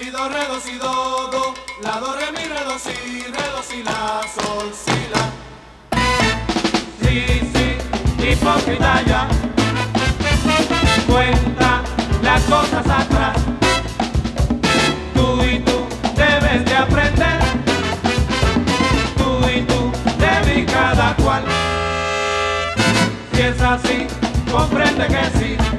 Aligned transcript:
si, 0.00 0.10
do, 0.10 0.28
re, 0.30 0.46
do, 0.46 0.58
si, 0.60 0.78
do, 0.78 1.28
do, 1.30 1.54
la, 1.82 2.00
do, 2.00 2.14
re, 2.14 2.32
mi, 2.32 2.48
re, 2.48 2.64
do, 2.64 2.78
si, 2.78 3.22
re, 3.22 3.46
do, 3.54 3.62
si, 3.62 3.82
la, 3.82 4.22
sol, 4.34 4.72
si, 4.72 4.98
la. 5.12 5.24
Sí, 7.02 7.40
sí, 7.52 8.26
hipócrita 8.26 9.02
ya, 9.02 9.28
cuenta 11.06 11.82
las 12.22 12.42
cosas 12.44 12.86
atrás. 12.88 13.36
Tú 15.14 15.44
y 15.44 15.58
tú 15.58 15.86
debes 16.16 16.64
de 16.64 16.76
aprender, 16.76 17.40
tú 19.18 19.48
y 19.54 19.60
tú 19.62 19.92
de 20.18 20.64
cada 20.64 21.14
cual. 21.16 21.44
Si 23.34 23.42
es 23.42 23.60
así, 23.60 24.06
comprende 24.50 25.06
que 25.08 25.38
sí. 25.38 25.69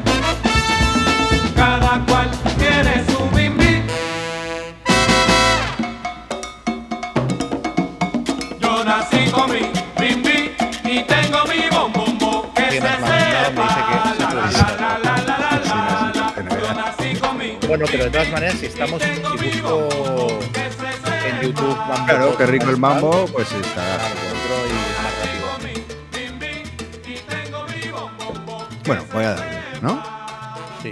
Bueno, 17.71 17.85
pero 17.89 18.03
de 18.03 18.09
todas 18.09 18.29
maneras, 18.29 18.55
si 18.55 18.65
estamos, 18.65 19.01
si 19.01 19.09
busco 19.21 19.87
en 21.25 21.41
YouTube 21.41 21.77
Mambo 21.77 22.05
Claro, 22.05 22.37
qué 22.37 22.45
rico 22.45 22.69
el 22.69 22.75
mambo, 22.75 23.25
pues 23.31 23.49
está. 23.49 23.97
Bueno, 28.85 29.05
voy 29.13 29.23
a 29.23 29.35
darle, 29.35 29.61
¿no? 29.81 30.03
Sí. 30.83 30.91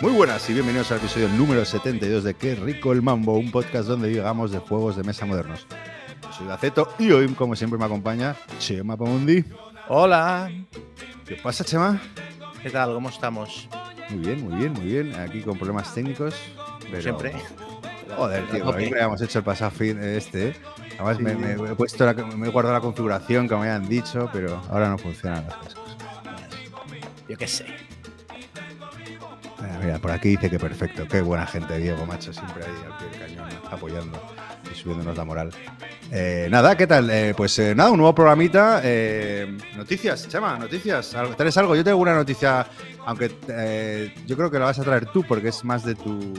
Muy 0.00 0.10
buenas 0.10 0.50
y 0.50 0.52
bienvenidos 0.52 0.90
al 0.90 0.98
episodio 0.98 1.28
número 1.28 1.64
72 1.64 2.24
de 2.24 2.34
Qué 2.34 2.56
rico 2.56 2.90
el 2.90 3.00
mambo, 3.00 3.34
un 3.34 3.52
podcast 3.52 3.86
donde 3.86 4.08
digamos 4.08 4.50
de 4.50 4.58
juegos 4.58 4.96
de 4.96 5.04
mesa 5.04 5.26
modernos. 5.26 5.68
Yo 6.22 6.32
soy 6.32 6.48
Gaceto 6.48 6.92
y 6.98 7.12
hoy, 7.12 7.28
como 7.34 7.54
siempre, 7.54 7.78
me 7.78 7.84
acompaña 7.84 8.34
Chema 8.58 8.96
Pamundi. 8.96 9.44
Hola, 9.86 10.50
¿Qué 11.24 11.36
pasa, 11.36 11.64
Chema? 11.64 12.02
¿qué 12.64 12.70
tal? 12.70 12.94
¿Cómo 12.94 13.10
estamos? 13.10 13.68
Muy 14.12 14.20
bien, 14.26 14.44
muy 14.48 14.58
bien, 14.58 14.72
muy 14.72 14.84
bien. 14.84 15.14
Aquí 15.16 15.40
con 15.42 15.56
problemas 15.58 15.92
técnicos. 15.94 16.34
Pero... 16.90 17.02
Siempre. 17.02 17.32
Joder, 18.16 18.46
tío, 18.50 18.68
Ok. 18.68 18.76
lo 18.80 18.86
habíamos 18.86 19.22
hecho 19.22 19.38
el 19.38 19.44
pasado 19.44 19.70
fin 19.70 20.02
este. 20.02 20.48
¿eh? 20.48 20.56
Además, 20.98 21.16
Sí. 21.16 21.22
me, 21.22 21.34
me 21.34 21.70
he 21.72 21.74
puesto 21.74 22.04
la- 22.04 22.12
me 22.12 22.46
he 22.48 22.50
guardado 22.50 22.74
la 22.74 22.80
configuración 22.82 23.48
que 23.48 23.54
me 23.54 23.60
habían 23.62 23.88
dicho, 23.88 24.28
pero 24.32 24.60
ahora 24.68 24.90
no 24.90 24.98
funcionan 24.98 25.46
las 25.46 25.56
cosas. 25.56 25.74
Yo 27.28 27.36
qué 27.38 27.46
sé. 27.48 27.64
Mira, 29.82 29.98
por 29.98 30.10
aquí 30.12 30.28
dice 30.30 30.50
que 30.50 30.58
perfecto. 30.58 31.08
Qué 31.08 31.22
buena 31.22 31.46
gente, 31.46 31.78
Diego, 31.78 32.04
macho. 32.06 32.32
Siempre 32.32 32.64
ahí 32.64 32.70
al 32.86 32.98
pie 32.98 33.08
del 33.08 33.18
cañón, 33.36 33.60
apoyando 33.70 34.20
y 34.70 34.74
subiéndonos 34.74 35.16
la 35.16 35.24
moral. 35.24 35.50
Eh, 36.10 36.48
nada, 36.50 36.76
¿qué 36.76 36.86
tal? 36.86 37.10
Eh, 37.10 37.34
pues 37.36 37.58
eh, 37.58 37.74
nada, 37.74 37.90
un 37.90 37.98
nuevo 37.98 38.14
programita. 38.14 38.82
noticias, 39.76 40.28
Chema, 40.28 40.58
noticias. 40.58 41.16
¿Traes 41.36 41.56
algo? 41.56 41.74
Yo 41.74 41.84
tengo 41.84 41.98
una 41.98 42.14
noticia, 42.14 42.66
aunque 43.06 43.28
yo 44.26 44.36
creo 44.36 44.50
que 44.50 44.58
la 44.58 44.66
vas 44.66 44.78
a 44.78 44.82
traer 44.84 45.06
tú 45.06 45.24
porque 45.24 45.48
es 45.48 45.64
más 45.64 45.84
de 45.84 45.94
tu 45.94 46.34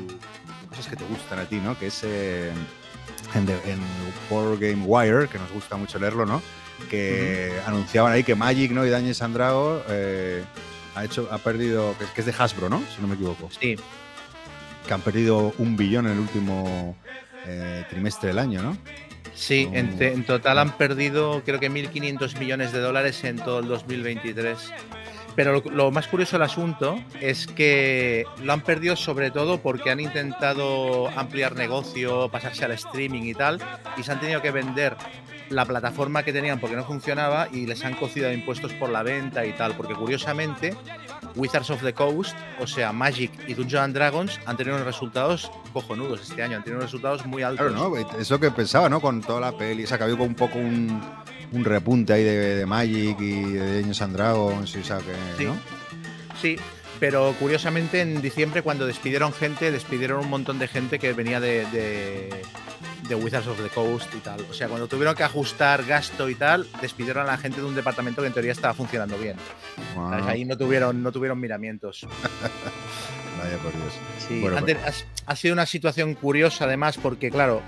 cosas 0.70 0.88
que 0.88 0.96
te 0.96 1.06
gustan 1.06 1.40
a 1.40 1.46
ti, 1.46 1.58
¿no? 1.58 1.78
Que 1.78 1.88
es 1.88 2.04
en, 2.04 2.54
en 3.36 3.80
Board 4.30 4.60
Game 4.60 4.84
Wire, 4.86 5.28
que 5.28 5.38
nos 5.40 5.52
gusta 5.52 5.76
mucho 5.76 6.00
leerlo, 6.00 6.26
¿no? 6.26 6.42
Que 6.90 7.52
anunciaban 7.66 8.12
ahí 8.12 8.24
que 8.24 8.36
Magic, 8.36 8.72
¿no? 8.72 8.86
Y 8.86 8.90
Daniel 8.90 9.16
Sandrago 9.16 9.82
ha 10.96 11.04
hecho, 11.06 11.28
ha 11.32 11.38
perdido, 11.40 11.96
que 12.14 12.22
es 12.22 12.26
de 12.26 12.34
Hasbro, 12.38 12.70
¿no? 12.70 12.80
Si 12.96 13.02
no 13.02 13.08
me 13.08 13.16
equivoco 13.16 13.50
Sí, 13.60 13.76
que 14.88 14.94
han 14.94 15.02
perdido 15.02 15.54
un 15.58 15.76
billón 15.78 16.06
en 16.08 16.14
el 16.14 16.20
último 16.20 16.96
eh, 17.46 17.84
trimestre 17.90 18.30
del 18.30 18.40
año, 18.40 18.62
¿no? 18.62 18.78
sí. 19.34 19.68
Oh. 19.70 19.76
En, 19.76 20.26
total 20.26 20.60
han 20.60 20.78
perdido 20.78 21.42
creo 21.44 21.60
que 21.60 21.72
1.500 21.72 22.40
millones 22.40 22.72
de 22.72 22.80
dólares 22.80 23.24
en 23.24 23.38
todo 23.38 23.60
el 23.60 23.68
2023. 23.68 24.72
Pero 25.36 25.52
lo, 25.52 25.72
lo 25.72 25.92
más 25.92 26.08
curioso 26.08 26.36
del 26.36 26.44
asunto 26.44 27.04
es 27.20 27.48
que 27.48 28.26
lo 28.44 28.54
han 28.54 28.62
perdido 28.62 28.96
sobre 28.96 29.32
todo 29.32 29.62
porque 29.62 29.90
han 29.90 30.00
intentado 30.00 31.10
ampliar 31.18 31.56
negocio, 31.56 32.30
pasarse 32.30 32.66
al 32.66 32.72
streaming 32.74 33.24
y 33.24 33.34
tal, 33.34 33.60
y 33.98 34.04
se 34.04 34.12
han 34.12 34.20
tenido 34.20 34.44
que 34.44 34.52
vender 34.52 34.96
la 35.50 35.66
plataforma 35.66 36.24
que 36.24 36.34
tenían 36.34 36.60
porque 36.60 36.76
no 36.76 36.84
funcionaba 36.84 37.48
y 37.52 37.66
les 37.66 37.84
han 37.84 37.96
cocido 37.96 38.32
impuestos 38.32 38.74
por 38.74 38.90
la 38.90 39.04
venta 39.04 39.46
y 39.46 39.54
tal, 39.54 39.76
porque 39.76 39.94
curiosamente 39.94 40.76
Wizards 41.36 41.70
of 41.70 41.82
the 41.82 41.94
Coast, 41.94 42.36
o 42.60 42.68
sea, 42.68 42.92
Magic 42.92 43.32
y 43.48 43.54
Dungeons 43.54 43.84
and 43.84 43.96
Dragons 43.96 44.40
han 44.46 44.58
tenido 44.58 44.76
unos 44.76 44.86
resultados 44.88 45.52
cojonudos 45.72 46.22
este 46.22 46.44
año, 46.44 46.58
han 46.58 46.64
tenido 46.64 46.80
unos 46.80 46.92
resultados 46.92 47.26
muy 47.26 47.44
altos. 47.44 47.72
Claro, 47.72 47.90
¿no? 47.90 48.20
Eso 48.20 48.40
que 48.40 48.52
pensaba, 48.52 48.90
¿no? 48.90 49.02
Con 49.02 49.22
toda 49.22 49.40
la 49.40 49.58
peli, 49.58 49.84
o 49.84 49.88
sea, 49.88 49.98
que 49.98 50.04
había 50.06 50.16
como 50.16 50.28
un 50.30 50.36
poco 50.36 50.60
un, 50.60 51.02
un 51.52 51.66
repunte 51.66 52.14
ahí 52.14 52.24
de, 52.24 52.56
de 52.58 52.66
Magic 52.66 53.20
y 53.20 53.44
de 53.54 53.76
Dungeons 53.78 54.02
and 54.02 54.16
Dragons, 54.16 54.76
y, 54.76 54.80
o 54.80 54.84
sea, 54.84 54.98
que, 54.98 55.14
Sí. 55.38 55.46
¿no? 55.46 55.56
Sí, 56.42 56.58
pero 57.00 57.34
curiosamente 57.40 58.02
en 58.02 58.22
diciembre 58.22 58.62
cuando 58.62 58.86
despidieron 58.86 59.34
gente, 59.34 59.72
despidieron 59.72 60.20
un 60.20 60.30
montón 60.30 60.60
de 60.60 60.68
gente 60.68 61.00
que 61.00 61.14
venía 61.14 61.40
de, 61.40 61.66
de, 61.72 62.30
de 63.08 63.16
Wizards 63.16 63.48
of 63.48 63.62
the 63.62 63.70
Coast 63.70 64.14
y 64.16 64.20
tal. 64.20 64.42
O 64.50 64.54
sea, 64.54 64.68
cuando 64.68 64.88
tuvieron 64.88 65.16
que 65.16 65.24
ajustar 65.24 65.84
gasto 65.86 66.30
y 66.30 66.36
tal, 66.36 66.68
despidieron 66.82 67.24
a 67.28 67.32
la 67.32 67.38
gente 67.38 67.60
de 67.62 67.68
un 67.68 67.76
departamento 67.76 68.22
que 68.22 68.28
en 68.28 68.34
teoría 68.34 68.52
estaba 68.52 68.74
funcionando 68.74 69.18
bien. 69.18 69.36
¿Sabes? 69.96 70.26
Ahí 70.26 70.46
no 70.46 70.58
tuvieron, 70.58 71.04
no 71.04 71.12
tuvieron 71.12 71.40
miramientos. 71.40 72.08
vaya 73.44 73.58
por 73.58 73.72
Dios. 73.74 73.94
Sí, 74.28 74.42
Bueno, 74.42 74.58
han 74.58 74.66
ten- 74.66 74.78
ha, 74.78 75.32
ha 75.32 75.36
sido 75.36 75.54
una 75.54 75.66
situación 75.66 76.14
curiosa 76.16 76.66
además 76.66 76.98
porque, 76.98 77.30
claro, 77.30 77.62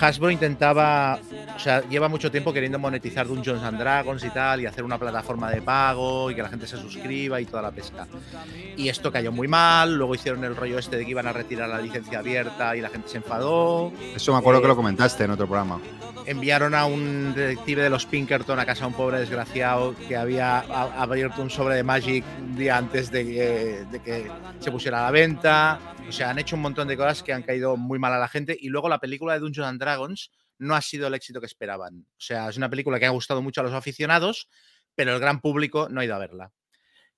Hasbro 0.00 0.30
intentaba, 0.30 1.18
o 1.54 1.58
sea, 1.60 1.80
lleva 1.88 2.08
mucho 2.08 2.30
tiempo 2.30 2.52
queriendo 2.52 2.78
monetizar 2.78 3.26
Dungeons 3.28 3.62
and 3.62 3.78
Dragons 3.78 4.24
y 4.24 4.30
tal, 4.30 4.60
y 4.60 4.66
hacer 4.66 4.82
una 4.84 4.98
plataforma 4.98 5.50
de 5.50 5.62
pago 5.62 6.30
y 6.30 6.34
que 6.34 6.42
la 6.42 6.48
gente 6.48 6.66
se 6.66 6.76
suscriba 6.76 7.40
y 7.40 7.44
toda 7.44 7.62
la 7.62 7.70
pesca. 7.70 8.06
Y 8.76 8.88
esto 8.88 9.12
cayó 9.12 9.30
muy 9.30 9.46
mal, 9.48 9.94
luego 9.94 10.14
hicieron 10.14 10.42
el 10.44 10.56
rollo 10.56 10.78
este 10.78 10.96
de 10.96 11.04
que 11.04 11.10
iban 11.12 11.26
a 11.28 11.32
retirar 11.32 11.68
la 11.68 11.80
licencia 11.80 12.18
abierta 12.18 12.74
y 12.76 12.80
la 12.80 12.88
gente 12.88 13.08
se 13.08 13.18
enfadó. 13.18 13.92
Eso 14.14 14.32
me 14.32 14.38
acuerdo 14.38 14.58
Eh, 14.58 14.62
que 14.62 14.68
lo 14.68 14.76
comentaste 14.76 15.24
en 15.24 15.30
otro 15.30 15.46
programa. 15.46 15.78
Enviaron 16.26 16.74
a 16.74 16.86
un 16.86 17.32
detective 17.34 17.82
de 17.82 17.90
los 17.90 18.06
Pinkerton 18.06 18.58
a 18.58 18.64
casa 18.66 18.82
de 18.82 18.86
un 18.88 18.92
pobre 18.94 19.18
desgraciado 19.18 19.94
que 20.08 20.16
había 20.16 20.58
a- 20.58 21.02
abierto 21.02 21.42
un 21.42 21.50
sobre 21.50 21.74
de 21.76 21.82
Magic 21.82 22.24
un 22.40 22.56
día 22.56 22.76
antes 22.76 23.10
de 23.10 23.24
que, 23.24 23.84
de 23.90 24.00
que 24.00 24.30
se 24.60 24.70
pusiera 24.70 25.00
a 25.00 25.04
la 25.06 25.10
venta. 25.10 25.80
O 26.08 26.12
sea, 26.12 26.30
han 26.30 26.38
hecho 26.38 26.54
un 26.56 26.62
montón 26.62 26.86
de 26.88 26.96
cosas 26.96 27.22
que 27.22 27.32
han 27.32 27.42
caído 27.42 27.76
muy 27.76 27.98
mal 27.98 28.12
a 28.12 28.18
la 28.18 28.28
gente. 28.28 28.56
Y 28.60 28.68
luego 28.68 28.88
la 28.88 28.98
película 28.98 29.34
de 29.34 29.40
Dungeons 29.40 29.68
and 29.68 29.80
Dragons 29.82 30.30
no 30.58 30.74
ha 30.74 30.80
sido 30.80 31.08
el 31.08 31.14
éxito 31.14 31.40
que 31.40 31.46
esperaban. 31.46 32.06
O 32.12 32.20
sea, 32.20 32.48
es 32.48 32.56
una 32.56 32.70
película 32.70 32.98
que 32.98 33.06
ha 33.06 33.10
gustado 33.10 33.42
mucho 33.42 33.60
a 33.60 33.64
los 33.64 33.72
aficionados, 33.72 34.48
pero 34.94 35.12
el 35.14 35.20
gran 35.20 35.40
público 35.40 35.88
no 35.90 36.00
ha 36.00 36.04
ido 36.04 36.14
a 36.14 36.18
verla. 36.18 36.52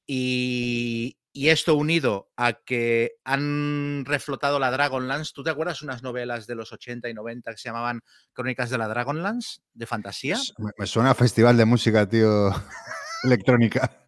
Y, 0.07 1.19
y 1.33 1.49
esto 1.49 1.75
unido 1.75 2.31
a 2.37 2.53
que 2.53 3.17
han 3.25 4.05
reflotado 4.05 4.59
la 4.59 4.71
Dragonlance. 4.71 5.33
¿Tú 5.35 5.43
te 5.43 5.51
acuerdas 5.51 5.83
unas 5.83 6.03
novelas 6.03 6.47
de 6.47 6.55
los 6.55 6.73
80 6.73 7.09
y 7.09 7.15
90 7.15 7.51
que 7.51 7.59
se 7.59 7.69
llamaban 7.69 8.03
Crónicas 8.33 8.71
de 8.71 8.79
la 8.79 8.89
Dragonlance, 8.89 9.61
de 9.73 9.87
fantasía? 9.87 10.39
Me, 10.59 10.71
me 10.79 10.87
suena 10.87 11.11
a 11.11 11.15
festival 11.15 11.57
de 11.57 11.65
música, 11.65 12.09
tío, 12.09 12.51
electrónica. 13.25 14.07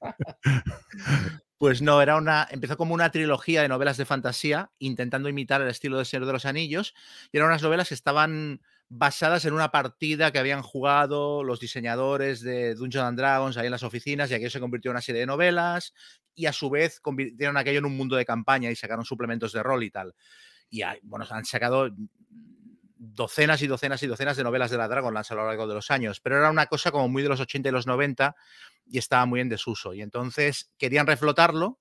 Pues 1.64 1.80
no, 1.80 2.02
era 2.02 2.16
una. 2.16 2.46
Empezó 2.50 2.76
como 2.76 2.92
una 2.92 3.10
trilogía 3.10 3.62
de 3.62 3.68
novelas 3.68 3.96
de 3.96 4.04
fantasía, 4.04 4.70
intentando 4.78 5.30
imitar 5.30 5.62
el 5.62 5.68
estilo 5.68 5.96
de 5.96 6.04
Señor 6.04 6.26
de 6.26 6.34
los 6.34 6.44
Anillos. 6.44 6.92
Y 7.32 7.38
eran 7.38 7.48
unas 7.48 7.62
novelas 7.62 7.88
que 7.88 7.94
estaban 7.94 8.60
basadas 8.90 9.46
en 9.46 9.54
una 9.54 9.70
partida 9.70 10.30
que 10.30 10.38
habían 10.38 10.60
jugado 10.60 11.42
los 11.42 11.60
diseñadores 11.60 12.42
de 12.42 12.74
Dungeons 12.74 13.06
and 13.08 13.18
Dragons 13.18 13.56
ahí 13.56 13.64
en 13.64 13.70
las 13.72 13.82
oficinas, 13.82 14.30
y 14.30 14.34
aquello 14.34 14.50
se 14.50 14.60
convirtió 14.60 14.90
en 14.90 14.96
una 14.96 15.00
serie 15.00 15.20
de 15.20 15.26
novelas. 15.26 15.94
Y 16.34 16.44
a 16.44 16.52
su 16.52 16.68
vez 16.68 17.00
convirtieron 17.00 17.56
aquello 17.56 17.78
en 17.78 17.86
un 17.86 17.96
mundo 17.96 18.16
de 18.16 18.26
campaña 18.26 18.70
y 18.70 18.76
sacaron 18.76 19.06
suplementos 19.06 19.54
de 19.54 19.62
rol 19.62 19.84
y 19.84 19.90
tal. 19.90 20.14
Y 20.68 20.82
hay- 20.82 20.98
bueno, 21.02 21.24
han 21.30 21.46
sacado 21.46 21.88
docenas 22.98 23.62
y 23.62 23.66
docenas 23.66 24.02
y 24.02 24.06
docenas 24.06 24.36
de 24.36 24.44
novelas 24.44 24.70
de 24.70 24.76
la 24.76 24.88
Dragonlance 24.88 25.32
a 25.32 25.36
lo 25.38 25.46
largo 25.46 25.66
de 25.66 25.74
los 25.74 25.90
años, 25.90 26.20
pero 26.20 26.36
era 26.36 26.50
una 26.50 26.66
cosa 26.66 26.90
como 26.90 27.08
muy 27.08 27.22
de 27.22 27.28
los 27.30 27.40
80 27.40 27.70
y 27.70 27.72
los 27.72 27.86
90 27.86 28.36
y 28.86 28.98
estaba 28.98 29.26
muy 29.26 29.40
en 29.40 29.48
desuso. 29.48 29.94
Y 29.94 30.02
entonces 30.02 30.72
querían 30.78 31.06
reflotarlo 31.06 31.80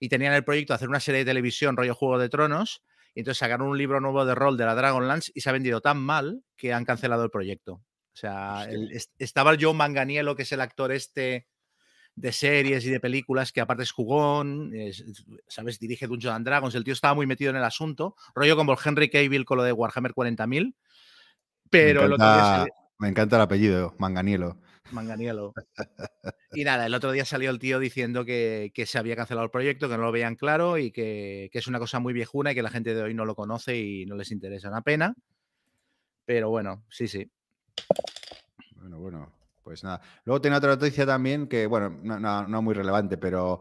y 0.00 0.08
tenían 0.08 0.32
el 0.34 0.44
proyecto 0.44 0.72
de 0.72 0.76
hacer 0.76 0.88
una 0.88 1.00
serie 1.00 1.20
de 1.20 1.24
televisión 1.30 1.76
rollo 1.76 1.94
Juego 1.94 2.18
de 2.18 2.28
Tronos. 2.28 2.82
Y 3.14 3.20
entonces 3.20 3.38
sacaron 3.38 3.68
un 3.68 3.78
libro 3.78 4.00
nuevo 4.00 4.24
de 4.24 4.34
rol 4.34 4.56
de 4.56 4.64
la 4.64 4.74
Dragonlance 4.74 5.32
y 5.34 5.40
se 5.40 5.48
ha 5.50 5.52
vendido 5.52 5.80
tan 5.80 5.98
mal 5.98 6.42
que 6.56 6.72
han 6.72 6.84
cancelado 6.84 7.24
el 7.24 7.30
proyecto. 7.30 7.72
O 7.74 8.20
sea, 8.20 8.64
el- 8.68 8.90
estaba 9.18 9.50
el 9.52 9.62
Joe 9.62 9.74
Manganiello, 9.74 10.34
que 10.36 10.42
es 10.42 10.52
el 10.52 10.60
actor 10.60 10.92
este 10.92 11.46
de 12.14 12.32
series 12.32 12.84
y 12.84 12.90
de 12.90 12.98
películas, 12.98 13.52
que 13.52 13.60
aparte 13.60 13.84
es 13.84 13.92
jugón, 13.92 14.72
es- 14.74 15.00
es- 15.00 15.24
¿sabes? 15.46 15.78
Dirige 15.78 16.06
Dungeons 16.08 16.34
and 16.34 16.46
Dragons. 16.46 16.74
El 16.74 16.82
tío 16.84 16.92
estaba 16.92 17.14
muy 17.14 17.26
metido 17.26 17.50
en 17.50 17.56
el 17.56 17.64
asunto, 17.64 18.16
rollo 18.34 18.56
como 18.56 18.72
el 18.72 18.78
Henry 18.84 19.08
Cavill 19.08 19.44
con 19.44 19.58
lo 19.58 19.62
de 19.64 19.72
Warhammer 19.72 20.12
40.000. 20.14 20.74
Pero 21.70 22.00
me, 22.00 22.06
el 22.06 22.12
otro 22.14 22.24
día 22.26 22.34
encanta, 22.34 22.56
salió- 22.58 22.74
me 22.98 23.08
encanta 23.08 23.36
el 23.36 23.42
apellido, 23.42 23.94
Manganielo. 23.98 24.60
Manganiello. 24.92 25.54
Y 26.52 26.64
nada, 26.64 26.86
el 26.86 26.94
otro 26.94 27.12
día 27.12 27.24
salió 27.24 27.50
el 27.50 27.58
tío 27.58 27.78
diciendo 27.78 28.24
que, 28.24 28.72
que 28.74 28.86
se 28.86 28.98
había 28.98 29.16
cancelado 29.16 29.44
el 29.44 29.50
proyecto, 29.50 29.88
que 29.88 29.96
no 29.96 30.04
lo 30.04 30.12
veían 30.12 30.36
claro 30.36 30.78
y 30.78 30.90
que, 30.90 31.50
que, 31.52 31.58
es 31.58 31.66
una 31.66 31.78
cosa 31.78 31.98
muy 31.98 32.12
viejuna 32.12 32.52
y 32.52 32.54
que 32.54 32.62
la 32.62 32.70
gente 32.70 32.94
de 32.94 33.02
hoy 33.02 33.14
no 33.14 33.24
lo 33.24 33.34
conoce 33.34 33.76
y 33.76 34.06
no 34.06 34.16
les 34.16 34.30
interesa. 34.30 34.68
Una 34.68 34.82
pena. 34.82 35.14
Pero 36.24 36.50
bueno, 36.50 36.84
sí, 36.88 37.08
sí. 37.08 37.30
Bueno, 38.76 38.98
bueno, 38.98 39.32
pues 39.62 39.84
nada. 39.84 40.00
Luego 40.24 40.40
tiene 40.40 40.56
otra 40.56 40.70
noticia 40.70 41.04
también 41.06 41.46
que, 41.46 41.66
bueno, 41.66 41.98
no, 42.02 42.18
no, 42.18 42.46
no 42.46 42.62
muy 42.62 42.74
relevante, 42.74 43.18
pero 43.18 43.60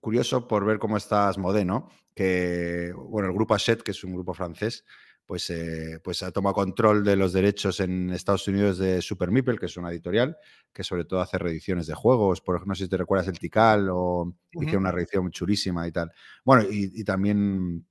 curioso 0.00 0.46
por 0.46 0.64
ver 0.64 0.78
cómo 0.78 0.96
está 0.96 1.28
Asmodee, 1.28 1.64
¿no? 1.64 1.90
Que, 2.14 2.92
bueno, 2.94 3.28
el 3.28 3.34
grupo 3.34 3.54
Asset, 3.54 3.82
que 3.82 3.92
es 3.92 4.04
un 4.04 4.12
grupo 4.12 4.34
francés, 4.34 4.84
pues, 5.30 5.48
eh, 5.50 6.00
pues 6.02 6.24
ha 6.24 6.32
tomado 6.32 6.54
control 6.54 7.04
de 7.04 7.14
los 7.14 7.32
derechos 7.32 7.78
en 7.78 8.10
Estados 8.10 8.48
Unidos 8.48 8.78
de 8.78 9.00
Super 9.00 9.30
Meeple, 9.30 9.58
que 9.58 9.66
es 9.66 9.76
una 9.76 9.92
editorial 9.92 10.36
que 10.72 10.82
sobre 10.82 11.04
todo 11.04 11.20
hace 11.20 11.38
reediciones 11.38 11.86
de 11.86 11.94
juegos. 11.94 12.40
Por 12.40 12.56
ejemplo, 12.56 12.72
no 12.72 12.74
sé 12.74 12.82
si 12.82 12.90
te 12.90 12.96
recuerdas 12.96 13.28
el 13.28 13.38
Tikal 13.38 13.90
o 13.90 14.22
uh 14.22 14.26
-huh. 14.26 14.62
hicieron 14.64 14.82
una 14.82 14.90
reedición 14.90 15.30
chulísima 15.30 15.86
y 15.86 15.92
tal. 15.92 16.10
Bueno, 16.44 16.64
y, 16.68 16.90
y 17.00 17.04
también 17.04 17.86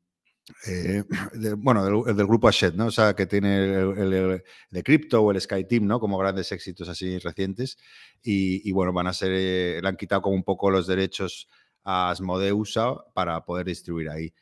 eh, 0.67 1.05
de, 1.33 1.53
bueno, 1.53 1.85
del, 1.85 2.13
del, 2.13 2.27
grupo 2.27 2.49
Ashet, 2.49 2.75
¿no? 2.75 2.87
O 2.87 2.91
sea, 2.91 3.15
que 3.15 3.25
tiene 3.25 3.55
el, 3.55 3.97
el, 3.97 4.13
el 4.13 4.43
de 4.69 4.83
Crypto 4.83 5.21
o 5.21 5.31
el 5.31 5.39
Sky 5.39 5.63
Team, 5.63 5.87
¿no? 5.87 6.01
Como 6.01 6.17
grandes 6.17 6.51
éxitos 6.51 6.89
así 6.89 7.19
recientes. 7.19 7.77
Y, 8.21 8.67
y, 8.67 8.73
bueno, 8.73 8.91
van 8.91 9.07
a 9.07 9.13
ser, 9.13 9.31
eh, 9.31 9.79
le 9.81 9.87
han 9.87 9.95
quitado 9.95 10.23
como 10.23 10.35
un 10.35 10.43
poco 10.43 10.69
los 10.71 10.87
derechos 10.87 11.47
a 11.85 12.09
Asmodeusa 12.09 12.95
para 13.13 13.45
poder 13.45 13.67
distribuir 13.67 14.09
ahí. 14.09 14.33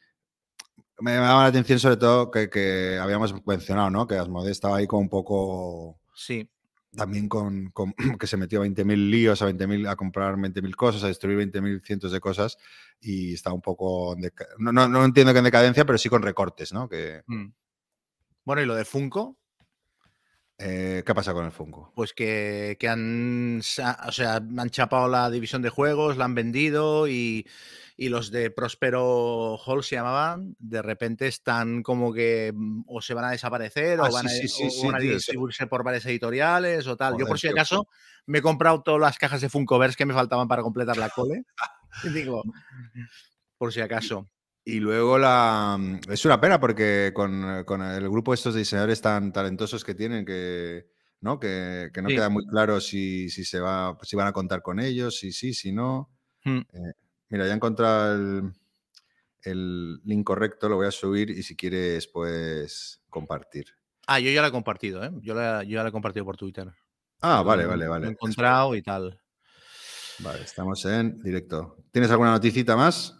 Me 0.99 1.13
llama 1.13 1.44
la 1.44 1.45
atención 1.45 1.79
sobre 1.79 1.97
todo 1.97 2.31
que, 2.31 2.49
que 2.49 2.97
habíamos 2.99 3.33
mencionado, 3.45 3.89
¿no? 3.89 4.07
Que 4.07 4.15
Asmodee 4.15 4.51
estaba 4.51 4.77
ahí 4.77 4.88
con 4.88 5.01
un 5.01 5.09
poco... 5.09 5.99
Sí. 6.15 6.49
También 6.95 7.29
con, 7.29 7.69
con 7.69 7.94
que 8.19 8.25
se 8.25 8.38
metió 8.38 8.61
a 8.61 8.65
20.000 8.65 9.09
líos, 9.09 9.41
a 9.41 9.49
20.000 9.49 9.88
a 9.88 9.95
comprar 9.95 10.35
20.000 10.35 10.75
cosas, 10.75 11.03
a 11.03 11.07
destruir 11.07 11.38
20.000 11.38 11.81
cientos 11.83 12.11
de 12.11 12.19
cosas 12.19 12.57
y 12.99 13.33
está 13.33 13.53
un 13.53 13.61
poco... 13.61 14.15
No, 14.57 14.71
no, 14.71 14.88
no, 14.88 15.05
entiendo 15.05 15.33
que 15.33 15.39
en 15.39 15.45
decadencia, 15.45 15.85
pero 15.85 15.99
sí 15.99 16.09
con 16.09 16.23
recortes, 16.23 16.73
¿no? 16.73 16.89
Que... 16.89 17.21
Mm. 17.27 17.50
Bueno, 18.43 18.61
¿y 18.63 18.65
lo 18.65 18.75
de 18.75 18.85
Funko? 18.85 19.38
Eh, 20.59 21.04
¿Qué 21.06 21.13
pasa 21.13 21.33
con 21.33 21.45
el 21.45 21.51
Funko? 21.51 21.92
Pues 21.95 22.13
que, 22.13 22.77
que, 22.80 22.88
han, 22.88 23.59
o 23.59 24.12
sea, 24.12 24.36
han 24.36 24.69
chapado 24.71 25.07
la 25.07 25.30
división 25.30 25.62
de 25.62 25.69
juegos, 25.69 26.18
la 26.18 26.25
han 26.25 26.33
vendido 26.33 27.07
y, 27.07 27.48
y, 27.95 28.09
los 28.09 28.31
de 28.31 28.50
Prospero 28.50 29.57
Hall 29.57 29.83
se 29.83 29.98
llamaban, 29.98 30.56
de 30.57 30.81
repente 30.81 31.27
están 31.27 31.83
como 31.83 32.12
que 32.12 32.51
mm, 32.56 32.86
o 32.88 33.01
se 33.01 33.13
van 33.13 33.25
a 33.25 33.31
desaparecer 33.31 34.00
ah, 34.00 34.07
o 34.09 34.12
van, 34.12 34.27
sí, 34.27 34.45
a, 34.45 34.48
sí, 34.48 34.69
sí, 34.69 34.80
o 34.81 34.88
van 34.88 34.95
a 34.95 35.00
distribuirse 35.00 35.68
por 35.68 35.83
varias 35.83 36.07
editoriales 36.07 36.88
o 36.88 36.98
tal. 36.98 37.13
Joder, 37.13 37.25
Yo 37.25 37.27
por 37.27 37.39
si 37.39 37.50
acaso 37.50 37.88
me 38.25 38.39
he 38.39 38.42
comprado 38.42 38.81
todas 38.81 39.01
las 39.01 39.19
cajas 39.19 39.42
de 39.42 39.50
Funkoverse 39.50 39.95
que 39.95 40.07
me 40.07 40.15
faltaban 40.15 40.48
para 40.48 40.63
completar 40.63 40.98
la 40.98 41.10
cole. 41.10 41.44
digo, 42.15 42.42
por 43.60 43.71
si 43.71 43.81
acaso. 43.81 44.27
Y 44.69 44.81
luego 44.81 45.17
la. 45.17 45.79
Es 46.09 46.25
una 46.25 46.41
pena 46.41 46.59
porque 46.59 47.13
con, 47.15 47.63
con 47.63 47.81
el 47.81 48.09
grupo 48.09 48.31
de 48.31 48.35
estos 48.35 48.53
diseñadores 48.53 49.01
tan 49.01 49.31
talentosos 49.31 49.85
que 49.85 49.95
tienen 49.95 50.25
que. 50.25 50.89
¿no? 51.21 51.39
Que, 51.39 51.89
que 51.93 52.01
no 52.01 52.09
sí. 52.09 52.15
queda 52.15 52.27
muy 52.27 52.45
claro 52.45 52.81
si, 52.81 53.29
si, 53.29 53.45
se 53.45 53.61
va, 53.61 53.97
si 54.01 54.17
van 54.17 54.27
a 54.27 54.33
contar 54.33 54.61
con 54.61 54.81
ellos, 54.81 55.19
si 55.19 55.31
sí, 55.31 55.53
si 55.53 55.71
no. 55.71 56.11
Hmm. 56.43 56.57
Eh, 56.73 56.93
mira, 57.29 57.45
ya 57.45 57.53
he 57.53 57.55
encontrado 57.55 58.13
el, 58.15 58.53
el, 59.43 60.01
link 60.03 60.25
correcto, 60.25 60.67
lo 60.67 60.75
voy 60.75 60.87
a 60.87 60.91
subir 60.91 61.29
y 61.29 61.43
si 61.43 61.55
quieres, 61.55 62.05
pues 62.07 63.01
compartir. 63.09 63.67
Ah, 64.05 64.19
yo 64.19 64.31
ya 64.31 64.41
lo 64.41 64.49
he 64.49 64.51
compartido, 64.51 65.01
¿eh? 65.01 65.11
Yo, 65.21 65.33
la, 65.33 65.63
yo 65.63 65.75
ya 65.75 65.83
lo 65.83 65.89
he 65.89 65.93
compartido 65.93 66.25
por 66.25 66.35
Twitter. 66.35 66.69
Ah, 67.21 67.41
vale, 67.41 67.65
vale, 67.65 67.87
vale. 67.87 68.01
Lo 68.03 68.09
he 68.09 68.11
encontrado 68.11 68.75
y 68.75 68.81
tal. 68.81 69.17
Vale, 70.19 70.41
estamos 70.41 70.83
en 70.83 71.21
directo. 71.21 71.77
¿Tienes 71.93 72.11
alguna 72.11 72.31
noticita 72.31 72.75
más? 72.75 73.16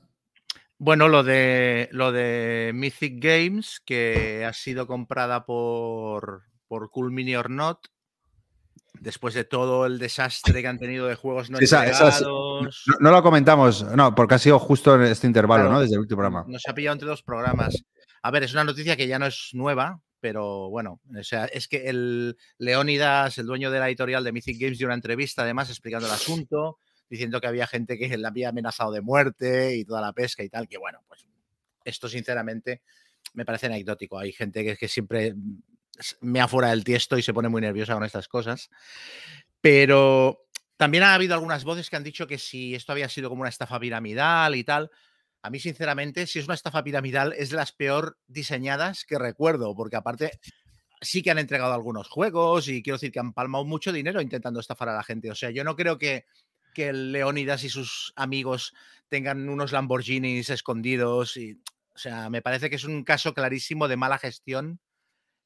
Bueno, 0.80 1.08
lo 1.08 1.24
de, 1.24 1.90
lo 1.92 2.12
de 2.12 2.72
Mythic 2.74 3.16
Games, 3.24 3.82
que 3.84 4.46
ha 4.46 4.54
sido 4.54 4.86
comprada 4.86 5.46
por, 5.46 6.44
por 6.68 6.92
Cool 6.92 7.12
Mini 7.12 7.36
or 7.36 7.50
Not, 7.50 7.88
después 9.00 9.34
de 9.34 9.44
todo 9.44 9.86
el 9.86 9.98
desastre 9.98 10.62
que 10.62 10.68
han 10.68 10.78
tenido 10.78 11.08
de 11.08 11.16
juegos 11.16 11.50
no 11.50 11.60
esa, 11.60 11.86
esa, 11.88 12.20
no, 12.22 12.62
no, 13.00 13.12
lo 13.12 13.24
comentamos, 13.24 13.84
no, 13.96 14.14
porque 14.14 14.36
ha 14.36 14.40
sido 14.40 14.60
justo 14.60 14.96
en 14.96 15.04
este 15.04 15.28
intervalo, 15.28 15.64
claro, 15.64 15.76
¿no? 15.76 15.82
Desde 15.82 15.96
el 15.96 16.02
último 16.02 16.18
programa. 16.20 16.46
Nos 16.48 16.64
ha 16.68 16.74
pillado 16.74 16.94
entre 16.94 17.08
dos 17.08 17.24
programas. 17.24 17.84
A 18.22 18.32
ver, 18.32 18.44
es 18.44 18.54
una 18.54 18.64
noticia 18.64 18.96
que 18.96 19.08
ya 19.08 19.20
no 19.20 19.26
es 19.26 19.50
nueva, 19.54 20.02
pero 20.20 20.70
bueno, 20.70 21.00
o 21.18 21.24
sea, 21.24 21.46
es 21.46 21.68
que 21.68 21.90
el 21.90 22.38
Leónidas, 22.58 23.38
el 23.38 23.46
dueño 23.46 23.72
de 23.72 23.80
la 23.80 23.88
editorial 23.88 24.24
de 24.24 24.32
Mythic 24.32 24.60
Games, 24.60 24.78
dio 24.78 24.88
una 24.88 24.96
entrevista 24.96 25.44
además 25.44 25.70
explicando 25.70 26.08
el 26.08 26.14
asunto 26.14 26.80
diciendo 27.10 27.40
que 27.42 27.48
había 27.48 27.68
gente 27.68 27.98
que 27.98 28.18
le 28.18 28.28
había 28.28 28.50
amenazado 28.50 28.92
de 28.92 29.02
muerte 29.02 29.76
y 29.76 29.86
toda 29.86 30.02
la 30.02 30.14
pesca 30.14 30.44
y 30.44 30.50
tal, 30.50 30.68
que 30.68 30.78
bueno, 30.78 31.04
pues 31.08 31.26
esto 31.86 32.10
sinceramente 32.10 32.82
me 33.34 33.46
parece 33.46 33.68
anecdótico. 33.68 34.20
Hay 34.20 34.32
gente 34.32 34.64
que, 34.64 34.76
que 34.76 34.88
siempre 34.88 35.36
me 36.22 36.42
afuera 36.42 36.70
del 36.70 36.84
tiesto 36.84 37.18
y 37.18 37.22
se 37.24 37.34
pone 37.34 37.50
muy 37.50 37.62
nerviosa 37.62 37.94
con 37.94 38.04
estas 38.04 38.28
cosas. 38.28 38.70
Pero 39.62 40.48
también 40.78 41.04
ha 41.04 41.14
habido 41.14 41.34
algunas 41.34 41.64
voces 41.64 41.90
que 41.90 41.96
han 41.96 42.04
dicho 42.04 42.28
que 42.28 42.38
si 42.38 42.76
esto 42.76 42.92
había 42.92 43.10
sido 43.10 43.30
como 43.30 43.42
una 43.42 43.50
estafa 43.50 43.80
piramidal 43.80 44.56
y 44.56 44.64
tal. 44.64 44.92
A 45.42 45.50
mí, 45.50 45.60
sinceramente, 45.60 46.28
si 46.28 46.40
es 46.40 46.46
una 46.46 46.56
estafa 46.56 46.84
piramidal, 46.84 47.34
es 47.34 47.50
de 47.50 47.58
las 47.58 47.72
peor 47.72 48.18
diseñadas 48.28 49.06
que 49.06 49.18
recuerdo, 49.18 49.76
porque 49.76 49.96
aparte 49.96 50.40
sí 51.02 51.22
que 51.22 51.32
han 51.32 51.40
entregado 51.40 51.74
algunos 51.74 52.10
juegos 52.10 52.68
y 52.68 52.82
quiero 52.82 52.98
decir 52.98 53.12
que 53.12 53.20
han 53.20 53.34
palmado 53.34 53.66
mucho 53.66 53.92
dinero 53.92 54.22
intentando 54.22 54.60
estafar 54.60 54.90
a 54.90 54.96
la 54.96 55.04
gente. 55.04 55.32
O 55.32 55.36
sea, 55.36 55.50
yo 55.52 55.64
no 55.64 55.76
creo 55.76 55.98
que 55.98 56.26
que 56.78 56.94
Leónidas 56.94 57.64
y 57.64 57.70
sus 57.70 58.14
amigos 58.16 58.72
tengan 59.08 59.50
unos 59.50 59.72
Lamborghinis 59.72 60.52
escondidos. 60.52 61.36
Y, 61.36 61.60
o 61.96 61.98
sea, 61.98 62.30
me 62.30 62.44
parece 62.44 62.70
que 62.70 62.76
es 62.76 62.84
un 62.84 63.04
caso 63.04 63.34
clarísimo 63.34 63.88
de 63.88 63.98
mala 63.98 64.20
gestión 64.20 64.80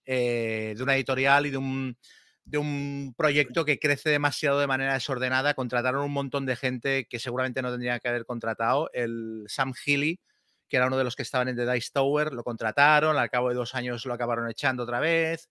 eh, 0.05 0.73
de 0.75 0.83
una 0.83 0.97
editorial 0.97 1.45
y 1.45 1.51
de 1.51 1.57
un, 1.57 1.97
de 2.43 2.57
un 2.57 3.13
proyecto 3.15 3.63
que 3.63 3.79
crece 3.79 4.09
demasiado 4.09 4.59
de 4.59 4.67
manera 4.67 4.95
desordenada. 4.95 5.53
Contrataron 5.53 6.03
un 6.03 6.11
montón 6.11 6.45
de 6.45 6.57
gente 6.57 7.07
que 7.09 7.17
seguramente 7.17 7.61
no 7.61 7.71
tendría 7.71 8.01
que 8.01 8.09
haber 8.09 8.25
contratado. 8.25 8.89
El 8.91 9.45
Sam 9.47 9.71
Healy, 9.73 10.19
que 10.67 10.75
era 10.75 10.87
uno 10.87 10.97
de 10.97 11.05
los 11.05 11.15
que 11.15 11.23
estaban 11.23 11.47
en 11.47 11.55
The 11.55 11.71
Dice 11.71 11.91
Tower, 11.93 12.33
lo 12.33 12.43
contrataron, 12.43 13.17
al 13.17 13.29
cabo 13.29 13.47
de 13.47 13.55
dos 13.55 13.73
años 13.73 14.05
lo 14.05 14.13
acabaron 14.13 14.49
echando 14.49 14.83
otra 14.83 14.99
vez. 14.99 15.49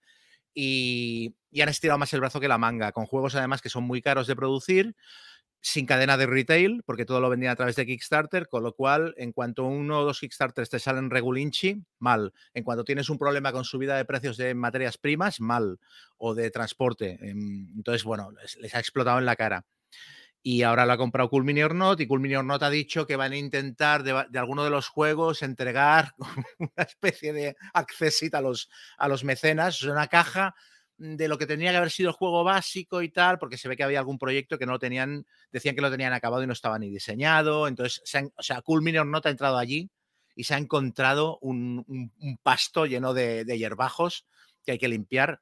Y, 0.53 1.37
y 1.51 1.63
han 1.63 1.71
estirado 1.71 1.97
más 1.97 2.13
el 2.13 2.21
brazo 2.21 2.39
que 2.39 2.49
la 2.49 2.59
manga, 2.59 2.93
con 2.93 3.07
juegos 3.07 3.35
además 3.35 3.63
que 3.63 3.71
son 3.71 3.85
muy 3.85 4.03
caros 4.03 4.27
de 4.27 4.37
producir 4.37 4.95
sin 5.61 5.87
cadena 5.87 6.17
de 6.17 6.27
retail, 6.27 6.83
porque 6.87 7.05
todo 7.05 7.21
lo 7.21 7.29
vendían 7.29 7.53
a 7.53 7.57
través 7.57 7.77
de 7.77 7.87
Kickstarter, 7.87 8.49
con 8.49 8.63
lo 8.63 8.75
cual, 8.75 9.15
en 9.19 9.33
cuanto 9.33 9.65
uno 9.65 10.01
o 10.01 10.05
dos 10.05 10.21
Kickstarters 10.21 10.71
te 10.71 10.79
salen 10.79 11.11
regulinchi, 11.11 11.83
mal. 11.99 12.33
En 12.55 12.65
cuanto 12.65 12.85
tienes 12.85 13.11
un 13.11 13.19
problema 13.19 13.53
con 13.53 13.65
subida 13.65 13.97
de 13.97 14.05
precios 14.05 14.37
de 14.37 14.55
materias 14.55 14.97
primas, 14.97 15.41
mal. 15.41 15.79
O 16.17 16.35
de 16.35 16.51
transporte. 16.51 17.19
Em, 17.21 17.69
entonces, 17.77 18.05
bueno, 18.05 18.31
les, 18.61 18.75
ha 18.75 18.79
explotado 18.79 19.19
en 19.19 19.27
la 19.27 19.37
cara. 19.37 19.65
Y 20.43 20.63
ahora 20.63 20.87
lo 20.87 20.95
ha 20.95 20.97
comprado 20.97 21.29
Cool 21.29 21.45
Mini 21.45 21.61
Not 21.61 22.01
y 22.01 22.07
Cool 22.07 22.21
Mini 22.21 22.35
Not 22.43 22.63
ha 22.63 22.71
dicho 22.71 23.07
que 23.07 23.17
van 23.17 23.33
a 23.33 23.37
intentar 23.37 24.03
de, 24.03 24.39
alguno 24.39 24.65
de 24.65 24.71
los 24.71 24.89
juegos 24.89 25.43
entregar 25.43 26.15
una 26.59 26.85
especie 26.85 27.35
de 27.35 27.57
accessit 27.75 28.35
a 28.35 28.41
los, 28.41 28.71
a 28.97 29.09
los 29.09 29.23
mecenas, 29.23 29.83
una 29.83 30.07
caja 30.07 30.55
de 31.01 31.29
lo 31.29 31.39
que 31.39 31.47
tenía 31.47 31.71
que 31.71 31.79
haber 31.79 31.91
sido 31.91 32.11
el 32.11 32.15
juego 32.15 32.45
básico 32.45 33.01
y 33.01 33.09
tal, 33.09 33.39
porque 33.39 33.57
se 33.57 33.69
ve 33.69 33.77
que 33.77 33.83
había 33.83 33.99
algún 33.99 34.19
proyecto 34.19 34.59
que 34.59 34.67
no 34.67 34.73
lo 34.73 34.79
tenían, 34.79 35.27
decían 35.51 35.75
que 35.75 35.81
lo 35.81 35.91
tenían 35.91 36.13
acabado 36.13 36.43
y 36.43 36.47
no 36.47 36.53
estaba 36.53 36.79
ni 36.79 36.91
diseñado. 36.91 37.67
Entonces, 37.67 38.03
se 38.05 38.19
han, 38.19 38.31
o 38.37 38.43
sea, 38.43 38.61
Cool 38.61 38.83
Minion 38.83 39.11
no 39.11 39.19
ha 39.25 39.29
entrado 39.31 39.57
allí 39.57 39.91
y 40.37 40.45
se 40.45 40.55
ha 40.55 40.59
encontrado 40.59 41.39
un, 41.41 41.85
un, 41.89 42.13
un 42.21 42.37
pasto 42.43 42.85
lleno 42.85 43.15
de, 43.15 43.47
de, 43.47 43.59
hierbajos 43.59 44.27
que 44.63 44.73
hay 44.73 44.79
que 44.79 44.89
limpiar. 44.89 45.41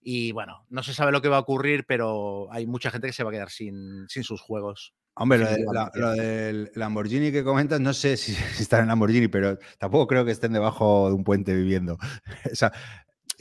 Y 0.00 0.30
bueno, 0.30 0.66
no 0.68 0.84
se 0.84 0.94
sabe 0.94 1.10
lo 1.10 1.20
que 1.20 1.28
va 1.28 1.38
a 1.38 1.40
ocurrir, 1.40 1.84
pero 1.84 2.46
hay 2.52 2.66
mucha 2.66 2.92
gente 2.92 3.08
que 3.08 3.12
se 3.12 3.24
va 3.24 3.30
a 3.30 3.32
quedar 3.32 3.50
sin, 3.50 4.08
sin 4.08 4.22
sus 4.22 4.40
juegos. 4.40 4.94
Hombre, 5.14 5.38
lo, 5.38 5.46
de, 5.46 5.64
la, 5.72 5.90
lo, 5.94 6.10
del 6.12 6.70
Lamborghini 6.76 7.32
que 7.32 7.42
comentas, 7.42 7.80
no 7.80 7.92
sé 7.92 8.16
si, 8.16 8.34
si, 8.54 8.62
están 8.62 8.82
en 8.82 8.88
Lamborghini, 8.88 9.26
pero 9.26 9.58
tampoco 9.78 10.06
creo 10.06 10.24
que 10.24 10.30
estén 10.30 10.52
debajo 10.52 11.08
de 11.08 11.14
un 11.14 11.24
puente 11.24 11.54
viviendo. 11.54 11.98
o 12.52 12.54
sea, 12.54 12.72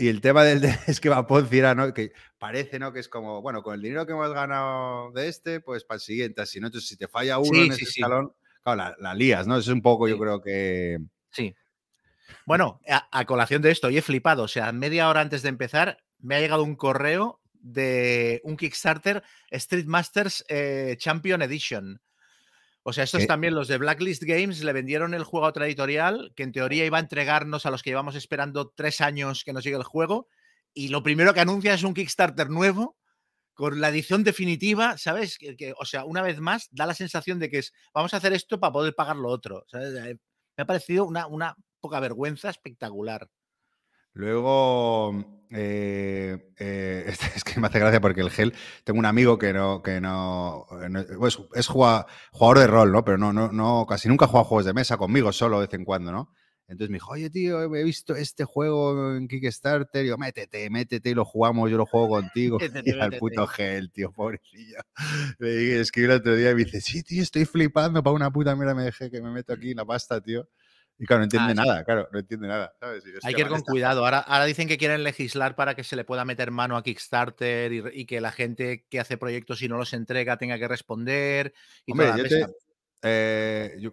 y 0.01 0.07
el 0.07 0.19
tema 0.19 0.43
del 0.43 0.61
de, 0.61 0.75
es 0.87 0.99
que 0.99 1.09
va 1.09 1.25
era, 1.51 1.75
¿no? 1.75 1.93
Que 1.93 2.11
parece, 2.39 2.79
¿no? 2.79 2.91
Que 2.91 2.99
es 2.99 3.07
como, 3.07 3.41
bueno, 3.41 3.61
con 3.61 3.75
el 3.75 3.81
dinero 3.81 4.05
que 4.05 4.13
hemos 4.13 4.33
ganado 4.33 5.11
de 5.11 5.27
este, 5.27 5.61
pues 5.61 5.83
para 5.83 5.97
el 5.97 6.01
siguiente, 6.01 6.41
así, 6.41 6.59
¿no? 6.59 6.67
Entonces, 6.67 6.89
si 6.89 6.97
te 6.97 7.07
falla 7.07 7.37
uno 7.37 7.53
sí, 7.53 7.65
en 7.65 7.71
ese 7.71 7.85
sí, 7.85 8.01
escalón, 8.01 8.33
sí. 8.33 8.61
claro, 8.63 8.77
la, 8.77 8.95
la, 8.99 9.13
lías, 9.13 9.47
¿no? 9.47 9.57
Es 9.57 9.67
un 9.67 9.81
poco, 9.81 10.07
yo 10.07 10.17
creo 10.17 10.41
que. 10.41 10.97
Sí. 11.29 11.55
Bueno, 12.45 12.81
a, 12.89 13.07
a, 13.11 13.25
colación 13.25 13.61
de 13.61 13.71
esto, 13.71 13.89
y 13.89 13.97
he 13.97 14.01
flipado. 14.01 14.43
O 14.43 14.47
sea, 14.47 14.71
media 14.71 15.07
hora 15.07 15.21
antes 15.21 15.43
de 15.43 15.49
empezar, 15.49 15.97
me 16.19 16.35
ha 16.35 16.39
llegado 16.39 16.63
un 16.63 16.75
correo 16.75 17.39
de 17.53 18.41
un 18.43 18.57
Kickstarter 18.57 19.23
Street 19.51 19.85
Masters 19.85 20.43
eh, 20.49 20.95
Champion 20.97 21.41
Edition. 21.41 22.01
O 22.83 22.93
sea, 22.93 23.03
estos 23.03 23.21
¿Qué? 23.21 23.27
también, 23.27 23.53
los 23.53 23.67
de 23.67 23.77
Blacklist 23.77 24.23
Games, 24.23 24.63
le 24.63 24.73
vendieron 24.73 25.13
el 25.13 25.23
juego 25.23 25.45
a 25.45 25.49
otra 25.49 25.67
editorial 25.67 26.33
que 26.35 26.43
en 26.43 26.51
teoría 26.51 26.85
iba 26.85 26.97
a 26.97 27.01
entregarnos 27.01 27.65
a 27.65 27.71
los 27.71 27.83
que 27.83 27.91
llevamos 27.91 28.15
esperando 28.15 28.69
tres 28.69 29.01
años 29.01 29.43
que 29.43 29.53
nos 29.53 29.63
llegue 29.63 29.77
el 29.77 29.83
juego. 29.83 30.27
Y 30.73 30.87
lo 30.87 31.03
primero 31.03 31.33
que 31.33 31.41
anuncia 31.41 31.73
es 31.73 31.83
un 31.83 31.93
Kickstarter 31.93 32.49
nuevo 32.49 32.97
con 33.53 33.79
la 33.81 33.89
edición 33.89 34.23
definitiva, 34.23 34.97
¿sabes? 34.97 35.37
Que, 35.37 35.55
que, 35.55 35.73
o 35.77 35.85
sea, 35.85 36.05
una 36.05 36.23
vez 36.23 36.39
más, 36.39 36.69
da 36.71 36.85
la 36.87 36.93
sensación 36.95 37.37
de 37.37 37.49
que 37.49 37.59
es, 37.59 37.73
vamos 37.93 38.13
a 38.13 38.17
hacer 38.17 38.33
esto 38.33 38.59
para 38.59 38.73
poder 38.73 38.95
pagar 38.95 39.17
lo 39.17 39.29
otro. 39.29 39.63
¿sabes? 39.67 39.93
Eh, 39.93 40.17
Me 40.57 40.63
ha 40.63 40.65
parecido 40.65 41.05
una, 41.05 41.27
una 41.27 41.55
poca 41.79 41.99
vergüenza 41.99 42.49
espectacular. 42.49 43.29
Luego, 44.13 45.45
eh, 45.51 46.51
eh, 46.57 47.05
es, 47.35 47.43
que 47.43 47.59
me 47.59 47.67
hace 47.67 47.79
gracia 47.79 48.01
porque 48.01 48.21
el 48.21 48.29
gel, 48.29 48.53
tengo 48.83 48.99
un 48.99 49.05
amigo 49.05 49.37
que 49.37 49.53
no, 49.53 49.81
que 49.81 50.01
no, 50.01 50.65
no- 50.89 51.05
pues, 51.19 51.39
es 51.55 51.67
jugador 51.67 52.59
de 52.59 52.67
rol, 52.67 52.91
¿no? 52.91 53.03
Pero 53.03 53.17
no, 53.17 53.33
no, 53.33 53.51
no, 53.51 53.85
casi 53.87 54.09
nunca 54.09 54.27
juega 54.27 54.45
juegos 54.45 54.65
de 54.65 54.73
mesa 54.73 54.97
conmigo, 54.97 55.31
solo 55.31 55.59
de 55.59 55.67
vez 55.67 55.73
en 55.73 55.85
cuando, 55.85 56.11
¿no? 56.11 56.33
Entonces 56.71 56.89
me 56.89 56.95
dijo, 56.95 57.11
oye, 57.11 57.29
tío, 57.29 57.61
he 57.75 57.83
visto 57.83 58.15
este 58.15 58.45
juego 58.45 59.13
en 59.17 59.27
Kickstarter. 59.27 60.05
Y 60.05 60.07
yo, 60.07 60.17
métete, 60.17 60.69
métete 60.69 61.09
y 61.09 61.13
lo 61.13 61.25
jugamos, 61.25 61.69
yo 61.69 61.75
lo 61.75 61.85
juego 61.85 62.07
contigo. 62.07 62.57
Y 62.85 62.97
al 62.97 63.11
puto 63.17 63.45
gel, 63.45 63.91
tío, 63.91 64.13
pobrecillo. 64.13 64.77
Le 65.39 65.49
dije, 65.57 65.79
escribí 65.81 66.05
el 66.05 66.11
otro 66.11 66.33
día 66.33 66.51
y 66.51 66.55
me 66.55 66.63
dice, 66.63 66.79
sí, 66.79 67.03
tío, 67.03 67.21
estoy 67.21 67.43
flipando 67.43 68.01
para 68.01 68.15
una 68.15 68.31
puta 68.31 68.55
mira 68.55 68.73
me 68.73 68.83
dejé 68.83 69.11
que 69.11 69.21
me 69.21 69.31
meto 69.31 69.51
aquí 69.51 69.71
en 69.71 69.77
la 69.77 69.85
pasta, 69.85 70.21
tío. 70.21 70.47
Y 71.01 71.05
claro, 71.07 71.21
no 71.21 71.23
entiende 71.23 71.53
Ah, 71.53 71.55
sí. 71.63 71.67
nada, 71.67 71.83
claro, 71.83 72.07
no 72.11 72.19
entiende 72.19 72.47
nada, 72.47 72.73
Hay 72.79 72.97
"Hostia, 72.99 73.33
que 73.33 73.41
ir 73.41 73.47
con 73.47 73.57
está- 73.57 73.71
cuidado. 73.71 74.05
Ahora, 74.05 74.19
ahora 74.19 74.45
dicen 74.45 74.67
que 74.67 74.77
quieren 74.77 75.03
legislar 75.03 75.55
para 75.55 75.73
que 75.73 75.83
se 75.83 75.95
le 75.95 76.03
pueda 76.03 76.25
meter 76.25 76.51
mano 76.51 76.77
a 76.77 76.83
Kickstarter 76.83 77.73
y, 77.73 77.83
y 77.93 78.05
que 78.05 78.21
la 78.21 78.31
gente 78.31 78.85
que 78.87 78.99
hace 78.99 79.17
proyectos 79.17 79.63
y 79.63 79.67
no 79.67 79.77
los 79.77 79.93
entrega 79.93 80.37
tenga 80.37 80.59
que 80.59 80.67
responder. 80.67 81.53
Y 81.87 81.93
Hombre, 81.93 82.11
yo 82.17 82.23
te, 82.25 82.45
eh, 83.01 83.75
yo- 83.79 83.91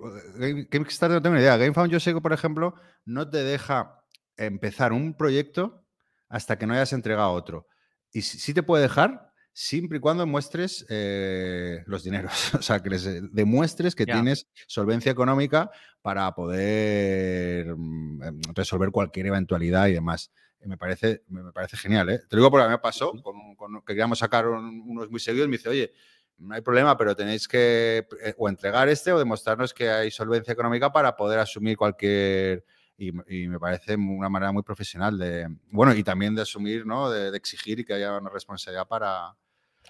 Kickstarter 0.70 1.16
no 1.16 1.22
tengo 1.22 1.36
ni 1.36 1.40
idea. 1.40 1.56
GameFound 1.56 1.90
yo 1.90 1.98
sé 1.98 2.12
que, 2.12 2.20
por 2.20 2.34
ejemplo, 2.34 2.74
no 3.06 3.28
te 3.30 3.38
deja 3.38 4.02
empezar 4.36 4.92
un 4.92 5.16
proyecto 5.16 5.86
hasta 6.28 6.58
que 6.58 6.66
no 6.66 6.74
hayas 6.74 6.92
entregado 6.92 7.30
otro. 7.32 7.66
Y 8.12 8.20
sí, 8.20 8.38
sí 8.38 8.52
te 8.52 8.62
puede 8.62 8.82
dejar 8.82 9.27
siempre 9.60 9.98
y 9.98 10.00
cuando 10.00 10.24
muestres 10.24 10.86
eh, 10.88 11.82
los 11.86 12.04
dineros. 12.04 12.54
O 12.54 12.62
sea, 12.62 12.80
que 12.80 12.90
les 12.90 13.04
eh, 13.06 13.20
demuestres 13.32 13.96
que 13.96 14.06
tienes 14.14 14.46
solvencia 14.68 15.10
económica 15.10 15.68
para 16.00 16.32
poder 16.32 17.74
mm, 17.76 18.22
em, 18.22 18.40
resolver 18.54 18.90
cualquier 18.92 19.26
eventualidad 19.26 19.88
y 19.88 19.94
demás. 19.94 20.30
Y 20.64 20.68
me 20.68 20.76
parece, 20.76 21.22
me 21.28 21.52
parece 21.52 21.76
genial, 21.76 22.08
¿eh? 22.08 22.20
Te 22.28 22.36
lo 22.36 22.42
digo 22.42 22.50
porque 22.52 22.64
a 22.64 22.68
mí 22.68 22.72
me 22.72 22.78
pasó, 22.78 23.10
con, 23.20 23.80
que 23.80 23.84
queríamos 23.86 24.18
sacar 24.20 24.46
un- 24.46 24.82
unos 24.86 25.10
muy 25.10 25.18
seguidos, 25.18 25.48
me 25.48 25.56
dice, 25.56 25.68
oye, 25.68 25.92
no 26.38 26.54
hay 26.54 26.60
problema, 26.60 26.96
pero 26.96 27.16
tenéis 27.16 27.48
que 27.48 28.06
eh, 28.22 28.34
o 28.38 28.48
entregar 28.48 28.88
este 28.88 29.12
o 29.12 29.18
demostrarnos 29.18 29.74
que 29.74 29.88
hay 29.90 30.10
solvencia 30.12 30.52
económica 30.52 30.92
para 30.92 31.16
poder 31.16 31.40
asumir 31.40 31.76
cualquier... 31.76 32.64
Y, 33.00 33.08
y 33.32 33.46
me 33.48 33.58
parece 33.60 33.94
una 33.96 34.28
manera 34.28 34.50
muy 34.52 34.62
profesional 34.64 35.16
de... 35.18 35.48
Bueno, 35.70 35.94
y 35.94 36.02
también 36.04 36.34
de 36.36 36.42
asumir, 36.42 36.84
¿no? 36.86 37.10
De, 37.10 37.30
de 37.32 37.36
exigir 37.36 37.78
y 37.80 37.84
que 37.84 37.94
haya 37.94 38.16
una 38.18 38.28
responsabilidad 38.30 38.88
para, 38.88 39.36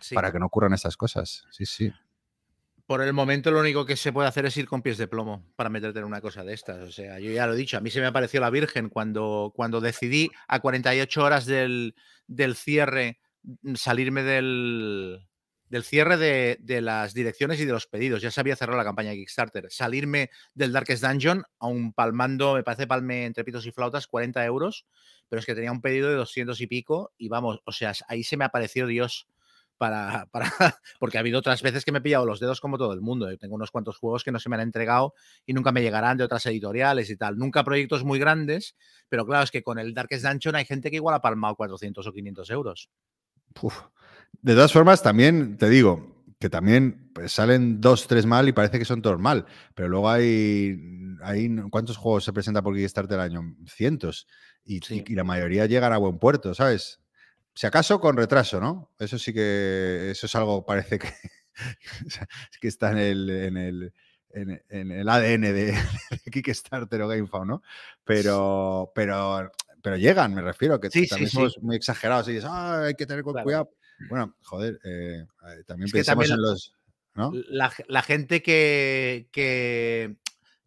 Sí. 0.00 0.14
para 0.14 0.32
que 0.32 0.38
no 0.38 0.46
ocurran 0.46 0.72
estas 0.72 0.96
cosas. 0.96 1.44
Sí, 1.50 1.66
sí. 1.66 1.92
Por 2.86 3.02
el 3.02 3.12
momento 3.12 3.50
lo 3.50 3.60
único 3.60 3.84
que 3.84 3.96
se 3.96 4.12
puede 4.14 4.28
hacer 4.28 4.46
es 4.46 4.56
ir 4.56 4.66
con 4.66 4.80
pies 4.80 4.96
de 4.96 5.08
plomo 5.08 5.44
para 5.56 5.68
meterte 5.68 5.98
en 5.98 6.06
una 6.06 6.22
cosa 6.22 6.42
de 6.42 6.54
estas. 6.54 6.78
O 6.78 6.90
sea, 6.90 7.18
yo 7.18 7.30
ya 7.30 7.46
lo 7.46 7.52
he 7.52 7.56
dicho, 7.56 7.76
a 7.76 7.80
mí 7.80 7.90
se 7.90 8.00
me 8.00 8.06
apareció 8.06 8.40
la 8.40 8.48
Virgen 8.48 8.88
cuando, 8.88 9.52
cuando 9.54 9.80
decidí 9.80 10.30
a 10.46 10.60
48 10.60 11.22
horas 11.22 11.44
del, 11.44 11.94
del 12.26 12.56
cierre 12.56 13.20
mm, 13.42 13.74
salirme 13.74 14.22
del, 14.22 15.28
del 15.68 15.84
cierre 15.84 16.16
de, 16.16 16.56
de 16.60 16.80
las 16.80 17.12
direcciones 17.12 17.60
y 17.60 17.66
de 17.66 17.72
los 17.72 17.86
pedidos. 17.86 18.22
Ya 18.22 18.30
se 18.30 18.40
había 18.40 18.56
cerrado 18.56 18.78
la 18.78 18.84
campaña 18.84 19.10
de 19.10 19.16
Kickstarter. 19.16 19.66
Salirme 19.68 20.30
del 20.54 20.72
Darkest 20.72 21.04
Dungeon, 21.04 21.44
aún 21.58 21.92
palmando, 21.92 22.54
me 22.54 22.62
parece 22.62 22.86
palme 22.86 23.26
entre 23.26 23.44
pitos 23.44 23.66
y 23.66 23.70
flautas, 23.70 24.06
40 24.06 24.44
euros, 24.46 24.86
pero 25.28 25.40
es 25.40 25.46
que 25.46 25.54
tenía 25.54 25.72
un 25.72 25.82
pedido 25.82 26.08
de 26.08 26.16
200 26.16 26.58
y 26.60 26.66
pico 26.66 27.12
y 27.18 27.28
vamos, 27.28 27.60
o 27.64 27.72
sea, 27.72 27.92
ahí 28.08 28.22
se 28.22 28.36
me 28.36 28.46
apareció 28.46 28.86
Dios 28.86 29.28
para, 29.78 30.26
para, 30.30 30.50
porque 31.00 31.16
ha 31.16 31.20
habido 31.20 31.38
otras 31.38 31.62
veces 31.62 31.84
que 31.84 31.92
me 31.92 31.98
he 31.98 32.02
pillado 32.02 32.26
los 32.26 32.40
dedos 32.40 32.60
como 32.60 32.76
todo 32.76 32.92
el 32.92 33.00
mundo. 33.00 33.30
Yo 33.30 33.38
tengo 33.38 33.54
unos 33.54 33.70
cuantos 33.70 33.96
juegos 33.96 34.24
que 34.24 34.32
no 34.32 34.38
se 34.40 34.48
me 34.48 34.56
han 34.56 34.62
entregado 34.62 35.14
y 35.46 35.54
nunca 35.54 35.72
me 35.72 35.80
llegarán 35.80 36.18
de 36.18 36.24
otras 36.24 36.44
editoriales 36.46 37.08
y 37.10 37.16
tal. 37.16 37.38
Nunca 37.38 37.64
proyectos 37.64 38.04
muy 38.04 38.18
grandes, 38.18 38.76
pero 39.08 39.24
claro, 39.24 39.44
es 39.44 39.50
que 39.50 39.62
con 39.62 39.78
el 39.78 39.94
Darkest 39.94 40.24
Dungeon 40.26 40.56
hay 40.56 40.64
gente 40.66 40.90
que 40.90 40.96
igual 40.96 41.14
ha 41.14 41.20
palmado 41.22 41.54
400 41.56 42.06
o 42.06 42.12
500 42.12 42.50
euros. 42.50 42.90
Uf. 43.62 43.74
De 44.42 44.54
todas 44.54 44.72
formas, 44.72 45.02
también 45.02 45.56
te 45.56 45.68
digo 45.70 46.24
que 46.38 46.50
también 46.50 47.10
pues, 47.14 47.32
salen 47.32 47.80
dos, 47.80 48.06
tres 48.06 48.26
mal 48.26 48.48
y 48.48 48.52
parece 48.52 48.78
que 48.78 48.84
son 48.84 49.02
todos 49.02 49.18
mal. 49.18 49.46
Pero 49.74 49.88
luego 49.88 50.08
hay, 50.10 50.78
hay 51.22 51.48
¿cuántos 51.70 51.96
juegos 51.96 52.24
se 52.24 52.32
presentan 52.32 52.62
por 52.62 52.76
Kickstarter 52.76 53.18
al 53.18 53.24
año? 53.32 53.56
Cientos. 53.66 54.26
Y, 54.64 54.80
Sí. 54.80 55.02
y- 55.06 55.12
y 55.12 55.16
la 55.16 55.24
mayoría 55.24 55.66
llegan 55.66 55.92
a 55.92 55.96
buen 55.98 56.18
puerto, 56.18 56.54
¿sabes? 56.54 57.00
Si 57.58 57.66
acaso 57.66 57.98
con 57.98 58.16
retraso, 58.16 58.60
¿no? 58.60 58.92
Eso 59.00 59.18
sí 59.18 59.32
que, 59.32 60.12
eso 60.12 60.26
es 60.26 60.34
algo, 60.36 60.64
parece 60.64 60.96
que, 60.96 61.08
que 62.60 62.68
está 62.68 62.92
en 62.92 62.98
el, 62.98 63.30
en 63.30 63.56
el, 63.56 63.92
en, 64.30 64.62
en 64.68 64.92
el 64.92 65.08
ADN 65.08 65.52
de, 65.52 65.72
de 66.24 66.30
Kickstarter 66.30 67.02
o 67.02 67.08
GameFound, 67.08 67.50
¿no? 67.50 67.62
Pero, 68.04 68.92
pero, 68.94 69.50
pero 69.82 69.96
llegan, 69.96 70.36
me 70.36 70.42
refiero, 70.42 70.78
que 70.78 70.88
Sí, 70.88 71.08
también 71.08 71.30
sí. 71.30 71.34
somos 71.34 71.58
muy 71.60 71.74
exagerados 71.74 72.28
y 72.28 72.34
dices, 72.34 72.48
"Ah, 72.48 72.84
hay 72.84 72.94
que 72.94 73.06
tener 73.06 73.24
Claro. 73.24 73.42
cuidado. 73.42 73.70
Bueno, 74.08 74.36
joder, 74.44 74.78
eh, 74.84 75.26
eh, 75.26 75.64
también 75.66 75.86
Es 75.86 75.92
que 75.92 75.98
pensemos 75.98 76.28
también 76.28 76.34
en 76.34 76.42
los. 76.42 76.74
¿no? 77.14 77.32
La, 77.48 77.72
la 77.88 78.02
gente 78.02 78.40
que, 78.40 79.26
que, 79.32 80.14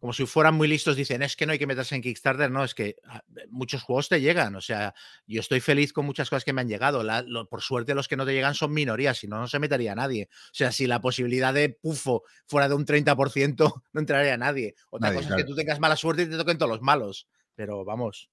como 0.02 0.12
si 0.12 0.26
fueran 0.26 0.56
muy 0.56 0.66
listos, 0.66 0.96
dicen, 0.96 1.22
es 1.22 1.36
que 1.36 1.46
no 1.46 1.52
hay 1.52 1.60
que 1.60 1.66
meterse 1.68 1.94
en 1.94 2.02
Kickstarter. 2.02 2.50
No, 2.50 2.64
es 2.64 2.74
que 2.74 2.96
ah, 3.04 3.22
muchos 3.50 3.84
juegos 3.84 4.08
te 4.08 4.20
llegan. 4.20 4.56
O 4.56 4.60
sea, 4.60 4.94
yo 5.28 5.38
estoy 5.38 5.60
feliz 5.60 5.92
con 5.92 6.04
muchas 6.04 6.28
cosas 6.28 6.44
que 6.44 6.52
me 6.52 6.60
han 6.60 6.66
llegado. 6.68 7.04
La- 7.04 7.22
lo- 7.22 7.48
por 7.48 7.62
suerte, 7.62 7.94
los 7.94 8.08
que 8.08 8.16
no 8.16 8.26
te 8.26 8.32
llegan 8.34 8.56
son 8.56 8.72
minorías, 8.72 9.16
si 9.18 9.28
no, 9.28 9.38
no 9.38 9.46
se 9.46 9.60
metería 9.60 9.94
nadie. 9.94 10.28
O 10.32 10.54
sea, 10.54 10.72
si 10.72 10.88
la 10.88 11.00
posibilidad 11.00 11.54
de 11.54 11.68
pufo 11.68 12.24
fuera 12.48 12.68
de 12.68 12.74
un 12.74 12.84
30%, 12.84 13.56
no 13.92 14.00
entraría 14.00 14.36
nadie. 14.36 14.74
Otra 14.90 15.10
Nadie, 15.10 15.22
cosa 15.22 15.36
es 15.36 15.42
que 15.44 15.48
tú 15.48 15.54
tengas 15.54 15.78
mala 15.78 15.94
suerte 15.94 16.22
y 16.22 16.26
te 16.26 16.36
toquen 16.36 16.58
todos 16.58 16.72
los 16.72 16.82
malos. 16.82 17.28
Pero 17.54 17.84
vamos, 17.84 18.28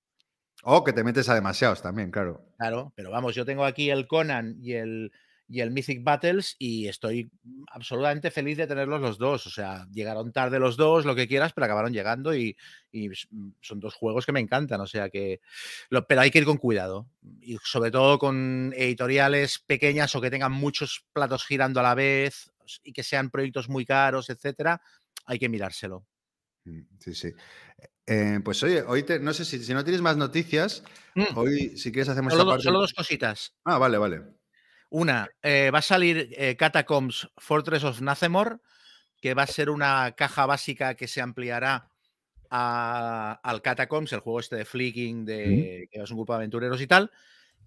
O 0.64 0.84
que 0.84 0.92
te 0.92 1.04
metes 1.04 1.30
a 1.30 1.36
demasiados 1.36 1.84
también, 1.84 2.10
claro. 2.10 2.44
Claro, 2.58 2.94
pero 2.96 3.12
vamos, 3.12 3.36
yo 3.36 3.46
tengo 3.46 3.64
aquí 3.64 3.92
el 3.92 4.08
Conan 4.08 4.58
y 4.60 4.74
el, 4.74 5.12
y 5.52 5.62
el 5.62 5.72
Mythic 5.72 6.04
Battles 6.04 6.56
y 6.60 6.88
estoy 6.88 7.32
absolutamente 7.72 8.30
feliz 8.30 8.56
de 8.58 8.68
tenerlos 8.68 9.02
los 9.02 9.18
dos. 9.18 9.48
O 9.48 9.50
sea, 9.50 9.88
llegaron 9.92 10.32
tarde 10.32 10.60
los 10.60 10.78
dos, 10.78 11.06
lo 11.06 11.16
que 11.16 11.28
quieras, 11.28 11.54
pero 11.54 11.66
acabaron 11.66 11.92
llegando 11.92 12.36
y, 12.36 12.56
mm, 12.94 13.50
son 13.60 13.80
dos 13.80 13.96
juegos 13.96 14.26
que 14.28 14.32
me 14.32 14.40
encantan. 14.40 14.80
O 14.82 14.86
sea 14.88 15.10
que, 15.10 15.42
lo- 15.90 16.06
pero 16.06 16.22
hay 16.22 16.30
que 16.30 16.38
ir 16.40 16.46
con 16.46 16.58
cuidado 16.58 17.10
y 17.42 17.58
sobre 17.64 17.90
todo 17.90 18.20
con 18.20 18.72
editoriales 18.78 19.58
pequeñas 19.66 20.14
o 20.16 20.22
que 20.22 20.30
tengan 20.30 20.52
muchos 20.52 21.04
platos 21.14 21.44
girando 21.46 21.80
a 21.80 21.84
la 21.84 21.96
vez 21.96 22.52
y 22.84 22.94
que 22.94 23.04
sean 23.04 23.32
proyectos 23.32 23.70
muy 23.70 23.86
caros, 23.86 24.30
etcétera. 24.30 24.82
Hay 25.26 25.40
que 25.40 25.50
mirárselo. 25.50 26.06
Mm, 26.66 26.82
Sí, 27.00 27.16
sí. 27.16 27.32
Eh, 28.06 28.40
pues 28.44 28.62
oye, 28.64 28.82
hoy 28.84 29.04
te- 29.04 29.20
no 29.20 29.34
sé 29.34 29.46
si, 29.46 29.64
si 29.64 29.74
no 29.74 29.84
tienes 29.84 30.02
más 30.02 30.18
noticias, 30.18 30.84
Mm, 31.16 31.26
hoy 31.36 31.78
si 31.78 31.92
quieres 31.92 32.10
hacemos 32.10 32.34
Solo, 32.34 32.44
esta 32.44 32.52
parte. 32.54 32.64
solo 32.64 32.80
dos 32.82 32.94
cositas. 32.94 33.54
Ah, 33.66 33.78
vale, 33.78 33.98
vale. 33.98 34.39
Una, 34.90 35.30
eh, 35.44 35.70
va 35.72 35.80
a 35.80 35.84
salir 35.84 36.30
eh, 36.36 36.56
Catacombs 36.58 37.30
Fortress 37.38 37.84
of 37.84 38.02
Nazemore, 38.02 38.58
que 39.22 39.34
va 39.34 39.44
a 39.44 39.48
ser 39.48 39.70
una 39.70 40.14
caja 40.16 40.46
básica 40.46 40.96
que 40.96 41.08
se 41.08 41.22
ampliará 41.22 41.92
a- 42.50 43.40
al 43.44 43.62
Catacombs, 43.62 44.12
el 44.14 44.22
juego 44.22 44.40
este 44.40 44.56
de 44.56 44.66
Flicking, 44.66 45.26
de, 45.26 45.88
que 45.92 46.02
es 46.02 46.10
un 46.12 46.18
grupo 46.18 46.34
de 46.34 46.38
aventureros 46.38 46.82
y 46.82 46.88
tal, 46.88 47.12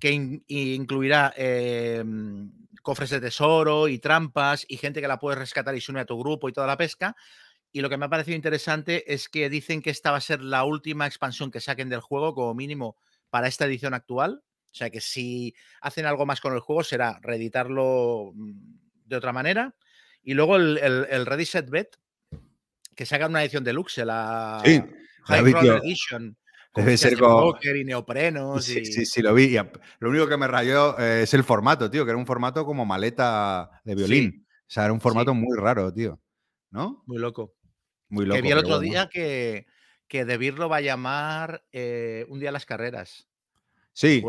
que 0.00 0.10
in- 0.10 0.44
incluirá 0.48 1.32
eh, 1.36 2.02
cofres 2.82 3.10
de 3.10 3.20
tesoro 3.20 3.86
y 3.86 3.98
trampas 4.00 4.64
y 4.68 4.76
gente 4.76 5.00
que 5.00 5.06
la 5.08 5.20
puedes 5.20 5.38
rescatar 5.38 5.74
y 5.76 5.80
se 5.80 5.92
une 5.92 6.00
a 6.00 6.04
tu 6.06 6.18
grupo 6.18 6.48
y 6.48 6.52
toda 6.52 6.66
la 6.66 6.76
pesca. 6.76 7.14
Y 7.70 7.80
lo 7.82 7.88
que 7.88 7.96
me 7.96 8.06
ha 8.06 8.10
parecido 8.10 8.34
interesante 8.36 9.12
es 9.14 9.28
que 9.28 9.48
dicen 9.48 9.80
que 9.82 9.90
esta 9.90 10.10
va 10.10 10.18
a 10.18 10.20
ser 10.20 10.42
la 10.42 10.64
última 10.64 11.06
expansión 11.06 11.50
que 11.52 11.60
saquen 11.60 11.88
del 11.88 12.00
juego, 12.00 12.34
como 12.34 12.54
mínimo 12.54 12.96
para 13.30 13.46
esta 13.48 13.66
edición 13.66 13.94
actual. 13.94 14.42
O 14.72 14.74
sea 14.74 14.88
que 14.88 15.00
si 15.00 15.54
hacen 15.82 16.06
algo 16.06 16.24
más 16.24 16.40
con 16.40 16.54
el 16.54 16.60
juego 16.60 16.82
será 16.82 17.18
reeditarlo 17.22 18.32
mm, 18.34 18.52
de 19.04 19.16
otra 19.16 19.32
manera. 19.32 19.74
Y 20.22 20.34
luego 20.34 20.56
el, 20.56 20.78
el, 20.78 21.06
el 21.10 21.26
Ready 21.26 21.44
Set 21.44 21.68
Bet, 21.68 21.96
que 22.94 23.04
sacan 23.04 23.30
una 23.30 23.42
edición 23.42 23.64
deluxe, 23.64 24.04
la 24.04 24.62
Sí, 24.64 24.82
High 25.24 25.44
tío, 25.44 25.76
Edition. 25.76 26.36
Debe 26.74 26.96
ser 26.96 27.18
con- 27.18 27.54
y 27.62 27.84
neoprenos. 27.84 28.64
Sí, 28.64 28.78
y... 28.80 28.86
sí, 28.86 29.04
sí, 29.04 29.20
lo 29.20 29.34
vi. 29.34 29.54
lo 29.98 30.08
único 30.08 30.26
que 30.26 30.38
me 30.38 30.46
rayó 30.46 30.98
eh, 30.98 31.22
es 31.24 31.34
el 31.34 31.44
formato, 31.44 31.90
tío, 31.90 32.04
que 32.04 32.10
era 32.12 32.18
un 32.18 32.26
formato 32.26 32.64
como 32.64 32.86
maleta 32.86 33.82
de 33.84 33.94
violín. 33.94 34.46
O 34.48 34.70
sea, 34.72 34.84
era 34.84 34.92
un 34.94 35.00
formato 35.00 35.34
muy 35.34 35.56
raro, 35.58 35.92
tío. 35.92 36.18
¿No? 36.70 37.02
Muy 37.06 37.18
loco. 37.18 37.54
Muy 38.08 38.24
loco. 38.24 38.36
que 38.36 38.42
vi 38.42 38.50
el 38.52 38.58
otro 38.58 38.76
bueno. 38.76 38.90
día 38.90 39.08
que, 39.10 39.66
que 40.08 40.24
De 40.24 40.38
Beer 40.38 40.54
lo 40.54 40.70
va 40.70 40.78
a 40.78 40.80
llamar 40.80 41.62
eh, 41.72 42.24
un 42.28 42.40
día 42.40 42.48
a 42.48 42.52
las 42.52 42.64
carreras. 42.64 43.28
Sí, 43.92 44.24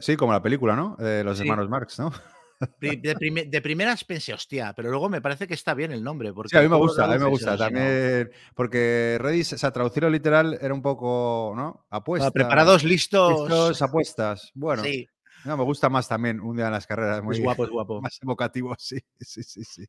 sí, 0.00 0.16
como 0.16 0.32
la 0.32 0.42
película, 0.42 0.76
¿no? 0.76 0.96
De 0.96 1.24
los 1.24 1.38
Sí. 1.38 1.42
hermanos 1.44 1.68
Marx, 1.68 1.98
¿no? 1.98 2.10
De, 2.80 3.14
prime- 3.18 3.44
de 3.46 3.60
primeras 3.60 4.02
pensé, 4.04 4.32
hostia, 4.32 4.72
pero 4.74 4.90
luego 4.90 5.08
me 5.10 5.20
parece 5.20 5.46
que 5.46 5.54
está 5.54 5.74
bien 5.74 5.92
el 5.92 6.02
nombre. 6.02 6.32
Porque 6.32 6.50
Sí, 6.50 6.56
a 6.56 6.62
mí 6.62 6.68
me 6.68 6.76
gusta, 6.76 7.04
a 7.04 7.08
mí 7.08 7.18
me 7.18 7.28
gusta 7.28 7.56
también. 7.56 8.30
Porque 8.54 9.18
Redis, 9.20 9.52
o 9.54 9.58
sea, 9.58 9.70
traducirlo 9.72 10.08
literal 10.08 10.58
era 10.60 10.72
un 10.72 10.80
poco, 10.82 11.52
¿no? 11.54 11.86
Apuestas. 11.90 12.32
Preparados, 12.32 12.82
listos. 12.84 13.40
listos, 13.40 13.82
apuestas. 13.82 14.52
Bueno, 14.54 14.82
Sí, 14.84 15.06
No, 15.44 15.56
me 15.56 15.64
gusta 15.64 15.88
más 15.88 16.08
también 16.08 16.40
un 16.40 16.56
día 16.56 16.66
en 16.66 16.72
las 16.72 16.86
carreras. 16.86 17.22
Muy 17.22 17.36
Es 17.36 17.42
guapo, 17.42 17.64
es 17.64 17.70
guapo. 17.72 18.00
Más 18.00 18.18
evocativo, 18.22 18.74
sí, 18.78 18.98
sí, 19.20 19.42
sí, 19.42 19.62
sí. 19.64 19.84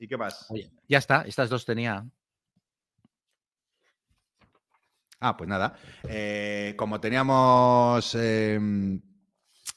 ¿Y 0.00 0.08
qué 0.08 0.16
más? 0.16 0.46
Oye, 0.50 0.70
ya 0.88 0.98
está, 0.98 1.22
estas 1.22 1.50
dos 1.50 1.64
tenía. 1.64 2.04
Ah, 5.20 5.36
pues 5.36 5.48
nada. 5.48 5.76
Eh, 6.08 6.74
como 6.76 7.00
teníamos. 7.00 8.14
eh, 8.18 9.00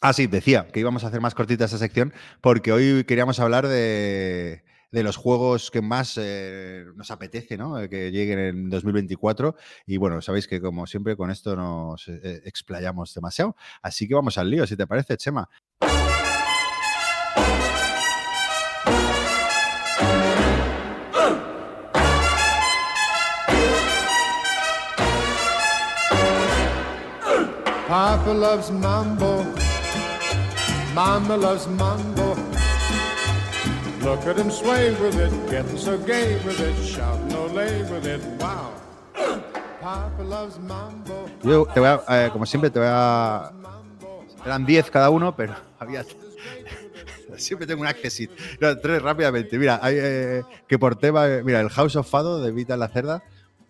Ah, 0.04 0.14
sí, 0.14 0.26
decía 0.26 0.68
que 0.68 0.80
íbamos 0.80 1.04
a 1.04 1.08
hacer 1.08 1.22
más 1.22 1.36
cortita 1.36 1.66
esta 1.66 1.78
sección 1.78 2.12
porque 2.42 2.72
hoy 2.72 3.04
queríamos 3.04 3.40
hablar 3.40 3.68
de, 3.68 4.64
de 4.92 5.04
los 5.04 5.16
juegos 5.16 5.70
que 5.70 5.82
más 5.82 6.18
eh, 6.20 6.86
nos 6.96 7.12
apetece, 7.12 7.56
¿no? 7.56 7.80
Eh, 7.80 7.88
Que 7.88 8.10
lleguen 8.12 8.40
en 8.40 8.70
2024. 8.70 9.56
Y 9.86 9.98
bueno, 9.98 10.20
sabéis 10.22 10.48
que 10.48 10.60
como 10.60 10.88
siempre 10.88 11.16
con 11.16 11.30
esto 11.30 11.56
nos 11.56 12.08
explayamos 12.08 13.14
demasiado. 13.14 13.56
Así 13.84 14.08
que 14.08 14.16
vamos 14.16 14.38
al 14.40 14.50
lío, 14.50 14.66
si 14.66 14.76
te 14.76 14.88
parece, 14.88 15.18
Chema. 15.18 15.48
Papa 27.92 28.32
loves 28.32 28.72
mambo. 28.72 29.44
Mama 30.96 31.36
loves 31.36 31.68
mambo. 31.68 32.38
Look 34.00 34.26
at 34.28 34.38
him 34.38 34.50
sway 34.50 34.92
with 34.92 35.20
it, 35.20 35.34
getting 35.52 35.78
so 35.78 35.98
gay 35.98 36.40
with 36.46 36.62
it, 36.62 36.74
shouting 36.88 37.36
ole 37.36 37.68
with 37.92 38.08
it. 38.08 38.22
Wow. 38.40 38.72
Papa 39.82 40.24
loves 40.24 40.58
mambo. 40.60 41.28
Yo 41.44 41.66
te 41.66 41.82
voy 41.82 41.90
a, 41.90 42.00
eh, 42.08 42.30
como 42.32 42.46
siempre, 42.46 42.70
te 42.70 42.80
voy 42.80 42.88
a. 42.90 43.52
Eran 44.46 44.66
10 44.66 44.90
cada 44.90 45.10
uno, 45.10 45.36
pero 45.36 45.54
había. 45.78 46.06
Siempre 47.36 47.68
tengo 47.68 47.82
un 47.82 47.88
accessit. 47.88 48.32
No, 48.62 48.78
tres 48.78 49.02
rápidamente. 49.02 49.60
Mira, 49.60 49.82
hay, 49.84 49.96
eh, 49.98 50.44
que 50.66 50.80
por 50.80 50.96
tema. 50.96 51.28
Mira, 51.44 51.60
el 51.60 51.70
House 51.70 51.98
of 51.98 52.10
Fado 52.10 52.40
de 52.40 52.54
Vita 52.54 52.78
la 52.78 52.88
Cerda, 52.88 53.22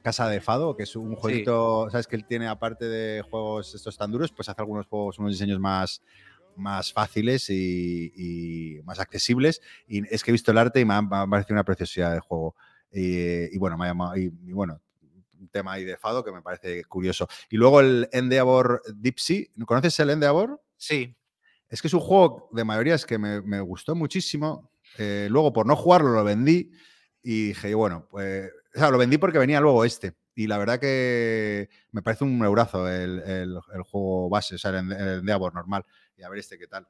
Casa 0.01 0.27
de 0.29 0.41
Fado, 0.41 0.75
que 0.75 0.83
es 0.83 0.95
un 0.95 1.15
jueguito. 1.15 1.87
¿Sabes 1.91 2.07
que 2.07 2.15
él 2.15 2.25
tiene, 2.25 2.47
aparte 2.47 2.85
de 2.85 3.21
juegos 3.21 3.73
estos 3.75 3.97
tan 3.97 4.11
duros, 4.11 4.31
pues 4.31 4.49
hace 4.49 4.61
algunos 4.61 4.87
juegos, 4.87 5.19
unos 5.19 5.31
diseños 5.31 5.59
más 5.59 6.01
más 6.57 6.91
fáciles 6.91 7.49
y, 7.49 8.11
y 8.15 8.81
más 8.83 8.99
accesibles. 8.99 9.61
Y 9.87 10.05
es 10.13 10.23
que 10.23 10.31
he 10.31 10.33
visto 10.33 10.51
el 10.51 10.57
arte 10.57 10.79
y 10.81 10.85
me 10.85 10.93
ha, 10.93 11.01
me 11.01 11.15
ha 11.17 11.27
parecido 11.27 11.55
una 11.55 11.63
preciosidad 11.63 12.13
de 12.13 12.19
juego. 12.19 12.55
Y, 12.91 13.55
y 13.55 13.57
bueno, 13.57 13.77
me 13.77 13.85
ha 13.85 13.89
llamado. 13.89 14.17
Y, 14.17 14.33
y 14.45 14.51
bueno, 14.51 14.81
un 15.39 15.47
tema 15.47 15.73
ahí 15.73 15.85
de 15.85 15.97
Fado 15.97 16.23
que 16.23 16.31
me 16.31 16.41
parece 16.41 16.83
curioso. 16.85 17.27
Y 17.49 17.57
luego 17.57 17.79
el 17.79 18.09
Endeavor 18.11 18.81
Deep 18.93 19.17
Sea. 19.17 19.45
¿Conoces 19.65 19.99
el 19.99 20.09
Endeavor? 20.09 20.61
Sí, 20.77 21.15
Es 21.69 21.81
que 21.81 21.87
es 21.87 21.93
un 21.93 22.01
juego 22.01 22.49
de 22.51 22.63
mayorías 22.63 23.05
que 23.05 23.17
me, 23.17 23.41
me 23.41 23.61
gustó 23.61 23.95
muchísimo. 23.95 24.71
Eh, 24.97 25.27
luego, 25.31 25.53
por 25.53 25.65
no 25.65 25.75
jugarlo, 25.75 26.11
lo 26.11 26.23
vendí 26.23 26.71
y 27.23 27.47
dije, 27.49 27.73
bueno, 27.75 28.07
pues. 28.09 28.51
Lo 28.73 28.97
vendí 28.97 29.17
porque 29.17 29.37
venía 29.37 29.59
luego 29.59 29.83
este. 29.85 30.15
Y 30.33 30.47
la 30.47 30.57
verdad 30.57 30.79
que 30.79 31.69
me 31.91 32.01
parece 32.01 32.23
un 32.23 32.43
eurazo 32.43 32.87
el, 32.89 33.19
el- 33.19 33.59
juego 33.83 34.29
base, 34.29 34.55
o 34.55 34.57
sea, 34.57 34.71
el, 34.71 34.91
el 34.93 35.19
Endeavor 35.19 35.53
normal. 35.53 35.85
Y 36.17 36.23
a 36.23 36.29
ver 36.29 36.39
este 36.39 36.57
qué 36.57 36.67
tal. 36.67 36.87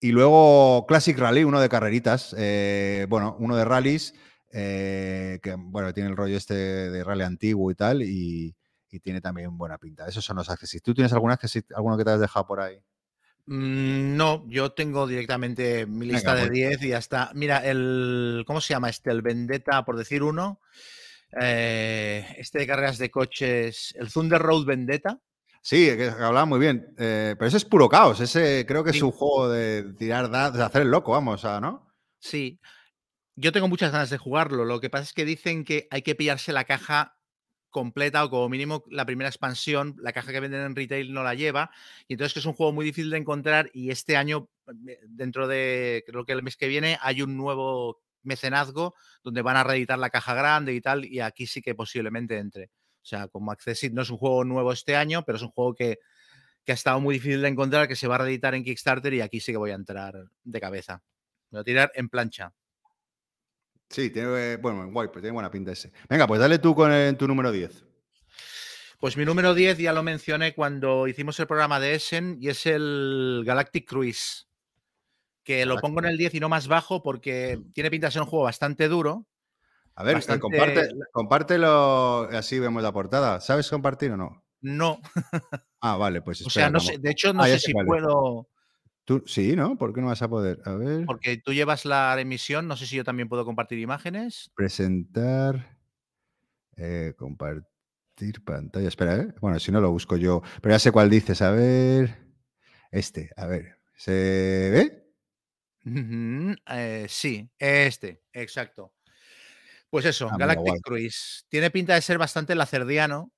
Y 0.00 0.12
luego 0.12 0.86
Classic 0.86 1.16
Rally, 1.18 1.44
uno 1.44 1.60
de 1.60 1.68
carreritas. 1.68 2.34
eh, 2.38 3.06
bueno, 3.08 3.36
uno 3.38 3.56
de 3.56 3.64
rallies, 3.64 4.14
eh, 4.52 5.40
que 5.42 5.54
bueno, 5.56 5.92
tiene 5.94 6.10
el 6.10 6.16
rollo 6.16 6.36
este 6.36 6.54
de 6.54 7.04
rally 7.04 7.22
antiguo 7.24 7.70
y 7.70 7.74
tal. 7.74 8.02
Y, 8.02 8.54
y 8.90 9.00
tiene 9.00 9.20
también 9.20 9.56
buena 9.56 9.78
pinta. 9.78 10.06
Esos 10.06 10.24
son 10.24 10.36
los 10.36 10.50
accessit. 10.50 10.82
¿Tú 10.84 10.94
tienes 10.94 11.12
algún 11.12 11.30
accessit, 11.30 11.72
alguno 11.74 11.96
que 11.96 12.04
te 12.04 12.10
has 12.10 12.20
dejado 12.20 12.46
por 12.46 12.60
ahí? 12.60 12.78
Mm, 13.46 14.16
No, 14.16 14.44
yo 14.48 14.72
tengo 14.72 15.06
directamente 15.06 15.86
mi 15.86 16.06
lista 16.06 16.34
Venga, 16.34 16.42
de 16.44 16.48
pues. 16.48 16.78
10 16.78 16.82
y 16.82 16.88
ya 16.88 16.98
está. 16.98 17.30
Mira, 17.34 17.58
el. 17.58 18.44
¿Cómo 18.46 18.60
se 18.60 18.74
llama 18.74 18.88
este? 18.90 19.10
El 19.10 19.22
Vendetta, 19.22 19.84
por 19.84 19.96
decir 19.96 20.22
uno. 20.22 20.60
Eh, 21.40 22.26
este 22.38 22.60
de 22.60 22.66
carreras 22.66 22.98
de 22.98 23.10
coches. 23.10 23.94
El 23.98 24.12
Thunder 24.12 24.40
Road 24.40 24.64
Vendetta. 24.64 25.20
Sí, 25.62 25.86
que 25.96 26.08
hablaba 26.10 26.44
muy 26.46 26.60
bien. 26.60 26.94
eh, 26.96 27.34
pero 27.38 27.48
ese 27.48 27.56
es 27.56 27.64
puro 27.64 27.88
caos. 27.88 28.20
Ese 28.20 28.64
creo 28.68 28.84
que 28.84 28.90
es 28.90 29.02
un 29.02 29.10
juego 29.10 29.48
de 29.48 29.94
tirar 29.98 30.30
dados, 30.30 30.56
de 30.56 30.62
hacer 30.64 30.82
el 30.82 30.90
loco, 30.90 31.10
vamos, 31.12 31.44
a, 31.44 31.60
¿no? 31.60 31.92
Sí. 32.20 32.60
Yo 33.34 33.50
tengo 33.52 33.66
muchas 33.68 33.90
ganas 33.92 34.08
de 34.10 34.16
jugarlo. 34.18 34.64
Lo 34.64 34.80
que 34.80 34.90
pasa 34.90 35.04
es 35.04 35.12
que 35.12 35.24
dicen 35.24 35.64
que 35.64 35.88
hay 35.90 36.02
que 36.02 36.14
pillarse 36.14 36.52
la 36.52 36.64
caja 36.64 37.15
completa 37.76 38.24
o 38.24 38.30
como 38.30 38.48
mínimo 38.48 38.84
la 38.88 39.04
primera 39.04 39.28
expansión, 39.28 39.96
la 39.98 40.14
caja 40.14 40.32
que 40.32 40.40
venden 40.40 40.62
en 40.62 40.74
retail 40.74 41.12
no 41.12 41.22
la 41.22 41.34
lleva. 41.34 41.70
Y 42.08 42.14
entonces 42.14 42.32
que 42.32 42.40
es 42.40 42.46
un 42.46 42.54
juego 42.54 42.72
muy 42.72 42.86
difícil 42.86 43.10
de 43.10 43.18
encontrar 43.18 43.70
y 43.74 43.90
este 43.90 44.16
año, 44.16 44.48
eh, 44.88 44.98
dentro 45.06 45.46
de, 45.46 46.02
creo 46.06 46.24
que 46.24 46.32
el 46.32 46.42
mes 46.42 46.56
que 46.56 46.68
viene, 46.68 46.96
hay 47.02 47.20
un 47.20 47.36
nuevo 47.36 48.00
mecenazgo 48.22 48.94
donde 49.22 49.42
van 49.42 49.58
a 49.58 49.64
reeditar 49.64 49.98
la 49.98 50.08
caja 50.08 50.32
grande 50.32 50.72
y 50.72 50.80
tal, 50.80 51.04
y 51.04 51.20
aquí 51.20 51.46
sí 51.46 51.60
que 51.60 51.74
posiblemente 51.74 52.38
entre. 52.38 52.70
O 53.02 53.08
sea, 53.08 53.28
como 53.28 53.52
Accessit 53.52 53.92
no 53.92 54.00
es 54.00 54.08
un 54.08 54.16
juego 54.16 54.42
nuevo 54.42 54.72
este 54.72 54.96
año, 54.96 55.22
pero 55.26 55.36
es 55.36 55.42
un 55.42 55.50
juego 55.50 55.74
que, 55.74 55.98
que 56.64 56.72
ha 56.72 56.74
estado 56.74 56.98
muy 56.98 57.16
difícil 57.16 57.42
de 57.42 57.48
encontrar, 57.48 57.88
que 57.88 57.94
se 57.94 58.08
va 58.08 58.14
a 58.14 58.18
reeditar 58.18 58.54
en 58.54 58.64
Kickstarter 58.64 59.12
y 59.12 59.20
aquí 59.20 59.38
sí 59.38 59.52
que 59.52 59.58
voy 59.58 59.72
a 59.72 59.74
entrar 59.74 60.14
de 60.44 60.60
cabeza. 60.60 61.02
Voy 61.50 61.60
a 61.60 61.64
tirar 61.64 61.92
en 61.94 62.08
plancha. 62.08 62.54
Sí, 63.88 64.10
tiene, 64.10 64.52
eh, 64.52 64.56
bueno, 64.56 64.90
guay, 64.90 65.08
pues 65.08 65.22
tiene 65.22 65.32
buena 65.32 65.50
pinta 65.50 65.72
ese. 65.72 65.92
Venga, 66.08 66.26
pues 66.26 66.40
dale 66.40 66.58
tú 66.58 66.74
con 66.74 66.90
el- 66.92 67.16
tu 67.16 67.26
número 67.28 67.52
10. 67.52 67.84
Pues 68.98 69.16
mi 69.16 69.24
número 69.24 69.54
10 69.54 69.78
ya 69.78 69.92
lo 69.92 70.02
mencioné 70.02 70.54
cuando 70.54 71.06
hicimos 71.06 71.38
el 71.38 71.46
programa 71.46 71.78
de 71.78 71.94
Essen 71.94 72.38
y 72.40 72.48
es 72.48 72.66
el 72.66 73.42
Galactic 73.46 73.88
Cruise. 73.88 74.48
Que 75.44 75.64
lo 75.64 75.76
pongo 75.78 76.00
en 76.00 76.06
el 76.06 76.18
10 76.18 76.34
y 76.34 76.40
no 76.40 76.48
más 76.48 76.66
bajo 76.66 77.02
porque 77.02 77.60
tiene 77.72 77.90
pinta 77.90 78.08
de 78.08 78.12
ser 78.12 78.22
un 78.22 78.28
juego 78.28 78.44
bastante 78.46 78.88
duro. 78.88 79.26
A 79.94 80.02
ver, 80.02 80.12
eh, 80.12 80.16
Bastante- 80.16 80.40
comparte, 80.40 80.88
compártelo, 81.12 82.28
así 82.32 82.58
vemos 82.58 82.82
la 82.82 82.92
portada. 82.92 83.40
¿Sabes 83.40 83.68
compartir 83.70 84.10
o 84.12 84.16
no? 84.16 84.42
No, 84.60 85.00
Ah, 85.80 85.96
vale, 85.96 86.22
pues 86.22 86.40
o 86.46 86.50
sea, 86.50 86.64
espera, 86.66 86.70
no 86.70 86.80
sé, 86.80 86.98
de 86.98 87.10
hecho 87.10 87.32
no 87.32 87.42
Ah, 87.44 87.46
sé 87.46 87.58
si 87.60 87.72
puedo, 87.72 88.48
Tú, 89.06 89.22
sí, 89.24 89.54
¿no? 89.54 89.78
¿Por 89.78 89.94
qué 89.94 90.00
no 90.00 90.08
vas 90.08 90.20
a 90.22 90.28
poder? 90.28 90.60
A 90.64 90.72
ver, 90.74 91.06
porque 91.06 91.36
tú 91.36 91.52
llevas 91.52 91.84
la 91.84 92.20
emisión, 92.20 92.66
no 92.66 92.76
sé 92.76 92.86
si 92.86 92.96
yo 92.96 93.04
también 93.04 93.28
puedo 93.28 93.44
compartir 93.44 93.78
imágenes. 93.78 94.50
presentar, 94.56 95.78
eh, 96.76 97.14
compartir 97.16 98.42
pantalla. 98.44 98.88
Espera, 98.88 99.16
¿eh? 99.16 99.28
Bueno, 99.40 99.60
si 99.60 99.70
no 99.70 99.80
lo 99.80 99.92
busco 99.92 100.16
yo. 100.16 100.42
Pero 100.60 100.74
ya 100.74 100.80
sé 100.80 100.90
cuál 100.90 101.08
dices. 101.08 101.40
A 101.40 101.52
ver, 101.52 102.18
este, 102.90 103.30
a 103.36 103.46
ver. 103.46 103.78
¿Se 103.94 104.10
ve? 104.72 105.06
Eh, 106.66 107.06
sí, 107.08 107.48
este, 107.60 108.24
exacto. 108.32 108.92
Pues 109.88 110.04
eso, 110.04 110.28
Ah, 110.30 110.36
Galactic 110.36 110.66
guay. 110.66 110.80
Cruise. 110.80 111.46
Tiene 111.48 111.70
pinta 111.70 111.94
de 111.94 112.02
ser 112.02 112.18
bastante 112.18 112.56
lacerdiano. 112.56 113.32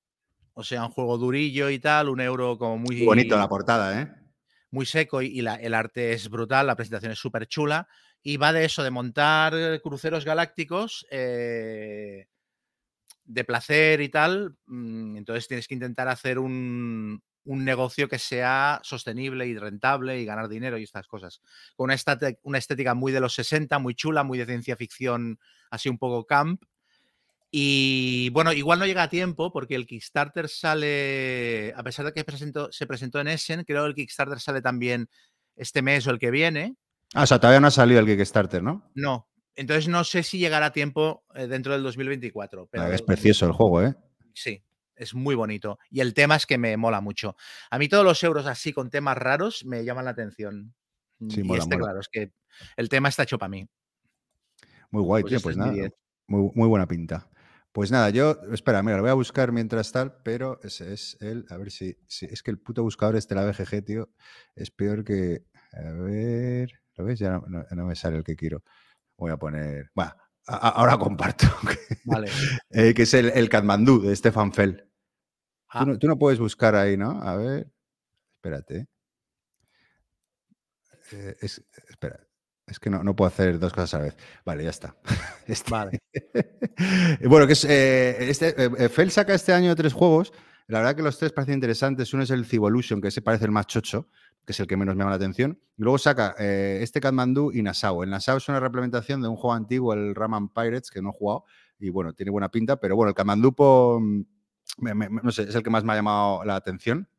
O 0.53 0.63
sea, 0.63 0.83
un 0.83 0.91
juego 0.91 1.19
durillo 1.19 1.69
y 1.69 1.77
tal, 1.77 2.09
un 2.09 2.19
euro 2.21 2.57
como 2.57 2.79
muy, 2.79 2.97
Muy 2.97 3.05
bonito 3.05 3.37
la 3.37 3.47
portada, 3.47 4.01
¿eh? 4.01 4.11
Muy 4.71 4.85
seco 4.85 5.21
y, 5.21 5.39
el 5.39 5.73
arte 5.73 6.13
es 6.13 6.29
brutal, 6.29 6.67
la 6.67 6.75
presentación 6.75 7.11
es 7.11 7.19
súper 7.19 7.47
chula. 7.47 7.87
Y 8.21 8.37
va 8.37 8.51
de 8.51 8.65
eso, 8.65 8.83
de 8.83 8.91
montar 8.91 9.53
eh, 9.55 9.79
cruceros 9.81 10.25
galácticos 10.25 11.05
eh, 11.09 12.27
de 13.23 13.43
placer 13.45 14.01
y 14.01 14.09
tal. 14.09 14.57
mm, 14.67 15.17
Entonces 15.17 15.47
tienes 15.47 15.67
que 15.67 15.75
intentar 15.75 16.07
hacer 16.07 16.39
un, 16.39 17.21
negocio 17.45 18.07
que 18.07 18.19
sea 18.19 18.79
sostenible 18.83 19.47
y 19.47 19.57
rentable 19.57 20.19
y 20.19 20.25
ganar 20.25 20.47
dinero 20.49 20.77
y 20.77 20.83
estas 20.83 21.07
cosas. 21.07 21.41
Con 21.75 21.85
una, 21.89 21.95
una 22.43 22.57
estética 22.59 22.93
muy 22.93 23.11
de 23.11 23.21
los 23.21 23.33
60, 23.33 23.79
muy 23.79 23.95
chula, 23.95 24.23
muy 24.23 24.37
de 24.37 24.45
ciencia 24.45 24.75
ficción, 24.75 25.39
así 25.71 25.89
un 25.89 25.97
poco 25.97 26.25
camp. 26.25 26.61
Y 27.51 28.29
bueno, 28.29 28.53
igual 28.53 28.77
no 28.79 28.85
llega 28.85 29.03
a 29.03 29.09
tiempo 29.09 29.51
porque 29.51 29.75
el 29.75 29.87
Kickstarter 29.87 30.47
sale, 30.49 31.73
a 31.75 31.83
pesar 31.83 32.05
de 32.05 32.13
que 32.13 32.23
presentó- 32.23 32.71
se 32.71 32.85
presentó 32.85 33.19
en 33.19 33.27
Essen, 33.27 33.63
creo 33.63 33.83
que 33.83 33.87
el 33.89 33.95
Kickstarter 33.95 34.39
sale 34.39 34.61
también 34.61 35.09
este 35.55 35.81
mes 35.81 36.05
o 36.07 36.11
el 36.11 36.19
que 36.19 36.29
viene. 36.31 36.75
Ah, 37.15 37.23
o 37.23 37.25
sea, 37.25 37.39
todavía 37.39 37.59
no 37.59 37.67
ha 37.67 37.71
salido 37.71 37.99
el 37.99 38.05
Kickstarter, 38.05 38.61
¿no? 38.61 38.89
No. 38.93 39.27
Entonces 39.55 39.87
no 39.87 40.03
sé 40.03 40.21
si 40.23 40.37
llegará 40.37 40.67
a 40.67 40.71
tiempo 40.71 41.23
eh, 41.33 41.47
dentro 41.47 41.73
del 41.73 41.83
2024. 41.83 42.67
Pero 42.67 42.83
Ah, 42.83 42.93
es 42.93 43.01
precioso 43.01 43.45
el 43.47 43.51
juego, 43.51 43.81
¿eh? 43.83 43.95
Sí, 44.33 44.63
es 44.95 45.13
muy 45.15 45.33
bonito. 45.35 45.79
Y 45.89 46.01
el 46.01 46.13
tema 46.13 46.35
es 46.35 46.45
que 46.45 46.57
me 46.59 46.77
mola 46.77 47.01
mucho. 47.01 47.35
A 47.71 47.79
mí 47.79 47.89
todos 47.89 48.05
los 48.05 48.23
euros 48.23 48.45
así 48.45 48.71
con 48.73 48.89
temas 48.91 49.17
raros 49.17 49.65
me 49.65 49.83
llaman 49.83 50.05
la 50.05 50.11
atención. 50.11 50.73
Sí, 51.29 51.41
y 51.41 51.43
mola, 51.43 51.63
este, 51.63 51.75
mola. 51.75 51.85
claro, 51.87 51.99
es 51.99 52.07
que 52.09 52.31
el 52.77 52.87
tema 52.89 53.09
está 53.09 53.23
hecho 53.23 53.37
para 53.39 53.49
mí. 53.49 53.67
Muy 54.91 55.01
guay, 55.03 55.23
Pues 55.23 55.31
tío. 55.31 55.37
este 55.37 55.43
Pues 55.47 55.57
nada. 55.57 55.71
10. 55.73 55.91
Muy, 56.27 56.51
muy 56.53 56.67
buena 56.67 56.87
pinta. 56.87 57.27
Pues 57.71 57.91
nada, 57.91 58.09
yo, 58.09 58.35
espera, 58.51 58.81
mira, 58.81 58.97
lo 58.97 59.03
voy 59.03 59.11
a 59.11 59.15
buscar 59.15 59.51
mientras 59.51 59.91
tal, 59.91 60.21
pero 60.23 60.59
ese 60.63 60.91
es 60.93 61.17
el, 61.21 61.45
a 61.49 61.57
ver 61.57 61.69
si, 61.71 61.95
si- 62.07 62.25
es 62.25 62.41
que 62.41 62.49
el 62.51 62.59
puto 62.59 62.81
buscador 62.83 63.15
este 63.15 63.35
de 63.35 63.41
la 63.41 63.47
BGG, 63.47 63.85
tío, 63.85 64.09
es 64.55 64.71
peor 64.71 65.03
que, 65.03 65.45
a 65.73 65.91
ver, 65.91 66.71
¿lo 66.95 67.05
ves? 67.05 67.19
Ya 67.19 67.29
no, 67.31 67.43
no- 67.47 67.63
no 67.69 67.85
me 67.85 67.95
sale 67.95 68.17
el 68.17 68.23
que 68.23 68.35
quiero. 68.35 68.63
Voy 69.17 69.31
a 69.31 69.37
poner, 69.37 69.91
bueno, 69.93 70.13
a- 70.47 70.69
ahora 70.69 70.97
comparto, 70.97 71.45
Vale. 72.05 72.27
eh, 72.71 72.93
que 72.95 73.03
es 73.03 73.13
el, 73.13 73.29
el 73.29 73.49
Katmandú 73.49 74.01
de 74.01 74.15
Stefan 74.15 74.51
Fell. 74.51 74.89
Ah, 75.69 75.81
Tú, 75.83 75.91
no, 75.91 75.99
tú 75.99 76.07
no 76.07 76.17
puedes 76.17 76.39
buscar 76.39 76.73
ahí, 76.75 76.97
¿no? 76.97 77.21
A 77.21 77.35
ver, 77.35 77.71
espérate. 78.37 78.87
eh, 81.11 81.35
es- 81.41 81.63
espera, 81.89 82.19
es 82.69 82.79
que 82.79 82.89
no, 82.89 83.03
no 83.03 83.15
puedo 83.15 83.27
hacer 83.27 83.59
dos 83.59 83.73
cosas 83.73 83.93
a 83.95 83.97
la 83.99 84.03
vez. 84.05 84.17
Vale, 84.45 84.63
ya 84.63 84.69
está. 84.69 84.95
Este- 85.47 85.71
Vale. 85.71 85.99
bueno, 87.27 87.47
que 87.47 87.53
es, 87.53 87.65
eh, 87.65 88.29
este, 88.29 88.49
eh, 88.65 88.69
eh, 88.77 88.89
Fel 88.89 89.11
saca 89.11 89.33
este 89.33 89.53
año 89.53 89.75
tres 89.75 89.93
juegos. 89.93 90.31
La 90.67 90.79
verdad 90.79 90.95
que 90.95 91.01
los 91.01 91.17
tres 91.17 91.31
parecen 91.31 91.55
interesantes. 91.55 92.13
Uno 92.13 92.23
es 92.23 92.29
el 92.29 92.45
Civolution, 92.45 93.01
que 93.01 93.09
se 93.11 93.21
parece 93.23 93.45
el 93.45 93.51
más 93.51 93.65
chocho, 93.65 94.07
que 94.45 94.51
es 94.53 94.59
el 94.59 94.67
que 94.67 94.77
menos 94.77 94.95
me 94.95 94.99
llama 94.99 95.09
la 95.11 95.15
atención. 95.15 95.59
Y 95.77 95.81
luego 95.81 95.97
saca 95.97 96.35
eh, 96.37 96.79
este 96.81 97.01
Kathmandu 97.01 97.51
y 97.51 97.63
Nassau. 97.63 98.03
El 98.03 98.11
Nassau 98.11 98.37
es 98.37 98.47
una 98.49 98.59
reimplementación 98.59 99.21
de 99.21 99.27
un 99.29 99.35
juego 99.35 99.53
antiguo, 99.55 99.93
el 99.93 100.13
Raman 100.13 100.49
Pirates, 100.49 100.91
que 100.91 101.01
no 101.01 101.09
he 101.09 101.13
jugado. 101.13 101.45
Y 101.79 101.89
bueno, 101.89 102.13
tiene 102.13 102.29
buena 102.31 102.49
pinta, 102.51 102.79
pero 102.79 102.95
bueno, 102.95 103.09
el 103.09 103.15
Kathmandu, 103.15 103.53
po, 103.55 103.99
mm, 103.99 104.21
me- 104.79 104.93
me- 104.93 105.09
no 105.23 105.31
sé, 105.31 105.43
es 105.43 105.55
el 105.55 105.63
que 105.63 105.69
más 105.71 105.83
me 105.83 105.93
ha 105.93 105.95
llamado 105.95 106.43
la 106.45 106.55
atención. 106.55 107.09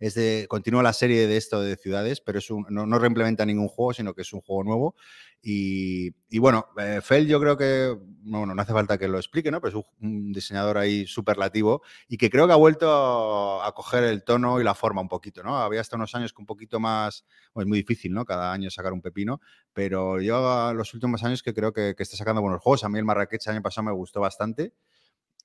Es 0.00 0.14
de, 0.14 0.46
continúa 0.48 0.82
la 0.82 0.94
serie 0.94 1.26
de 1.26 1.36
esto 1.36 1.60
de 1.60 1.76
ciudades, 1.76 2.20
pero 2.20 2.38
es 2.38 2.50
un, 2.50 2.64
no, 2.70 2.86
no 2.86 2.98
reimplementa 2.98 3.44
ningún 3.44 3.68
juego, 3.68 3.92
sino 3.92 4.14
que 4.14 4.22
es 4.22 4.32
un 4.32 4.40
juego 4.40 4.64
nuevo. 4.64 4.96
Y, 5.42 6.14
y 6.28 6.38
bueno, 6.38 6.66
eh, 6.78 7.00
yo 7.26 7.40
creo 7.40 7.56
que, 7.56 7.96
bueno, 8.22 8.54
no 8.54 8.62
hace 8.62 8.72
falta 8.72 8.98
que 8.98 9.08
lo 9.08 9.18
explique, 9.18 9.50
¿no? 9.50 9.60
Pero 9.60 9.78
es 9.78 9.86
un, 10.00 10.32
diseñador 10.32 10.78
ahí 10.78 11.06
superlativo 11.06 11.82
y 12.08 12.18
que 12.18 12.30
creo 12.30 12.46
que 12.46 12.52
ha 12.52 12.56
vuelto 12.56 13.62
a 13.62 13.74
coger 13.74 14.04
el 14.04 14.22
tono 14.24 14.60
y 14.60 14.64
la 14.64 14.74
forma 14.74 15.00
un 15.00 15.08
poquito, 15.08 15.42
¿no? 15.42 15.58
Había 15.58 15.80
hasta 15.80 15.96
unos 15.96 16.14
años 16.14 16.32
que 16.32 16.42
un 16.42 16.46
poquito 16.46 16.80
más, 16.80 17.24
es 17.54 17.66
muy 17.66 17.78
difícil, 17.78 18.12
¿no? 18.12 18.24
Cada 18.24 18.52
año 18.52 18.70
sacar 18.70 18.92
un 18.92 19.00
pepino, 19.00 19.40
pero 19.72 20.20
yo 20.20 20.72
los 20.74 20.92
últimos 20.94 21.22
años 21.24 21.42
que 21.42 21.54
creo 21.54 21.72
que, 21.72 21.94
que 21.96 22.02
está 22.02 22.16
sacando 22.16 22.42
buenos 22.42 22.60
juegos. 22.62 22.84
A 22.84 22.88
mí 22.88 22.98
el 22.98 23.04
Marrakech 23.04 23.46
el 23.46 23.52
año 23.52 23.62
pasado 23.62 23.86
me 23.86 23.92
gustó 23.92 24.20
bastante. 24.20 24.72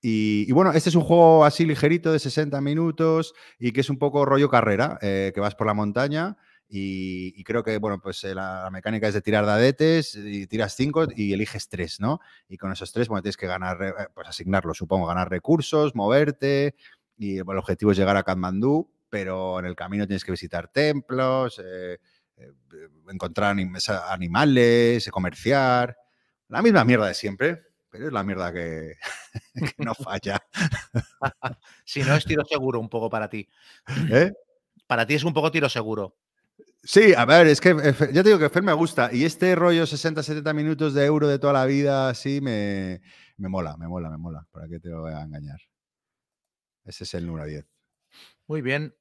Y, 0.01 0.51
bueno, 0.51 0.71
este 0.71 0.89
es 0.89 0.95
un 0.95 1.03
juego 1.03 1.45
así 1.45 1.65
ligerito 1.65 2.11
de 2.11 2.19
60 2.19 2.61
minutos 2.61 3.33
y 3.57 3.71
que 3.71 3.81
es 3.81 3.89
un 3.89 3.97
poco 3.97 4.25
rollo 4.25 4.49
carrera, 4.49 4.99
eh, 5.01 5.31
que 5.33 5.41
vas 5.41 5.55
por 5.55 5.67
la 5.67 5.73
montaña 5.73 6.37
y, 6.67 7.43
creo 7.43 7.63
que, 7.63 7.77
bueno, 7.77 7.99
pues 8.01 8.23
eh, 8.23 8.35
la, 8.35 8.69
mecánica 8.71 9.07
es 9.07 9.13
de 9.13 9.21
tirar 9.21 9.45
dadetes 9.45 10.15
y 10.15 10.47
tiras 10.47 10.75
cinco 10.75 11.07
y 11.15 11.33
eliges 11.33 11.69
tres, 11.69 11.99
¿no? 11.99 12.19
Y 12.47 12.57
con 12.57 12.71
esos 12.71 12.91
tres, 12.91 13.07
bueno, 13.07 13.21
tienes 13.21 13.37
que 13.37 13.47
ganar, 13.47 13.81
eh, 13.81 13.93
pues 14.13 14.27
asignarlo, 14.27 14.73
supongo, 14.73 15.07
ganar 15.07 15.29
recursos, 15.29 15.95
moverte 15.95 16.75
y 17.17 17.41
bueno, 17.41 17.59
el 17.59 17.63
objetivo 17.63 17.91
es 17.91 17.97
llegar 17.97 18.17
a 18.17 18.23
Katmandú, 18.23 18.91
pero 19.09 19.59
en 19.59 19.65
el 19.65 19.75
camino 19.75 20.05
tienes 20.05 20.25
que 20.25 20.31
visitar 20.31 20.67
templos, 20.67 21.61
encontrar 23.09 23.55
animales, 24.09 25.09
comerciar, 25.09 25.97
la 26.49 26.61
misma 26.61 26.83
mierda 26.83 27.07
de 27.07 27.13
siempre, 27.13 27.63
pero 27.95 28.07
es 28.07 28.13
la 28.13 28.23
mierda 28.23 28.51
que, 28.51 28.95
que 29.77 29.83
no 29.83 29.93
falla. 29.93 30.39
Si 31.85 32.01
no 32.01 32.15
es 32.15 32.25
tiro 32.25 32.43
seguro 32.45 32.79
un 32.79 32.89
poco 32.89 33.09
para 33.09 33.29
ti. 33.29 33.47
¿eh? 34.11 34.33
Para 34.87 35.05
ti 35.05 35.13
es 35.13 35.23
un 35.23 35.33
poco 35.33 35.51
tiro 35.51 35.69
seguro. 35.69 36.17
Sí, 36.83 37.13
a 37.15 37.25
ver, 37.25 37.47
es 37.47 37.61
que 37.61 37.73
ya 38.11 38.21
te 38.21 38.29
digo 38.29 38.39
que 38.39 38.49
Fer 38.49 38.63
me 38.63 38.73
gusta. 38.73 39.09
Y 39.13 39.23
este 39.23 39.55
rollo 39.55 39.83
60-70 39.83 40.53
minutos 40.53 40.93
de 40.93 41.05
euro 41.05 41.27
de 41.27 41.39
toda 41.39 41.53
la 41.53 41.65
vida, 41.65 42.13
sí, 42.13 42.41
me, 42.41 43.01
me 43.37 43.49
mola, 43.49 43.77
me 43.77 43.87
mola, 43.87 44.09
me 44.09 44.17
mola. 44.17 44.45
¿Para 44.51 44.67
qué 44.67 44.79
te 44.79 44.93
voy 44.93 45.13
a 45.13 45.21
engañar? 45.21 45.59
Ese 46.83 47.03
es 47.03 47.13
el 47.13 47.25
número 47.25 47.45
10. 47.45 47.65
Muy 48.47 48.61
bien. 48.61 48.93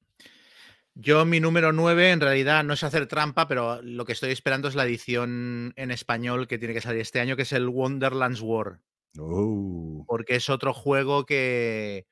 Yo, 0.97 1.25
mi 1.25 1.41
número 1.41 1.73
9, 1.73 2.13
en 2.13 2.21
realidad 2.21 2.63
no 2.63 2.75
es 2.75 2.85
hacer 2.85 3.09
trampa, 3.09 3.49
pero 3.49 3.83
lo 3.83 4.05
que 4.05 4.13
estoy 4.13 4.31
esperando 4.31 4.69
es 4.69 4.77
la 4.77 4.85
edición 4.85 5.73
en 5.77 5.91
español 5.91 6.47
que 6.47 6.59
tiene 6.59 6.73
que 6.73 6.81
salir 6.81 7.01
este 7.01 7.19
año, 7.19 7.35
que 7.35 7.43
es 7.43 7.53
el 7.53 7.69
Wonderlands 7.69 8.41
War. 8.41 8.81
Uh, 9.17 10.05
porque 10.07 10.37
es 10.37 10.49
otro 10.49 10.73
juego 10.73 11.27
que, 11.27 12.07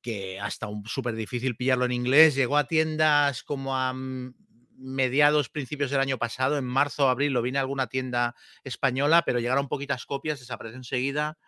que 0.00 0.40
hasta 0.40 0.68
un 0.68 0.86
súper 0.86 1.14
difícil 1.14 1.56
pillarlo 1.56 1.84
en 1.84 1.92
inglés. 1.92 2.34
Llegó 2.34 2.56
a 2.56 2.66
tiendas 2.66 3.42
como 3.42 3.76
a 3.76 3.94
mediados, 3.94 5.50
principios 5.50 5.90
del 5.90 6.00
año 6.00 6.18
pasado, 6.18 6.56
en 6.56 6.64
marzo 6.64 7.06
o 7.06 7.08
abril, 7.08 7.32
lo 7.32 7.42
vine 7.42 7.58
a 7.58 7.62
alguna 7.62 7.88
tienda 7.88 8.34
española, 8.64 9.22
pero 9.24 9.38
llegaron 9.38 9.68
poquitas 9.68 10.06
copias, 10.06 10.40
desapareció 10.40 10.76
enseguida 10.76 11.38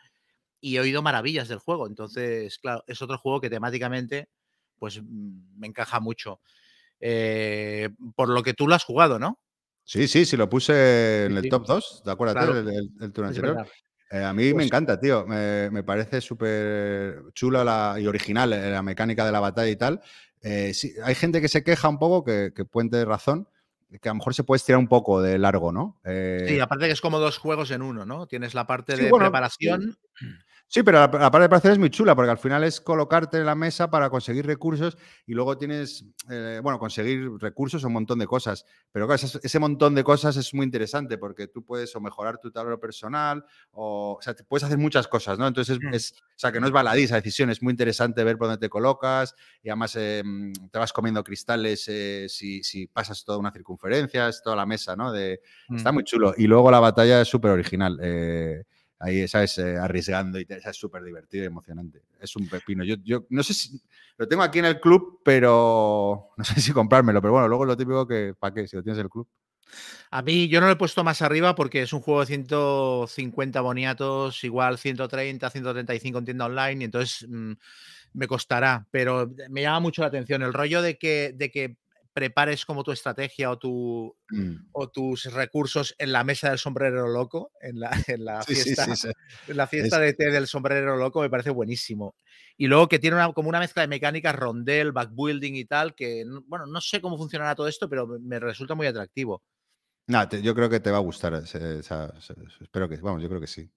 y 0.60 0.76
he 0.76 0.80
oído 0.80 1.02
maravillas 1.02 1.48
del 1.48 1.58
juego. 1.58 1.86
Entonces, 1.86 2.58
claro, 2.58 2.84
es 2.86 3.00
otro 3.00 3.18
juego 3.18 3.40
que 3.40 3.50
temáticamente 3.50 4.28
pues 4.78 5.02
me 5.02 5.66
encaja 5.66 6.00
mucho. 6.00 6.40
Eh, 7.00 7.90
por 8.14 8.28
lo 8.28 8.42
que 8.42 8.54
tú 8.54 8.66
lo 8.68 8.74
has 8.74 8.84
jugado, 8.84 9.18
¿no? 9.18 9.38
Sí, 9.84 10.08
sí, 10.08 10.24
sí, 10.24 10.36
lo 10.36 10.48
puse 10.48 11.26
en 11.26 11.32
Sí, 11.32 11.36
el 11.38 11.42
sí. 11.44 11.48
top 11.48 11.66
2, 11.66 12.02
¿de 12.04 12.10
acuerdo? 12.12 12.34
Claro. 12.34 12.58
El, 12.58 12.68
el- 12.68 12.90
el 13.00 13.12
turno 13.12 13.30
Es 13.30 13.36
anterior. 13.38 13.66
Eh, 14.10 14.22
a 14.22 14.32
mí 14.32 14.44
me 14.46 14.54
Pues- 14.54 14.66
encanta, 14.66 14.98
tío. 15.00 15.26
Me, 15.26 15.70
me 15.70 15.82
parece 15.82 16.20
súper 16.20 17.22
chula 17.34 17.64
la, 17.64 17.96
y 18.00 18.06
original 18.06 18.52
eh, 18.52 18.70
la 18.70 18.82
mecánica 18.82 19.24
de 19.24 19.32
la 19.32 19.40
batalla 19.40 19.70
y 19.70 19.76
tal. 19.76 20.00
Eh, 20.42 20.72
sí, 20.74 20.92
hay 21.02 21.14
gente 21.14 21.40
que 21.40 21.48
se 21.48 21.62
queja 21.64 21.88
un 21.88 21.98
poco, 21.98 22.24
que, 22.24 22.52
que 22.54 22.64
puede 22.64 22.88
tener 22.88 23.08
razón, 23.08 23.48
que 24.00 24.08
a 24.08 24.12
lo 24.12 24.16
mejor 24.16 24.34
se 24.34 24.44
puede 24.44 24.56
estirar 24.58 24.78
un 24.78 24.88
poco 24.88 25.20
de 25.22 25.38
largo, 25.38 25.72
¿no? 25.72 26.00
Eh, 26.04 26.44
Sí, 26.48 26.60
aparte 26.60 26.86
que 26.86 26.92
es 26.92 27.00
como 27.00 27.18
dos 27.18 27.38
juegos 27.38 27.70
en 27.72 27.82
uno, 27.82 28.04
¿no? 28.06 28.26
Tienes 28.26 28.54
la 28.54 28.66
parte 28.66 28.96
Sí, 28.96 29.04
de 29.04 29.10
bueno, 29.10 29.26
preparación. 29.26 29.96
Sí, 30.18 30.26
pero 30.84 30.98
la, 30.98 31.06
la 31.06 31.08
parte 31.08 31.38
de 31.38 31.48
preparación 31.48 31.72
es 31.74 31.78
muy 31.78 31.90
chula, 31.90 32.14
porque 32.14 32.30
al 32.30 32.38
final 32.38 32.62
es 32.64 32.80
colocarte 32.80 33.38
en 33.38 33.46
la 33.46 33.54
mesa 33.54 33.88
para 33.88 34.10
conseguir 34.10 34.44
recursos 34.46 34.98
y 35.24 35.32
luego 35.32 35.56
tienes, 35.56 36.04
eh, 36.28 36.60
bueno, 36.62 36.78
conseguir 36.78 37.30
recursos 37.38 37.82
o 37.84 37.86
un 37.86 37.92
montón 37.94 38.18
de 38.18 38.26
cosas. 38.26 38.66
Pero 38.92 39.06
claro, 39.06 39.22
ese, 39.24 39.38
ese 39.42 39.58
montón 39.58 39.94
de 39.94 40.04
cosas 40.04 40.36
es 40.36 40.52
muy 40.52 40.64
interesante 40.64 41.16
porque 41.18 41.46
tú 41.48 41.64
puedes 41.64 41.94
o 41.96 42.00
mejorar 42.00 42.38
tu 42.38 42.50
tablero 42.50 42.78
personal 42.80 43.44
o, 43.70 44.16
o 44.18 44.22
sea, 44.22 44.34
te 44.34 44.44
puedes 44.44 44.64
hacer 44.64 44.76
muchas 44.76 45.08
cosas, 45.08 45.38
¿no? 45.38 45.46
Entonces, 45.46 45.78
es, 45.78 45.82
Mm. 45.82 45.94
es- 45.94 46.12
o 46.20 46.38
sea, 46.38 46.52
que 46.52 46.60
no 46.60 46.66
es 46.66 46.72
baladí 46.72 47.04
esa 47.04 47.14
decisión, 47.16 47.48
es 47.48 47.62
muy 47.62 47.70
interesante 47.70 48.22
ver 48.24 48.36
por 48.36 48.48
dónde 48.48 48.60
te 48.60 48.68
colocas 48.68 49.34
y 49.62 49.70
además 49.70 49.94
eh, 49.96 50.22
te 50.70 50.78
vas 50.78 50.92
comiendo 50.92 51.22
cristales 51.24 51.84
eh, 51.88 52.26
si, 52.28 52.62
si 52.62 52.86
pasas 52.88 53.24
toda 53.24 53.38
una 53.38 53.52
circunferencia, 53.52 54.28
es 54.28 54.42
toda 54.42 54.56
la 54.56 54.66
mesa, 54.66 54.94
¿no? 54.96 55.12
De, 55.12 55.40
Está 55.74 55.90
Mm. 55.92 55.94
muy 55.94 56.04
chulo. 56.04 56.34
Y 56.36 56.46
luego 56.48 56.70
la 56.70 56.80
batalla 56.80 57.20
es 57.22 57.28
súper 57.28 57.52
original. 57.52 57.98
eh, 58.02 58.64
ahí, 58.98 59.26
¿sabes? 59.28 59.58
Eh, 59.58 59.76
arriesgando 59.76 60.38
y 60.40 60.46
es 60.48 60.76
súper 60.76 61.02
divertido 61.02 61.44
y 61.44 61.46
emocionante. 61.46 62.02
Es 62.20 62.34
un 62.36 62.48
pepino. 62.48 62.84
Yo, 62.84 62.96
yo 63.04 63.26
no 63.30 63.42
sé 63.42 63.54
si. 63.54 63.80
Lo 64.18 64.26
tengo 64.26 64.42
aquí 64.42 64.58
en 64.58 64.64
el 64.66 64.80
club, 64.80 65.20
pero 65.24 66.30
no 66.36 66.44
sé 66.44 66.60
si 66.60 66.72
comprármelo. 66.72 67.20
Pero 67.20 67.32
bueno, 67.32 67.48
luego 67.48 67.64
es 67.64 67.68
lo 67.68 67.76
típico 67.76 68.06
que. 68.06 68.34
¿Para 68.38 68.54
qué? 68.54 68.66
Si 68.66 68.76
lo 68.76 68.82
tienes 68.82 68.98
en 68.98 69.04
el 69.04 69.10
club. 69.10 69.28
A 70.10 70.22
mí 70.22 70.48
yo 70.48 70.60
no 70.60 70.66
lo 70.66 70.72
he 70.72 70.76
puesto 70.76 71.02
más 71.02 71.22
arriba 71.22 71.54
porque 71.54 71.82
es 71.82 71.92
un 71.92 72.00
juego 72.00 72.20
de 72.20 72.26
150 72.26 73.60
boniatos, 73.60 74.44
igual 74.44 74.78
130, 74.78 75.50
135 75.50 76.18
en 76.18 76.24
tienda 76.24 76.46
online, 76.46 76.82
y 76.82 76.84
entonces 76.84 77.28
mm, 77.28 77.52
me 78.12 78.28
costará, 78.28 78.86
pero 78.92 79.28
me 79.50 79.62
llama 79.62 79.80
mucho 79.80 80.02
la 80.02 80.08
atención 80.08 80.42
el 80.42 80.52
rollo 80.52 80.82
de 80.82 80.96
que, 80.98 81.32
de 81.34 81.50
que 81.50 81.76
prepares 82.20 82.64
como 82.64 82.82
tu 82.82 82.92
estrategia 82.92 83.50
o, 83.50 83.58
tu, 83.58 84.16
Mm. 84.30 84.68
o 84.72 84.88
tus 84.88 85.24
recursos 85.34 85.94
en 85.98 86.12
la 86.12 86.24
mesa 86.24 86.48
del 86.48 86.58
sombrero 86.58 87.08
loco, 87.08 87.52
en 87.60 87.78
la, 87.78 87.90
en 88.18 88.24
la 88.24 88.42
Sí, 88.42 88.54
fiesta, 88.54 88.84
sí, 88.86 88.96
sí. 88.96 89.08
en 89.48 89.56
la 89.58 89.66
fiesta 89.66 89.98
de 90.00 90.14
té 90.14 90.30
del 90.30 90.46
sombrero 90.46 90.96
loco, 90.96 91.20
me 91.20 91.28
parece 91.28 91.50
buenísimo. 91.50 92.16
Y 92.56 92.68
luego 92.68 92.88
que 92.88 92.98
tiene 92.98 93.16
una, 93.16 93.30
como 93.34 93.50
una 93.50 93.58
mezcla 93.60 93.82
de 93.82 93.88
mecánicas, 93.88 94.34
rondel, 94.34 94.92
backbuilding 94.92 95.56
y 95.56 95.66
tal, 95.66 95.94
que, 95.94 96.24
no- 96.24 96.42
bueno, 96.46 96.64
no 96.66 96.80
sé 96.80 97.02
cómo 97.02 97.18
funcionará 97.18 97.54
todo 97.54 97.68
esto, 97.68 97.86
pero 97.86 98.06
me- 98.06 98.40
resulta 98.40 98.74
muy 98.74 98.86
atractivo. 98.86 99.42
Nada, 100.06 100.38
yo 100.40 100.54
creo 100.54 100.70
que 100.70 100.80
te 100.80 100.90
va 100.90 100.96
a 100.96 101.00
gustar. 101.00 101.34
ese- 101.34 101.80
esa- 101.80 102.14
esa- 102.16 102.34
espero 102.62 102.88
que. 102.88 102.96
Vamos, 102.96 103.22
yo 103.22 103.28
creo 103.28 103.42
que 103.42 103.46
sí. 103.46 103.70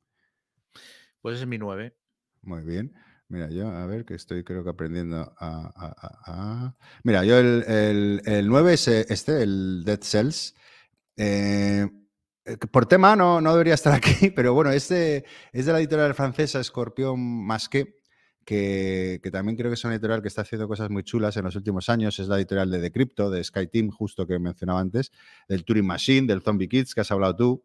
Pues 1.22 1.36
ese 1.36 1.44
es 1.44 1.50
mi 1.50 1.58
9. 1.58 1.94
Muy 2.44 2.62
bien. 2.64 2.94
Mira, 3.30 3.48
yo, 3.50 3.68
a 3.70 3.86
ver, 3.86 4.06
que 4.06 4.16
estoy 4.16 4.44
creo 4.44 4.64
que 4.64 4.72
aprendiendo 4.72 5.34
a... 5.38 6.74
Mira, 7.04 7.24
yo 7.24 7.38
el, 7.38 7.64
el, 7.68 8.22
el 8.26 8.48
9 8.48 8.74
es 8.74 8.88
eh, 8.88 9.06
este, 9.08 9.44
el 9.44 9.84
Dead 9.86 10.02
Cells. 10.02 10.56
Eh, 11.16 11.88
eh, 12.46 12.58
por 12.58 12.88
tema 12.88 13.16
no, 13.16 13.40
no 13.40 13.52
debería 13.52 13.76
estar 13.76 13.94
aquí, 13.96 14.32
pero 14.32 14.56
bueno, 14.56 14.72
este 14.72 15.26
es 15.54 15.68
de 15.68 15.72
la 15.72 15.80
editorial 15.80 16.16
francesa 16.16 16.64
Scorpion 16.64 17.20
Masque, 17.20 17.98
que, 18.44 19.20
que 19.22 19.30
también 19.30 19.56
creo 19.56 19.70
que 19.70 19.76
es 19.76 19.84
una 19.84 19.94
editorial 19.94 20.24
que 20.24 20.28
está 20.28 20.42
haciendo 20.42 20.68
cosas 20.68 20.90
muy 20.90 21.04
chulas 21.04 21.38
en 21.38 21.44
los 21.44 21.56
últimos 21.56 21.88
años. 21.90 22.18
Es 22.18 22.28
la 22.28 22.38
editorial 22.38 22.72
de 22.72 22.80
Decrypto, 22.80 23.30
de 23.30 23.44
Sky 23.44 23.68
Team, 23.68 23.92
justo 23.92 24.26
que 24.26 24.40
mencionaba 24.40 24.80
antes, 24.80 25.12
del 25.48 25.64
Turing 25.66 25.86
Machine, 25.86 26.26
del 26.26 26.42
Zombie 26.42 26.68
Kids, 26.68 26.96
que 26.96 27.02
has 27.02 27.12
hablado 27.12 27.36
tú. 27.36 27.64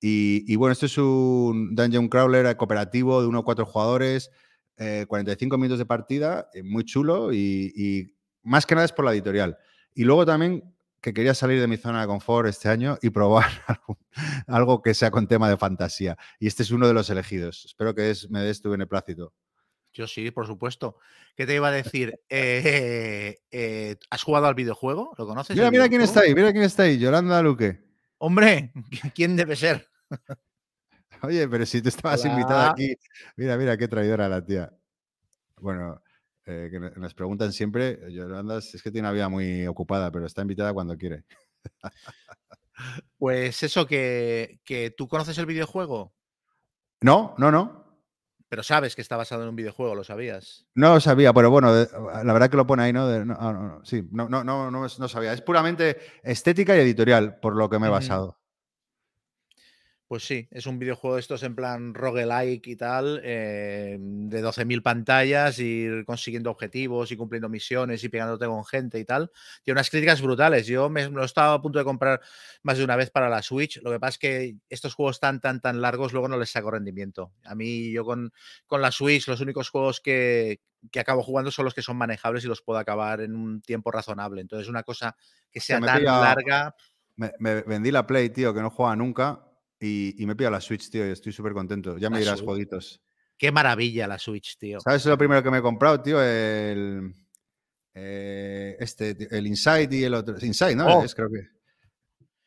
Y, 0.00 0.50
y 0.50 0.56
bueno, 0.56 0.72
esto 0.72 0.86
es 0.86 0.96
un 0.96 1.74
Dungeon 1.74 2.08
Crawler 2.08 2.56
cooperativo 2.56 3.20
de 3.20 3.28
1 3.28 3.38
a 3.40 3.44
4 3.44 3.66
jugadores, 3.66 4.30
eh, 4.80 5.04
45 5.06 5.56
minutos 5.58 5.78
de 5.78 5.86
partida, 5.86 6.48
eh, 6.52 6.62
muy 6.64 6.84
chulo 6.84 7.32
y, 7.32 7.72
y 7.76 8.14
más 8.42 8.66
que 8.66 8.74
nada 8.74 8.84
es 8.86 8.92
por 8.92 9.04
la 9.04 9.12
editorial. 9.12 9.56
Y 9.94 10.02
luego 10.04 10.26
también 10.26 10.74
que 11.00 11.14
quería 11.14 11.34
salir 11.34 11.60
de 11.60 11.66
mi 11.66 11.76
zona 11.76 12.00
de 12.02 12.06
confort 12.06 12.48
este 12.48 12.68
año 12.68 12.98
y 13.00 13.10
probar 13.10 13.46
algo, 13.68 13.98
algo 14.46 14.82
que 14.82 14.94
sea 14.94 15.10
con 15.10 15.26
tema 15.28 15.48
de 15.48 15.56
fantasía. 15.56 16.16
Y 16.38 16.46
este 16.46 16.62
es 16.62 16.70
uno 16.70 16.88
de 16.88 16.94
los 16.94 17.08
elegidos. 17.10 17.64
Espero 17.66 17.94
que 17.94 18.10
es- 18.10 18.28
me 18.30 18.40
des 18.40 18.60
tu 18.60 18.70
beneplácito. 18.70 19.32
Yo 19.92 20.06
sí, 20.06 20.30
por 20.30 20.46
supuesto. 20.46 20.96
¿Qué 21.36 21.46
te 21.46 21.54
iba 21.56 21.68
a 21.68 21.72
decir? 21.72 22.20
Eh, 22.28 23.38
eh, 23.50 23.96
¿Has 24.08 24.22
jugado 24.22 24.46
al 24.46 24.54
videojuego? 24.54 25.12
¿Lo 25.18 25.26
conoces? 25.26 25.56
Mira, 25.56 25.70
mira 25.70 25.88
quién 25.88 26.00
está 26.02 26.20
ahí, 26.20 26.34
mira 26.34 26.52
quién 26.52 26.64
está 26.64 26.84
ahí, 26.84 26.96
Yolanda 26.98 27.42
Luque. 27.42 27.82
Hombre, 28.18 28.72
¿quién 29.14 29.34
debe 29.36 29.56
ser? 29.56 29.88
Oye, 31.22 31.48
pero 31.48 31.66
si 31.66 31.82
tú 31.82 31.88
estabas 31.88 32.24
invitada 32.24 32.70
aquí. 32.70 32.94
Mira, 33.36 33.56
mira, 33.56 33.76
qué 33.76 33.88
traidora 33.88 34.28
la 34.28 34.44
tía. 34.44 34.72
Bueno, 35.60 36.02
eh, 36.46 36.68
que 36.70 36.80
no- 36.80 36.90
nos 36.90 37.14
preguntan 37.14 37.52
siempre, 37.52 37.98
Yolanda 38.12 38.58
es 38.58 38.82
que 38.82 38.90
tiene 38.90 39.06
una 39.08 39.12
vida 39.12 39.28
muy 39.28 39.66
ocupada, 39.66 40.10
pero 40.10 40.26
está 40.26 40.42
invitada 40.42 40.72
cuando 40.72 40.96
quiere. 40.96 41.24
Pues 43.18 43.62
eso, 43.62 43.86
que, 43.86 44.60
que 44.64 44.90
tú 44.90 45.06
conoces 45.06 45.36
el 45.36 45.44
videojuego, 45.46 46.14
No, 47.02 47.34
no, 47.36 47.50
no. 47.50 47.84
pero 48.48 48.62
sabes 48.62 48.96
que 48.96 49.02
está 49.02 49.16
basado 49.18 49.42
en 49.42 49.50
un 49.50 49.56
videojuego, 49.56 49.94
¿lo 49.94 50.02
sabías? 50.02 50.66
No 50.74 50.94
lo 50.94 51.00
sabía, 51.00 51.32
pero 51.34 51.50
bueno, 51.50 51.74
de- 51.74 51.88
la 52.24 52.32
verdad 52.32 52.48
que 52.50 52.56
lo 52.56 52.66
pone 52.66 52.82
ahí, 52.84 52.92
¿no? 52.94 53.06
De- 53.06 53.26
no, 53.26 53.36
ah, 53.38 53.52
no, 53.52 53.62
no, 53.62 53.84
sí, 53.84 54.08
no, 54.10 54.28
no, 54.30 54.42
no, 54.42 54.70
no, 54.70 54.80
no 54.80 55.08
sabía. 55.08 55.34
Es 55.34 55.42
puramente 55.42 55.98
estética 56.22 56.74
y 56.74 56.80
editorial, 56.80 57.38
por 57.40 57.54
lo 57.54 57.68
que 57.68 57.78
me 57.78 57.88
he 57.88 57.90
basado. 57.90 58.39
Pues 60.10 60.24
sí, 60.24 60.48
es 60.50 60.66
un 60.66 60.80
videojuego 60.80 61.14
de 61.14 61.20
estos 61.20 61.44
en 61.44 61.54
plan 61.54 61.94
roguelike 61.94 62.66
y 62.66 62.74
tal, 62.74 63.20
eh, 63.22 63.96
de 64.00 64.42
12.000 64.42 64.82
pantallas, 64.82 65.56
ir 65.60 66.04
consiguiendo 66.04 66.50
objetivos 66.50 67.12
y 67.12 67.16
cumpliendo 67.16 67.48
misiones 67.48 68.02
y 68.02 68.08
pegándote 68.08 68.44
con 68.46 68.64
gente 68.64 68.98
y 68.98 69.04
tal. 69.04 69.30
Tiene 69.62 69.78
unas 69.78 69.88
críticas 69.88 70.20
brutales. 70.20 70.66
Yo 70.66 70.90
me, 70.90 71.08
lo 71.08 71.24
estaba 71.24 71.54
a 71.54 71.62
punto 71.62 71.78
de 71.78 71.84
comprar 71.84 72.20
más 72.64 72.78
de 72.78 72.82
una 72.82 72.96
vez 72.96 73.08
para 73.12 73.28
la 73.28 73.40
Switch. 73.40 73.80
Lo 73.82 73.92
que 73.92 74.00
pasa 74.00 74.10
es 74.10 74.18
que 74.18 74.56
estos 74.68 74.94
juegos 74.94 75.20
tan, 75.20 75.40
tan, 75.40 75.60
tan 75.60 75.80
largos 75.80 76.12
luego 76.12 76.26
no 76.26 76.36
les 76.38 76.50
saco 76.50 76.72
rendimiento. 76.72 77.30
A 77.44 77.54
mí, 77.54 77.92
yo 77.92 78.04
con, 78.04 78.32
con 78.66 78.82
la 78.82 78.90
Switch, 78.90 79.28
los 79.28 79.40
únicos 79.40 79.70
juegos 79.70 80.00
que, 80.00 80.60
que 80.90 80.98
acabo 80.98 81.22
jugando 81.22 81.52
son 81.52 81.66
los 81.66 81.74
que 81.74 81.82
son 81.82 81.96
manejables 81.96 82.42
y 82.42 82.48
los 82.48 82.62
puedo 82.62 82.80
acabar 82.80 83.20
en 83.20 83.36
un 83.36 83.62
tiempo 83.62 83.92
razonable. 83.92 84.40
Entonces, 84.40 84.68
una 84.68 84.82
cosa 84.82 85.14
que 85.52 85.60
sea 85.60 85.78
tan 85.78 86.02
larga. 86.02 86.74
Me, 87.14 87.32
me 87.38 87.62
vendí 87.62 87.92
la 87.92 88.08
Play, 88.08 88.30
tío, 88.30 88.52
que 88.52 88.60
no 88.60 88.70
juega 88.70 88.96
nunca, 88.96 89.49
y, 89.80 90.22
y 90.22 90.26
me 90.26 90.36
pilla 90.36 90.50
la 90.50 90.60
Switch, 90.60 90.90
tío, 90.90 91.06
y 91.08 91.10
estoy 91.10 91.32
súper 91.32 91.52
contento. 91.54 91.96
Ya 91.98 92.10
me 92.10 92.18
dirás 92.18 92.38
Switch. 92.38 92.46
jueguitos. 92.48 93.00
Qué 93.38 93.50
maravilla 93.50 94.06
la 94.06 94.18
Switch, 94.18 94.58
tío. 94.58 94.80
¿Sabes 94.80 95.04
lo 95.06 95.16
primero 95.16 95.42
que 95.42 95.50
me 95.50 95.58
he 95.58 95.62
comprado, 95.62 96.00
tío? 96.02 96.22
El. 96.22 97.14
eh, 97.94 98.76
este, 98.78 99.14
tío, 99.14 99.28
el 99.30 99.46
Inside 99.46 99.88
y 99.96 100.04
el 100.04 100.14
otro. 100.14 100.36
Inside, 100.40 100.76
¿no? 100.76 100.98
Oh. 100.98 101.04
Es, 101.04 101.14
creo 101.14 101.28
que. 101.30 101.48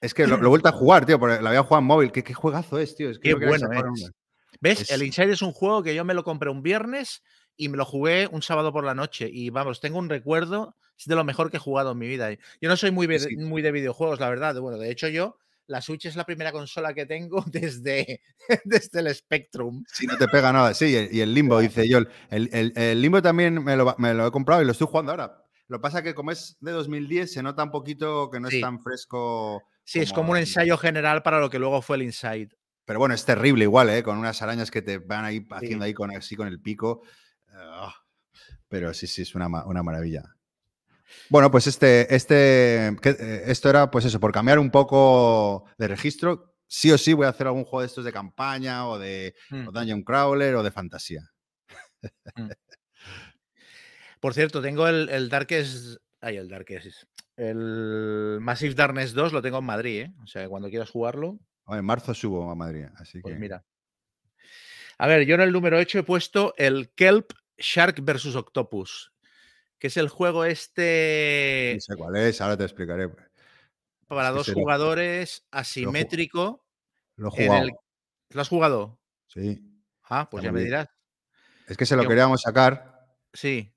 Es 0.02 0.14
que 0.14 0.28
lo, 0.28 0.38
lo 0.38 0.46
he 0.46 0.50
vuelto 0.50 0.68
a 0.68 0.74
jugar, 0.74 1.06
tío, 1.06 1.18
porque 1.18 1.42
la 1.42 1.50
había 1.50 1.64
jugado 1.64 1.80
en 1.80 1.88
móvil. 1.88 2.12
¿Qué, 2.12 2.24
qué 2.24 2.34
juegazo 2.34 2.78
es, 2.78 2.96
tío? 2.96 3.10
Es 3.10 3.20
que 3.20 3.30
Qué 3.34 3.40
que 3.40 3.46
bueno 3.48 3.70
es. 3.96 4.12
¿Ves? 4.62 4.82
Es- 4.82 4.92
El 4.92 5.04
Inside 5.04 5.32
es 5.32 5.42
un 5.42 5.52
juego 5.54 5.82
que 5.82 5.96
yo 5.96 6.06
me 6.06 6.14
lo 6.14 6.24
compré 6.24 6.50
un 6.50 6.62
viernes 6.62 7.24
y 7.56 7.70
me 7.70 7.78
lo 7.78 7.86
jugué 7.86 8.28
un 8.32 8.42
sábado 8.42 8.72
por 8.74 8.84
la 8.84 8.94
noche. 8.94 9.30
Y 9.32 9.50
vamos, 9.50 9.80
tengo 9.80 9.98
un 10.00 10.10
recuerdo, 10.10 10.76
es 10.98 11.06
de 11.06 11.16
lo 11.16 11.24
mejor 11.24 11.50
que 11.50 11.58
he 11.58 11.60
jugado 11.60 11.94
en 11.94 11.98
mi 11.98 12.08
vida. 12.08 12.32
Yo 12.62 12.70
no 12.70 12.78
soy 12.78 12.92
muy, 12.92 13.08
sí. 13.20 13.36
muy 13.38 13.62
de 13.62 13.72
videojuegos, 13.72 14.20
la 14.20 14.30
verdad. 14.30 14.60
Bueno, 14.60 14.78
de 14.78 14.92
hecho, 14.92 15.08
yo, 15.08 15.38
la 15.68 15.82
Switch 15.82 16.06
es 16.06 16.16
la 16.16 16.26
primera 16.26 16.52
consola 16.52 16.94
que 16.94 17.06
tengo 17.06 17.44
desde, 17.52 18.22
desde 18.66 19.00
el 19.00 19.14
Spectrum. 19.16 19.84
Sí, 19.88 20.06
no 20.08 20.18
te 20.18 20.28
pega 20.28 20.52
nada. 20.54 20.74
Sí, 20.74 20.96
y 21.12 21.20
el, 21.22 21.34
Limbo, 21.34 21.60
dice 21.60 21.88
yo. 21.88 22.00
El, 22.30 22.50
el- 22.52 22.74
el 22.76 23.02
Limbo 23.02 23.22
también 23.22 23.64
me 23.64 23.76
lo, 23.76 23.96
me 23.98 24.14
lo 24.14 24.28
he 24.28 24.32
comprado 24.32 24.62
y 24.62 24.66
lo 24.66 24.72
estoy 24.72 24.88
jugando 24.88 25.12
ahora. 25.12 25.40
Lo 25.68 25.78
que 25.78 25.82
pasa 25.82 26.00
es 26.00 26.04
que 26.04 26.14
como 26.14 26.32
es 26.32 26.58
de 26.60 26.72
2010, 26.72 27.32
se 27.34 27.42
nota 27.42 27.64
un 27.64 27.72
poquito 27.72 28.30
que 28.30 28.40
no 28.40 28.50
Sí. 28.50 28.58
es 28.58 28.62
tan 28.62 28.82
fresco. 28.82 29.64
Sí, 29.86 30.00
es 30.00 30.14
Como 30.14 30.32
un 30.32 30.38
ensayo 30.38 30.78
general 30.78 31.24
para 31.24 31.40
lo 31.40 31.50
que 31.50 31.60
luego 31.60 31.82
fue 31.82 31.96
el 31.98 32.04
Inside. 32.04 32.50
Pero 32.86 33.00
bueno, 33.00 33.16
es 33.16 33.24
terrible 33.26 33.64
igual, 33.64 33.90
¿eh? 33.90 34.04
Con 34.04 34.18
unas 34.18 34.42
arañas 34.42 34.70
que 34.70 34.82
te 34.82 34.98
van 34.98 35.24
ahí 35.26 35.46
haciendo 35.52 35.86
ahí 35.86 35.94
con, 35.94 36.12
así 36.16 36.36
con 36.36 36.48
el 36.50 36.62
pico. 36.62 37.02
Ah, 37.50 37.94
pero 38.68 38.94
sí, 38.94 39.08
sí, 39.08 39.22
es 39.22 39.36
una, 39.36 39.48
una 39.66 39.84
maravilla. 39.84 40.24
Bueno, 41.30 41.50
pues 41.52 41.68
este, 41.68 42.14
este, 42.14 42.96
que- 43.02 43.16
eh, 43.20 43.44
esto 43.48 43.70
era, 43.70 43.90
pues 43.92 44.06
eso, 44.06 44.20
por 44.20 44.32
cambiar 44.32 44.60
un 44.60 44.70
poco 44.72 45.66
de 45.78 45.88
registro, 45.88 46.54
sí 46.68 46.92
o 46.92 46.98
sí 46.98 47.14
voy 47.14 47.26
a 47.26 47.30
hacer 47.30 47.48
algún 47.48 47.64
juego 47.64 47.82
de 47.82 47.88
estos 47.88 48.06
de 48.06 48.12
campaña 48.14 48.88
o 48.88 49.00
de 49.00 49.34
Mm. 49.50 49.68
o 49.68 49.72
Dungeon 49.72 50.04
Crawler 50.04 50.56
o 50.56 50.64
de 50.64 50.72
fantasía. 50.72 51.22
Por 54.20 54.34
cierto, 54.34 54.62
tengo 54.62 54.88
el, 54.88 55.10
el 55.10 55.30
Darkest. 55.30 55.98
Ay, 56.22 56.38
el 56.38 56.48
Darkest. 56.50 57.04
El 57.36 58.38
Massive 58.42 58.74
Darkness 58.76 59.14
2 59.14 59.34
lo 59.34 59.42
tengo 59.42 59.58
en 59.60 59.66
Madrid, 59.66 60.02
¿eh? 60.04 60.14
O 60.24 60.28
sea, 60.28 60.48
cuando 60.48 60.70
quieras 60.70 60.90
jugarlo, 60.92 61.40
en 61.68 61.84
marzo 61.86 62.14
subo 62.14 62.50
a 62.52 62.56
Madrid, 62.56 62.86
así 62.98 63.20
Pues 63.22 63.34
que 63.34 63.40
mira. 63.40 63.66
A 64.98 65.08
ver, 65.08 65.26
yo 65.26 65.36
en 65.36 65.42
el 65.42 65.52
número 65.52 65.78
8 65.78 66.00
he 66.00 66.04
puesto 66.04 66.54
el 66.58 66.92
Kelp 66.94 67.32
Shark 67.58 68.02
vs. 68.02 68.36
Octopus, 68.36 69.13
que 69.84 69.88
es 69.88 69.98
el 69.98 70.08
juego 70.08 70.46
este 70.46 71.74
no 71.76 71.82
sé 71.82 71.96
cuál 71.98 72.16
es, 72.16 72.40
ahora 72.40 72.56
te 72.56 72.64
explicaré. 72.64 73.10
para 74.08 74.30
que 74.30 74.36
dos 74.38 74.54
jugadores 74.54 75.46
asimétrico. 75.52 76.66
Lo 77.18 77.28
he 77.36 77.42
en 77.42 77.48
jugado. 77.50 77.66
el- 77.66 77.74
¿Lo 78.30 78.42
has 78.42 78.48
jugado? 78.48 79.02
Sí. 79.28 79.62
Ah, 80.04 80.30
pues 80.30 80.42
ya 80.42 80.54
muy 80.54 80.62
me 80.62 80.66
dirás. 80.68 80.88
Es 81.68 81.76
que 81.76 81.86
se 81.86 81.98
lo 81.98 82.04
Yo- 82.04 82.08
queríamos 82.08 82.42
sacar 82.42 82.98
Sí, 83.34 83.74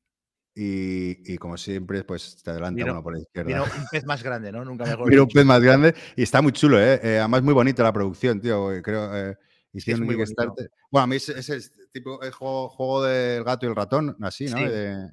y, 0.55 1.33
y 1.35 1.38
como 1.38 1.57
siempre, 1.57 2.05
pues 2.05 2.40
te 2.40 2.51
adelanta 2.51 2.85
uno 2.85 3.03
por 3.03 3.14
la 3.14 3.23
izquierda. 3.23 3.49
vino 3.49 3.64
un 3.64 3.87
pez 3.90 4.05
más 4.05 4.23
grande, 4.23 4.53
¿no? 4.53 4.64
Nunca 4.64 4.85
mejor 5.01 5.09
Mira 5.11 5.23
un 5.23 5.29
pez 5.29 5.45
más 5.45 5.61
grande 5.61 5.92
y 6.14 6.23
está 6.23 6.40
muy 6.40 6.53
chulo, 6.53 6.81
¿eh? 6.81 7.01
Eh, 7.03 7.19
además, 7.19 7.42
muy 7.42 7.53
bonita 7.53 7.83
la 7.83 7.92
producción, 7.92 8.40
tío. 8.40 8.73
eh, 8.73 8.81
Creo. 8.81 9.12
Eh, 9.16 9.37
hicieron 9.73 10.03
un 10.03 10.07
muy 10.07 10.14
bonito. 10.14 10.29
Kickstarter. 10.40 10.71
Bueno, 10.88 11.03
a 11.03 11.07
mí 11.09 11.16
es, 11.16 11.29
es 11.31 11.49
el 11.49 11.90
tipo 11.90 12.23
el 12.23 12.31
juego, 12.31 12.69
juego 12.69 13.03
del 13.03 13.42
gato 13.42 13.66
y 13.66 13.69
el 13.71 13.75
ratón, 13.75 14.16
así, 14.23 14.45
¿no? 14.47 14.59
Sí. 14.59 14.64
De, 14.66 15.11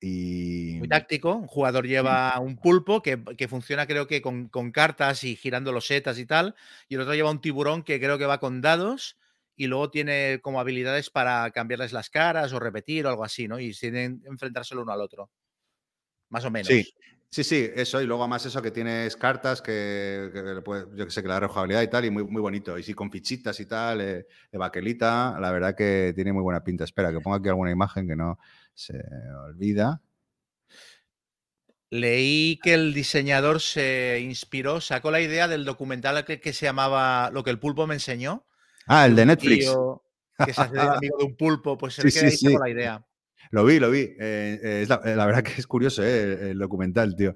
y. 0.00 0.76
Muy 0.78 0.88
táctico. 0.88 1.34
Un 1.34 1.46
jugador 1.46 1.86
lleva 1.86 2.38
un 2.40 2.56
pulpo 2.56 3.02
que, 3.02 3.22
que 3.36 3.48
funciona, 3.48 3.86
creo 3.86 4.06
que 4.06 4.20
con, 4.20 4.48
con 4.48 4.72
cartas 4.72 5.24
y 5.24 5.36
girando 5.36 5.72
los 5.72 5.86
setas 5.86 6.18
y 6.18 6.26
tal. 6.26 6.54
Y 6.88 6.96
el 6.96 7.02
otro 7.02 7.14
lleva 7.14 7.30
un 7.30 7.40
tiburón 7.40 7.82
que 7.82 8.00
creo 8.00 8.18
que 8.18 8.26
va 8.26 8.40
con 8.40 8.60
dados. 8.60 9.16
Y 9.54 9.66
luego 9.66 9.90
tiene 9.90 10.40
como 10.42 10.60
habilidades 10.60 11.10
para 11.10 11.50
cambiarles 11.50 11.92
las 11.92 12.08
caras 12.08 12.52
o 12.52 12.58
repetir 12.58 13.04
o 13.06 13.10
algo 13.10 13.22
así, 13.22 13.46
¿no? 13.46 13.60
Y 13.60 13.72
tienen 13.72 14.20
que 14.20 14.28
enfrentárselo 14.28 14.82
uno 14.82 14.92
al 14.92 15.02
otro. 15.02 15.30
Más 16.30 16.44
o 16.46 16.50
menos. 16.50 16.68
Sí, 16.68 16.92
sí, 17.32 17.44
sí, 17.44 17.70
eso. 17.74 18.00
Y 18.00 18.06
luego 18.06 18.28
más 18.28 18.46
eso 18.46 18.62
que 18.62 18.70
tienes 18.70 19.16
cartas 19.16 19.62
que, 19.62 20.30
que 20.32 20.62
yo 20.96 21.04
que 21.06 21.10
sé, 21.10 21.22
que 21.22 21.28
le 21.28 21.34
da 21.34 21.40
rejugabilidad 21.40 21.82
y 21.82 21.88
tal, 21.88 22.04
y 22.04 22.10
muy, 22.10 22.24
muy 22.24 22.42
bonito. 22.42 22.78
Y 22.78 22.82
sí, 22.84 22.94
con 22.94 23.10
fichitas 23.10 23.58
y 23.60 23.66
tal, 23.66 24.00
eh, 24.00 24.26
de 24.52 24.58
baquelita, 24.58 25.36
la 25.40 25.50
verdad 25.50 25.74
que 25.74 26.12
tiene 26.14 26.32
muy 26.32 26.42
buena 26.42 26.62
pinta. 26.62 26.84
Espera, 26.84 27.10
que 27.12 27.20
ponga 27.20 27.38
aquí 27.38 27.48
alguna 27.48 27.70
imagen 27.72 28.06
que 28.06 28.16
no 28.16 28.38
se 28.74 28.94
olvida. 29.46 30.00
Leí 31.90 32.58
que 32.62 32.74
el 32.74 32.94
diseñador 32.94 33.60
se 33.60 34.20
inspiró, 34.20 34.80
sacó 34.80 35.10
la 35.10 35.20
idea 35.20 35.46
del 35.46 35.64
documental 35.64 36.24
que, 36.24 36.40
que 36.40 36.52
se 36.54 36.66
llamaba 36.66 37.30
Lo 37.32 37.44
que 37.44 37.50
el 37.50 37.58
pulpo 37.60 37.86
me 37.86 37.94
enseñó. 37.94 38.46
Ah, 38.86 39.06
el 39.06 39.16
de 39.16 39.26
Netflix. 39.26 39.66
Que 40.42 40.54
se 40.54 40.64
hace 40.64 40.80
amigo 40.80 41.18
de 41.18 41.24
un 41.24 41.36
pulpo, 41.36 41.78
pues 41.78 41.94
se 41.96 42.02
Sí, 42.02 42.08
ve 42.08 42.12
que 42.12 42.20
ahí 42.20 42.30
sí. 42.36 42.56
la 42.58 42.70
idea. 42.70 43.06
Lo 43.50 43.64
vi, 43.64 43.78
lo 43.78 43.90
vi. 43.90 44.00
Eh, 44.00 44.60
eh, 44.62 44.80
es 44.82 44.88
la, 44.88 45.00
la 45.04 45.26
verdad 45.26 45.42
que 45.42 45.52
es 45.58 45.66
curioso, 45.66 46.02
eh, 46.02 46.50
el, 46.50 46.58
documental, 46.58 47.14
tío. 47.16 47.34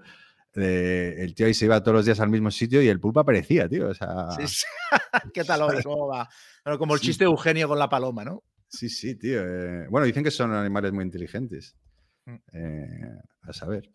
El 0.55 1.35
tío 1.35 1.47
ahí 1.47 1.53
se 1.53 1.67
iba 1.67 1.83
todos 1.83 1.97
los 1.97 2.07
días 2.07 2.19
al 2.21 2.31
mismo 2.31 2.51
sitio 2.51 2.81
y 2.81 2.89
el 2.89 2.99
pulpo 2.99 3.21
aparecía, 3.21 3.69
tío. 3.69 3.89
O 3.89 3.95
sea, 3.95 4.31
Sí, 4.39 4.47
sí. 4.49 4.65
¿Qué 5.35 5.45
tal 5.45 5.63
hoy? 5.63 5.83
¿Cómo 5.83 6.07
va? 6.09 6.29
Bueno, 6.65 6.79
como 6.79 6.95
el 6.95 7.01
Sí. 7.01 7.07
chiste 7.09 7.25
de 7.25 7.31
Eugenio 7.31 7.69
con 7.69 7.79
la 7.79 7.89
paloma, 7.89 8.25
¿no? 8.25 8.43
sí, 8.69 8.89
sí, 8.91 9.15
tío. 9.17 9.41
bueno, 9.91 10.07
dicen 10.07 10.25
que 10.25 10.31
son 10.31 10.53
animales 10.53 10.93
muy 10.93 11.05
inteligentes. 11.05 11.77
Mm. 12.25 12.37
A 13.43 13.53
saber. 13.53 13.91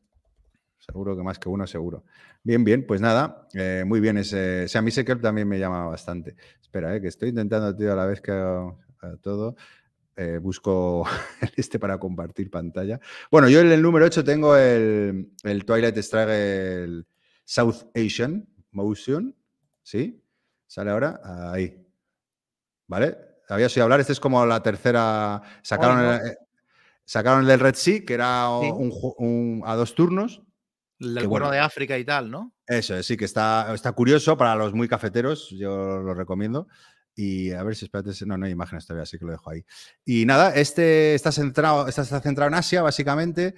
Seguro 0.82 1.16
que 1.16 1.22
más 1.22 1.38
que 1.38 1.48
uno, 1.48 1.68
seguro. 1.68 2.06
Bien, 2.44 2.64
bien, 2.64 2.88
pues 2.88 3.02
nada, 3.02 3.48
eh, 3.54 3.84
muy 3.86 4.00
bien. 4.00 4.18
Ese, 4.18 4.64
o 4.64 4.68
sea, 4.68 4.80
a 4.80 4.82
mí 4.82 4.90
ese 4.90 5.04
también 5.04 5.48
me 5.48 5.60
llama 5.60 5.86
bastante. 5.86 6.36
Espera, 6.60 6.96
eh, 6.96 7.02
que 7.02 7.08
estoy 7.08 7.30
intentando, 7.30 7.76
tío, 7.76 7.94
a 7.94 7.96
la 7.96 8.08
vez 8.08 8.20
que 8.20 8.32
hago 8.32 8.80
eh, 9.04 9.16
todo. 9.22 9.56
Eh, 10.16 10.38
busco 10.42 11.06
este 11.56 11.80
para 11.80 11.98
compartir 12.00 12.50
pantalla. 12.52 13.00
Bueno, 13.32 13.50
yo 13.50 13.60
en 13.62 13.72
el 13.72 13.82
número 13.82 14.06
8 14.06 14.24
tengo 14.24 14.56
el, 14.56 15.32
el 15.44 15.66
Twilight 15.66 15.98
Struggle 15.98 16.84
el 16.84 17.08
South 17.46 17.86
Asian 17.96 18.48
Motion. 18.72 19.36
¿Sí? 19.84 20.24
¿Sale 20.68 20.92
ahora? 20.92 21.20
Ahí. 21.52 21.86
¿Vale? 22.88 23.18
Habías 23.50 23.76
oído 23.76 23.84
hablar. 23.86 24.00
Este 24.00 24.14
es 24.14 24.20
como 24.20 24.46
la 24.46 24.62
tercera. 24.64 25.42
Sacaron, 25.62 26.00
Oh, 26.00 26.02
no. 26.04 26.14
el, 26.14 26.28
eh, 26.32 26.38
sacaron 27.06 27.42
el 27.42 27.48
del 27.48 27.60
Red 27.60 27.76
Sea, 27.76 28.06
que 28.06 28.14
era 28.14 28.48
Sí. 28.62 28.70
un, 28.72 28.92
ju- 28.92 29.16
un- 29.18 29.64
a 29.66 29.76
dos 29.76 29.96
turnos. 29.96 30.42
El 31.00 31.16
del 31.16 31.28
bueno. 31.28 31.50
de 31.50 31.58
África 31.60 31.98
y 31.98 32.06
tal, 32.06 32.30
¿no? 32.30 32.54
Eso, 32.68 32.96
es, 32.96 33.06
sí, 33.08 33.18
que 33.18 33.26
está, 33.26 33.74
está 33.74 33.92
curioso 33.94 34.38
para 34.38 34.56
los 34.56 34.74
muy 34.74 34.88
cafeteros, 34.88 35.50
yo 35.50 36.00
lo 36.00 36.14
recomiendo. 36.14 36.68
Y 37.22 37.52
a 37.52 37.62
ver 37.62 37.76
si 37.76 37.86
espérate, 37.86 38.10
no, 38.26 38.36
no 38.36 38.48
hay 38.48 38.52
imágenes 38.52 38.88
todavía, 38.88 39.04
así 39.04 39.20
que 39.20 39.26
lo 39.26 39.32
dejo 39.32 39.52
ahí. 39.52 39.64
Y 40.04 40.26
nada, 40.26 40.56
este 40.56 41.14
está 41.14 41.32
centrado, 41.32 41.88
está, 41.88 42.04
centrado 42.04 42.48
en 42.48 42.56
Asia, 42.56 42.82
básicamente. 42.82 43.54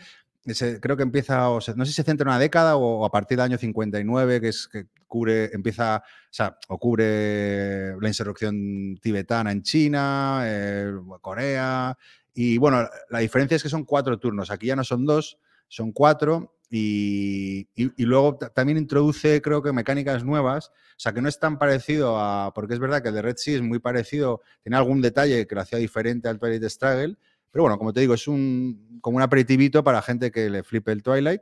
Creo 0.82 0.98
que 0.98 1.04
empieza, 1.04 1.48
no 1.48 1.62
sé 1.62 1.86
si 1.86 1.94
se 1.94 2.04
centra 2.04 2.26
en 2.26 2.28
una 2.28 2.40
década 2.40 2.76
o 2.76 3.06
a 3.06 3.10
partir 3.10 3.38
del 3.38 3.46
año 3.46 3.58
59, 3.58 4.42
que 4.42 4.50
es 4.50 4.68
que 4.68 4.88
cubre, 5.08 5.50
empieza, 5.54 6.04
o 6.04 6.28
sea, 6.30 6.58
o 6.68 6.78
cubre 6.78 7.96
la 8.02 8.08
insurrección 8.10 8.98
tibetana 9.02 9.54
en 9.54 9.62
China, 9.62 10.42
eh, 10.44 10.92
Corea. 11.22 11.98
Y 12.34 12.58
bueno, 12.58 12.86
la 13.12 13.20
diferencia 13.20 13.56
es 13.56 13.64
que 13.64 13.70
son 13.70 13.86
cuatro 13.86 14.20
turnos. 14.20 14.52
Aquí 14.52 14.68
ya 14.68 14.76
no 14.76 14.84
son 14.84 15.06
dos, 15.06 15.40
son 15.70 15.94
cuatro. 15.94 16.58
Y, 16.76 17.68
y- 17.76 17.92
y 18.02 18.06
luego 18.06 18.36
ta- 18.38 18.50
también 18.50 18.80
introduce, 18.80 19.42
creo 19.44 19.62
que, 19.62 19.72
mecánicas 19.72 20.24
nuevas. 20.24 20.70
O 20.70 21.00
sea, 21.00 21.14
que 21.14 21.22
no 21.22 21.30
es 21.30 21.40
tan 21.40 21.60
parecido 21.60 22.18
a. 22.20 22.52
Porque 22.54 22.74
es 22.74 22.80
verdad 22.80 23.02
que 23.04 23.10
el 23.10 23.16
de 23.16 23.22
Red 23.22 23.36
Sea 23.38 23.56
es 23.58 23.62
muy 23.62 23.78
parecido, 23.80 24.42
tiene 24.64 24.78
algún 24.78 25.00
detalle 25.02 25.46
que 25.46 25.54
lo 25.56 25.62
hacía 25.62 25.78
diferente 25.80 26.28
al 26.30 26.40
Twilight 26.40 26.64
Struggle. 26.70 27.16
Pero 27.52 27.64
bueno, 27.64 27.78
como 27.78 27.94
te 27.94 28.00
digo, 28.02 28.16
es 28.16 28.28
un 28.28 29.00
como 29.02 29.18
un 29.18 29.24
aperitivito 29.24 29.84
para 29.84 30.02
gente 30.02 30.32
que 30.32 30.50
le 30.50 30.64
flipe 30.64 30.92
el 30.92 31.04
Twilight. 31.04 31.42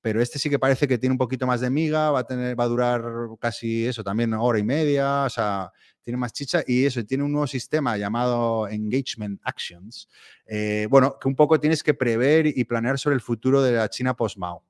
pero 0.00 0.22
este 0.22 0.38
sí 0.38 0.48
que 0.48 0.58
parece 0.58 0.88
que 0.88 0.96
tiene 0.96 1.12
un 1.12 1.18
poquito 1.18 1.46
más 1.46 1.60
de 1.60 1.68
miga, 1.68 2.10
va 2.10 2.20
a, 2.20 2.24
tener, 2.24 2.58
va 2.58 2.64
a 2.64 2.68
durar 2.68 3.02
casi 3.38 3.86
eso, 3.86 4.02
también 4.02 4.32
hora 4.32 4.58
y 4.58 4.62
media, 4.62 5.24
o 5.24 5.28
sea, 5.30 5.70
tiene 6.02 6.16
más 6.16 6.32
chicha 6.32 6.62
y 6.66 6.86
eso, 6.86 7.04
tiene 7.04 7.22
un 7.24 7.32
nuevo 7.32 7.46
sistema 7.46 7.98
llamado 7.98 8.66
Engagement 8.68 9.40
Actions, 9.44 10.08
eh, 10.46 10.86
bueno, 10.90 11.18
que 11.20 11.28
un 11.28 11.36
poco 11.36 11.60
tienes 11.60 11.82
que 11.82 11.92
prever 11.94 12.46
y 12.46 12.64
planear 12.64 12.98
sobre 12.98 13.14
el 13.16 13.20
futuro 13.20 13.60
de 13.62 13.72
la 13.72 13.90
China 13.90 14.14
post-Mao. 14.16 14.64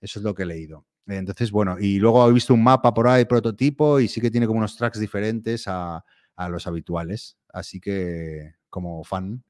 Eso 0.00 0.18
es 0.20 0.24
lo 0.24 0.34
que 0.34 0.42
he 0.44 0.46
leído. 0.46 0.86
Entonces, 1.06 1.50
bueno, 1.50 1.76
y 1.80 1.98
luego 1.98 2.28
he 2.28 2.32
visto 2.32 2.54
un 2.54 2.62
mapa 2.62 2.94
por 2.94 3.08
ahí, 3.08 3.24
prototipo, 3.24 3.98
y 4.00 4.06
sí 4.08 4.20
que 4.20 4.30
tiene 4.30 4.46
como 4.46 4.58
unos 4.58 4.76
tracks 4.76 5.00
diferentes 5.00 5.66
a, 5.66 6.04
a 6.36 6.48
los 6.48 6.66
habituales. 6.66 7.36
Así 7.52 7.80
que, 7.80 8.54
como 8.68 9.02
fan, 9.02 9.42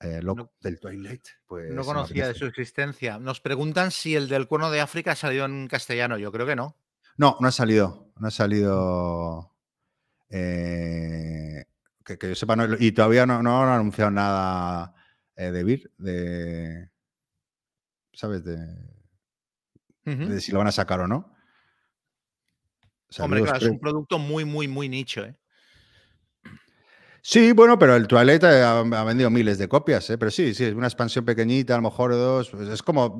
eh, 0.00 0.20
No- 0.22 0.52
del 0.60 0.78
Twilight, 0.78 1.26
pues. 1.46 1.72
No 1.72 1.82
conocía 1.84 2.28
de 2.28 2.34
su 2.34 2.44
existencia. 2.44 3.18
Nos 3.18 3.40
preguntan 3.40 3.90
si 3.90 4.14
el 4.14 4.28
del 4.28 4.46
cuerno 4.48 4.70
de 4.70 4.80
África 4.80 5.12
ha 5.12 5.16
salido 5.16 5.46
en 5.46 5.66
castellano. 5.68 6.18
Yo 6.18 6.30
creo 6.30 6.46
que 6.46 6.56
no. 6.56 6.76
No, 7.16 7.38
no 7.40 7.48
ha 7.48 7.52
salido. 7.52 8.12
No 8.18 8.28
ha 8.28 8.30
salido. 8.30 9.54
eh, 10.28 11.64
que, 12.04 12.18
que 12.18 12.28
yo 12.28 12.34
sepa, 12.34 12.54
no- 12.56 12.76
y 12.78 12.92
todavía 12.92 13.24
no, 13.26 13.42
no 13.42 13.62
han 13.62 13.68
anunciado 13.70 14.10
nada 14.10 14.94
eh, 15.36 15.50
de 15.50 15.64
Vir, 15.64 15.90
de. 15.98 16.90
¿Sabes? 18.12 18.44
De, 18.44 18.56
De 20.06 20.40
si 20.40 20.52
lo 20.52 20.58
van 20.58 20.68
a 20.68 20.72
sacar 20.72 21.00
o 21.00 21.08
no. 21.08 21.34
Hombre, 23.18 23.42
claro, 23.42 23.58
es 23.58 23.70
un 23.70 23.80
producto 23.80 24.18
muy, 24.18 24.44
muy, 24.44 24.68
muy 24.68 24.88
nicho. 24.88 25.24
¿eh? 25.24 25.34
Sí, 27.22 27.50
bueno, 27.52 27.76
pero 27.76 27.96
el 27.96 28.06
Twilight 28.06 28.44
eh, 28.44 28.62
ha, 28.62 28.78
ha 28.78 29.04
vendido 29.04 29.30
miles 29.30 29.58
de 29.58 29.68
copias, 29.68 30.08
¿eh? 30.10 30.18
pero 30.18 30.30
sí, 30.30 30.54
sí, 30.54 30.64
es 30.64 30.74
una 30.74 30.86
expansión 30.86 31.24
pequeñita, 31.24 31.74
a 31.74 31.78
lo 31.78 31.82
mejor 31.82 32.12
dos. 32.12 32.50
pues 32.50 32.68
es 32.68 32.82
como, 32.84 33.18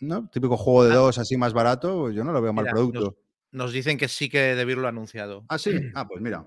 ¿no? 0.00 0.28
Típico 0.28 0.56
juego 0.56 0.84
de 0.84 0.94
dos 0.94 1.18
así 1.18 1.36
más 1.36 1.52
barato, 1.52 2.02
pues 2.02 2.14
yo 2.14 2.22
no 2.22 2.32
lo 2.32 2.40
veo 2.40 2.52
mal 2.52 2.66
producto. 2.66 3.16
Nos 3.50 3.72
dicen 3.72 3.98
que 3.98 4.06
sí 4.06 4.28
que 4.28 4.54
Debir 4.54 4.78
lo 4.78 4.86
ha 4.86 4.90
anunciado. 4.90 5.44
Ah, 5.48 5.58
sí. 5.58 5.72
Ah, 5.94 6.06
pues 6.06 6.20
mira. 6.20 6.46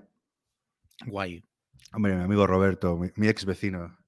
Guay. 1.06 1.44
Hombre, 1.92 2.14
mi 2.14 2.22
amigo 2.22 2.46
Roberto, 2.46 2.96
mi, 2.96 3.10
mi 3.16 3.28
ex 3.28 3.44
vecino. 3.44 3.98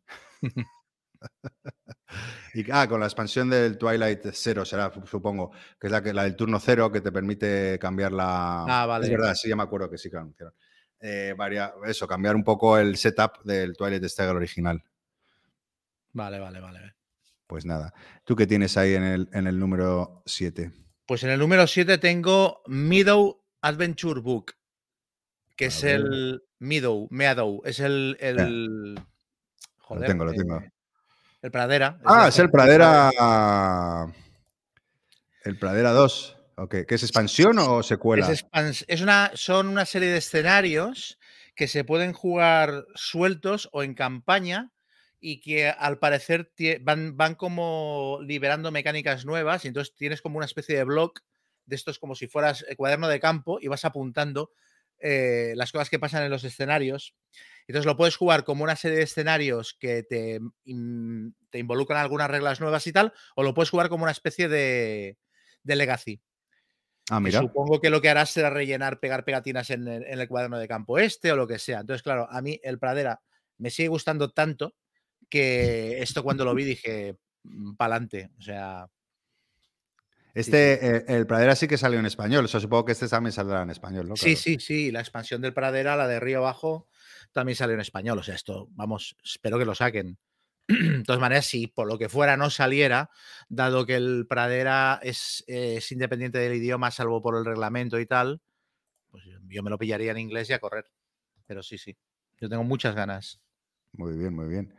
y, 2.54 2.70
ah, 2.70 2.86
con 2.88 3.00
la 3.00 3.06
expansión 3.06 3.48
del 3.50 3.78
Twilight 3.78 4.26
Zero 4.32 4.64
será, 4.64 4.92
supongo, 5.04 5.50
que 5.78 5.86
es 5.86 5.90
la, 5.92 6.02
que, 6.02 6.12
la 6.12 6.24
del 6.24 6.36
turno 6.36 6.58
cero 6.60 6.90
que 6.90 7.00
te 7.00 7.12
permite 7.12 7.78
cambiar 7.78 8.12
la... 8.12 8.64
Ah, 8.68 8.86
vale. 8.86 9.06
Es 9.06 9.10
verdad, 9.10 9.34
sí, 9.34 9.48
ya 9.48 9.56
me 9.56 9.62
acuerdo 9.62 9.88
que 9.90 9.98
sí 9.98 10.08
que 10.10 10.16
lo 10.16 10.22
anunciaron. 10.22 10.54
Eh, 11.00 11.34
varia- 11.36 11.72
eso, 11.86 12.06
cambiar 12.06 12.36
un 12.36 12.44
poco 12.44 12.76
el 12.78 12.96
setup 12.96 13.42
del 13.44 13.74
Twilight 13.76 14.04
Stagger 14.04 14.36
original. 14.36 14.82
Vale, 16.12 16.38
vale, 16.38 16.60
vale. 16.60 16.94
Pues 17.46 17.64
nada. 17.64 17.92
¿Tú 18.24 18.36
qué 18.36 18.46
tienes 18.46 18.76
ahí 18.76 18.94
en 18.94 19.02
el, 19.04 19.28
en 19.32 19.46
el 19.46 19.58
número 19.58 20.22
7? 20.26 20.70
Pues 21.06 21.22
en 21.24 21.30
el 21.30 21.38
número 21.38 21.66
7 21.66 21.98
tengo 21.98 22.62
Meadow 22.66 23.42
Adventure 23.62 24.20
Book, 24.20 24.52
que 25.56 25.64
A 25.66 25.68
es 25.68 25.82
ver. 25.82 25.96
el 25.96 26.42
Meadow, 26.58 27.08
Meadow, 27.10 27.62
es 27.64 27.80
el. 27.80 28.16
el 28.20 29.00
joder, 29.78 30.06
tengo, 30.06 30.24
lo 30.24 30.32
tengo. 30.32 30.58
eh, 30.58 30.70
el 31.42 31.50
Pradera. 31.50 31.98
Ah, 32.04 32.28
es 32.28 32.38
el 32.38 32.50
Frank 32.50 32.52
Pradera... 32.52 34.06
El 35.42 35.58
Pradera 35.58 35.90
2. 35.92 36.36
Ok. 36.56 36.76
¿Qué 36.86 36.94
es 36.94 37.02
expansión 37.02 37.58
o 37.58 37.82
secuela? 37.82 38.30
Es, 38.30 38.44
expans- 38.44 38.84
es 38.86 39.00
una, 39.00 39.30
son 39.34 39.68
una 39.68 39.86
serie 39.86 40.08
de 40.10 40.18
escenarios 40.18 41.18
que 41.54 41.66
se 41.68 41.84
pueden 41.84 42.12
jugar 42.12 42.84
sueltos 42.94 43.68
o 43.72 43.82
en 43.82 43.94
campaña 43.94 44.70
y 45.18 45.40
que 45.40 45.68
al 45.68 45.98
parecer 45.98 46.52
van, 46.82 47.16
van 47.16 47.34
como 47.34 48.18
liberando 48.22 48.70
mecánicas 48.70 49.24
nuevas 49.24 49.64
y 49.64 49.68
entonces 49.68 49.94
tienes 49.94 50.22
como 50.22 50.36
una 50.36 50.46
especie 50.46 50.76
de 50.76 50.84
blog 50.84 51.12
de 51.66 51.76
estos 51.76 51.98
como 51.98 52.14
si 52.14 52.26
fueras 52.26 52.64
el 52.68 52.76
cuaderno 52.76 53.08
de 53.08 53.20
campo 53.20 53.58
y 53.60 53.68
vas 53.68 53.84
apuntando 53.84 54.50
eh, 54.98 55.52
las 55.56 55.72
cosas 55.72 55.88
que 55.88 55.98
pasan 55.98 56.22
en 56.24 56.30
los 56.30 56.44
escenarios. 56.44 57.14
Entonces 57.70 57.86
lo 57.86 57.96
puedes 57.96 58.16
jugar 58.16 58.42
como 58.44 58.64
una 58.64 58.74
serie 58.76 58.98
de 58.98 59.04
escenarios 59.04 59.74
que 59.78 60.02
te, 60.02 60.40
in- 60.64 61.36
te 61.50 61.58
involucran 61.58 62.00
algunas 62.00 62.28
reglas 62.28 62.60
nuevas 62.60 62.84
y 62.86 62.92
tal, 62.92 63.12
o 63.36 63.42
lo 63.44 63.54
puedes 63.54 63.70
jugar 63.70 63.88
como 63.88 64.02
una 64.02 64.12
especie 64.12 64.48
de, 64.48 65.18
de 65.62 65.76
legacy. 65.76 66.20
Ah, 67.10 67.20
mira. 67.20 67.40
Supongo 67.40 67.80
que 67.80 67.90
lo 67.90 68.00
que 68.00 68.08
harás 68.08 68.30
será 68.30 68.50
rellenar, 68.50 68.98
pegar 69.00 69.24
pegatinas 69.24 69.70
en 69.70 69.86
el, 69.86 70.04
en 70.04 70.20
el 70.20 70.28
cuaderno 70.28 70.58
de 70.58 70.66
campo 70.68 70.98
este 70.98 71.30
o 71.32 71.36
lo 71.36 71.46
que 71.46 71.58
sea. 71.58 71.80
Entonces, 71.80 72.02
claro, 72.02 72.26
a 72.30 72.40
mí 72.42 72.60
el 72.62 72.78
Pradera 72.78 73.20
me 73.58 73.70
sigue 73.70 73.88
gustando 73.88 74.30
tanto 74.30 74.74
que 75.28 76.02
esto 76.02 76.22
cuando 76.24 76.44
lo 76.44 76.54
vi 76.54 76.64
dije, 76.64 77.16
pa'lante. 77.76 78.30
O 78.38 78.42
sea, 78.42 78.86
Este, 80.34 80.96
eh, 80.96 81.04
el 81.08 81.26
Pradera 81.26 81.56
sí 81.56 81.66
que 81.66 81.76
salió 81.78 81.98
en 81.98 82.06
español. 82.06 82.44
O 82.44 82.48
sea, 82.48 82.60
supongo 82.60 82.84
que 82.84 82.92
este 82.92 83.08
también 83.08 83.32
saldrá 83.32 83.62
en 83.62 83.70
español, 83.70 84.08
¿no? 84.08 84.16
sí, 84.16 84.26
Claro. 84.26 84.36
sí, 84.40 84.56
sí, 84.60 84.90
la 84.92 85.00
expansión 85.00 85.40
del 85.40 85.54
Pradera, 85.54 85.96
la 85.96 86.06
de 86.06 86.20
Río 86.20 86.38
Abajo, 86.38 86.88
también 87.32 87.56
salió 87.56 87.74
en 87.74 87.80
español. 87.80 88.18
O 88.18 88.22
sea, 88.22 88.34
esto, 88.34 88.68
vamos, 88.72 89.16
espero 89.24 89.58
que 89.58 89.64
lo 89.64 89.74
saquen. 89.74 90.18
De 90.68 91.02
todas 91.04 91.20
maneras, 91.20 91.46
si 91.46 91.66
por 91.66 91.88
lo 91.88 91.98
que 91.98 92.08
fuera 92.08 92.36
no 92.36 92.50
saliera, 92.50 93.10
dado 93.48 93.86
que 93.86 93.96
el 93.96 94.26
Pradera 94.28 95.00
es, 95.02 95.44
eh, 95.46 95.76
es 95.78 95.92
independiente 95.92 96.38
del 96.38 96.54
idioma, 96.54 96.90
salvo 96.90 97.22
por 97.22 97.36
el 97.36 97.44
reglamento 97.44 97.98
y 97.98 98.06
tal, 98.06 98.40
pues 99.10 99.24
yo- 99.24 99.62
me 99.62 99.70
lo 99.70 99.78
pillaría 99.78 100.12
en 100.12 100.18
inglés 100.18 100.48
y 100.50 100.52
a 100.52 100.58
correr. 100.60 100.90
Pero 101.46 101.62
sí, 101.62 101.78
sí, 101.78 101.96
yo 102.40 102.48
tengo 102.48 102.62
muchas 102.64 102.94
ganas. 102.94 103.40
Muy 103.92 104.16
bien, 104.16 104.34
muy 104.34 104.48
bien. 104.48 104.74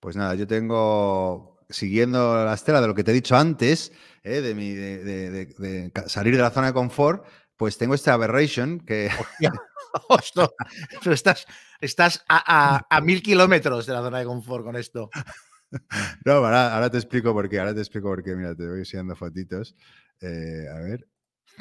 Pues 0.00 0.16
nada, 0.16 0.34
yo 0.34 0.46
tengo, 0.46 1.58
siguiendo 1.70 2.44
la 2.44 2.54
estela 2.54 2.80
de 2.80 2.88
lo 2.88 2.94
que 2.94 3.04
te 3.04 3.12
he 3.12 3.14
dicho 3.14 3.36
antes, 3.36 3.92
eh, 4.22 4.40
de, 4.40 4.54
mi, 4.54 4.72
de, 4.72 5.92
salir 6.06 6.36
de 6.36 6.42
la 6.42 6.50
zona 6.50 6.66
de 6.68 6.72
confort, 6.74 7.24
pues 7.62 7.78
tengo 7.78 7.94
este 7.94 8.10
Aberration 8.10 8.80
que... 8.80 9.08
Ostras, 10.08 10.50
pero 11.00 11.14
estás, 11.14 11.46
estás 11.80 12.24
a, 12.28 12.74
a- 12.74 12.86
a 12.90 13.00
mil 13.00 13.22
kilómetros 13.22 13.86
de 13.86 13.92
la 13.92 14.00
zona 14.00 14.18
de 14.18 14.24
confort 14.24 14.64
con 14.64 14.74
esto. 14.74 15.08
No, 16.26 16.32
ahora, 16.32 16.74
ahora 16.74 16.90
te 16.90 16.98
explico 16.98 17.32
por 17.32 17.48
qué, 17.48 17.60
ahora 17.60 17.72
te 17.72 17.78
explico 17.80 18.08
por 18.08 18.20
qué. 18.24 18.34
Mira, 18.34 18.52
te 18.56 18.66
voy 18.68 18.80
enseñando 18.80 19.14
fotitos. 19.14 19.76
Eh, 20.20 20.66
a 20.68 20.80
ver, 20.80 21.06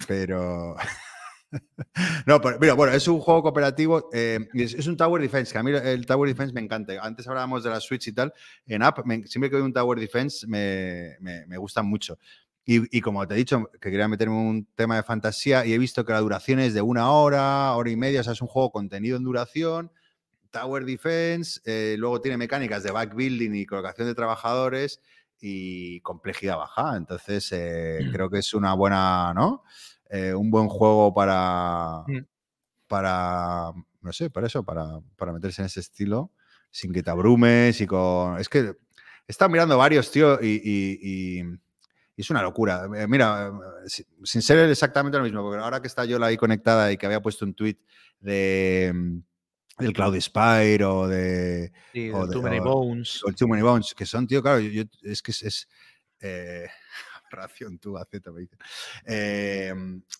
pero... 0.07 0.75
No, 2.25 2.41
pero 2.41 2.57
mira, 2.59 2.73
bueno, 2.73 2.93
es 2.93 3.07
un 3.07 3.19
juego 3.19 3.43
cooperativo, 3.43 4.09
eh, 4.13 4.39
es, 4.53 4.73
es 4.73 4.87
un 4.87 4.97
Tower 4.97 5.21
Defense, 5.21 5.51
que 5.53 5.57
a 5.59 5.63
mí 5.63 5.71
el 5.71 6.05
Tower 6.07 6.27
Defense 6.27 6.51
me 6.53 6.61
encanta. 6.61 6.93
Antes 7.01 7.27
hablábamos 7.27 7.63
de 7.63 7.69
la 7.69 7.79
Switch 7.79 8.07
y 8.07 8.13
tal, 8.13 8.33
en 8.65 8.81
app, 8.81 9.05
me- 9.05 9.27
siempre 9.27 9.49
que 9.51 9.57
veo 9.57 9.65
un 9.65 9.73
Tower 9.73 9.99
Defense 9.99 10.47
me, 10.47 11.17
me, 11.19 11.45
me 11.47 11.57
gustan 11.57 11.85
mucho. 11.85 12.17
Y, 12.73 12.97
y 12.97 13.01
como 13.01 13.27
te 13.27 13.33
he 13.33 13.37
dicho, 13.37 13.69
que 13.81 13.89
quería 13.91 14.07
meterme 14.07 14.35
un 14.35 14.65
tema 14.75 14.95
de 14.95 15.03
fantasía 15.03 15.65
y 15.65 15.73
he 15.73 15.77
visto 15.77 16.05
que 16.05 16.13
la 16.13 16.19
duración 16.21 16.59
es 16.59 16.73
de 16.73 16.81
una 16.81 17.11
hora, 17.11 17.73
hora 17.75 17.89
y 17.89 17.97
media, 17.97 18.21
o 18.21 18.23
sea, 18.23 18.31
es 18.33 18.41
un 18.41 18.47
juego 18.47 18.71
contenido 18.71 19.17
en 19.17 19.23
duración, 19.23 19.91
Tower 20.51 20.85
Defense, 20.85 21.59
eh, 21.65 21.95
luego 21.97 22.21
tiene 22.21 22.37
mecánicas 22.37 22.83
de 22.83 22.91
backbuilding 22.91 23.55
y 23.55 23.65
colocación 23.65 24.07
de 24.07 24.15
trabajadores 24.15 25.01
y 25.39 25.99
complejidad 26.01 26.57
baja. 26.57 26.95
Entonces, 26.95 27.49
eh, 27.51 28.07
creo 28.11 28.29
que 28.29 28.39
es 28.39 28.53
una 28.53 28.73
buena, 28.73 29.33
¿no? 29.33 29.63
Eh, 30.09 30.33
un 30.33 30.49
buen 30.51 30.67
juego 30.69 31.13
para, 31.13 32.03
Mm. 32.07 32.19
para, 32.87 33.71
no 34.01 34.13
sé, 34.13 34.29
para 34.29 34.47
eso, 34.47 34.63
para, 34.63 34.99
para 35.17 35.33
meterse 35.33 35.61
en 35.61 35.65
ese 35.65 35.79
estilo, 35.81 36.31
sin 36.69 36.93
que 36.93 37.03
te 37.03 37.09
abrumes 37.09 37.79
y 37.81 37.87
con... 37.87 38.37
Es 38.39 38.47
que 38.49 38.59
he 38.59 38.75
estado 39.27 39.49
mirando 39.51 39.77
varios, 39.77 40.11
tío, 40.11 40.39
y, 40.41 40.61
y- 40.63 40.99
y- 41.41 41.43
y 42.21 42.23
es 42.23 42.29
una 42.29 42.43
locura. 42.43 42.87
Eh, 42.95 43.07
Mira, 43.07 43.47
eh, 43.49 43.89
si- 43.89 44.05
sin 44.23 44.43
ser 44.43 44.69
exactamente 44.69 45.17
lo 45.17 45.23
mismo, 45.23 45.41
porque 45.41 45.59
ahora 45.59 45.81
que 45.81 45.87
está 45.87 46.05
Yola 46.05 46.27
ahí 46.27 46.37
conectada 46.37 46.91
y 46.91 46.97
que 46.97 47.07
había 47.07 47.19
puesto 47.19 47.45
un 47.45 47.55
tweet 47.55 47.77
de, 48.19 48.91
mm, 48.93 49.17
del 49.79 49.93
Cloud 49.93 50.19
Spire 50.21 50.83
o 50.85 51.07
de 51.07 51.71
Sí, 51.91 52.11
O 52.13 52.27
de- 52.27 52.33
Too 52.33 52.43
Many 52.43 52.59
o- 52.59 52.63
Bones. 52.63 53.23
o 53.23 53.29
el 53.29 53.35
Too 53.35 53.47
Many 53.47 53.63
Bones, 53.63 53.95
que 53.95 54.05
son, 54.05 54.27
tío, 54.27 54.41
claro, 54.43 54.59
yo- 54.59 54.83
es 55.01 55.21
que 55.23 55.31
es... 55.31 55.41
es 55.41 55.67
eh, 56.19 56.67
ración 57.31 57.79
tú, 57.79 57.97
Z, 58.11 58.31
me 58.31 58.41
dice. 58.41 58.55
Eh, 59.05 59.73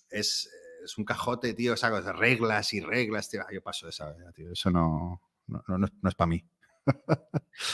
es, 0.10 0.50
es 0.84 0.98
un 0.98 1.06
cajote, 1.06 1.54
tío, 1.54 1.78
sacos 1.78 2.04
de 2.06 2.14
reglas 2.14 2.74
y 2.74 2.80
reglas, 2.82 3.30
tío. 3.30 3.42
Ah, 3.42 3.54
Yo 3.54 3.62
paso 3.62 3.86
de 3.86 3.92
esa, 3.92 4.16
tío. 4.34 4.52
Eso 4.52 4.72
no, 4.72 5.22
no, 5.48 5.64
no- 5.68 5.78
no 5.78 6.10
es 6.10 6.16
para 6.16 6.28
mí. 6.30 6.44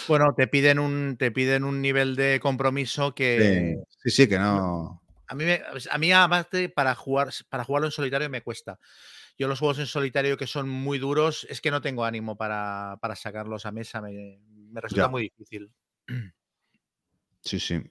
Bueno, 0.07 0.34
te 0.36 0.47
piden 0.47 0.80
un, 0.80 1.18
te 1.18 1.32
piden 1.32 1.63
un 1.63 1.82
nivel 1.82 2.15
de 2.15 2.39
compromiso 2.39 3.13
que 3.15 3.78
Sí, 4.03 4.09
sí, 4.11 4.28
que 4.28 4.38
no. 4.39 5.01
a 5.28 5.36
mí, 5.36 5.43
me- 5.45 5.61
a 5.91 5.97
mí 5.97 6.11
aparte 6.11 6.70
para 6.70 6.95
jugar, 6.95 7.30
para 7.49 7.63
jugarlo 7.63 7.88
en 7.88 7.91
solitario 7.91 8.30
me 8.30 8.41
cuesta. 8.41 8.80
Yo 9.38 9.47
los 9.47 9.59
juegos 9.59 9.80
en 9.80 9.86
solitario 9.88 10.38
que 10.38 10.47
son 10.47 10.68
muy 10.68 10.97
duros 10.99 11.45
es 11.49 11.61
que 11.61 11.72
no 11.72 11.82
tengo 11.82 12.03
ánimo 12.05 12.36
para, 12.38 12.97
para 13.01 13.15
sacarlos 13.15 13.65
a 13.65 13.72
mesa, 13.72 14.01
me, 14.01 14.39
me 14.72 14.82
resulta 14.82 15.03
Ya. 15.05 15.09
muy 15.09 15.24
difícil. 15.24 15.72
Sí, 17.41 17.59
sí. 17.59 17.82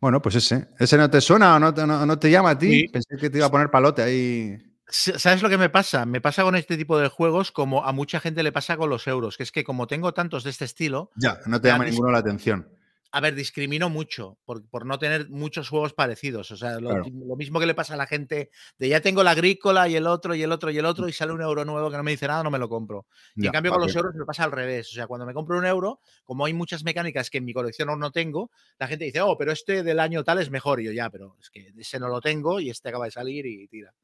Bueno, 0.00 0.22
pues 0.22 0.34
ese. 0.36 0.68
¿Ese 0.78 0.96
no 0.96 1.10
te 1.10 1.20
suena 1.20 1.56
o 1.56 1.58
no 1.58 1.74
te, 1.74 1.86
no, 1.86 2.06
no 2.06 2.18
te 2.18 2.30
llama 2.30 2.50
a 2.50 2.58
ti? 2.58 2.80
Sí. 2.82 2.88
Pensé 2.88 3.16
que 3.16 3.28
te 3.28 3.38
iba 3.38 3.46
a 3.46 3.50
poner 3.50 3.70
palote 3.70 4.02
ahí. 4.02 4.56
¿Sabes 4.86 5.42
lo 5.42 5.48
que 5.48 5.56
me 5.58 5.70
pasa? 5.70 6.04
Me 6.04 6.20
pasa 6.20 6.42
con 6.42 6.56
este 6.56 6.76
tipo 6.76 6.98
de 6.98 7.08
juegos 7.08 7.50
como 7.52 7.84
a 7.84 7.92
mucha 7.92 8.20
gente 8.20 8.42
le 8.42 8.52
pasa 8.52 8.76
con 8.76 8.90
los 8.90 9.06
euros, 9.06 9.36
que 9.36 9.42
es 9.42 9.50
que 9.52 9.64
como 9.64 9.86
tengo 9.86 10.12
tantos 10.12 10.44
de 10.44 10.50
este 10.50 10.64
estilo, 10.66 11.10
Ya, 11.16 11.38
no 11.46 11.60
te 11.60 11.68
llama 11.68 11.86
ninguno 11.86 12.10
la 12.10 12.18
atención. 12.18 12.68
a 13.16 13.20
ver, 13.20 13.34
discrimino 13.36 13.88
mucho 13.88 14.38
por, 14.44 14.68
por 14.68 14.84
no 14.84 14.98
tener 14.98 15.30
muchos 15.30 15.68
juegos 15.68 15.94
parecidos. 15.94 16.50
O 16.50 16.56
sea, 16.56 16.80
lo, 16.80 16.90
Claro. 16.90 17.04
lo 17.08 17.36
mismo 17.36 17.60
que 17.60 17.66
le 17.66 17.74
pasa 17.74 17.94
a 17.94 17.96
la 17.96 18.06
gente 18.08 18.50
de 18.76 18.88
ya 18.88 19.00
tengo 19.00 19.22
la 19.22 19.30
agrícola 19.30 19.88
y 19.88 19.94
el 19.96 20.06
otro 20.08 20.34
y 20.34 20.42
el 20.42 20.50
otro 20.50 20.70
y 20.70 20.78
el 20.78 20.84
otro 20.84 21.08
y 21.08 21.12
sale 21.12 21.32
un 21.32 21.40
euro 21.40 21.64
nuevo 21.64 21.90
que 21.90 21.96
no 21.96 22.02
me 22.02 22.10
dice 22.10 22.26
nada, 22.26 22.42
no 22.42 22.50
me 22.50 22.58
lo 22.58 22.68
compro. 22.68 23.06
Y 23.36 23.42
Ya, 23.44 23.48
en 23.48 23.52
cambio 23.52 23.72
con 23.72 23.80
los 23.82 23.94
euros 23.96 24.14
me 24.16 24.24
pasa 24.26 24.42
al 24.44 24.50
revés. 24.52 24.90
O 24.90 24.94
sea, 24.94 25.06
cuando 25.06 25.24
me 25.26 25.32
compro 25.32 25.56
un 25.56 25.64
euro, 25.64 26.00
como 26.24 26.44
hay 26.44 26.52
muchas 26.54 26.82
mecánicas 26.84 27.30
que 27.30 27.38
en 27.38 27.44
mi 27.44 27.54
colección 27.54 27.88
aún 27.88 28.00
no 28.00 28.10
tengo, 28.10 28.50
la 28.80 28.88
gente 28.88 29.04
dice, 29.06 29.20
oh, 29.22 29.38
pero 29.38 29.52
este 29.52 29.82
del 29.84 30.00
año 30.00 30.24
tal 30.24 30.40
es 30.40 30.50
mejor. 30.50 30.80
Y 30.80 30.84
yo 30.86 30.92
ya, 30.92 31.08
pero 31.08 31.36
es 31.40 31.48
que 31.50 31.72
ese 31.78 31.98
no 32.00 32.08
lo 32.08 32.20
tengo 32.20 32.58
y 32.60 32.68
este 32.68 32.88
acaba 32.90 33.04
de 33.06 33.12
salir 33.12 33.46
y 33.46 33.66
tira. 33.68 33.94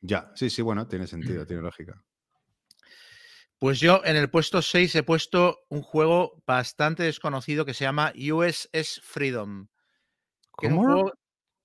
Ya, 0.00 0.30
sí, 0.34 0.48
sí, 0.50 0.62
bueno, 0.62 0.86
tiene 0.86 1.06
sentido, 1.06 1.46
tiene 1.46 1.62
lógica. 1.62 2.02
Pues 3.58 3.80
yo 3.80 4.02
en 4.04 4.16
el 4.16 4.30
puesto 4.30 4.62
6 4.62 4.94
he 4.94 5.02
puesto 5.02 5.58
un 5.68 5.82
juego 5.82 6.42
bastante 6.46 7.02
desconocido 7.02 7.64
que 7.64 7.74
se 7.74 7.84
llama 7.84 8.12
USS 8.14 9.00
Freedom. 9.02 9.66
¿Cómo? 10.52 10.82
juego- 10.84 11.12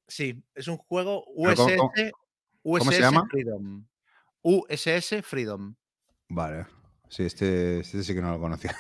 sí, 0.08 0.44
es 0.56 0.68
un 0.68 0.78
juego 0.78 1.24
¿cómo- 1.26 1.50
USS, 1.52 1.78
cómo- 1.78 1.92
USS 2.64 2.96
se 2.96 3.02
llama? 3.02 3.28
Freedom. 3.30 3.86
USS 4.42 5.22
Freedom. 5.24 5.76
Vale. 6.30 6.66
Sí, 7.10 7.24
este, 7.24 7.82
este 7.82 8.04
sí 8.04 8.14
que 8.16 8.22
no 8.22 8.32
lo 8.32 8.40
conocía. 8.40 8.76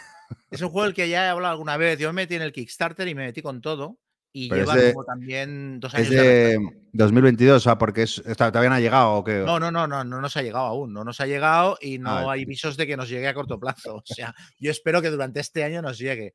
Es 0.50 0.62
un 0.62 0.70
juego 0.70 0.86
del 0.86 0.96
que 0.96 1.08
ya 1.08 1.26
he 1.26 1.30
hablado 1.30 1.52
alguna 1.52 1.78
vez. 1.78 2.00
Yo 2.00 2.10
me 2.12 2.24
metí 2.24 2.34
en 2.34 2.42
el 2.42 2.52
Kickstarter 2.52 3.08
y 3.08 3.14
me 3.14 3.26
metí 3.26 3.44
con 3.44 3.62
todo. 3.62 4.00
Y 4.36 4.50
Pero 4.50 4.66
lleva 4.66 4.92
como 4.94 5.06
también 5.06 5.80
dos 5.80 5.94
años 5.94 6.08
Es 6.10 6.16
de 6.16 6.22
de 6.24 6.58
retraso. 6.58 6.80
2022, 6.94 7.56
o 7.58 7.60
sea, 7.60 7.78
porque 7.78 8.02
es, 8.02 8.18
está- 8.26 8.52
todavía 8.52 8.70
no 8.72 8.76
ha 8.76 8.80
llegado 8.80 9.14
o 9.14 9.24
qué. 9.24 9.44
No, 9.46 9.60
no, 9.60 9.70
no, 9.72 9.86
no, 9.88 10.04
no 10.04 10.22
nos 10.22 10.36
ha 10.36 10.42
llegado 10.42 10.66
aún. 10.66 10.92
No 10.92 11.04
nos 11.04 11.22
ha 11.22 11.28
llegado 11.28 11.78
y 11.80 12.00
no 12.00 12.10
Ah, 12.10 12.32
hay 12.32 12.46
visos 12.46 12.76
de 12.76 12.88
que 12.88 12.98
nos 12.98 13.10
llegue 13.10 13.28
a 13.28 13.34
corto 13.36 13.60
plazo. 13.60 13.98
O 13.98 14.04
sea, 14.06 14.34
yo 14.58 14.72
espero 14.72 15.02
que 15.04 15.12
durante 15.12 15.40
este 15.40 15.64
año 15.64 15.84
nos 15.84 16.00
llegue. 16.00 16.34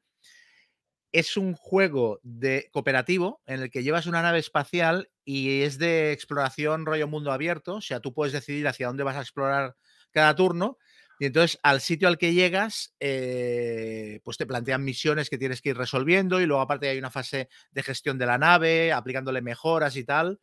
Es 1.11 1.36
un 1.36 1.55
juego 1.55 2.20
de 2.22 2.68
cooperativo 2.70 3.40
en 3.46 3.62
el 3.62 3.70
que 3.70 3.82
llevas 3.82 4.07
una 4.07 4.22
nave 4.22 4.38
espacial 4.38 5.11
y 5.24 5.62
es 5.62 5.78
de 5.78 6.12
exploración 6.12 6.84
rollo 6.86 7.09
mundo 7.09 7.32
abierto. 7.32 7.76
O 7.76 7.80
sea, 7.80 7.99
tú 8.01 8.12
puedes 8.12 8.32
decidir 8.32 8.68
hacia 8.68 8.86
dónde 8.88 9.05
vas 9.05 9.16
a 9.16 9.22
explorar 9.22 9.74
cada 10.12 10.36
turno. 10.36 10.78
Y 11.20 11.26
entonces 11.26 11.58
al 11.62 11.80
sitio 11.80 12.06
al 12.08 12.16
que 12.18 12.32
llegas, 12.32 12.94
eh, 13.00 14.20
pues 14.24 14.36
te 14.36 14.46
plantean 14.46 14.84
misiones 14.84 15.28
que 15.30 15.38
tienes 15.38 15.60
que 15.60 15.70
ir 15.70 15.76
resolviendo 15.76 16.40
y 16.40 16.46
luego 16.46 16.62
aparte 16.62 16.88
hay 16.88 16.98
una 16.98 17.10
fase 17.10 17.48
de 17.72 17.82
gestión 17.82 18.18
de 18.18 18.26
la 18.26 18.38
nave, 18.38 18.92
aplicándole 18.92 19.42
mejoras 19.42 19.96
y 19.96 20.04
tal. 20.04 20.40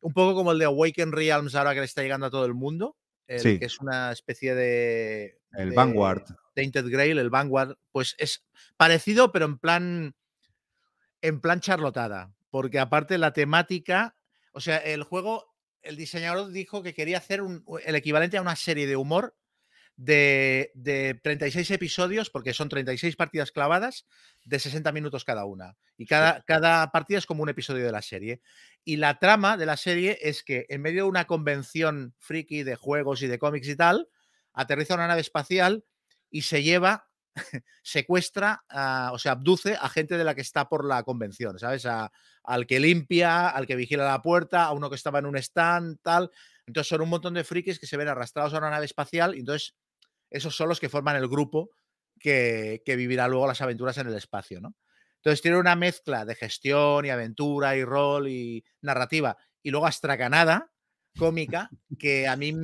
Un 0.00 0.12
poco 0.12 0.34
como 0.34 0.52
el 0.52 0.58
de 0.58 0.66
Awaken 0.66 1.12
Realms 1.12 1.54
ahora 1.54 1.72
que 1.74 1.80
le 1.80 1.86
está 1.86 2.02
llegando 2.02 2.26
a 2.26 2.30
todo 2.30 2.44
el 2.44 2.54
mundo, 2.54 2.96
el 3.26 3.40
Sí. 3.40 3.58
que 3.58 3.64
es 3.66 3.80
una 3.80 4.12
especie 4.12 4.54
de... 4.54 5.38
El 5.52 5.70
de 5.70 5.76
Vanguard. 5.76 6.24
Tainted 6.54 6.86
Grail, 6.90 7.18
el 7.18 7.30
Vanguard, 7.30 7.76
pues 7.92 8.14
es 8.18 8.44
parecido, 8.76 9.32
pero 9.32 9.46
en 9.46 9.58
plan, 9.58 10.14
en 11.22 11.40
plan 11.40 11.60
charlotada, 11.60 12.32
porque 12.50 12.78
aparte 12.78 13.18
la 13.18 13.32
temática, 13.32 14.16
o 14.52 14.60
sea, 14.60 14.76
el 14.78 15.02
juego, 15.02 15.54
el 15.82 15.96
diseñador 15.96 16.50
dijo 16.50 16.82
que 16.82 16.92
quería 16.94 17.18
hacer 17.18 17.40
un- 17.42 17.64
el 17.84 17.94
equivalente 17.94 18.36
a 18.36 18.42
una 18.42 18.56
serie 18.56 18.86
de 18.86 18.96
humor 18.96 19.34
de, 20.02 20.70
de 20.74 21.20
36 21.22 21.70
episodios, 21.72 22.30
porque 22.30 22.54
son 22.54 22.70
36 22.70 23.16
partidas 23.16 23.52
clavadas 23.52 24.06
de 24.44 24.58
60 24.58 24.92
minutos 24.92 25.26
cada 25.26 25.44
una. 25.44 25.76
Y 25.98 26.06
cada, 26.06 26.42
cada 26.44 26.90
partida 26.90 27.18
es 27.18 27.26
como 27.26 27.42
un 27.42 27.50
episodio 27.50 27.84
de 27.84 27.92
la 27.92 28.00
serie. 28.00 28.40
Y 28.82 28.96
la 28.96 29.18
trama 29.18 29.58
de 29.58 29.66
la 29.66 29.76
serie 29.76 30.18
es 30.22 30.42
que 30.42 30.64
en 30.70 30.80
medio 30.80 31.02
de 31.04 31.10
una 31.10 31.26
convención 31.26 32.14
friki 32.18 32.62
de 32.62 32.76
juegos 32.76 33.20
y 33.20 33.26
de 33.26 33.38
cómics 33.38 33.68
y 33.68 33.76
tal, 33.76 34.08
aterriza 34.54 34.94
una 34.94 35.06
nave 35.06 35.20
espacial 35.20 35.84
y 36.30 36.42
se 36.42 36.62
lleva, 36.62 37.06
secuestra, 37.82 38.64
a- 38.70 39.10
o 39.12 39.18
sea, 39.18 39.32
abduce 39.32 39.76
a 39.78 39.88
gente 39.90 40.16
de 40.16 40.24
la 40.24 40.34
que 40.34 40.40
está 40.40 40.66
por 40.70 40.86
la 40.86 41.02
convención, 41.02 41.58
¿sabes? 41.58 41.84
A- 41.84 42.10
al 42.42 42.66
que 42.66 42.80
limpia, 42.80 43.50
al 43.50 43.66
que 43.66 43.76
vigila 43.76 44.06
la 44.06 44.22
puerta, 44.22 44.64
a 44.64 44.72
uno 44.72 44.88
que 44.88 44.96
estaba 44.96 45.18
en 45.18 45.26
un 45.26 45.36
stand, 45.36 45.98
tal. 46.02 46.30
Entonces 46.66 46.88
son 46.88 47.02
un 47.02 47.10
montón 47.10 47.34
de 47.34 47.44
frikis 47.44 47.78
que 47.78 47.86
se 47.86 47.98
ven 47.98 48.08
arrastrados 48.08 48.54
a 48.54 48.58
una 48.58 48.70
nave 48.70 48.86
espacial 48.86 49.34
y 49.34 49.40
entonces 49.40 49.74
esos 50.30 50.54
son 50.56 50.68
los 50.68 50.80
que 50.80 50.88
forman 50.88 51.16
el 51.16 51.28
grupo 51.28 51.70
que, 52.18 52.82
que 52.84 52.96
vivirá 52.96 53.28
luego 53.28 53.46
las 53.46 53.60
aventuras 53.60 53.96
en 53.98 54.06
el 54.08 54.14
espacio, 54.14 54.60
¿no? 54.60 54.74
Entonces 55.16 55.42
tiene 55.42 55.58
una 55.58 55.76
mezcla 55.76 56.24
de 56.24 56.34
gestión 56.34 57.04
y 57.04 57.10
aventura 57.10 57.76
y 57.76 57.84
rol 57.84 58.28
y 58.28 58.64
narrativa 58.80 59.36
y 59.62 59.70
luego 59.70 59.86
astracanada, 59.86 60.70
cómica, 61.18 61.68
que 61.98 62.26
a 62.26 62.36
mí 62.36 62.54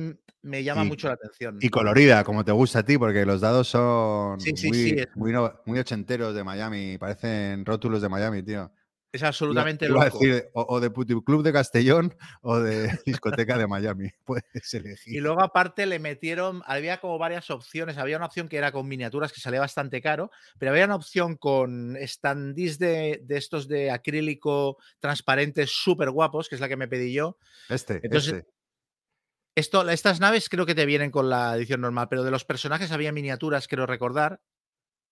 me 0.41 0.63
llama 0.63 0.83
Y- 0.83 0.87
mucho 0.87 1.07
la 1.07 1.13
atención. 1.15 1.57
Y 1.61 1.69
colorida, 1.69 2.23
como 2.23 2.43
te 2.43 2.51
gusta 2.51 2.79
a 2.79 2.83
ti, 2.83 2.97
porque 2.97 3.25
los 3.25 3.41
dados 3.41 3.67
son 3.67 4.39
Sí, 4.39 4.55
sí, 4.55 4.67
muy, 4.67 4.77
sí, 4.77 4.95
es- 4.97 5.07
muy, 5.15 5.31
no- 5.31 5.53
muy 5.65 5.77
ochenteros 5.79 6.33
de 6.33 6.43
Miami. 6.43 6.97
Parecen 6.97 7.65
rótulos 7.65 8.01
de 8.01 8.09
Miami, 8.09 8.41
tío. 8.43 8.71
Es 9.11 9.23
absolutamente 9.23 9.87
loco. 9.87 10.03
decir, 10.03 10.49
o, 10.53 10.65
o 10.67 10.79
de 10.79 10.89
Puticlub 10.89 11.41
de 11.41 11.53
Castellón 11.53 12.15
o 12.41 12.59
de 12.59 12.89
discoteca 13.05 13.57
de 13.57 13.67
Miami. 13.67 14.09
Puedes 14.25 14.73
elegir. 14.73 15.15
Y 15.15 15.19
luego 15.19 15.41
aparte 15.41 15.85
le 15.85 15.99
metieron, 15.99 16.61
había 16.65 16.99
como 16.99 17.17
varias 17.17 17.49
opciones, 17.49 17.97
había 17.97 18.17
una 18.17 18.25
opción 18.25 18.49
que 18.49 18.57
era 18.57 18.71
con 18.71 18.87
miniaturas 18.87 19.31
que 19.31 19.39
salía 19.39 19.61
bastante 19.61 20.01
caro, 20.01 20.29
pero 20.59 20.71
había 20.71 20.85
una 20.85 20.95
opción 20.95 21.37
con 21.37 21.97
standees 22.01 22.79
de, 22.79 23.21
de 23.23 23.37
estos 23.37 23.67
de 23.67 23.91
acrílico 23.91 24.77
transparentes 24.99 25.71
súper 25.71 26.11
guapos, 26.11 26.49
que 26.49 26.55
es 26.55 26.61
la 26.61 26.67
que 26.67 26.77
me 26.77 26.87
pedí 26.87 27.13
yo. 27.13 27.37
Este, 27.69 27.99
Entonces, 28.03 28.33
este. 28.33 28.57
Esto, 29.57 29.89
estas 29.89 30.19
naves 30.19 30.49
creo 30.49 30.67
que 30.67 30.75
te 30.75 30.85
vienen 30.85 31.09
con 31.09 31.31
la 31.31 31.55
edición 31.55 31.81
normal, 31.81 32.09
pero 32.11 32.23
de 32.23 32.29
los 32.29 32.45
personajes 32.45 32.91
había 32.91 33.11
miniaturas, 33.11 33.67
quiero 33.67 33.87
recordar. 33.87 34.39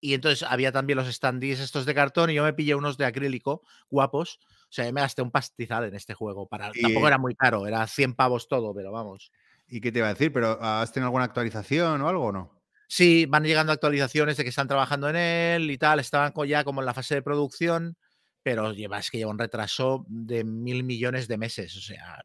Y 0.05 0.13
entonces 0.13 0.43
había 0.47 0.71
también 0.71 0.97
los 0.97 1.11
standees 1.11 1.59
estos 1.59 1.87
de 1.87 1.95
cartón 1.95 2.29
y 2.29 2.35
yo 2.35 2.43
me 2.43 2.53
pillé 2.53 2.75
unos 2.75 2.95
de 2.95 3.05
acrílico 3.05 3.63
guapos. 3.89 4.37
O 4.65 4.67
sea, 4.69 4.91
me 4.91 5.01
gasté 5.01 5.23
un 5.23 5.31
pastizal 5.31 5.85
en 5.85 5.95
este 5.95 6.13
juego. 6.13 6.47
Para, 6.47 6.69
Y- 6.75 6.81
Tampoco 6.83 7.07
era 7.07 7.17
muy 7.17 7.33
caro, 7.33 7.65
era 7.65 7.87
100 7.87 8.13
pavos 8.13 8.47
todo, 8.47 8.71
pero 8.75 8.91
vamos. 8.91 9.31
¿Y 9.67 9.81
qué 9.81 9.91
te 9.91 9.97
iba 9.99 10.07
a 10.07 10.13
decir? 10.13 10.31
¿Pero 10.31 10.61
has 10.61 10.91
tenido 10.93 11.07
alguna 11.07 11.23
actualización 11.23 12.01
o 12.01 12.07
algo 12.07 12.25
o 12.25 12.31
no? 12.31 12.61
Sí, 12.87 13.25
van 13.25 13.45
llegando 13.45 13.71
actualizaciones 13.71 14.37
de 14.37 14.43
que 14.43 14.49
están 14.49 14.67
trabajando 14.67 15.09
en 15.09 15.15
él 15.15 15.71
y 15.71 15.77
tal. 15.79 15.99
Estaban 15.99 16.33
ya 16.47 16.63
como 16.63 16.81
en 16.81 16.85
la 16.85 16.93
fase 16.93 17.15
de 17.15 17.23
producción, 17.23 17.97
pero 18.43 18.73
lleva, 18.73 18.99
es 18.99 19.09
que 19.09 19.17
lleva 19.17 19.31
un 19.31 19.39
retraso 19.39 20.05
de 20.07 20.43
mil 20.43 20.83
millones 20.83 21.27
de 21.27 21.39
meses. 21.39 21.75
O 21.77 21.81
sea. 21.81 22.23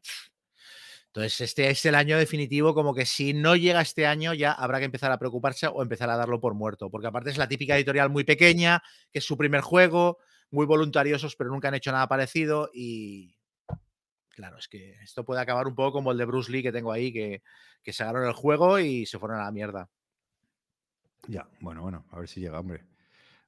Entonces 1.13 1.41
este 1.41 1.69
es 1.69 1.85
el 1.85 1.95
año 1.95 2.17
definitivo, 2.17 2.73
como 2.73 2.95
que 2.95 3.05
si 3.05 3.33
no 3.33 3.57
llega 3.57 3.81
este 3.81 4.07
año 4.07 4.33
ya 4.33 4.53
habrá 4.53 4.79
que 4.79 4.85
empezar 4.85 5.11
a 5.11 5.19
preocuparse 5.19 5.67
o 5.67 5.81
empezar 5.81 6.09
a 6.09 6.15
darlo 6.15 6.39
por 6.39 6.53
muerto, 6.53 6.89
porque 6.89 7.07
aparte 7.07 7.29
es 7.29 7.37
la 7.37 7.49
típica 7.49 7.75
editorial 7.75 8.09
muy 8.09 8.23
pequeña, 8.23 8.81
que 9.11 9.19
es 9.19 9.25
su 9.25 9.35
primer 9.35 9.59
juego, 9.59 10.19
muy 10.51 10.65
voluntariosos, 10.65 11.35
pero 11.35 11.49
nunca 11.49 11.67
han 11.67 11.75
hecho 11.75 11.91
nada 11.91 12.07
parecido 12.07 12.69
y 12.73 13.35
claro, 14.29 14.57
es 14.57 14.69
que 14.69 14.93
esto 15.03 15.25
puede 15.25 15.41
acabar 15.41 15.67
un 15.67 15.75
poco 15.75 15.91
como 15.91 16.13
el 16.13 16.17
de 16.17 16.23
Bruce 16.23 16.49
Lee 16.49 16.63
que 16.63 16.71
tengo 16.71 16.93
ahí, 16.93 17.11
que, 17.11 17.43
que 17.83 17.91
sacaron 17.91 18.25
el 18.25 18.33
juego 18.33 18.79
y 18.79 19.05
se 19.05 19.19
fueron 19.19 19.41
a 19.41 19.43
la 19.43 19.51
mierda. 19.51 19.89
Ya, 21.27 21.49
bueno, 21.59 21.81
bueno, 21.81 22.05
a 22.11 22.19
ver 22.19 22.29
si 22.29 22.39
llega, 22.39 22.57
hombre. 22.57 22.85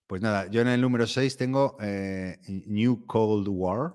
Pues 0.06 0.22
nada, 0.22 0.48
yo 0.48 0.60
en 0.60 0.68
el 0.68 0.82
número 0.82 1.08
6 1.08 1.38
tengo 1.38 1.78
eh, 1.80 2.40
New 2.48 3.06
Cold 3.06 3.48
War, 3.48 3.94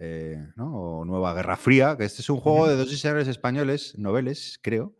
eh, 0.00 0.36
¿no? 0.56 0.74
O 1.00 1.04
Nueva 1.04 1.34
Guerra 1.34 1.56
Fría, 1.56 1.96
que 1.96 2.04
este 2.04 2.22
es 2.22 2.30
un 2.30 2.38
juego 2.40 2.68
de 2.68 2.76
dos 2.76 2.90
diseñadores 2.90 3.28
españoles, 3.28 3.94
noveles, 3.98 4.58
creo. 4.62 4.94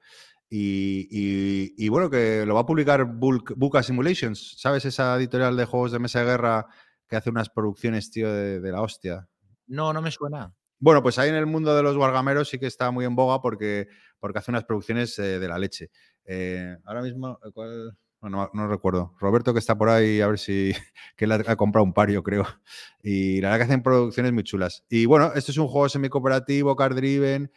Y, 0.50 1.06
y- 1.10 1.74
y 1.76 1.88
bueno, 1.90 2.08
que 2.10 2.44
lo 2.46 2.54
va 2.54 2.60
a 2.60 2.66
publicar 2.66 3.04
Bulk- 3.06 3.54
Buca 3.56 3.82
Simulations, 3.82 4.56
¿sabes? 4.58 4.84
Esa 4.84 5.16
editorial 5.16 5.56
de 5.56 5.64
juegos 5.66 5.92
de 5.92 5.98
mesa 5.98 6.20
de 6.20 6.26
guerra 6.26 6.66
que 7.08 7.16
hace 7.16 7.30
unas 7.30 7.50
producciones, 7.50 8.10
tío, 8.10 8.32
de, 8.32 8.60
de 8.60 8.72
la 8.72 8.80
hostia. 8.82 9.28
No, 9.66 9.92
no 9.92 10.00
me 10.00 10.10
suena. 10.10 10.54
Bueno, 10.80 11.02
pues 11.02 11.18
ahí 11.18 11.28
en 11.28 11.34
el 11.34 11.46
mundo 11.46 11.74
de 11.76 11.82
los 11.82 11.96
wargameros 11.96 12.48
sí 12.48 12.58
que 12.58 12.66
está 12.66 12.90
muy 12.90 13.04
en 13.04 13.16
boga 13.16 13.42
porque, 13.42 13.88
porque 14.20 14.38
hace 14.38 14.50
unas 14.50 14.64
producciones 14.64 15.18
eh, 15.18 15.38
de 15.38 15.48
la 15.48 15.58
leche. 15.58 15.90
Eh, 16.24 16.76
ahora 16.84 17.02
mismo, 17.02 17.38
¿cuál? 17.52 17.98
No, 18.20 18.50
no, 18.52 18.66
recuerdo. 18.66 19.14
Roberto 19.20 19.52
que 19.52 19.60
está 19.60 19.78
por 19.78 19.88
ahí, 19.88 20.20
a 20.20 20.26
ver 20.26 20.38
si 20.38 20.72
que 21.16 21.24
él 21.24 21.32
ha, 21.32 21.56
comprado 21.56 21.84
un 21.84 21.92
par, 21.92 22.10
yo 22.10 22.22
creo. 22.22 22.44
Y 23.02 23.40
la 23.40 23.50
verdad 23.50 23.58
que 23.66 23.72
hacen 23.72 23.82
producciones 23.82 24.32
muy 24.32 24.42
chulas. 24.42 24.84
Y 24.90 25.06
bueno, 25.06 25.32
este 25.34 25.52
es 25.52 25.58
un 25.58 25.68
juego 25.68 25.88
semi-cooperativo, 25.88 26.74
card 26.76 26.96
driven. 26.96 27.50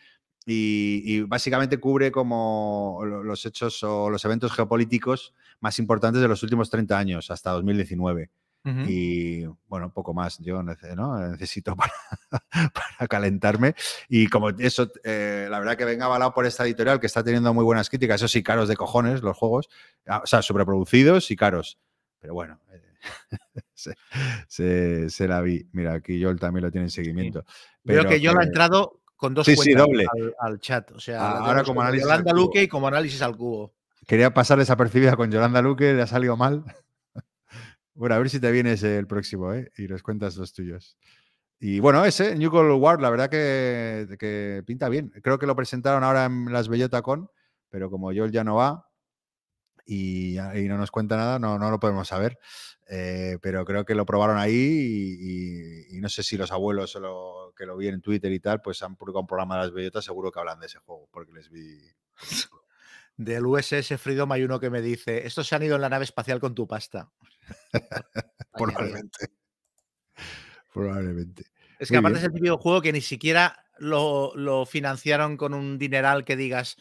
Y, 0.45 1.21
básicamente 1.21 1.79
cubre 1.79 2.11
como 2.11 2.99
lo- 3.05 3.23
los 3.23 3.45
hechos 3.45 3.83
o 3.83 4.09
los 4.09 4.25
eventos 4.25 4.51
geopolíticos 4.53 5.33
más 5.59 5.77
importantes 5.79 6.21
de 6.21 6.27
los 6.27 6.41
últimos 6.43 6.69
30 6.69 6.97
años, 6.97 7.29
hasta 7.29 7.51
2019. 7.51 8.31
Ujú. 8.63 8.81
Y 8.87 9.45
bueno, 9.67 9.91
poco 9.91 10.13
más 10.13 10.37
yo 10.39 10.61
¿no? 10.61 11.27
necesito 11.29 11.75
para, 11.75 11.91
para 12.49 13.07
calentarme. 13.09 13.73
Y 14.07 14.27
como 14.27 14.49
eso, 14.49 14.91
eh, 15.03 15.47
la 15.49 15.59
verdad 15.59 15.75
que 15.77 15.85
venga 15.85 16.05
avalado 16.05 16.33
por 16.33 16.45
esta 16.45 16.63
editorial 16.65 16.99
que 16.99 17.07
está 17.07 17.23
teniendo 17.23 17.53
muy 17.53 17.63
buenas 17.63 17.89
críticas, 17.89 18.17
eso 18.21 18.27
sí, 18.27 18.43
caros 18.43 18.67
de 18.69 18.75
cojones 18.75 19.21
los 19.21 19.35
juegos, 19.37 19.69
ah, 20.07 20.21
o 20.23 20.27
sea, 20.27 20.41
sobreproducidos 20.41 21.31
y 21.31 21.35
caros. 21.35 21.79
Pero 22.19 22.35
bueno, 22.35 22.59
eh, 22.71 22.81
se, 23.73 23.95
se- 24.47 25.09
se 25.09 25.27
la 25.27 25.41
vi. 25.41 25.67
Mira, 25.71 25.93
aquí 25.93 26.21
Joel 26.21 26.39
también 26.39 26.65
lo 26.65 26.71
tiene 26.71 26.85
en 26.85 26.91
seguimiento. 26.91 27.43
Veo 27.83 28.01
Pero 28.03 28.09
que 28.09 28.21
yo 28.21 28.31
la 28.33 28.41
he 28.41 28.43
que- 28.43 28.47
entrado 28.49 29.01
con 29.15 29.33
dos 29.33 29.45
Sí, 29.45 29.55
sí, 29.55 29.73
cuentas 29.73 29.85
doble. 29.87 30.05
Al, 30.11 30.35
al 30.39 30.59
chat. 30.59 30.91
O 30.91 30.99
sea, 30.99 31.19
Ah, 31.19 31.45
ahora 31.47 31.63
como 31.63 31.81
análisis 31.81 32.05
Yolanda. 32.07 32.33
Luque 32.33 32.63
y 32.63 32.67
como 32.67 32.87
análisis 32.87 33.21
al 33.23 33.35
cubo. 33.37 33.73
Quería 34.07 34.33
pasar 34.33 34.57
desapercibida 34.59 35.15
con 35.15 35.31
Yolanda 35.31 35.61
Luque, 35.61 35.93
le 35.93 36.01
ha 36.03 36.07
salido 36.07 36.37
mal. 36.37 36.63
Bueno, 37.93 38.15
a 38.15 38.19
ver 38.19 38.29
si 38.29 38.39
te 38.39 38.51
vienes 38.51 38.83
el 38.83 39.07
próximo, 39.07 39.53
¿eh? 39.53 39.71
Y 39.77 39.87
nos 39.87 40.01
cuentas 40.03 40.37
los 40.37 40.53
tuyos. 40.53 40.97
Y 41.59 41.79
bueno, 41.79 42.03
ese, 42.05 42.35
New 42.35 42.49
Cold 42.49 42.81
War, 42.81 43.01
la 43.01 43.09
verdad 43.09 43.29
que, 43.29 44.15
que 44.17 44.63
pinta 44.65 44.89
bien. 44.89 45.11
Creo 45.21 45.37
que 45.37 45.45
lo 45.45 45.55
presentaron 45.55 46.03
ahora 46.03 46.25
en 46.25 46.51
las 46.51 46.69
Bellota 46.69 47.01
Con, 47.01 47.29
pero 47.69 47.89
como 47.89 48.07
Joel 48.13 48.31
ya 48.31 48.43
no 48.43 48.55
va 48.55 48.89
y, 49.85 50.39
y 50.39 50.67
no 50.67 50.77
nos 50.77 50.89
cuenta 50.89 51.17
nada, 51.17 51.37
no, 51.37 51.59
no 51.59 51.69
lo 51.69 51.79
podemos 51.79 52.07
saber. 52.07 52.39
Eh, 52.93 53.37
pero 53.41 53.63
creo 53.63 53.85
que 53.85 53.95
lo 53.95 54.05
probaron 54.05 54.37
ahí 54.37 55.87
y, 55.91 56.01
no 56.01 56.09
sé 56.09 56.23
si 56.23 56.35
los 56.35 56.51
abuelos 56.51 56.99
que 57.55 57.65
lo 57.65 57.77
vi 57.77 57.87
en 57.87 58.01
Twitter 58.01 58.31
y 58.33 58.39
tal, 58.41 58.61
pues 58.61 58.83
han 58.83 58.97
publicado 58.97 59.21
un 59.21 59.27
programa 59.27 59.55
de 59.55 59.61
las 59.61 59.71
bellotas, 59.71 60.03
seguro 60.03 60.29
que 60.29 60.39
hablan 60.39 60.59
de 60.59 60.65
ese 60.65 60.79
juego, 60.79 61.07
porque 61.11 61.31
les 61.31 61.49
vi. 61.49 61.79
Del 63.23 63.45
USS 63.45 63.99
Freedom 63.99 64.31
hay 64.31 64.43
uno 64.43 64.59
que 64.59 64.69
me 64.69 64.81
dice, 64.81 65.25
estos 65.25 65.47
se 65.47 65.55
han 65.55 65.63
ido 65.63 65.75
en 65.75 65.81
la 65.81 65.89
nave 65.89 66.05
espacial 66.05 66.39
con 66.39 66.55
tu 66.55 66.67
pasta. 66.67 67.11
Probablemente. 68.53 69.29
Probablemente. 70.73 71.43
Es 71.79 71.89
que 71.89 71.95
Muy 71.95 71.99
aparte 71.99 72.19
bien. 72.19 72.25
es 72.25 72.27
el 72.27 72.33
típico 72.33 72.57
juego 72.57 72.81
que 72.81 72.93
ni 72.93 73.01
siquiera 73.01 73.65
lo, 73.77 74.35
lo 74.35 74.65
financiaron 74.65 75.37
con 75.37 75.53
un 75.53 75.77
dineral 75.77 76.25
que 76.25 76.35
digas 76.35 76.77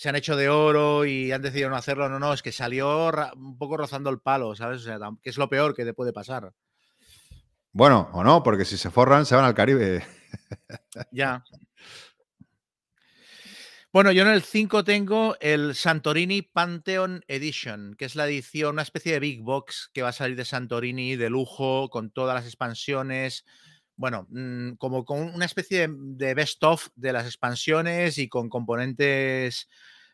se 0.00 0.08
han 0.08 0.16
hecho 0.16 0.34
de 0.34 0.48
oro 0.48 1.04
y 1.04 1.30
han 1.30 1.42
decidido 1.42 1.68
no 1.68 1.76
hacerlo. 1.76 2.08
No, 2.08 2.18
no, 2.18 2.32
es 2.32 2.40
que 2.40 2.52
salió 2.52 3.10
un 3.36 3.58
poco 3.58 3.76
rozando 3.76 4.08
el 4.08 4.18
palo, 4.18 4.56
¿sabes? 4.56 4.80
O 4.80 4.84
sea, 4.84 4.98
que 5.22 5.28
es 5.28 5.36
lo 5.36 5.50
peor 5.50 5.74
que 5.74 5.84
te 5.84 5.92
puede 5.92 6.10
pasar. 6.10 6.54
Bueno, 7.70 8.08
o 8.14 8.24
no, 8.24 8.42
porque 8.42 8.64
si 8.64 8.78
se 8.78 8.90
forran, 8.90 9.26
se 9.26 9.34
van 9.34 9.44
al 9.44 9.54
Caribe. 9.54 10.02
Ya. 11.12 11.44
Bueno, 13.92 14.12
yo 14.12 14.22
en 14.22 14.28
el 14.28 14.42
5 14.42 14.84
tengo 14.84 15.36
el 15.40 15.74
Santorini 15.74 16.42
Pantheon 16.42 17.24
Edition, 17.26 17.96
que 17.98 18.04
es 18.04 18.14
la 18.14 18.28
edición, 18.28 18.74
una 18.74 18.82
especie 18.82 19.12
de 19.12 19.18
Big 19.18 19.42
Box 19.42 19.90
que 19.92 20.02
va 20.02 20.10
a 20.10 20.12
salir 20.12 20.36
de 20.36 20.44
Santorini 20.44 21.16
de 21.16 21.28
lujo, 21.28 21.90
con 21.90 22.12
todas 22.12 22.36
las 22.36 22.44
expansiones. 22.44 23.44
Bueno, 23.96 24.28
mm, 24.30 24.74
como 24.74 25.04
con 25.04 25.22
una 25.34 25.44
especie 25.44 25.88
de, 25.90 26.34
best 26.34 26.62
of 26.62 26.86
de 26.94 27.12
las 27.12 27.26
expansiones 27.26 28.18
y 28.18 28.28
con 28.28 28.48
componentes 28.48 29.68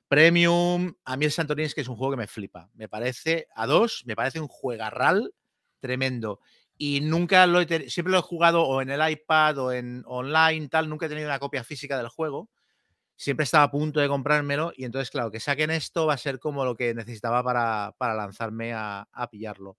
premium. 0.08 0.94
A 1.04 1.18
mí 1.18 1.26
el 1.26 1.32
Santorini 1.32 1.66
es 1.66 1.74
que 1.74 1.82
es 1.82 1.88
un 1.88 1.96
juego 1.96 2.12
que 2.12 2.18
me 2.18 2.28
flipa. 2.28 2.70
Me 2.72 2.88
parece, 2.88 3.46
a 3.54 3.66
dos, 3.66 4.04
me 4.06 4.16
parece 4.16 4.40
un 4.40 4.48
juegarral 4.48 5.34
tremendo. 5.80 6.40
Y 6.78 7.02
nunca 7.02 7.46
lo 7.46 7.60
he 7.60 7.90
siempre 7.90 8.12
lo 8.12 8.20
he 8.20 8.22
jugado 8.22 8.62
o 8.62 8.80
en 8.80 8.88
el 8.88 9.06
iPad 9.10 9.58
o 9.58 9.72
en 9.72 10.02
online, 10.06 10.68
tal, 10.68 10.88
nunca 10.88 11.06
he 11.06 11.08
tenido 11.10 11.28
una 11.28 11.38
copia 11.38 11.62
física 11.62 11.98
del 11.98 12.08
juego. 12.08 12.48
Siempre 13.16 13.44
estaba 13.44 13.64
a 13.64 13.70
punto 13.70 13.98
de 14.00 14.08
comprármelo 14.08 14.72
y 14.76 14.84
entonces, 14.84 15.10
claro, 15.10 15.30
que 15.30 15.40
saquen 15.40 15.70
esto 15.70 16.06
va 16.06 16.14
a 16.14 16.18
ser 16.18 16.38
como 16.38 16.64
lo 16.64 16.74
que 16.76 16.94
necesitaba 16.94 17.42
para, 17.42 17.94
para 17.96 18.14
lanzarme 18.14 18.74
a, 18.74 19.08
a 19.10 19.30
pillarlo. 19.30 19.78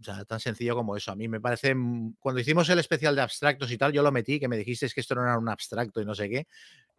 O 0.00 0.02
sea, 0.02 0.24
tan 0.24 0.40
sencillo 0.40 0.74
como 0.74 0.96
eso. 0.96 1.12
A 1.12 1.16
mí 1.16 1.28
me 1.28 1.40
parece, 1.40 1.74
mm, 1.74 2.14
cuando 2.18 2.40
hicimos 2.40 2.68
el 2.70 2.78
especial 2.78 3.14
de 3.16 3.22
abstractos 3.22 3.70
y 3.70 3.76
tal, 3.76 3.92
yo 3.92 4.02
lo 4.02 4.12
metí, 4.12 4.40
que 4.40 4.48
me 4.48 4.56
dijisteis 4.56 4.94
que 4.94 5.00
esto 5.00 5.14
no 5.14 5.22
era 5.22 5.36
un 5.36 5.48
abstracto 5.48 6.00
y 6.00 6.06
no 6.06 6.14
sé 6.14 6.28
qué. 6.30 6.46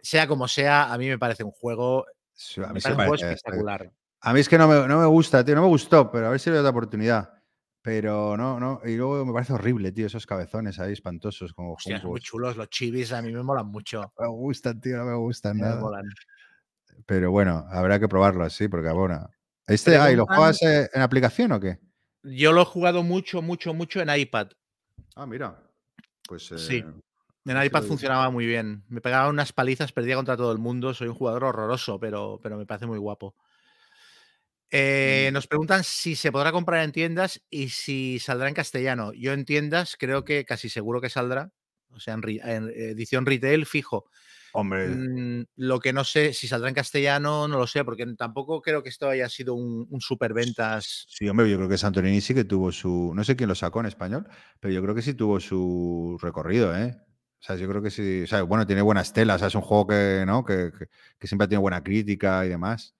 Sea 0.01 0.27
como 0.27 0.47
sea, 0.47 0.91
a 0.91 0.97
mí 0.97 1.07
me 1.07 1.17
parece 1.17 1.43
un 1.43 1.51
juego, 1.51 2.05
Sí, 2.33 2.61
A 2.61 2.67
me 2.67 2.73
mí, 2.73 2.81
parece 2.81 2.87
sí 2.87 2.91
un 2.91 2.97
me 2.97 3.03
juego 3.07 3.21
parece- 3.21 3.33
espectacular. 3.33 3.91
a 4.21 4.33
mí 4.33 4.39
es 4.39 4.49
que 4.49 4.57
no 4.57 4.67
me, 4.67 4.87
no 4.87 4.99
me 4.99 5.05
gusta, 5.07 5.43
tío. 5.43 5.55
No 5.55 5.61
me 5.61 5.67
gustó, 5.67 6.11
pero 6.11 6.27
a 6.27 6.29
ver 6.31 6.39
si 6.39 6.49
le 6.49 6.57
doy 6.57 6.59
otra 6.61 6.71
oportunidad. 6.71 7.40
Pero 7.81 8.37
no, 8.37 8.59
no. 8.59 8.79
Y 8.85 8.95
luego 8.95 9.25
me 9.25 9.33
parece 9.33 9.53
horrible, 9.53 9.91
tío, 9.91 10.05
esos 10.05 10.27
cabezones 10.27 10.79
ahí 10.79 10.93
espantosos 10.93 11.53
como 11.53 11.73
Hostia, 11.73 11.99
son 11.99 12.11
muy 12.11 12.21
chulos 12.21 12.55
los 12.55 12.69
chivis, 12.69 13.11
a 13.11 13.21
mí 13.21 13.31
me 13.31 13.41
molan 13.41 13.67
mucho. 13.67 14.13
No 14.19 14.25
me 14.25 14.27
gustan, 14.27 14.79
tío, 14.79 14.97
no 14.97 15.05
me 15.05 15.15
gustan 15.15 15.57
nada. 15.57 15.81
molan. 15.81 16.05
Pero 17.07 17.31
bueno, 17.31 17.65
habrá 17.69 17.99
que 17.99 18.07
probarlo 18.07 18.43
así, 18.43 18.67
porque 18.67 18.89
bueno. 18.91 19.29
Este, 19.67 19.95
ah, 19.97 20.11
¿y 20.11 20.15
lo 20.15 20.25
juegas 20.25 20.61
eh, 20.63 20.89
en 20.93 21.01
aplicación 21.01 21.51
o 21.53 21.59
qué? 21.59 21.79
Yo 22.23 22.51
lo 22.51 22.61
he 22.61 22.65
jugado 22.65 23.03
mucho, 23.03 23.41
mucho, 23.41 23.73
mucho 23.73 24.01
en 24.01 24.15
iPad. 24.15 24.49
Ah, 25.15 25.25
mira. 25.25 25.57
Pues 26.27 26.43
Sí. 26.55 26.77
eh, 26.77 26.93
En 27.45 27.57
Ese 27.57 27.65
iPad 27.67 27.83
funcionaba 27.83 28.29
muy 28.29 28.45
bien. 28.45 28.83
Me 28.87 29.01
pegaba 29.01 29.27
unas 29.29 29.51
palizas, 29.53 29.91
perdía 29.91 30.15
contra 30.15 30.37
todo 30.37 30.51
el 30.51 30.59
mundo. 30.59 30.93
Soy 30.93 31.07
un 31.07 31.15
jugador 31.15 31.43
horroroso, 31.45 31.99
pero, 31.99 32.39
pero 32.43 32.57
me 32.57 32.67
parece 32.67 32.85
muy 32.85 32.99
guapo. 32.99 33.35
Eh, 34.71 35.29
nos 35.33 35.47
preguntan 35.47 35.83
si 35.83 36.15
se 36.15 36.31
podrá 36.31 36.51
comprar 36.51 36.83
en 36.83 36.91
tiendas 36.93 37.41
y 37.49 37.69
si 37.69 38.19
saldrá 38.19 38.47
en 38.47 38.53
castellano. 38.53 39.11
Yo 39.13 39.33
en 39.33 39.45
tiendas 39.45 39.97
creo 39.99 40.23
que 40.23 40.45
casi 40.45 40.69
seguro 40.69 41.01
que 41.01 41.09
saldrá. 41.09 41.51
O 41.89 41.99
sea, 41.99 42.13
en, 42.15 42.69
edición 42.69 43.25
retail 43.25 43.65
fijo. 43.65 44.05
Hombre, 44.53 44.87
Mm, 44.87 45.43
lo 45.57 45.79
que 45.79 45.93
no 45.93 46.03
sé, 46.03 46.33
si 46.33 46.47
saldrá 46.47 46.69
en 46.69 46.75
castellano, 46.75 47.47
no 47.47 47.57
lo 47.59 47.67
sé, 47.67 47.83
porque 47.85 48.05
tampoco 48.17 48.61
creo 48.61 48.81
que 48.81 48.89
esto 48.89 49.09
haya 49.09 49.29
sido 49.29 49.53
un, 49.55 49.87
un 49.89 50.01
superventas. 50.01 51.05
sí, 51.05 51.27
hombre, 51.29 51.49
yo 51.49 51.57
creo 51.57 51.69
que 51.69 51.77
Santorini 51.77 52.21
sí 52.21 52.33
que 52.33 52.43
tuvo 52.43 52.71
su. 52.71 53.13
No 53.15 53.23
sé 53.23 53.35
quién 53.35 53.49
lo 53.49 53.55
sacó 53.55 53.79
en 53.81 53.87
español, 53.87 54.27
pero 54.59 54.73
yo 54.73 54.81
creo 54.81 54.95
que 54.95 55.01
sí 55.01 55.13
tuvo 55.13 55.39
su 55.39 56.17
recorrido, 56.21 56.75
¿eh? 56.75 56.97
O 57.39 57.43
sea, 57.43 57.55
yo 57.55 57.67
creo 57.67 57.81
que 57.81 57.89
sí. 57.91 58.21
O 58.23 58.27
sea, 58.27 58.43
bueno, 58.43 58.65
tiene 58.67 58.81
buenas 58.81 59.13
telas. 59.13 59.37
O 59.37 59.39
sea, 59.39 59.47
es 59.47 59.55
un 59.55 59.61
juego 59.61 59.87
que, 59.87 60.23
¿no? 60.27 60.45
que, 60.45 60.71
que- 60.77 60.87
que 61.19 61.27
siempre 61.27 61.45
ha 61.45 61.47
tenido 61.47 61.61
buena 61.61 61.83
crítica 61.83 62.45
y 62.45 62.49
demás. 62.49 62.95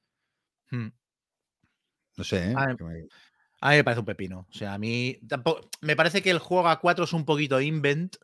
Hmm. 0.72 0.88
No 2.18 2.24
sé, 2.24 2.52
¿eh? 2.52 2.56
Que 2.78 2.84
me- 2.84 3.08
A 3.62 3.70
mí 3.72 3.76
me 3.78 3.84
parece 3.84 4.00
un 4.00 4.06
pepino. 4.06 4.48
O 4.50 4.54
sea, 4.54 4.74
a 4.74 4.78
mí 4.78 5.20
tampoco. 5.28 5.70
Me 5.82 5.96
parece 5.96 6.22
que 6.22 6.32
el 6.32 6.40
juego 6.40 6.68
a 6.68 6.80
4 6.80 7.06
es 7.06 7.14
un 7.14 7.26
poquito 7.26 7.62
invent, 7.62 8.16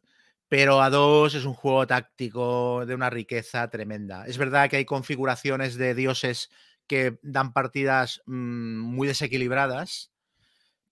pero 0.49 0.81
a 0.81 0.89
2 0.89 1.35
es 1.35 1.45
un 1.45 1.53
juego 1.53 1.85
táctico 1.85 2.85
de 2.85 2.95
una 2.95 3.09
riqueza 3.09 3.69
tremenda. 3.69 4.25
Es 4.25 4.37
verdad 4.37 4.69
que 4.69 4.77
hay 4.77 4.85
configuraciones 4.85 5.75
de 5.75 5.93
dioses 5.93 6.49
que 6.87 7.19
dan 7.21 7.53
partidas 7.53 8.21
mm, 8.25 8.79
muy 8.79 9.07
desequilibradas, 9.07 10.11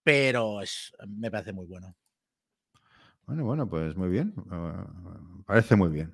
pero 0.04 0.62
es, 0.62 0.94
me 1.08 1.32
parece 1.32 1.54
muy 1.54 1.66
bueno. 1.68 1.96
Bueno, 3.26 3.44
bueno, 3.46 3.68
pues 3.68 3.96
muy 3.96 4.10
bien. 4.10 4.34
parece 5.46 5.76
muy 5.76 5.90
bien. 5.90 6.14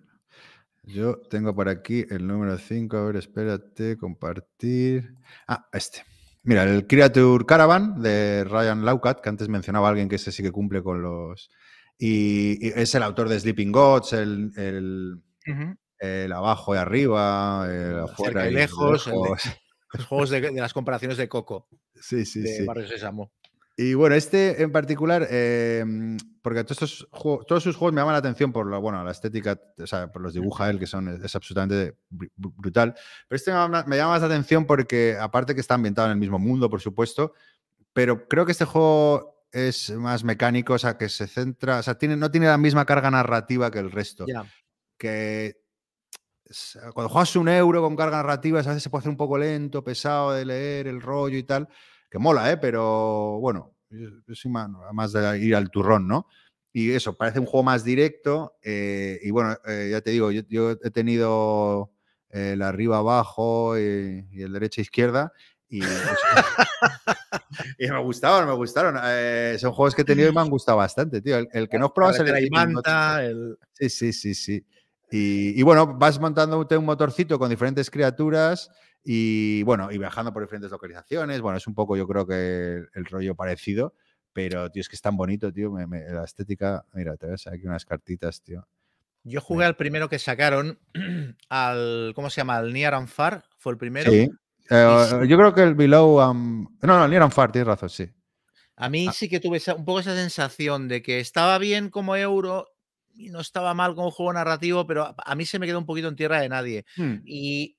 Yo 0.83 1.17
tengo 1.29 1.53
por 1.55 1.69
aquí 1.69 2.05
el 2.09 2.25
número 2.27 2.57
5. 2.57 2.97
A 2.97 3.05
ver, 3.05 3.17
espérate, 3.17 3.97
compartir. 3.97 5.15
Ah, 5.47 5.67
este. 5.73 6.03
Mira, 6.43 6.63
el 6.63 6.87
Creature 6.87 7.45
Caravan 7.45 8.01
de 8.01 8.43
Ryan 8.45 8.83
Laukat, 8.85 9.21
que 9.21 9.29
antes 9.29 9.47
mencionaba 9.47 9.87
a 9.87 9.89
alguien 9.91 10.09
que 10.09 10.15
ese 10.15 10.31
sí 10.31 10.41
que 10.41 10.51
cumple 10.51 10.81
con 10.81 11.01
los. 11.01 11.49
Y, 11.97 12.67
y 12.67 12.71
es 12.75 12.95
el 12.95 13.03
autor 13.03 13.29
de 13.29 13.39
Sleeping 13.39 13.71
Gods, 13.71 14.13
el, 14.13 14.51
el- 14.57 15.21
el 15.99 16.31
abajo 16.33 16.73
y 16.73 16.79
arriba, 16.79 17.67
el 17.71 17.99
afuera 17.99 18.47
y 18.49 18.53
lejos, 18.53 19.05
el 19.07 19.13
de- 19.13 19.19
lejos. 19.21 19.41
Los 19.93 20.05
juegos 20.07 20.29
de, 20.31 20.41
de 20.41 20.51
las 20.61 20.73
comparaciones 20.73 21.17
de 21.17 21.27
Coco, 21.29 21.67
Sí, 21.95 22.25
sí, 22.25 22.41
de 22.41 22.47
sí. 22.57 22.65
Barrio 22.65 22.87
Sésamo. 22.87 23.31
Y 23.81 23.95
bueno, 23.95 24.15
este 24.15 24.61
en 24.61 24.71
particular, 24.71 25.27
eh, 25.31 25.83
porque 26.43 26.63
todos, 26.63 26.83
estos 26.83 27.07
juegos, 27.11 27.47
todos 27.47 27.63
sus 27.63 27.75
juegos 27.75 27.95
me 27.95 28.01
llaman 28.01 28.13
la 28.13 28.19
atención 28.19 28.51
por 28.51 28.69
la, 28.69 28.77
bueno, 28.77 29.03
la 29.03 29.09
estética, 29.09 29.59
o 29.75 29.87
sea, 29.87 30.11
por 30.11 30.21
los 30.21 30.35
dibuja 30.35 30.69
él, 30.69 30.77
que 30.77 30.85
son, 30.85 31.07
es 31.07 31.35
absolutamente 31.35 31.97
br- 32.11 32.29
br- 32.37 32.53
brutal. 32.57 32.93
Pero 33.27 33.35
este 33.35 33.49
me 33.49 33.57
llama, 33.57 33.83
me 33.87 33.97
llama 33.97 34.11
más 34.11 34.21
la 34.21 34.27
atención 34.27 34.67
porque, 34.67 35.17
aparte 35.19 35.55
que 35.55 35.61
está 35.61 35.73
ambientado 35.73 36.09
en 36.09 36.11
el 36.11 36.19
mismo 36.19 36.37
mundo, 36.37 36.69
por 36.69 36.79
supuesto, 36.79 37.33
pero 37.91 38.27
creo 38.27 38.45
que 38.45 38.51
este 38.51 38.65
juego 38.65 39.47
es 39.51 39.89
más 39.89 40.23
mecánico, 40.23 40.73
o 40.73 40.79
sea, 40.79 40.95
que 40.95 41.09
se 41.09 41.25
centra, 41.25 41.79
o 41.79 41.83
sea, 41.83 41.97
tiene, 41.97 42.15
no 42.15 42.29
tiene 42.29 42.45
la 42.45 42.59
misma 42.59 42.85
carga 42.85 43.09
narrativa 43.09 43.71
que 43.71 43.79
el 43.79 43.89
resto. 43.89 44.27
Ya. 44.27 44.45
Que 44.95 45.59
cuando 46.93 47.09
juegas 47.09 47.35
un 47.35 47.49
euro 47.49 47.81
con 47.81 47.95
carga 47.95 48.17
narrativa, 48.17 48.59
a 48.59 48.61
veces 48.61 48.83
se 48.83 48.91
puede 48.91 48.99
hacer 48.99 49.09
un 49.09 49.17
poco 49.17 49.39
lento, 49.39 49.83
pesado 49.83 50.33
de 50.33 50.45
leer 50.45 50.87
el 50.87 51.01
rollo 51.01 51.39
y 51.39 51.43
tal 51.43 51.67
que 52.11 52.19
mola, 52.19 52.51
¿eh? 52.51 52.57
Pero 52.57 53.39
bueno, 53.39 53.73
soy 54.33 54.51
más, 54.51 55.13
de 55.13 55.39
ir 55.39 55.55
al 55.55 55.71
turrón, 55.71 56.07
¿no? 56.07 56.27
Y 56.73 56.91
eso, 56.91 57.15
parece 57.17 57.39
un 57.39 57.45
juego 57.45 57.63
más 57.63 57.83
directo. 57.83 58.53
eh, 58.63 59.19
y 59.23 59.31
bueno, 59.31 59.57
eh, 59.65 59.89
ya 59.91 60.01
te 60.01 60.11
digo, 60.11 60.31
yo, 60.31 60.41
yo 60.47 60.71
he 60.71 60.91
tenido 60.91 61.91
el 62.29 62.61
arriba, 62.61 62.97
abajo 62.99 63.77
y, 63.79 64.27
y 64.31 64.41
el 64.43 64.53
derecha, 64.53 64.81
izquierda. 64.81 65.33
Y, 65.69 65.81
y 67.79 67.89
me 67.89 67.99
gustaron, 68.03 68.47
me 68.47 68.55
gustaron. 68.55 68.97
Eh, 69.03 69.57
son 69.59 69.71
juegos 69.71 69.95
que 69.95 70.01
he 70.03 70.05
tenido 70.05 70.29
y 70.29 70.33
me 70.33 70.41
han 70.41 70.49
gustado 70.49 70.77
bastante, 70.77 71.21
tío. 71.21 71.37
El, 71.37 71.49
el 71.51 71.69
que 71.69 71.79
no 71.79 71.87
has 71.87 71.91
probado 71.91 72.15
es 72.15 72.19
el 72.21 72.27
Dogs. 72.27 72.51
manta, 72.51 73.23
el- 73.23 73.57
Sí, 73.73 73.89
sí, 73.89 74.13
sí, 74.13 74.33
sí. 74.35 74.65
Y, 75.11 75.59
y 75.59 75.63
bueno, 75.63 75.97
vas 75.97 76.19
montando 76.19 76.65
un 76.77 76.85
motorcito 76.85 77.37
con 77.37 77.49
diferentes 77.49 77.89
criaturas 77.89 78.69
y 79.03 79.63
bueno, 79.63 79.91
y 79.91 79.97
viajando 79.97 80.31
por 80.33 80.43
diferentes 80.43 80.71
localizaciones. 80.71 81.41
Bueno, 81.41 81.57
es 81.57 81.67
un 81.67 81.73
poco, 81.75 81.95
yo 81.97 82.07
creo 82.07 82.25
que 82.27 82.75
el, 82.77 82.89
el 82.93 83.05
rollo 83.05 83.35
parecido, 83.35 83.95
pero 84.33 84.69
tío, 84.69 84.81
es 84.81 84.89
que 84.89 84.95
es 84.95 85.01
tan 85.01 85.17
bonito, 85.17 85.51
tío. 85.51 85.71
me- 85.71 85.87
me- 85.87 86.07
la 86.09 86.23
estética, 86.23 86.85
mira, 86.93 87.17
te 87.17 87.27
ves 87.27 87.47
aquí 87.47 87.65
unas 87.65 87.85
cartitas, 87.85 88.41
tío. 88.41 88.67
Yo 89.23 89.39
jugué 89.41 89.65
al 89.65 89.75
primero 89.75 90.09
que 90.09 90.17
sacaron, 90.19 90.79
al. 91.49 92.13
¿Cómo 92.15 92.29
se 92.29 92.37
llama? 92.41 92.57
Al 92.57 92.73
Near 92.73 92.93
and 92.95 93.07
Far, 93.07 93.43
fue 93.57 93.71
el 93.73 93.77
primero. 93.77 94.11
Sí. 94.11 94.29
Eh, 94.69 95.05
sí. 95.09 95.27
Yo 95.27 95.37
creo 95.37 95.53
que 95.53 95.63
el 95.63 95.75
Below. 95.75 96.21
um, 96.29 96.63
no, 96.81 96.97
no, 96.97 97.05
el 97.05 97.11
Near 97.11 97.23
and 97.23 97.33
Far, 97.33 97.51
tienes 97.51 97.67
razón, 97.67 97.89
sí. 97.89 98.09
A 98.77 98.89
mí 98.89 99.07
Ah. 99.07 99.13
sí 99.13 99.29
que 99.29 99.39
tuve 99.39 99.57
esa- 99.57 99.75
un 99.75 99.85
poco 99.85 99.99
esa 99.99 100.15
sensación 100.15 100.87
de 100.87 101.01
que 101.03 101.19
estaba 101.19 101.57
bien 101.59 101.89
como 101.89 102.15
euro 102.15 102.67
y 103.13 103.29
no 103.29 103.41
estaba 103.41 103.73
mal 103.73 103.93
como 103.93 104.09
juego 104.09 104.33
narrativo, 104.33 104.87
pero 104.87 105.03
a- 105.03 105.15
a 105.17 105.35
mí 105.35 105.45
se 105.45 105.59
me 105.59 105.67
quedó 105.67 105.77
un 105.77 105.85
poquito 105.85 106.07
en 106.07 106.15
tierra 106.15 106.39
de 106.41 106.49
nadie. 106.49 106.85
Hmm. 106.95 107.17
Y 107.25 107.77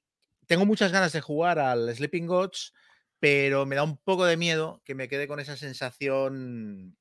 tengo 0.53 0.67
muchas 0.67 0.93
ganas 0.93 1.15
de 1.15 1.23
jugar 1.23 1.59
al 1.59 1.89
Sleeping 1.97 2.27
Gods, 2.27 2.75
pero 3.19 3.65
me 3.65 3.75
da 3.75 3.85
un 3.85 3.97
poco 3.97 4.27
de 4.27 4.37
miedo 4.37 4.83
que 4.85 4.95
me 4.95 5.09
quede 5.09 5.27
con 5.27 5.41
esa 5.41 5.57
sensación 5.57 6.95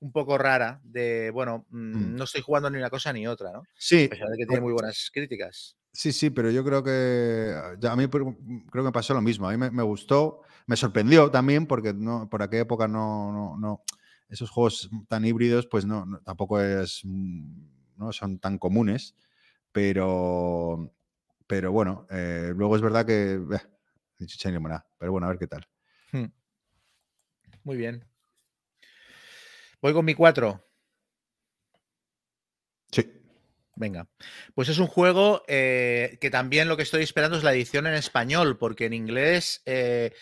un 0.00 0.12
poco 0.12 0.36
rara 0.38 0.80
de, 0.82 1.30
bueno, 1.30 1.66
mm, 1.70 1.92
Mm. 1.98 2.16
no 2.16 2.24
estoy 2.24 2.42
jugando 2.42 2.68
ni 2.68 2.78
una 2.78 2.90
cosa 2.90 3.12
ni 3.12 3.28
otra, 3.28 3.52
¿no? 3.52 3.62
Sí, 3.78 4.06
A 4.06 4.10
pesar 4.10 4.28
de 4.28 4.38
que 4.38 4.46
tiene 4.46 4.60
muy 4.60 4.72
buenas 4.72 5.08
críticas. 5.14 5.76
Sí, 5.92 6.10
sí, 6.12 6.30
pero 6.30 6.50
yo 6.50 6.64
creo 6.64 6.82
que 6.82 7.52
ah, 7.54 7.76
ya 7.78 7.92
a 7.92 7.96
mí 7.96 8.08
por- 8.08 8.22
creo 8.24 8.82
que 8.82 8.88
me 8.88 8.90
pasó 8.92 9.14
lo 9.14 9.22
mismo. 9.22 9.46
A 9.48 9.52
mí 9.52 9.56
me, 9.56 9.70
me 9.70 9.84
gustó, 9.84 10.40
me 10.66 10.74
sorprendió 10.74 11.30
también 11.30 11.66
porque 11.66 11.94
no, 11.94 12.28
por 12.28 12.42
aquella 12.42 12.62
época 12.62 12.88
no, 12.88 13.30
no, 13.32 13.56
no- 13.56 13.82
esos 14.28 14.50
juegos 14.50 14.90
tan 15.06 15.24
híbridos, 15.24 15.68
pues 15.68 15.84
no, 15.86 16.04
no- 16.04 16.18
tampoco 16.22 16.60
es, 16.60 17.02
mm, 17.04 17.98
no 17.98 18.12
son 18.12 18.40
tan 18.40 18.58
comunes. 18.58 19.14
Pero, 19.70 20.92
pero 21.46 21.72
bueno, 21.72 22.06
eh, 22.10 22.52
luego 22.54 22.76
es 22.76 22.82
verdad 22.82 23.06
que 23.06 23.40
ni 24.18 24.26
chicha 24.26 24.48
ni 24.48 24.54
limonada. 24.54 24.86
Pero 24.98 25.12
bueno, 25.12 25.26
a 25.26 25.30
ver 25.30 25.38
qué 25.38 25.46
tal. 25.46 25.66
Hmm. 26.12 26.26
Muy 27.64 27.76
bien. 27.76 28.04
Voy 29.80 29.92
con 29.92 30.04
mi 30.04 30.14
4. 30.14 30.62
Sí, 32.90 33.16
Venga, 33.78 34.08
pues 34.54 34.70
es 34.70 34.78
un 34.78 34.86
juego 34.86 35.42
eh, 35.48 36.16
que 36.20 36.30
también 36.30 36.66
lo 36.66 36.78
que 36.78 36.82
estoy 36.82 37.02
esperando 37.02 37.36
es 37.36 37.44
la 37.44 37.52
edición 37.52 37.86
en 37.86 37.92
español, 37.92 38.56
porque 38.56 38.86
en 38.86 38.94
inglés 38.94 39.62
eh, 39.66 40.14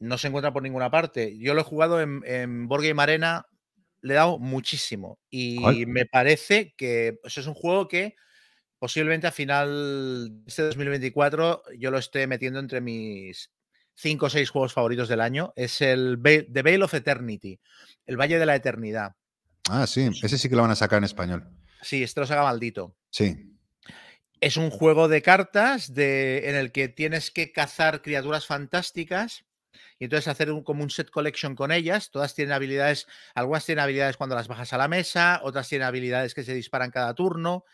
no 0.00 0.18
se 0.18 0.28
encuentra 0.28 0.52
por 0.52 0.62
ninguna 0.62 0.90
parte. 0.90 1.38
Yo 1.38 1.54
lo 1.54 1.62
he 1.62 1.64
jugado 1.64 2.02
en, 2.02 2.22
en 2.26 2.68
Board 2.68 2.82
Game 2.84 3.02
Arena, 3.02 3.46
le 4.02 4.12
he 4.12 4.16
dado 4.16 4.38
muchísimo 4.38 5.18
y 5.30 5.62
¿Cuál? 5.62 5.86
me 5.86 6.04
parece 6.04 6.74
que 6.76 7.18
o 7.24 7.30
sea, 7.30 7.40
es 7.40 7.46
un 7.46 7.54
juego 7.54 7.88
que 7.88 8.16
posiblemente 8.88 9.26
a 9.26 9.32
final 9.32 10.28
de 10.30 10.42
este 10.46 10.60
2024 10.64 11.62
yo 11.78 11.90
lo 11.90 11.96
esté 11.96 12.26
metiendo 12.26 12.58
entre 12.58 12.82
mis 12.82 13.50
5 13.94 14.26
o 14.26 14.28
6 14.28 14.50
juegos 14.50 14.74
favoritos 14.74 15.08
del 15.08 15.22
año. 15.22 15.54
Es 15.56 15.80
el 15.80 16.18
Veil- 16.18 16.52
The 16.52 16.60
Veil 16.60 16.82
of 16.82 16.92
Eternity, 16.92 17.58
el 18.04 18.18
Valle 18.20 18.38
de 18.38 18.44
la 18.44 18.54
Eternidad. 18.56 19.12
ah, 19.70 19.86
sí, 19.86 20.10
ese 20.22 20.36
sí 20.36 20.50
que 20.50 20.56
lo 20.56 20.60
van 20.60 20.72
a 20.72 20.76
sacar 20.76 20.98
en 20.98 21.04
español. 21.04 21.48
Sí, 21.80 22.02
este 22.02 22.20
lo 22.20 22.26
saca 22.26 22.42
maldito. 22.42 22.94
Sí, 23.08 23.56
Es 24.42 24.58
un 24.58 24.68
juego 24.68 25.08
de 25.08 25.22
cartas 25.22 25.94
de, 25.94 26.50
en 26.50 26.54
el 26.56 26.70
que 26.70 26.88
tienes 26.88 27.30
que 27.30 27.52
cazar 27.52 28.02
criaturas 28.02 28.44
fantásticas 28.44 29.46
y 29.98 30.04
entonces 30.04 30.28
hacer 30.28 30.50
un- 30.52 30.62
como 30.62 30.82
un 30.82 30.90
set 30.90 31.08
collection 31.08 31.56
con 31.56 31.72
ellas. 31.72 32.10
Todas 32.10 32.34
tienen 32.34 32.52
habilidades, 32.52 33.06
algunas 33.34 33.64
tienen 33.64 33.82
habilidades 33.82 34.18
cuando 34.18 34.36
las 34.36 34.46
bajas 34.48 34.74
a 34.74 34.76
la 34.76 34.88
mesa, 34.88 35.40
otras 35.42 35.70
tienen 35.70 35.88
habilidades 35.88 36.34
que 36.34 36.44
se 36.44 36.52
disparan 36.52 36.90
cada 36.90 37.14
turno. 37.14 37.64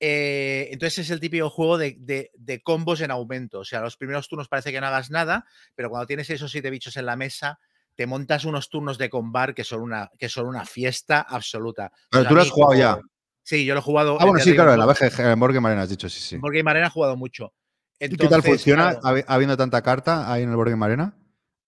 Eh, 0.00 0.68
entonces 0.72 0.98
es 1.00 1.10
el 1.10 1.20
típico 1.20 1.48
juego 1.50 1.78
de, 1.78 1.96
de- 1.98 2.30
de 2.34 2.62
combos 2.62 3.00
en 3.00 3.10
aumento. 3.10 3.60
O 3.60 3.64
sea, 3.64 3.80
los 3.80 3.96
primeros 3.96 4.28
turnos 4.28 4.48
parece 4.48 4.72
que 4.72 4.80
no 4.80 4.86
hagas 4.86 5.10
nada, 5.10 5.46
pero 5.74 5.88
cuando 5.90 6.06
tienes 6.06 6.28
esos 6.30 6.50
siete 6.50 6.70
bichos 6.70 6.96
en 6.96 7.06
la 7.06 7.16
mesa, 7.16 7.58
te 7.94 8.06
montas 8.06 8.44
unos 8.44 8.68
turnos 8.70 8.98
de 8.98 9.08
combar 9.08 9.54
que 9.54 9.62
son 9.64 9.80
una, 9.82 10.10
que 10.18 10.28
son 10.28 10.46
una 10.46 10.64
fiesta 10.64 11.20
absoluta. 11.20 11.92
Pero 12.10 12.26
tú 12.26 12.34
lo 12.34 12.42
has 12.42 12.50
jugado 12.50 12.70
como- 12.72 12.80
ya. 12.80 12.98
Sí, 13.46 13.64
yo 13.66 13.74
lo 13.74 13.80
he 13.80 13.82
jugado. 13.82 14.16
Ah, 14.20 14.24
bueno, 14.24 14.42
sí, 14.42 14.54
claro, 14.54 14.72
en 14.72 14.78
la 14.80 14.86
no- 14.86 14.92
BGG, 14.92 15.20
en 15.20 15.38
Board 15.38 15.52
Game 15.54 15.68
Arena 15.68 15.82
has 15.82 15.90
dicho, 15.90 16.08
sí, 16.08 16.20
sí. 16.20 16.38
Game 16.42 16.70
Arena 16.70 16.86
he 16.86 16.90
jugado 16.90 17.16
mucho. 17.16 17.52
¿Y 18.00 18.16
qué 18.16 18.26
tal 18.28 18.42
funciona 18.42 18.98
claro, 18.98 19.22
habiendo 19.28 19.56
tanta 19.56 19.80
carta 19.82 20.32
ahí 20.32 20.42
en 20.42 20.50
el 20.50 20.56
Game 20.56 20.84
Arena? 20.84 21.16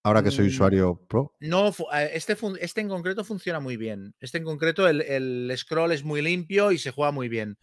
Ahora 0.03 0.23
que 0.23 0.31
soy 0.31 0.47
Mm. 0.47 0.49
usuario 0.49 1.07
pro. 1.09 1.35
No, 1.41 1.73
este, 2.13 2.37
este 2.61 2.81
en 2.81 2.89
concreto 2.89 3.25
funciona 3.25 3.61
muy 3.61 3.77
bien. 3.77 4.15
Este 4.21 4.39
en 4.39 4.45
concreto, 4.45 4.89
el, 4.89 5.03
el 5.03 5.53
scroll 5.57 5.93
es 5.93 6.03
muy 6.05 6.23
limpio 6.23 6.73
y 6.73 6.79
se 6.79 6.93
juega 6.93 7.11
muy 7.13 7.29
bien. 7.29 7.59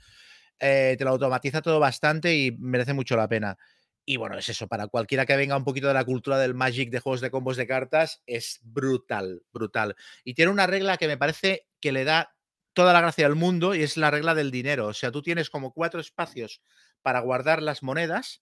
Eh, 0.63 0.95
te 0.97 1.03
lo 1.03 1.11
automatiza 1.11 1.61
todo 1.61 1.79
bastante 1.79 2.35
y 2.35 2.51
merece 2.59 2.93
mucho 2.93 3.17
la 3.17 3.27
pena. 3.27 3.57
Y 4.05 4.17
bueno, 4.17 4.37
es 4.37 4.49
eso, 4.49 4.67
para 4.67 4.87
cualquiera 4.87 5.25
que 5.25 5.35
venga 5.37 5.55
un 5.57 5.63
poquito 5.63 5.87
de 5.87 5.93
la 5.93 6.03
cultura 6.05 6.37
del 6.37 6.53
Magic 6.53 6.89
de 6.89 6.99
juegos 6.99 7.21
de 7.21 7.31
combos 7.31 7.57
de 7.57 7.67
cartas, 7.67 8.21
es 8.25 8.59
brutal, 8.63 9.43
brutal. 9.53 9.95
Y 10.25 10.33
tiene 10.33 10.51
una 10.51 10.67
regla 10.67 10.97
que 10.97 11.07
me 11.07 11.17
parece 11.17 11.67
que 11.79 11.91
le 11.93 12.03
da 12.03 12.35
toda 12.73 12.91
la 12.93 13.01
gracia 13.01 13.25
al 13.25 13.35
mundo 13.35 13.75
y 13.75 13.83
es 13.83 13.97
la 13.97 14.11
regla 14.11 14.35
del 14.35 14.51
dinero. 14.51 14.87
O 14.87 14.93
sea, 14.93 15.11
tú 15.11 15.21
tienes 15.21 15.49
como 15.49 15.73
cuatro 15.73 16.01
espacios 16.01 16.61
para 17.01 17.19
guardar 17.21 17.61
las 17.61 17.81
monedas, 17.83 18.41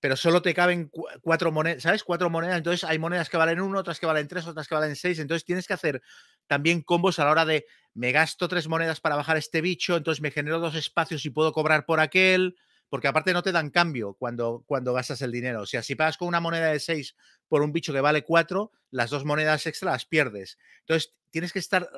pero 0.00 0.16
solo 0.16 0.42
te 0.42 0.54
caben 0.54 0.88
cu- 0.88 1.06
cuatro 1.22 1.52
monedas, 1.52 1.82
¿sabes? 1.82 2.02
Cuatro 2.04 2.28
monedas, 2.30 2.56
entonces 2.58 2.84
hay 2.84 2.98
monedas 2.98 3.28
que 3.30 3.36
valen 3.36 3.60
uno, 3.60 3.78
otras 3.78 4.00
que 4.00 4.06
valen 4.06 4.26
tres, 4.28 4.46
otras 4.46 4.66
que 4.68 4.74
valen 4.74 4.96
seis, 4.96 5.18
entonces 5.20 5.44
tienes 5.44 5.66
que 5.66 5.74
hacer 5.74 6.02
también 6.46 6.82
combos 6.82 7.18
a 7.18 7.24
la 7.24 7.30
hora 7.30 7.44
de 7.44 7.66
me 7.94 8.12
gasto 8.12 8.48
tres 8.48 8.68
monedas 8.68 9.00
para 9.00 9.16
bajar 9.16 9.36
este 9.36 9.60
bicho, 9.60 9.96
entonces 9.96 10.22
me 10.22 10.30
genero 10.30 10.60
dos 10.60 10.74
espacios 10.74 11.24
y 11.26 11.30
puedo 11.30 11.52
cobrar 11.52 11.84
por 11.84 12.00
aquel, 12.00 12.56
porque 12.88 13.08
aparte 13.08 13.32
no 13.32 13.42
te 13.42 13.52
dan 13.52 13.70
cambio 13.70 14.14
cuando, 14.14 14.64
cuando 14.66 14.92
gastas 14.92 15.22
el 15.22 15.32
dinero. 15.32 15.62
O 15.62 15.66
sea, 15.66 15.82
si 15.82 15.94
pagas 15.94 16.16
con 16.16 16.28
una 16.28 16.40
moneda 16.40 16.68
de 16.68 16.80
seis 16.80 17.16
por 17.48 17.62
un 17.62 17.72
bicho 17.72 17.92
que 17.92 18.00
vale 18.00 18.22
cuatro, 18.22 18.72
las 18.90 19.10
dos 19.10 19.24
monedas 19.24 19.66
extra 19.66 19.92
las 19.92 20.06
pierdes. 20.06 20.58
Entonces 20.80 21.14
tienes 21.30 21.52
que 21.52 21.58
estar, 21.58 21.88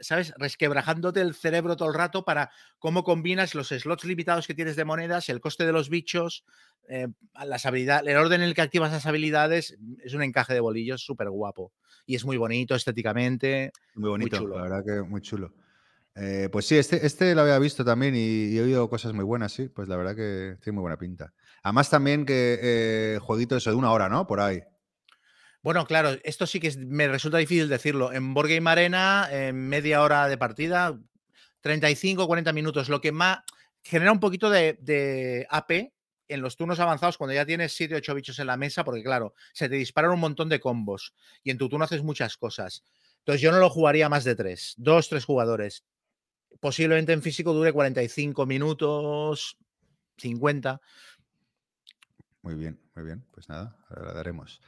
¿sabes? 0.00 0.32
Resquebrajándote 0.36 1.20
el 1.20 1.34
cerebro 1.34 1.76
todo 1.76 1.88
el 1.88 1.94
rato 1.94 2.24
para 2.24 2.50
cómo 2.78 3.04
combinas 3.04 3.54
los 3.54 3.68
slots 3.68 4.04
limitados 4.04 4.46
que 4.46 4.54
tienes 4.54 4.76
de 4.76 4.84
monedas, 4.84 5.28
el 5.28 5.40
coste 5.40 5.66
de 5.66 5.72
los 5.72 5.88
bichos, 5.88 6.44
eh, 6.88 7.08
las 7.44 7.66
habilidades, 7.66 8.08
el 8.08 8.16
orden 8.16 8.42
en 8.42 8.48
el 8.48 8.54
que 8.54 8.62
activas 8.62 8.92
las 8.92 9.06
habilidades, 9.06 9.76
es 10.02 10.14
un 10.14 10.22
encaje 10.22 10.54
de 10.54 10.60
bolillos 10.60 11.04
súper 11.04 11.30
guapo. 11.30 11.72
Y 12.06 12.14
es 12.14 12.24
muy 12.24 12.36
bonito 12.36 12.74
estéticamente. 12.74 13.72
Muy 13.94 14.10
bonito, 14.10 14.36
chulo. 14.38 14.56
la 14.56 14.62
verdad 14.62 14.84
que 14.84 15.02
muy 15.02 15.20
chulo. 15.20 15.52
Eh, 16.14 16.48
pues 16.50 16.66
sí, 16.66 16.76
este, 16.76 17.04
este 17.04 17.34
lo 17.34 17.42
había 17.42 17.58
visto 17.58 17.84
también 17.84 18.14
y, 18.16 18.46
y 18.46 18.58
he 18.58 18.62
oído 18.62 18.88
cosas 18.88 19.12
muy 19.12 19.24
buenas, 19.24 19.52
sí. 19.52 19.68
Pues 19.68 19.88
la 19.88 19.96
verdad 19.96 20.16
que 20.16 20.56
tiene 20.62 20.76
muy 20.76 20.82
buena 20.82 20.96
pinta. 20.96 21.32
Además 21.62 21.90
también 21.90 22.24
que 22.24 22.58
eh, 22.62 23.18
jueguito 23.20 23.56
eso 23.56 23.70
de 23.70 23.76
una 23.76 23.90
hora, 23.90 24.08
¿no? 24.08 24.26
Por 24.26 24.40
ahí. 24.40 24.62
Bueno, 25.66 25.84
claro, 25.84 26.10
esto 26.22 26.46
sí 26.46 26.60
que 26.60 26.72
me 26.76 27.08
resulta 27.08 27.38
difícil 27.38 27.68
decirlo. 27.68 28.12
En 28.12 28.34
Board 28.34 28.50
Game 28.50 28.70
Arena, 28.70 29.26
en 29.32 29.68
media 29.68 30.00
hora 30.00 30.28
de 30.28 30.38
partida, 30.38 30.96
35, 31.60 32.24
40 32.24 32.52
minutos. 32.52 32.88
Lo 32.88 33.00
que 33.00 33.10
más 33.10 33.40
genera 33.82 34.12
un 34.12 34.20
poquito 34.20 34.48
de, 34.48 34.78
de 34.80 35.44
AP 35.50 35.92
en 36.28 36.40
los 36.40 36.56
turnos 36.56 36.78
avanzados 36.78 37.18
cuando 37.18 37.34
ya 37.34 37.44
tienes 37.44 37.72
7, 37.72 37.96
8 37.96 38.14
bichos 38.14 38.38
en 38.38 38.46
la 38.46 38.56
mesa, 38.56 38.84
porque 38.84 39.02
claro, 39.02 39.34
se 39.52 39.68
te 39.68 39.74
disparan 39.74 40.12
un 40.12 40.20
montón 40.20 40.48
de 40.48 40.60
combos 40.60 41.16
y 41.42 41.50
en 41.50 41.58
tu 41.58 41.68
turno 41.68 41.84
haces 41.84 42.04
muchas 42.04 42.36
cosas. 42.36 42.84
Entonces 43.18 43.40
yo 43.40 43.50
no 43.50 43.58
lo 43.58 43.68
jugaría 43.68 44.08
más 44.08 44.22
de 44.22 44.36
3, 44.36 44.74
2, 44.76 45.08
3 45.08 45.24
jugadores. 45.24 45.84
Posiblemente 46.60 47.12
en 47.12 47.22
físico 47.22 47.52
dure 47.52 47.72
45 47.72 48.46
minutos, 48.46 49.58
50. 50.18 50.80
Muy 52.42 52.54
bien, 52.54 52.80
muy 52.94 53.04
bien. 53.04 53.26
Pues 53.32 53.48
nada, 53.48 53.76
ahora 53.88 54.12
daremos. 54.12 54.60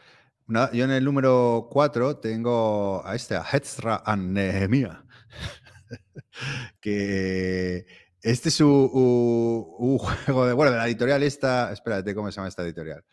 Yo 0.48 0.84
en 0.84 0.90
el 0.92 1.04
número 1.04 1.68
4 1.70 2.18
tengo 2.20 3.06
a 3.06 3.14
este, 3.14 3.36
a 3.36 3.44
Hetsra 3.50 4.02
and 4.04 4.32
Nehemia. 4.32 5.04
que 6.80 7.84
este 8.22 8.48
es 8.48 8.60
un, 8.60 8.68
un- 8.92 9.66
un 9.78 9.98
juego 9.98 10.46
de, 10.46 10.52
bueno, 10.54 10.72
de 10.72 10.78
la 10.78 10.86
editorial 10.86 11.22
esta, 11.22 11.72
espérate, 11.72 12.14
¿cómo 12.14 12.30
se 12.30 12.36
llama 12.36 12.48
esta 12.48 12.62
editorial? 12.62 13.04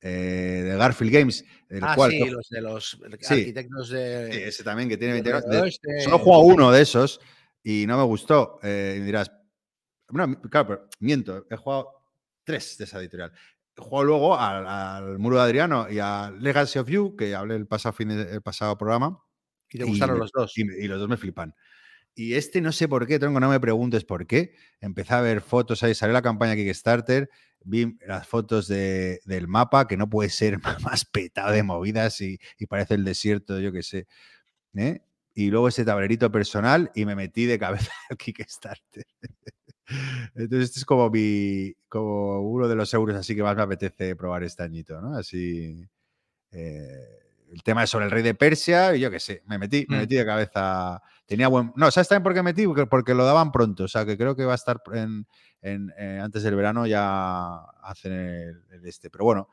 Eh, 0.00 0.62
de 0.64 0.76
Garfield 0.76 1.12
Games, 1.12 1.44
el 1.68 1.84
Ah, 1.84 1.94
cual 1.94 2.10
sí, 2.10 2.24
los 2.28 2.48
de 2.48 2.60
los 2.60 2.98
Sí. 3.20 3.34
arquitectos 3.34 3.90
de... 3.90 4.30
Sí, 4.32 4.38
ese 4.42 4.64
también 4.64 4.88
que 4.88 4.96
tiene 4.96 5.14
de 5.14 5.20
20 5.22 5.30
horas. 5.30 5.42
Reino 5.44 5.56
de- 5.58 5.62
Oeste. 5.62 6.00
Solo 6.00 6.16
he 6.16 6.18
jugado 6.20 6.42
uno 6.42 6.72
de 6.72 6.82
esos 6.82 7.20
y 7.62 7.86
no 7.86 7.96
me 7.98 8.04
gustó. 8.04 8.58
Eh, 8.62 8.96
y 8.98 9.02
dirás, 9.02 9.30
mi- 10.08 10.36
claro, 10.50 10.66
pero 10.66 10.88
miento, 10.98 11.46
he 11.48 11.56
jugado 11.56 11.88
tres 12.44 12.76
de 12.78 12.84
esa 12.84 12.98
editorial. 12.98 13.32
Jugado 13.82 14.04
luego 14.04 14.38
al, 14.38 14.66
al 14.66 15.18
Muro 15.18 15.36
de 15.36 15.42
Adriano 15.42 15.88
y 15.90 15.98
a 15.98 16.30
Legacy 16.38 16.78
of 16.78 16.88
You, 16.88 17.16
que 17.16 17.34
hablé 17.34 17.56
el 17.56 17.66
pasado, 17.66 17.92
fin 17.92 18.08
de- 18.08 18.32
el 18.32 18.42
pasado 18.42 18.76
programa. 18.78 19.18
Y 19.70 19.78
te 19.78 19.84
gustaron 19.84 20.16
me- 20.16 20.20
los 20.20 20.32
dos. 20.32 20.56
Y, 20.56 20.62
y 20.62 20.88
los 20.88 20.98
dos 21.00 21.08
me 21.08 21.16
flipan. 21.16 21.54
Y 22.14 22.34
este 22.34 22.60
no 22.60 22.72
sé 22.72 22.88
por 22.88 23.06
qué, 23.06 23.18
tronco, 23.18 23.40
no 23.40 23.48
me 23.48 23.58
preguntes 23.60 24.04
por 24.04 24.26
qué. 24.26 24.54
Empecé 24.80 25.14
a 25.14 25.20
ver 25.22 25.40
fotos 25.40 25.82
ahí, 25.82 25.94
salió 25.94 26.12
la 26.12 26.20
campaña 26.22 26.54
Kickstarter, 26.54 27.30
vi 27.64 27.96
las 28.06 28.26
fotos 28.26 28.68
de- 28.68 29.20
del 29.24 29.48
mapa, 29.48 29.88
que 29.88 29.96
no 29.96 30.10
puede 30.10 30.28
ser 30.28 30.58
más 31.00 31.04
petado 31.06 31.52
de 31.52 31.62
movidas 31.62 32.20
y, 32.20 32.38
y 32.58 32.66
parece 32.66 32.94
el 32.94 33.04
desierto, 33.04 33.58
yo 33.60 33.72
qué 33.72 33.82
sé. 33.82 34.06
¿eh? 34.74 35.00
Y 35.34 35.48
luego 35.50 35.68
ese 35.68 35.84
tablerito 35.86 36.30
personal 36.30 36.90
y 36.94 37.06
me 37.06 37.16
metí 37.16 37.46
de 37.46 37.58
cabeza 37.58 37.90
al 38.10 38.18
Kickstarter. 38.18 39.06
Entonces, 40.34 40.68
este 40.70 40.80
es 40.80 40.84
como 40.84 41.10
mi, 41.10 41.74
como 41.88 42.40
uno 42.42 42.68
de 42.68 42.74
los 42.76 42.92
euros 42.94 43.16
así 43.16 43.34
que 43.36 43.42
más 43.42 43.56
me 43.56 43.62
apetece 43.62 44.16
probar 44.16 44.42
este 44.44 44.62
añito, 44.62 45.00
¿no? 45.00 45.16
Así. 45.16 45.86
eh, 46.52 46.88
el 47.52 47.62
tema 47.62 47.84
es 47.84 47.90
sobre 47.90 48.06
el 48.06 48.10
rey 48.10 48.22
de 48.22 48.34
Persia 48.34 48.96
y 48.96 49.00
yo 49.00 49.10
qué 49.10 49.20
sé, 49.20 49.42
me 49.46 49.58
metí, 49.58 49.86
me 49.88 49.96
Mm. 49.98 50.00
metí 50.00 50.16
de 50.16 50.24
cabeza. 50.26 51.02
Tenía 51.26 51.48
buen. 51.48 51.72
No, 51.76 51.90
¿sabes 51.90 52.08
también 52.08 52.22
por 52.24 52.34
qué 52.34 52.42
metí? 52.42 52.66
Porque, 52.66 52.86
porque 52.86 53.14
lo 53.14 53.24
daban 53.26 53.52
pronto. 53.52 53.84
O 53.84 53.88
sea, 53.88 54.06
que 54.06 54.16
creo 54.18 54.34
que 54.36 54.44
va 54.46 54.52
a 54.52 54.56
estar 54.56 54.80
en, 54.94 55.26
en, 55.62 55.92
eh, 55.98 56.20
antes 56.22 56.42
del 56.44 56.54
verano 56.56 56.86
ya 56.86 57.56
hacen 57.82 58.12
el, 58.12 58.64
el 58.70 58.86
este. 58.86 59.10
Pero 59.10 59.24
bueno. 59.24 59.48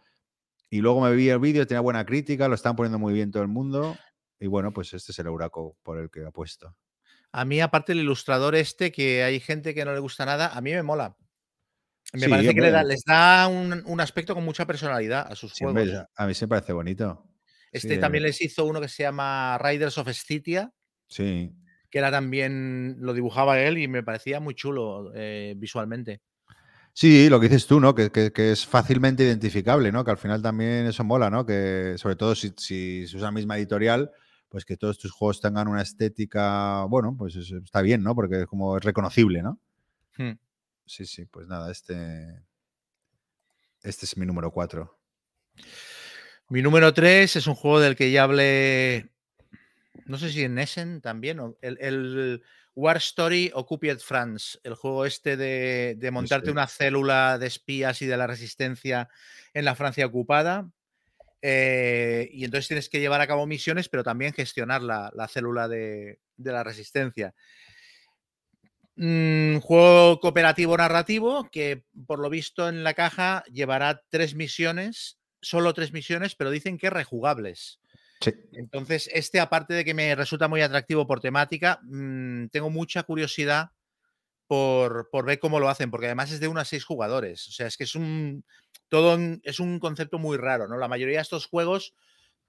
Y 0.69 0.81
luego 0.81 1.01
me 1.01 1.13
vi 1.15 1.29
el 1.29 1.39
vídeo, 1.39 1.65
tenía 1.67 1.81
buena 1.81 2.05
crítica, 2.05 2.47
lo 2.47 2.55
están 2.55 2.75
poniendo 2.75 2.99
muy 2.99 3.13
bien 3.13 3.31
todo 3.31 3.43
el 3.43 3.49
mundo. 3.49 3.97
Y 4.39 4.47
bueno, 4.47 4.71
pues 4.73 4.93
este 4.93 5.11
es 5.13 5.19
el 5.19 5.27
Euraco 5.27 5.77
por 5.83 5.97
el 5.99 6.09
que 6.11 6.25
apuesto. 6.25 6.75
A 7.31 7.45
mí, 7.45 7.61
aparte 7.61 7.91
el 7.91 7.99
ilustrador 7.99 8.55
este, 8.55 8.91
que 8.91 9.23
hay 9.23 9.39
gente 9.39 9.73
que 9.75 9.85
no 9.85 9.93
le 9.93 9.99
gusta 9.99 10.25
nada, 10.25 10.47
a 10.55 10.61
mí 10.61 10.71
me 10.71 10.83
mola. 10.83 11.15
Me 12.13 12.21
Sí, 12.21 12.27
parece 12.29 12.55
que 12.55 12.61
le 12.61 12.71
da- 12.71 12.83
les 12.83 13.03
da 13.05 13.47
un, 13.47 13.83
un 13.85 14.01
aspecto 14.01 14.33
con 14.33 14.43
mucha 14.43 14.65
personalidad 14.65 15.27
a 15.31 15.35
sus 15.35 15.53
Sí, 15.53 15.63
juegos. 15.63 15.81
hombre, 15.83 16.05
a 16.15 16.25
mí 16.27 16.33
se 16.33 16.45
me 16.45 16.49
parece 16.49 16.73
bonito. 16.73 17.23
Este 17.71 17.95
Sí, 17.95 17.99
también 17.99 18.23
eh. 18.23 18.27
les 18.27 18.41
hizo 18.41 18.65
uno 18.65 18.81
que 18.81 18.87
se 18.87 19.03
llama 19.03 19.59
Riders 19.59 19.97
of 19.99 20.09
Stygia, 20.09 20.71
Sí. 21.07 21.51
que 21.91 21.99
era 21.99 22.09
también, 22.09 22.95
lo 22.99 23.13
dibujaba 23.13 23.59
él 23.59 23.77
y 23.77 23.87
me 23.87 24.01
parecía 24.01 24.39
muy 24.39 24.55
chulo 24.55 25.11
eh, 25.13 25.53
visualmente. 25.55 26.21
Sí, 26.93 27.29
lo 27.29 27.39
que 27.39 27.47
dices 27.47 27.67
tú, 27.67 27.79
¿no? 27.79 27.93
Que, 27.93 28.09
que- 28.11 28.33
que 28.33 28.51
es 28.51 28.65
fácilmente 28.65 29.23
identificable, 29.23 29.91
¿no? 29.91 30.03
Que 30.03 30.09
al 30.11 30.17
final 30.17 30.41
también 30.41 30.87
eso 30.87 31.03
mola, 31.03 31.29
¿no? 31.29 31.45
Que 31.45 31.93
sobre 31.97 32.15
todo 32.15 32.33
si, 32.33 32.51
si 32.57 33.05
se 33.05 33.17
usa 33.17 33.27
la 33.27 33.31
misma 33.31 33.55
editorial, 33.57 34.11
pues 34.49 34.65
que 34.65 34.77
todos 34.77 34.97
tus 34.97 35.11
juegos 35.11 35.39
tengan 35.39 35.67
una 35.67 35.81
estética, 35.81 36.83
bueno, 36.85 37.15
pues 37.17 37.35
está 37.35 37.81
bien, 37.81 38.03
¿no? 38.03 38.15
Porque 38.15 38.41
es 38.41 38.47
como 38.47 38.77
es 38.77 38.83
reconocible, 38.83 39.43
¿no? 39.43 39.59
Hmm. 40.17 40.33
Sí, 40.85 41.05
sí, 41.05 41.25
pues 41.25 41.47
nada, 41.47 41.71
este. 41.71 42.41
Este 43.81 44.05
es 44.05 44.17
mi 44.17 44.25
número 44.25 44.51
4. 44.51 44.99
Mi 46.49 46.61
número 46.61 46.93
3 46.93 47.35
es 47.35 47.47
un 47.47 47.55
juego 47.55 47.79
del 47.79 47.95
que 47.95 48.11
ya 48.11 48.23
hablé, 48.23 49.11
no 50.05 50.17
sé 50.17 50.31
si 50.31 50.43
en 50.43 50.57
Essen 50.57 50.99
también, 50.99 51.39
o 51.39 51.55
el, 51.61 51.77
el 51.79 52.43
War 52.75 52.97
Story 52.97 53.51
Occupied 53.53 53.99
France, 53.99 54.57
el 54.63 54.73
juego 54.73 55.05
este 55.05 55.37
de, 55.37 55.95
de 55.97 56.11
montarte 56.11 56.47
sí. 56.47 56.51
una 56.51 56.65
célula 56.65 57.37
de 57.37 57.47
espías 57.47 58.01
y 58.01 58.07
de 58.07 58.17
la 58.17 58.25
resistencia 58.25 59.09
en 59.53 59.65
la 59.65 59.75
Francia 59.75 60.07
ocupada. 60.07 60.71
Eh, 61.41 62.29
y 62.31 62.45
entonces 62.45 62.67
tienes 62.67 62.89
que 62.89 62.99
llevar 62.99 63.21
a 63.21 63.27
cabo 63.27 63.47
misiones, 63.47 63.89
pero 63.89 64.03
también 64.03 64.33
gestionar 64.33 64.81
la, 64.81 65.11
la 65.15 65.27
célula 65.27 65.67
de, 65.67 66.19
de 66.37 66.51
la 66.51 66.63
resistencia. 66.63 67.33
Mm, 68.95 69.59
juego 69.59 70.19
cooperativo 70.19 70.75
narrativo 70.75 71.49
que 71.49 71.85
por 72.05 72.19
lo 72.19 72.29
visto 72.29 72.67
en 72.67 72.83
la 72.83 72.93
caja 72.93 73.45
llevará 73.51 74.03
tres 74.09 74.35
misiones, 74.35 75.19
solo 75.41 75.73
tres 75.73 75.93
misiones, 75.93 76.35
pero 76.35 76.51
dicen 76.51 76.77
que 76.77 76.89
rejugables. 76.89 77.79
Sí. 78.19 78.33
Entonces, 78.51 79.09
este, 79.13 79.39
aparte 79.39 79.73
de 79.73 79.85
que 79.85 79.93
me 79.93 80.13
resulta 80.15 80.49
muy 80.49 80.61
atractivo 80.61 81.07
por 81.07 81.21
temática, 81.21 81.79
mm, 81.83 82.47
tengo 82.47 82.69
mucha 82.69 83.03
curiosidad 83.03 83.71
por, 84.49 85.09
por 85.11 85.25
ver 85.25 85.37
cómo 85.39 85.59
lo 85.59 85.69
hacen, 85.69 85.91
porque 85.91 86.07
además 86.07 86.31
es 86.31 86.39
de 86.39 86.47
uno 86.47 86.59
a 86.59 86.65
seis 86.65 86.83
jugadores. 86.83 87.47
O 87.47 87.51
sea, 87.51 87.67
es 87.67 87.77
que 87.77 87.83
es 87.83 87.93
un 87.93 88.43
todo 88.89 89.13
un- 89.15 89.39
es 89.43 89.59
un 89.59 89.77
concepto 89.79 90.17
muy 90.17 90.35
raro, 90.37 90.67
¿no? 90.67 90.75
La 90.77 90.87
mayoría 90.87 91.17
de 91.17 91.21
estos 91.21 91.45
juegos. 91.45 91.93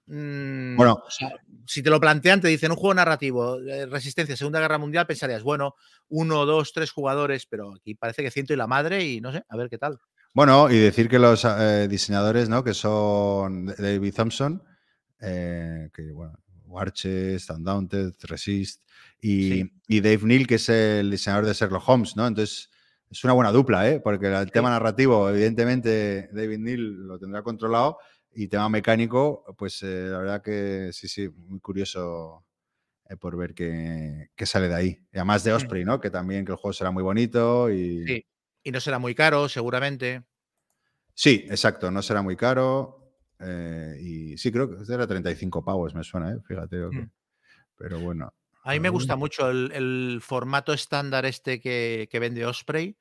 mm, 0.07 0.75
Bueno. 0.77 0.93
o 1.05 1.11
sea, 1.11 1.29
si 1.67 1.83
te 1.83 1.91
lo 1.91 1.99
plantean, 1.99 2.41
te 2.41 2.47
dicen 2.47 2.71
un 2.71 2.77
juego 2.77 2.95
narrativo, 2.95 3.59
eh, 3.61 3.85
Resistencia, 3.85 4.35
Segunda 4.35 4.59
Guerra 4.59 4.79
Mundial, 4.79 5.05
pensarías, 5.05 5.43
bueno, 5.43 5.75
uno, 6.09 6.45
dos, 6.47 6.73
tres 6.73 6.91
jugadores, 6.91 7.45
pero 7.45 7.75
aquí 7.75 7.93
parece 7.93 8.23
que 8.23 8.31
ciento 8.31 8.51
y 8.51 8.57
la 8.57 8.65
madre, 8.67 9.05
y 9.05 9.21
no 9.21 9.31
sé, 9.31 9.43
a 9.47 9.55
ver 9.55 9.69
qué 9.69 9.77
tal. 9.77 9.99
Bueno, 10.33 10.69
y 10.71 10.79
decir 10.79 11.07
que 11.07 11.19
los 11.19 11.45
eh, 11.45 11.87
diseñadores, 11.87 12.49
¿no? 12.49 12.63
Que 12.63 12.73
son 12.73 13.67
David 13.67 14.13
Thompson, 14.15 14.63
eh, 15.21 15.89
que 15.93 16.11
bueno, 16.11 16.33
Warches, 16.65 17.47
Undaunted, 17.51 18.13
Resist, 18.23 18.81
y, 19.21 19.49
Sí. 19.51 19.71
y 19.87 20.01
Dave 20.01 20.19
Neal, 20.23 20.47
que 20.47 20.55
es 20.55 20.67
el 20.69 21.09
diseñador 21.11 21.45
de 21.45 21.53
Sherlock 21.53 21.87
Holmes, 21.87 22.15
¿no? 22.17 22.27
Entonces, 22.27 22.69
es 23.09 23.23
una 23.23 23.33
buena 23.33 23.51
dupla, 23.51 23.89
¿eh? 23.89 23.99
Porque 23.99 24.27
el 24.27 24.51
tema 24.51 24.69
narrativo, 24.69 25.29
evidentemente, 25.29 26.29
David 26.33 26.57
Neal 26.59 27.07
lo 27.07 27.19
tendrá 27.19 27.43
controlado, 27.43 27.97
y 28.33 28.47
tema 28.47 28.69
mecánico, 28.69 29.43
pues 29.57 29.83
eh, 29.83 30.05
la 30.09 30.17
verdad 30.19 30.41
que 30.41 30.89
sí, 30.93 31.07
sí, 31.09 31.27
muy 31.29 31.59
curioso 31.59 32.45
eh, 33.09 33.17
por 33.17 33.35
ver 33.35 33.53
qué, 33.53 34.29
qué 34.35 34.45
sale 34.45 34.69
de 34.69 34.75
ahí. 34.75 34.97
Y 35.11 35.17
además 35.17 35.43
de 35.43 35.51
Osprey, 35.51 35.83
¿no? 35.83 35.99
Que 35.99 36.09
también 36.09 36.45
que 36.45 36.53
el 36.53 36.57
juego 36.57 36.71
será 36.73 36.91
muy 36.91 37.03
bonito 37.03 37.69
y... 37.69 38.05
Sí. 38.07 38.25
Y 38.63 38.71
no 38.71 38.79
será 38.79 38.99
muy 38.99 39.13
caro, 39.15 39.49
seguramente. 39.49 40.23
Sí, 41.13 41.45
exacto, 41.49 41.91
no 41.91 42.01
será 42.01 42.21
muy 42.21 42.37
caro. 42.37 42.97
eh, 43.43 43.97
y 43.99 44.37
sí, 44.37 44.51
creo 44.51 44.69
que 44.69 44.93
era 44.93 45.05
35 45.07 45.65
pavos, 45.65 45.93
me 45.95 46.03
suena, 46.03 46.31
¿eh? 46.31 46.37
fíjate. 46.47 46.77
que- 46.77 46.97
Mm. 47.01 47.11
Pero 47.75 47.99
bueno. 47.99 48.31
A 48.63 48.71
mí 48.73 48.79
me 48.79 48.89
gusta 48.89 49.15
mucho 49.15 49.49
el, 49.49 49.71
el 49.73 50.19
formato 50.21 50.73
estándar 50.73 51.25
este 51.25 51.59
que, 51.59 52.07
que 52.11 52.19
vende 52.19 52.45
Osprey. 52.45 52.95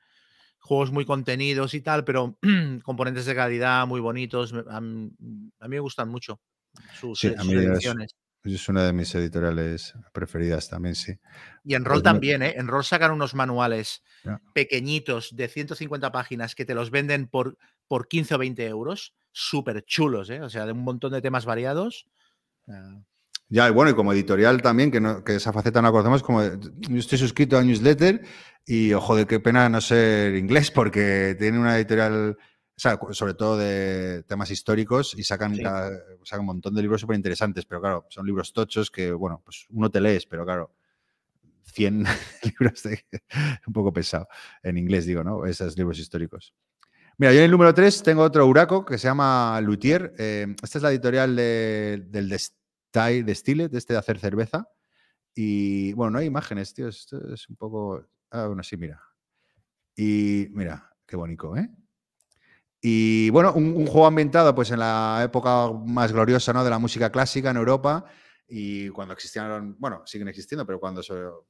Juegos 0.59 0.91
muy 0.91 1.05
contenidos 1.05 1.75
y 1.75 1.81
tal, 1.81 2.05
pero 2.05 2.39
componentes 2.83 3.27
de 3.27 3.35
calidad 3.35 3.87
muy 3.87 4.01
bonitos. 4.01 4.55
A, 4.69 4.81
mí 4.81 5.11
me 5.69 5.81
gustan 5.81 6.09
mucho 6.09 6.41
sus, 6.99 7.21
Sí, 7.21 7.29
eh, 7.29 7.35
sus 7.39 7.49
es- 7.55 7.55
ediciones. 7.55 8.15
Es 8.43 8.69
una 8.71 8.85
de 8.87 8.95
mis 8.95 9.15
editoriales 9.15 9.93
preferidas 10.15 10.71
también, 10.71 10.95
sí. 10.95 11.13
Y 11.63 11.75
en 11.75 11.83
pues 11.83 11.91
rol 11.91 11.99
no- 11.99 12.03
también, 12.05 12.43
¿eh? 12.43 12.55
En 12.57 12.69
rol 12.69 12.85
sacan 12.85 13.11
unos 13.13 13.35
manuales 13.35 14.03
pequeñitos 14.55 15.37
de 15.37 15.47
150 15.49 16.11
páginas 16.11 16.55
que 16.55 16.65
te 16.65 16.75
los 16.75 16.91
venden 16.91 17.29
por, 17.29 17.59
por 17.87 18.09
15 18.09 18.35
o 18.35 18.39
20 18.39 18.67
euros. 18.67 19.15
Súper 19.33 19.85
chulos, 19.85 20.31
¿eh? 20.31 20.41
O 20.41 20.49
sea, 20.49 20.65
de 20.65 20.73
un 20.73 20.83
montón 20.83 21.13
de 21.13 21.21
temas 21.21 21.45
variados. 21.45 22.07
Ah, 22.67 23.03
Ya, 23.53 23.69
y 23.69 23.73
bueno, 23.73 23.91
y 23.91 23.95
como 23.95 24.13
editorial 24.13 24.63
también, 24.63 24.91
que, 24.93 25.01
no- 25.01 25.25
que 25.25 25.35
esa 25.35 25.53
faceta 25.53 25.83
no 25.83 25.89
la 25.89 25.93
conocemos, 25.93 26.23
como 26.23 26.43
yo 26.43 26.97
estoy 26.99 27.19
suscrito 27.19 27.59
a 27.59 27.63
newsletter 27.63 28.23
y, 28.65 28.93
ojo, 28.93 29.17
de 29.17 29.27
qué 29.27 29.41
pena 29.41 29.69
no 29.69 29.81
ser 29.81 30.37
inglés, 30.37 30.71
porque 30.71 31.35
tiene 31.39 31.59
una 31.59 31.77
editorial, 31.77 32.37
o 32.39 32.79
sea, 32.81 32.97
cu- 32.97 33.13
sobre 33.13 33.35
todo 33.35 33.59
de 33.59 34.23
temas 34.29 34.53
históricos, 34.53 35.15
y 35.19 35.25
sacan, 35.25 35.57
Sí. 35.57 35.63
cada- 35.65 35.91
sacan 36.23 36.41
un 36.41 36.47
montón 36.47 36.75
de 36.77 36.83
libros 36.83 37.01
súper 37.01 37.17
interesantes, 37.17 37.67
pero 37.67 37.81
claro, 37.81 38.07
son 38.09 38.25
libros 38.25 38.53
tochos 38.53 38.89
que, 38.89 39.11
bueno, 39.11 39.43
pues 39.45 39.67
uno 39.71 39.91
te 39.91 40.01
lees, 40.01 40.27
pero 40.27 40.45
claro, 40.45 40.73
100 41.65 42.05
libros 42.57 42.83
de, 42.85 43.05
un 43.67 43.73
poco 43.73 43.93
pesado, 43.93 44.29
en 44.63 44.77
inglés 44.79 45.07
digo, 45.07 45.25
¿no? 45.25 45.45
Esos 45.45 45.77
libros 45.77 45.99
históricos. 45.99 46.55
Mira, 47.19 47.33
yo 47.33 47.39
en 47.41 47.47
el 47.47 47.51
número 47.51 47.75
3 47.75 48.03
tengo 48.03 48.23
otro 48.23 48.47
Huraco 48.47 48.85
que 48.85 48.97
se 48.97 49.09
llama 49.09 49.61
Luthier. 49.61 50.15
eh, 50.19 50.47
esta 50.63 50.79
es 50.79 50.83
la 50.83 50.91
editorial 50.91 51.35
de- 51.37 52.05
del 52.09 52.31
Destai- 52.31 52.55
Destile, 52.93 53.69
de 53.69 53.79
este 53.79 53.93
de 53.95 53.99
hacer 53.99 54.19
cerveza. 54.19 54.69
Y 55.35 55.93
bueno, 55.95 56.13
no 56.13 56.19
hay 56.19 56.27
imágenes, 56.27 56.75
tío. 56.75 56.89
Esto 56.89 57.33
es 57.33 57.49
un 57.49 57.57
poco. 57.57 58.05
Ah, 58.31 58.47
bueno, 58.47 58.63
sí, 58.63 58.77
mira. 58.77 59.01
Y 59.97 60.49
mira, 60.53 60.91
qué 61.07 61.17
bonito, 61.17 61.57
¿eh? 61.57 61.69
Y 62.83 63.29
bueno, 63.31 63.53
un, 63.53 63.87
juego 63.87 64.07
ambientado 64.07 64.55
pues 64.55 64.71
en 64.71 64.79
la 64.79 65.21
época 65.23 65.71
más 65.85 66.13
gloriosa 66.13 66.53
¿no? 66.53 66.65
de 66.65 66.71
la 66.71 66.79
música 66.79 67.11
clásica 67.13 67.51
en 67.51 67.59
Europa 67.59 68.07
y 68.49 68.89
cuando 68.89 69.13
existieron, 69.13 69.77
bueno, 69.79 70.03
siguen 70.07 70.29
existiendo, 70.29 70.65
pero 70.65 70.81
cuando 70.81 71.03
so- 71.03 71.47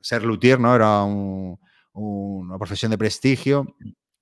ser 0.00 0.22
luthier 0.24 0.60
¿no? 0.60 0.74
era 0.74 1.02
un- 1.02 1.58
un- 1.94 2.46
una 2.48 2.58
profesión 2.58 2.90
de 2.90 2.98
prestigio 2.98 3.76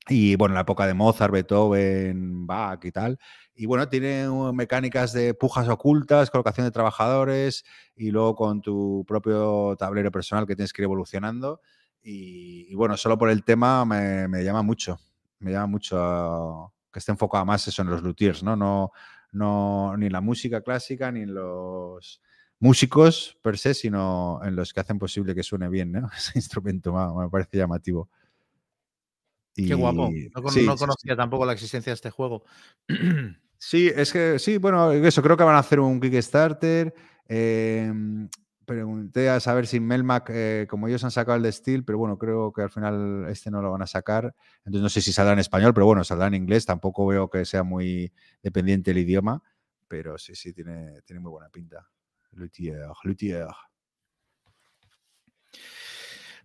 y 0.08 0.34
bueno, 0.34 0.52
en 0.52 0.56
la 0.56 0.62
época 0.62 0.86
de 0.86 0.94
Mozart, 0.94 1.32
Beethoven, 1.32 2.46
Bach 2.46 2.84
y 2.84 2.90
tal. 2.90 3.18
Y 3.54 3.66
bueno, 3.66 3.88
tiene 3.88 4.26
mecánicas 4.52 5.12
de 5.12 5.34
pujas 5.34 5.68
ocultas, 5.68 6.30
colocación 6.30 6.66
de 6.66 6.72
trabajadores 6.72 7.64
y 7.94 8.10
luego 8.10 8.34
con 8.34 8.60
tu 8.62 9.04
propio 9.06 9.76
tablero 9.78 10.10
personal 10.10 10.46
que 10.46 10.56
tienes 10.56 10.72
que 10.72 10.82
ir 10.82 10.84
evolucionando. 10.84 11.60
Y, 12.02 12.66
y 12.68 12.74
bueno, 12.74 12.96
solo 12.96 13.16
por 13.16 13.30
el 13.30 13.44
tema 13.44 13.84
me, 13.84 14.42
llama 14.42 14.62
mucho. 14.62 14.98
Me 15.38 15.52
llama 15.52 15.66
mucho 15.66 16.72
que 16.92 16.98
esté 16.98 17.12
enfocado 17.12 17.44
más 17.44 17.66
eso 17.68 17.82
en 17.82 17.88
los 17.88 18.02
luthiers, 18.02 18.42
¿no? 18.42 18.56
No, 18.56 18.90
no 19.30 19.96
ni 19.96 20.06
en 20.06 20.12
la 20.12 20.20
música 20.20 20.62
clásica 20.62 21.12
ni 21.12 21.20
en 21.22 21.34
los 21.34 22.20
músicos 22.58 23.38
per 23.42 23.56
se, 23.56 23.74
sino 23.74 24.40
en 24.44 24.56
los 24.56 24.72
que 24.72 24.80
hacen 24.80 24.98
posible 24.98 25.34
que 25.34 25.44
suene 25.44 25.68
bien. 25.68 25.94
Ese 26.16 26.32
instrumento 26.36 26.92
me, 26.92 27.24
me 27.24 27.30
parece 27.30 27.58
llamativo. 27.58 28.08
Qué 29.54 29.74
guapo. 29.74 30.10
No, 30.34 30.42
con- 30.42 30.52
sí, 30.52 30.64
no 30.64 30.72
sí, 30.72 30.78
sí. 30.78 30.84
conocía 30.84 31.16
tampoco 31.16 31.44
la 31.46 31.52
existencia 31.52 31.90
de 31.90 31.94
este 31.94 32.10
juego. 32.10 32.44
Sí, 33.64 33.88
es 33.94 34.12
que 34.12 34.40
sí, 34.40 34.58
bueno, 34.58 34.90
eso 34.90 35.22
creo 35.22 35.36
que 35.36 35.44
van 35.44 35.54
a 35.54 35.60
hacer 35.60 35.78
un 35.78 36.00
Kickstarter. 36.00 36.92
eh, 37.28 37.92
pregunté 38.64 39.28
a 39.30 39.38
saber 39.38 39.68
si 39.68 39.78
Melmac, 39.78 40.30
eh, 40.32 40.66
como 40.68 40.88
ellos 40.88 41.04
han 41.04 41.12
sacado 41.12 41.36
el 41.36 41.44
de 41.44 41.52
Steel, 41.52 41.84
pero 41.84 41.96
bueno, 41.98 42.18
creo 42.18 42.52
que 42.52 42.62
al 42.62 42.70
final 42.70 43.26
este 43.28 43.52
no 43.52 43.62
lo 43.62 43.70
van 43.70 43.82
a 43.82 43.86
sacar. 43.86 44.34
Entonces 44.64 44.82
no 44.82 44.88
sé 44.88 45.00
si 45.00 45.12
saldrá 45.12 45.34
en 45.34 45.38
español, 45.38 45.72
pero 45.74 45.86
bueno, 45.86 46.02
saldrá 46.02 46.26
en 46.26 46.34
inglés. 46.34 46.66
Tampoco 46.66 47.06
veo 47.06 47.30
que 47.30 47.44
sea 47.44 47.62
muy 47.62 48.12
dependiente 48.42 48.90
el 48.90 48.98
idioma, 48.98 49.40
pero 49.86 50.18
sí, 50.18 50.34
sí, 50.34 50.52
tiene, 50.52 51.00
tiene 51.02 51.20
muy 51.20 51.30
buena 51.30 51.48
pinta. 51.48 51.86
Luthier, 52.32 52.86
Luthier. 53.04 53.46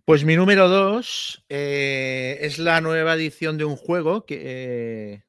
Pues 0.08 0.24
mi 0.24 0.36
número 0.36 0.70
dos 0.70 1.44
eh, 1.50 2.38
es 2.40 2.58
la 2.58 2.80
nueva 2.80 3.12
edición 3.12 3.58
de 3.58 3.66
un 3.66 3.76
juego 3.76 4.24
que 4.24 4.40
eh, 4.42 5.22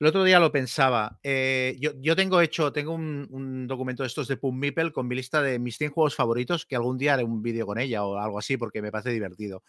el 0.00 0.06
otro 0.08 0.24
día 0.24 0.40
lo 0.40 0.50
pensaba. 0.50 1.20
eh, 1.22 1.76
yo, 1.78 1.92
yo 2.00 2.16
tengo 2.16 2.40
hecho, 2.40 2.72
tengo 2.72 2.94
un, 2.94 3.28
un 3.30 3.68
documento 3.68 4.02
de 4.02 4.08
estos 4.08 4.26
de 4.26 4.36
Pum 4.36 4.58
Meeple 4.58 4.90
con 4.90 5.06
mi 5.06 5.14
lista 5.14 5.40
de 5.40 5.60
mis 5.60 5.78
100 5.78 5.92
juegos 5.92 6.16
favoritos, 6.16 6.66
que 6.66 6.74
algún 6.74 6.98
día 6.98 7.14
haré 7.14 7.22
un 7.22 7.42
vídeo 7.42 7.64
con 7.64 7.78
ella 7.78 8.02
o 8.04 8.18
algo 8.18 8.36
así, 8.36 8.56
porque 8.56 8.82
me 8.82 8.90
parece 8.90 9.10
divertido. 9.10 9.62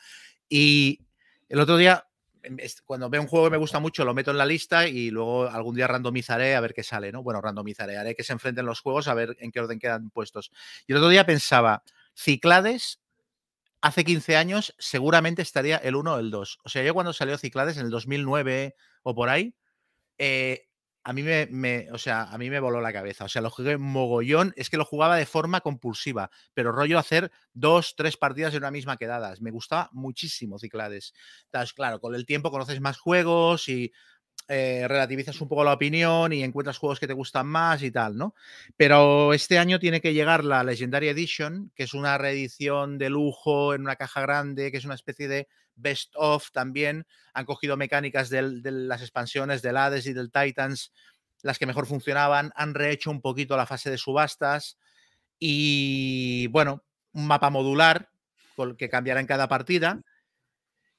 Y 0.50 1.00
el 1.48 1.60
otro 1.60 1.78
día, 1.78 2.08
em, 2.42 2.58
cuando 2.86 3.08
veo 3.08 3.22
un 3.22 3.28
juego 3.28 3.46
que 3.46 3.52
me 3.52 3.58
gusta 3.58 3.78
mucho, 3.80 4.04
lo 4.04 4.16
meto 4.16 4.32
en 4.32 4.40
la 4.40 4.48
lista 4.48 4.88
y 4.88 5.12
luego 5.12 5.48
algún 5.48 5.76
día 5.76 5.86
randomizaré 5.86 6.56
a 6.56 6.60
ver 6.62 6.74
qué 6.74 6.82
sale, 6.82 7.12
¿no? 7.12 7.22
Bueno, 7.22 7.40
randomizaré, 7.40 7.98
haré 7.98 8.16
que 8.16 8.24
se 8.24 8.34
enfrenten 8.34 8.66
los 8.66 8.80
juegos 8.82 9.08
a 9.10 9.14
ver 9.14 9.38
en 9.42 9.52
qué 9.52 9.60
orden 9.60 9.78
quedan 9.78 10.10
puestos. 10.10 10.52
Y 10.88 10.94
el 10.94 10.98
otro 10.98 11.10
día 11.10 11.24
pensaba, 11.24 11.84
Ciclades 12.16 13.00
hace 13.86 14.04
15 14.04 14.36
años 14.36 14.74
seguramente 14.80 15.44
estaría 15.44 15.78
el 15.78 15.96
1 15.96 16.16
o 16.16 16.20
el 16.20 16.32
2. 16.32 16.60
O 16.64 16.70
sea, 16.70 16.84
yo 16.84 16.96
cuando 16.96 17.14
salió 17.14 17.38
Ciclades 17.38 17.78
en 17.78 17.86
el 17.86 17.92
2009 17.92 18.76
o 19.04 19.14
por 19.14 19.30
ahí, 19.30 19.56
eh, 20.18 20.68
a 21.04 21.14
mí 21.14 21.22
me, 21.22 21.92
o 21.92 22.00
sea, 22.00 22.24
a 22.24 22.38
mí 22.40 22.50
me 22.50 22.60
voló 22.60 22.82
la 22.82 22.92
cabeza. 22.92 23.26
O 23.26 23.30
sea, 23.30 23.44
lo 23.44 23.52
jugué 23.52 23.78
mogollón, 23.78 24.54
es 24.56 24.72
que 24.72 24.78
lo 24.78 24.86
jugaba 24.86 25.18
de 25.18 25.28
forma 25.28 25.62
compulsiva, 25.62 26.32
pero 26.56 26.72
rollo 26.72 26.98
hacer 26.98 27.32
dos, 27.54 27.94
tres 27.96 28.18
partidas 28.18 28.56
en 28.56 28.62
una 28.62 28.72
misma 28.72 28.98
quedadas. 28.98 29.40
Me 29.40 29.52
gustaba 29.52 29.90
muchísimo 29.94 30.58
Ciclades. 30.58 31.14
Entonces, 31.46 31.74
claro, 31.74 32.00
con 32.00 32.16
el 32.16 32.26
tiempo 32.26 32.50
conoces 32.50 32.82
más 32.82 32.98
juegos 32.98 33.70
y 33.70 33.92
eh, 34.48 34.86
relativizas 34.88 35.42
un 35.42 35.48
poco 35.48 35.64
la 35.64 35.74
opinión 35.74 36.32
y 36.32 36.44
encuentras 36.44 36.78
juegos 36.78 37.00
que 37.00 37.08
te 37.08 37.14
gustan 37.14 37.48
más 37.48 37.82
y 37.82 37.90
tal, 37.90 38.16
¿no? 38.16 38.36
Pero 38.78 39.34
este 39.34 39.58
año 39.58 39.80
tiene 39.80 40.02
que 40.02 40.14
llegar 40.14 40.44
la 40.44 40.64
Legendary 40.64 41.08
Edition, 41.08 41.72
que 41.76 41.84
es 41.84 41.94
una 41.94 42.18
reedición 42.18 42.98
de 42.98 43.10
lujo 43.10 43.74
en 43.74 43.82
una 43.82 43.96
caja 43.96 44.22
grande, 44.22 44.72
que 44.72 44.78
es 44.78 44.86
una 44.86 44.94
especie 44.96 45.28
de 45.28 45.48
best 45.76 46.14
of 46.16 46.52
también. 46.52 47.08
Han 47.34 47.46
cogido 47.46 47.76
mecánicas 47.76 48.30
de 48.30 48.42
las 48.64 49.02
expansiones 49.02 49.62
del 49.62 49.78
Hades 49.78 50.06
y 50.06 50.14
del 50.14 50.32
Titans, 50.32 50.94
las 51.42 51.58
que 51.58 51.66
mejor 51.66 51.88
funcionaban, 51.88 52.52
han 52.56 52.74
rehecho 52.74 53.12
un 53.12 53.22
poquito 53.22 53.58
la 53.58 53.66
fase 53.66 53.90
de 53.90 53.98
subastas 53.98 54.78
y, 55.40 56.48
bueno, 56.48 56.84
un 57.14 57.28
mapa 57.28 57.50
modular 57.50 58.10
que 58.78 58.90
cambiará 58.90 59.20
en 59.20 59.28
cada 59.28 59.48
partida. 59.48 60.02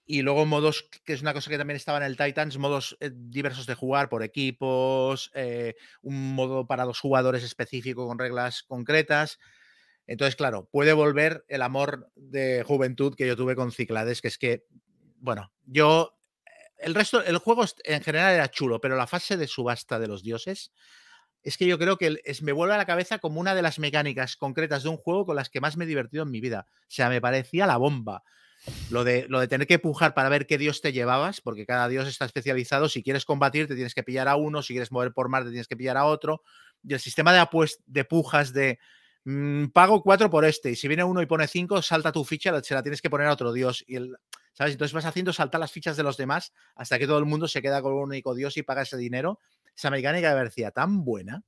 Y 0.08 0.22
luego 0.22 0.46
modos, 0.46 0.88
que 1.04 1.12
es 1.12 1.20
una 1.20 1.34
cosa 1.34 1.50
que 1.50 1.58
también 1.58 1.76
estaba 1.76 1.98
en 1.98 2.04
el 2.04 2.16
Titans, 2.16 2.58
modos 2.58 2.96
eh, 3.00 3.10
diversos 3.12 3.66
de 3.66 3.74
jugar 3.74 4.08
por 4.08 4.22
equipos, 4.22 5.32
eh, 5.34 5.74
un 6.00 6.34
modo 6.34 6.66
para 6.66 6.84
dos 6.84 7.00
jugadores 7.00 7.42
específico 7.42 8.06
con 8.06 8.18
reglas 8.18 8.62
concretas. 8.62 9.40
Entonces, 10.06 10.36
claro, 10.36 10.68
puede 10.70 10.92
volver 10.92 11.44
el 11.48 11.62
amor 11.62 12.10
de 12.14 12.62
juventud 12.64 13.16
que 13.16 13.26
yo 13.26 13.36
tuve 13.36 13.56
con 13.56 13.72
Ciclades, 13.72 14.22
que 14.22 14.28
es 14.28 14.38
que, 14.38 14.64
bueno, 15.18 15.52
yo, 15.64 16.16
el 16.78 16.94
resto, 16.94 17.24
el 17.24 17.38
juego 17.38 17.64
en 17.82 18.02
general 18.02 18.32
era 18.32 18.50
chulo, 18.50 18.80
pero 18.80 18.96
la 18.96 19.08
fase 19.08 19.36
de 19.36 19.48
subasta 19.48 19.98
de 19.98 20.06
los 20.06 20.22
dioses, 20.22 20.70
es 21.46 21.56
que 21.56 21.66
yo 21.66 21.78
creo 21.78 21.96
que 21.96 22.20
es, 22.24 22.42
me 22.42 22.52
vuelve 22.52 22.74
a 22.74 22.78
la 22.78 22.86
cabeza 22.86 23.18
como 23.18 23.40
una 23.40 23.54
de 23.54 23.62
las 23.62 23.78
mecánicas 23.78 24.36
concretas 24.36 24.82
de 24.82 24.88
un 24.88 24.96
juego 24.96 25.26
con 25.26 25.36
las 25.36 25.48
que 25.48 25.60
más 25.60 25.76
me 25.76 25.84
he 25.84 25.88
divertido 25.88 26.24
en 26.24 26.30
mi 26.30 26.40
vida. 26.40 26.66
O 26.68 26.84
sea, 26.88 27.08
me 27.08 27.20
parecía 27.20 27.66
la 27.66 27.76
bomba. 27.76 28.24
Lo 28.90 29.04
de, 29.04 29.26
lo 29.28 29.38
de 29.38 29.48
tener 29.48 29.66
que 29.66 29.78
pujar 29.78 30.14
para 30.14 30.28
ver 30.28 30.46
qué 30.46 30.58
dios 30.58 30.80
te 30.80 30.92
llevabas, 30.92 31.40
porque 31.40 31.66
cada 31.66 31.88
dios 31.88 32.08
está 32.08 32.24
especializado. 32.24 32.88
Si 32.88 33.02
quieres 33.02 33.24
combatir, 33.24 33.68
te 33.68 33.74
tienes 33.74 33.94
que 33.94 34.02
pillar 34.02 34.28
a 34.28 34.36
uno. 34.36 34.62
Si 34.62 34.72
quieres 34.72 34.90
mover 34.90 35.12
por 35.12 35.28
mar, 35.28 35.44
te 35.44 35.50
tienes 35.50 35.68
que 35.68 35.76
pillar 35.76 35.96
a 35.96 36.04
otro. 36.04 36.42
Y 36.82 36.94
el 36.94 37.00
sistema 37.00 37.32
de, 37.32 37.46
de 37.86 38.04
pujas 38.04 38.52
de 38.52 38.78
mm, 39.24 39.66
pago 39.66 40.02
cuatro 40.02 40.30
por 40.30 40.44
este. 40.44 40.70
Y 40.70 40.76
si 40.76 40.88
viene 40.88 41.04
uno 41.04 41.22
y 41.22 41.26
pone 41.26 41.46
cinco, 41.46 41.80
salta 41.82 42.10
tu 42.10 42.24
ficha, 42.24 42.60
se 42.62 42.74
la 42.74 42.82
tienes 42.82 43.00
que 43.00 43.10
poner 43.10 43.28
a 43.28 43.32
otro 43.32 43.52
dios. 43.52 43.84
Y 43.86 43.96
el, 43.96 44.16
¿Sabes? 44.56 44.72
Entonces 44.72 44.94
vas 44.94 45.04
haciendo 45.04 45.34
saltar 45.34 45.60
las 45.60 45.70
fichas 45.70 45.98
de 45.98 46.02
los 46.02 46.16
demás 46.16 46.54
hasta 46.76 46.98
que 46.98 47.06
todo 47.06 47.18
el 47.18 47.26
mundo 47.26 47.46
se 47.46 47.60
queda 47.60 47.82
con 47.82 47.92
un 47.92 48.04
único 48.04 48.34
dios 48.34 48.56
y 48.56 48.62
paga 48.62 48.82
ese 48.82 48.96
dinero. 48.96 49.38
Esa 49.76 49.90
mecánica 49.90 50.30
me 50.30 50.36
parecía 50.36 50.70
tan 50.70 51.04
buena. 51.04 51.42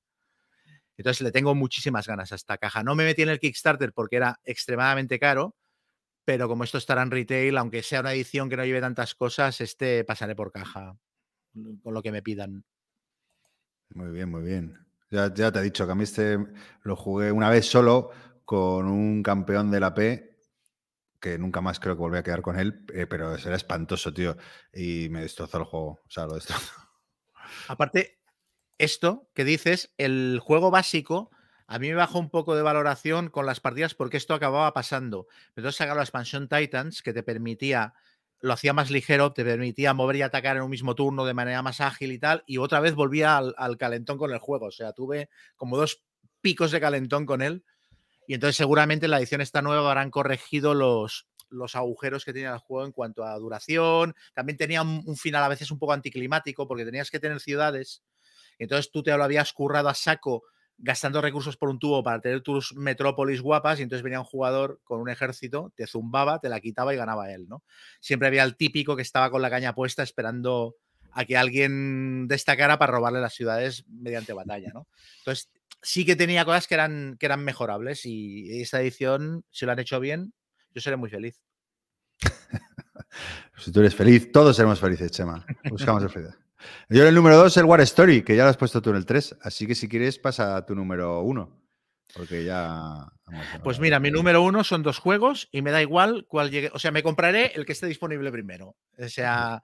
Entonces 0.94 1.22
le 1.22 1.32
tengo 1.32 1.54
muchísimas 1.54 2.06
ganas 2.06 2.32
a 2.32 2.34
esta 2.34 2.58
caja. 2.58 2.82
No 2.82 2.94
me 2.94 3.04
metí 3.04 3.22
en 3.22 3.30
el 3.30 3.40
Kickstarter 3.40 3.94
porque 3.94 4.16
era 4.16 4.40
extremadamente 4.44 5.18
caro, 5.18 5.56
pero 6.28 6.46
como 6.46 6.62
esto 6.62 6.76
estará 6.76 7.00
en 7.00 7.10
retail, 7.10 7.56
aunque 7.56 7.82
sea 7.82 8.00
una 8.00 8.12
edición 8.12 8.50
que 8.50 8.56
no 8.58 8.62
lleve 8.66 8.82
tantas 8.82 9.14
cosas, 9.14 9.62
este 9.62 10.04
pasaré 10.04 10.36
por 10.36 10.52
caja 10.52 10.94
con 11.82 11.94
lo 11.94 12.02
que 12.02 12.12
me 12.12 12.20
pidan. 12.20 12.66
Muy 13.94 14.10
bien, 14.10 14.30
muy 14.30 14.42
bien. 14.42 14.78
Ya, 15.10 15.32
ya 15.32 15.50
te 15.50 15.60
he 15.60 15.62
dicho 15.62 15.86
que 15.86 15.92
a 15.92 15.94
mí 15.94 16.04
este 16.04 16.36
lo 16.82 16.96
jugué 16.96 17.32
una 17.32 17.48
vez 17.48 17.64
solo 17.64 18.10
con 18.44 18.88
un 18.88 19.22
campeón 19.22 19.70
de 19.70 19.80
la 19.80 19.94
P 19.94 20.38
que 21.18 21.38
nunca 21.38 21.62
más 21.62 21.80
creo 21.80 21.94
que 21.94 22.00
volví 22.00 22.18
a 22.18 22.22
quedar 22.22 22.42
con 22.42 22.60
él, 22.60 22.84
eh, 22.92 23.06
pero 23.06 23.34
era 23.34 23.56
espantoso, 23.56 24.12
tío. 24.12 24.36
Y 24.70 25.08
me 25.08 25.22
destrozó 25.22 25.56
el 25.56 25.64
juego. 25.64 26.02
O 26.06 26.10
sea, 26.10 26.26
lo 26.26 26.34
destrozó. 26.34 26.74
Aparte, 27.68 28.20
esto 28.76 29.30
que 29.32 29.44
dices, 29.44 29.94
el 29.96 30.40
juego 30.42 30.70
básico, 30.70 31.30
a 31.70 31.78
mí 31.78 31.88
me 31.88 31.94
bajó 31.94 32.18
un 32.18 32.30
poco 32.30 32.56
de 32.56 32.62
valoración 32.62 33.28
con 33.28 33.44
las 33.44 33.60
partidas 33.60 33.94
porque 33.94 34.16
esto 34.16 34.32
acababa 34.32 34.72
pasando. 34.72 35.28
Entonces 35.50 35.76
sacaron 35.76 35.98
la 35.98 36.04
expansión 36.04 36.48
Titans 36.48 37.02
que 37.02 37.12
te 37.12 37.22
permitía, 37.22 37.92
lo 38.40 38.54
hacía 38.54 38.72
más 38.72 38.90
ligero, 38.90 39.34
te 39.34 39.44
permitía 39.44 39.92
mover 39.92 40.16
y 40.16 40.22
atacar 40.22 40.56
en 40.56 40.62
un 40.62 40.70
mismo 40.70 40.94
turno 40.94 41.26
de 41.26 41.34
manera 41.34 41.60
más 41.60 41.82
ágil 41.82 42.12
y 42.12 42.18
tal, 42.18 42.42
y 42.46 42.56
otra 42.56 42.80
vez 42.80 42.94
volvía 42.94 43.36
al, 43.36 43.54
al 43.58 43.76
calentón 43.76 44.16
con 44.16 44.32
el 44.32 44.38
juego. 44.38 44.66
O 44.66 44.70
sea, 44.70 44.94
tuve 44.94 45.28
como 45.56 45.76
dos 45.76 46.02
picos 46.40 46.70
de 46.70 46.80
calentón 46.80 47.26
con 47.26 47.42
él. 47.42 47.62
Y 48.26 48.32
entonces 48.32 48.56
seguramente 48.56 49.04
en 49.04 49.10
la 49.10 49.18
edición 49.18 49.42
esta 49.42 49.60
nueva 49.60 49.90
habrán 49.90 50.10
corregido 50.10 50.72
los, 50.72 51.28
los 51.50 51.76
agujeros 51.76 52.24
que 52.24 52.32
tenía 52.32 52.54
el 52.54 52.60
juego 52.60 52.86
en 52.86 52.92
cuanto 52.92 53.24
a 53.24 53.38
duración. 53.38 54.14
También 54.32 54.56
tenía 54.56 54.80
un, 54.80 55.02
un 55.04 55.16
final 55.18 55.44
a 55.44 55.48
veces 55.48 55.70
un 55.70 55.78
poco 55.78 55.92
anticlimático 55.92 56.66
porque 56.66 56.86
tenías 56.86 57.10
que 57.10 57.20
tener 57.20 57.40
ciudades. 57.40 58.02
Entonces 58.58 58.90
tú 58.90 59.02
te 59.02 59.14
lo 59.14 59.22
habías 59.22 59.52
currado 59.52 59.90
a 59.90 59.94
saco 59.94 60.44
gastando 60.78 61.20
recursos 61.20 61.56
por 61.56 61.68
un 61.68 61.78
tubo 61.78 62.02
para 62.02 62.20
tener 62.20 62.40
tus 62.40 62.74
metrópolis 62.74 63.40
guapas 63.40 63.78
y 63.78 63.82
entonces 63.82 64.02
venía 64.02 64.20
un 64.20 64.24
jugador 64.24 64.80
con 64.84 65.00
un 65.00 65.08
ejército, 65.08 65.72
te 65.76 65.86
zumbaba, 65.86 66.38
te 66.38 66.48
la 66.48 66.60
quitaba 66.60 66.94
y 66.94 66.96
ganaba 66.96 67.32
él, 67.32 67.48
¿no? 67.48 67.64
Siempre 68.00 68.28
había 68.28 68.44
el 68.44 68.56
típico 68.56 68.96
que 68.96 69.02
estaba 69.02 69.30
con 69.30 69.42
la 69.42 69.50
caña 69.50 69.74
puesta 69.74 70.02
esperando 70.02 70.76
a 71.10 71.24
que 71.24 71.36
alguien 71.36 72.28
destacara 72.28 72.78
para 72.78 72.92
robarle 72.92 73.20
las 73.20 73.34
ciudades 73.34 73.84
mediante 73.88 74.32
batalla, 74.32 74.70
¿no? 74.72 74.86
Entonces 75.18 75.50
sí 75.82 76.06
que 76.06 76.16
tenía 76.16 76.44
cosas 76.44 76.66
que 76.68 76.74
eran, 76.74 77.16
que 77.18 77.26
eran 77.26 77.44
mejorables 77.44 78.06
y 78.06 78.60
esta 78.60 78.80
edición, 78.80 79.44
si 79.50 79.66
lo 79.66 79.72
han 79.72 79.80
hecho 79.80 79.98
bien, 80.00 80.32
yo 80.74 80.80
seré 80.80 80.96
muy 80.96 81.10
feliz. 81.10 81.40
Si 83.56 83.72
tú 83.72 83.80
eres 83.80 83.94
feliz, 83.94 84.30
todos 84.30 84.54
seremos 84.54 84.78
felices, 84.78 85.10
Chema. 85.10 85.44
Buscamos 85.68 86.02
el 86.04 86.10
feliz. 86.10 86.47
Yo 86.88 87.02
en 87.02 87.08
el 87.08 87.14
número 87.14 87.36
2, 87.36 87.56
el 87.56 87.64
War 87.64 87.80
Story, 87.82 88.22
que 88.22 88.36
ya 88.36 88.44
lo 88.44 88.50
has 88.50 88.56
puesto 88.56 88.82
tú 88.82 88.90
en 88.90 88.96
el 88.96 89.06
3. 89.06 89.38
Así 89.42 89.66
que 89.66 89.74
si 89.74 89.88
quieres, 89.88 90.18
pasa 90.18 90.56
a 90.56 90.66
tu 90.66 90.74
número 90.74 91.22
1. 91.22 91.58
Porque 92.14 92.44
ya. 92.44 93.06
Pues 93.62 93.78
mira, 93.78 94.00
mi 94.00 94.10
número 94.10 94.42
uno 94.42 94.64
son 94.64 94.82
dos 94.82 94.98
juegos 94.98 95.48
y 95.52 95.60
me 95.60 95.70
da 95.70 95.82
igual 95.82 96.26
cuál 96.26 96.50
llegue. 96.50 96.70
O 96.72 96.78
sea, 96.78 96.90
me 96.90 97.02
compraré 97.02 97.52
el 97.54 97.66
que 97.66 97.72
esté 97.72 97.86
disponible 97.86 98.32
primero. 98.32 98.76
O 98.98 99.08
sea, 99.08 99.62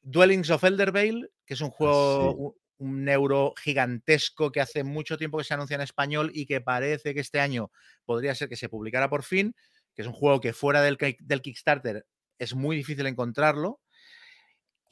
Dwellings 0.00 0.50
of 0.50 0.62
Eldervale, 0.62 1.28
que 1.44 1.54
es 1.54 1.60
un 1.60 1.70
juego, 1.70 2.54
sí. 2.54 2.84
un, 2.84 3.08
euro 3.08 3.52
gigantesco 3.60 4.52
que 4.52 4.60
hace 4.60 4.84
mucho 4.84 5.18
tiempo 5.18 5.38
que 5.38 5.44
se 5.44 5.54
anuncia 5.54 5.74
en 5.74 5.80
español 5.80 6.30
y 6.32 6.46
que 6.46 6.60
parece 6.60 7.14
que 7.14 7.20
este 7.20 7.40
año 7.40 7.72
podría 8.04 8.34
ser 8.36 8.48
que 8.48 8.56
se 8.56 8.68
publicara 8.68 9.10
por 9.10 9.24
fin, 9.24 9.54
que 9.94 10.02
es 10.02 10.08
un 10.08 10.14
juego 10.14 10.40
que 10.40 10.52
fuera 10.52 10.82
del, 10.82 10.96
del 11.18 11.42
Kickstarter 11.42 12.06
es 12.42 12.56
muy 12.56 12.76
difícil 12.76 13.06
encontrarlo. 13.06 13.80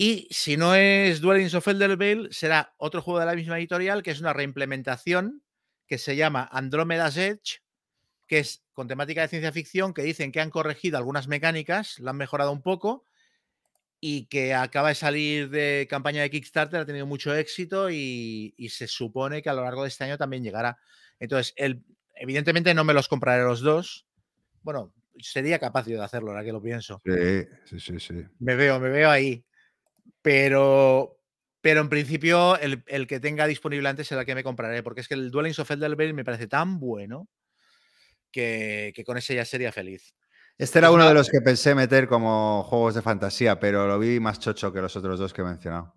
Y 0.03 0.29
si 0.31 0.57
no 0.57 0.75
es 0.75 1.21
Dwellings 1.21 1.53
of 1.53 1.69
Eldervale, 1.69 2.29
será 2.31 2.73
otro 2.79 3.03
juego 3.03 3.21
de 3.21 3.27
la 3.27 3.35
misma 3.35 3.59
editorial, 3.59 4.03
que 4.03 4.13
es 4.13 4.21
una 4.21 4.33
reimplementación 4.33 5.43
que 5.87 5.99
se 5.99 6.17
llama 6.17 6.49
Andromeda's 6.51 7.19
Edge, 7.19 7.61
que 8.27 8.39
es 8.39 8.65
con 8.73 8.89
temática 8.89 9.21
de 9.21 9.29
ciencia 9.29 9.53
ficción, 9.53 9.93
que 9.93 10.01
dicen 10.01 10.33
que 10.33 10.41
han 10.41 10.49
corregido 10.49 10.97
algunas 10.97 11.29
mecánicas, 11.29 11.99
la 11.99 12.13
han 12.13 12.17
mejorado 12.17 12.51
un 12.51 12.63
poco 12.63 13.05
y 14.01 14.25
que 14.29 14.55
acaba 14.55 14.89
de 14.89 14.95
salir 14.95 15.51
de 15.51 15.87
campaña 15.91 16.23
de 16.23 16.31
Kickstarter, 16.31 16.81
ha 16.81 16.87
tenido 16.87 17.05
mucho 17.05 17.35
éxito 17.35 17.91
y, 17.91 18.55
y 18.57 18.71
se 18.71 18.87
supone 18.87 19.43
que 19.43 19.51
a 19.51 19.55
lo 19.55 19.65
largo 19.65 19.83
de 19.83 19.89
este 19.89 20.05
año 20.05 20.17
también 20.17 20.43
llegará. 20.43 20.79
Entonces, 21.19 21.53
el, 21.59 21.85
evidentemente 22.15 22.73
no 22.73 22.85
me 22.85 22.95
los 22.95 23.07
compraré 23.07 23.45
los 23.45 23.61
dos. 23.61 24.07
Bueno, 24.63 24.95
sería 25.19 25.59
capaz 25.59 25.87
yo 25.87 25.99
de 25.99 26.05
hacerlo, 26.05 26.31
ahora 26.31 26.43
que 26.43 26.53
lo 26.53 26.63
pienso. 26.63 27.03
Sí, 27.05 27.45
sí, 27.67 27.81
sí, 27.81 28.01
sí. 28.01 28.25
Me 28.39 28.55
veo, 28.55 28.81
me 28.81 28.89
veo 28.89 29.11
ahí. 29.11 29.45
Pero, 30.23 31.19
pero 31.61 31.81
en 31.81 31.89
principio 31.89 32.59
el, 32.59 32.83
el 32.87 33.07
que 33.07 33.21
tenga 33.21 33.47
disponible 33.47 33.89
antes 33.89 34.07
será 34.09 34.23
el 34.23 34.27
que 34.27 34.35
me 34.35 34.45
compraré, 34.45 34.83
porque 34.83 35.01
es 35.01 35.09
que 35.09 35.15
el 35.15 35.31
Dwellings 35.31 35.59
of 35.59 35.71
Eldervale 35.71 36.13
me 36.13 36.25
parece 36.25 36.47
tan 36.47 36.79
bueno 36.79 37.29
que, 38.31 38.93
que 38.95 39.05
con 39.05 39.17
ese 39.17 39.35
ya 39.35 39.45
sería 39.45 39.73
feliz. 39.73 40.15
Este 40.59 40.79
era 40.79 40.91
uno 40.91 41.09
de 41.09 41.15
los 41.15 41.31
que 41.31 41.41
pensé 41.41 41.75
meter 41.75 42.07
como 42.07 42.63
juegos 42.65 42.95
de 42.95 43.03
fantasía, 43.03 43.59
pero 43.59 43.87
lo 43.87 43.99
vi 43.99 44.21
más 44.21 44.39
chocho 44.39 44.73
que 44.73 44.81
los 44.83 44.95
otros 44.95 45.19
dos 45.19 45.33
que 45.33 45.41
he 45.41 45.45
mencionado. 45.45 45.95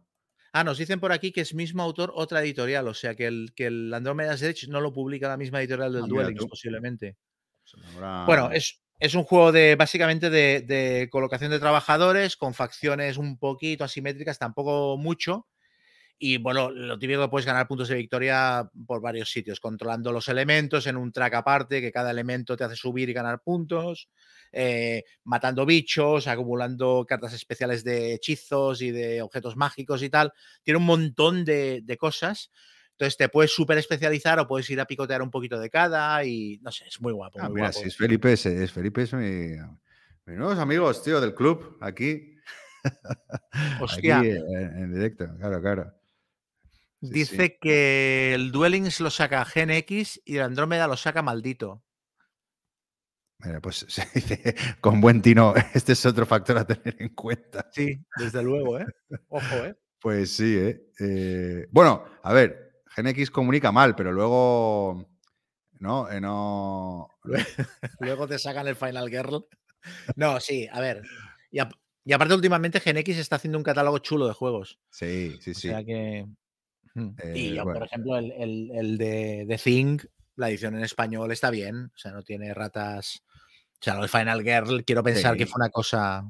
Ah, 0.53 0.63
nos 0.63 0.77
dicen 0.77 0.99
por 0.99 1.11
aquí 1.11 1.31
que 1.31 1.41
es 1.41 1.53
mismo 1.53 1.83
autor, 1.83 2.11
otra 2.15 2.41
editorial, 2.41 2.87
o 2.87 2.93
sea 2.93 3.15
que 3.15 3.25
el, 3.25 3.53
que 3.55 3.65
el 3.65 3.93
Andromeda's 3.93 4.41
Edge 4.41 4.67
no 4.69 4.79
lo 4.79 4.93
publica 4.93 5.27
la 5.27 5.35
misma 5.35 5.59
editorial 5.59 5.91
del 5.91 6.03
Ah, 6.03 6.45
posiblemente. 6.47 7.17
Habrá- 7.95 8.25
Bueno, 8.25 8.51
es, 8.51 8.82
es 8.99 9.15
un 9.15 9.23
juego 9.23 9.51
de 9.51 9.75
básicamente 9.75 10.29
de, 10.29 11.07
colocación 11.11 11.51
de 11.51 11.59
trabajadores 11.59 12.37
con 12.37 12.53
facciones 12.53 13.17
un 13.17 13.37
poquito 13.37 13.83
asimétricas, 13.83 14.39
tampoco 14.39 14.97
mucho. 14.97 15.47
Y 16.19 16.37
bueno, 16.37 16.69
lo 16.71 16.97
típico 16.97 17.29
puedes 17.29 17.45
ganar 17.45 17.67
puntos 17.67 17.89
de 17.89 17.95
victoria 17.95 18.69
por 18.87 19.01
varios 19.01 19.29
sitios, 19.29 19.59
controlando 19.59 20.13
los 20.13 20.29
elementos 20.29 20.87
en 20.87 20.95
un 20.95 21.11
track 21.11 21.33
aparte, 21.33 21.81
que 21.81 21.91
cada 21.91 22.11
elemento 22.11 22.55
te 22.55 22.63
hace 22.63 22.77
subir 22.77 23.09
y 23.09 23.13
ganar 23.13 23.41
puntos, 23.41 24.09
eh, 24.53 25.03
matando 25.25 25.65
bichos, 25.65 26.27
acumulando 26.27 27.05
cartas 27.05 27.33
especiales 27.33 27.83
de 27.83 28.13
hechizos 28.13 28.81
y 28.81 28.91
de 28.91 29.21
objetos 29.21 29.57
mágicos 29.57 30.01
y 30.01 30.09
tal. 30.09 30.31
Tiene 30.63 30.77
un 30.77 30.85
montón 30.85 31.43
de, 31.43 31.81
de 31.83 31.97
cosas. 31.97 32.51
Entonces 32.93 33.17
te 33.17 33.29
puedes 33.29 33.51
súper 33.51 33.77
especializar 33.77 34.39
o 34.39 34.47
puedes 34.47 34.69
ir 34.69 34.79
a 34.79 34.85
picotear 34.85 35.21
un 35.21 35.31
poquito 35.31 35.59
de 35.59 35.69
cada 35.69 36.23
y 36.23 36.59
no 36.61 36.71
sé, 36.71 36.85
es 36.87 37.01
muy 37.01 37.11
guapo. 37.11 37.39
Ah, 37.41 37.49
muy 37.49 37.55
mira, 37.55 37.67
guapo. 37.67 37.79
si 37.79 37.87
es 37.87 37.97
Felipe, 37.97 38.33
es, 38.33 38.45
es 38.45 38.71
Felipe, 38.71 39.01
es 39.01 39.13
mi, 39.13 39.57
mis 40.25 40.37
nuevos 40.37 40.57
amigos, 40.59 41.03
tío, 41.03 41.19
del 41.19 41.33
club, 41.33 41.77
aquí. 41.81 42.35
Hostia. 43.81 44.19
Aquí 44.19 44.29
en, 44.29 44.77
en 44.77 44.93
directo, 44.93 45.27
claro, 45.37 45.61
claro. 45.61 45.93
Dice 47.01 47.57
que 47.59 48.33
el 48.33 48.53
Dwellings 48.53 49.01
lo 49.01 49.09
saca 49.09 49.43
Gen 49.43 49.71
X 49.71 50.21
y 50.23 50.37
el 50.37 50.43
Andrómeda 50.43 50.87
lo 50.87 50.95
saca 50.95 51.21
maldito. 51.21 51.83
Mira, 53.39 53.59
pues 53.59 53.85
se 53.89 54.07
dice 54.13 54.55
con 54.79 55.01
buen 55.01 55.21
tino, 55.21 55.53
este 55.73 55.93
es 55.93 56.05
otro 56.05 56.25
factor 56.25 56.57
a 56.57 56.65
tener 56.65 56.95
en 56.99 57.09
cuenta. 57.09 57.69
Sí, 57.71 57.99
desde 58.17 58.41
luego, 58.41 58.79
¿eh? 58.79 58.85
Ojo, 59.27 59.55
¿eh? 59.65 59.75
Pues 59.99 60.35
sí, 60.35 60.55
¿eh? 60.57 60.91
Eh, 60.99 61.67
bueno, 61.71 62.05
a 62.23 62.33
ver, 62.33 62.62
Gen 62.95 63.07
X 63.07 63.31
comunica 63.31 63.71
mal, 63.71 63.95
pero 63.95 64.11
luego. 64.11 65.09
No, 65.79 66.09
eh, 66.09 66.21
no. 66.21 67.09
Luego 67.99 68.27
te 68.27 68.39
sacan 68.39 68.67
el 68.67 68.75
Final 68.75 69.09
Girl. 69.09 69.45
No, 70.15 70.39
sí, 70.39 70.67
a 70.71 70.79
ver. 70.79 71.01
Y, 71.51 71.59
ap- 71.59 71.73
y 72.05 72.13
aparte, 72.13 72.33
últimamente 72.35 72.79
Gen 72.79 72.97
X 72.97 73.17
está 73.17 73.35
haciendo 73.35 73.57
un 73.57 73.63
catálogo 73.65 73.97
chulo 73.97 74.27
de 74.27 74.33
juegos. 74.33 74.79
Sí, 74.89 75.37
sí, 75.41 75.51
O 75.51 75.53
sí. 75.55 75.67
sea 75.69 75.83
que. 75.83 76.25
Mm. 76.93 77.09
y 77.35 77.57
Eh, 77.57 77.61
bueno. 77.63 77.73
por 77.79 77.83
ejemplo, 77.87 78.17
el, 78.17 78.31
el- 78.31 78.71
el 78.73 78.97
de, 78.97 79.45
de 79.47 79.57
Thing, 79.57 79.99
la 80.35 80.49
edición 80.49 80.75
en 80.75 80.83
español 80.83 81.31
está 81.31 81.49
bien. 81.49 81.91
O 81.93 81.97
sea, 81.97 82.11
no 82.11 82.23
tiene 82.23 82.53
ratas. 82.53 83.21
O 83.73 83.83
sea, 83.83 83.95
lo 83.95 84.03
de 84.03 84.07
Final 84.07 84.41
Girl, 84.43 84.85
quiero 84.85 85.03
pensar 85.03 85.35
que 85.35 85.45
fue 85.45 85.57
una 85.59 85.69
cosa. 85.69 86.23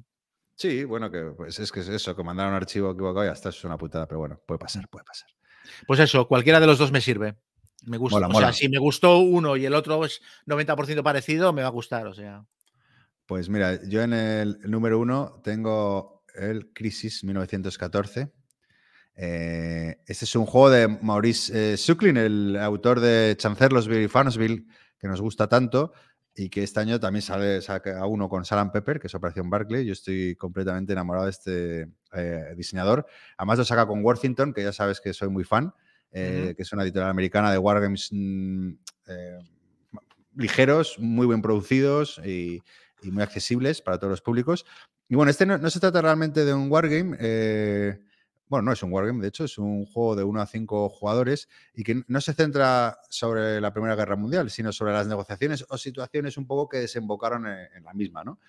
Sí, 0.56 0.84
bueno, 0.84 1.12
que 1.12 1.22
pues 1.38 1.60
es 1.60 1.72
que 1.72 1.82
es 1.82 1.90
eso, 1.90 2.16
que 2.16 2.24
mandaron 2.24 2.54
un 2.54 2.58
archivo 2.58 2.92
equivocado 2.92 3.26
y 3.28 3.30
eso 3.32 3.50
es 3.50 3.64
una 3.64 3.78
putada, 3.78 4.08
pero 4.08 4.20
bueno, 4.20 4.40
puede 4.48 4.58
pasar, 4.60 4.88
puede 4.90 5.04
pasar. 5.06 5.30
Pues 5.88 6.00
eso, 6.00 6.28
cualquiera 6.28 6.60
de 6.60 6.68
los 6.68 6.78
dos 6.78 6.92
me 6.92 7.02
sirve. 7.02 7.36
Me 7.86 7.98
gusta. 7.98 8.16
Mola, 8.16 8.28
o 8.28 8.32
mola. 8.32 8.48
sea, 8.48 8.54
si 8.54 8.70
me 8.70 8.80
gustó 8.80 9.20
uno 9.20 9.58
y 9.58 9.66
el 9.66 9.74
otro 9.74 10.06
es 10.06 10.22
90% 10.46 11.04
parecido, 11.04 11.54
me 11.54 11.62
va 11.62 11.68
a 11.68 11.72
gustar. 11.72 12.08
O 12.08 12.14
sea. 12.14 12.46
Pues 13.26 13.50
mira, 13.50 13.80
yo 13.88 14.02
en 14.02 14.14
el 14.14 14.60
número 14.66 15.00
uno 15.00 15.42
tengo 15.44 16.24
el 16.36 16.72
Crisis 16.74 17.24
1914. 17.24 18.32
Eh, 19.16 19.98
este 20.08 20.26
es 20.26 20.36
un 20.36 20.46
juego 20.46 20.70
de 20.70 20.88
Maurice 20.88 21.74
eh, 21.74 21.78
Sucklin, 21.78 22.18
el 22.18 22.58
autor 22.58 23.00
de 23.00 23.36
Chancellorsville 23.38 24.04
y 24.04 24.08
Farmsville, 24.08 24.66
que 24.98 25.08
nos 25.08 25.22
gusta 25.22 25.48
tanto 25.48 25.94
y 26.36 26.50
que 26.50 26.64
este 26.64 26.80
año 26.80 27.00
también 27.00 27.22
sale 27.22 27.62
saca 27.62 28.06
uno 28.08 28.28
con 28.28 28.44
Salam 28.44 28.72
Pepper, 28.72 29.00
que 29.00 29.08
es 29.08 29.16
Operación 29.16 29.50
Barclay. 29.50 29.86
Yo 29.86 29.94
estoy 29.94 30.36
completamente 30.36 30.94
enamorado 30.94 31.26
de 31.26 31.32
este 31.32 31.88
eh, 32.14 32.54
diseñador. 32.58 33.06
Además 33.38 33.60
lo 33.60 33.66
saca 33.66 33.86
con 33.86 34.04
Worthington, 34.04 34.54
que 34.54 34.64
ya 34.64 34.74
sabes 34.74 35.00
que 35.00 35.14
soy 35.14 35.30
muy 35.30 35.44
fan, 35.44 35.74
eh, 36.12 36.54
que 36.56 36.64
es 36.64 36.74
una 36.74 36.84
editorial 36.84 37.12
americana 37.12 37.52
de 37.52 37.60
wargames 37.60 38.10
mm, 38.12 38.72
eh, 39.08 39.40
ligeros, 40.36 40.98
muy 40.98 41.28
bien 41.28 41.42
producidos 41.42 42.20
y, 42.26 42.64
y 43.04 43.12
muy 43.12 43.22
accesibles 43.22 43.82
para 43.82 44.00
todos 44.00 44.12
los 44.12 44.22
públicos. 44.22 44.66
Y 45.08 45.16
bueno, 45.16 45.30
este 45.30 45.46
no, 45.46 45.60
no 45.60 45.70
se 45.70 45.80
trata 45.80 46.02
realmente 46.02 46.46
de 46.46 46.54
un 46.54 46.72
wargame. 46.72 47.18
Bueno, 48.54 48.66
no 48.68 48.72
es 48.74 48.84
un 48.84 48.94
wargame, 48.94 49.20
de 49.22 49.30
hecho, 49.30 49.46
es 49.46 49.58
un 49.58 49.86
juego 49.88 50.16
de 50.16 50.24
1 50.24 50.40
a 50.42 50.46
5 50.46 50.90
jugadores 50.90 51.50
y 51.74 51.84
que 51.84 52.04
no 52.08 52.22
se 52.22 52.34
centra 52.36 53.00
sobre 53.10 53.60
la 53.60 53.74
Primera 53.74 53.96
Guerra 53.96 54.16
Mundial, 54.16 54.52
sino 54.52 54.72
sobre 54.72 54.94
las 54.94 55.08
negociaciones 55.08 55.66
o 55.70 55.78
situaciones 55.80 56.38
un 56.38 56.46
poco 56.46 56.70
que 56.70 56.78
desembocaron 56.78 57.48
en, 57.48 57.68
en 57.76 57.84
la 57.84 57.94
misma, 57.96 58.24
¿no? 58.24 58.40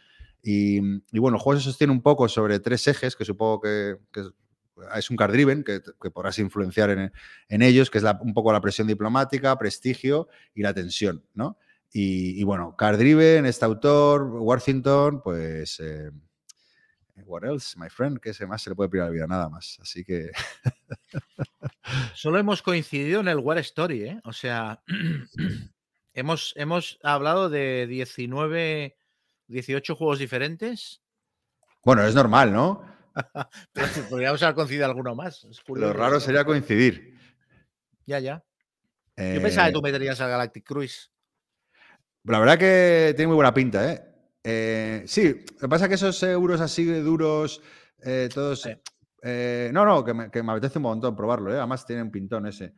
Y, 0.42 0.76
y 1.11 1.18
bueno, 1.18 1.38
el 1.38 1.42
juego 1.42 1.59
se 1.59 1.64
sostiene 1.64 1.90
un 1.92 2.02
poco 2.02 2.28
sobre 2.28 2.61
tres 2.61 2.86
ejes, 2.86 3.16
que 3.16 3.24
supongo 3.24 3.62
que, 3.62 3.96
que 4.12 4.24
es 4.94 5.09
un 5.11 5.16
card 5.16 5.32
driven, 5.32 5.64
que, 5.64 5.80
que 6.02 6.11
podrás 6.11 6.38
influenciar 6.38 6.90
en, 6.90 7.11
en 7.48 7.62
ellos, 7.62 7.88
que 7.90 7.96
es 7.96 8.05
la- 8.05 8.18
un 8.20 8.34
poco 8.34 8.52
la 8.52 8.61
presión 8.61 8.86
diplomática, 8.86 9.57
prestigio 9.57 10.28
y 10.55 10.61
la 10.62 10.74
tensión, 10.74 11.24
¿no? 11.32 11.57
Y, 11.92 12.38
y 12.38 12.42
bueno, 12.44 12.76
card 12.76 12.98
driven, 12.98 13.46
este 13.46 13.64
autor, 13.64 14.22
Worthington, 14.24 15.22
pues... 15.22 15.80
eh, 15.80 16.11
what 17.27 17.45
else, 17.45 17.79
my 17.79 17.89
friend? 17.89 18.19
¿Qué 18.21 18.33
más 18.47 18.62
se 18.62 18.71
le 18.71 18.77
puede 18.77 18.89
pedir 18.91 19.03
a 19.03 19.07
la 19.07 19.11
vida? 19.12 19.27
Nada 19.27 19.49
más. 19.49 19.79
Así 19.81 20.05
que 20.05 20.31
Solo 22.15 22.39
hemos 22.39 22.62
coincidido 22.62 23.21
en 23.21 23.29
el 23.29 23.39
War 23.39 23.59
Story, 23.59 24.05
¿eh? 24.05 24.21
O 24.25 24.33
sea, 24.33 24.83
hemos, 26.15 26.53
hemos 26.57 26.99
hablado 27.03 27.49
de 27.51 27.87
19, 27.87 28.97
18 29.49 29.97
juegos 29.97 30.19
diferentes, 30.19 31.03
Bueno, 31.85 32.03
es 32.05 32.15
normal, 32.15 32.53
¿no? 32.53 32.83
pero 33.73 33.87
si 33.89 34.01
podríamos 34.03 34.43
haber 34.43 34.55
coincidido 34.57 34.87
alguno 34.87 35.15
más. 35.15 35.47
Lo 35.69 35.93
raro 35.93 36.19
sería 36.21 36.45
coincidir. 36.45 37.17
Ya, 38.07 38.19
ya. 38.19 38.45
Yo 39.17 39.41
pensaba 39.41 39.69
Eh, 39.69 39.71
que 39.71 39.75
tú 39.75 39.83
meterías 39.83 40.21
al 40.21 40.31
Galactic 40.31 40.65
Cruise. 40.65 41.11
La 42.25 42.41
verdad 42.41 42.59
que 42.59 43.12
tiene 43.15 43.29
muy 43.29 43.37
buena 43.37 43.55
pinta, 43.55 43.93
¿eh? 43.93 44.03
Eh, 44.45 45.03
sí, 45.07 45.45
lo 45.55 45.59
que 45.59 45.68
pasa 45.68 45.86
es 45.86 45.88
que 45.88 45.95
esos 45.95 46.22
euros 46.22 46.61
así 46.61 46.84
de 46.84 47.03
duros, 47.03 47.62
eh, 48.03 48.28
todos... 48.32 48.68
Eh, 49.26 49.70
no, 49.72 49.86
no, 49.86 50.05
que 50.05 50.12
me, 50.12 50.30
que 50.30 50.42
me 50.42 50.53
apetece 50.53 50.78
un 50.78 50.82
montón 50.82 51.16
probarlo. 51.16 51.51
Además 51.51 51.86
tiene 51.86 52.03
un 52.03 52.11
pintón 52.11 52.47
ese. 52.47 52.74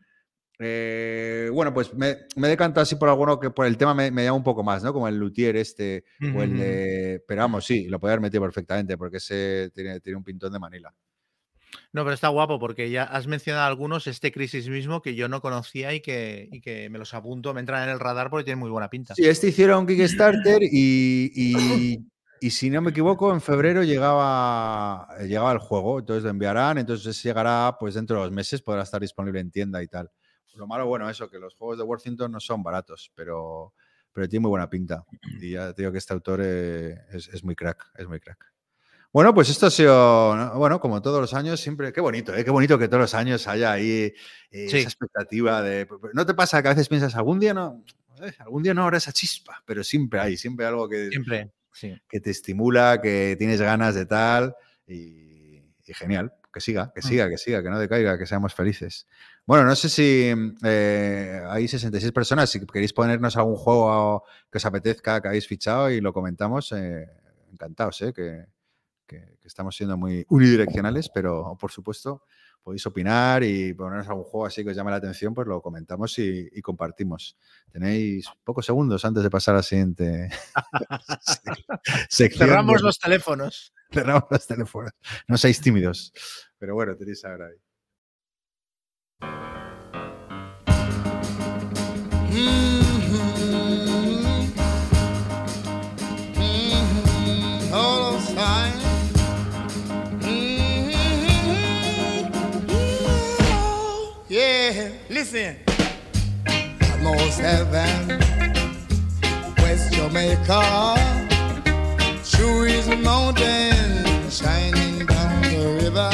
Bueno, 1.52 1.74
pues 1.74 1.92
me, 1.92 2.18
me 2.36 2.48
decanto 2.48 2.80
así 2.80 2.94
por 2.94 3.08
alguno 3.08 3.40
que 3.40 3.50
por 3.50 3.66
el 3.66 3.76
tema 3.76 3.94
me, 3.94 4.10
me 4.12 4.24
llama 4.24 4.36
un 4.36 4.44
poco 4.44 4.62
más, 4.62 4.82
¿no? 4.82 4.92
Como 4.92 5.08
el 5.08 5.18
Luthier 5.18 5.56
este 5.56 6.04
o 6.34 6.42
el 6.42 6.56
de... 6.56 7.24
Pero 7.26 7.42
vamos, 7.42 7.66
sí, 7.66 7.88
lo 7.88 7.98
podía 7.98 8.12
haber 8.12 8.22
metido 8.22 8.44
perfectamente 8.44 8.96
porque 8.96 9.16
ese 9.16 9.70
tiene, 9.74 10.00
tiene 10.00 10.16
un 10.16 10.24
pintón 10.24 10.52
de 10.52 10.58
Manila. 10.60 10.94
No, 11.96 12.04
pero 12.04 12.12
está 12.12 12.28
guapo 12.28 12.58
porque 12.58 12.90
ya 12.90 13.04
has 13.04 13.26
mencionado 13.26 13.64
algunos, 13.64 14.06
este 14.06 14.30
Crisis 14.30 14.68
mismo, 14.68 15.00
que 15.00 15.14
yo 15.14 15.30
no 15.30 15.40
conocía 15.40 15.94
y 15.94 16.02
que, 16.02 16.46
y 16.52 16.60
que 16.60 16.90
me 16.90 16.98
los 16.98 17.14
apunto, 17.14 17.54
me 17.54 17.60
entran 17.60 17.84
en 17.84 17.88
el 17.88 17.98
radar 17.98 18.28
porque 18.28 18.44
tiene 18.44 18.60
muy 18.60 18.68
buena 18.68 18.90
pinta. 18.90 19.14
Sí, 19.14 19.24
este 19.24 19.48
hicieron 19.48 19.86
Kickstarter 19.86 20.58
y, 20.70 21.32
y, 21.34 22.06
y 22.38 22.50
si 22.50 22.68
no 22.68 22.82
me 22.82 22.90
equivoco, 22.90 23.32
en 23.32 23.40
febrero 23.40 23.82
llegaba, 23.82 25.08
llegaba 25.22 25.52
el 25.52 25.58
juego, 25.58 26.00
entonces 26.00 26.24
lo 26.24 26.28
enviarán, 26.28 26.76
entonces 26.76 27.22
llegará 27.22 27.74
pues 27.80 27.94
dentro 27.94 28.18
de 28.18 28.24
los 28.24 28.30
meses, 28.30 28.60
podrá 28.60 28.82
estar 28.82 29.00
disponible 29.00 29.40
en 29.40 29.50
tienda 29.50 29.82
y 29.82 29.88
tal. 29.88 30.10
Lo 30.54 30.66
malo, 30.66 30.86
bueno, 30.86 31.08
eso, 31.08 31.30
que 31.30 31.38
los 31.38 31.54
juegos 31.54 31.78
de 31.78 31.84
Worthington 31.84 32.30
no 32.30 32.40
son 32.40 32.62
baratos, 32.62 33.10
pero, 33.14 33.72
pero 34.12 34.28
tiene 34.28 34.42
muy 34.42 34.50
buena 34.50 34.68
pinta. 34.68 35.02
Y 35.40 35.52
ya 35.52 35.72
te 35.72 35.80
digo 35.80 35.92
que 35.92 35.98
este 35.98 36.12
autor 36.12 36.42
eh, 36.44 36.94
es, 37.10 37.28
es 37.28 37.42
muy 37.42 37.56
crack, 37.56 37.90
es 37.96 38.06
muy 38.06 38.20
crack. 38.20 38.55
Bueno, 39.16 39.32
pues 39.32 39.48
esto 39.48 39.64
ha 39.64 39.70
sido, 39.70 40.36
¿no? 40.36 40.58
bueno, 40.58 40.78
como 40.78 41.00
todos 41.00 41.22
los 41.22 41.32
años, 41.32 41.58
siempre, 41.58 41.90
qué 41.90 42.02
bonito, 42.02 42.34
¿eh? 42.36 42.44
qué 42.44 42.50
bonito 42.50 42.78
que 42.78 42.86
todos 42.86 43.00
los 43.00 43.14
años 43.14 43.48
haya 43.48 43.72
ahí 43.72 44.12
eh, 44.50 44.68
Sí. 44.68 44.76
esa 44.76 44.88
expectativa 44.90 45.62
de, 45.62 45.88
¿no 46.12 46.26
te 46.26 46.34
pasa 46.34 46.60
que 46.60 46.68
a 46.68 46.72
veces 46.72 46.86
piensas, 46.90 47.14
algún 47.16 47.40
día 47.40 47.54
no, 47.54 47.82
eh, 48.20 48.34
algún 48.40 48.62
día 48.62 48.74
no 48.74 48.82
habrá 48.82 48.98
esa 48.98 49.12
chispa, 49.14 49.62
pero 49.64 49.82
siempre 49.82 50.20
hay, 50.20 50.36
siempre 50.36 50.66
algo 50.66 50.86
que, 50.86 51.08
Siempre, 51.08 51.50
sí. 51.72 51.98
que 52.06 52.20
te 52.20 52.28
estimula, 52.28 53.00
que 53.00 53.36
tienes 53.38 53.58
ganas 53.58 53.94
de 53.94 54.04
tal 54.04 54.54
y, 54.86 55.62
y 55.86 55.94
genial, 55.94 56.34
que 56.52 56.60
siga, 56.60 56.92
que 56.94 57.00
Mm. 57.00 57.08
siga, 57.08 57.30
que 57.30 57.38
siga, 57.38 57.62
que 57.62 57.70
no 57.70 57.78
decaiga, 57.78 58.18
que 58.18 58.26
seamos 58.26 58.52
felices. 58.52 59.06
Bueno, 59.46 59.64
no 59.64 59.74
sé 59.76 59.88
si 59.88 60.30
eh, 60.62 61.40
hay 61.48 61.68
66 61.68 62.12
personas, 62.12 62.50
si 62.50 62.66
queréis 62.66 62.92
ponernos 62.92 63.34
algún 63.38 63.56
juego 63.56 64.24
que 64.52 64.58
os 64.58 64.66
apetezca, 64.66 65.22
que 65.22 65.28
habéis 65.28 65.46
fichado 65.48 65.88
y 65.90 66.02
lo 66.02 66.12
comentamos, 66.12 66.70
eh, 66.72 67.06
encantados, 67.50 68.02
eh, 68.02 68.12
que, 68.12 68.44
que- 69.06 69.38
que 69.40 69.48
estamos 69.48 69.76
siendo 69.76 69.96
muy 69.96 70.24
unidireccionales, 70.28 71.08
pero 71.14 71.56
por 71.60 71.70
supuesto 71.70 72.24
podéis 72.62 72.84
opinar 72.86 73.44
y 73.44 73.72
ponernos 73.74 74.08
algún 74.08 74.24
juego 74.24 74.46
así 74.46 74.64
que 74.64 74.70
os 74.70 74.76
llame 74.76 74.90
la 74.90 74.96
atención, 74.96 75.32
pues 75.34 75.46
lo 75.46 75.62
comentamos 75.62 76.18
y, 76.18 76.48
y 76.52 76.60
compartimos. 76.62 77.36
Tenéis 77.70 78.26
pocos 78.42 78.66
segundos 78.66 79.04
antes 79.04 79.22
de 79.22 79.30
pasar 79.30 79.54
a 79.54 79.58
la 79.58 79.62
siguiente 79.62 80.28
sección. 82.08 82.48
Cerramos 82.48 82.82
los 82.82 82.98
teléfonos. 82.98 83.72
cerramos 83.92 84.24
los 84.30 84.46
teléfonos. 84.46 84.92
No 85.28 85.36
seáis 85.36 85.60
tímidos. 85.60 86.12
Pero 86.58 86.74
bueno, 86.74 86.96
tenéis 86.96 87.24
ahora 87.24 87.46
ahí. 87.46 87.56
seven. 107.36 108.18
West 109.58 109.92
Jamaica, 109.92 110.96
true 112.24 112.64
is 112.64 112.88
mountain 113.04 114.30
shining 114.30 115.04
down 115.04 115.42
the 115.42 115.78
river. 115.82 116.10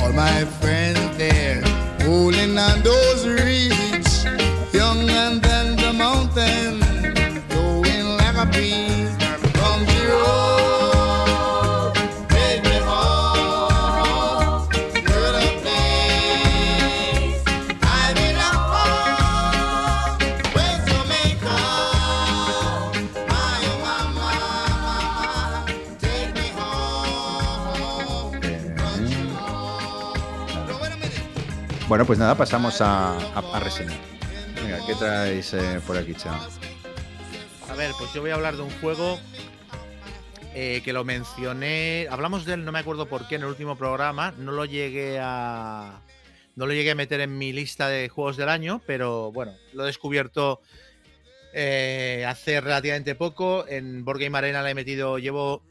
All 0.00 0.12
my 0.12 0.44
friends 0.60 1.16
there, 1.18 1.62
pulling 2.00 2.56
and 2.56 2.82
doing. 2.82 3.13
Bueno, 31.88 32.06
pues 32.06 32.18
nada, 32.18 32.34
pasamos 32.34 32.80
a, 32.80 33.16
a, 33.18 33.38
a 33.52 33.60
reseñar. 33.60 33.96
Venga, 34.62 34.78
¿qué 34.86 34.94
traes 34.94 35.52
eh, 35.52 35.80
por 35.86 35.96
aquí, 35.96 36.14
Chao? 36.14 36.34
A 37.68 37.74
ver, 37.74 37.92
pues 37.98 38.12
yo 38.14 38.22
voy 38.22 38.30
a 38.30 38.34
hablar 38.34 38.56
de 38.56 38.62
un 38.62 38.70
juego 38.80 39.18
eh, 40.54 40.80
que 40.84 40.92
lo 40.94 41.04
mencioné. 41.04 42.06
Hablamos 42.10 42.46
de 42.46 42.54
él, 42.54 42.64
no 42.64 42.72
me 42.72 42.78
acuerdo 42.78 43.06
por 43.06 43.28
qué, 43.28 43.34
en 43.34 43.42
el 43.42 43.48
último 43.48 43.76
programa. 43.76 44.32
No 44.38 44.52
lo 44.52 44.64
llegué 44.64 45.18
a. 45.20 46.00
No 46.56 46.66
lo 46.66 46.72
llegué 46.72 46.92
a 46.92 46.94
meter 46.94 47.20
en 47.20 47.36
mi 47.36 47.52
lista 47.52 47.88
de 47.88 48.08
juegos 48.08 48.36
del 48.36 48.48
año, 48.48 48.80
pero 48.86 49.32
bueno, 49.32 49.52
lo 49.72 49.82
he 49.82 49.86
descubierto 49.86 50.60
eh, 51.52 52.24
hace 52.26 52.60
relativamente 52.60 53.14
poco. 53.16 53.66
En 53.68 54.04
Board 54.04 54.20
Game 54.20 54.38
Arena 54.38 54.62
le 54.62 54.70
he 54.70 54.74
metido, 54.74 55.18
llevo 55.18 55.62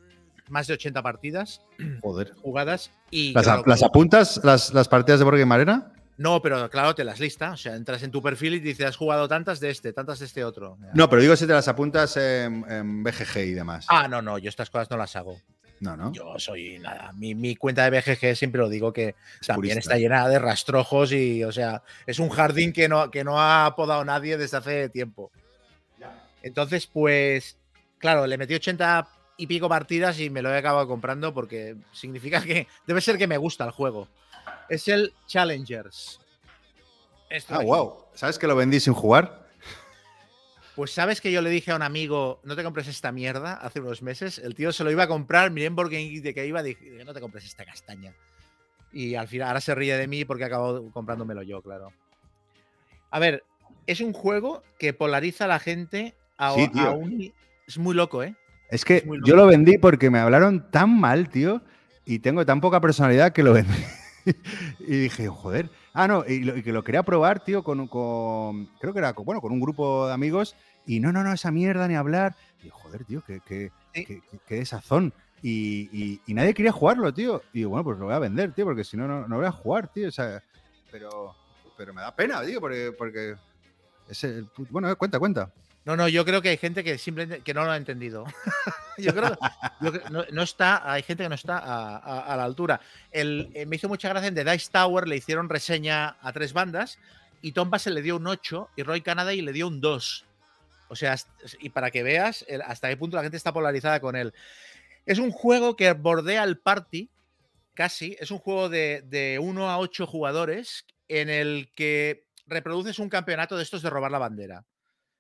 más 0.49 0.67
de 0.67 0.73
80 0.73 1.01
partidas 1.01 1.61
Joder. 2.01 2.33
jugadas. 2.35 2.91
Y 3.09 3.31
¿Las, 3.31 3.45
claro, 3.45 3.63
las 3.65 3.81
apuntas, 3.81 4.41
las, 4.43 4.73
las 4.73 4.89
partidas 4.89 5.19
de 5.19 5.23
Board 5.23 5.39
Game 5.39 5.55
Arena? 5.55 5.93
No, 6.17 6.41
pero 6.41 6.69
claro, 6.69 6.93
te 6.93 7.03
las 7.03 7.19
lista. 7.19 7.51
O 7.51 7.57
sea, 7.57 7.75
entras 7.75 8.03
en 8.03 8.11
tu 8.11 8.21
perfil 8.21 8.55
y 8.55 8.59
dices, 8.59 8.85
has 8.85 8.97
jugado 8.97 9.27
tantas 9.27 9.59
de 9.59 9.69
este, 9.69 9.93
tantas 9.93 10.19
de 10.19 10.25
este 10.25 10.43
otro. 10.43 10.77
No, 10.93 11.09
pero 11.09 11.21
digo 11.21 11.35
si 11.35 11.47
te 11.47 11.53
las 11.53 11.67
apuntas 11.67 12.15
en, 12.17 12.65
en 12.69 13.03
BGG 13.03 13.37
y 13.37 13.53
demás. 13.53 13.85
Ah, 13.89 14.07
no, 14.07 14.21
no, 14.21 14.37
yo 14.37 14.49
estas 14.49 14.69
cosas 14.69 14.89
no 14.91 14.97
las 14.97 15.15
hago. 15.15 15.39
No, 15.79 15.97
¿no? 15.97 16.13
Yo 16.13 16.35
soy 16.37 16.79
nada. 16.79 17.11
Mi, 17.13 17.35
mi 17.35 17.55
cuenta 17.55 17.89
de 17.89 17.99
BGG 17.99 18.37
siempre 18.37 18.61
lo 18.61 18.69
digo 18.69 18.93
que 18.93 19.15
también 19.45 19.73
purista. 19.73 19.79
está 19.79 19.97
llena 19.97 20.27
de 20.29 20.39
rastrojos 20.39 21.11
y, 21.11 21.43
o 21.43 21.51
sea, 21.51 21.83
es 22.05 22.19
un 22.19 22.29
jardín 22.29 22.71
que 22.71 22.87
no, 22.87 23.11
que 23.11 23.23
no 23.23 23.41
ha 23.41 23.75
podado 23.75 24.05
nadie 24.05 24.37
desde 24.37 24.57
hace 24.57 24.89
tiempo. 24.89 25.31
Entonces, 26.41 26.87
pues, 26.87 27.57
claro, 27.97 28.27
le 28.27 28.37
metí 28.37 28.53
80 28.53 29.07
y 29.37 29.47
pico 29.47 29.67
partidas 29.67 30.19
y 30.19 30.29
me 30.29 30.41
lo 30.41 30.53
he 30.53 30.57
acabado 30.57 30.87
comprando 30.87 31.33
porque 31.33 31.75
significa 31.91 32.41
que 32.41 32.67
debe 32.85 33.01
ser 33.01 33.17
que 33.17 33.27
me 33.27 33.37
gusta 33.37 33.65
el 33.65 33.71
juego. 33.71 34.07
Es 34.69 34.87
el 34.87 35.13
Challengers. 35.27 36.19
Esto 37.29 37.55
Ah, 37.55 37.63
wow. 37.63 38.05
¿Sabes 38.13 38.37
que 38.37 38.47
lo 38.47 38.55
vendí 38.55 38.79
sin 38.79 38.93
jugar? 38.93 39.43
Pues 40.75 40.91
sabes 40.91 41.21
que 41.21 41.31
yo 41.31 41.41
le 41.41 41.49
dije 41.51 41.71
a 41.71 41.75
un 41.75 41.83
amigo, 41.83 42.39
no 42.43 42.55
te 42.55 42.63
compres 42.63 42.87
esta 42.87 43.11
mierda, 43.11 43.53
hace 43.53 43.79
unos 43.79 44.01
meses. 44.01 44.39
El 44.39 44.55
tío 44.55 44.71
se 44.71 44.83
lo 44.83 44.89
iba 44.89 45.03
a 45.03 45.07
comprar, 45.07 45.51
miré 45.51 45.67
en 45.67 45.75
Geek 45.75 46.23
de 46.23 46.33
que 46.33 46.47
iba, 46.47 46.63
dije, 46.63 46.83
dije, 46.89 47.05
no 47.05 47.13
te 47.13 47.21
compres 47.21 47.45
esta 47.45 47.63
castaña. 47.63 48.13
Y 48.91 49.15
al 49.15 49.27
final, 49.27 49.49
ahora 49.49 49.61
se 49.61 49.75
ríe 49.75 49.95
de 49.97 50.07
mí 50.07 50.25
porque 50.25 50.43
he 50.43 50.45
acabado 50.47 50.89
comprándomelo 50.91 51.43
yo, 51.43 51.61
claro. 51.61 51.91
A 53.11 53.19
ver, 53.19 53.43
es 53.85 54.01
un 54.01 54.13
juego 54.13 54.63
que 54.79 54.93
polariza 54.93 55.45
a 55.45 55.47
la 55.47 55.59
gente 55.59 56.15
a, 56.37 56.53
Sí, 56.53 56.71
a 56.75 56.91
un... 56.91 57.31
Es 57.67 57.77
muy 57.77 57.93
loco, 57.93 58.23
¿eh? 58.23 58.35
Es 58.69 58.83
que 58.85 58.97
Es 58.97 59.05
yo 59.25 59.35
lo 59.35 59.45
vendí 59.45 59.77
porque 59.77 60.09
me 60.09 60.19
hablaron 60.19 60.71
tan 60.71 60.99
mal, 60.99 61.29
tío, 61.29 61.61
y 62.05 62.19
tengo 62.19 62.45
tan 62.45 62.61
poca 62.61 62.81
personalidad 62.81 63.31
que 63.31 63.43
lo 63.43 63.53
vendí. 63.53 63.77
y 64.79 64.97
dije, 65.01 65.27
joder. 65.27 65.69
Ah, 65.93 66.07
no, 66.07 66.23
y, 66.27 66.39
lo- 66.39 66.57
y 66.57 66.63
que 66.63 66.71
lo 66.73 66.83
quería 66.83 67.03
probar, 67.03 67.43
tío, 67.43 67.63
con, 67.63 67.87
con- 67.87 68.65
Creo 68.79 68.93
que 68.93 68.99
era 68.99 69.13
con, 69.13 69.25
bueno, 69.25 69.41
con 69.41 69.51
un 69.51 69.59
grupo 69.59 70.07
de 70.07 70.13
amigos. 70.13 70.55
Y 70.85 70.99
no, 70.99 71.11
no, 71.11 71.23
no, 71.23 71.33
esa 71.33 71.51
mierda 71.51 71.87
ni 71.87 71.95
hablar. 71.95 72.35
Y 72.63 72.69
joder, 72.69 73.05
tío, 73.05 73.23
qué, 73.25 73.39
qué, 73.45 73.71
Sí. 73.93 74.05
qué- 74.05 74.21
qué- 74.47 74.55
desazón. 74.55 75.13
Y, 75.41 75.89
y- 75.91 76.21
y 76.25 76.33
nadie 76.33 76.53
quería 76.53 76.71
jugarlo, 76.71 77.13
tío. 77.13 77.41
Y 77.53 77.59
digo, 77.59 77.71
bueno, 77.71 77.83
pues 77.83 77.99
lo 77.99 78.05
voy 78.05 78.13
a 78.15 78.19
vender, 78.19 78.53
tío, 78.53 78.65
porque 78.65 78.83
si 78.83 78.95
no, 78.97 79.07
no, 79.07 79.27
no 79.27 79.37
voy 79.37 79.45
a 79.45 79.51
jugar, 79.51 79.87
tío. 79.91 80.07
O 80.07 80.11
sea, 80.11 80.41
pero, 80.91 81.35
pero 81.77 81.93
me 81.93 82.01
da 82.01 82.15
pena, 82.15 82.41
tío, 82.45 82.59
porque. 82.61 82.93
porque 82.97 83.35
es 84.09 84.23
el 84.23 84.47
bueno, 84.69 84.93
cuenta, 84.97 85.19
cuenta. 85.19 85.51
No, 85.85 85.97
no, 85.97 86.07
yo 86.07 86.23
creo 86.23 86.41
que 86.41 86.49
hay 86.49 86.57
gente 86.57 86.83
que 86.83 86.97
simplemente 86.97 87.43
que 87.43 87.53
no 87.53 87.65
lo 87.65 87.71
ha 87.71 87.77
entendido. 87.77 88.25
yo 88.97 89.13
creo 89.13 89.37
creo- 89.79 90.25
no, 90.31 90.41
está, 90.41 90.89
hay 90.89 91.03
gente 91.03 91.23
que 91.23 91.29
no 91.29 91.35
está 91.35 91.57
a, 91.57 92.37
la 92.37 92.43
altura. 92.43 92.79
Eh, 93.11 93.65
me 93.67 93.75
hizo 93.75 93.89
mucha 93.89 94.07
gracia 94.07 94.29
en 94.29 94.35
The 94.35 94.45
Dice 94.45 94.69
Tower, 94.71 95.07
le 95.07 95.17
hicieron 95.17 95.49
reseña 95.49 96.15
a 96.21 96.31
tres 96.31 96.53
bandas 96.53 96.99
y 97.41 97.51
Tom 97.51 97.69
Basel 97.69 97.95
le 97.95 98.01
dio 98.01 98.15
un 98.15 98.25
8 98.25 98.69
y 98.77 98.83
Roy 98.83 99.01
Canada 99.01 99.33
le 99.33 99.51
dio 99.51 99.67
un 99.67 99.81
2. 99.81 100.25
O 100.87 100.95
sea, 100.95 101.17
y 101.59 101.69
para 101.69 101.91
que 101.91 102.03
veas 102.03 102.45
hasta 102.65 102.87
qué 102.87 102.95
punto 102.95 103.17
la 103.17 103.23
gente 103.23 103.37
está 103.37 103.51
polarizada 103.51 103.99
con 103.99 104.15
él. 104.15 104.33
Es 105.05 105.19
un 105.19 105.31
juego 105.31 105.75
que 105.75 105.91
bordea 105.91 106.43
el 106.43 106.59
party, 106.59 107.09
casi. 107.73 108.15
Es 108.19 108.31
un 108.31 108.37
juego 108.39 108.69
de, 108.69 109.03
de 109.05 109.39
1 109.39 109.69
a 109.69 109.79
8 109.79 110.07
jugadores 110.07 110.85
en 111.09 111.29
el 111.29 111.71
que 111.75 112.27
reproduces 112.47 112.99
un 112.99 113.09
campeonato 113.09 113.57
de 113.57 113.63
estos 113.63 113.81
de 113.81 113.89
robar 113.89 114.11
la 114.11 114.19
bandera. 114.19 114.63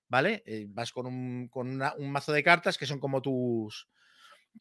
¿Vale? 0.09 0.43
Eh, 0.45 0.65
vas 0.69 0.91
con, 0.91 1.07
un, 1.07 1.49
mazo 1.99 2.31
de 2.31 2.43
cartas 2.43 2.77
que 2.77 2.85
son 2.85 2.99
como 2.99 3.21
tus, 3.21 3.87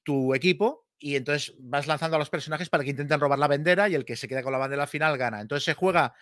tu 0.03 0.35
equipo 0.35 0.87
y 0.99 1.17
entonces 1.17 1.55
vas 1.59 1.87
lanzando 1.87 2.17
a 2.17 2.19
los 2.19 2.31
personajes 2.31 2.69
para 2.71 2.85
que 2.85 2.91
intenten 2.91 3.21
robar 3.21 3.39
la 3.39 3.49
bandera 3.49 3.89
y 3.89 3.95
el 3.95 4.05
que 4.05 4.17
se 4.17 4.29
queda 4.29 4.43
con 4.43 4.53
la 4.53 4.59
bandera 4.59 4.83
al 4.83 4.89
final 4.89 5.19
gana. 5.19 5.41
Entonces 5.41 5.65
se 5.65 5.75
juega 5.75 6.15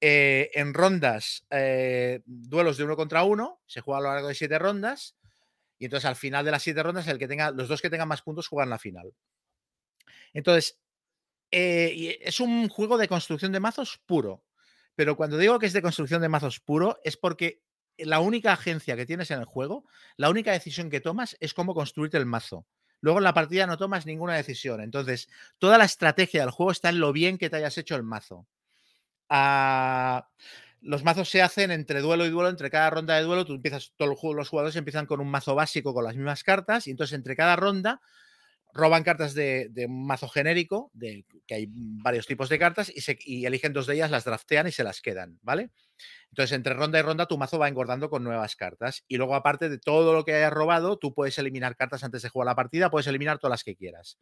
eh, 0.00 0.50
en 0.54 0.74
rondas, 0.74 1.46
eh, 1.50 2.20
duelos 2.26 2.76
de 2.76 2.84
uno 2.84 2.96
contra 2.96 3.24
uno, 3.24 3.60
se 3.66 3.80
juega 3.80 3.98
a 3.98 4.02
lo 4.02 4.12
largo 4.12 4.28
de 4.28 4.34
siete 4.34 4.58
rondas 4.58 5.16
y 5.78 5.86
entonces 5.86 6.04
al 6.06 6.16
final 6.16 6.44
de 6.44 6.50
las 6.50 6.62
siete 6.62 6.82
rondas 6.82 7.08
el 7.08 7.18
que 7.18 7.28
tenga, 7.28 7.50
los 7.50 7.68
dos 7.68 7.80
que 7.80 7.90
tengan 7.90 8.08
más 8.08 8.22
puntos 8.22 8.48
juegan 8.48 8.70
la 8.70 8.78
final. 8.78 9.14
Entonces, 10.32 10.78
es 11.50 12.40
un 12.40 12.68
juego 12.68 12.98
de 12.98 13.08
construcción 13.08 13.52
de 13.52 13.60
mazos 13.60 13.98
puro. 14.04 14.44
Pero 14.94 15.16
cuando 15.16 15.36
digo 15.36 15.58
que 15.58 15.66
es 15.66 15.72
de 15.72 15.82
construcción 15.82 16.22
de 16.22 16.28
mazos 16.28 16.60
puro, 16.60 16.98
es 17.04 17.16
porque 17.16 17.62
la 17.98 18.20
única 18.20 18.52
agencia 18.52 18.96
que 18.96 19.06
tienes 19.06 19.30
en 19.30 19.38
el 19.40 19.44
juego, 19.46 19.84
la 20.16 20.30
única 20.30 20.52
decisión 20.52 20.90
que 20.90 21.00
tomas 21.00 21.36
es 21.40 21.54
cómo 21.54 21.74
construirte 21.74 22.16
el 22.18 22.26
mazo. 22.26 22.66
Luego 23.00 23.18
en 23.18 23.24
la 23.24 23.34
partida 23.34 23.66
no 23.66 23.76
tomas 23.78 24.06
ninguna 24.06 24.34
decisión. 24.34 24.80
Entonces, 24.80 25.28
toda 25.58 25.78
la 25.78 25.84
estrategia 25.84 26.40
del 26.40 26.50
juego 26.50 26.72
está 26.72 26.88
en 26.88 27.00
lo 27.00 27.12
bien 27.12 27.38
que 27.38 27.50
te 27.50 27.56
hayas 27.56 27.78
hecho 27.78 27.94
el 27.96 28.02
mazo. 28.02 28.46
Ah, 29.28 30.28
los 30.80 31.02
mazos 31.04 31.28
se 31.28 31.42
hacen 31.42 31.70
entre 31.70 32.00
duelo 32.00 32.26
y 32.26 32.30
duelo, 32.30 32.48
entre 32.48 32.70
cada 32.70 32.90
ronda 32.90 33.16
de 33.16 33.22
duelo, 33.22 33.44
tú 33.44 33.54
empiezas, 33.54 33.92
todos 33.96 34.10
los 34.10 34.18
ju- 34.20 34.34
los 34.34 34.48
jugadores 34.48 34.76
empiezan 34.76 35.06
con 35.06 35.20
un 35.20 35.28
mazo 35.30 35.54
básico 35.54 35.92
con 35.94 36.04
las 36.04 36.14
mismas 36.16 36.44
cartas, 36.44 36.86
y 36.86 36.90
entonces 36.92 37.14
entre 37.14 37.34
cada 37.36 37.56
ronda 37.56 38.00
roban 38.76 39.02
cartas 39.02 39.34
de, 39.34 39.70
un 39.88 40.06
mazo 40.06 40.28
genérico, 40.28 40.90
de, 40.94 41.24
que 41.46 41.54
hay 41.54 41.66
varios 41.68 42.26
tipos 42.26 42.48
de 42.48 42.58
cartas, 42.58 42.92
y, 42.94 43.46
eligen 43.46 43.72
dos 43.72 43.86
de 43.86 43.94
ellas, 43.94 44.10
las 44.10 44.24
draftean 44.24 44.66
y 44.66 44.72
se 44.72 44.84
las 44.84 45.00
quedan, 45.00 45.38
¿vale? 45.42 45.70
Entonces, 46.30 46.52
entre 46.52 46.74
ronda 46.74 46.98
y 46.98 47.02
ronda, 47.02 47.26
tu 47.26 47.38
mazo 47.38 47.58
va 47.58 47.68
engordando 47.68 48.10
con 48.10 48.22
nuevas 48.22 48.56
cartas. 48.56 49.04
Y 49.08 49.16
luego, 49.16 49.34
aparte 49.34 49.68
de 49.68 49.78
todo 49.78 50.12
lo 50.12 50.24
que 50.24 50.34
hayas 50.34 50.52
robado, 50.52 50.98
tú 50.98 51.14
puedes 51.14 51.38
eliminar 51.38 51.76
cartas 51.76 52.04
antes 52.04 52.22
de 52.22 52.28
jugar 52.28 52.46
la 52.46 52.54
partida, 52.54 52.90
puedes 52.90 53.06
eliminar 53.06 53.38
todas 53.38 53.52
las 53.52 53.64
que 53.64 53.76
quieras. 53.76 54.18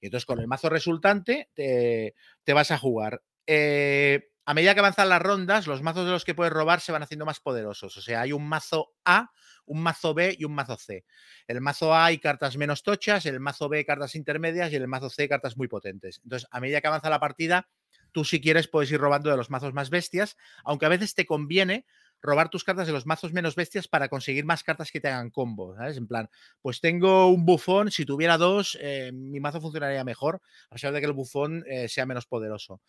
Y 0.00 0.06
entonces, 0.06 0.26
con 0.26 0.40
el 0.40 0.46
mazo 0.46 0.68
resultante, 0.68 1.48
te, 1.54 2.14
te 2.44 2.52
vas 2.52 2.70
a 2.70 2.78
jugar. 2.78 3.22
Eh, 3.46 4.30
a 4.46 4.54
medida 4.54 4.74
que 4.74 4.80
avanzan 4.80 5.08
las 5.08 5.22
rondas, 5.22 5.66
los 5.66 5.82
mazos 5.82 6.04
de 6.04 6.12
los 6.12 6.24
que 6.24 6.34
puedes 6.34 6.52
robar 6.52 6.80
se 6.80 6.92
van 6.92 7.02
haciendo 7.02 7.24
más 7.26 7.40
poderosos. 7.40 7.96
O 7.96 8.02
sea, 8.02 8.22
hay 8.22 8.32
un 8.32 8.46
mazo 8.46 8.92
A, 9.04 9.30
un 9.66 9.82
mazo 9.82 10.14
B 10.14 10.36
y 10.38 10.44
un 10.44 10.54
mazo 10.54 10.76
C. 10.76 11.04
El 11.46 11.60
mazo 11.60 11.94
A 11.94 12.06
hay 12.06 12.18
cartas 12.18 12.56
menos 12.56 12.82
tochas, 12.82 13.26
el 13.26 13.40
mazo 13.40 13.68
B 13.68 13.84
cartas 13.84 14.14
intermedias 14.14 14.72
y 14.72 14.76
el 14.76 14.88
mazo 14.88 15.10
C 15.10 15.28
cartas 15.28 15.56
muy 15.56 15.68
potentes. 15.68 16.20
Entonces, 16.24 16.48
a 16.50 16.60
medida 16.60 16.80
que 16.80 16.88
avanza 16.88 17.08
la 17.10 17.20
partida, 17.20 17.68
tú 18.12 18.24
si 18.24 18.40
quieres 18.40 18.68
puedes 18.68 18.90
ir 18.92 19.00
robando 19.00 19.30
de 19.30 19.36
los 19.36 19.50
mazos 19.50 19.72
más 19.74 19.90
bestias, 19.90 20.36
aunque 20.64 20.86
a 20.86 20.90
veces 20.90 21.14
te 21.14 21.26
conviene 21.26 21.86
robar 22.22 22.48
tus 22.48 22.64
cartas 22.64 22.86
de 22.86 22.92
los 22.94 23.04
mazos 23.04 23.34
menos 23.34 23.54
bestias 23.54 23.86
para 23.86 24.08
conseguir 24.08 24.46
más 24.46 24.62
cartas 24.62 24.90
que 24.90 24.98
te 25.00 25.08
hagan 25.08 25.30
combo, 25.30 25.74
¿sabes? 25.76 25.98
En 25.98 26.06
plan, 26.06 26.30
pues 26.62 26.80
tengo 26.80 27.28
un 27.28 27.44
bufón, 27.44 27.90
si 27.90 28.06
tuviera 28.06 28.38
dos, 28.38 28.78
eh, 28.80 29.10
mi 29.12 29.40
mazo 29.40 29.60
funcionaría 29.60 30.04
mejor, 30.04 30.40
a 30.70 30.74
pesar 30.74 30.92
de 30.94 31.00
que 31.00 31.06
el 31.06 31.12
bufón 31.12 31.64
eh, 31.68 31.86
sea 31.88 32.06
menos 32.06 32.24
poderoso. 32.26 32.80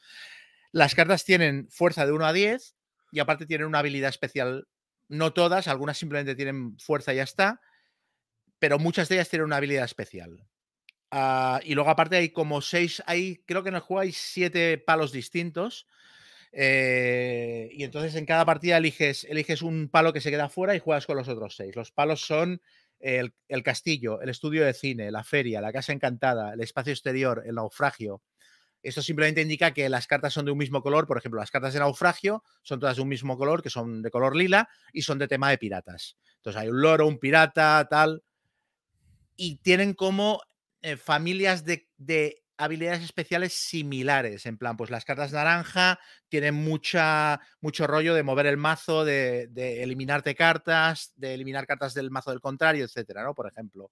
Las 0.76 0.93
cartas 0.93 1.23
tienen 1.23 1.69
fuerza 1.69 2.06
de 2.06 2.11
1 2.11 2.26
a 2.27 2.34
10 2.34 2.76
y 3.11 3.19
aparte 3.19 3.45
tienen 3.45 3.68
una 3.68 3.80
habilidad 3.80 4.10
especial. 4.10 4.68
No 5.07 5.31
todas, 5.34 5.69
algunas 5.69 5.97
simplemente 5.97 6.35
tienen 6.35 6.77
fuerza 6.80 7.14
y 7.14 7.18
ya 7.18 7.23
está, 7.23 7.61
pero 8.60 8.80
muchas 8.80 9.10
de 9.10 9.15
ellas 9.15 9.30
tienen 9.30 9.45
una 9.45 9.57
habilidad 9.57 9.85
especial. 9.85 10.47
Ah, 11.11 11.61
y 11.64 11.76
luego 11.76 11.89
aparte 11.91 12.18
hay 12.18 12.30
como 12.31 12.61
seis, 12.61 13.03
hay, 13.07 13.38
creo 13.47 13.64
que 13.64 13.69
en 13.69 13.76
el 13.76 13.81
juego 13.81 14.02
hay 14.02 14.11
siete 14.14 14.77
palos 14.80 15.11
distintos. 15.11 15.88
eh, 16.53 17.69
y 17.73 17.84
entonces 17.84 18.15
en 18.15 18.26
cada 18.26 18.45
partida 18.45 18.77
eliges, 18.77 19.26
eliges 19.26 19.61
un 19.64 19.89
palo 19.89 20.14
que 20.14 20.22
se 20.22 20.31
queda 20.31 20.49
fuera 20.49 20.76
y 20.76 20.80
juegas 20.80 21.06
con 21.07 21.18
los 21.18 21.27
otros 21.30 21.56
seis. 21.57 21.76
Los 21.76 21.91
palos 21.91 22.22
son 22.22 22.61
el, 22.99 23.34
el 23.49 23.64
castillo, 23.64 24.22
el 24.22 24.30
estudio 24.30 24.65
de 24.65 24.73
cine, 24.73 25.11
la 25.11 25.23
feria, 25.26 25.61
la 25.61 25.73
casa 25.73 25.93
encantada, 25.93 26.53
el 26.53 26.61
espacio 26.61 26.93
exterior, 26.93 27.43
el 27.45 27.56
naufragio. 27.56 28.23
Esto 28.86 29.02
simplemente 29.02 29.41
indica 29.41 29.74
que 29.74 29.90
las 29.90 30.06
cartas 30.06 30.32
son 30.32 30.45
de 30.45 30.52
un 30.52 30.60
mismo 30.60 30.84
color. 30.84 31.07
Por 31.07 31.18
ejemplo, 31.18 31.40
las 31.40 31.49
cartas 31.49 31.74
de 31.74 31.80
naufragio 31.80 32.44
son 32.62 32.80
todas 32.80 32.98
de 32.98 33.02
un 33.02 33.10
mismo 33.10 33.36
color, 33.36 33.64
que 33.64 33.72
son 33.72 34.03
de 34.03 34.12
color 34.12 34.36
lila 34.36 34.70
y 34.94 35.02
son 35.02 35.18
de 35.18 35.28
tema 35.28 35.49
de 35.49 35.57
piratas. 35.57 36.18
Entonces 36.36 36.62
hay 36.62 36.70
un 36.70 36.80
loro, 36.80 37.07
un 37.07 37.18
pirata, 37.18 37.88
tal. 37.90 38.24
Y 39.36 39.56
tienen 39.57 39.95
como 39.95 40.40
eh, 40.84 40.98
familias 40.98 41.66
de, 41.66 41.90
de 41.98 42.44
habilidades 42.57 43.02
especiales 43.02 43.53
similares. 43.53 44.45
En 44.45 44.60
plan, 44.60 44.78
pues 44.78 44.91
las 44.91 45.03
cartas 45.03 45.34
naranja 45.34 45.99
tienen 46.30 46.53
mucha, 46.53 47.41
mucho 47.62 47.88
rollo 47.88 48.14
de 48.14 48.22
mover 48.22 48.45
el 48.45 48.57
mazo, 48.57 49.03
de, 49.03 49.48
de 49.48 49.82
eliminarte 49.82 50.36
cartas, 50.36 51.12
de 51.16 51.34
eliminar 51.34 51.66
cartas 51.66 51.95
del 51.95 52.12
mazo 52.12 52.30
del 52.30 52.40
contrario, 52.40 52.86
etcétera, 52.86 53.24
¿no? 53.24 53.34
Por 53.34 53.48
ejemplo. 53.48 53.90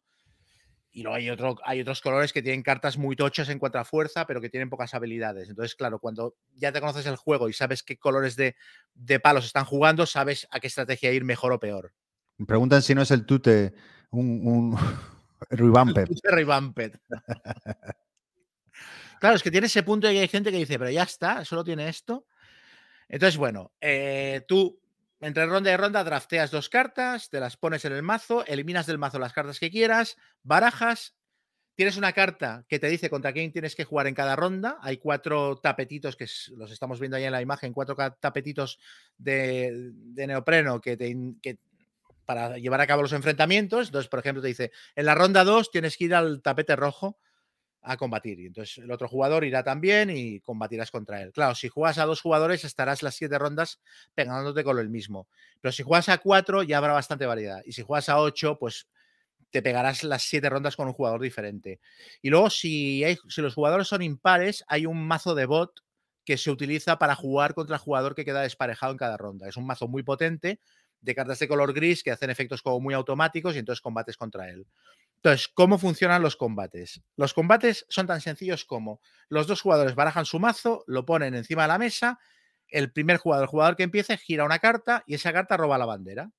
Y 0.95 1.01
luego 1.01 1.15
hay, 1.15 1.31
otro, 1.31 1.55
hay 1.65 1.81
otros 1.81 2.01
colores 2.01 2.31
que 2.31 2.43
tienen 2.43 2.61
cartas 2.61 2.99
muy 2.99 3.15
tochas 3.15 3.49
en 3.49 3.57
cuanto 3.57 3.79
a 3.79 3.83
fuerza, 3.83 4.27
pero 4.27 4.39
que 4.39 4.49
tienen 4.49 4.69
pocas 4.69 4.93
habilidades. 4.93 5.49
Entonces, 5.49 5.73
claro, 5.73 5.97
cuando 5.97 6.35
ya 6.53 6.71
te 6.71 6.79
conoces 6.79 7.07
el 7.07 7.15
juego 7.15 7.49
y 7.49 7.53
sabes 7.53 7.81
qué 7.81 7.97
colores 7.97 8.35
de, 8.35 8.55
de 8.93 9.19
palos 9.19 9.45
están 9.45 9.65
jugando, 9.65 10.05
sabes 10.05 10.47
a 10.51 10.59
qué 10.59 10.67
estrategia 10.67 11.11
ir 11.11 11.25
mejor 11.25 11.51
o 11.51 11.59
peor. 11.59 11.93
Me 12.37 12.45
preguntan 12.45 12.83
si 12.83 12.93
no 12.93 13.01
es 13.01 13.09
el 13.09 13.25
tute 13.25 13.73
un, 14.11 14.47
un 14.47 14.77
revamped. 15.49 16.05
Tute 16.05 16.29
revamped. 16.29 16.93
claro, 19.19 19.35
es 19.35 19.41
que 19.41 19.49
tiene 19.49 19.65
ese 19.65 19.81
punto 19.81 20.05
de 20.05 20.13
que 20.13 20.19
hay 20.19 20.27
gente 20.27 20.51
que 20.51 20.57
dice, 20.57 20.77
pero 20.77 20.91
ya 20.91 21.03
está, 21.03 21.43
solo 21.43 21.63
tiene 21.63 21.89
esto. 21.89 22.27
Entonces, 23.09 23.37
bueno, 23.37 23.71
eh, 23.81 24.45
tú 24.47 24.79
entre 25.23 25.45
ronda 25.45 25.71
y 25.71 25.77
ronda 25.77 26.03
drafteas 26.03 26.51
dos 26.51 26.69
cartas, 26.69 27.29
te 27.29 27.39
las 27.39 27.57
pones 27.57 27.85
en 27.85 27.93
el 27.93 28.03
mazo, 28.03 28.45
eliminas 28.45 28.85
del 28.85 28.97
mazo 28.97 29.19
las 29.19 29.33
cartas 29.33 29.59
que 29.59 29.71
quieras, 29.71 30.17
barajas, 30.43 31.15
tienes 31.75 31.97
una 31.97 32.13
carta 32.13 32.65
que 32.67 32.79
te 32.79 32.87
dice 32.87 33.09
contra 33.09 33.33
quién 33.33 33.51
tienes 33.51 33.75
que 33.75 33.85
jugar 33.85 34.07
en 34.07 34.15
cada 34.15 34.35
ronda. 34.35 34.77
Hay 34.81 34.97
cuatro 34.97 35.57
tapetitos 35.57 36.15
que 36.15 36.27
los 36.55 36.71
estamos 36.71 36.99
viendo 36.99 37.17
ahí 37.17 37.23
en 37.23 37.31
la 37.31 37.41
imagen, 37.41 37.73
cuatro 37.73 37.95
tapetitos 38.19 38.79
de, 39.17 39.91
neopreno 40.15 40.81
que, 40.81 40.97
te, 40.97 41.15
que 41.41 41.57
para 42.25 42.57
llevar 42.57 42.81
a 42.81 42.87
cabo 42.87 43.01
los 43.01 43.13
enfrentamientos. 43.13 43.87
Entonces, 43.87 44.09
por 44.09 44.19
ejemplo, 44.19 44.41
te 44.41 44.49
dice, 44.49 44.71
en 44.95 45.05
la 45.05 45.15
ronda 45.15 45.43
2 45.43 45.71
tienes 45.71 45.97
que 45.97 46.05
ir 46.05 46.15
al 46.15 46.41
tapete 46.41 46.75
rojo 46.75 47.17
a 47.83 47.97
combatir. 47.97 48.39
Y 48.39 48.47
entonces 48.47 48.77
el 48.79 48.91
otro 48.91 49.07
jugador 49.07 49.43
irá 49.43 49.63
también 49.63 50.09
y 50.09 50.39
combatirás 50.39 50.91
contra 50.91 51.21
él. 51.21 51.31
Claro, 51.33 51.55
si 51.55 51.69
juegas 51.69 51.97
a 51.97 52.05
dos 52.05 52.21
jugadores 52.21 52.63
estarás 52.63 53.03
las 53.03 53.15
siete 53.15 53.37
rondas 53.37 53.79
pegándote 54.15 54.63
con 54.63 54.79
el 54.79 54.89
mismo. 54.89 55.27
Pero 55.61 55.71
si 55.71 55.83
juegas 55.83 56.09
a 56.09 56.17
cuatro 56.19 56.63
ya 56.63 56.77
habrá 56.77 56.93
bastante 56.93 57.25
variedad. 57.25 57.61
Y 57.65 57.73
si 57.73 57.83
juegas 57.83 58.09
a 58.09 58.19
ocho, 58.19 58.57
pues 58.57 58.87
te 59.51 59.61
pegarás 59.61 60.03
las 60.03 60.23
siete 60.23 60.49
rondas 60.49 60.75
con 60.75 60.87
un 60.87 60.93
jugador 60.93 61.21
diferente. 61.21 61.79
Y 62.21 62.29
luego, 62.29 62.49
si, 62.49 63.03
hay, 63.03 63.17
si 63.29 63.41
los 63.41 63.53
jugadores 63.53 63.87
son 63.87 64.01
impares, 64.01 64.63
hay 64.67 64.85
un 64.87 65.05
mazo 65.07 65.35
de 65.35 65.45
bot 65.45 65.81
que 66.25 66.37
se 66.37 66.49
utiliza 66.51 66.97
para 66.97 67.15
jugar 67.15 67.53
contra 67.53 67.75
el 67.75 67.81
jugador 67.81 68.15
que 68.15 68.25
queda 68.25 68.41
desparejado 68.41 68.91
en 68.93 68.97
cada 68.97 69.17
ronda. 69.17 69.47
Es 69.47 69.57
un 69.57 69.65
mazo 69.67 69.87
muy 69.87 70.03
potente 70.03 70.59
de 71.01 71.15
cartas 71.15 71.37
de 71.39 71.47
color 71.49 71.73
gris 71.73 72.01
que 72.01 72.11
hacen 72.11 72.29
efectos 72.29 72.61
como 72.61 72.79
muy 72.79 72.93
automáticos 72.93 73.55
y 73.55 73.59
entonces 73.59 73.81
combates 73.81 74.17
contra 74.17 74.49
él. 74.49 74.65
Entonces, 75.23 75.47
¿cómo 75.47 75.77
funcionan 75.77 76.21
los 76.21 76.35
combates? 76.35 77.01
Los 77.15 77.33
combates 77.33 77.85
son 77.87 78.07
tan 78.07 78.19
sencillos 78.19 78.65
como 78.65 78.99
los 79.29 79.47
dos 79.47 79.61
jugadores 79.61 79.95
barajan 79.95 80.25
su 80.25 80.37
mazo, 80.37 80.83
lo 80.85 81.05
ponen 81.05 81.33
encima 81.33 81.61
de 81.61 81.69
la 81.69 81.77
mesa, 81.77 82.19
el 82.67 82.91
primer 82.91 83.19
jugador, 83.19 83.45
el 83.45 83.49
jugador 83.49 83.77
que 83.77 83.83
empiece, 83.83 84.17
gira 84.17 84.43
una 84.43 84.59
carta 84.59 85.01
y 85.07 85.13
esa 85.13 85.31
carta 85.31 85.55
roba 85.55 85.77
la 85.77 85.85
bandera. 85.85 86.29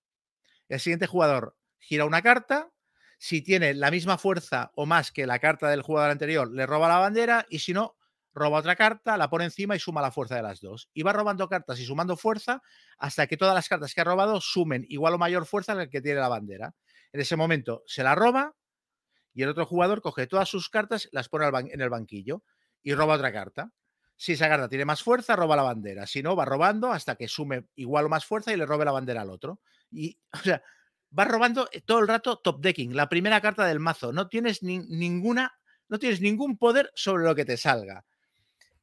El 0.68 0.80
siguiente 0.80 1.06
jugador 1.06 1.56
gira 1.78 2.04
una 2.04 2.20
carta, 2.20 2.72
si 3.16 3.40
tiene 3.40 3.72
la 3.72 3.90
misma 3.90 4.18
fuerza 4.18 4.70
o 4.74 4.84
más 4.84 5.12
que 5.12 5.26
la 5.26 5.38
carta 5.38 5.70
del 5.70 5.80
jugador 5.80 6.10
anterior, 6.10 6.52
le 6.52 6.66
roba 6.66 6.88
la 6.88 6.98
bandera 6.98 7.46
y 7.48 7.60
si 7.60 7.72
no, 7.72 7.96
roba 8.34 8.58
otra 8.58 8.76
carta, 8.76 9.16
la 9.16 9.30
pone 9.30 9.46
encima 9.46 9.74
y 9.74 9.78
suma 9.78 10.02
la 10.02 10.12
fuerza 10.12 10.36
de 10.36 10.42
las 10.42 10.60
dos. 10.60 10.90
Y 10.92 11.04
va 11.04 11.14
robando 11.14 11.48
cartas 11.48 11.80
y 11.80 11.86
sumando 11.86 12.18
fuerza 12.18 12.60
hasta 12.98 13.26
que 13.28 13.38
todas 13.38 13.54
las 13.54 13.66
cartas 13.66 13.94
que 13.94 14.02
ha 14.02 14.04
robado 14.04 14.42
sumen 14.42 14.84
igual 14.90 15.14
o 15.14 15.18
mayor 15.18 15.46
fuerza 15.46 15.72
en 15.72 15.80
el 15.80 15.88
que 15.88 16.02
tiene 16.02 16.20
la 16.20 16.28
bandera. 16.28 16.74
En 17.14 17.20
ese 17.22 17.36
momento 17.36 17.82
se 17.86 18.02
la 18.02 18.14
roba, 18.14 18.54
y 19.34 19.42
el 19.42 19.48
otro 19.48 19.66
jugador 19.66 20.00
coge 20.00 20.26
todas 20.26 20.48
sus 20.48 20.70
cartas, 20.70 21.08
las 21.12 21.28
pone 21.28 21.46
en 21.72 21.80
el 21.80 21.90
banquillo 21.90 22.44
y 22.82 22.94
roba 22.94 23.16
otra 23.16 23.32
carta. 23.32 23.72
Si 24.16 24.32
esa 24.32 24.48
carta 24.48 24.68
tiene 24.68 24.84
más 24.84 25.02
fuerza, 25.02 25.34
roba 25.34 25.56
la 25.56 25.64
bandera. 25.64 26.06
Si 26.06 26.22
no, 26.22 26.36
va 26.36 26.44
robando 26.44 26.92
hasta 26.92 27.16
que 27.16 27.26
sume 27.26 27.66
igual 27.74 28.06
o 28.06 28.08
más 28.08 28.24
fuerza 28.24 28.52
y 28.52 28.56
le 28.56 28.64
robe 28.64 28.84
la 28.84 28.92
bandera 28.92 29.22
al 29.22 29.30
otro. 29.30 29.60
Y, 29.90 30.16
o 30.32 30.38
sea, 30.38 30.62
va 31.16 31.24
robando 31.24 31.68
eh, 31.72 31.80
todo 31.80 31.98
el 31.98 32.08
rato 32.08 32.38
top 32.38 32.60
decking, 32.60 32.94
la 32.94 33.08
primera 33.08 33.40
carta 33.40 33.66
del 33.66 33.80
mazo. 33.80 34.12
No 34.12 34.28
tienes 34.28 34.62
ninguna, 34.62 35.52
no 35.88 35.98
tienes 35.98 36.20
ningún 36.20 36.56
poder 36.56 36.92
sobre 36.94 37.24
lo 37.24 37.34
que 37.34 37.44
te 37.44 37.56
salga. 37.56 38.04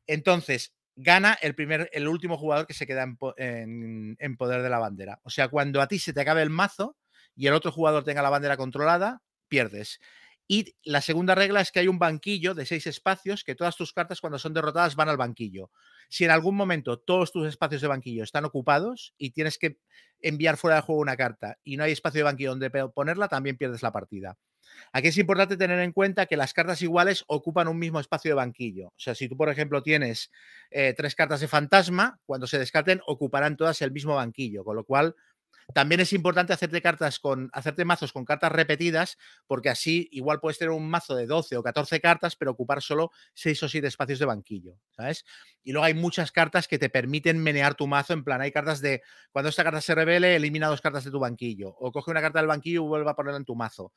Entonces, 0.06 0.76
gana 0.98 1.38
el 1.42 1.56
primer, 1.56 1.90
el 1.94 2.10
último 2.10 2.38
jugador 2.38 2.68
que 2.68 2.74
se 2.74 2.86
queda 2.86 3.04
en, 3.38 4.18
en 4.20 4.38
poder 4.38 4.62
de 4.64 4.70
la 4.70 4.80
bandera. 4.80 5.22
O 5.24 5.30
sea, 5.30 5.48
cuando 5.48 5.82
a 5.82 5.88
ti 5.88 5.98
se 5.98 6.12
te 6.12 6.20
acabe 6.20 6.42
el 6.42 6.50
mazo 6.50 6.98
y 7.36 7.48
el 7.48 7.54
otro 7.54 7.72
jugador 7.72 8.04
tenga 8.04 8.22
la 8.22 8.30
bandera 8.30 8.58
controlada, 8.58 9.22
pierdes. 9.48 10.00
Y 10.54 10.76
la 10.84 11.00
segunda 11.00 11.34
regla 11.34 11.62
es 11.62 11.72
que 11.72 11.80
hay 11.80 11.88
un 11.88 11.98
banquillo 11.98 12.54
de 12.54 12.66
seis 12.66 12.86
espacios 12.86 13.46
que 13.46 13.56
todas 13.56 13.78
tus 13.78 13.94
cartas 13.94 14.20
cuando 14.20 14.38
son 14.38 14.54
derrotadas 14.54 14.98
van 14.98 15.08
al 15.08 15.16
banquillo. 15.16 15.72
Si 16.10 16.26
en 16.26 16.32
algún 16.32 16.58
momento 16.58 17.00
todos 17.00 17.32
tus 17.32 17.48
espacios 17.48 17.82
de 17.82 17.88
banquillo 17.88 18.26
están 18.26 18.44
ocupados 18.44 19.14
y 19.18 19.32
tienes 19.32 19.58
que 19.58 19.78
enviar 20.20 20.58
fuera 20.58 20.76
del 20.76 20.84
juego 20.84 21.00
una 21.00 21.16
carta 21.16 21.58
y 21.64 21.78
no 21.78 21.86
hay 21.86 21.94
espacio 21.94 22.20
de 22.20 22.24
banquillo 22.24 22.50
donde 22.50 22.70
ponerla, 22.70 23.30
también 23.30 23.56
pierdes 23.56 23.82
la 23.82 23.94
partida. 23.94 24.38
Aquí 24.92 25.08
es 25.08 25.18
importante 25.18 25.56
tener 25.56 25.80
en 25.80 25.94
cuenta 25.94 26.26
que 26.26 26.36
las 26.36 26.54
cartas 26.54 26.82
iguales 26.82 27.24
ocupan 27.28 27.70
un 27.70 27.80
mismo 27.80 28.02
espacio 28.02 28.32
de 28.32 28.36
banquillo. 28.36 28.88
O 28.88 29.00
sea, 29.00 29.16
si 29.16 29.30
tú, 29.30 29.38
por 29.38 29.48
ejemplo, 29.48 29.82
tienes 29.84 30.32
eh, 30.70 30.94
tres 30.98 31.16
cartas 31.16 31.40
de 31.40 31.48
fantasma, 31.48 32.20
cuando 32.26 32.46
se 32.46 32.60
descarten, 32.60 33.00
ocuparán 33.08 33.56
todas 33.56 33.82
el 33.82 33.92
mismo 33.92 34.16
banquillo, 34.16 34.66
con 34.66 34.76
lo 34.76 34.84
cual 34.84 35.16
también 35.74 36.02
es 36.02 36.14
importante 36.14 36.54
hacerte 36.54 36.82
cartas 36.82 37.20
con, 37.20 37.50
hacerte 37.54 37.86
mazos 37.86 38.12
con 38.14 38.26
cartas 38.26 38.52
repetidas, 38.52 39.18
porque 39.48 39.70
así 39.70 40.10
igual 40.12 40.40
puedes 40.40 40.58
tener 40.58 40.72
un 40.72 40.90
mazo 40.90 41.16
de 41.16 41.28
12 41.28 41.58
o 41.58 41.64
14 41.64 42.00
cartas, 42.02 42.36
pero 42.36 42.52
ocupar 42.52 42.82
solo 42.82 43.12
6 43.34 43.64
o 43.64 43.70
7 43.70 43.88
espacios 43.88 44.20
de 44.20 44.26
banquillo, 44.26 44.78
¿sabes? 44.92 45.26
Y 45.64 45.72
luego 45.72 45.86
hay 45.86 45.94
muchas 45.94 46.32
cartas 46.32 46.68
que 46.68 46.80
te 46.80 46.90
permiten 46.90 47.42
menear 47.42 47.76
tu 47.76 47.88
mazo, 47.88 48.14
en 48.14 48.24
plan, 48.24 48.42
hay 48.42 48.52
cartas 48.52 48.82
de, 48.82 49.02
cuando 49.32 49.50
esta 49.50 49.64
carta 49.64 49.82
se 49.82 49.96
revele, 49.96 50.36
elimina 50.36 50.68
dos 50.68 50.82
cartas 50.82 51.04
de 51.04 51.12
tu 51.12 51.20
banquillo, 51.20 51.70
o 51.70 51.92
coge 51.92 52.12
una 52.12 52.22
carta 52.22 52.40
del 52.40 52.48
banquillo 52.48 52.84
y 52.84 52.88
vuelve 52.88 53.10
a 53.10 53.16
ponerla 53.16 53.38
en 53.38 53.46
tu 53.46 53.56
mazo, 53.56 53.94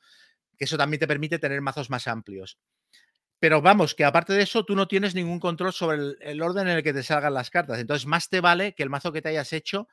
que 0.57 0.65
eso 0.65 0.77
también 0.77 0.99
te 0.99 1.07
permite 1.07 1.39
tener 1.39 1.61
mazos 1.61 1.89
más 1.89 2.07
amplios. 2.07 2.57
Pero 3.39 3.61
vamos, 3.61 3.95
que 3.95 4.05
aparte 4.05 4.33
de 4.33 4.43
eso, 4.43 4.63
tú 4.63 4.75
no 4.75 4.87
tienes 4.87 5.13
ningún 5.13 5.39
control 5.39 5.73
sobre 5.73 5.97
el, 5.97 6.17
el, 6.21 6.41
orden 6.41 6.67
en 6.69 6.77
el 6.77 6.83
que 6.83 6.93
te 6.93 7.03
salgan 7.03 7.33
las 7.33 7.49
cartas. 7.49 7.79
Entonces, 7.79 8.07
más 8.07 8.29
te 8.29 8.39
vale 8.39 8.73
que 8.73 8.81
el 8.81 8.89
mazo 8.89 9.11
que 9.11 9.21
te 9.21 9.29
hayas 9.29 9.51
hecho 9.51 9.89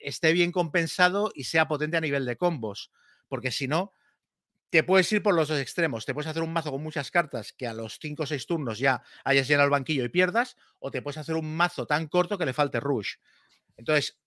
esté 0.00 0.32
bien 0.32 0.52
compensado 0.52 1.30
y 1.34 1.44
sea 1.44 1.68
potente 1.68 1.96
a 1.96 2.00
nivel 2.00 2.24
de 2.24 2.36
combos. 2.36 2.90
Porque 3.28 3.50
si 3.50 3.68
no, 3.68 3.92
te 4.70 4.82
puedes 4.82 5.10
ir 5.12 5.22
por 5.22 5.34
los 5.34 5.48
dos 5.48 5.60
extremos. 5.60 6.04
Te 6.04 6.14
puedes 6.14 6.28
hacer 6.28 6.42
un 6.42 6.52
mazo 6.52 6.70
con 6.70 6.82
muchas 6.82 7.10
cartas 7.10 7.52
que 7.52 7.66
a 7.66 7.74
los 7.74 7.98
5 8.00 8.24
o 8.24 8.26
6 8.26 8.46
turnos 8.46 8.78
ya 8.78 9.02
hayas 9.24 9.48
llenado 9.48 9.64
el 9.64 9.70
banquillo 9.70 10.04
y 10.04 10.08
pierdas, 10.08 10.56
o 10.78 10.90
te 10.90 11.02
puedes 11.02 11.18
hacer 11.18 11.36
un 11.36 11.56
mazo 11.56 11.86
tan 11.86 12.08
corto 12.08 12.38
que 12.38 12.46
le 12.46 12.52
falte 12.52 12.80
rush. 12.80 13.14
Entonces, 13.76 14.18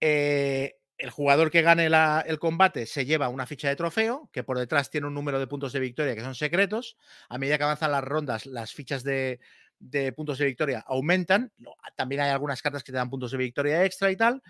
eh, 0.00 0.76
el 0.98 1.10
jugador 1.10 1.50
que 1.50 1.62
gane 1.62 1.86
el 1.86 2.38
combate 2.38 2.86
se 2.86 3.04
lleva 3.04 3.28
una 3.28 3.46
ficha 3.46 3.68
de 3.68 3.76
trofeo, 3.76 4.30
que 4.32 4.44
por 4.44 4.58
detrás 4.58 4.90
tiene 4.90 5.06
un 5.06 5.14
número 5.14 5.38
de 5.38 5.46
puntos 5.46 5.72
de 5.72 5.80
victoria 5.80 6.14
que 6.14 6.20
son 6.22 6.34
secretos. 6.34 6.96
A 7.28 7.38
medida 7.38 7.58
que 7.58 7.64
avanzan 7.64 7.92
las 7.92 8.04
rondas, 8.04 8.46
las 8.46 8.72
fichas 8.72 9.02
de, 9.02 9.40
de 9.80 10.12
puntos 10.12 10.38
de 10.38 10.46
victoria 10.46 10.84
aumentan. 10.86 11.52
También 11.96 12.22
hay 12.22 12.30
algunas 12.30 12.62
cartas 12.62 12.84
que 12.84 12.92
te 12.92 12.98
dan 12.98 13.10
puntos 13.10 13.32
de 13.32 13.38
victoria 13.38 13.84
extra 13.84 14.10
y 14.10 14.16
tal. 14.16 14.42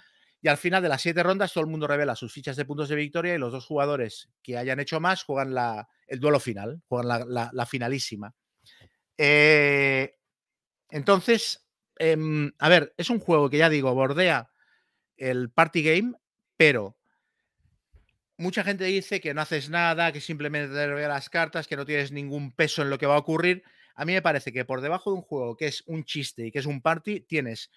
Y 0.45 0.49
al 0.49 0.57
final 0.57 0.83
de 0.83 0.89
las 0.89 1.01
siete 1.01 1.23
rondas, 1.23 1.53
todo 1.53 1.63
el 1.63 1.71
mundo 1.71 1.87
revela 1.87 2.17
sus 2.17 2.33
fichas 2.33 2.57
de 2.57 2.65
puntos 2.65 2.89
de 2.89 2.97
victoria 2.97 3.35
y 3.35 3.39
los 3.39 3.53
dos 3.53 3.65
jugadores 3.65 4.29
que 4.43 4.59
hayan 4.59 4.81
hecho 4.81 4.99
más 4.99 5.23
juegan 5.23 5.55
la, 5.55 5.89
el 6.09 6.19
duelo 6.19 6.41
final, 6.41 6.83
juegan 6.89 7.27
la, 7.29 7.67
finalísima. 7.67 8.35
Eh, 9.17 10.17
entonces, 10.91 11.65
em, 11.97 12.51
a 12.59 12.69
ver, 12.69 12.93
es 12.97 13.09
un 13.09 13.21
juego 13.21 13.49
que 13.49 13.59
ya 13.59 13.69
digo, 13.69 13.95
bordea 13.95 14.51
el 15.17 15.51
party 15.51 15.83
game, 15.85 16.15
pero 16.57 16.99
mucha 18.37 18.65
gente 18.65 18.85
dice 18.85 19.21
que 19.21 19.35
no 19.35 19.43
haces 19.43 19.71
nada, 19.71 20.11
que 20.11 20.21
simplemente 20.21 20.75
te 20.75 20.89
las 20.89 21.31
cartas, 21.31 21.69
que 21.69 21.77
no 21.77 21.87
tienes 21.87 22.11
ningún 22.11 22.51
peso 22.51 22.83
en 22.83 22.91
lo 22.91 22.99
que 22.99 23.07
va 23.07 23.15
a 23.15 23.19
ocurrir. 23.19 23.63
A 23.95 24.05
mí 24.05 24.13
me 24.13 24.23
parece 24.23 24.53
que 24.53 24.65
por 24.65 24.81
debajo 24.81 25.11
de 25.13 25.19
un 25.19 25.23
juego 25.23 25.57
que 25.57 25.69
es 25.69 25.85
un 25.87 26.05
chiste 26.05 26.47
y 26.47 26.51
que 26.51 26.59
es 26.59 26.67
un 26.67 26.83
party, 26.83 27.21
tienes 27.21 27.71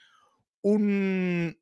un, 0.61 1.55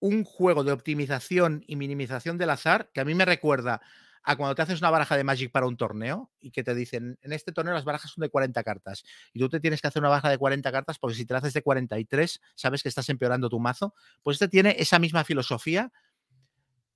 un 0.00 0.24
juego 0.24 0.64
de 0.64 0.72
optimización 0.72 1.62
y 1.66 1.76
minimización 1.76 2.38
del 2.38 2.50
azar 2.50 2.90
que 2.92 3.00
a 3.00 3.04
mí 3.04 3.14
me 3.14 3.24
recuerda 3.24 3.80
a 4.22 4.36
cuando 4.36 4.54
te 4.54 4.62
haces 4.62 4.80
una 4.80 4.90
baraja 4.90 5.16
de 5.16 5.24
Magic 5.24 5.50
para 5.50 5.66
un 5.66 5.76
torneo 5.76 6.30
y 6.40 6.50
que 6.50 6.62
te 6.62 6.74
dicen, 6.74 7.18
en 7.22 7.32
este 7.32 7.52
torneo 7.52 7.72
las 7.72 7.84
barajas 7.84 8.10
son 8.10 8.22
de 8.22 8.28
40 8.28 8.62
cartas 8.62 9.02
y 9.32 9.38
tú 9.38 9.48
te 9.48 9.60
tienes 9.60 9.80
que 9.80 9.88
hacer 9.88 10.00
una 10.00 10.10
baraja 10.10 10.28
de 10.28 10.38
40 10.38 10.70
cartas 10.72 10.98
porque 10.98 11.16
si 11.16 11.24
te 11.24 11.32
la 11.32 11.38
haces 11.38 11.54
de 11.54 11.62
43 11.62 12.40
sabes 12.54 12.82
que 12.82 12.88
estás 12.88 13.08
empeorando 13.08 13.48
tu 13.48 13.58
mazo, 13.60 13.94
pues 14.22 14.34
este 14.36 14.48
tiene 14.48 14.76
esa 14.78 14.98
misma 14.98 15.24
filosofía. 15.24 15.90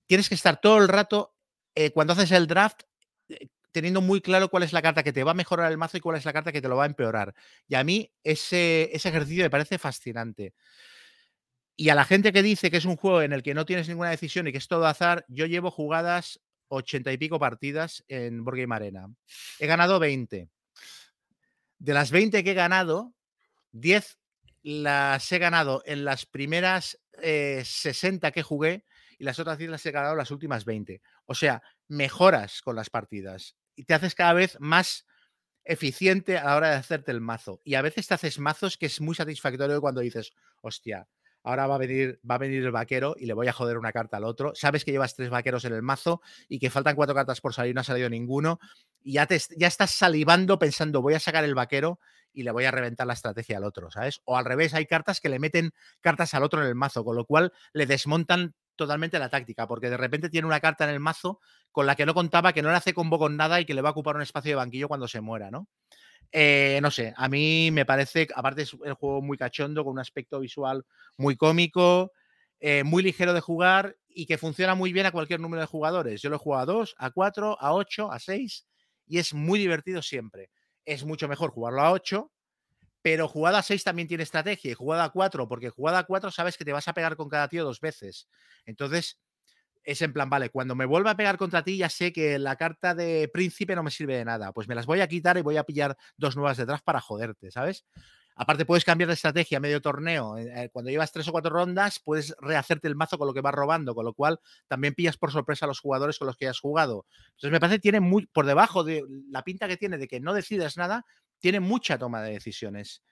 Tienes 0.07 0.29
que 0.29 0.35
estar 0.35 0.61
todo 0.61 0.79
el 0.79 0.89
rato, 0.89 1.35
eh, 1.75 1.91
cuando 1.91 2.13
haces 2.13 2.31
el 2.33 2.47
draft, 2.47 2.83
eh, 3.29 3.49
teniendo 3.73 4.03
muy 4.03 4.21
claro 4.21 4.51
cuál 4.51 4.63
es 4.63 4.73
la 4.73 4.83
carta 4.83 5.03
que 5.03 5.13
te 5.13 5.25
va 5.25 5.33
a 5.33 5.35
mejorar 5.35 5.73
el 5.73 5.79
mazo 5.79 5.97
y 5.97 6.01
cuál 6.01 6.17
es 6.17 6.25
la 6.25 6.33
carta 6.33 6.53
que 6.53 6.61
te 6.61 6.69
lo 6.69 6.77
va 6.77 6.85
a 6.85 6.87
empeorar. 6.87 7.35
Y 7.67 7.75
a 7.75 7.85
mí 7.85 8.13
ese, 8.23 8.91
ese 8.93 9.09
ejercicio 9.09 9.45
me 9.45 9.51
parece 9.51 9.79
fascinante. 9.79 10.55
Y 11.77 11.89
a 11.89 11.95
la 11.95 12.05
gente 12.05 12.33
que 12.33 12.43
dice 12.43 12.71
que 12.71 12.77
es 12.77 12.85
un 12.85 12.97
juego 12.97 13.23
en 13.23 13.33
el 13.33 13.43
que 13.43 13.55
no 13.55 13.67
tienes 13.67 13.89
ninguna 13.89 14.11
decisión 14.11 14.47
y 14.47 14.53
que 14.53 14.59
es 14.59 14.69
todo 14.69 14.87
azar, 14.87 15.25
yo 15.29 15.47
llevo 15.47 15.71
jugadas 15.71 16.41
ochenta 16.69 17.13
y 17.13 17.19
pico 17.19 17.39
partidas 17.39 18.05
en 18.09 18.45
Board 18.45 18.59
Game 18.59 18.75
Arena. 18.75 19.09
He 19.59 19.67
ganado 19.67 19.99
20. 19.99 20.49
De 21.79 21.95
las 21.95 22.11
20 22.11 22.45
que 22.45 22.51
he 22.53 22.55
ganado, 22.55 23.15
10 23.73 24.19
las 24.63 25.31
he 25.31 25.39
ganado 25.39 25.83
en 25.85 26.05
las 26.05 26.27
primeras 26.27 26.99
60 27.21 28.29
eh, 28.29 28.33
que 28.33 28.43
jugué 28.43 28.85
y 29.19 29.25
las 29.25 29.39
otras 29.39 29.59
10 29.59 29.71
las 29.71 29.85
he 29.85 29.91
ganado 29.91 30.17
las 30.17 30.31
últimas 30.31 30.65
20. 30.65 31.03
O 31.27 31.35
sea, 31.35 31.63
mejoras 31.89 32.63
con 32.63 32.77
las 32.77 32.91
partidas. 32.91 33.57
y 33.77 33.85
te 33.85 33.95
haces 33.95 34.15
cada 34.15 34.33
vez 34.33 34.57
más 34.61 35.05
eficiente 35.65 36.39
a 36.39 36.45
la 36.45 36.57
hora 36.57 36.71
de 36.71 36.77
hacerte 36.77 37.11
el 37.11 37.21
mazo. 37.21 37.61
Y 37.65 37.75
a 37.75 37.83
veces 37.83 38.07
te 38.07 38.15
haces 38.15 38.39
mazos 38.39 38.77
que 38.77 38.87
es 38.87 39.01
muy 39.01 39.17
satisfactorio 39.17 39.81
cuando 39.81 40.01
dices, 40.01 40.33
hostia, 40.61 41.09
ahora 41.45 41.67
va 41.67 41.77
a 41.77 41.79
venir, 41.79 42.19
va 42.29 42.35
a 42.37 42.39
venir 42.39 42.65
el 42.65 42.73
vaquero 42.73 43.15
y 43.19 43.27
le 43.27 43.35
voy 43.35 43.47
a 43.47 43.53
joder 43.53 43.79
una 43.79 43.93
carta 43.93 44.17
al 44.17 44.25
otro. 44.25 44.53
Sabes 44.55 44.85
que 44.85 44.91
llevas 44.91 45.15
tres 45.15 45.31
vaqueros 45.31 45.65
en 45.67 45.75
el 45.75 45.83
mazo 45.83 46.21
y 46.49 46.59
que 46.59 46.71
faltan 46.71 46.97
cuatro 46.97 47.15
cartas 47.15 47.41
por 47.41 47.55
salir, 47.55 47.75
no 47.75 47.83
ha 47.83 47.85
salido 47.85 48.09
ninguno. 48.09 48.59
Y 49.03 49.13
ya, 49.13 49.27
te, 49.27 49.39
ya 49.57 49.69
estás 49.69 49.93
salivando 49.93 50.59
pensando, 50.59 51.03
voy 51.03 51.15
a 51.15 51.21
sacar 51.21 51.45
el 51.45 51.55
vaquero 51.55 52.01
y 52.33 52.43
le 52.43 52.51
voy 52.51 52.65
a 52.65 52.71
reventar 52.71 53.07
la 53.07 53.13
estrategia 53.13 53.59
al 53.59 53.65
otro, 53.65 53.91
¿sabes? 53.91 54.21
O 54.25 54.37
al 54.37 54.45
revés, 54.45 54.75
hay 54.75 54.87
cartas 54.87 55.21
que 55.21 55.29
le 55.29 55.39
meten 55.39 55.73
cartas 56.01 56.35
al 56.35 56.43
otro 56.43 56.61
en 56.61 56.67
el 56.67 56.75
mazo, 56.75 57.05
con 57.05 57.15
lo 57.15 57.27
cual 57.27 57.53
le 57.73 57.87
desmontan 57.87 58.55
totalmente 58.77 59.19
la 59.19 59.29
táctica, 59.29 59.69
porque 59.69 59.89
de 59.89 59.97
repente 59.97 60.29
tiene 60.29 60.49
una 60.49 60.59
carta 60.59 60.85
en 60.85 60.91
el 60.91 60.99
mazo 60.99 61.41
con 61.71 61.87
la 61.87 61.95
que 61.95 62.07
no 62.07 62.15
contaba, 62.15 62.53
que 62.53 62.63
no 62.63 62.71
le 62.71 62.77
hace 62.77 62.93
combo 62.93 63.19
con 63.19 63.37
nada 63.37 63.61
y 63.61 63.65
que 63.65 63.75
le 63.75 63.83
va 63.83 63.91
a 63.91 63.93
ocupar 63.93 64.17
un 64.17 64.23
espacio 64.23 64.51
de 64.51 64.57
banquillo 64.57 64.89
cuando 64.89 65.07
se 65.07 65.21
muera, 65.21 65.51
¿no? 65.51 65.69
Eh, 66.37 66.81
no 66.83 66.91
sé, 66.91 67.15
a 67.17 67.29
mí 67.29 67.71
me 67.71 67.87
parece, 67.87 68.27
aparte 68.35 68.63
es 68.63 68.77
el 68.85 68.95
juego 68.95 69.23
muy 69.23 69.39
cachondo, 69.39 69.85
con 69.85 69.93
un 69.93 70.01
aspecto 70.01 70.41
visual 70.41 70.85
muy 71.17 71.37
cómico, 71.37 72.11
eh, 72.59 72.83
muy 72.83 73.05
ligero 73.05 73.33
de 73.35 73.41
jugar 73.41 73.97
y 74.09 74.27
que 74.27 74.37
funciona 74.37 74.75
muy 74.75 74.93
bien 74.93 75.07
a 75.07 75.13
cualquier 75.13 75.39
número 75.39 75.61
de 75.61 75.67
jugadores. 75.69 76.21
Yo 76.23 76.31
lo 76.31 76.37
he 76.37 76.39
jugado 76.41 76.63
a 76.63 76.75
2, 76.75 76.95
a 76.99 77.11
4, 77.13 77.57
a 77.61 77.73
8, 77.73 78.11
a 78.11 78.19
6 78.19 78.67
y 79.07 79.19
es 79.19 79.33
muy 79.33 79.61
divertido 79.61 80.03
siempre. 80.03 80.51
Es 80.85 81.05
mucho 81.05 81.29
mejor 81.29 81.51
jugarlo 81.53 81.83
a 81.83 81.93
8, 81.93 82.33
pero 83.03 83.29
jugada 83.29 83.59
a 83.59 83.63
6 83.63 83.85
también 83.85 84.09
tiene 84.09 84.25
estrategia 84.25 84.71
y 84.73 84.75
jugada 84.75 85.05
a 85.05 85.11
4, 85.11 85.49
porque 85.49 85.71
jugada 85.71 86.01
a 86.01 86.05
4 86.05 86.31
sabes 86.31 86.57
que 86.57 86.65
te 86.65 86.73
vas 86.73 86.89
a 86.89 86.95
pegar 86.95 87.17
con 87.17 87.29
cada 87.29 87.49
tío 87.49 87.65
dos 87.65 87.81
veces. 87.81 88.29
Entonces, 88.67 89.19
es 89.85 90.03
en 90.03 90.13
plan, 90.13 90.31
vale, 90.31 90.51
cuando 90.51 90.75
me 90.75 90.87
vuelva 90.87 91.13
a 91.13 91.17
pegar 91.17 91.37
contra 91.37 91.63
ti 91.63 91.77
ya 91.77 91.89
sé 91.89 92.13
que 92.13 92.39
la 92.39 92.57
carta 92.57 92.95
de 92.95 93.29
príncipe 93.33 93.77
no 93.77 93.83
me 93.83 93.91
sirve 93.91 94.17
de 94.17 94.25
nada. 94.25 94.53
Pues 94.53 94.67
me 94.67 94.75
las 94.75 94.87
voy 94.87 95.01
a 95.01 95.09
quitar 95.09 95.37
y 95.37 95.43
voy 95.43 95.57
a 95.57 95.65
pillar 95.65 95.97
dos 96.17 96.37
nuevas 96.37 96.57
detrás 96.57 96.83
para 96.83 97.01
joderte, 97.01 97.51
¿sabes? 97.51 97.85
Aparte, 98.37 98.65
puedes 98.65 98.85
cambiar 98.85 99.09
de 99.09 99.15
estrategia 99.15 99.59
a 99.59 99.61
medio 99.61 99.81
torneo. 99.81 100.37
Eh, 100.37 100.69
cuando 100.73 100.91
llevas 100.91 101.13
tres 101.13 101.29
o 101.29 101.33
cuatro 101.33 101.53
rondas, 101.53 102.01
puedes 102.01 102.35
rehacerte 102.41 102.89
el 102.89 102.97
mazo 102.97 103.17
con 103.17 103.29
lo 103.29 103.35
que 103.35 103.41
vas 103.41 103.55
robando, 103.55 103.95
con 103.95 104.05
lo 104.05 104.13
cual 104.13 104.41
también 104.67 104.95
pillas 104.95 105.17
por 105.17 105.31
sorpresa 105.31 105.67
a 105.67 105.69
los 105.69 105.79
jugadores 105.79 106.19
con 106.19 106.27
los 106.27 106.37
que 106.37 106.49
has 106.49 106.59
jugado. 106.59 107.07
Entonces, 107.27 107.53
me 107.53 107.61
parece 107.61 107.77
que 107.77 107.83
tiene 107.83 108.01
muy, 108.01 108.27
por 108.27 108.47
debajo 108.47 108.83
de 108.83 109.05
la 109.31 109.45
pinta 109.45 109.69
que 109.69 109.77
tiene 109.77 109.99
de 109.99 110.09
que 110.09 110.19
no 110.19 110.35
decides 110.35 110.77
nada, 110.77 111.07
tiene 111.39 111.61
mucha 111.61 111.97
toma 111.97 112.23
de 112.23 112.33
decisiones. 112.33 113.03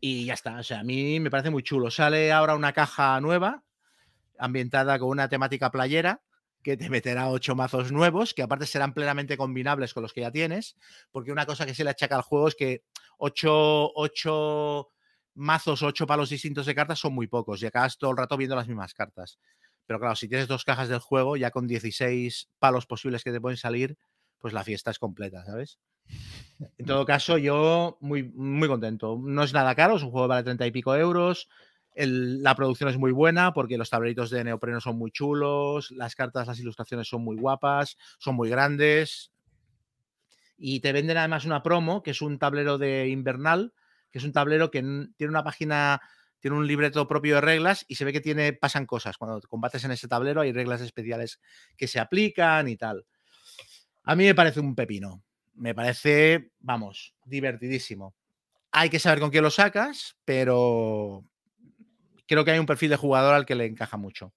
Y 0.00 0.24
ya 0.24 0.34
está. 0.34 0.58
O 0.58 0.62
sea, 0.64 0.80
a 0.80 0.84
mí 0.84 1.20
me 1.20 1.30
parece 1.30 1.50
muy 1.50 1.62
chulo. 1.62 1.90
Sale 1.90 2.32
ahora 2.32 2.56
una 2.56 2.72
caja 2.72 3.20
nueva, 3.20 3.62
ambientada 4.40 4.98
con 4.98 5.08
una 5.08 5.28
temática 5.28 5.70
playera, 5.70 6.22
que 6.62 6.76
te 6.76 6.90
meterá 6.90 7.28
ocho 7.30 7.54
mazos 7.54 7.92
nuevos, 7.92 8.34
que 8.34 8.42
aparte 8.42 8.66
serán 8.66 8.92
plenamente 8.92 9.36
combinables 9.36 9.94
con 9.94 10.02
los 10.02 10.12
que 10.12 10.22
ya 10.22 10.30
tienes, 10.30 10.76
porque 11.10 11.32
una 11.32 11.46
cosa 11.46 11.64
que 11.64 11.74
se 11.74 11.84
le 11.84 11.90
achaca 11.90 12.16
al 12.16 12.22
juego 12.22 12.48
es 12.48 12.54
que 12.54 12.84
ocho, 13.18 13.92
ocho 13.94 14.88
mazos, 15.34 15.82
ocho 15.82 16.06
palos 16.06 16.30
distintos 16.30 16.66
de 16.66 16.74
cartas 16.74 16.98
son 16.98 17.14
muy 17.14 17.28
pocos 17.28 17.62
y 17.62 17.66
acabas 17.66 17.96
todo 17.96 18.10
el 18.10 18.16
rato 18.16 18.36
viendo 18.36 18.56
las 18.56 18.68
mismas 18.68 18.94
cartas. 18.94 19.38
Pero 19.86 19.98
claro, 19.98 20.16
si 20.16 20.28
tienes 20.28 20.48
dos 20.48 20.64
cajas 20.64 20.88
del 20.88 21.00
juego, 21.00 21.36
ya 21.36 21.50
con 21.50 21.66
16 21.66 22.50
palos 22.58 22.86
posibles 22.86 23.24
que 23.24 23.32
te 23.32 23.40
pueden 23.40 23.56
salir, 23.56 23.96
pues 24.38 24.54
la 24.54 24.64
fiesta 24.64 24.90
es 24.90 24.98
completa, 24.98 25.44
¿sabes? 25.44 25.78
En 26.78 26.86
todo 26.86 27.04
caso, 27.04 27.38
yo 27.38 27.96
muy, 28.00 28.22
muy 28.22 28.68
contento. 28.68 29.18
No 29.22 29.42
es 29.42 29.52
nada 29.52 29.74
caro, 29.74 29.96
es 29.96 30.02
un 30.02 30.10
juego 30.10 30.26
que 30.26 30.30
vale 30.30 30.44
30 30.44 30.66
y 30.66 30.70
pico 30.70 30.94
euros. 30.94 31.48
La 31.94 32.54
producción 32.54 32.88
es 32.88 32.96
muy 32.96 33.12
buena 33.12 33.52
porque 33.52 33.76
los 33.76 33.90
tableritos 33.90 34.30
de 34.30 34.44
neopreno 34.44 34.80
son 34.80 34.96
muy 34.96 35.10
chulos, 35.10 35.90
las 35.90 36.14
cartas, 36.14 36.46
las 36.46 36.58
ilustraciones 36.58 37.08
son 37.08 37.22
muy 37.22 37.36
guapas, 37.36 37.96
son 38.18 38.36
muy 38.36 38.48
grandes. 38.48 39.32
Y 40.56 40.80
te 40.80 40.92
venden 40.92 41.16
además 41.16 41.44
una 41.44 41.62
promo, 41.62 42.02
que 42.02 42.12
es 42.12 42.22
un 42.22 42.38
tablero 42.38 42.78
de 42.78 43.08
invernal, 43.08 43.72
que 44.10 44.18
es 44.18 44.24
un 44.24 44.32
tablero 44.32 44.70
que 44.70 44.80
tiene 45.16 45.30
una 45.30 45.42
página, 45.42 46.00
tiene 46.38 46.56
un 46.56 46.66
libreto 46.66 47.08
propio 47.08 47.36
de 47.36 47.40
reglas 47.40 47.84
y 47.88 47.94
se 47.94 48.04
ve 48.04 48.12
que 48.12 48.20
tiene, 48.20 48.52
pasan 48.52 48.86
cosas. 48.86 49.16
Cuando 49.16 49.40
combates 49.48 49.84
en 49.84 49.92
ese 49.92 50.08
tablero 50.08 50.42
hay 50.42 50.52
reglas 50.52 50.80
especiales 50.80 51.40
que 51.76 51.88
se 51.88 51.98
aplican 51.98 52.68
y 52.68 52.76
tal. 52.76 53.06
A 54.04 54.14
mí 54.14 54.24
me 54.24 54.34
parece 54.34 54.60
un 54.60 54.74
pepino. 54.74 55.22
Me 55.54 55.74
parece, 55.74 56.52
vamos, 56.60 57.14
divertidísimo. 57.24 58.14
Hay 58.72 58.88
que 58.88 58.98
saber 58.98 59.20
con 59.20 59.30
quién 59.30 59.42
lo 59.42 59.50
sacas, 59.50 60.16
pero 60.24 61.24
creo 62.30 62.44
que 62.44 62.52
hay 62.52 62.60
un 62.60 62.66
perfil 62.66 62.90
de 62.90 62.96
jugador 62.96 63.34
al 63.34 63.44
que 63.44 63.56
le 63.56 63.66
encaja 63.66 63.96
mucho. 63.96 64.32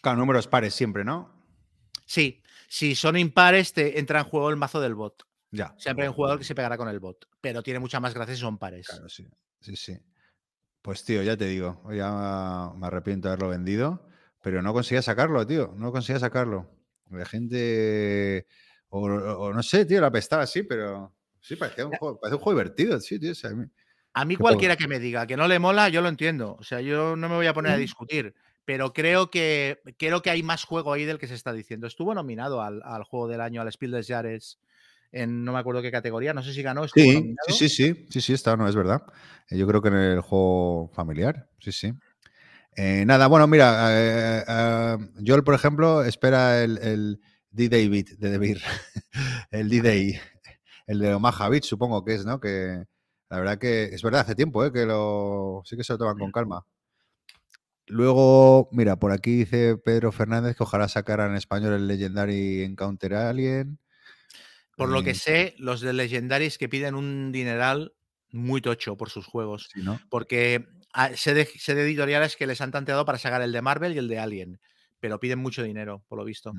Claro, 0.00 0.18
números 0.18 0.48
pares 0.48 0.74
siempre, 0.74 1.04
¿no? 1.04 1.30
Sí, 2.06 2.42
si 2.66 2.94
son 2.94 3.18
impares, 3.18 3.74
te 3.74 3.98
entra 3.98 4.20
en 4.20 4.24
juego 4.24 4.48
el 4.48 4.56
mazo 4.56 4.80
del 4.80 4.94
bot. 4.94 5.24
Ya. 5.50 5.74
Siempre 5.76 6.04
hay 6.04 6.08
un 6.08 6.14
jugador 6.14 6.38
que 6.38 6.46
se 6.46 6.54
pegará 6.54 6.78
con 6.78 6.88
el 6.88 6.98
bot, 6.98 7.28
pero 7.42 7.62
tiene 7.62 7.78
mucha 7.78 8.00
más 8.00 8.14
gracia 8.14 8.34
si 8.34 8.40
son 8.40 8.56
pares. 8.56 8.86
Claro, 8.88 9.06
sí. 9.10 9.26
Sí, 9.60 9.76
sí. 9.76 9.98
Pues 10.80 11.04
tío, 11.04 11.22
ya 11.22 11.36
te 11.36 11.44
digo, 11.44 11.82
ya 11.92 12.72
me 12.74 12.86
arrepiento 12.86 13.28
de 13.28 13.34
haberlo 13.34 13.50
vendido, 13.50 14.08
pero 14.42 14.62
no 14.62 14.72
conseguía 14.72 15.02
sacarlo, 15.02 15.46
tío, 15.46 15.74
no 15.76 15.92
conseguía 15.92 16.20
sacarlo. 16.20 16.70
La 17.10 17.26
gente, 17.26 18.46
o, 18.88 19.52
no 19.52 19.62
sé, 19.62 19.84
tío, 19.84 20.00
la 20.00 20.06
apestaba 20.06 20.44
así, 20.44 20.62
pero 20.62 21.14
sí, 21.38 21.56
parecía 21.56 21.86
un 21.86 21.92
juego, 21.92 22.18
parece 22.18 22.36
un 22.36 22.42
juego 22.42 22.58
divertido, 22.58 22.98
sí, 23.00 23.18
tío. 23.18 23.32
a 23.44 23.54
mí, 23.54 23.66
a 24.14 24.24
mí 24.24 24.36
cualquiera 24.36 24.76
que 24.76 24.88
me 24.88 24.98
diga 24.98 25.26
que 25.26 25.36
no 25.36 25.48
le 25.48 25.58
mola, 25.58 25.88
yo 25.88 26.00
lo 26.00 26.08
entiendo. 26.08 26.56
O 26.58 26.64
sea, 26.64 26.80
yo 26.80 27.16
no 27.16 27.28
me 27.28 27.36
voy 27.36 27.46
a 27.46 27.54
poner 27.54 27.72
a 27.72 27.76
discutir, 27.76 28.34
pero 28.64 28.92
creo 28.92 29.30
que, 29.30 29.80
creo 29.96 30.22
que 30.22 30.30
hay 30.30 30.42
más 30.42 30.64
juego 30.64 30.92
ahí 30.92 31.04
del 31.04 31.18
que 31.18 31.28
se 31.28 31.34
está 31.34 31.52
diciendo. 31.52 31.86
Estuvo 31.86 32.14
nominado 32.14 32.62
al, 32.62 33.04
juego 33.04 33.28
del 33.28 33.40
año, 33.40 33.60
al 33.60 33.72
Spiel 33.72 33.92
des 33.92 34.06
Jahres, 34.08 34.58
en 35.12 35.44
no 35.44 35.52
me 35.52 35.58
acuerdo 35.58 35.82
qué 35.82 35.90
categoría, 35.90 36.34
no 36.34 36.42
sé 36.42 36.52
si 36.52 36.62
ganó. 36.62 36.86
Sí, 36.88 37.34
sí, 37.46 37.52
sí, 37.52 37.68
sí, 37.68 38.06
sí, 38.10 38.20
sí, 38.20 38.32
está, 38.32 38.56
no, 38.56 38.68
es 38.68 38.76
verdad. 38.76 39.02
Eh, 39.50 39.56
yo 39.56 39.66
creo 39.66 39.80
que 39.80 39.88
en 39.88 39.94
el 39.94 40.20
juego 40.20 40.90
familiar, 40.94 41.48
sí, 41.60 41.72
sí. 41.72 41.92
Eh, 42.76 43.04
nada, 43.06 43.26
bueno, 43.26 43.46
mira, 43.46 43.88
eh, 43.90 44.98
Joel, 45.26 45.42
por 45.42 45.54
ejemplo, 45.54 46.04
espera 46.04 46.62
el, 46.62 46.78
el 46.78 47.20
D-David 47.50 48.18
de 48.18 48.30
Debir, 48.30 48.60
el 49.50 49.68
D-Day, 49.68 50.20
el 50.86 50.98
de 50.98 51.14
Omaha 51.14 51.48
Beach, 51.48 51.64
supongo 51.64 52.04
que 52.04 52.14
es, 52.14 52.24
¿no? 52.24 52.38
Que 52.38 52.84
la 53.30 53.38
verdad 53.38 53.58
que 53.58 53.84
es 53.84 54.02
verdad, 54.02 54.22
hace 54.22 54.34
tiempo, 54.34 54.64
¿eh? 54.64 54.72
Que 54.72 54.86
lo, 54.86 55.62
sí 55.64 55.76
que 55.76 55.84
se 55.84 55.92
lo 55.92 55.98
toman 55.98 56.18
con 56.18 56.32
calma. 56.32 56.64
Luego, 57.86 58.68
mira, 58.72 58.96
por 58.96 59.12
aquí 59.12 59.38
dice 59.38 59.76
Pedro 59.76 60.12
Fernández 60.12 60.56
que 60.56 60.62
ojalá 60.62 60.88
sacaran 60.88 61.30
en 61.30 61.36
español 61.36 61.72
el 61.72 61.88
Legendary 61.88 62.62
Encounter 62.62 63.14
Alien. 63.14 63.78
Por 64.76 64.90
lo 64.90 65.02
que 65.02 65.14
sé, 65.14 65.54
los 65.58 65.80
de 65.80 65.92
Legendaries 65.92 66.56
que 66.56 66.68
piden 66.68 66.94
un 66.94 67.32
dineral 67.32 67.94
muy 68.30 68.60
tocho 68.60 68.96
por 68.96 69.10
sus 69.10 69.26
juegos. 69.26 69.70
Porque 70.08 70.68
ah, 70.92 71.10
sé 71.14 71.34
de, 71.34 71.48
editoriales 71.82 72.36
que 72.36 72.46
les 72.46 72.60
han 72.60 72.70
tanteado 72.70 73.04
para 73.04 73.18
sacar 73.18 73.42
el 73.42 73.52
de 73.52 73.62
Marvel 73.62 73.94
y 73.94 73.98
el 73.98 74.08
de 74.08 74.18
Alien, 74.18 74.60
pero 75.00 75.18
piden 75.18 75.38
mucho 75.38 75.62
dinero, 75.62 76.04
por 76.08 76.18
lo 76.18 76.24
visto. 76.24 76.52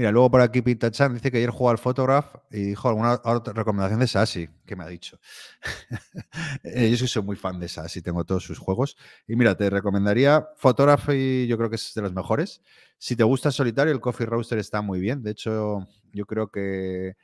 Mira, 0.00 0.12
luego 0.12 0.30
por 0.30 0.40
aquí 0.40 0.62
Pinta 0.62 0.90
Chan 0.90 1.12
dice 1.12 1.30
que 1.30 1.36
ayer 1.36 1.50
jugó 1.50 1.68
al 1.68 1.76
Photograph 1.76 2.34
y 2.50 2.68
dijo 2.68 2.88
alguna 2.88 3.20
recomendación 3.52 4.00
de 4.00 4.06
Sassy, 4.06 4.48
que 4.64 4.74
me 4.74 4.82
ha 4.82 4.86
dicho. 4.86 5.20
Yo 6.64 7.06
soy 7.06 7.22
muy 7.22 7.36
fan 7.36 7.60
de 7.60 7.68
Sassy, 7.68 8.00
tengo 8.00 8.24
todos 8.24 8.42
sus 8.42 8.58
juegos. 8.58 8.96
Y 9.28 9.36
mira, 9.36 9.54
te 9.58 9.68
recomendaría 9.68 10.48
Photograph 10.56 11.10
y 11.10 11.46
yo 11.46 11.58
creo 11.58 11.68
que 11.68 11.76
es 11.76 11.92
de 11.94 12.00
los 12.00 12.14
mejores. 12.14 12.62
Si 12.96 13.14
te 13.14 13.24
gusta 13.24 13.50
solitario, 13.50 13.92
el 13.92 14.00
Coffee 14.00 14.24
Roaster 14.24 14.56
está 14.56 14.80
muy 14.80 15.00
bien. 15.00 15.22
De 15.22 15.32
hecho, 15.32 15.86
yo 16.14 16.24
creo 16.24 16.50
que, 16.50 17.16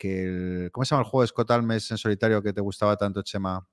el, 0.00 0.70
¿Cómo 0.72 0.84
se 0.84 0.90
llama 0.90 1.04
el 1.04 1.08
juego 1.08 1.22
de 1.22 1.28
Scott 1.28 1.52
Almes 1.52 1.88
en 1.92 1.98
solitario 1.98 2.42
que 2.42 2.52
te 2.52 2.60
gustaba 2.60 2.96
tanto, 2.96 3.22
Chema? 3.22 3.64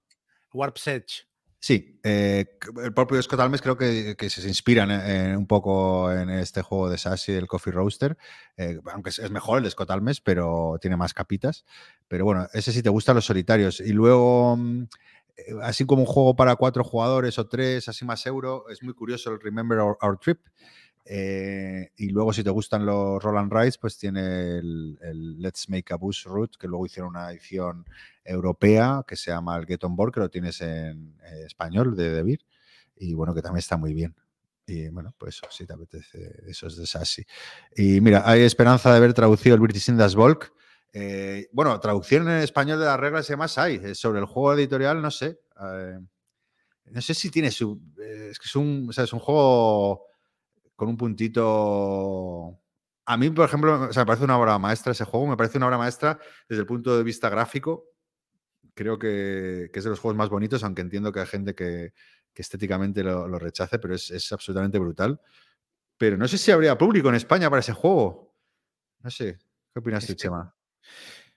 Warp's 0.54 0.86
Edge. 0.86 1.31
Sí, 1.64 2.00
eh, 2.02 2.58
el 2.84 2.92
propio 2.92 3.22
Scott 3.22 3.40
Almes 3.40 3.62
creo 3.62 3.78
que, 3.78 4.16
se 4.32 4.48
inspiran 4.48 4.90
eh, 4.90 5.38
un 5.38 5.46
poco 5.46 6.12
en 6.12 6.32
este 6.32 6.64
juego 6.64 6.90
de 6.90 6.98
Sassy, 6.98 7.34
el 7.34 7.46
Coffee 7.46 7.72
Roaster, 7.72 8.18
eh, 8.58 8.80
aunque 8.92 9.12
es 9.12 9.30
mejor 9.30 9.60
el 9.60 9.66
de 9.66 9.70
Scott 9.70 9.92
Almes, 9.92 10.22
pero 10.22 10.80
tiene 10.82 10.98
más 10.98 11.14
capitas. 11.14 11.64
Pero 12.08 12.26
bueno, 12.26 12.48
ese 12.54 12.72
sí 12.72 12.82
te 12.82 12.90
gustan 12.90 13.14
los 13.16 13.26
solitarios. 13.26 13.80
Y 13.80 13.94
luego, 13.94 14.58
mm, 14.58 14.88
así 15.62 15.86
como 15.86 16.02
un 16.02 16.08
juego 16.08 16.36
para 16.36 16.56
cuatro 16.56 16.84
jugadores 16.84 17.38
o 17.38 17.48
tres, 17.48 17.88
así 17.88 18.06
más 18.06 18.26
euro, 18.26 18.68
es 18.70 18.82
muy 18.82 18.96
curioso 18.96 19.32
el 19.32 19.40
Remember 19.40 19.78
Our 19.82 20.18
Trip, 20.20 20.40
eh, 21.06 21.92
y 21.98 22.10
luego, 22.10 22.32
si 22.32 22.44
te 22.44 22.50
gustan 22.50 22.86
los 22.86 23.22
Roland 23.22 23.52
Rides, 23.52 23.78
pues 23.78 23.98
tiene 23.98 24.60
el, 24.60 25.42
Let's 25.42 25.70
Make 25.70 25.94
a 25.94 25.98
Bus 25.98 26.24
Route, 26.26 26.58
que 26.60 26.68
luego 26.68 26.86
hicieron 26.86 27.10
una 27.10 27.32
edición 27.32 27.86
europea 28.24 29.04
que 29.08 29.16
se 29.16 29.32
llama 29.32 29.58
el 29.58 29.66
Get 29.66 29.84
On 29.84 29.96
Board, 29.96 30.14
que 30.14 30.20
lo 30.20 30.30
tienes 30.30 30.62
en 30.62 31.18
eh, 31.24 31.44
español 31.46 31.96
de 31.96 32.12
Debir. 32.12 32.46
Y 32.96 33.14
bueno, 33.14 33.34
que 33.34 33.42
también 33.42 33.60
está 33.60 33.78
muy 33.78 33.94
bien. 33.94 34.16
Y 34.68 34.90
bueno, 34.90 35.14
pues 35.18 35.36
eso, 35.36 35.48
si 35.50 35.66
te 35.66 35.74
apetece, 35.74 36.44
eso 36.48 36.68
es 36.68 36.78
de 36.78 36.86
Sassy. 36.86 37.26
Y 37.76 38.00
mira, 38.00 38.24
hay 38.26 38.42
esperanza 38.42 38.92
de 38.92 38.98
haber 38.98 39.14
traducido 39.14 39.56
el 39.56 39.62
British 39.62 39.90
Indas 39.90 40.14
Volk. 40.16 40.54
Eh, 40.94 41.50
bueno, 41.52 41.80
traducción 41.80 42.30
en 42.30 42.38
español 42.38 42.80
de 42.80 42.86
las 42.86 43.00
reglas 43.00 43.28
y 43.28 43.34
demás 43.34 43.58
hay. 43.58 43.96
Sobre 43.96 44.20
el 44.20 44.26
juego 44.26 44.54
editorial, 44.54 45.02
no 45.02 45.10
sé. 45.10 45.40
no 46.86 47.02
sé 47.02 47.14
si 47.16 47.32
tiene 47.32 47.50
su. 47.50 47.82
es 47.98 48.38
que 48.38 48.46
es 48.46 48.56
un, 48.56 48.90
es 48.96 49.14
un 49.14 49.20
juego 49.20 50.11
con 50.82 50.90
un 50.90 50.98
puntito 50.98 52.60
A 53.06 53.16
mí, 53.16 53.30
por 53.30 53.46
ejemplo, 53.46 53.84
o 53.84 53.94
sea, 53.94 54.02
me 54.02 54.08
parece 54.08 54.24
una 54.24 54.40
obra 54.40 54.58
maestra 54.58 54.94
ese 54.94 55.06
juego, 55.06 55.28
me 55.28 55.38
parece 55.38 55.60
una 55.60 55.68
obra 55.68 55.78
maestra 55.78 56.18
desde 56.50 56.62
el 56.62 56.66
punto 56.66 56.98
de 56.98 57.04
vista 57.04 57.30
gráfico. 57.30 57.86
Creo 58.74 58.98
que, 58.98 59.70
que 59.72 59.78
es 59.78 59.84
de 59.84 59.92
los 59.92 60.00
juegos 60.00 60.18
más 60.18 60.30
bonitos, 60.30 60.64
aunque 60.64 60.82
entiendo 60.82 61.12
que 61.12 61.20
hay 61.20 61.28
gente 61.28 61.54
que, 61.54 61.94
que 62.34 62.42
estéticamente 62.42 63.04
lo, 63.04 63.28
lo 63.28 63.38
rechace, 63.38 63.78
pero 63.78 63.94
es, 63.94 64.10
es 64.10 64.32
absolutamente 64.32 64.80
brutal. 64.80 65.22
Pero 66.00 66.18
no 66.18 66.28
sé 66.28 66.40
si 66.40 66.50
habría 66.50 66.76
público 66.80 67.10
en 67.10 67.16
España 67.16 67.48
para 67.48 67.60
ese 67.60 67.74
juego. 67.74 68.36
No 69.02 69.12
sé. 69.12 69.38
¿Qué 69.72 69.80
opinas 69.80 70.08
tú, 70.08 70.16
Chema? 70.16 70.56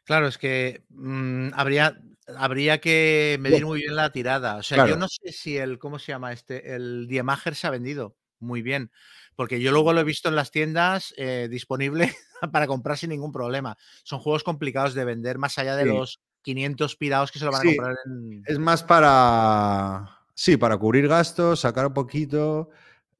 Claro, 0.04 0.26
es 0.28 0.38
que 0.38 0.86
mm, 0.88 1.48
habría, 1.52 2.00
habría 2.34 2.80
que 2.80 3.36
medir 3.40 3.66
muy 3.66 3.82
bien 3.82 3.94
la 3.94 4.10
tirada. 4.10 4.56
O 4.56 4.62
sea, 4.62 4.86
yo 4.86 4.96
no 4.96 5.06
sé 5.06 5.32
si 5.32 5.58
el, 5.58 5.78
¿cómo 5.78 5.98
se 5.98 6.12
llama 6.12 6.32
este? 6.32 6.74
El 6.74 7.08
Diemager 7.08 7.54
se 7.54 7.66
ha 7.66 7.70
vendido 7.70 8.16
muy 8.44 8.62
bien. 8.62 8.92
Porque 9.36 9.60
yo 9.60 9.72
luego 9.72 9.92
lo 9.92 10.00
he 10.00 10.04
visto 10.04 10.28
en 10.28 10.36
las 10.36 10.50
tiendas 10.50 11.12
eh, 11.16 11.48
disponible 11.50 12.14
para 12.52 12.66
comprar 12.66 12.96
sin 12.98 13.10
ningún 13.10 13.32
problema. 13.32 13.76
Son 14.02 14.20
juegos 14.20 14.44
complicados 14.44 14.94
de 14.94 15.04
vender 15.04 15.38
más 15.38 15.58
allá 15.58 15.76
de 15.76 15.84
Sí. 15.84 15.88
los 15.88 16.20
500 16.42 16.96
pirados 16.96 17.32
que 17.32 17.38
se 17.38 17.44
lo 17.46 17.52
van 17.52 17.62
Sí, 17.62 17.68
a 17.68 17.76
comprar 17.76 17.96
en... 18.06 18.42
Es 18.46 18.58
más 18.58 18.82
para. 18.82 20.18
Sí, 20.34 20.56
para 20.56 20.76
cubrir 20.76 21.08
gastos, 21.08 21.60
sacar 21.60 21.86
un 21.86 21.94
poquito. 21.94 22.70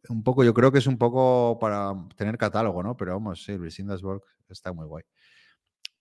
Un 0.09 0.23
poco, 0.23 0.45
yo 0.45 0.53
creo 0.53 0.71
que 0.71 0.79
es 0.79 0.87
un 0.87 0.99
poco 0.99 1.59
para 1.59 1.93
tener 2.17 2.37
catálogo, 2.37 2.83
¿no? 2.83 2.97
Pero 2.97 3.13
vamos, 3.13 3.43
sí, 3.43 3.57
Luis 3.57 3.79
Indasborg 3.79 4.23
está 4.51 4.73
muy 4.73 4.87
guay. 4.87 5.05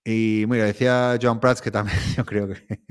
Y 0.03 0.43
mira, 0.49 0.65
decía 0.65 1.17
Joan 1.21 1.39
Prats 1.39 1.61
que 1.61 1.71
también 1.71 1.97
yo 2.17 2.25
creo 2.25 2.47
que, 2.49 2.81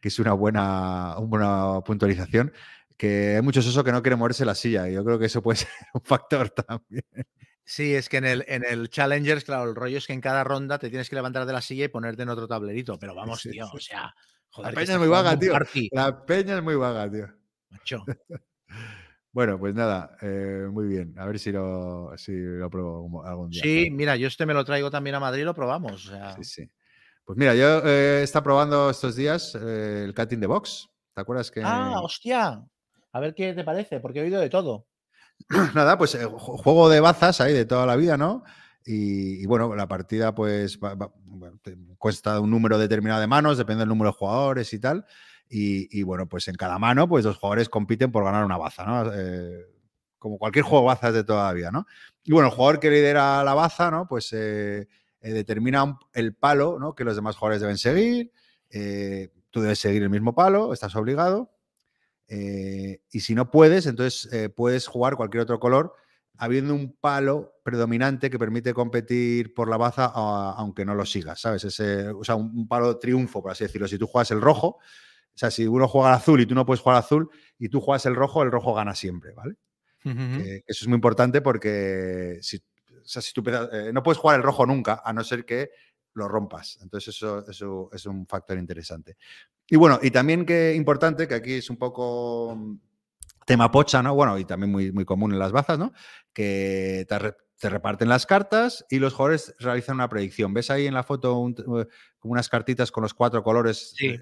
que 0.00 0.08
es 0.08 0.18
una 0.18 0.32
buena, 0.32 1.14
una 1.18 1.26
buena 1.26 1.80
puntualización, 1.84 2.52
que 2.96 3.34
hay 3.36 3.42
muchos 3.42 3.66
osos 3.66 3.82
que 3.84 3.92
no 3.92 4.02
quieren 4.02 4.18
moverse 4.18 4.44
la 4.44 4.54
silla, 4.54 4.88
yo 4.88 5.04
creo 5.04 5.18
que 5.18 5.26
eso 5.26 5.42
puede 5.42 5.56
ser 5.68 5.68
un 5.94 6.02
factor 6.02 6.50
también. 6.50 7.04
Sí, 7.64 7.94
es 7.94 8.08
que 8.08 8.18
en 8.18 8.24
el, 8.26 8.44
en 8.46 8.62
el 8.64 8.90
Challengers, 8.90 9.44
claro, 9.44 9.64
el 9.70 9.74
rollo 9.74 9.96
es 9.98 10.06
que 10.06 10.12
en 10.12 10.20
cada 10.20 10.44
ronda 10.44 10.78
te 10.78 10.90
tienes 10.90 11.08
que 11.08 11.16
levantar 11.16 11.46
de 11.46 11.52
la 11.54 11.62
silla 11.62 11.86
y 11.86 11.88
ponerte 11.88 12.22
en 12.22 12.28
otro 12.28 12.46
tablerito. 12.46 12.98
Pero 12.98 13.14
vamos, 13.14 13.40
Sí, 13.40 13.50
tío, 13.52 13.64
sí. 13.66 13.76
o 13.76 13.80
sea, 13.80 14.00
La 14.02 14.12
joder, 14.50 14.74
que 14.74 14.80
peña 14.80 14.92
es 14.94 14.98
muy 14.98 15.08
vaga, 15.08 15.38
tío. 15.38 15.52
party, 15.52 15.88
La 15.92 16.24
peña 16.26 16.56
es 16.58 16.62
muy 16.62 16.74
vaga, 16.76 17.10
tío. 17.10 17.26
macho. 17.70 18.04
Bueno, 19.32 19.58
pues 19.58 19.74
nada, 19.74 20.16
eh, 20.22 20.68
muy 20.70 20.86
bien. 20.86 21.12
A 21.18 21.26
ver 21.26 21.40
si 21.40 21.50
lo, 21.50 22.12
si 22.16 22.30
lo 22.36 22.70
pruebo 22.70 23.24
algún- 23.26 23.50
día. 23.50 23.62
Sí, 23.64 23.90
mira, 23.90 24.14
yo 24.14 24.28
este 24.28 24.46
me 24.46 24.54
lo 24.54 24.64
traigo 24.64 24.92
también 24.92 25.16
a 25.16 25.20
Madrid 25.20 25.42
y 25.42 25.44
lo 25.44 25.54
probamos. 25.56 26.06
O 26.06 26.10
sea, 26.10 26.36
Sí, 26.36 26.44
sí. 26.44 26.70
Pues 27.24 27.36
mira, 27.36 27.52
yo 27.56 27.78
eh, 27.84 28.20
he 28.20 28.22
estado 28.22 28.44
probando 28.44 28.90
estos 28.90 29.16
días 29.16 29.56
eh, 29.60 30.02
el 30.04 30.14
Cat 30.14 30.32
in 30.34 30.40
the 30.40 30.46
Box. 30.46 30.88
¿Te 31.12 31.20
acuerdas 31.20 31.50
que.? 31.50 31.62
Ah, 31.64 32.00
hostia. 32.00 32.62
A 33.14 33.20
ver 33.20 33.34
qué 33.34 33.54
te 33.54 33.64
parece, 33.64 34.00
porque 34.00 34.18
he 34.18 34.22
oído 34.24 34.40
de 34.40 34.50
todo. 34.50 34.86
Nada, 35.74 35.98
pues 35.98 36.14
eh, 36.14 36.26
ju- 36.26 36.58
juego 36.62 36.88
de 36.88 37.00
bazas 37.00 37.40
ahí 37.40 37.52
de 37.52 37.64
toda 37.64 37.86
la 37.86 37.96
vida, 37.96 38.16
¿no? 38.16 38.44
Y, 38.86 39.46
bueno, 39.46 39.74
la 39.74 39.88
partida 39.88 40.34
pues 40.34 40.78
va- 40.78 41.10
cuesta 41.98 42.38
un 42.40 42.50
número 42.50 42.78
determinado 42.78 43.20
de 43.20 43.26
manos, 43.26 43.56
depende 43.56 43.80
del 43.80 43.88
número 43.88 44.10
de 44.10 44.16
jugadores 44.18 44.72
y 44.74 44.78
tal. 44.78 45.06
Y, 45.48 46.02
bueno, 46.02 46.28
pues 46.28 46.48
en 46.48 46.56
cada 46.56 46.78
mano, 46.78 47.08
pues 47.08 47.24
los 47.24 47.36
jugadores 47.38 47.68
compiten 47.68 48.10
por 48.10 48.24
ganar 48.24 48.44
una 48.44 48.56
baza, 48.58 48.84
¿no? 48.84 49.12
Eh, 49.14 49.64
como 50.18 50.38
cualquier 50.38 50.64
juego 50.64 50.82
de 50.84 50.86
bazas 50.88 51.14
de 51.14 51.24
toda 51.24 51.46
la 51.46 51.52
vida, 51.52 51.70
¿no? 51.70 51.86
Y 52.24 52.32
bueno, 52.32 52.48
el 52.48 52.54
jugador 52.54 52.80
que 52.80 52.90
lidera 52.90 53.44
la 53.44 53.54
baza, 53.54 53.90
¿no? 53.90 54.06
Pues 54.08 54.30
eh, 54.32 54.88
determina 55.20 55.96
el 56.12 56.34
palo, 56.34 56.78
¿no? 56.80 56.94
Que 56.94 57.04
los 57.04 57.14
demás 57.16 57.36
jugadores 57.36 57.60
deben 57.60 57.78
seguir. 57.78 58.32
Tú 59.50 59.60
debes 59.60 59.78
seguir 59.78 60.02
el 60.02 60.10
mismo 60.10 60.34
palo, 60.34 60.72
estás 60.72 60.96
obligado. 60.96 61.53
Eh, 62.28 63.00
y 63.10 63.20
si 63.20 63.34
no 63.34 63.50
puedes, 63.50 63.86
entonces 63.86 64.32
eh, 64.32 64.48
puedes 64.48 64.86
jugar 64.86 65.16
cualquier 65.16 65.42
otro 65.42 65.58
color, 65.60 65.94
habiendo 66.36 66.74
un 66.74 66.96
palo 67.00 67.52
predominante 67.62 68.28
que 68.30 68.38
permite 68.38 68.74
competir 68.74 69.54
por 69.54 69.68
la 69.68 69.76
baza 69.76 70.06
a- 70.06 70.54
aunque 70.56 70.84
no 70.84 70.94
lo 70.94 71.04
sigas, 71.06 71.40
¿sabes? 71.40 71.64
Ese, 71.64 72.08
o 72.08 72.24
sea, 72.24 72.34
un, 72.34 72.50
un 72.56 72.66
palo 72.68 72.98
triunfo, 72.98 73.40
por 73.42 73.52
así 73.52 73.64
decirlo. 73.64 73.86
Si 73.86 73.98
tú 73.98 74.06
juegas 74.06 74.30
el 74.32 74.40
rojo, 74.40 74.66
o 74.78 75.36
sea, 75.36 75.50
si 75.50 75.66
uno 75.66 75.86
juega 75.88 76.08
al 76.10 76.14
azul 76.16 76.40
y 76.40 76.46
tú 76.46 76.54
no 76.54 76.64
puedes 76.66 76.80
jugar 76.80 76.96
al 76.96 77.02
azul 77.04 77.28
y 77.58 77.68
tú 77.68 77.80
juegas 77.80 78.06
el 78.06 78.14
rojo, 78.14 78.42
el 78.42 78.50
rojo 78.50 78.74
gana 78.74 78.94
siempre, 78.94 79.32
¿vale? 79.32 79.54
Eso 80.66 80.84
es 80.84 80.86
muy 80.88 80.96
importante 80.96 81.40
porque 81.40 82.38
si, 82.42 82.56
o 82.56 83.04
sea, 83.04 83.22
si 83.22 83.32
tú 83.32 83.40
empiezas- 83.40 83.68
eh, 83.72 83.90
no 83.92 84.02
puedes 84.02 84.18
jugar 84.18 84.36
el 84.36 84.42
rojo 84.42 84.66
nunca, 84.66 85.02
a 85.04 85.12
no 85.12 85.22
ser 85.24 85.44
que 85.44 85.70
lo 86.14 86.28
rompas. 86.28 86.78
Entonces, 86.82 87.14
eso, 87.16 87.44
eso 87.48 87.90
es 87.92 88.06
un 88.06 88.26
factor 88.26 88.58
interesante. 88.58 89.16
Y 89.68 89.76
bueno, 89.76 89.98
y 90.02 90.10
también 90.10 90.44
que 90.46 90.74
importante, 90.74 91.26
que 91.28 91.34
aquí 91.34 91.52
es 91.54 91.70
un 91.70 91.76
poco 91.76 92.54
mm, 92.56 92.76
tema 93.46 93.70
pocha, 93.70 94.02
¿no? 94.02 94.14
Bueno, 94.14 94.38
y 94.38 94.44
también 94.44 94.70
muy, 94.72 94.92
muy 94.92 95.04
común 95.04 95.32
en 95.32 95.38
las 95.38 95.52
bazas, 95.52 95.78
¿no? 95.78 95.92
Que 96.32 97.06
te, 97.08 97.18
re- 97.18 97.36
te 97.58 97.68
reparten 97.70 98.08
las 98.08 98.26
cartas 98.26 98.84
y 98.90 98.98
los 98.98 99.14
jugadores 99.14 99.54
realizan 99.58 99.94
una 99.96 100.08
predicción. 100.08 100.52
¿Ves 100.52 100.70
ahí 100.70 100.86
en 100.86 100.94
la 100.94 101.02
foto 101.02 101.38
un- 101.38 101.54
eh, 101.80 101.86
como 102.18 102.32
unas 102.32 102.48
cartitas 102.48 102.90
con 102.90 103.02
los 103.02 103.14
cuatro 103.14 103.42
colores? 103.42 103.94
Sí. 103.96 104.06
Eh, 104.08 104.18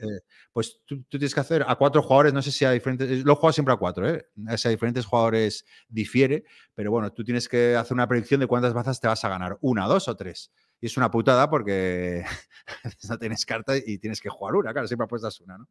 pues 0.53 0.81
tú, 0.87 0.99
tú 1.05 1.19
tienes 1.19 1.35
que 1.35 1.41
hacer 1.41 1.65
a 1.67 1.75
cuatro 1.77 2.03
jugadores, 2.03 2.33
no 2.33 2.43
sé 2.43 2.53
si 2.53 2.65
a 2.65 2.71
diferentes, 2.73 3.25
lo 3.25 3.33
he 3.33 3.37
jugado 3.37 3.53
siempre 3.53 3.75
a 3.75 3.79
cuatro, 3.79 4.09
¿eh? 4.09 4.27
Si 4.57 4.69
a 4.69 4.71
diferentes 4.71 5.07
jugadores 5.07 5.65
difiere, 5.89 6.45
pero 6.75 6.91
bueno, 6.91 7.13
tú 7.13 7.25
tienes 7.25 7.49
que 7.49 7.75
hacer 7.77 7.95
una 7.95 8.07
predicción 8.09 8.41
de 8.41 8.47
cuántas 8.47 8.73
bazas 8.75 9.01
te 9.01 9.09
vas 9.09 9.25
a 9.25 9.29
ganar, 9.29 9.57
una, 9.61 9.87
dos 9.87 10.09
o 10.09 10.17
tres. 10.17 10.53
Y 10.83 10.87
es 10.87 10.97
una 10.99 11.11
putada 11.11 11.49
porque 11.49 12.25
no 13.09 13.19
tienes 13.19 13.47
carta 13.47 13.75
y 13.79 13.97
tienes 13.99 14.21
que 14.21 14.29
jugar 14.29 14.57
una, 14.57 14.73
claro, 14.73 14.87
siempre 14.87 15.07
apuestas 15.07 15.41
una, 15.41 15.57
¿no? 15.57 15.69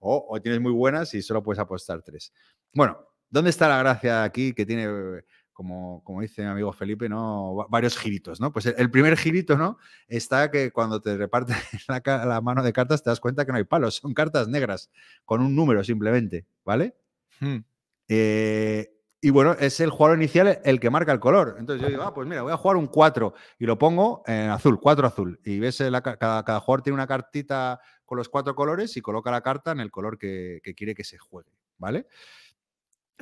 O, 0.00 0.26
o 0.30 0.40
tienes 0.42 0.60
muy 0.60 0.72
buenas 0.72 1.14
y 1.14 1.22
solo 1.22 1.42
puedes 1.44 1.60
apostar 1.60 2.02
tres. 2.02 2.32
Bueno, 2.72 2.98
¿dónde 3.30 3.50
está 3.50 3.68
la 3.68 3.78
gracia 3.78 4.24
aquí 4.24 4.52
que 4.54 4.66
tiene, 4.66 4.88
como, 5.52 6.02
como 6.02 6.20
dice 6.22 6.42
mi 6.42 6.48
amigo 6.48 6.72
Felipe, 6.72 7.08
¿no? 7.08 7.54
Va- 7.54 7.66
varios 7.68 7.96
giritos, 7.96 8.40
¿no? 8.40 8.52
Pues 8.52 8.66
el, 8.66 8.74
el 8.78 8.90
primer 8.90 9.16
girito, 9.16 9.56
¿no? 9.56 9.78
Está 10.08 10.50
que 10.50 10.72
cuando 10.72 11.00
te 11.00 11.16
reparten 11.16 11.54
la, 11.88 12.00
ca- 12.00 12.24
la 12.24 12.40
mano 12.40 12.62
de 12.62 12.72
cartas 12.72 13.02
te 13.02 13.10
das 13.10 13.20
cuenta 13.20 13.44
que 13.44 13.52
no 13.52 13.58
hay 13.58 13.64
palos, 13.64 13.96
son 13.96 14.14
cartas 14.14 14.48
negras, 14.48 14.90
con 15.24 15.40
un 15.42 15.54
número 15.54 15.84
simplemente, 15.84 16.46
¿vale? 16.64 16.96
Hmm. 17.38 17.58
Eh, 18.08 18.93
y 19.26 19.30
bueno, 19.30 19.52
es 19.58 19.80
el 19.80 19.88
jugador 19.88 20.18
inicial 20.18 20.60
el 20.64 20.78
que 20.78 20.90
marca 20.90 21.10
el 21.10 21.18
color. 21.18 21.56
Entonces 21.58 21.80
yo 21.82 21.88
digo, 21.88 22.02
ah, 22.02 22.12
pues 22.12 22.28
mira, 22.28 22.42
voy 22.42 22.52
a 22.52 22.58
jugar 22.58 22.76
un 22.76 22.86
4 22.88 23.32
y 23.58 23.64
lo 23.64 23.78
pongo 23.78 24.22
en 24.26 24.50
azul, 24.50 24.78
4 24.78 25.06
azul. 25.06 25.40
Y 25.42 25.58
ves, 25.60 25.80
eh, 25.80 25.90
cada, 26.02 26.60
jugador 26.60 26.82
tiene 26.82 26.94
una 26.94 27.06
cartita 27.06 27.80
con 28.04 28.18
los 28.18 28.28
cuatro 28.28 28.54
colores 28.54 28.98
y 28.98 29.00
coloca 29.00 29.30
la 29.30 29.40
carta 29.40 29.72
en 29.72 29.80
el 29.80 29.90
color 29.90 30.18
que, 30.18 30.60
quiere 30.76 30.94
que 30.94 31.04
se 31.04 31.16
juegue, 31.16 31.50
¿vale? 31.78 32.06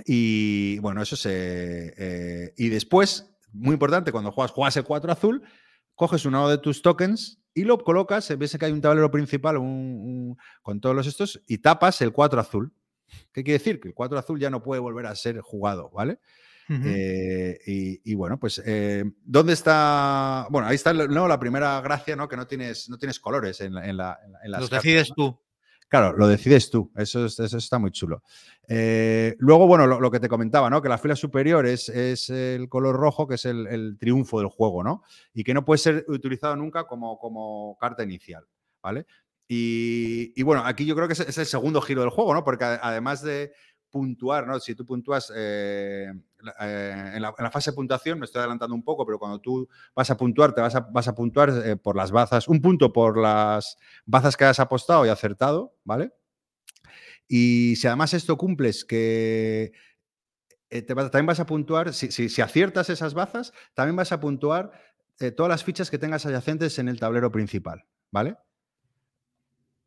Y 0.05 0.81
bueno, 0.81 1.03
eso 1.03 1.15
se. 1.15 1.95
eh, 1.97 2.53
y 2.57 2.69
después, 2.69 3.33
muy 3.53 3.74
importante, 3.74 4.11
cuando 4.11 4.33
juegas, 4.33 4.51
juegas 4.51 4.77
el 4.77 4.85
4 4.85 5.12
azul, 5.12 5.43
coges 5.95 6.24
uno 6.27 6.49
de 6.49 6.59
tus 6.59 6.83
tokens 6.83 7.39
y 7.55 7.62
lo 7.62 7.79
colocas, 7.79 8.37
ves 8.37 8.57
que 8.59 8.65
hay 8.65 8.73
un 8.73 8.81
tablero 8.81 9.11
principal 9.12 9.57
un- 9.59 10.37
con 10.62 10.81
todos 10.81 10.97
los 10.97 11.07
estos 11.07 11.41
y 11.47 11.59
tapas 11.59 12.01
el 12.03 12.11
4 12.12 12.41
azul. 12.41 12.73
¿Qué 13.32 13.43
quiere 13.44 13.59
decir? 13.59 13.80
Que 13.80 13.89
el 13.89 13.94
4 13.94 14.18
azul 14.18 14.39
ya 14.40 14.51
no 14.51 14.62
puede 14.62 14.80
volver 14.80 15.06
a 15.06 15.14
ser 15.14 15.40
jugado, 15.40 15.90
¿vale? 15.90 16.18
Eh, 16.68 17.59
y, 17.66 18.12
y 18.12 18.14
bueno, 18.14 18.39
pues, 18.39 18.62
eh, 18.64 19.05
¿dónde 19.24 19.52
está? 19.52 20.47
Bueno, 20.51 20.68
ahí 20.68 20.76
está 20.76 20.93
¿no? 20.94 21.28
la 21.28 21.39
primera 21.39 21.80
gracia, 21.82 22.16
¿no? 22.16 22.28
Que 22.28 22.36
no 22.36 22.47
tienes, 22.47 22.89
no 22.89 22.97
tienes 22.97 23.20
colores 23.20 23.60
en, 23.60 23.74
la- 23.74 23.86
en 23.86 23.97
la, 23.97 24.18
en 24.24 24.32
la- 24.32 24.39
en 24.44 24.51
las 24.51 24.60
Los 24.62 24.70
cartas, 24.70 24.84
decides 24.84 25.09
¿no? 25.10 25.14
tú. 25.16 25.40
Claro, 25.89 26.16
lo 26.16 26.26
decides 26.26 26.70
tú. 26.70 26.90
Eso, 26.97 27.26
es- 27.26 27.39
eso 27.39 27.59
está 27.59 27.78
muy 27.78 27.90
chulo. 27.90 28.22
Eh, 28.66 29.34
luego, 29.39 29.66
bueno, 29.66 29.86
lo, 29.86 30.01
lo 30.01 30.10
que 30.10 30.20
te 30.20 30.28
comentaba, 30.28 30.70
¿no? 30.70 30.80
Que 30.80 30.89
la 30.89 30.97
fila 30.97 31.14
superior 31.16 31.66
es, 31.66 31.90
es 31.90 32.30
el 32.30 32.68
color 32.70 32.97
rojo, 32.97 33.26
que 33.28 33.34
es 33.34 33.44
el, 33.44 33.66
el 33.66 33.98
triunfo 33.98 34.39
del 34.39 34.48
juego, 34.48 34.82
¿no? 34.82 35.02
Y 35.34 35.44
que 35.44 35.52
no 35.52 35.66
puede 35.66 35.78
ser 35.78 36.05
utilizado 36.09 36.56
nunca 36.56 36.84
como, 36.84 37.18
como 37.18 37.76
carta 37.78 38.02
inicial, 38.02 38.47
¿vale? 38.82 39.05
Y, 39.55 40.43
bueno, 40.45 40.62
aquí 40.65 40.87
yo 40.87 40.95
creo 40.95 41.07
que 41.07 41.12
es, 41.12 41.39
el 41.39 41.45
segundo 41.47 41.83
giro 41.83 42.01
del 42.01 42.09
juego, 42.09 42.33
¿no? 42.33 42.43
Porque 42.43 42.65
además 42.65 43.20
de 43.20 43.53
puntuar, 43.91 44.47
¿no? 44.47 44.59
Si 44.59 44.74
tú 44.74 44.87
puntúas 44.87 45.31
eh, 45.37 46.11
eh, 46.61 47.12
en, 47.15 47.20
la, 47.20 47.35
fase 47.51 47.70
de 47.70 47.74
puntuación, 47.74 48.19
me 48.19 48.24
estoy 48.24 48.39
adelantando 48.41 48.74
un 48.74 48.83
poco, 48.83 49.05
pero 49.05 49.19
cuando 49.19 49.41
tú 49.41 49.69
vas 49.95 50.11
a 50.11 50.16
puntuar, 50.16 50.55
te 50.55 50.62
vas 50.62 50.74
a, 50.74 50.81
vas 50.81 51.07
a 51.07 51.15
puntuar 51.15 51.51
eh, 51.66 51.77
por 51.77 51.97
las 51.97 52.11
bazas, 52.11 52.49
un 52.49 52.62
punto 52.62 52.95
por 52.95 53.19
las 53.19 53.77
bazas 54.07 54.39
que 54.39 54.45
hayas 54.45 54.61
apostado 54.61 55.05
y 55.05 55.11
acertado, 55.11 55.74
¿vale? 55.85 56.15
Y 57.29 57.77
si 57.77 57.87
además 57.87 58.15
esto 58.15 58.39
cumples 58.39 58.87
que 58.87 59.73
eh, 60.70 60.81
te 60.81 60.95
también 60.95 61.27
vas 61.27 61.41
a 61.41 61.47
puntuar, 61.47 61.93
si, 61.93 62.11
si- 62.11 62.31
si 62.31 62.41
aciertas 62.41 62.89
esas 62.89 63.12
bazas, 63.12 63.53
también 63.74 63.97
vas 63.97 64.12
a 64.12 64.20
puntuar 64.20 64.73
eh, 65.20 65.31
todas 65.31 65.51
las 65.51 65.62
fichas 65.62 65.91
que 65.91 65.99
tengas 65.99 66.24
adyacentes 66.24 66.79
en 66.79 66.89
el 66.89 66.99
tablero 66.99 67.31
principal, 67.31 67.85
¿vale? 68.11 68.37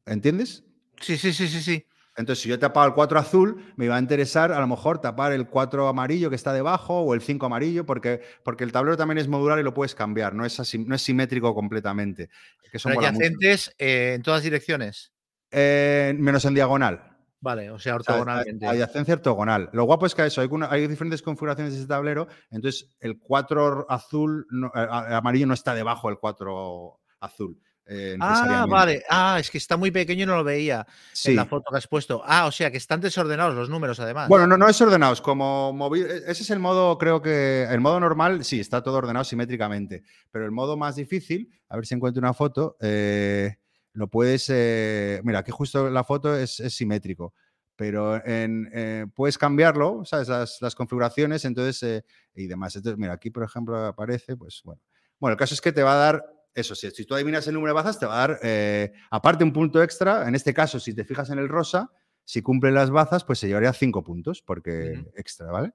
¿Entiendes? 0.06 0.64
Sí, 1.02 1.18
sí, 1.18 1.34
sí, 1.34 1.48
sí, 1.48 1.62
sí. 1.62 1.86
Entonces, 2.18 2.44
si 2.44 2.50
yo 2.50 2.56
he 2.56 2.58
tapado 2.58 2.88
el 2.88 2.94
4 2.94 3.20
azul, 3.20 3.74
me 3.76 3.90
va 3.90 3.98
a 3.98 4.00
interesar 4.00 4.54
a 4.54 4.60
lo 4.62 4.68
mejor 4.68 5.02
tapar 5.02 5.34
el 5.34 5.48
4 5.48 5.90
amarillo 5.90 6.30
que 6.30 6.38
está 6.38 6.54
debajo 6.54 7.02
o 7.02 7.14
el 7.14 7.22
5 7.22 7.46
amarillo, 7.48 7.86
porque, 7.86 8.22
porque 8.44 8.64
el 8.64 8.72
tablero 8.72 8.96
también 8.96 9.18
es 9.18 9.28
modular 9.28 9.60
y 9.60 9.64
lo 9.64 9.74
puedes 9.74 9.96
cambiar, 9.96 10.34
no 10.34 10.46
es, 10.46 10.58
así, 10.62 10.78
no 10.80 10.96
es 10.96 11.02
simétrico 11.02 11.54
completamente. 11.54 12.30
Que 12.72 12.78
adyacentes 12.90 13.76
eh, 13.78 14.14
en 14.16 14.22
todas 14.22 14.44
direcciones. 14.44 15.12
Eh, 15.52 16.16
menos 16.18 16.46
en 16.46 16.54
diagonal. 16.54 17.18
Vale, 17.42 17.70
o 17.70 17.78
sea, 17.80 17.98
O 17.98 18.00
sea, 18.04 18.16
ortogonalmente. 18.16 18.66
Adyacencia 18.66 19.14
ortogonal. 19.16 19.70
Lo 19.74 19.84
guapo 19.84 20.06
es 20.06 20.16
que 20.16 20.26
eso, 20.26 20.40
hay, 20.42 20.48
una- 20.50 20.72
hay 20.72 20.88
diferentes 20.88 21.22
configuraciones 21.22 21.74
de 21.74 21.80
ese 21.80 21.88
tablero, 21.88 22.28
entonces 22.50 22.96
el 23.02 23.20
4 23.20 23.86
azul, 23.90 24.48
no- 24.50 24.72
a- 24.74 24.84
a- 24.84 25.18
amarillo 25.18 25.48
no 25.48 25.54
está 25.54 25.76
debajo 25.76 26.08
del 26.08 26.18
4 26.18 27.02
azul. 27.20 27.60
Eh, 27.88 28.18
Ah, 28.20 28.66
vale. 28.70 29.04
Ah, 29.10 29.38
es 29.40 29.50
que 29.52 29.58
está 29.58 29.78
muy 29.78 29.92
pequeño 29.92 30.24
y 30.24 30.26
no 30.26 30.36
lo 30.36 30.44
veía 30.44 30.86
Sí. 31.14 31.30
en 31.32 31.36
la 31.38 31.46
foto 31.46 31.66
que 31.72 31.78
has 31.78 31.88
puesto. 31.88 32.22
Ah, 32.26 32.46
o 32.48 32.52
sea, 32.52 32.72
que 32.72 32.78
están 32.78 33.00
desordenados 33.02 33.54
los 33.56 33.70
números, 33.70 34.00
además. 34.00 34.28
Bueno, 34.28 34.48
no, 34.48 34.58
no 34.58 34.68
es 34.68 34.80
ordenados, 34.82 35.22
como 35.22 35.72
movi- 35.74 36.06
e, 36.06 36.18
Ese 36.32 36.44
es 36.44 36.50
el 36.50 36.60
modo, 36.60 36.98
creo 36.98 37.22
que. 37.22 37.64
El 37.70 37.82
modo 37.82 38.00
normal, 38.00 38.44
sí, 38.44 38.60
está 38.60 38.82
todo 38.82 38.98
ordenado 38.98 39.24
simétricamente. 39.24 40.04
Pero 40.32 40.46
el 40.46 40.52
modo 40.52 40.78
más 40.78 40.96
difícil, 40.96 41.50
a 41.70 41.76
ver 41.76 41.86
si 41.86 41.94
encuentro 41.96 42.20
una 42.20 42.34
foto, 42.34 42.76
eh, 42.82 43.56
lo 43.94 44.08
puedes. 44.08 44.46
eh, 44.50 45.22
mira, 45.24 45.40
aquí 45.40 45.52
justo 45.52 45.90
la 45.90 46.04
foto 46.04 46.36
es, 46.36 46.60
es 46.60 46.74
simétrico. 46.76 47.34
Pero 47.78 48.26
en, 48.26 49.12
puedes 49.14 49.38
cambiarlo, 49.38 50.06
¿sabes? 50.06 50.30
Las, 50.30 50.62
las 50.62 50.76
configuraciones, 50.76 51.44
entonces. 51.46 52.04
y 52.34 52.48
demás. 52.48 52.76
Entonces, 52.78 52.98
mira, 52.98 53.14
aquí, 53.14 53.30
por 53.30 53.44
ejemplo, 53.44 53.78
aparece, 53.86 54.36
pues 54.38 54.62
bueno. 54.64 54.82
Bueno, 55.20 55.34
el 55.34 55.38
caso 55.38 55.54
es 55.54 55.62
que 55.62 55.72
te 55.74 55.84
va 55.84 55.94
a 55.94 55.98
dar. 55.98 56.26
Eso 56.56 56.74
sí, 56.74 56.90
si 56.90 57.06
tú 57.06 57.14
adivinas 57.14 57.46
el 57.48 57.54
número 57.54 57.74
de 57.74 57.76
bazas, 57.76 58.00
te 58.00 58.06
va 58.06 58.16
a 58.16 58.28
dar, 58.28 58.40
eh, 58.42 58.94
aparte, 59.12 59.44
un 59.44 59.52
punto 59.52 59.84
extra. 59.84 60.26
En 60.26 60.36
este 60.36 60.54
caso, 60.54 60.80
si 60.80 60.96
te 60.96 61.04
fijas 61.04 61.30
en 61.30 61.38
el 61.38 61.50
rosa, 61.50 61.92
si 62.24 62.42
cumple 62.42 62.72
las 62.72 62.90
bazas, 62.90 63.26
pues 63.26 63.40
se 63.40 63.48
llevaría 63.48 63.74
cinco 63.74 64.04
puntos, 64.04 64.42
porque 64.42 65.04
extra, 65.16 65.52
¿vale? 65.52 65.74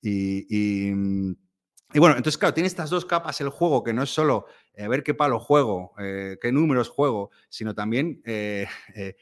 Y, 0.00 0.46
y, 0.88 0.90
mm, 0.90 1.36
y 1.92 1.98
bueno, 1.98 2.16
entonces, 2.16 2.38
claro, 2.38 2.54
tiene 2.54 2.66
estas 2.66 2.88
dos 2.88 3.04
capas 3.04 3.40
el 3.42 3.50
juego, 3.50 3.84
que 3.84 3.92
no 3.92 4.02
es 4.02 4.10
solo 4.10 4.46
eh, 4.72 4.88
ver 4.88 5.02
qué 5.02 5.12
palo 5.12 5.38
juego, 5.38 5.92
eh, 5.98 6.38
qué 6.40 6.50
números 6.50 6.88
juego, 6.88 7.30
sino 7.50 7.74
también, 7.74 8.22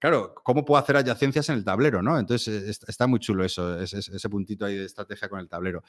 claro, 0.00 0.34
cómo 0.42 0.64
puedo 0.64 0.80
hacer 0.82 0.96
adyacencias 0.96 1.48
en 1.48 1.56
el 1.56 1.64
tablero, 1.64 2.02
¿no? 2.02 2.18
Entonces, 2.18 2.62
est- 2.68 2.88
está 2.88 3.06
muy 3.06 3.18
chulo 3.20 3.44
eso, 3.44 3.80
ese, 3.80 3.98
ese 3.98 4.28
puntito 4.28 4.64
ahí 4.64 4.76
de 4.76 4.84
estrategia 4.84 5.28
con 5.28 5.40
el 5.40 5.48
tablero. 5.48 5.82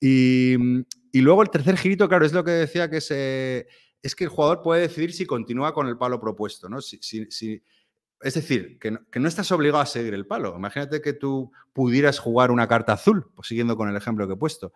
Y, 0.00 0.56
mm, 0.58 0.80
y 1.12 1.20
luego 1.20 1.42
el 1.42 1.50
tercer 1.50 1.76
girito, 1.76 2.08
claro, 2.08 2.24
es 2.26 2.32
lo 2.32 2.44
que 2.44 2.50
decía 2.52 2.88
que 2.90 2.96
es, 2.98 3.08
que 4.14 4.24
el 4.24 4.30
jugador 4.30 4.62
puede 4.62 4.82
decidir 4.82 5.12
si 5.12 5.26
continúa 5.26 5.72
con 5.74 5.86
el 5.88 5.96
palo 5.98 6.20
propuesto, 6.20 6.68
¿no? 6.68 6.78
Es 8.22 8.34
decir, 8.34 8.78
que 8.78 8.90
no, 8.90 9.00
que 9.10 9.18
no 9.18 9.28
estás 9.28 9.50
obligado 9.50 9.82
a 9.82 9.86
seguir 9.86 10.12
el 10.12 10.26
palo. 10.26 10.54
Imagínate 10.56 11.00
que 11.00 11.14
tú 11.14 11.50
pudieras 11.72 12.18
jugar 12.18 12.50
una 12.50 12.68
carta 12.68 12.92
azul, 12.92 13.30
pues 13.34 13.48
siguiendo 13.48 13.76
con 13.76 13.88
el 13.88 13.96
ejemplo 13.96 14.26
que 14.26 14.34
he 14.34 14.36
puesto. 14.36 14.72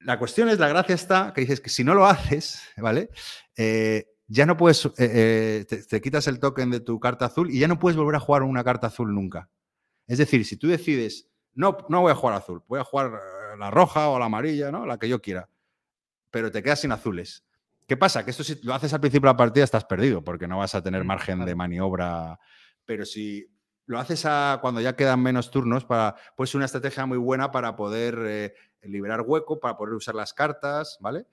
La 0.00 0.18
cuestión 0.18 0.48
es, 0.48 0.58
la 0.58 0.68
gracia 0.68 0.94
está, 0.94 1.32
que 1.34 1.40
dices 1.40 1.60
que 1.60 1.70
si 1.70 1.82
no 1.82 1.94
lo 1.94 2.06
haces, 2.06 2.62
¿vale? 2.76 3.08
Eh, 3.56 4.06
ya 4.28 4.46
no 4.46 4.56
puedes, 4.56 4.84
eh, 4.86 4.92
eh, 4.98 5.64
te, 5.68 5.82
te 5.82 6.00
quitas 6.00 6.26
el 6.28 6.38
token 6.38 6.70
de 6.70 6.80
tu 6.80 7.00
carta 7.00 7.26
azul 7.26 7.50
y 7.50 7.58
ya 7.58 7.68
no 7.68 7.78
puedes 7.78 7.96
volver 7.96 8.16
a 8.16 8.20
jugar 8.20 8.42
una 8.42 8.62
carta 8.62 8.88
azul 8.88 9.14
nunca. 9.14 9.50
Es 10.06 10.18
decir, 10.18 10.44
si 10.44 10.56
tú 10.56 10.68
decides, 10.68 11.28
no, 11.54 11.78
no 11.88 12.02
voy 12.02 12.12
a 12.12 12.14
jugar 12.14 12.36
azul, 12.36 12.62
voy 12.68 12.80
a 12.80 12.84
jugar 12.84 13.08
eh, 13.08 13.56
la 13.58 13.70
roja 13.70 14.08
o 14.10 14.18
la 14.18 14.26
amarilla, 14.26 14.70
¿no? 14.70 14.86
La 14.86 14.98
que 14.98 15.08
yo 15.08 15.20
quiera, 15.20 15.48
pero 16.30 16.50
te 16.50 16.62
quedas 16.62 16.80
sin 16.80 16.92
azules. 16.92 17.44
¿Qué 17.86 17.96
pasa? 17.96 18.24
Que 18.24 18.30
esto 18.32 18.44
si 18.44 18.60
lo 18.62 18.74
haces 18.74 18.92
al 18.92 19.00
principio 19.00 19.28
de 19.28 19.32
la 19.32 19.36
partida 19.36 19.64
estás 19.64 19.84
perdido 19.86 20.22
porque 20.22 20.46
no 20.46 20.58
vas 20.58 20.74
a 20.74 20.82
tener 20.82 21.04
Mm, 21.04 21.06
margen 21.06 21.44
de 21.44 21.54
maniobra. 21.54 22.38
Pero 22.84 23.06
si 23.06 23.46
lo 23.86 23.98
haces 23.98 24.26
a, 24.26 24.58
cuando 24.60 24.80
ya 24.82 24.94
quedan 24.94 25.22
menos 25.22 25.50
turnos, 25.50 25.84
para, 25.86 26.14
pues 26.36 26.54
una 26.54 26.66
estrategia 26.66 27.06
muy 27.06 27.18
buena 27.18 27.50
para 27.50 27.76
poder 27.76 28.18
eh, 28.26 28.54
liberar 28.82 29.22
hueco, 29.22 29.58
para 29.58 29.76
poder 29.76 29.94
usar 29.94 30.14
las 30.14 30.34
cartas, 30.34 30.98
¿vale? 31.00 31.26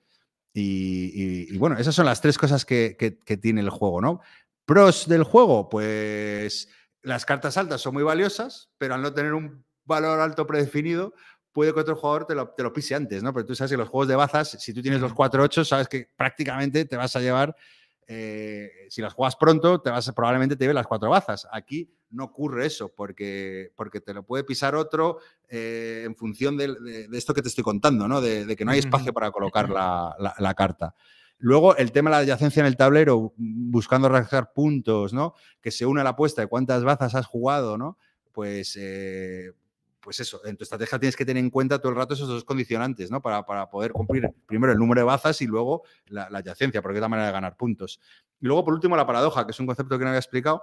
Y, 0.58 1.12
y- 1.50 1.54
y 1.54 1.58
bueno, 1.58 1.76
esas 1.76 1.94
son 1.94 2.06
las 2.06 2.22
tres 2.22 2.38
cosas 2.38 2.64
que, 2.64 2.96
que- 2.98 3.18
que 3.18 3.36
tiene 3.36 3.60
el 3.60 3.68
juego, 3.68 4.00
¿no? 4.00 4.20
Pros 4.64 5.06
del 5.06 5.22
juego, 5.22 5.68
pues 5.68 6.68
las 7.02 7.26
cartas 7.26 7.58
altas 7.58 7.82
son 7.82 7.92
muy 7.92 8.02
valiosas, 8.02 8.70
pero 8.78 8.94
al 8.94 9.02
no 9.02 9.12
tener 9.12 9.34
un 9.34 9.64
valor 9.84 10.18
alto 10.18 10.46
predefinido, 10.46 11.12
puede 11.52 11.74
que 11.74 11.80
otro 11.80 11.94
jugador 11.96 12.26
te 12.26 12.34
lo, 12.34 12.48
te 12.48 12.62
lo 12.62 12.72
pise 12.72 12.94
antes, 12.94 13.22
¿no? 13.22 13.34
Pero 13.34 13.44
tú 13.46 13.54
sabes 13.54 13.70
que 13.70 13.76
los 13.76 13.88
juegos 13.90 14.08
de 14.08 14.16
bazas, 14.16 14.50
si 14.58 14.72
tú 14.72 14.80
tienes 14.80 15.00
los 15.00 15.10
Ujú. 15.12 15.16
4-8, 15.16 15.62
sabes 15.64 15.88
que 15.88 16.08
prácticamente 16.16 16.86
te 16.86 16.96
vas 16.96 17.14
a 17.16 17.20
llevar, 17.20 17.54
eh, 18.06 18.70
si 18.88 19.02
las 19.02 19.12
juegas 19.12 19.36
pronto, 19.36 19.80
te 19.82 19.90
vas 19.90 20.08
a- 20.08 20.12
probablemente 20.14 20.56
te 20.56 20.64
lleve 20.64 20.74
las 20.74 20.86
cuatro 20.86 21.10
bazas. 21.10 21.46
Aquí 21.52 21.92
no 22.10 22.24
ocurre 22.24 22.66
eso, 22.66 22.92
porque, 22.94 23.72
porque 23.74 24.00
te 24.00 24.14
lo 24.14 24.22
puede 24.24 24.44
pisar 24.44 24.74
otro 24.74 25.18
eh, 25.48 26.02
en 26.06 26.14
función 26.16 26.56
de, 26.56 26.68
de 27.08 27.18
esto 27.18 27.34
que 27.34 27.42
te 27.42 27.48
estoy 27.48 27.64
contando, 27.64 28.06
¿no? 28.08 28.20
De, 28.20 28.44
de 28.46 28.56
que 28.56 28.64
no 28.64 28.70
hay 28.72 28.78
espacio 28.78 29.12
para 29.12 29.30
colocar 29.30 29.68
la, 29.70 30.14
la- 30.18 30.34
la 30.38 30.54
carta. 30.54 30.94
Luego, 31.38 31.76
el 31.76 31.92
tema 31.92 32.08
de 32.10 32.16
la 32.16 32.18
adyacencia 32.22 32.60
en 32.60 32.66
el 32.66 32.76
tablero, 32.76 33.32
buscando 33.36 34.08
rascar 34.08 34.52
puntos, 34.54 35.12
¿no? 35.12 35.34
Que 35.60 35.70
se 35.70 35.84
une 35.84 36.00
a 36.00 36.04
la 36.04 36.10
apuesta 36.10 36.40
de 36.40 36.46
cuántas 36.48 36.82
bazas 36.84 37.14
has 37.14 37.26
jugado, 37.26 37.76
¿no? 37.76 37.98
Pues, 38.32 38.76
eh, 38.80 39.52
pues 40.00 40.20
eso, 40.20 40.40
en 40.46 40.56
tu 40.56 40.62
estrategia 40.62 40.98
tienes 41.00 41.16
que 41.16 41.26
tener 41.26 41.42
en 41.42 41.50
cuenta 41.50 41.78
todo 41.80 41.90
el 41.90 41.96
rato 41.98 42.14
esos 42.14 42.28
dos 42.28 42.44
condicionantes, 42.44 43.10
¿no? 43.10 43.20
Para, 43.20 43.44
para 43.44 43.68
poder 43.68 43.92
cumplir 43.92 44.30
primero 44.46 44.72
el 44.72 44.78
número 44.78 45.00
de 45.00 45.04
bazas 45.04 45.42
y 45.42 45.46
luego 45.46 45.82
la, 46.06 46.30
la 46.30 46.38
adyacencia, 46.38 46.80
porque 46.80 46.98
es 46.98 47.02
la 47.02 47.08
manera 47.08 47.26
de 47.26 47.32
ganar 47.32 47.56
puntos. 47.56 48.00
Y 48.40 48.46
luego, 48.46 48.64
por 48.64 48.72
último, 48.74 48.96
la 48.96 49.06
paradoja, 49.06 49.44
que 49.44 49.50
es 49.50 49.58
un 49.60 49.66
concepto 49.66 49.98
que 49.98 50.04
no 50.04 50.10
había 50.10 50.20
explicado. 50.20 50.62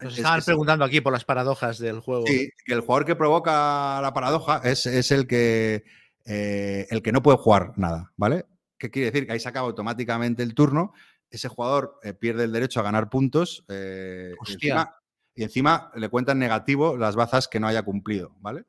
Nos 0.00 0.12
Es 0.12 0.18
estaban 0.18 0.40
sí. 0.40 0.46
preguntando 0.46 0.84
aquí 0.84 1.00
por 1.00 1.12
las 1.12 1.24
paradojas 1.24 1.78
del 1.78 2.00
juego. 2.00 2.26
Sí, 2.26 2.50
que 2.64 2.72
el 2.72 2.80
jugador 2.80 3.04
que 3.04 3.16
provoca 3.16 4.00
la 4.00 4.12
paradoja 4.14 4.60
es, 4.64 4.86
es 4.86 5.10
el, 5.10 5.26
que, 5.26 5.84
eh, 6.24 6.86
el 6.90 7.02
que 7.02 7.12
no 7.12 7.22
puede 7.22 7.38
jugar 7.38 7.72
nada, 7.76 8.12
¿vale? 8.16 8.46
¿Qué 8.78 8.90
quiere 8.90 9.10
decir? 9.10 9.26
Que 9.26 9.34
ahí 9.34 9.40
se 9.40 9.48
acaba 9.48 9.68
automáticamente 9.68 10.42
el 10.42 10.54
turno, 10.54 10.92
ese 11.30 11.48
jugador 11.48 11.98
eh, 12.02 12.14
pierde 12.14 12.44
el 12.44 12.52
derecho 12.52 12.80
a 12.80 12.84
ganar 12.84 13.10
puntos 13.10 13.64
eh, 13.68 14.34
y, 14.46 14.52
encima, 14.52 14.96
y 15.34 15.42
encima 15.42 15.92
le 15.94 16.08
cuentan 16.08 16.38
negativo 16.38 16.96
las 16.96 17.14
bazas 17.14 17.46
que 17.46 17.60
no 17.60 17.68
haya 17.68 17.82
cumplido, 17.82 18.34
¿vale? 18.40 18.64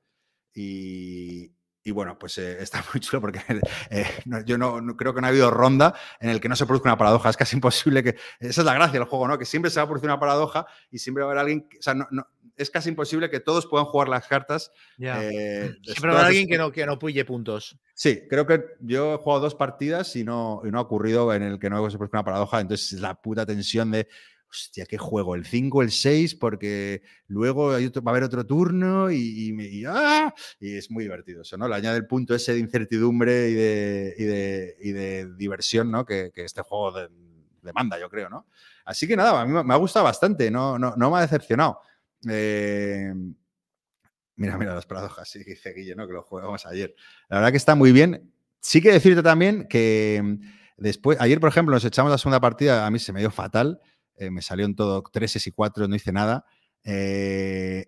Y, 0.53 1.53
y 1.83 1.91
bueno, 1.91 2.17
pues 2.19 2.37
eh, 2.37 2.57
está 2.61 2.83
muy 2.93 2.99
chulo 2.99 3.21
porque 3.21 3.39
eh, 3.89 4.05
no- 4.25 4.41
yo 4.45 4.57
no, 4.57 4.81
no- 4.81 4.95
creo 4.95 5.13
que 5.13 5.21
no 5.21 5.27
ha 5.27 5.29
habido 5.31 5.49
ronda 5.49 5.93
en 6.19 6.29
el 6.29 6.39
que 6.39 6.49
no 6.49 6.55
se 6.55 6.65
produzca 6.65 6.89
una 6.89 6.97
paradoja. 6.97 7.29
Es 7.29 7.37
casi 7.37 7.55
imposible 7.55 8.03
que. 8.03 8.15
Esa 8.39 8.61
es 8.61 8.65
la 8.65 8.73
gracia 8.73 8.99
del 8.99 9.07
juego, 9.07 9.27
¿no? 9.27 9.37
Que 9.37 9.45
siempre 9.45 9.71
se 9.71 9.79
va 9.79 9.83
a 9.83 9.87
producir 9.87 10.09
una 10.09 10.19
paradoja 10.19 10.65
y 10.91 10.99
siempre 10.99 11.23
va 11.23 11.29
a 11.29 11.31
haber 11.31 11.39
alguien. 11.41 11.67
que- 11.67 11.79
o 11.79 11.81
sea, 11.81 11.93
no- 11.93 12.07
no- 12.11 12.27
es 12.57 12.69
casi 12.69 12.89
imposible 12.89 13.29
que 13.31 13.39
todos 13.39 13.65
puedan 13.65 13.85
jugar 13.87 14.09
las 14.09 14.27
cartas. 14.27 14.71
Eh, 15.23 15.71
Siempre 15.83 16.09
habrá 16.09 16.11
todas 16.11 16.25
alguien 16.27 16.43
estas- 16.43 16.53
que 16.53 16.57
no, 16.59 16.71
que 16.71 16.85
no 16.85 16.99
puille 16.99 17.25
puntos. 17.25 17.79
Sí, 17.95 18.23
creo 18.29 18.45
que 18.45 18.63
yo 18.81 19.15
he 19.15 19.17
jugado 19.17 19.41
dos 19.41 19.55
partidas 19.55 20.15
y 20.15 20.23
no, 20.23 20.61
y 20.63 20.69
no 20.69 20.77
ha 20.77 20.81
ocurrido 20.81 21.33
en 21.33 21.41
el 21.43 21.57
que 21.59 21.69
no 21.69 21.89
se 21.89 21.97
produzca 21.97 22.17
una 22.19 22.25
paradoja. 22.25 22.59
Entonces, 22.59 22.99
la 22.99 23.15
puta 23.15 23.45
tensión 23.45 23.89
de. 23.91 24.07
Hostia, 24.51 24.85
qué 24.85 24.97
juego, 24.97 25.35
el 25.35 25.45
5, 25.45 25.81
el 25.81 25.91
6, 25.91 26.35
porque 26.35 27.03
luego 27.27 27.67
va 27.69 27.77
a 27.77 28.09
haber 28.09 28.23
otro 28.23 28.45
turno 28.45 29.05
¡ah! 29.05 29.11
y 30.59 30.75
es 30.75 30.91
muy 30.91 31.05
divertido 31.05 31.43
eso, 31.43 31.57
¿no? 31.57 31.69
Le 31.69 31.75
añade 31.75 31.97
el 31.97 32.05
punto 32.05 32.35
ese 32.35 32.53
de 32.53 32.59
incertidumbre 32.59 33.49
y 33.49 33.53
de, 33.53 35.29
diversión, 35.37 35.89
¿no? 35.89 36.05
Que, 36.05 36.33
este 36.35 36.63
juego 36.63 36.91
de- 36.91 37.09
demanda, 37.61 37.97
yo 37.97 38.09
creo, 38.09 38.29
¿no? 38.29 38.47
Así 38.83 39.07
que 39.07 39.15
nada, 39.15 39.39
a 39.39 39.45
mí 39.45 39.53
me 39.63 39.73
ha 39.73 39.77
gustado 39.77 40.03
bastante, 40.03 40.51
no, 40.51 40.77
no, 40.77 40.95
no 40.97 41.11
me 41.11 41.17
ha 41.17 41.21
decepcionado. 41.21 41.79
Eh, 42.29 43.13
mira, 44.35 44.57
mira 44.57 44.75
las 44.75 44.85
paradojas, 44.85 45.29
sí, 45.29 45.43
dice 45.45 45.73
Guille, 45.73 45.95
¿no? 45.95 46.07
Que 46.07 46.13
lo 46.13 46.23
jugamos 46.23 46.65
ayer. 46.65 46.93
La 47.29 47.37
verdad 47.37 47.51
que 47.51 47.57
está 47.57 47.75
muy 47.75 47.93
bien. 47.93 48.33
Sí 48.59 48.81
que 48.81 48.91
decirte 48.91 49.23
también 49.23 49.67
que 49.69 50.19
mm, 50.21 50.41
después, 50.77 51.21
ayer, 51.21 51.39
por 51.39 51.49
ejemplo, 51.49 51.73
nos 51.73 51.85
echamos 51.85 52.11
la 52.11 52.17
segunda 52.17 52.41
partida, 52.41 52.85
a 52.85 52.91
mí 52.91 52.99
se 52.99 53.13
me 53.13 53.21
dio 53.21 53.31
fatal, 53.31 53.79
eh, 54.21 54.29
me 54.29 54.43
salió 54.43 54.65
en 54.65 54.75
todo 54.75 55.01
3 55.01 55.47
y 55.47 55.51
4, 55.51 55.87
no 55.87 55.95
hice 55.95 56.11
nada. 56.11 56.45
Eh, 56.83 57.87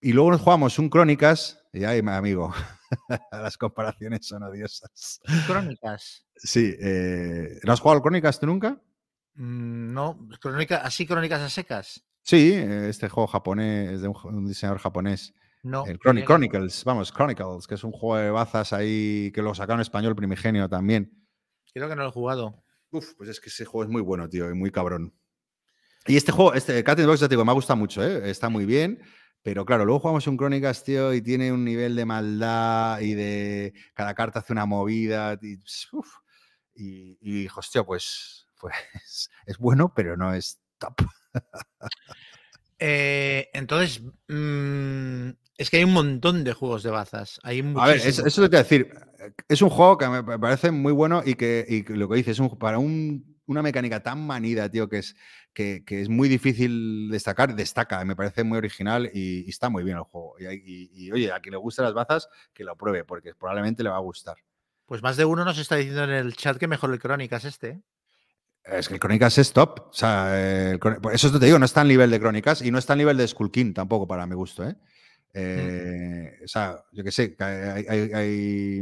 y 0.00 0.12
luego 0.12 0.30
nos 0.30 0.40
jugamos 0.40 0.78
un 0.78 0.88
Crónicas, 0.88 1.62
y 1.74 1.84
ay, 1.84 2.00
mi 2.00 2.10
amigo, 2.10 2.54
las 3.32 3.58
comparaciones 3.58 4.26
son 4.26 4.44
odiosas. 4.44 5.20
Crónicas. 5.46 6.24
Sí, 6.36 6.74
eh, 6.80 7.60
¿no 7.64 7.72
has 7.74 7.80
jugado 7.80 7.98
al 7.98 8.02
Crónicas 8.02 8.40
tú 8.40 8.46
nunca? 8.46 8.80
Mm, 9.34 9.92
no, 9.92 10.26
crónica, 10.40 10.78
así 10.78 11.06
crónicas 11.06 11.42
a 11.42 11.50
secas. 11.50 12.02
Sí, 12.22 12.54
este 12.54 13.10
juego 13.10 13.26
japonés, 13.26 13.90
es 13.90 14.00
de 14.00 14.08
un, 14.08 14.16
un 14.24 14.46
diseñador 14.46 14.80
japonés. 14.80 15.34
No. 15.62 15.84
El 15.84 15.98
Chronicles, 15.98 16.82
vamos, 16.84 17.12
Chronicles, 17.12 17.66
que 17.66 17.74
es 17.74 17.84
un 17.84 17.92
juego 17.92 18.16
de 18.16 18.30
bazas 18.30 18.72
ahí 18.72 19.30
que 19.34 19.42
lo 19.42 19.54
sacaron 19.54 19.80
en 19.80 19.82
español 19.82 20.16
primigenio 20.16 20.66
también. 20.68 21.26
Creo 21.74 21.90
que 21.90 21.96
no 21.96 22.04
lo 22.04 22.08
he 22.08 22.12
jugado. 22.12 22.64
Uf, 22.90 23.14
pues 23.18 23.28
es 23.28 23.40
que 23.40 23.50
ese 23.50 23.66
juego 23.66 23.84
es 23.84 23.90
muy 23.90 24.00
bueno, 24.00 24.28
tío, 24.28 24.48
y 24.50 24.54
muy 24.54 24.70
cabrón. 24.70 25.14
Y 26.08 26.16
este 26.16 26.32
juego, 26.32 26.54
este 26.54 26.82
Cat 26.82 26.98
in 26.98 27.04
the 27.04 27.06
Box, 27.06 27.20
ya 27.20 27.28
te 27.28 27.34
digo, 27.34 27.44
me 27.44 27.50
ha 27.50 27.54
gustado 27.54 27.76
mucho, 27.76 28.02
¿eh? 28.02 28.28
está 28.30 28.48
muy 28.48 28.64
bien. 28.64 29.00
Pero 29.42 29.64
claro, 29.64 29.84
luego 29.84 30.00
jugamos 30.00 30.26
un 30.26 30.36
Crónicas, 30.36 30.82
tío, 30.82 31.14
y 31.14 31.22
tiene 31.22 31.52
un 31.52 31.64
nivel 31.64 31.94
de 31.94 32.04
maldad 32.04 32.98
y 33.00 33.14
de. 33.14 33.72
Cada 33.94 34.14
carta 34.14 34.40
hace 34.40 34.52
una 34.52 34.66
movida. 34.66 35.38
Y, 35.40 35.56
uf, 35.92 36.08
y, 36.74 37.16
y 37.20 37.46
hostia, 37.54 37.84
pues, 37.84 38.46
pues 38.60 38.74
es 39.46 39.58
bueno, 39.58 39.92
pero 39.94 40.16
no 40.16 40.34
es 40.34 40.58
top. 40.78 40.94
Eh, 42.80 43.48
entonces, 43.54 44.00
mm, 44.28 45.30
es 45.56 45.68
que 45.70 45.78
hay 45.78 45.84
un 45.84 45.92
montón 45.92 46.44
de 46.44 46.52
juegos 46.52 46.84
de 46.84 46.90
bazas. 46.90 47.40
Hay 47.42 47.60
A 47.76 47.86
ver, 47.88 47.96
eso, 47.96 48.08
eso 48.08 48.26
es 48.26 48.38
lo 48.38 48.48
que 48.50 48.56
decir. 48.58 48.90
Es 49.48 49.62
un 49.62 49.70
juego 49.70 49.98
que 49.98 50.08
me 50.08 50.38
parece 50.38 50.70
muy 50.70 50.92
bueno 50.92 51.22
y 51.24 51.34
que, 51.34 51.66
y 51.68 51.82
lo 51.92 52.08
que 52.08 52.16
dice 52.16 52.30
es 52.30 52.38
un, 52.38 52.56
para 52.56 52.78
un- 52.78 53.36
una 53.46 53.62
mecánica 53.62 54.00
tan 54.02 54.24
manida, 54.24 54.70
tío, 54.70 54.88
que 54.88 54.98
es, 54.98 55.16
que, 55.58 55.82
que 55.84 56.00
es 56.00 56.08
muy 56.08 56.28
difícil 56.28 57.08
destacar, 57.10 57.52
destaca, 57.56 58.04
me 58.04 58.14
parece 58.14 58.44
muy 58.44 58.58
original 58.58 59.10
y, 59.12 59.44
y 59.44 59.50
está 59.50 59.68
muy 59.68 59.82
bien 59.82 59.96
el 59.96 60.04
juego. 60.04 60.36
Y, 60.38 60.44
y- 60.46 60.90
y, 60.94 61.10
oye, 61.10 61.32
a 61.32 61.40
quien 61.40 61.50
le 61.50 61.58
gusten 61.58 61.84
las 61.84 61.94
bazas, 61.94 62.28
que 62.54 62.62
lo 62.62 62.76
pruebe, 62.76 63.02
porque 63.02 63.34
probablemente 63.34 63.82
le 63.82 63.90
va 63.90 63.96
a 63.96 64.00
gustar. 64.00 64.36
Pues 64.86 65.02
más 65.02 65.16
de 65.16 65.24
uno 65.24 65.44
nos 65.44 65.58
está 65.58 65.74
diciendo 65.74 66.04
en 66.04 66.10
el 66.10 66.36
chat 66.36 66.58
que 66.58 66.68
mejor 66.68 66.92
el 66.92 67.00
Crónicas 67.00 67.44
este. 67.44 67.68
¿eh? 67.70 67.80
Es 68.66 68.86
que 68.86 68.94
el 68.94 69.00
Crónicas 69.00 69.36
es 69.38 69.52
top. 69.52 69.88
O 69.88 69.92
sea, 69.92 70.40
el 70.70 70.78
eso 71.12 71.36
te 71.36 71.44
digo, 71.46 71.58
no 71.58 71.64
está 71.64 71.80
al 71.80 71.88
nivel 71.88 72.12
de 72.12 72.20
Crónicas 72.20 72.62
y 72.62 72.70
no 72.70 72.78
está 72.78 72.92
al 72.92 73.00
nivel 73.00 73.16
de 73.16 73.26
Skull 73.26 73.50
King 73.50 73.72
tampoco, 73.74 74.06
para 74.06 74.26
mi 74.28 74.36
gusto. 74.36 74.64
¿eh? 74.64 74.76
Eh, 75.34 76.38
O 76.44 76.46
sea, 76.46 76.84
yo 76.92 77.02
que 77.02 77.10
sé, 77.10 77.34
hay. 77.40 77.84
hay- 77.88 78.12
hay- 78.12 78.80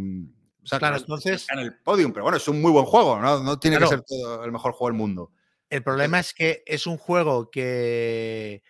o 0.62 0.66
sea, 0.66 0.78
Claro, 0.78 0.97
entonces- 0.98 1.47
en 1.51 1.61
el 1.61 1.78
podium, 1.78 2.12
pero 2.12 2.24
bueno, 2.24 2.36
es 2.36 2.47
un 2.48 2.61
muy 2.61 2.70
buen 2.73 2.85
juego, 2.85 3.19
¿no? 3.19 3.43
No 3.43 3.59
tiene 3.59 3.78
Claro. 3.78 3.89
que 3.90 3.97
ser 3.97 4.05
todo 4.05 4.44
el 4.44 4.53
mejor 4.53 4.73
juego 4.73 4.90
del 4.90 4.98
mundo. 4.98 5.31
El 5.70 5.82
problema 5.82 6.18
es 6.20 6.32
que 6.34 6.62
es 6.66 6.86
un 6.86 6.97
juego 6.97 7.51
que, 7.51 8.62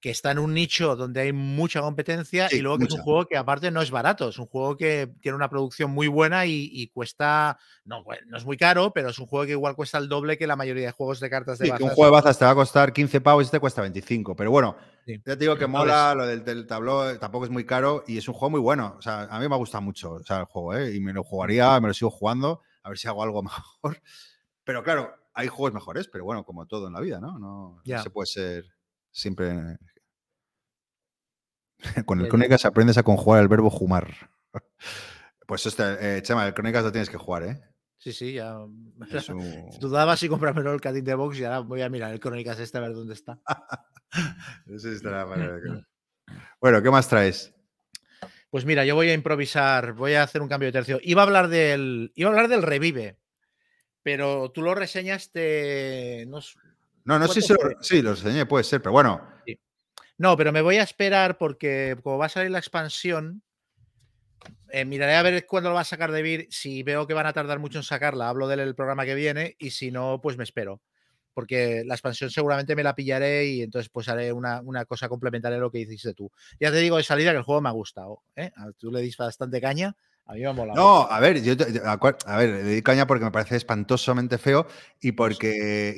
que 0.00 0.10
está 0.10 0.30
en 0.30 0.38
un 0.38 0.54
nicho 0.54 0.96
donde 0.96 1.20
hay 1.22 1.32
mucha 1.32 1.80
competencia 1.80 2.48
Sí, 2.48 2.56
y 2.56 2.60
luego 2.60 2.78
que 2.78 2.84
es 2.84 2.92
un 2.94 3.02
juego 3.02 3.26
que 3.26 3.36
aparte 3.36 3.70
no 3.70 3.82
es 3.82 3.90
barato, 3.90 4.28
es 4.28 4.38
un 4.38 4.46
juego 4.46 4.76
que 4.76 5.12
tiene 5.20 5.36
una 5.36 5.50
producción 5.50 5.90
muy 5.90 6.06
buena 6.08 6.46
y, 6.46 6.70
y 6.72 6.86
cuesta, 6.88 7.58
no, 7.84 8.04
no 8.26 8.36
es 8.38 8.44
muy 8.44 8.56
caro, 8.56 8.92
pero 8.92 9.10
es 9.10 9.18
un 9.18 9.26
juego 9.26 9.44
que 9.44 9.52
igual 9.52 9.74
cuesta 9.74 9.98
el 9.98 10.08
doble 10.08 10.38
que 10.38 10.46
la 10.46 10.56
mayoría 10.56 10.86
de 10.86 10.92
juegos 10.92 11.20
de 11.20 11.28
cartas 11.28 11.58
de 11.58 11.66
Sí, 11.66 11.70
que 11.72 11.82
un 11.82 11.88
bazas. 11.88 11.94
juego 11.96 12.10
de 12.10 12.22
bazas 12.22 12.38
te 12.38 12.44
va 12.44 12.52
a 12.52 12.54
costar 12.54 12.92
15 12.92 13.20
pavos 13.20 13.42
y 13.42 13.46
este 13.46 13.60
cuesta 13.60 13.82
25. 13.82 14.36
Pero 14.36 14.50
bueno, 14.50 14.76
Sí. 15.04 15.16
ya 15.26 15.34
te 15.34 15.36
digo 15.36 15.56
que 15.56 15.66
mola, 15.66 16.14
lo 16.14 16.26
del, 16.26 16.44
del 16.44 16.66
tabló 16.66 17.10
eh, 17.10 17.18
tampoco 17.18 17.44
es 17.46 17.50
muy 17.50 17.66
caro 17.66 18.04
y 18.06 18.18
es 18.18 18.28
un 18.28 18.34
juego 18.34 18.50
muy 18.50 18.60
bueno. 18.60 18.94
O 18.98 19.02
sea, 19.02 19.22
a 19.24 19.40
mí 19.40 19.48
me 19.48 19.56
gusta 19.56 19.80
mucho 19.80 20.12
o 20.12 20.22
sea, 20.22 20.38
el 20.40 20.44
juego, 20.44 20.76
¿eh? 20.76 20.94
Y 20.94 21.00
me 21.00 21.12
lo 21.12 21.24
jugaría, 21.24 21.78
me 21.80 21.88
lo 21.88 21.94
sigo 21.94 22.10
jugando, 22.10 22.62
a 22.84 22.88
ver 22.88 22.96
si 22.98 23.08
hago 23.08 23.22
algo 23.22 23.42
mejor. 23.82 24.00
Pero 24.64 24.82
claro, 24.84 25.12
hay 25.34 25.48
juegos 25.48 25.72
mejores, 25.74 26.08
pero 26.08 26.24
bueno, 26.24 26.44
como 26.44 26.66
todo 26.66 26.86
en 26.88 26.92
la 26.94 27.00
vida, 27.00 27.20
¿no? 27.20 27.38
No, 27.38 27.76
no 27.76 27.82
Ya. 27.84 28.02
se 28.02 28.10
puede 28.10 28.26
ser 28.26 28.64
siempre. 29.10 29.78
Con 32.06 32.20
el. 32.20 32.28
Crónicas 32.28 32.64
aprendes 32.64 32.98
a 32.98 33.02
conjugar 33.02 33.40
el 33.42 33.48
verbo 33.48 33.70
jumar. 33.70 34.30
Pues 35.46 35.66
este, 35.66 35.82
eh, 36.18 36.22
Chema, 36.22 36.46
el 36.46 36.54
Crónicas 36.54 36.84
lo 36.84 36.92
tienes 36.92 37.10
que 37.10 37.16
jugar, 37.16 37.42
¿eh? 37.42 37.60
Sí, 37.98 38.12
sí, 38.12 38.34
ya. 38.34 38.54
Es 39.10 39.28
un- 39.30 39.68
Dudaba 39.80 40.16
si 40.16 40.28
comprármelo 40.28 40.72
el 40.72 40.80
Catin 40.80 41.02
de 41.04 41.14
Box 41.16 41.40
y 41.40 41.44
ahora 41.44 41.58
voy 41.58 41.82
a 41.82 41.88
mirar 41.88 42.12
el 42.12 42.20
Crónicas 42.20 42.60
este 42.60 42.78
a 42.78 42.82
ver 42.82 42.92
dónde 42.92 43.14
está. 43.14 43.40
Ese 44.68 44.92
estará 44.92 45.28
para- 45.28 45.58
Bueno, 46.60 46.80
¿qué 46.80 46.88
más 46.90 47.08
traes? 47.08 47.52
Pues 48.50 48.64
mira, 48.64 48.84
yo 48.84 48.94
voy 48.94 49.08
a 49.08 49.14
improvisar, 49.14 49.92
voy 49.94 50.14
a 50.14 50.22
hacer 50.22 50.40
un 50.40 50.46
cambio 50.48 50.68
de 50.68 50.72
tercio. 50.72 51.00
Iba 51.02 51.22
a 51.22 51.26
hablar 51.26 51.48
del, 51.48 52.12
iba 52.14 52.30
a 52.30 52.32
hablar 52.32 52.48
del 52.48 52.62
Revive, 52.62 53.18
pero 54.02 54.50
tú 54.50 54.62
lo 54.62 54.74
reseñaste. 54.74 56.24
No, 56.28 56.40
No, 57.04 57.18
no 57.18 57.28
sé 57.28 57.40
¿Cuánto 57.40 57.40
si 57.40 57.52
lo, 57.52 57.82
sí, 57.82 58.02
lo 58.02 58.10
enseñé, 58.10 58.46
puede 58.46 58.64
ser, 58.64 58.80
pero 58.80 58.92
bueno. 58.92 59.20
no, 60.18 60.36
pero 60.36 60.52
me 60.52 60.62
voy 60.62 60.76
a 60.76 60.82
esperar 60.82 61.38
porque 61.38 61.96
como 62.02 62.18
va 62.18 62.26
a 62.26 62.30
salir 62.30 62.50
la 62.50 62.58
expansión, 62.58 63.42
eh, 64.72 64.84
miraré 64.84 65.14
a 65.16 65.22
ver 65.22 65.46
cuándo 65.46 65.70
lo 65.70 65.74
va 65.74 65.82
a 65.82 65.84
sacar 65.84 66.12
de 66.12 66.22
Vir. 66.22 66.46
Si 66.50 66.82
veo 66.82 67.06
que 67.06 67.14
van 67.14 67.26
a 67.26 67.32
tardar 67.32 67.58
mucho 67.58 67.78
en 67.78 67.84
sacarla, 67.84 68.28
hablo 68.28 68.48
del 68.48 68.74
programa 68.74 69.04
que 69.04 69.14
viene 69.14 69.56
y 69.58 69.70
si 69.70 69.90
no, 69.90 70.20
pues 70.22 70.36
me 70.36 70.44
espero. 70.44 70.80
Porque 71.32 71.84
la 71.86 71.94
expansión 71.94 72.28
seguramente 72.30 72.74
me 72.74 72.82
la 72.82 72.94
pillaré 72.94 73.46
y 73.46 73.62
entonces 73.62 73.88
pues 73.88 74.08
haré 74.08 74.32
una, 74.32 74.60
una 74.62 74.84
cosa 74.84 75.08
complementaria 75.08 75.58
a 75.58 75.60
lo 75.60 75.70
que 75.70 75.78
hiciste 75.80 76.12
tú. 76.12 76.30
Ya 76.58 76.70
te 76.70 76.78
digo 76.78 76.96
de 76.96 77.02
salida 77.04 77.30
que 77.30 77.38
el 77.38 77.44
juego 77.44 77.60
me 77.60 77.68
ha 77.68 77.72
gustado. 77.72 78.22
¿eh? 78.34 78.50
Tú 78.78 78.90
le 78.90 79.00
diste 79.00 79.22
bastante 79.22 79.60
caña, 79.60 79.96
a 80.30 80.34
mí 80.34 80.40
me. 80.40 80.66
No, 80.74 81.02
a 81.10 81.20
ver, 81.20 81.42
yo, 81.42 81.54
a, 81.84 82.36
ver, 82.36 82.50
le 82.50 82.62
di 82.62 82.82
caña 82.82 83.06
porque 83.06 83.24
me 83.24 83.30
parece 83.30 83.56
espantosamente 83.56 84.38
feo 84.38 84.66
y 85.00 85.12
porque 85.12 85.94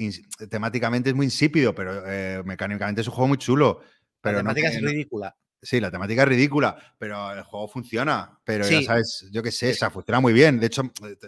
temáticamente 0.50 1.10
es 1.10 1.14
muy 1.14 1.26
insípido, 1.26 1.74
pero 1.74 2.02
eh, 2.06 2.42
mecánicamente 2.44 3.00
es 3.02 3.08
un 3.08 3.14
juego 3.14 3.28
muy 3.28 3.38
chulo. 3.38 3.80
Pero 4.20 4.36
la 4.36 4.40
temática 4.42 4.68
es 4.68 4.80
ridícula. 4.80 5.36
Sí, 5.60 5.80
la 5.80 5.90
temática 5.90 6.22
es 6.22 6.28
ridícula, 6.28 6.76
pero 6.98 7.32
el 7.32 7.42
juego 7.42 7.68
funciona. 7.68 8.40
Pero 8.44 8.68
ya 8.68 8.82
sabes, 8.82 9.28
yo 9.30 9.42
qué 9.42 9.52
sé, 9.52 9.70
o 9.70 9.74
sea, 9.74 9.90
funciona 9.90 10.20
muy 10.20 10.32
bien. 10.32 10.58
De 10.58 10.66
hecho, 10.66 10.82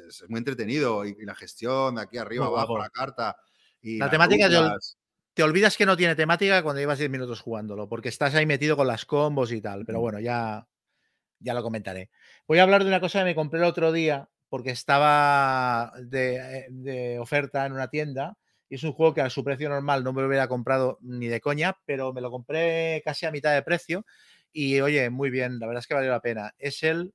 es 0.08 0.24
muy 0.28 0.38
entretenido 0.38 1.04
y, 1.04 1.16
y 1.20 1.24
la 1.24 1.34
gestión 1.34 1.94
de 1.96 2.02
aquí 2.02 2.18
arriba, 2.18 2.46
Muy 2.46 2.54
abajo, 2.54 2.74
guapo. 2.74 2.82
la 2.82 2.90
carta. 2.90 3.36
Y 3.80 3.98
La 3.98 4.10
temática 4.10 4.46
rutas. 4.48 4.96
te 5.34 5.42
olvidas 5.42 5.76
que 5.76 5.86
no 5.86 5.96
tiene 5.96 6.16
temática 6.16 6.62
cuando 6.62 6.80
llevas 6.80 6.98
10 6.98 7.10
minutos 7.10 7.40
jugándolo, 7.40 7.88
porque 7.88 8.08
estás 8.08 8.34
ahí 8.34 8.46
metido 8.46 8.76
con 8.76 8.86
las 8.86 9.04
combos 9.04 9.52
y 9.52 9.60
tal. 9.60 9.84
Pero 9.84 10.00
bueno, 10.00 10.18
ya, 10.18 10.66
ya 11.44 11.54
lo 11.54 11.62
comentaré. 11.62 12.10
Voy 12.48 12.58
a 12.58 12.64
hablar 12.64 12.82
de 12.82 12.88
una 12.88 13.00
cosa 13.00 13.20
que 13.20 13.26
me 13.26 13.34
compré 13.34 13.60
el 13.60 13.66
otro 13.66 13.92
día, 13.92 14.28
porque 14.48 14.70
estaba 14.70 15.92
de, 16.00 16.36
eh, 16.36 16.66
de 16.70 17.18
oferta 17.18 17.66
en 17.66 17.72
una 17.72 17.88
tienda. 17.88 18.36
Y 18.68 18.76
es 18.76 18.82
un 18.82 18.92
juego 18.92 19.14
que 19.14 19.20
a 19.20 19.30
su 19.30 19.44
precio 19.44 19.68
normal 19.68 20.02
no 20.02 20.12
me 20.12 20.22
lo 20.22 20.28
hubiera 20.28 20.48
comprado 20.48 20.98
ni 21.02 21.28
de 21.28 21.40
coña, 21.40 21.76
pero 21.84 22.12
me 22.12 22.20
lo 22.20 22.30
compré 22.30 23.02
casi 23.04 23.26
a 23.26 23.30
mitad 23.30 23.52
de 23.54 23.62
precio. 23.62 24.04
Y 24.52 24.80
oye, 24.80 25.10
muy 25.10 25.30
bien, 25.30 25.58
la 25.58 25.66
verdad 25.66 25.80
es 25.80 25.86
que 25.86 25.94
valió 25.94 26.10
la 26.10 26.20
pena. 26.20 26.52
Es 26.58 26.82
el 26.82 27.12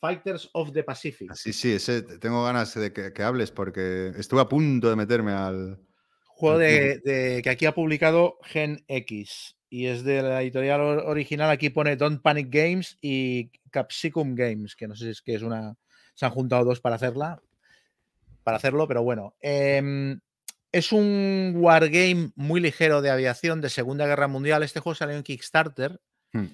Fighters 0.00 0.48
of 0.52 0.72
the 0.72 0.84
Pacific. 0.84 1.32
Sí, 1.34 1.52
sí, 1.52 1.72
ese, 1.72 2.02
tengo 2.02 2.44
ganas 2.44 2.74
de 2.74 2.92
que, 2.92 3.12
que 3.12 3.22
hables 3.22 3.50
porque 3.50 4.12
estuve 4.16 4.40
a 4.40 4.48
punto 4.48 4.90
de 4.90 4.96
meterme 4.96 5.32
al. 5.32 5.80
Juego 6.24 6.56
Al 6.56 6.62
de, 6.62 7.00
de- 7.04 7.42
que 7.42 7.50
aquí 7.50 7.66
ha 7.66 7.72
publicado 7.74 8.38
Gen 8.44 8.84
X 8.86 9.56
y 9.70 9.86
es 9.86 10.02
de 10.04 10.22
la 10.22 10.42
editorial 10.42 10.80
or- 10.80 11.04
original. 11.06 11.50
Aquí 11.50 11.70
pone 11.70 11.96
Don't 11.96 12.22
Panic 12.22 12.48
Games 12.50 12.98
y 13.00 13.50
Capsicum 13.70 14.34
Games, 14.34 14.74
que 14.76 14.88
no 14.88 14.94
sé 14.96 15.04
si 15.04 15.10
es 15.10 15.22
que 15.22 15.34
es 15.34 15.42
una. 15.42 15.76
Se 16.14 16.24
han 16.26 16.32
juntado 16.32 16.64
dos 16.64 16.80
para 16.80 16.96
hacerla, 16.96 17.40
para 18.44 18.56
hacerlo, 18.56 18.88
pero 18.88 19.02
bueno. 19.02 19.34
Em, 19.40 20.20
es 20.72 20.92
un 20.92 21.52
wargame 21.56 22.30
muy 22.34 22.60
ligero 22.60 23.00
de 23.02 23.10
aviación 23.10 23.60
de 23.60 23.70
Segunda 23.70 24.06
Guerra 24.06 24.28
Mundial. 24.28 24.62
Este 24.62 24.80
juego 24.80 24.94
salió 24.94 25.16
en 25.16 25.22
Kickstarter 25.22 26.00
Hmm. 26.32 26.46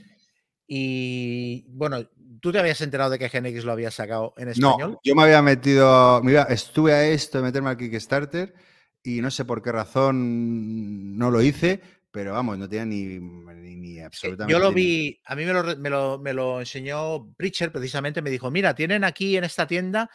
y 0.66 1.64
bueno, 1.68 2.08
tú 2.40 2.52
te 2.52 2.58
habías 2.58 2.80
enterado 2.80 3.10
de 3.10 3.18
que 3.18 3.28
Gen 3.28 3.46
X 3.46 3.64
lo 3.64 3.72
había 3.72 3.90
sacado 3.90 4.34
en 4.36 4.46
No, 4.58 4.70
español. 4.70 4.98
yo 5.04 5.14
me 5.14 5.22
había 5.24 5.42
metido, 5.42 6.22
me 6.22 6.32
iba- 6.32 6.44
estuve 6.44 6.92
a 6.92 7.06
esto 7.08 7.38
de 7.38 7.44
meterme 7.44 7.70
al 7.70 7.76
Kickstarter 7.76 8.54
y 9.02 9.20
no 9.20 9.30
sé 9.30 9.44
por 9.44 9.62
qué 9.62 9.72
razón 9.72 11.18
no 11.18 11.30
lo 11.30 11.42
hice, 11.42 11.80
pero 12.14 12.32
vamos, 12.32 12.56
no 12.56 12.68
tenía 12.68 12.84
ni, 12.86 13.18
ni, 13.18 13.74
ni 13.74 13.94
que 13.96 14.04
absolutamente. 14.04 14.52
Yo 14.52 14.60
lo 14.60 14.72
vi, 14.72 15.20
a 15.24 15.34
mí 15.34 15.44
me 15.44 15.52
lo, 15.52 15.76
me 15.76 15.90
lo- 15.90 16.18
me 16.20 16.32
lo 16.32 16.60
enseñó 16.60 17.34
Preacher 17.36 17.72
precisamente, 17.72 18.22
me 18.22 18.30
dijo, 18.30 18.52
mira, 18.52 18.72
tienen 18.72 19.02
aquí 19.02 19.36
en 19.36 19.42
esta 19.42 19.66
tienda 19.66 20.08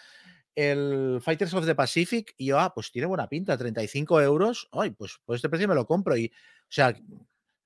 el 0.56 1.20
Fighters 1.22 1.54
of 1.54 1.66
the 1.66 1.76
Pacific 1.76 2.34
y 2.38 2.46
yo, 2.48 2.60
ah, 2.60 2.74
pues 2.74 2.90
tiene 2.92 3.06
buena 3.06 3.28
pinta, 3.28 3.58
35 3.58 4.22
euros, 4.22 4.70
ay, 4.72 4.92
pues 4.92 5.20
por 5.26 5.36
este 5.36 5.50
precio 5.50 5.68
me 5.68 5.76
lo 5.76 5.86
compro 5.86 6.16
y, 6.16 6.28
o 6.28 6.68
sea, 6.72 6.90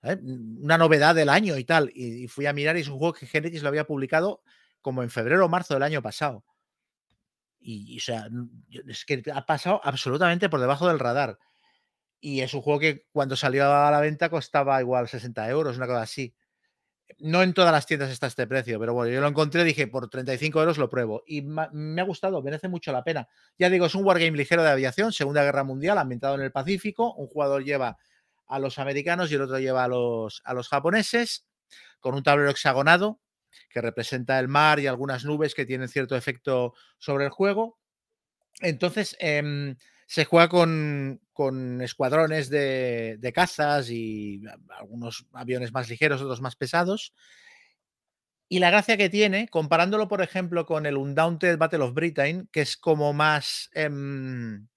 ¿eh? 0.01 0.17
una 0.23 0.79
novedad 0.79 1.13
del 1.13 1.29
año 1.29 1.55
y 1.57 1.63
tal, 1.63 1.91
y, 1.93 2.23
y 2.23 2.27
fui 2.27 2.47
a 2.47 2.53
mirar 2.53 2.75
y 2.75 2.81
es 2.81 2.87
un 2.87 2.97
juego 2.97 3.13
que 3.13 3.27
Genesis 3.27 3.61
lo 3.61 3.69
había 3.69 3.85
publicado 3.85 4.41
como 4.81 5.03
en 5.03 5.11
febrero 5.11 5.45
o 5.45 5.49
marzo 5.49 5.75
del 5.75 5.83
año 5.83 6.01
pasado. 6.01 6.43
Y, 7.59 7.93
y, 7.93 7.97
o 7.97 8.01
sea, 8.01 8.27
es 8.87 9.05
que 9.05 9.21
ha 9.33 9.45
pasado 9.45 9.79
absolutamente 9.83 10.49
por 10.49 10.59
debajo 10.59 10.87
del 10.87 10.97
radar. 10.99 11.37
Y 12.25 12.39
es 12.39 12.53
un 12.53 12.61
juego 12.61 12.79
que 12.79 13.05
cuando 13.11 13.35
salió 13.35 13.69
a 13.69 13.91
la 13.91 13.99
venta 13.99 14.29
costaba 14.29 14.79
igual 14.79 15.09
60 15.09 15.49
euros, 15.49 15.75
una 15.75 15.87
cosa 15.87 16.03
así. 16.03 16.33
No 17.19 17.43
en 17.43 17.53
todas 17.53 17.73
las 17.73 17.85
tiendas 17.85 18.11
está 18.11 18.27
este 18.27 18.47
precio, 18.47 18.79
pero 18.79 18.93
bueno, 18.93 19.11
yo 19.11 19.19
lo 19.19 19.27
encontré, 19.27 19.65
dije, 19.65 19.87
por 19.87 20.07
35 20.09 20.61
euros 20.61 20.77
lo 20.77 20.89
pruebo. 20.89 21.23
Y 21.27 21.41
me 21.41 22.01
ha 22.01 22.05
gustado, 22.05 22.41
merece 22.41 22.69
mucho 22.69 22.93
la 22.93 23.03
pena. 23.03 23.27
Ya 23.59 23.69
digo, 23.69 23.87
es 23.87 23.95
un 23.95 24.05
wargame 24.05 24.37
ligero 24.37 24.63
de 24.63 24.69
aviación, 24.69 25.11
Segunda 25.11 25.43
Guerra 25.43 25.65
Mundial, 25.65 25.97
ambientado 25.97 26.35
en 26.35 26.41
el 26.41 26.53
Pacífico. 26.53 27.13
Un 27.13 27.27
jugador 27.27 27.65
lleva 27.65 27.97
a 28.47 28.57
los 28.57 28.79
americanos 28.79 29.29
y 29.29 29.35
el 29.35 29.41
otro 29.41 29.59
lleva 29.59 29.83
a 29.83 29.89
los, 29.89 30.41
a 30.45 30.53
los 30.53 30.69
japoneses, 30.69 31.45
con 31.99 32.15
un 32.15 32.23
tablero 32.23 32.51
hexagonado 32.51 33.19
que 33.69 33.81
representa 33.81 34.39
el 34.39 34.47
mar 34.47 34.79
y 34.79 34.87
algunas 34.87 35.25
nubes 35.25 35.55
que 35.55 35.65
tienen 35.65 35.89
cierto 35.89 36.15
efecto 36.15 36.73
sobre 36.99 37.25
el 37.25 37.31
juego. 37.31 37.79
Entonces, 38.61 39.17
em, 39.19 39.75
se 40.13 40.25
juega 40.25 40.47
con, 40.49 41.19
con 41.33 41.81
escuadrones 41.81 42.49
de, 42.49 43.17
de 43.19 43.33
cazas 43.33 43.89
y 43.89 44.41
a- 44.47 44.77
algunos 44.79 45.25
aviones 45.33 45.73
más 45.73 45.89
ligeros, 45.89 46.21
otros 46.21 46.41
más 46.41 46.55
pesados. 46.55 47.13
Y 48.49 48.59
la 48.59 48.69
gracia 48.69 48.97
que 48.97 49.09
tiene, 49.09 49.47
comparándolo, 49.49 50.07
por 50.07 50.21
ejemplo, 50.21 50.65
con 50.65 50.85
el 50.85 50.97
Undaunted 50.97 51.57
Battle 51.57 51.83
of 51.83 51.93
Britain, 51.93 52.47
que 52.51 52.61
es 52.61 52.77
como 52.77 53.11
más, 53.13 53.69
em, 53.73 54.67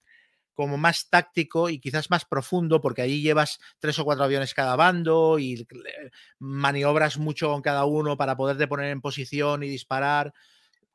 como 0.53 0.77
más 0.77 1.09
táctico 1.09 1.69
y 1.69 1.79
quizás 1.79 2.09
más 2.11 2.25
profundo, 2.25 2.81
porque 2.81 3.03
ahí 3.03 3.21
llevas 3.21 3.59
tres 3.79 3.99
o 3.99 4.05
cuatro 4.05 4.25
aviones 4.25 4.53
cada 4.55 4.75
bando 4.77 5.39
y 5.39 5.55
eh, 5.61 5.65
maniobras 6.39 7.17
mucho 7.19 7.49
con 7.51 7.61
cada 7.63 7.85
uno 7.85 8.17
para 8.17 8.37
poderte 8.37 8.67
poner 8.67 8.91
en 8.91 9.01
posición 9.01 9.63
y 9.63 9.69
disparar 9.69 10.33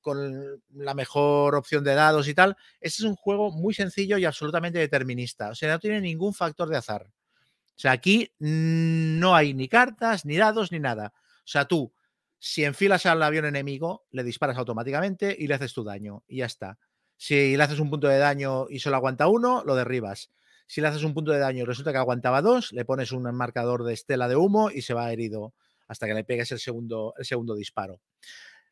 con 0.03 0.63
la 0.75 0.95
mejor 0.95 1.55
opción 1.55 1.85
de 1.85 1.95
dados 1.95 2.29
y 2.29 2.35
tal. 2.35 2.57
Este 2.81 3.03
es 3.03 3.09
un 3.09 3.17
juego 3.17 3.51
muy 3.51 3.73
sencillo 3.73 4.19
y 4.19 4.25
absolutamente 4.25 4.79
determinista. 4.79 5.51
O 5.51 5.55
sea, 5.55 5.73
no 5.73 5.79
tiene 5.79 6.01
ningún 6.01 6.35
factor 6.35 6.69
de 6.69 6.77
azar. 6.77 7.07
O 7.07 7.79
sea, 7.83 7.93
aquí 7.93 8.31
no 8.39 9.35
hay 9.35 9.55
ni 9.55 9.69
cartas, 9.69 10.27
ni 10.27 10.37
dados, 10.37 10.71
ni 10.73 10.79
nada. 10.79 11.13
O 11.17 11.47
sea, 11.47 11.65
tú, 11.65 11.93
si 12.39 12.65
enfilas 12.65 13.07
al 13.07 13.23
avión 13.23 13.47
enemigo, 13.47 14.05
le 14.11 14.25
disparas 14.25 14.59
automáticamente 14.59 15.35
y 15.39 15.47
le 15.47 15.55
haces 15.55 15.73
tu 15.73 15.85
daño. 15.85 16.25
Y 16.29 16.39
ya 16.39 16.47
está. 16.47 16.79
Si 17.17 17.57
le 17.57 17.63
haces 17.63 17.79
un 17.79 17.89
punto 17.89 18.09
de 18.09 18.19
daño 18.19 18.67
y 18.69 18.81
solo 18.81 18.97
aguanta 18.97 19.29
uno, 19.29 19.63
lo 19.65 19.75
derribas. 19.75 20.31
Si 20.67 20.81
le 20.81 20.89
haces 20.89 21.05
un 21.05 21.15
punto 21.15 21.33
de 21.33 21.39
daño 21.39 21.63
y 21.63 21.67
resulta 21.67 21.93
que 21.93 21.99
aguantaba 21.99 22.43
dos, 22.43 22.73
le 22.73 22.85
pones 22.85 23.13
un 23.13 23.23
marcador 23.35 23.85
de 23.85 23.95
estela 23.95 24.29
de 24.29 24.37
humo 24.37 24.71
y 24.71 24.83
se 24.83 24.95
va 24.95 25.13
herido 25.13 25.55
hasta 25.87 26.07
que 26.07 26.15
le 26.15 26.25
pegues 26.25 26.51
el 26.53 26.59
segundo, 26.59 27.15
el 27.19 27.25
segundo 27.25 27.55
disparo. 27.55 28.01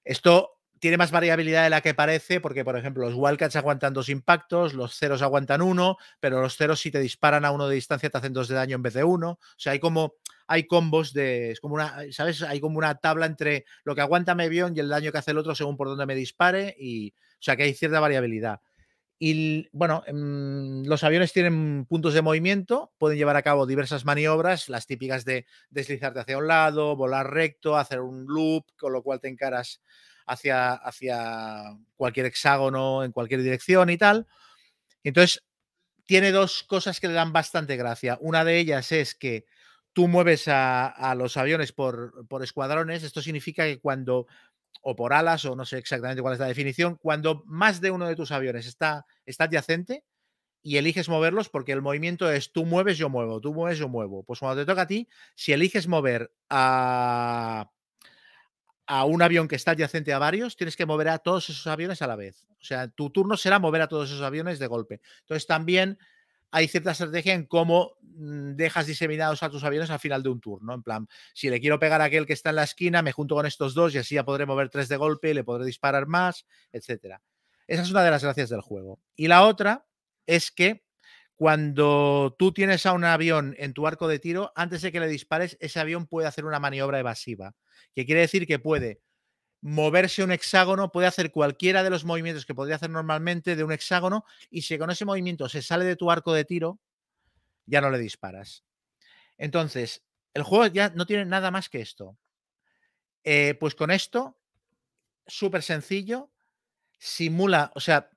Esto 0.05 0.60
tiene 0.81 0.97
más 0.97 1.13
variabilidad 1.13 1.63
de 1.63 1.71
la 1.71 1.83
que 1.83 1.95
parece, 1.95 2.41
porque, 2.41 2.65
por 2.65 2.77
ejemplo, 2.77 3.05
los 3.05 3.15
Wildcats 3.15 3.55
aguantan 3.57 3.93
dos 3.95 4.09
impactos, 4.09 4.75
los 4.75 4.97
ceros 4.97 5.23
aguantan 5.23 5.63
uno, 5.63 5.99
pero 6.19 6.41
los 6.41 6.57
ceros, 6.57 6.81
si 6.81 6.91
te 6.91 6.99
disparan 6.99 7.45
a 7.45 7.53
uno 7.53 7.69
de 7.69 7.77
distancia, 7.77 8.11
te 8.11 8.19
hacen 8.19 8.33
dos 8.33 8.49
de 8.49 8.57
daño 8.57 8.77
en 8.77 8.83
vez 8.83 8.95
de 8.95 9.05
uno. 9.05 9.33
O 9.33 9.39
sea, 9.57 9.73
hay 9.73 9.79
como 9.79 10.15
hay 10.51 10.65
combos 10.67 11.13
de. 11.13 11.53
Es 11.53 11.61
como 11.61 11.75
una. 11.75 11.97
¿Sabes? 12.11 12.43
Hay 12.43 12.61
como 12.61 12.77
una 12.79 12.97
tabla 12.97 13.27
entre 13.27 13.67
lo 13.85 13.95
que 13.95 14.01
aguanta 14.01 14.35
mi 14.35 14.45
avión 14.45 14.75
y 14.75 14.81
el 14.81 14.89
daño 14.89 15.13
que 15.13 15.19
hace 15.19 15.31
el 15.31 15.39
otro 15.39 15.55
según 15.55 15.77
por 15.77 15.87
dónde 15.87 16.07
me 16.07 16.17
dispare. 16.17 16.75
Y. 16.77 17.15
O 17.35 17.43
sea 17.43 17.57
que 17.57 17.63
hay 17.63 17.75
cierta 17.75 18.01
variabilidad. 18.01 18.61
Y 19.23 19.69
bueno, 19.73 20.03
mm, 20.11 20.87
los 20.87 21.05
aviones 21.05 21.33
tienen 21.33 21.85
puntos 21.85 22.15
de 22.15 22.23
movimiento, 22.23 22.91
pueden 22.99 23.19
llevar 23.19 23.37
a 23.37 23.43
cabo 23.43 23.67
diversas 23.67 24.07
maniobras, 24.07 24.71
las 24.71 24.87
típicas 24.87 25.27
de 25.27 25.47
deslizarte 25.69 26.21
hacia 26.21 26.39
un 26.39 26.49
lado, 26.49 26.97
volar 26.97 27.31
recto, 27.31 27.77
hacer 27.77 28.01
un 28.01 28.25
loop, 28.27 28.65
con 28.79 28.95
lo 28.95 29.03
cual 29.03 29.21
te 29.21 29.29
encaras 29.29 29.83
hacia, 30.31 30.75
hacia 30.75 31.77
cualquier 31.97 32.27
hexágono 32.27 33.05
en 33.05 33.13
cualquier 33.13 33.43
dirección 33.43 33.91
y 33.91 33.99
tal. 33.99 34.27
Entonces, 35.03 35.43
tiene 36.07 36.33
dos 36.33 36.63
cosas 36.63 37.01
que 37.01 37.09
le 37.09 37.15
dan 37.15 37.33
bastante 37.33 37.77
gracia. 37.77 38.19
Una 38.21 38.45
de 38.45 38.59
ellas 38.59 38.93
es 38.93 39.15
que 39.15 39.45
tú 39.93 40.09
mueves 40.09 40.45
a, 40.47 41.15
los 41.17 41.37
aviones 41.37 41.73
por, 41.73 42.27
por, 42.29 42.43
escuadrones. 42.43 43.03
Esto 43.03 43.23
significa 43.23 43.65
que 43.65 43.81
cuando 43.81 44.27
o 44.83 44.97
por 44.97 45.13
alas, 45.13 45.45
o 45.45 45.57
no 45.57 45.65
sé 45.65 45.79
exactamente 45.79 46.23
cuál 46.23 46.35
es 46.35 46.41
la 46.41 46.47
definición, 46.47 46.97
cuando 46.97 47.43
más 47.45 47.81
de 47.81 47.91
uno 47.91 48.07
de 48.09 48.17
tus 48.17 48.31
aviones 48.31 48.67
está, 48.67 49.05
está 49.27 49.45
adyacente 49.45 50.05
y 50.63 50.77
eliges 50.77 51.09
moverlos, 51.09 51.49
porque 51.49 51.73
el 51.73 51.83
movimiento 51.83 52.31
es 52.31 52.53
tú 52.53 52.65
mueves, 52.65 52.99
yo 52.99 53.09
muevo, 53.09 53.41
tú 53.41 53.53
mueves, 53.53 53.79
yo 53.79 53.89
muevo. 53.89 54.23
Pues 54.23 54.39
cuando 54.39 54.63
te 54.63 54.67
toca 54.67 54.83
a 54.83 54.87
ti, 54.87 55.09
si 55.35 55.53
eliges 55.53 55.89
mover 55.89 56.33
a, 56.49 57.71
a 58.93 59.05
un 59.05 59.23
avión 59.23 59.47
que 59.47 59.55
está 59.55 59.71
adyacente 59.71 60.13
a 60.13 60.19
varios, 60.19 60.57
tienes 60.57 60.77
que 60.77 60.85
mover 60.85 61.11
a 61.11 61.19
todos 61.19 61.49
esos 61.49 61.65
aviones 61.69 62.03
a 62.03 62.09
la 62.09 62.17
vez. 62.17 62.49
O 62.61 62.65
sea, 62.65 62.89
tu 62.89 63.11
turno 63.11 63.37
será 63.37 63.61
mover 63.61 63.83
a 63.83 63.87
todos 63.87 64.11
esos 64.11 64.21
aviones 64.21 64.59
de 64.59 64.67
golpe. 64.67 65.01
Entonces 65.21 65.47
también 65.47 65.97
hay 66.51 66.67
cierta 66.67 66.91
estrategia 66.91 67.35
en 67.35 67.47
cómo 67.47 67.93
mm, 68.03 68.57
dejas 68.57 68.89
diseminados 68.89 69.45
a 69.45 69.49
tus 69.49 69.63
aviones 69.63 69.91
al 69.91 70.01
final 70.01 70.25
de 70.25 70.31
un 70.31 70.41
turno. 70.41 70.75
En 70.75 70.83
plan, 70.83 71.07
si 71.35 71.51
le 71.51 71.61
quiero 71.61 71.79
pegar 71.79 72.01
a 72.01 72.07
aquel 72.07 72.27
que 72.27 72.33
está 72.33 72.51
en 72.51 72.57
la 72.57 72.65
esquina, 72.65 73.01
me 73.01 73.13
junto 73.13 73.37
con 73.37 73.47
estos 73.47 73.75
dos 73.75 73.95
y 73.95 73.99
así 73.99 74.17
ya 74.17 74.25
podré 74.25 74.45
mover 74.45 74.71
tres 74.71 74.89
de 74.89 74.97
golpe 74.97 75.31
y 75.31 75.35
le 75.35 75.45
podré 75.45 75.65
disparar 75.65 76.09
más, 76.09 76.45
etcétera. 76.73 77.23
Esa 77.69 77.83
es 77.83 77.93
una 77.93 78.03
de 78.03 78.11
las 78.11 78.25
gracias 78.25 78.51
del 78.51 78.61
juego. 78.61 78.99
Y 79.15 79.29
la 79.29 79.47
otra 79.47 79.87
es 80.27 80.51
que 80.51 80.85
cuando 81.41 82.37
tú 82.39 82.53
tienes 82.53 82.85
a 82.85 82.93
un 82.93 83.03
avión 83.03 83.55
en 83.57 83.73
tu 83.73 83.87
arco 83.87 84.09
de 84.09 84.19
tiro, 84.19 84.53
antes 84.57 84.83
de 84.83 84.93
que 84.93 85.01
le 85.01 85.09
dispares, 85.09 85.57
ese 85.59 85.81
avión 85.81 86.07
puede 86.07 86.29
hacer 86.29 86.45
una 86.45 86.61
maniobra 86.61 86.99
evasiva, 86.99 87.55
que 87.95 88.05
quiere 88.05 88.21
decir 88.21 88.47
que 88.47 88.59
puede 88.59 89.01
moverse 89.63 90.23
un 90.23 90.33
hexágono, 90.33 90.93
puede 90.93 91.07
hacer 91.07 91.33
cualquiera 91.33 91.83
de 91.83 91.89
los 91.89 92.05
movimientos 92.05 92.45
que 92.45 92.55
podría 92.55 92.77
hacer 92.77 92.91
normalmente 92.91 93.57
de 93.57 93.65
un 93.65 93.73
hexágono 93.73 94.27
y 94.51 94.61
si 94.61 94.77
con 94.77 94.91
ese 94.91 95.07
movimiento 95.07 95.49
se 95.49 95.63
sale 95.63 95.87
de 95.87 95.97
tu 95.97 96.11
arco 96.11 96.35
de 96.35 96.45
tiro, 96.45 96.79
ya 97.65 97.81
no 97.81 97.89
le 97.89 97.99
disparas. 97.99 98.63
Entonces, 99.39 100.03
el 100.35 100.43
juego 100.43 100.67
ya 100.67 100.91
no 100.91 101.07
tiene 101.07 101.25
nada 101.25 101.51
más 101.51 101.71
que 101.71 101.81
esto. 101.81 102.19
Eh, 103.25 103.55
pues 103.59 103.75
con 103.75 103.91
esto, 103.91 104.39
súper 105.27 105.63
sencillo, 105.63 106.31
simula, 106.99 107.73
o 107.75 107.81
sea, 107.81 108.11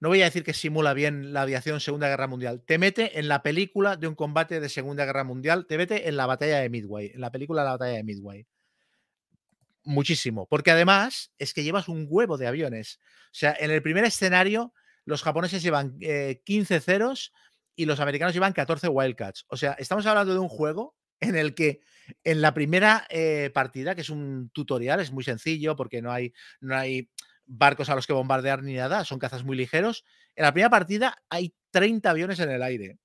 no 0.00 0.08
voy 0.08 0.22
a 0.22 0.26
decir 0.26 0.44
que 0.44 0.52
simula 0.52 0.94
bien 0.94 1.32
la 1.32 1.42
aviación 1.42 1.80
Segunda 1.80 2.08
Guerra 2.08 2.26
Mundial, 2.26 2.62
te 2.66 2.78
mete 2.78 3.18
en 3.18 3.28
la 3.28 3.42
película 3.42 3.96
de 3.96 4.08
un 4.08 4.14
combate 4.14 4.60
de 4.60 4.68
Segunda 4.68 5.04
Guerra 5.04 5.24
Mundial, 5.24 5.66
te 5.66 5.78
mete 5.78 6.08
en 6.08 6.16
la 6.16 6.26
batalla 6.26 6.58
de 6.58 6.68
Midway, 6.68 7.12
en 7.14 7.20
la 7.20 7.30
película 7.30 7.62
de 7.62 7.66
la 7.66 7.72
batalla 7.72 7.96
de 7.96 8.04
Midway 8.04 8.46
muchísimo, 9.86 10.46
porque 10.46 10.72
además 10.72 11.32
es 11.38 11.54
que 11.54 11.64
llevas 11.64 11.88
un 11.88 12.06
huevo 12.10 12.36
de 12.36 12.46
aviones. 12.46 12.98
O 13.26 13.38
sea, 13.38 13.56
en 13.58 13.70
el 13.70 13.82
primer 13.82 14.04
escenario, 14.04 14.74
los 15.04 15.22
japoneses 15.22 15.62
llevan 15.62 15.98
15 15.98 16.76
eh, 16.76 16.80
ceros 16.80 17.32
y 17.76 17.86
los 17.86 18.00
americanos 18.00 18.34
llevan 18.34 18.52
14 18.52 18.88
Wildcats. 18.88 19.46
O 19.48 19.56
sea, 19.56 19.72
estamos 19.78 20.04
hablando 20.06 20.34
de 20.34 20.40
un 20.40 20.48
juego 20.48 20.96
en 21.20 21.36
el 21.36 21.54
que 21.54 21.80
en 22.24 22.42
la 22.42 22.52
primera 22.52 23.06
eh, 23.10 23.50
partida, 23.54 23.94
que 23.94 24.00
es 24.02 24.10
un 24.10 24.50
tutorial, 24.50 25.00
es 25.00 25.12
muy 25.12 25.24
sencillo 25.24 25.76
porque 25.76 26.02
no 26.02 26.12
hay, 26.12 26.32
no 26.60 26.76
hay 26.76 27.10
barcos 27.46 27.88
a 27.88 27.94
los 27.94 28.06
que 28.06 28.12
bombardear 28.12 28.62
ni 28.62 28.74
nada, 28.74 29.04
son 29.04 29.18
cazas 29.18 29.44
muy 29.44 29.56
ligeros. 29.56 30.04
En 30.34 30.44
la 30.44 30.52
primera 30.52 30.70
partida 30.70 31.16
hay 31.30 31.54
30 31.70 32.10
aviones 32.10 32.40
en 32.40 32.50
el 32.50 32.62
aire 32.62 32.98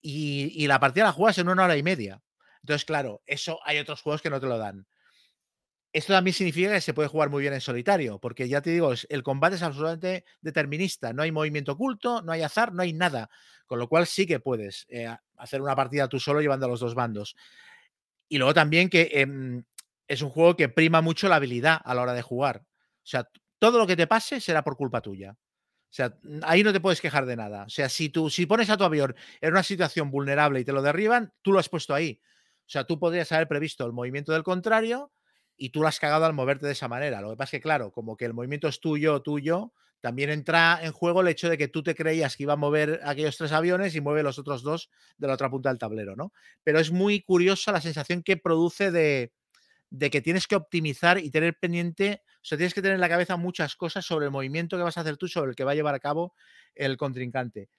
y, 0.00 0.52
y 0.54 0.66
la 0.66 0.80
partida 0.80 1.04
la 1.04 1.12
juegas 1.12 1.38
en 1.38 1.48
una 1.48 1.64
hora 1.64 1.76
y 1.76 1.82
media. 1.82 2.22
Entonces, 2.62 2.84
claro, 2.84 3.22
eso 3.26 3.60
hay 3.64 3.78
otros 3.78 4.02
juegos 4.02 4.22
que 4.22 4.30
no 4.30 4.40
te 4.40 4.46
lo 4.46 4.58
dan. 4.58 4.86
Esto 5.92 6.12
también 6.12 6.34
significa 6.34 6.72
que 6.72 6.82
se 6.82 6.92
puede 6.92 7.08
jugar 7.08 7.30
muy 7.30 7.40
bien 7.40 7.54
en 7.54 7.62
solitario, 7.62 8.18
porque 8.18 8.46
ya 8.46 8.60
te 8.60 8.70
digo, 8.70 8.92
el 9.08 9.22
combate 9.22 9.56
es 9.56 9.62
absolutamente 9.62 10.24
determinista. 10.42 11.14
No 11.14 11.22
hay 11.22 11.32
movimiento 11.32 11.72
oculto, 11.72 12.20
no 12.20 12.32
hay 12.32 12.42
azar, 12.42 12.74
no 12.74 12.82
hay 12.82 12.92
nada. 12.92 13.30
Con 13.66 13.78
lo 13.78 13.88
cual 13.88 14.06
sí 14.06 14.26
que 14.26 14.38
puedes 14.38 14.86
eh, 14.90 15.08
hacer 15.36 15.62
una 15.62 15.74
partida 15.74 16.08
tú 16.08 16.20
solo 16.20 16.40
llevando 16.40 16.66
a 16.66 16.68
los 16.68 16.80
dos 16.80 16.94
bandos. 16.94 17.36
Y 18.28 18.36
luego 18.36 18.52
también 18.52 18.90
que 18.90 19.08
em, 19.12 19.64
es 20.06 20.20
un 20.20 20.28
juego 20.28 20.56
que 20.56 20.68
prima 20.68 21.00
mucho 21.00 21.28
la 21.28 21.36
habilidad 21.36 21.80
a 21.82 21.94
la 21.94 22.02
hora 22.02 22.12
de 22.12 22.22
jugar. 22.22 22.64
O 22.66 23.06
sea, 23.10 23.28
todo 23.58 23.78
lo 23.78 23.86
que 23.86 23.96
te 23.96 24.06
pase 24.06 24.40
será 24.40 24.62
por 24.62 24.76
culpa 24.76 25.00
tuya. 25.00 25.36
O 25.90 25.92
sea, 25.92 26.18
ahí 26.42 26.62
no 26.62 26.72
te 26.72 26.80
puedes 26.80 27.00
quejar 27.00 27.24
de 27.26 27.36
nada. 27.36 27.64
O 27.64 27.70
sea, 27.70 27.88
si 27.88 28.10
tú 28.10 28.28
si 28.28 28.44
pones 28.46 28.68
a 28.70 28.76
tu 28.76 28.84
avión 28.84 29.14
en 29.40 29.52
una 29.52 29.62
situación 29.62 30.10
vulnerable 30.10 30.60
y 30.60 30.64
te 30.64 30.72
lo 30.72 30.82
derriban, 30.82 31.32
tú 31.42 31.52
lo 31.52 31.58
has 31.58 31.68
puesto 31.68 31.94
ahí. 31.94 32.20
O 32.66 32.70
sea, 32.70 32.84
tú 32.84 32.98
podrías 32.98 33.32
haber 33.32 33.48
previsto 33.48 33.86
el 33.86 33.92
movimiento 33.92 34.32
del 34.32 34.42
contrario 34.42 35.12
y 35.56 35.70
tú 35.70 35.80
lo 35.80 35.88
has 35.88 35.98
cagado 35.98 36.26
al 36.26 36.34
moverte 36.34 36.66
de 36.66 36.72
esa 36.72 36.88
manera. 36.88 37.22
Lo 37.22 37.30
que 37.30 37.36
pasa 37.36 37.56
es 37.56 37.60
que, 37.60 37.62
claro, 37.62 37.90
como 37.90 38.16
que 38.16 38.26
el 38.26 38.34
movimiento 38.34 38.68
es 38.68 38.80
tuyo, 38.80 39.22
tuyo, 39.22 39.72
también 40.00 40.30
entra 40.30 40.78
en 40.82 40.92
juego 40.92 41.22
el 41.22 41.28
hecho 41.28 41.48
de 41.48 41.56
que 41.58 41.68
tú 41.68 41.82
te 41.82 41.94
creías 41.94 42.36
que 42.36 42.44
iba 42.44 42.52
a 42.52 42.56
mover 42.56 43.00
aquellos 43.04 43.36
tres 43.38 43.52
aviones 43.52 43.96
y 43.96 44.00
mueve 44.00 44.22
los 44.22 44.38
otros 44.38 44.62
dos 44.62 44.90
de 45.16 45.26
la 45.26 45.34
otra 45.34 45.50
punta 45.50 45.70
del 45.70 45.78
tablero, 45.78 46.14
¿no? 46.14 46.32
Pero 46.62 46.78
es 46.78 46.92
muy 46.92 47.22
curiosa 47.22 47.72
la 47.72 47.80
sensación 47.80 48.22
que 48.22 48.36
produce 48.36 48.92
de, 48.92 49.32
de 49.90 50.10
que 50.10 50.20
tienes 50.20 50.46
que 50.46 50.56
optimizar 50.56 51.18
y 51.18 51.30
tener 51.30 51.58
pendiente, 51.58 52.22
o 52.36 52.44
sea, 52.44 52.58
tienes 52.58 52.74
que 52.74 52.82
tener 52.82 52.96
en 52.96 53.00
la 53.00 53.08
cabeza 53.08 53.36
muchas 53.36 53.76
cosas 53.76 54.04
sobre 54.04 54.26
el 54.26 54.32
movimiento 54.32 54.76
que 54.76 54.82
vas 54.82 54.98
a 54.98 55.02
hacer 55.02 55.16
tú, 55.16 55.28
sobre 55.28 55.50
el 55.50 55.56
que 55.56 55.64
va 55.64 55.72
a 55.72 55.74
llevar 55.74 55.94
a 55.94 56.00
cabo 56.00 56.34
el 56.74 56.96
contrincante. 56.96 57.70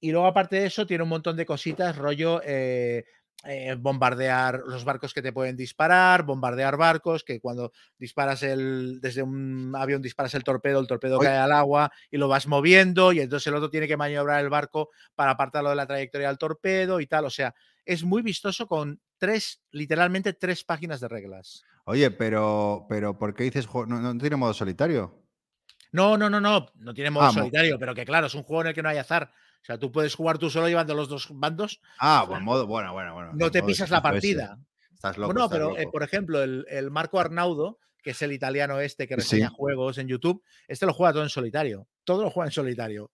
Y 0.00 0.10
luego, 0.10 0.26
aparte 0.26 0.56
de 0.56 0.66
eso, 0.66 0.86
tiene 0.86 1.04
un 1.04 1.10
montón 1.10 1.36
de 1.36 1.46
cositas, 1.46 1.96
rollo 1.96 2.42
eh, 2.44 3.04
eh, 3.44 3.74
bombardear 3.76 4.62
los 4.66 4.84
barcos 4.84 5.12
que 5.12 5.20
te 5.20 5.32
pueden 5.32 5.56
disparar, 5.56 6.22
bombardear 6.22 6.76
barcos, 6.76 7.24
que 7.24 7.40
cuando 7.40 7.72
disparas 7.98 8.44
el, 8.44 9.00
desde 9.00 9.22
un 9.22 9.72
avión 9.76 10.00
disparas 10.00 10.34
el 10.34 10.44
torpedo, 10.44 10.78
el 10.78 10.86
torpedo 10.86 11.18
cae 11.18 11.38
al 11.38 11.50
agua 11.50 11.90
y 12.08 12.18
lo 12.18 12.28
vas 12.28 12.46
moviendo 12.46 13.12
y 13.12 13.18
entonces 13.18 13.48
el 13.48 13.54
otro 13.54 13.68
tiene 13.68 13.88
que 13.88 13.96
maniobrar 13.96 14.40
el 14.44 14.48
barco 14.48 14.90
para 15.16 15.32
apartarlo 15.32 15.70
de 15.70 15.76
la 15.76 15.86
trayectoria 15.86 16.28
del 16.28 16.38
torpedo 16.38 17.00
y 17.00 17.08
tal. 17.08 17.24
O 17.24 17.30
sea, 17.30 17.52
es 17.84 18.04
muy 18.04 18.22
vistoso 18.22 18.66
con 18.66 19.00
tres, 19.18 19.62
literalmente 19.70 20.32
tres 20.32 20.64
páginas 20.64 21.00
de 21.00 21.08
reglas. 21.08 21.64
Oye, 21.84 22.10
pero, 22.10 22.86
pero 22.88 23.18
¿por 23.18 23.34
qué 23.34 23.44
dices 23.44 23.68
no, 23.72 23.86
no 23.86 24.18
tiene 24.18 24.36
modo 24.36 24.54
solitario? 24.54 25.22
No, 25.92 26.16
no, 26.16 26.30
no, 26.30 26.40
no, 26.40 26.66
no 26.74 26.94
tiene 26.94 27.10
modo 27.10 27.30
solitario, 27.32 27.78
pero 27.78 27.94
que 27.94 28.04
claro, 28.04 28.26
es 28.26 28.34
un 28.34 28.42
juego 28.42 28.62
en 28.62 28.68
el 28.68 28.74
que 28.74 28.82
no 28.82 28.88
hay 28.88 28.96
azar. 28.96 29.30
O 29.62 29.64
sea, 29.64 29.78
tú 29.78 29.92
puedes 29.92 30.14
jugar 30.14 30.38
tú 30.38 30.50
solo 30.50 30.68
llevando 30.68 30.94
los 30.94 31.08
dos 31.08 31.28
bandos. 31.30 31.80
Ah, 31.98 32.24
buen 32.26 32.42
modo, 32.42 32.66
bueno, 32.66 32.92
bueno, 32.92 33.14
bueno. 33.14 33.32
No 33.34 33.50
te 33.50 33.62
pisas 33.62 33.90
la 33.90 34.02
partida. 34.02 34.58
Estás 34.92 35.18
loco. 35.18 35.34
No, 35.34 35.48
pero 35.48 35.76
eh, 35.78 35.86
por 35.90 36.02
ejemplo, 36.02 36.42
el, 36.42 36.90
Marco 36.90 37.20
Arnaudo, 37.20 37.78
que 38.02 38.10
es 38.10 38.22
el 38.22 38.32
italiano 38.32 38.80
este 38.80 39.06
que 39.06 39.16
reseña 39.16 39.50
juegos 39.50 39.98
en 39.98 40.08
YouTube, 40.08 40.42
este 40.66 40.86
lo 40.86 40.94
juega 40.94 41.12
todo 41.12 41.22
en 41.22 41.28
solitario. 41.28 41.86
Todo 42.04 42.22
lo 42.22 42.30
juega 42.30 42.48
en 42.48 42.52
solitario. 42.52 43.12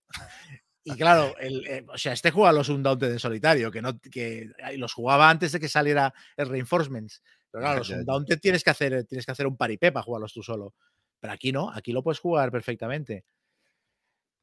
Y 0.90 0.96
claro, 0.96 1.36
el, 1.38 1.66
eh, 1.66 1.84
o 1.86 1.98
sea, 1.98 2.14
este 2.14 2.30
juega 2.30 2.50
los 2.50 2.70
Undaunted 2.70 3.12
en 3.12 3.18
solitario, 3.18 3.70
que 3.70 3.82
no 3.82 4.00
que 4.00 4.50
los 4.76 4.94
jugaba 4.94 5.28
antes 5.28 5.52
de 5.52 5.60
que 5.60 5.68
saliera 5.68 6.14
el 6.34 6.48
Reinforcements. 6.48 7.22
Pero 7.50 7.62
claro, 7.62 7.78
los 7.80 7.90
Undaunted 7.90 8.40
tienes 8.40 8.64
que 8.64 8.70
hacer, 8.70 9.04
tienes 9.04 9.26
que 9.26 9.32
hacer 9.32 9.46
un 9.46 9.58
paripé 9.58 9.92
para 9.92 10.04
jugarlos 10.04 10.32
tú 10.32 10.42
solo. 10.42 10.74
Pero 11.20 11.34
aquí 11.34 11.52
no, 11.52 11.70
aquí 11.70 11.92
lo 11.92 12.02
puedes 12.02 12.20
jugar 12.20 12.50
perfectamente. 12.50 13.26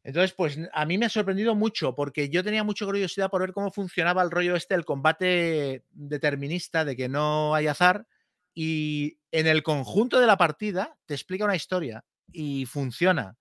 Entonces, 0.03 0.33
pues 0.33 0.59
a 0.71 0.85
mí 0.85 0.99
me 0.99 1.07
ha 1.07 1.09
sorprendido 1.09 1.55
mucho 1.55 1.95
porque 1.95 2.29
yo 2.29 2.43
tenía 2.43 2.63
mucha 2.63 2.85
curiosidad 2.85 3.31
por 3.31 3.41
ver 3.41 3.53
cómo 3.53 3.71
funcionaba 3.71 4.21
el 4.21 4.29
rollo 4.29 4.55
este 4.55 4.75
del 4.75 4.85
combate 4.85 5.83
determinista, 5.89 6.85
de 6.85 6.95
que 6.95 7.09
no 7.09 7.55
hay 7.55 7.65
azar. 7.65 8.05
Y 8.53 9.17
en 9.31 9.47
el 9.47 9.63
conjunto 9.63 10.19
de 10.19 10.27
la 10.27 10.37
partida 10.37 10.95
te 11.07 11.15
explica 11.15 11.45
una 11.45 11.55
historia 11.55 12.05
y 12.31 12.67
funciona. 12.67 13.35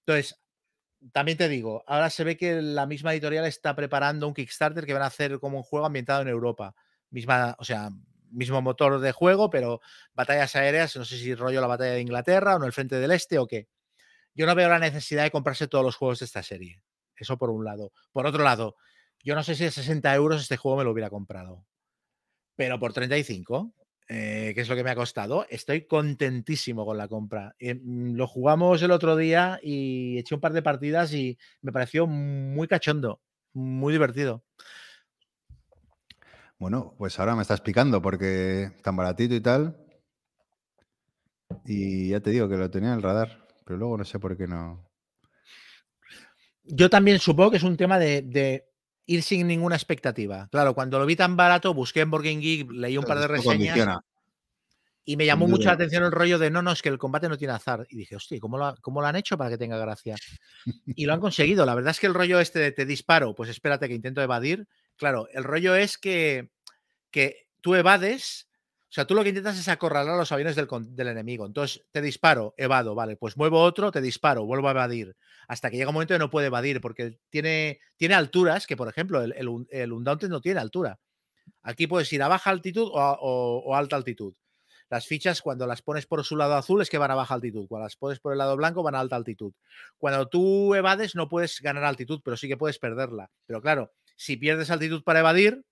Entonces, 0.00 0.40
también 1.12 1.38
te 1.38 1.48
digo, 1.48 1.82
ahora 1.86 2.10
se 2.10 2.24
ve 2.24 2.36
que 2.36 2.60
la 2.62 2.86
misma 2.86 3.12
editorial 3.12 3.46
está 3.46 3.74
preparando 3.74 4.28
un 4.28 4.34
Kickstarter 4.34 4.86
que 4.86 4.92
van 4.92 5.02
a 5.02 5.06
hacer 5.06 5.38
como 5.38 5.58
un 5.58 5.62
juego 5.62 5.86
ambientado 5.86 6.22
en 6.22 6.28
Europa. 6.28 6.74
Misma, 7.10 7.56
o 7.58 7.64
sea, 7.64 7.90
mismo 8.30 8.62
motor 8.62 9.00
de 9.00 9.12
juego, 9.12 9.50
pero 9.50 9.80
batallas 10.14 10.54
aéreas, 10.56 10.94
no 10.96 11.04
sé 11.04 11.18
si 11.18 11.34
rollo 11.34 11.60
la 11.60 11.66
batalla 11.66 11.92
de 11.92 12.00
Inglaterra 12.00 12.56
o 12.56 12.58
no 12.58 12.66
el 12.66 12.72
frente 12.72 12.96
del 12.96 13.10
este 13.10 13.38
o 13.38 13.46
qué 13.46 13.68
yo 14.34 14.46
no 14.46 14.54
veo 14.54 14.68
la 14.68 14.78
necesidad 14.78 15.24
de 15.24 15.30
comprarse 15.30 15.68
todos 15.68 15.84
los 15.84 15.96
juegos 15.96 16.20
de 16.20 16.24
esta 16.24 16.42
serie. 16.42 16.82
Eso 17.16 17.36
por 17.36 17.50
un 17.50 17.64
lado. 17.64 17.92
Por 18.12 18.26
otro 18.26 18.42
lado, 18.42 18.76
yo 19.22 19.34
no 19.34 19.42
sé 19.42 19.54
si 19.54 19.66
a 19.66 19.70
60 19.70 20.14
euros 20.14 20.40
este 20.40 20.56
juego 20.56 20.78
me 20.78 20.84
lo 20.84 20.92
hubiera 20.92 21.10
comprado. 21.10 21.66
Pero 22.56 22.78
por 22.78 22.92
35, 22.92 23.74
eh, 24.12 24.50
que 24.56 24.62
es 24.62 24.68
lo 24.68 24.74
que 24.74 24.82
me 24.82 24.90
ha 24.90 24.96
costado, 24.96 25.46
estoy 25.50 25.86
contentísimo 25.86 26.84
con 26.84 26.98
la 26.98 27.06
compra. 27.06 27.54
Eh, 27.60 27.76
mm, 27.76 28.16
lo 28.16 28.26
jugamos 28.26 28.82
el 28.82 28.90
otro 28.90 29.14
día 29.14 29.60
y 29.62 30.18
eché 30.18 30.34
un 30.34 30.40
par 30.40 30.52
de 30.52 30.62
partidas 30.62 31.14
y 31.14 31.38
me 31.62 31.70
pareció 31.70 32.08
muy 32.08 32.66
cachondo, 32.66 33.20
muy 33.52 33.92
divertido. 33.92 34.42
Bueno, 36.58 36.96
pues 36.98 37.20
ahora 37.20 37.36
me 37.36 37.42
estás 37.42 37.60
picando 37.60 38.02
porque 38.02 38.72
tan 38.82 38.96
baratito 38.96 39.32
y 39.36 39.40
tal. 39.40 39.76
Y 41.64 42.08
ya 42.08 42.18
te 42.18 42.30
digo 42.30 42.48
que 42.48 42.56
lo 42.56 42.68
tenía 42.68 42.88
en 42.88 42.96
el 42.96 43.02
radar, 43.02 43.46
pero 43.64 43.78
luego 43.78 43.96
no 43.96 44.04
sé 44.04 44.18
por 44.18 44.36
qué 44.36 44.48
no. 44.48 44.90
Yo 46.64 46.90
también 46.90 47.20
supongo 47.20 47.52
que 47.52 47.58
es 47.58 47.62
un 47.62 47.76
tema 47.76 47.96
de, 48.00 48.22
de 48.22 48.69
ir 49.12 49.22
sin 49.22 49.46
ninguna 49.48 49.74
expectativa. 49.76 50.48
Claro, 50.50 50.74
cuando 50.74 50.98
lo 50.98 51.06
vi 51.06 51.16
tan 51.16 51.36
barato, 51.36 51.74
busqué 51.74 52.00
en 52.00 52.10
Game 52.10 52.36
Geek, 52.40 52.70
leí 52.70 52.96
un 52.96 53.04
par 53.04 53.18
de 53.18 53.26
reseñas 53.28 53.74
y 55.04 55.16
me 55.16 55.26
llamó 55.26 55.46
mucho 55.56 55.68
la 55.68 55.74
atención 55.74 56.04
el 56.04 56.12
rollo 56.12 56.38
de 56.38 56.50
no, 56.50 56.62
no, 56.62 56.70
es 56.70 56.82
que 56.82 56.88
el 56.90 56.98
combate 56.98 57.28
no 57.28 57.36
tiene 57.36 57.54
azar. 57.54 57.86
Y 57.88 57.96
dije, 57.96 58.14
hostia, 58.14 58.38
¿cómo 58.38 58.58
lo, 58.58 58.66
ha- 58.66 58.76
cómo 58.80 59.00
lo 59.00 59.06
han 59.08 59.16
hecho 59.16 59.36
para 59.36 59.50
que 59.50 59.58
tenga 59.58 59.76
gracia? 59.78 60.14
Y 60.94 61.06
lo 61.06 61.14
han 61.14 61.20
conseguido. 61.20 61.66
La 61.66 61.74
verdad 61.74 61.90
es 61.90 61.98
que 62.00 62.06
el 62.06 62.14
rollo 62.14 62.38
este 62.38 62.58
de 62.60 62.72
te 62.72 62.86
disparo, 62.86 63.34
pues 63.34 63.50
espérate 63.50 63.88
que 63.88 63.94
intento 63.94 64.22
evadir. 64.22 64.68
Claro, 64.96 65.26
el 65.32 65.42
rollo 65.42 65.74
es 65.74 65.98
que, 65.98 66.50
que 67.10 67.48
tú 67.60 67.74
evades, 67.74 68.48
o 68.82 68.92
sea, 68.92 69.06
tú 69.06 69.14
lo 69.14 69.22
que 69.24 69.30
intentas 69.30 69.58
es 69.58 69.68
acorralar 69.68 70.14
a 70.14 70.18
los 70.18 70.30
aviones 70.32 70.54
del, 70.54 70.68
del 70.90 71.08
enemigo. 71.08 71.46
Entonces, 71.46 71.84
te 71.90 72.00
disparo, 72.02 72.54
evado, 72.56 72.94
vale, 72.94 73.16
pues 73.16 73.36
muevo 73.36 73.60
otro, 73.60 73.90
te 73.90 74.00
disparo, 74.00 74.44
vuelvo 74.44 74.68
a 74.68 74.72
evadir. 74.72 75.16
Hasta 75.50 75.68
que 75.70 75.76
llega 75.76 75.90
un 75.90 75.94
momento 75.94 76.14
que 76.14 76.18
no 76.20 76.30
puede 76.30 76.46
evadir, 76.46 76.80
porque 76.80 77.18
tiene, 77.28 77.80
tiene 77.96 78.14
alturas 78.14 78.66
que, 78.68 78.76
por 78.76 78.88
ejemplo, 78.88 79.20
el, 79.22 79.32
el, 79.32 79.48
el 79.70 79.92
Undaunted 79.92 80.28
no 80.28 80.40
tiene 80.40 80.60
altura. 80.60 81.00
Aquí 81.62 81.86
puedes 81.86 82.12
ir 82.12 82.22
a 82.22 82.28
baja 82.28 82.50
altitud 82.50 82.88
o, 82.92 83.00
a- 83.00 83.18
o- 83.20 83.74
alta 83.74 83.96
altitud. 83.96 84.34
Las 84.90 85.06
fichas, 85.06 85.42
cuando 85.42 85.66
las 85.66 85.82
pones 85.82 86.06
por 86.06 86.24
su 86.24 86.36
lado 86.36 86.54
azul, 86.54 86.82
es 86.82 86.90
que 86.90 86.98
van 86.98 87.10
a 87.12 87.14
baja 87.16 87.34
altitud. 87.34 87.66
Cuando 87.68 87.84
las 87.86 87.96
pones 87.96 88.20
por 88.20 88.32
el 88.32 88.38
lado 88.38 88.56
blanco, 88.56 88.82
van 88.82 88.94
a 88.96 89.00
alta 89.00 89.16
altitud. 89.16 89.52
Cuando 89.98 90.28
tú 90.28 90.74
evades, 90.74 91.14
no 91.16 91.28
puedes 91.28 91.60
ganar 91.60 91.84
altitud, 91.84 92.20
pero 92.24 92.36
sí 92.36 92.48
que 92.48 92.56
puedes 92.56 92.78
perderla. 92.78 93.30
Pero 93.46 93.62
claro, 93.62 93.92
si 94.16 94.36
pierdes 94.36 94.70
altitud 94.70 95.02
para 95.04 95.20
evadir, 95.20 95.64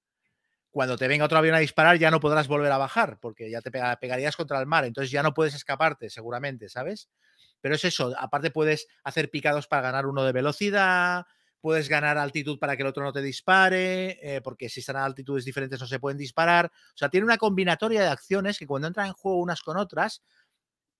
cuando 0.71 0.97
te 0.99 1.09
venga 1.09 1.25
otro 1.25 1.39
avión 1.39 1.55
a 1.55 1.59
disparar, 1.61 1.99
ya 1.99 2.11
no 2.11 2.21
podrás 2.21 2.49
volver 2.49 2.71
a 2.73 2.79
bajar, 2.79 3.19
porque 3.21 3.51
ya 3.51 3.61
te 3.63 3.71
pega- 3.73 3.99
pegarías 3.99 4.37
contra 4.37 4.61
el 4.61 4.67
mar. 4.67 4.85
Entonces 4.85 5.11
ya 5.11 5.23
no 5.23 5.35
puedes 5.35 5.55
escaparte, 5.55 6.11
seguramente, 6.11 6.69
¿sabes? 6.69 7.09
Pero 7.61 7.75
es 7.75 7.85
eso. 7.85 8.15
Aparte, 8.19 8.51
puedes 8.51 8.87
hacer 9.05 9.31
picados 9.31 9.67
para 9.67 9.83
ganar 9.83 10.07
uno 10.07 10.25
de 10.25 10.33
velocidad. 10.33 11.27
Puedes 11.61 11.89
ganar 11.89 12.19
altitud 12.19 12.59
para 12.59 12.77
que 12.77 12.83
el 12.83 12.89
otro 12.89 13.03
no 13.03 13.13
te 13.13 13.21
dispare, 13.21 14.19
eh, 14.23 14.41
porque 14.43 14.69
si 14.69 14.81
están 14.81 14.97
a 14.97 15.05
altitudes 15.05 15.45
diferentes 15.45 15.81
no 15.81 15.87
se 15.87 15.99
pueden 15.99 16.17
disparar. 16.17 16.67
O 16.67 16.97
sea, 16.97 17.09
tiene 17.09 17.25
una 17.25 17.37
combinatoria 17.37 18.01
de 18.01 18.09
acciones 18.09 18.59
que 18.59 18.67
cuando 18.67 18.87
entran 18.87 19.09
en 19.09 19.13
juego 19.15 19.39
unas 19.39 19.61
con 19.63 19.77
otras, 19.77 20.23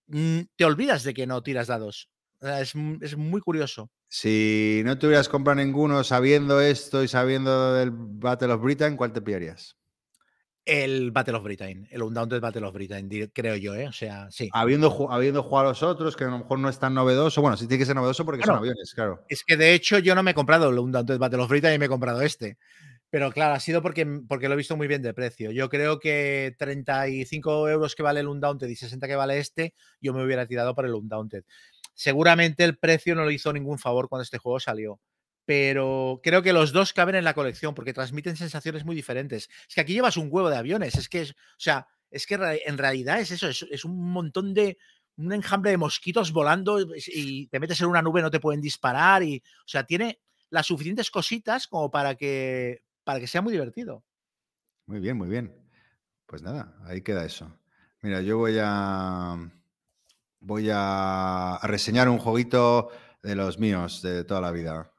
mm, 0.09 0.41
te 0.57 0.65
olvidas 0.65 1.05
de 1.05 1.15
que 1.15 1.27
no 1.27 1.43
tiras 1.43 1.69
dados. 1.69 2.11
Es, 2.41 2.75
es 3.01 3.17
muy 3.17 3.41
curioso. 3.41 3.91
Si 4.09 4.83
no 4.85 4.99
te 4.99 5.07
hubieras 5.07 5.29
comprado 5.29 5.57
ninguno 5.57 6.03
sabiendo 6.03 6.61
esto 6.61 7.03
y 7.05 7.09
sabiendo 7.09 7.75
del 7.75 7.91
Battle 7.93 8.53
of 8.53 8.63
Britain, 8.63 8.97
¿cuál 8.97 9.13
te 9.13 9.23
pillarías? 9.23 9.78
El 10.71 11.13
Battle 11.13 11.37
of 11.37 11.45
Britain, 11.45 11.89
el 11.91 12.03
Undaunted 12.03 12.43
Battle 12.43 12.67
of 12.67 12.75
Britain, 12.75 13.09
creo 13.33 13.57
yo, 13.57 13.75
¿eh? 13.75 13.89
O 13.89 13.93
sea, 13.93 14.31
sí. 14.31 14.51
Habiendo, 14.53 15.11
habiendo 15.11 15.43
jugado 15.43 15.69
a 15.69 15.71
los 15.71 15.83
otros, 15.83 16.15
que 16.15 16.25
a 16.25 16.29
lo 16.29 16.41
mejor 16.41 16.59
no 16.59 16.69
es 16.69 16.79
tan 16.79 16.93
novedoso. 16.93 17.41
Bueno, 17.41 17.57
sí 17.57 17.67
tiene 17.67 17.81
que 17.81 17.87
ser 17.87 17.97
novedoso 17.97 18.27
porque 18.27 18.45
son 18.45 18.57
aviones, 18.57 18.93
claro. 18.95 19.25
Es 19.31 19.43
que 19.45 19.57
de 19.57 19.73
hecho 19.73 19.99
yo 19.99 20.15
no 20.15 20.23
me 20.23 20.33
he 20.33 20.35
comprado 20.35 20.69
el 20.69 20.79
Undaunted 20.79 21.19
Battle 21.19 21.41
of 21.41 21.49
Britain 21.49 21.75
y 21.75 21.79
me 21.79 21.87
he 21.87 21.89
comprado 21.89 22.21
este. 22.21 22.59
Pero 23.11 23.33
claro, 23.33 23.55
ha 23.55 23.61
sido 23.61 23.81
porque, 23.81 24.07
porque 24.29 24.49
lo 24.49 24.55
he 24.55 24.59
visto 24.59 24.77
muy 24.77 24.87
bien 24.87 25.01
de 25.01 25.15
precio. 25.15 25.51
Yo 25.51 25.71
creo 25.71 25.99
que 25.99 26.55
35 26.59 27.71
euros 27.71 27.95
que 27.95 28.03
vale 28.03 28.21
el 28.21 28.29
Undaunted 28.29 28.69
y 28.69 28.77
60 28.77 29.07
que 29.07 29.17
vale 29.17 29.39
este, 29.39 29.75
yo 30.03 30.13
me 30.13 30.23
hubiera 30.23 30.47
tirado 30.47 30.75
por 30.75 30.85
el 30.85 30.93
Undaunted. 30.93 31.45
Seguramente 31.95 32.65
el 32.65 32.77
precio 32.77 33.15
no 33.15 33.25
le 33.25 33.33
hizo 33.33 33.53
ningún 33.53 33.79
favor 33.79 34.11
cuando 34.11 34.25
este 34.25 34.37
juego 34.37 34.61
salió. 34.61 35.01
Pero 35.49 36.21
creo 36.23 36.43
que 36.43 36.53
los 36.53 36.73
dos 36.73 36.93
caben 36.93 37.15
en 37.15 37.25
la 37.25 37.33
colección 37.33 37.75
porque 37.75 37.95
transmiten 37.95 38.37
sensaciones 38.37 38.85
muy 38.85 38.95
diferentes. 38.95 39.49
Es 39.67 39.75
que 39.75 39.81
aquí 39.81 39.95
llevas 39.95 40.19
un 40.19 40.29
huevo 40.31 40.51
de 40.51 40.59
aviones. 40.59 40.95
Es 40.95 41.09
que, 41.09 41.23
es, 41.23 41.31
o 41.31 41.35
sea, 41.57 41.87
es 42.11 42.27
que 42.27 42.35
en 42.67 42.77
realidad 42.77 43.19
es 43.19 43.31
eso, 43.31 43.49
es, 43.49 43.85
un 43.87 44.11
montón 44.13 44.53
de, 44.53 44.77
un 45.17 45.33
enjambre 45.33 45.71
de 45.71 45.79
mosquitos 45.79 46.33
volando 46.33 46.79
y- 46.79 47.03
y 47.07 47.47
te 47.47 47.61
metes 47.61 47.81
en 47.81 47.87
una 47.87 48.03
nube, 48.03 48.21
no 48.21 48.31
te 48.31 48.41
pueden 48.41 48.61
disparar. 48.61 49.23
Y, 49.23 49.39
o 49.39 49.67
sea, 49.69 49.85
tiene 49.85 50.21
las 50.51 50.67
suficientes 50.67 51.11
cositas 51.11 51.67
como 51.67 51.91
para 51.91 52.15
que, 52.15 52.83
para 53.03 53.19
que 53.19 53.27
sea 53.27 53.41
muy 53.41 53.55
divertido. 53.55 54.05
Muy 54.85 55.01
bien, 55.01 55.17
muy 55.17 55.31
bien. 55.31 55.57
Pues 56.27 56.43
nada, 56.43 56.77
ahí 56.85 57.01
queda 57.01 57.25
eso. 57.25 57.59
Mira, 58.03 58.21
yo 58.21 58.37
voy 58.37 58.59
a. 58.61 59.51
Voy 60.41 60.69
a 60.71 61.59
reseñar 61.63 62.11
un 62.11 62.19
jueguito 62.19 62.91
de 63.23 63.35
los 63.35 63.59
míos 63.59 64.03
de 64.03 64.25
toda 64.25 64.43
la 64.43 64.53
vida. 64.53 64.93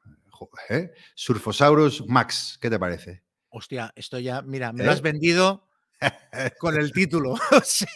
¿Eh? 0.69 0.91
Surfosaurus 1.15 2.05
Max, 2.07 2.57
¿qué 2.61 2.69
te 2.69 2.79
parece? 2.79 3.23
Hostia, 3.49 3.91
esto 3.95 4.19
ya, 4.19 4.41
mira, 4.41 4.71
me 4.73 4.83
¿Eh? 4.83 4.85
lo 4.85 4.91
has 4.91 5.01
vendido 5.01 5.67
con 6.59 6.79
el 6.79 6.91
título. 6.91 7.33
O 7.51 7.61
sea, 7.63 7.89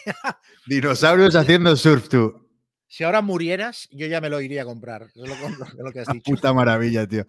Dinosaurios 0.66 1.34
haciendo 1.36 1.76
surf, 1.76 2.08
tú. 2.08 2.48
si 2.88 3.04
ahora 3.04 3.20
murieras, 3.22 3.88
yo 3.92 4.06
ya 4.06 4.20
me 4.20 4.28
lo 4.30 4.40
iría 4.40 4.62
a 4.62 4.64
comprar. 4.64 5.02
Es 5.14 5.16
lo, 5.16 5.26
lo- 5.26 5.84
lo 5.84 5.92
que 5.92 6.00
has 6.00 6.08
dicho. 6.12 6.30
Puta 6.30 6.52
maravilla, 6.52 7.06
tío. 7.06 7.26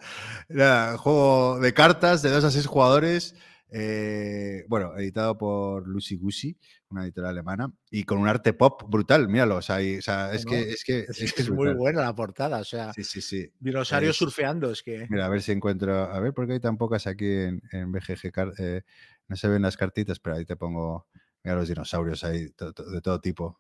Nada, 0.50 0.98
juego 0.98 1.60
de 1.60 1.74
cartas 1.74 2.22
de 2.22 2.30
2 2.30 2.44
a 2.44 2.52
6 2.52 2.66
jugadores. 2.66 3.36
eh, 3.72 4.64
bueno, 4.70 4.98
editado 4.98 5.38
por 5.38 5.88
Lucy 5.88 6.16
Gucci, 6.16 6.58
una 6.96 7.04
editorial 7.06 7.32
alemana, 7.32 7.72
y 7.92 8.04
con 8.04 8.18
un 8.18 8.28
arte 8.28 8.54
pop 8.54 8.84
brutal. 8.90 9.28
Míralo, 9.30 9.58
o 9.58 9.62
sea, 9.62 9.82
y- 9.82 9.98
o 9.98 10.02
sea, 10.02 10.34
es, 10.34 10.46
No, 10.46 10.52
que, 10.52 10.70
es 10.72 10.84
que 10.84 11.00
Es, 11.00 11.10
es 11.22 11.34
que 11.34 11.42
es 11.42 11.48
es 11.48 11.54
muy 11.54 11.74
buena 11.74 12.02
la 12.02 12.16
portada. 12.16 12.60
O 12.60 12.64
sea, 12.64 12.94
Sí, 12.94 13.04
sí, 13.04 13.22
sí. 13.22 13.52
dinosaurios 13.60 14.12
es- 14.12 14.18
surfeando. 14.18 14.72
Es 14.72 14.82
que. 14.82 15.08
Mira, 15.10 15.26
a 15.26 15.30
ver 15.30 15.42
si 15.42 15.52
encuentro. 15.52 15.94
A 16.12 16.20
ver, 16.20 16.34
porque 16.34 16.54
hay 16.54 16.60
tan 16.60 16.78
pocas 16.78 17.08
aquí 17.08 17.26
en, 17.30 17.62
en 17.72 17.92
BGG. 17.92 18.54
eh, 18.60 18.82
no 19.28 19.36
se 19.36 19.48
ven 19.48 19.62
las 19.62 19.76
cartitas, 19.78 20.20
pero 20.20 20.36
ahí 20.36 20.46
te 20.46 20.56
pongo. 20.56 21.08
Mira 21.44 21.56
los 21.58 21.68
dinosaurios 21.68 22.24
ahí, 22.24 22.50
to- 22.52 22.74
to- 22.74 22.90
de 22.90 23.02
todo 23.02 23.20
tipo. 23.22 23.60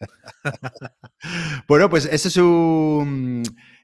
bueno, 1.68 1.90
pues 1.90 2.06
ese 2.06 2.28
es 2.28 2.36
un. 2.36 3.42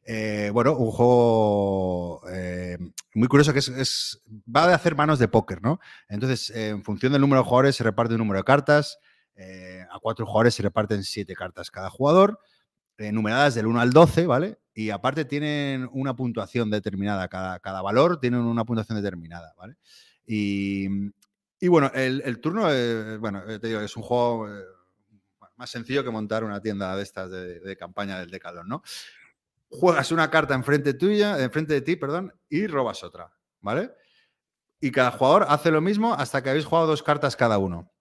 Eh, 0.08 0.50
bueno, 0.52 0.76
un 0.76 0.92
juego 0.92 2.22
eh, 2.30 2.78
muy 3.14 3.26
curioso 3.26 3.52
que 3.52 3.58
es, 3.58 4.22
va 4.54 4.68
de 4.68 4.74
hacer 4.74 4.94
manos 4.94 5.18
de 5.18 5.26
póker, 5.26 5.60
¿no? 5.62 5.80
Entonces, 6.08 6.50
en 6.50 6.84
función 6.84 7.10
del 7.10 7.20
número 7.20 7.42
de 7.42 7.48
jugadores 7.48 7.74
se 7.74 7.82
reparte 7.82 8.14
un 8.14 8.18
número 8.18 8.38
de 8.38 8.44
cartas. 8.44 8.98
eh, 9.34 9.84
a 9.90 9.98
cuatro 9.98 10.24
jugadores 10.24 10.54
se 10.54 10.62
reparten 10.62 11.02
siete 11.02 11.34
cartas 11.34 11.70
cada 11.70 11.90
jugador 11.90 12.38
numeradas 12.98 13.54
del 13.54 13.66
1 13.66 13.80
al 13.80 13.92
12, 13.92 14.26
¿vale? 14.26 14.58
Y 14.72 14.88
aparte 14.88 15.26
tienen 15.26 15.86
una 15.92 16.16
puntuación 16.16 16.70
determinada, 16.70 17.28
cada, 17.28 17.58
cada 17.58 17.82
valor 17.82 18.18
tiene 18.20 18.38
una 18.38 18.64
puntuación 18.64 18.96
determinada, 19.02 19.52
¿vale? 19.58 19.76
Y, 20.26 20.86
y 21.60 21.68
bueno, 21.68 21.90
el, 21.94 22.40
turno, 22.40 22.62
bueno, 23.20 23.42
te 23.60 23.68
digo, 23.68 23.80
es 23.80 23.94
un 23.96 24.02
juego 24.02 24.48
más 25.56 25.68
sencillo 25.68 26.04
que 26.04 26.10
montar 26.10 26.42
una 26.42 26.62
tienda 26.62 26.96
de 26.96 27.02
estas 27.02 27.30
de, 27.30 27.60
de 27.60 27.76
campaña 27.76 28.18
del 28.18 28.30
Decathlon, 28.30 28.66
¿no? 28.66 28.82
Juegas 29.68 30.12
una 30.12 30.30
carta 30.30 30.55
enfrente 30.55 30.94
tuya, 30.94 31.43
enfrente 31.43 31.74
de 31.74 31.82
ti, 31.82 31.97
perdón, 31.97 32.32
y 32.48 32.66
robas 32.66 33.02
otra, 33.05 33.32
¿vale? 33.60 33.90
Y 34.80 34.90
cada 34.93 35.10
jugador 35.12 35.47
hace 35.48 35.70
lo 35.70 35.80
mismo 35.80 36.14
hasta 36.14 36.43
que 36.43 36.51
habéis 36.51 36.66
jugado 36.66 36.88
dos 36.88 37.02
cartas 37.02 37.36
cada 37.36 37.59
uno. 37.59 37.93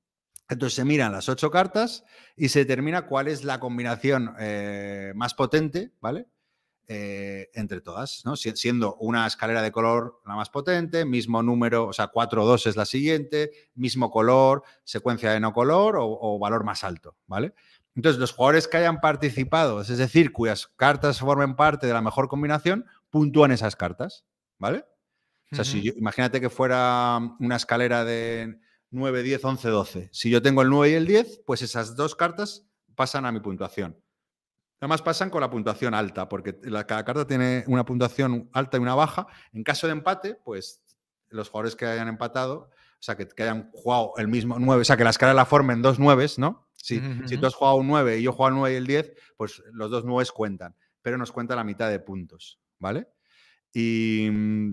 Entonces 0.50 0.76
se 0.76 0.86
miran 0.86 1.12
las 1.14 1.30
ocho 1.30 1.52
cartas 1.52 2.06
y 2.36 2.50
se 2.50 2.60
determina 2.60 3.08
cuál 3.08 3.28
es 3.30 3.44
la 3.44 3.60
combinación 3.60 4.36
eh, 4.40 5.14
más 5.16 5.34
potente, 5.36 5.94
¿vale? 6.02 6.28
Eh, 6.88 7.50
entre 7.56 7.82
todas, 7.82 8.22
¿no? 8.26 8.36
Si- 8.36 8.56
siendo 8.56 8.96
una 8.98 9.26
escalera 9.28 9.64
de 9.64 9.72
color 9.72 10.22
la 10.26 10.36
más 10.36 10.52
potente, 10.52 11.06
mismo 11.06 11.42
número, 11.44 11.88
o 11.88 11.94
sea, 11.94 12.08
4 12.08 12.44
o 12.44 12.48
2 12.48 12.68
es 12.68 12.76
la 12.76 12.86
siguiente, 12.86 13.52
mismo 13.76 14.12
color, 14.12 14.64
secuencia 14.84 15.32
de 15.32 15.40
no 15.40 15.54
color 15.54 15.98
o, 15.98 16.06
o 16.08 16.38
valor 16.40 16.64
más 16.64 16.84
alto, 16.84 17.18
¿vale? 17.28 17.56
Entonces, 17.96 18.20
los 18.20 18.32
jugadores 18.34 18.68
que 18.68 18.78
hayan 18.78 19.00
participado, 19.00 19.82
es 19.82 19.88
decir, 19.98 20.32
cuyas 20.34 20.68
cartas 20.76 21.20
formen 21.20 21.56
parte 21.56 21.88
de 21.88 21.94
la 21.94 22.02
mejor 22.02 22.28
combinación, 22.28 22.86
puntúan 23.10 23.52
esas 23.52 23.76
cartas, 23.76 24.26
¿vale? 24.60 24.86
O 25.52 25.56
sea, 25.56 25.64
si 25.64 25.82
yo- 25.82 25.94
imagínate 25.96 26.42
que 26.42 26.50
fuera 26.50 27.20
una 27.40 27.56
escalera 27.56 28.04
de 28.04 28.60
9, 28.92 29.24
10, 29.24 29.44
11, 29.46 29.70
12. 29.70 30.10
Si 30.12 30.30
yo 30.30 30.42
tengo 30.42 30.62
el 30.62 30.70
9 30.70 30.90
y 30.92 30.94
el 30.96 31.06
10, 31.08 31.42
pues 31.46 31.62
esas 31.62 31.96
dos 31.96 32.16
cartas 32.16 32.66
pasan 32.96 33.26
a 33.26 33.32
mi 33.32 33.40
puntuación. 33.40 33.98
Además 34.82 35.02
pasan 35.02 35.30
con 35.30 35.42
la 35.42 35.50
puntuación 35.50 35.94
alta, 35.94 36.28
porque 36.28 36.60
la- 36.64 36.86
cada 36.86 37.06
carta 37.06 37.26
tiene 37.26 37.64
una 37.68 37.86
puntuación 37.86 38.50
alta 38.54 38.78
y 38.78 38.82
una 38.82 38.96
baja. 38.96 39.28
En 39.54 39.64
caso 39.64 39.88
de 39.88 39.94
empate, 39.94 40.36
pues 40.44 40.82
los 41.30 41.50
jugadores 41.50 41.76
que 41.76 41.86
hayan 41.86 42.08
empatado, 42.10 42.70
o 43.00 43.02
sea, 43.06 43.16
que, 43.16 43.28
que 43.28 43.44
hayan 43.44 43.70
jugado 43.74 44.14
el 44.18 44.28
mismo 44.28 44.58
9, 44.60 44.82
o 44.82 44.86
sea, 44.86 44.98
que 44.98 45.04
la 45.06 45.10
escala 45.12 45.34
la 45.34 45.46
formen 45.46 45.82
dos 45.82 45.98
9, 46.00 46.26
¿no? 46.38 46.65
Si, 46.76 47.00
si 47.28 47.38
tú 47.38 47.46
has 47.48 47.56
jugado 47.56 47.78
un 47.78 47.88
9 47.88 48.20
y 48.20 48.24
yo 48.24 48.32
he 48.32 48.34
jugado 48.34 48.50
el 48.56 48.60
9 48.60 48.74
y 48.76 48.78
el 48.78 48.88
10, 48.88 49.14
pues 49.38 49.64
los 49.72 49.90
dos 49.90 50.04
9 50.06 50.28
cuentan, 50.34 50.76
pero 51.02 51.18
nos 51.18 51.32
cuenta 51.32 51.56
la 51.56 51.64
mitad 51.64 51.90
de 51.90 52.00
puntos, 52.00 52.60
¿vale? 52.80 53.08
Y 53.74 54.30
mm, 54.32 54.72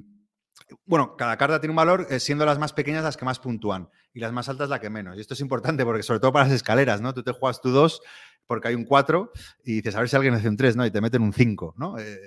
bueno, 0.85 1.17
cada 1.17 1.37
carta 1.37 1.61
tiene 1.61 1.73
un 1.73 1.77
valor, 1.77 2.07
eh, 2.11 2.21
siendo 2.21 2.45
las 2.47 2.59
más 2.59 2.73
pequeñas 2.73 3.05
las 3.05 3.17
que 3.17 3.25
más 3.25 3.39
puntúan 3.39 3.89
y 4.13 4.21
las 4.21 4.33
más 4.33 4.49
altas 4.49 4.69
la 4.69 4.81
que 4.81 4.91
menos. 4.91 5.17
Y 5.17 5.21
esto 5.21 5.35
es 5.35 5.41
importante 5.41 5.85
porque, 5.85 6.03
sobre 6.03 6.21
todo 6.21 6.33
para 6.33 6.45
las 6.47 6.55
escaleras, 6.55 7.01
¿no? 7.01 7.15
Tú 7.15 7.23
te 7.23 7.33
juegas 7.33 7.61
tu 7.61 7.71
2 7.71 8.01
porque 8.47 8.69
hay 8.69 8.75
un 8.75 8.85
4 8.85 9.33
y 9.65 9.77
dices, 9.77 9.95
a 9.97 10.01
ver 10.01 10.09
si 10.09 10.17
alguien 10.17 10.35
hace 10.35 10.49
un 10.49 10.57
3, 10.57 10.77
¿no? 10.77 10.85
Y 10.87 10.91
te 10.91 11.01
meten 11.01 11.23
un 11.23 11.33
5, 11.33 11.75
¿no? 11.79 11.99
Eh, 11.99 12.19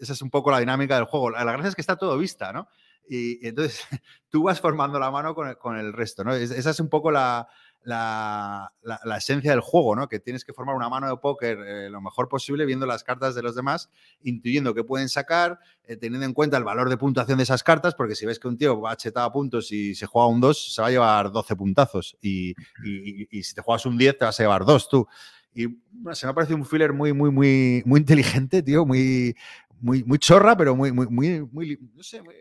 esa 0.00 0.12
es 0.12 0.22
un 0.22 0.30
poco 0.30 0.50
la 0.50 0.58
dinámica 0.60 0.96
del 0.96 1.04
juego. 1.04 1.30
La, 1.30 1.44
la 1.44 1.52
gracia 1.52 1.68
es 1.70 1.74
que 1.74 1.80
está 1.80 1.96
todo 1.96 2.18
vista, 2.18 2.52
¿no? 2.52 2.68
Y, 3.08 3.44
y 3.44 3.48
entonces 3.48 3.80
tú 4.28 4.42
vas 4.42 4.60
formando 4.60 4.98
la 4.98 5.10
mano 5.10 5.34
con 5.34 5.48
el, 5.48 5.56
con 5.56 5.76
el 5.78 5.92
resto, 5.92 6.24
¿no? 6.24 6.34
Es- 6.34 6.50
esa 6.50 6.70
es 6.70 6.80
un 6.80 6.88
poco 6.90 7.10
la, 7.10 7.48
la, 7.88 8.72
la- 8.82 9.00
la 9.04 9.16
esencia 9.16 9.50
del 9.50 9.60
juego, 9.60 9.96
¿no? 9.96 10.08
Que 10.08 10.20
tienes 10.20 10.44
que 10.44 10.52
formar 10.52 10.76
una 10.76 10.88
mano 10.90 11.08
de 11.08 11.16
póker 11.16 11.58
eh, 11.66 11.88
lo 11.90 12.00
mejor 12.02 12.28
posible 12.28 12.66
viendo 12.66 12.84
las 12.86 13.02
cartas 13.02 13.34
de 13.34 13.42
los 13.42 13.54
demás, 13.56 13.90
intuyendo 14.22 14.74
qué 14.74 14.84
pueden 14.84 15.08
sacar, 15.08 15.58
eh, 15.84 15.96
teniendo 15.96 16.26
en 16.26 16.34
cuenta 16.34 16.58
el 16.58 16.64
valor 16.64 16.90
de 16.90 16.98
puntuación 16.98 17.38
de 17.38 17.44
esas 17.44 17.62
cartas, 17.62 17.94
porque 17.94 18.14
si 18.14 18.26
ves 18.26 18.38
que 18.38 18.46
un 18.48 18.58
tío 18.58 18.78
va 18.80 18.94
chetado 18.96 19.26
a 19.26 19.32
puntos 19.32 19.72
y 19.72 19.94
se 19.94 20.04
juega 20.06 20.28
un 20.28 20.40
2, 20.40 20.74
se 20.74 20.82
va 20.82 20.88
a 20.88 20.90
llevar 20.90 21.32
12 21.32 21.56
puntazos. 21.56 22.16
Y, 22.20 22.50
y- 22.84 23.22
y- 23.22 23.28
y 23.30 23.42
si 23.42 23.54
te 23.54 23.62
juegas 23.62 23.86
un 23.86 23.96
10, 23.96 24.18
te 24.18 24.24
vas 24.26 24.38
a 24.38 24.42
llevar 24.42 24.64
2 24.66 24.88
tú. 24.88 25.06
Y 25.54 25.66
bueno, 25.90 26.14
se 26.14 26.26
me 26.26 26.30
ha 26.32 26.34
parecido 26.34 26.58
un 26.58 26.66
filler 26.66 26.92
muy, 26.92 27.12
muy, 27.14 27.30
muy, 27.30 27.82
muy 27.86 28.00
inteligente, 28.00 28.62
tío, 28.62 28.84
muy, 28.84 29.34
muy, 29.80 30.04
muy 30.04 30.18
chorra, 30.18 30.56
pero 30.56 30.76
muy, 30.76 30.92
muy, 30.92 31.06
muy, 31.08 31.40
muy, 31.50 31.78
no 31.94 32.02
sé, 32.02 32.20
muy- 32.22 32.34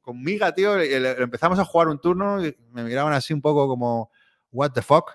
con 0.00 0.22
miga, 0.22 0.54
tío. 0.54 0.76
le- 0.76 1.22
Empezamos 1.22 1.58
a 1.58 1.64
jugar 1.64 1.88
un 1.88 2.00
turno 2.00 2.44
y 2.44 2.56
me 2.72 2.82
miraban 2.84 3.12
así 3.12 3.34
un 3.34 3.42
poco 3.42 3.68
como, 3.68 4.10
what 4.56 4.72
the 4.72 4.82
fuck. 4.82 5.12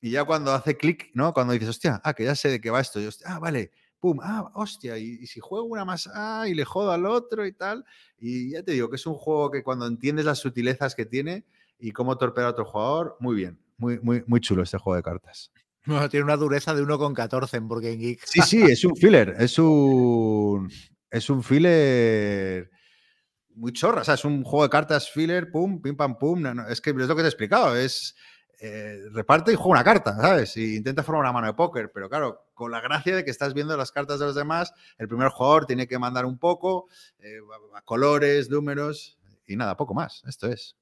Y 0.00 0.10
ya 0.10 0.24
cuando 0.24 0.52
hace 0.52 0.76
clic, 0.76 1.10
¿no? 1.14 1.32
Cuando 1.32 1.52
dices, 1.52 1.68
hostia, 1.68 2.00
ah, 2.04 2.14
que 2.14 2.24
ya 2.24 2.34
sé 2.34 2.48
de 2.48 2.60
qué 2.60 2.70
va 2.70 2.80
esto. 2.80 3.00
Y 3.00 3.06
hostia, 3.06 3.26
ah, 3.30 3.38
vale, 3.38 3.70
pum, 3.98 4.18
ah, 4.22 4.50
hostia, 4.54 4.96
y, 4.98 5.18
y 5.20 5.26
si 5.26 5.40
juego 5.40 5.66
una 5.66 5.84
más, 5.84 6.08
ah, 6.14 6.46
y 6.48 6.54
le 6.54 6.64
jodo 6.64 6.92
al 6.92 7.06
otro 7.06 7.46
y 7.46 7.52
tal. 7.52 7.84
Y 8.18 8.52
ya 8.52 8.62
te 8.62 8.72
digo 8.72 8.88
que 8.88 8.96
es 8.96 9.06
un 9.06 9.14
juego 9.14 9.50
que 9.50 9.62
cuando 9.62 9.86
entiendes 9.86 10.24
las 10.24 10.38
sutilezas 10.38 10.94
que 10.94 11.06
tiene 11.06 11.44
y 11.78 11.92
cómo 11.92 12.16
torpear 12.16 12.46
a 12.46 12.50
otro 12.50 12.64
jugador, 12.64 13.16
muy 13.20 13.36
bien. 13.36 13.58
Muy, 13.76 13.98
muy, 14.00 14.22
muy 14.26 14.40
chulo 14.40 14.62
este 14.62 14.78
juego 14.78 14.96
de 14.96 15.02
cartas. 15.02 15.50
Bueno, 15.86 16.08
tiene 16.08 16.24
una 16.24 16.36
dureza 16.36 16.74
de 16.74 16.82
1,14 16.82 17.56
en 17.56 17.68
Board 17.68 17.82
Game 17.82 17.96
Geek. 17.96 18.20
Sí, 18.26 18.40
sí, 18.42 18.62
es 18.62 18.84
un 18.84 18.94
filler. 18.96 19.34
Es 19.38 19.58
un. 19.58 20.70
Es 21.10 21.30
un 21.30 21.42
filler 21.42 22.70
muy 23.54 23.72
chorra. 23.72 24.02
O 24.02 24.04
sea, 24.04 24.14
es 24.14 24.24
un 24.24 24.44
juego 24.44 24.64
de 24.64 24.70
cartas 24.70 25.10
filler, 25.10 25.50
pum, 25.50 25.80
pim, 25.80 25.96
pam, 25.96 26.18
pum. 26.18 26.40
no, 26.42 26.54
no, 26.54 26.68
es 26.68 26.80
que 26.80 26.90
es 26.90 26.96
lo 26.96 27.16
que 27.16 27.22
te 27.22 27.26
he 27.26 27.30
explicado. 27.30 27.76
Es. 27.76 28.14
Eh, 28.60 29.00
reparte 29.12 29.52
y 29.52 29.56
juega 29.56 29.70
una 29.80 29.84
carta, 29.84 30.16
¿sabes? 30.20 30.56
Y 30.56 30.76
intenta 30.76 31.02
formar 31.02 31.22
una 31.22 31.32
mano 31.32 31.46
de 31.46 31.54
póker, 31.54 31.90
pero 31.92 32.08
claro, 32.08 32.46
con 32.54 32.70
la 32.70 32.80
gracia 32.80 33.16
de 33.16 33.24
que 33.24 33.30
estás 33.30 33.54
viendo 33.54 33.76
las 33.76 33.90
cartas 33.92 34.18
de 34.20 34.26
los 34.26 34.34
demás, 34.34 34.72
el 34.98 35.08
primer 35.08 35.28
jugador 35.30 35.66
tiene 35.66 35.86
que 35.88 35.98
mandar 35.98 36.26
un 36.26 36.38
poco, 36.38 36.88
eh, 37.20 37.38
a- 37.74 37.82
colores, 37.82 38.50
números 38.50 39.18
y 39.46 39.56
nada, 39.56 39.76
poco 39.76 39.94
más. 39.94 40.22
Esto 40.26 40.46
es. 40.48 40.76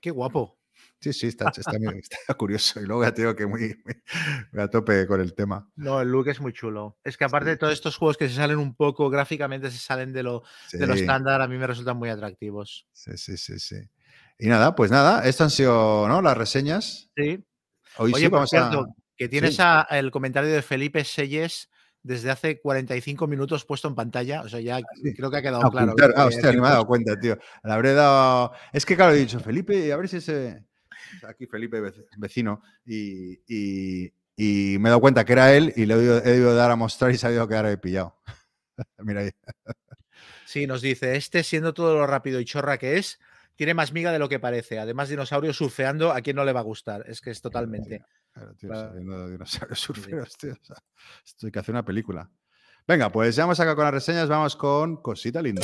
Qué 0.00 0.10
guapo. 0.10 0.58
Sí, 1.00 1.12
sí, 1.12 1.26
está, 1.28 1.50
está, 1.56 1.72
curioso. 2.38 2.80
Y 2.80 2.86
luego 2.86 3.02
ya 3.04 3.12
te 3.14 3.22
digo 3.22 3.34
que 3.36 3.46
muy, 3.46 3.60
muy- 3.84 4.02
muy 4.52 4.62
a 4.62 4.68
tope 4.68 5.06
con 5.06 5.20
el 5.20 5.34
tema. 5.34 5.70
No, 5.76 6.00
el 6.00 6.08
look 6.08 6.28
es 6.28 6.40
muy 6.40 6.52
chulo. 6.52 6.98
Es 7.04 7.16
que 7.16 7.24
aparte 7.24 7.46
Sí. 7.46 7.50
de 7.52 7.56
todos 7.56 7.72
estos 7.72 7.96
juegos 7.96 8.16
que 8.16 8.28
se 8.28 8.34
salen 8.34 8.58
un 8.58 8.74
poco 8.74 9.08
gráficamente, 9.10 9.70
se 9.70 9.78
salen 9.78 10.12
de 10.12 10.22
lo, 10.22 10.42
de 10.72 10.86
lo 10.86 10.94
estándar, 10.94 11.40
a 11.40 11.48
mí 11.48 11.56
me 11.56 11.66
resultan 11.66 11.96
muy 11.96 12.08
atractivos. 12.10 12.86
Sí, 12.92 13.16
sí, 13.16 13.36
sí, 13.36 13.58
sí. 13.58 13.76
Y 14.38 14.48
nada, 14.48 14.74
pues 14.74 14.90
nada, 14.90 15.26
esto 15.26 15.44
han 15.44 15.50
sido 15.50 16.06
¿no? 16.08 16.20
las 16.20 16.36
reseñas. 16.36 17.10
Sí. 17.16 17.42
Hoy 17.98 18.12
Oye, 18.12 18.26
sí 18.26 18.28
vamos 18.28 18.50
cierto, 18.50 18.80
a. 18.80 18.86
que 19.16 19.28
tienes 19.28 19.56
sí. 19.56 19.62
a- 19.64 19.86
el 19.90 20.10
comentario 20.10 20.50
de 20.50 20.60
Felipe 20.62 21.04
Selles 21.04 21.70
desde 22.02 22.30
hace 22.30 22.60
45 22.60 23.26
minutos 23.26 23.64
puesto 23.64 23.88
en 23.88 23.94
pantalla. 23.94 24.42
O 24.42 24.48
sea, 24.48 24.60
ya 24.60 24.78
sí. 25.02 25.14
creo 25.14 25.30
que 25.30 25.38
ha 25.38 25.42
quedado 25.42 25.70
claro. 25.70 25.94
Ah, 26.16 26.26
hostia, 26.26 26.50
ni 26.52 26.60
me 26.60 26.66
he 26.66 26.70
dado 26.70 26.86
cuenta, 26.86 27.18
tío. 27.18 27.38
Le 27.64 27.72
habré 27.72 27.94
dado. 27.94 28.52
Es 28.72 28.84
que, 28.84 28.94
claro, 28.94 29.12
he 29.14 29.18
dicho, 29.18 29.40
Felipe, 29.40 29.90
a 29.92 29.96
ver 29.96 30.08
si 30.08 30.18
ese. 30.18 30.64
Aquí 31.26 31.46
Felipe, 31.46 31.80
vec- 31.80 32.04
vecino, 32.18 32.62
y, 32.84 33.40
y- 33.48 34.12
y 34.36 34.78
me 34.78 34.88
he 34.88 34.90
dado 34.90 35.00
cuenta 35.00 35.24
que 35.24 35.32
era 35.32 35.54
él 35.54 35.72
y 35.76 35.86
le 35.86 35.94
he 35.94 35.96
debido, 35.96 36.18
he 36.18 36.30
debido 36.32 36.54
dar 36.54 36.70
a 36.70 36.76
mostrar 36.76 37.10
y 37.10 37.16
se 37.16 37.26
ha 37.26 37.32
ido 37.32 37.42
a 37.42 37.48
quedar 37.48 37.64
ahí 37.64 37.76
pillado. 37.78 38.16
Mira 38.98 39.22
ahí. 39.22 39.30
Sí, 40.44 40.66
nos 40.66 40.82
dice, 40.82 41.16
este 41.16 41.42
siendo 41.42 41.72
todo 41.74 41.94
lo 41.94 42.06
rápido 42.06 42.38
y 42.40 42.44
chorra 42.44 42.76
que 42.78 42.98
es, 42.98 43.18
tiene 43.56 43.74
más 43.74 43.92
miga 43.92 44.12
de 44.12 44.18
lo 44.18 44.28
que 44.28 44.38
parece. 44.38 44.78
Además, 44.78 45.08
dinosaurio 45.08 45.52
surfeando, 45.52 46.12
¿a 46.12 46.20
quién 46.20 46.36
no 46.36 46.44
le 46.44 46.52
va 46.52 46.60
a 46.60 46.64
gustar? 46.64 47.04
Es 47.08 47.20
que 47.20 47.30
es 47.30 47.40
totalmente. 47.40 48.04
Claro, 48.32 48.54
tío, 48.54 48.68
Claro. 48.68 48.88
saliendo 48.90 49.26
de 49.26 49.32
dinosaurios 49.32 49.80
surferos, 49.80 50.36
tío. 50.36 50.52
o 50.52 50.64
sea, 50.64 50.76
esto 51.24 51.46
hay 51.46 51.52
que 51.52 51.58
hacer 51.58 51.74
una 51.74 51.84
película. 51.84 52.30
Venga, 52.86 53.10
pues 53.10 53.34
ya 53.34 53.44
hemos 53.44 53.58
acá 53.58 53.74
con 53.74 53.84
las 53.84 53.94
reseñas, 53.94 54.28
vamos 54.28 54.54
con 54.54 55.02
cosita 55.02 55.42
linda. 55.42 55.62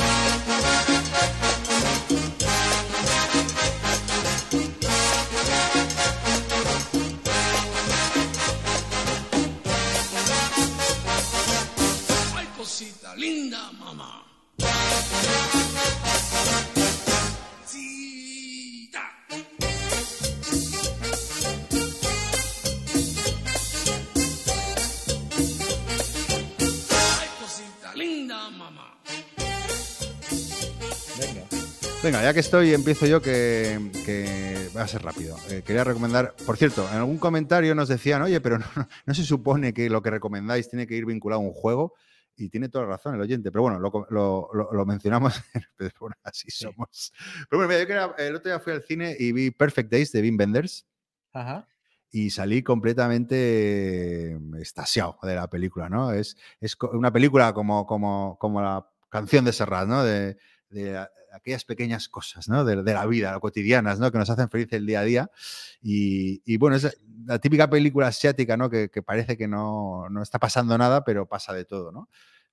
Ay, 12.36 12.46
cosita 12.56 13.14
linda, 13.16 13.70
mamá. 13.78 14.24
Venga, 32.02 32.20
ya 32.20 32.34
que 32.34 32.40
estoy, 32.40 32.74
empiezo 32.74 33.06
yo 33.06 33.22
que, 33.22 33.78
que 34.04 34.68
va 34.76 34.82
a 34.82 34.88
ser 34.88 35.02
rápido. 35.04 35.36
Eh, 35.50 35.62
quería 35.64 35.84
recomendar, 35.84 36.34
por 36.44 36.56
cierto, 36.56 36.84
en 36.90 36.96
algún 36.98 37.18
comentario 37.18 37.76
nos 37.76 37.88
decían, 37.88 38.22
oye, 38.22 38.40
pero 38.40 38.58
no, 38.58 38.64
no 39.06 39.14
se 39.14 39.22
supone 39.22 39.72
que 39.72 39.88
lo 39.88 40.02
que 40.02 40.10
recomendáis 40.10 40.68
tiene 40.68 40.86
que 40.88 40.96
ir 40.96 41.06
vinculado 41.06 41.40
a 41.40 41.44
un 41.44 41.52
juego. 41.52 41.94
Y 42.34 42.48
tiene 42.48 42.68
toda 42.70 42.84
la 42.86 42.92
razón 42.92 43.14
el 43.14 43.20
oyente, 43.20 43.52
pero 43.52 43.62
bueno, 43.62 43.78
lo, 43.78 43.92
lo- 44.10 44.48
lo- 44.54 44.72
lo 44.72 44.86
mencionamos, 44.86 45.34
pero 45.76 45.92
bueno, 46.00 46.16
así 46.24 46.50
somos. 46.50 47.12
Pero 47.48 47.62
bueno, 47.62 47.68
mira, 47.68 48.08
yo 48.08 48.14
el 48.24 48.34
otro 48.36 48.50
día 48.50 48.58
fui 48.58 48.72
al 48.72 48.82
cine 48.82 49.14
y 49.18 49.32
vi 49.32 49.50
Perfect 49.50 49.92
Days 49.92 50.10
de 50.12 50.22
Wim 50.22 50.38
Wenders 50.40 50.86
Ajá. 51.34 51.68
y 52.10 52.30
salí 52.30 52.62
completamente 52.62 54.32
extasiado 54.58 55.18
de 55.22 55.34
la 55.34 55.48
película, 55.48 55.88
¿no? 55.90 56.10
Es, 56.12 56.36
es 56.58 56.74
una 56.92 57.12
película 57.12 57.52
como, 57.52 57.86
como, 57.86 58.38
como 58.40 58.60
la 58.62 58.88
canción 59.10 59.44
de 59.44 59.52
Serrat, 59.52 59.86
¿no? 59.86 60.02
De, 60.02 60.38
de 60.70 61.06
aquellas 61.32 61.64
pequeñas 61.64 62.08
cosas, 62.08 62.48
¿no? 62.48 62.64
De, 62.64 62.82
de 62.82 62.94
la 62.94 63.06
vida, 63.06 63.38
cotidianas, 63.40 63.98
¿no? 63.98 64.10
Que 64.12 64.18
nos 64.18 64.30
hacen 64.30 64.48
feliz 64.50 64.68
el 64.72 64.86
día 64.86 65.00
a 65.00 65.04
día. 65.04 65.30
Y, 65.80 66.42
y 66.44 66.56
bueno, 66.58 66.76
es 66.76 66.98
la 67.24 67.38
típica 67.38 67.68
película 67.68 68.08
asiática, 68.08 68.56
¿no? 68.56 68.68
Que, 68.70 68.90
que 68.90 69.02
parece 69.02 69.36
que 69.36 69.48
no, 69.48 70.08
no 70.10 70.22
está 70.22 70.38
pasando 70.38 70.76
nada, 70.76 71.04
pero 71.04 71.26
pasa 71.26 71.52
de 71.52 71.64
todo, 71.64 71.92
¿no? 71.92 72.08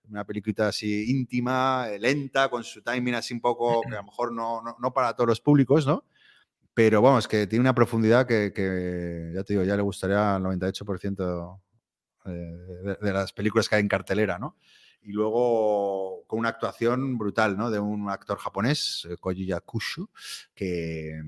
Una 0.10 0.26
peliculita 0.26 0.70
así 0.70 1.10
íntima, 1.12 1.88
eh, 1.90 2.00
lenta, 2.00 2.50
con 2.50 2.64
su 2.64 2.82
timing 2.82 3.16
así 3.16 3.34
un 3.34 3.42
poco, 3.42 3.82
que 3.82 3.94
a 3.94 4.00
lo 4.00 4.06
mejor 4.06 4.32
no, 4.32 4.62
no, 4.62 4.76
no 4.80 4.94
para 4.94 5.14
todos 5.14 5.28
los 5.28 5.42
públicos, 5.42 5.86
¿no? 5.86 6.04
Pero 6.74 7.02
vamos, 7.02 7.28
que 7.28 7.46
tiene 7.48 7.62
una 7.62 7.76
profundidad 7.76 8.26
que, 8.26 8.54
que, 8.54 9.32
ya 9.36 9.44
te 9.44 9.54
digo, 9.54 9.66
ya 9.66 9.76
le 9.76 9.82
gustaría 9.82 10.36
al 10.36 10.44
98% 10.44 11.60
eh, 12.26 12.30
de, 12.30 12.96
de 13.02 13.14
las 13.14 13.34
películas 13.34 13.68
que 13.68 13.76
hay 13.76 13.82
en 13.82 13.88
cartelera, 13.88 14.40
¿no? 14.40 14.56
Y 15.02 15.12
luego 15.12 16.24
con 16.28 16.40
una 16.40 16.50
actuación 16.50 17.18
brutal, 17.18 17.58
¿no? 17.58 17.72
De 17.72 17.80
un 17.80 18.10
actor 18.10 18.38
japonés, 18.38 19.08
eh, 19.10 19.18
Koji 19.18 19.46
Yakusho, 19.46 20.10
que, 20.54 21.22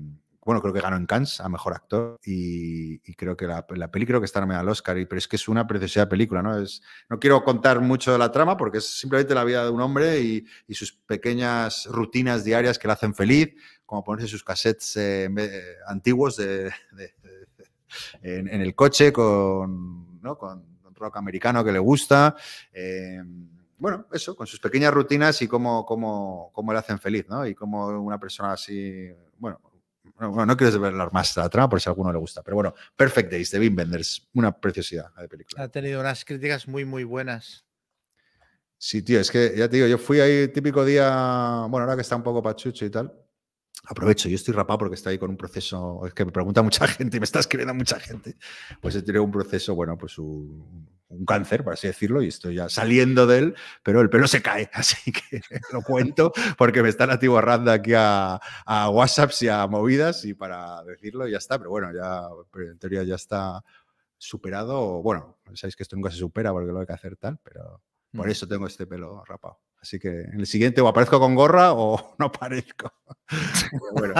bueno, 0.44 0.60
creo 0.60 0.74
que 0.74 0.80
ganó 0.80 0.96
en 0.96 1.06
Cannes 1.06 1.40
a 1.40 1.48
Mejor 1.48 1.72
Actor 1.74 2.18
y, 2.24 2.98
creo 3.14 3.36
que 3.36 3.46
la, 3.46 3.64
la 3.70 3.90
peli 3.90 4.06
creo 4.06 4.20
que 4.20 4.26
está 4.26 4.40
nominada 4.40 4.62
al 4.62 4.68
Oscar, 4.68 4.96
pero 5.08 5.18
es 5.18 5.28
que 5.28 5.36
es 5.36 5.46
una 5.48 5.66
preciosidad 5.66 6.08
película, 6.08 6.42
¿no? 6.42 6.58
Es, 6.58 6.82
no 7.08 7.20
quiero 7.20 7.44
contar 7.44 7.80
mucho 7.80 8.12
de 8.12 8.18
la 8.18 8.32
trama 8.32 8.56
porque 8.56 8.78
es 8.78 8.98
simplemente 8.98 9.34
la 9.34 9.44
vida 9.44 9.64
de 9.64 9.70
un 9.70 9.80
hombre 9.80 10.20
y, 10.20 10.44
sus 10.74 10.92
pequeñas 10.92 11.86
rutinas 11.86 12.44
diarias 12.44 12.78
que 12.78 12.88
le 12.88 12.94
hacen 12.94 13.14
feliz, 13.14 13.54
como 13.86 14.02
ponerse 14.02 14.28
sus 14.28 14.42
cassettes 14.42 14.96
eh, 14.96 15.30
eh, 15.36 15.76
antiguos 15.86 16.40
en, 16.40 16.72
el 18.48 18.74
coche 18.74 19.12
con, 19.12 20.20
¿no? 20.20 20.38
rock 20.94 21.16
americano 21.16 21.64
que 21.64 21.72
le 21.72 21.78
gusta. 21.78 22.34
Bueno, 23.82 24.06
eso, 24.12 24.36
con 24.36 24.46
sus 24.46 24.60
pequeñas 24.60 24.94
rutinas 24.94 25.42
y 25.42 25.48
cómo, 25.48 25.84
cómo, 25.84 26.52
cómo 26.54 26.72
le 26.72 26.78
hacen 26.78 27.00
feliz, 27.00 27.26
¿no? 27.28 27.44
Y 27.44 27.52
cómo 27.52 27.88
una 27.88 28.16
persona 28.16 28.52
así, 28.52 29.10
bueno, 29.38 29.60
no, 30.20 30.46
no 30.46 30.56
quiero 30.56 30.70
desvelar 30.70 31.12
más 31.12 31.36
la 31.36 31.48
trama 31.48 31.68
por 31.68 31.80
si 31.80 31.88
a 31.88 31.90
alguno 31.90 32.12
le 32.12 32.18
gusta, 32.20 32.44
pero 32.44 32.54
bueno, 32.54 32.74
Perfect 32.94 33.32
Days 33.32 33.50
de 33.50 33.58
Wim 33.58 33.76
Wenders, 33.76 34.28
una 34.34 34.56
preciosidad 34.56 35.12
de 35.16 35.28
película. 35.28 35.64
Ha 35.64 35.68
tenido 35.68 35.98
unas 35.98 36.24
críticas 36.24 36.68
muy, 36.68 36.84
muy 36.84 37.02
buenas. 37.02 37.64
Sí, 38.78 39.02
tío, 39.02 39.18
es 39.18 39.32
que 39.32 39.52
ya 39.56 39.68
te 39.68 39.78
digo, 39.78 39.88
yo 39.88 39.98
fui 39.98 40.20
ahí 40.20 40.46
típico 40.46 40.84
día, 40.84 41.66
bueno, 41.68 41.78
ahora 41.78 41.96
que 41.96 42.02
está 42.02 42.14
un 42.14 42.22
poco 42.22 42.40
pachucho 42.40 42.84
y 42.84 42.90
tal. 42.90 43.12
Aprovecho, 43.88 44.28
yo 44.28 44.36
estoy 44.36 44.54
rapado 44.54 44.78
porque 44.78 44.94
estoy 44.94 45.14
ahí 45.14 45.18
con 45.18 45.30
un 45.30 45.36
proceso, 45.36 46.06
es 46.06 46.14
que 46.14 46.24
me 46.24 46.30
pregunta 46.30 46.62
mucha 46.62 46.86
gente 46.86 47.16
y 47.16 47.20
me 47.20 47.24
está 47.24 47.40
escribiendo 47.40 47.74
mucha 47.74 47.98
gente. 47.98 48.36
Pues 48.80 48.94
he 48.94 49.02
tenido 49.02 49.24
un 49.24 49.32
proceso, 49.32 49.74
bueno, 49.74 49.98
pues 49.98 50.18
un, 50.18 50.88
un 51.12 51.24
cáncer, 51.24 51.62
por 51.64 51.74
así 51.74 51.86
decirlo, 51.86 52.22
y 52.22 52.28
estoy 52.28 52.56
ya 52.56 52.68
saliendo 52.68 53.26
de 53.26 53.38
él, 53.38 53.54
pero 53.82 54.00
el 54.00 54.10
pelo 54.10 54.26
se 54.26 54.42
cae, 54.42 54.70
así 54.74 55.12
que 55.12 55.40
lo 55.72 55.82
cuento 55.82 56.32
porque 56.58 56.82
me 56.82 56.88
están 56.88 57.10
atiborrando 57.10 57.70
aquí 57.70 57.92
a, 57.94 58.40
a 58.66 58.90
WhatsApps 58.90 59.42
y 59.42 59.48
a 59.48 59.66
movidas 59.66 60.24
y 60.24 60.34
para 60.34 60.82
decirlo 60.84 61.28
ya 61.28 61.38
está, 61.38 61.58
pero 61.58 61.70
bueno, 61.70 61.92
ya 61.94 62.22
pero 62.50 62.70
en 62.72 62.78
teoría 62.78 63.02
ya 63.04 63.14
está 63.16 63.62
superado, 64.18 65.02
bueno, 65.02 65.36
sabéis 65.54 65.76
que 65.76 65.82
esto 65.82 65.96
nunca 65.96 66.10
se 66.10 66.16
supera 66.18 66.52
porque 66.52 66.72
lo 66.72 66.80
hay 66.80 66.86
que 66.86 66.92
hacer 66.92 67.16
tal, 67.16 67.38
pero 67.42 67.82
por 68.14 68.26
Mm. 68.26 68.30
eso 68.30 68.46
tengo 68.46 68.66
este 68.66 68.86
pelo 68.86 69.24
rapado. 69.24 69.60
Así 69.80 69.98
que 69.98 70.08
en 70.20 70.38
el 70.40 70.46
siguiente 70.46 70.80
o 70.80 70.86
aparezco 70.86 71.18
con 71.18 71.34
gorra 71.34 71.72
o 71.72 72.14
no 72.18 72.26
aparezco. 72.26 72.92
Bueno, 73.96 74.14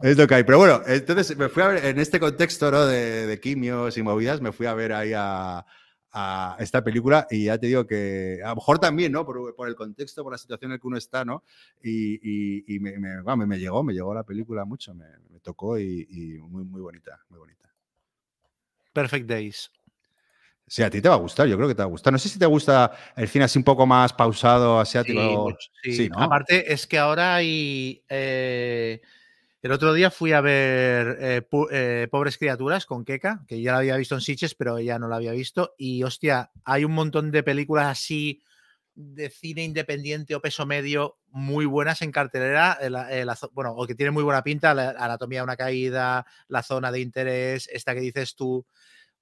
es 0.00 0.16
lo 0.16 0.26
que 0.26 0.34
hay. 0.36 0.44
Pero 0.44 0.58
bueno, 0.58 0.80
entonces 0.86 1.36
me 1.36 1.48
fui 1.48 1.62
a 1.62 1.68
ver 1.68 1.84
en 1.84 1.98
este 1.98 2.20
contexto 2.20 2.70
¿no? 2.70 2.86
de, 2.86 3.26
de 3.26 3.40
quimios 3.40 3.96
y 3.96 4.02
movidas, 4.02 4.40
me 4.40 4.52
fui 4.52 4.66
a 4.66 4.74
ver 4.74 4.92
ahí 4.92 5.12
a, 5.14 5.64
a 6.12 6.56
esta 6.60 6.82
película 6.84 7.26
y 7.30 7.44
ya 7.46 7.58
te 7.58 7.66
digo 7.66 7.86
que 7.86 8.40
a 8.44 8.50
lo 8.50 8.56
mejor 8.56 8.78
también, 8.78 9.12
¿no? 9.12 9.24
Por, 9.24 9.54
por 9.54 9.68
el 9.68 9.74
contexto, 9.74 10.22
por 10.22 10.32
la 10.32 10.38
situación 10.38 10.70
en 10.70 10.76
la 10.76 10.80
que 10.80 10.86
uno 10.86 10.96
está, 10.96 11.24
¿no? 11.24 11.42
Y, 11.82 12.14
y- 12.22 12.76
y 12.76 12.80
me, 12.80 12.98
me- 12.98 13.22
vamos, 13.22 13.46
me 13.46 13.58
llegó, 13.58 13.82
me 13.82 13.92
llegó 13.92 14.14
la 14.14 14.24
película 14.24 14.64
mucho, 14.64 14.94
me, 14.94 15.06
me 15.30 15.40
tocó 15.40 15.78
y, 15.78 16.06
y 16.10 16.38
muy, 16.40 16.64
muy 16.64 16.80
bonita, 16.80 17.20
muy 17.28 17.38
bonita. 17.38 17.68
Perfect 18.92 19.26
Days. 19.26 19.70
Sí, 20.66 20.82
a 20.82 20.88
ti 20.88 21.02
te 21.02 21.08
va 21.10 21.16
a 21.16 21.18
gustar, 21.18 21.46
yo 21.46 21.56
creo 21.56 21.68
que 21.68 21.74
te 21.74 21.82
va 21.82 21.86
a 21.86 21.90
gustar. 21.90 22.12
No 22.12 22.18
sé 22.18 22.28
si 22.28 22.38
te 22.38 22.46
gusta 22.46 22.90
el 23.16 23.28
cine 23.28 23.44
así 23.44 23.58
un 23.58 23.64
poco 23.64 23.86
más 23.86 24.12
pausado, 24.14 24.80
asiático. 24.80 25.50
Sí, 25.58 25.66
sí. 25.92 26.04
Sí, 26.04 26.08
¿no? 26.08 26.22
Aparte, 26.22 26.72
es 26.72 26.86
que 26.86 26.98
ahora 26.98 27.34
hay. 27.34 28.02
eh, 28.08 29.02
el 29.64 29.72
otro 29.72 29.94
día 29.94 30.10
fui 30.10 30.32
a 30.32 30.42
ver 30.42 31.16
eh, 31.18 31.48
eh, 31.70 32.08
Pobres 32.10 32.36
Criaturas 32.36 32.84
con 32.84 33.02
Keka, 33.02 33.46
que 33.48 33.62
ya 33.62 33.72
la 33.72 33.78
había 33.78 33.96
visto 33.96 34.14
en 34.14 34.20
Sitges, 34.20 34.54
pero 34.54 34.76
ella 34.76 34.98
no 34.98 35.08
la 35.08 35.16
había 35.16 35.32
visto. 35.32 35.74
Y 35.78 36.02
hostia, 36.02 36.50
hay 36.66 36.84
un 36.84 36.92
montón 36.92 37.30
de 37.30 37.42
películas 37.42 37.86
así 37.86 38.42
de 38.94 39.30
cine 39.30 39.64
independiente 39.64 40.34
o 40.34 40.42
peso 40.42 40.66
medio 40.66 41.16
muy 41.30 41.64
buenas 41.64 42.02
en 42.02 42.12
cartelera. 42.12 42.78
bueno, 43.52 43.72
o 43.72 43.86
que 43.86 43.94
tienen 43.94 44.12
muy 44.12 44.22
buena 44.22 44.44
pinta, 44.44 44.74
la 44.74 44.90
Anatomía 44.98 45.38
de 45.38 45.44
una 45.44 45.56
caída, 45.56 46.26
La 46.46 46.62
Zona 46.62 46.92
de 46.92 47.00
Interés, 47.00 47.66
esta 47.72 47.94
que 47.94 48.00
dices 48.00 48.34
tú. 48.34 48.66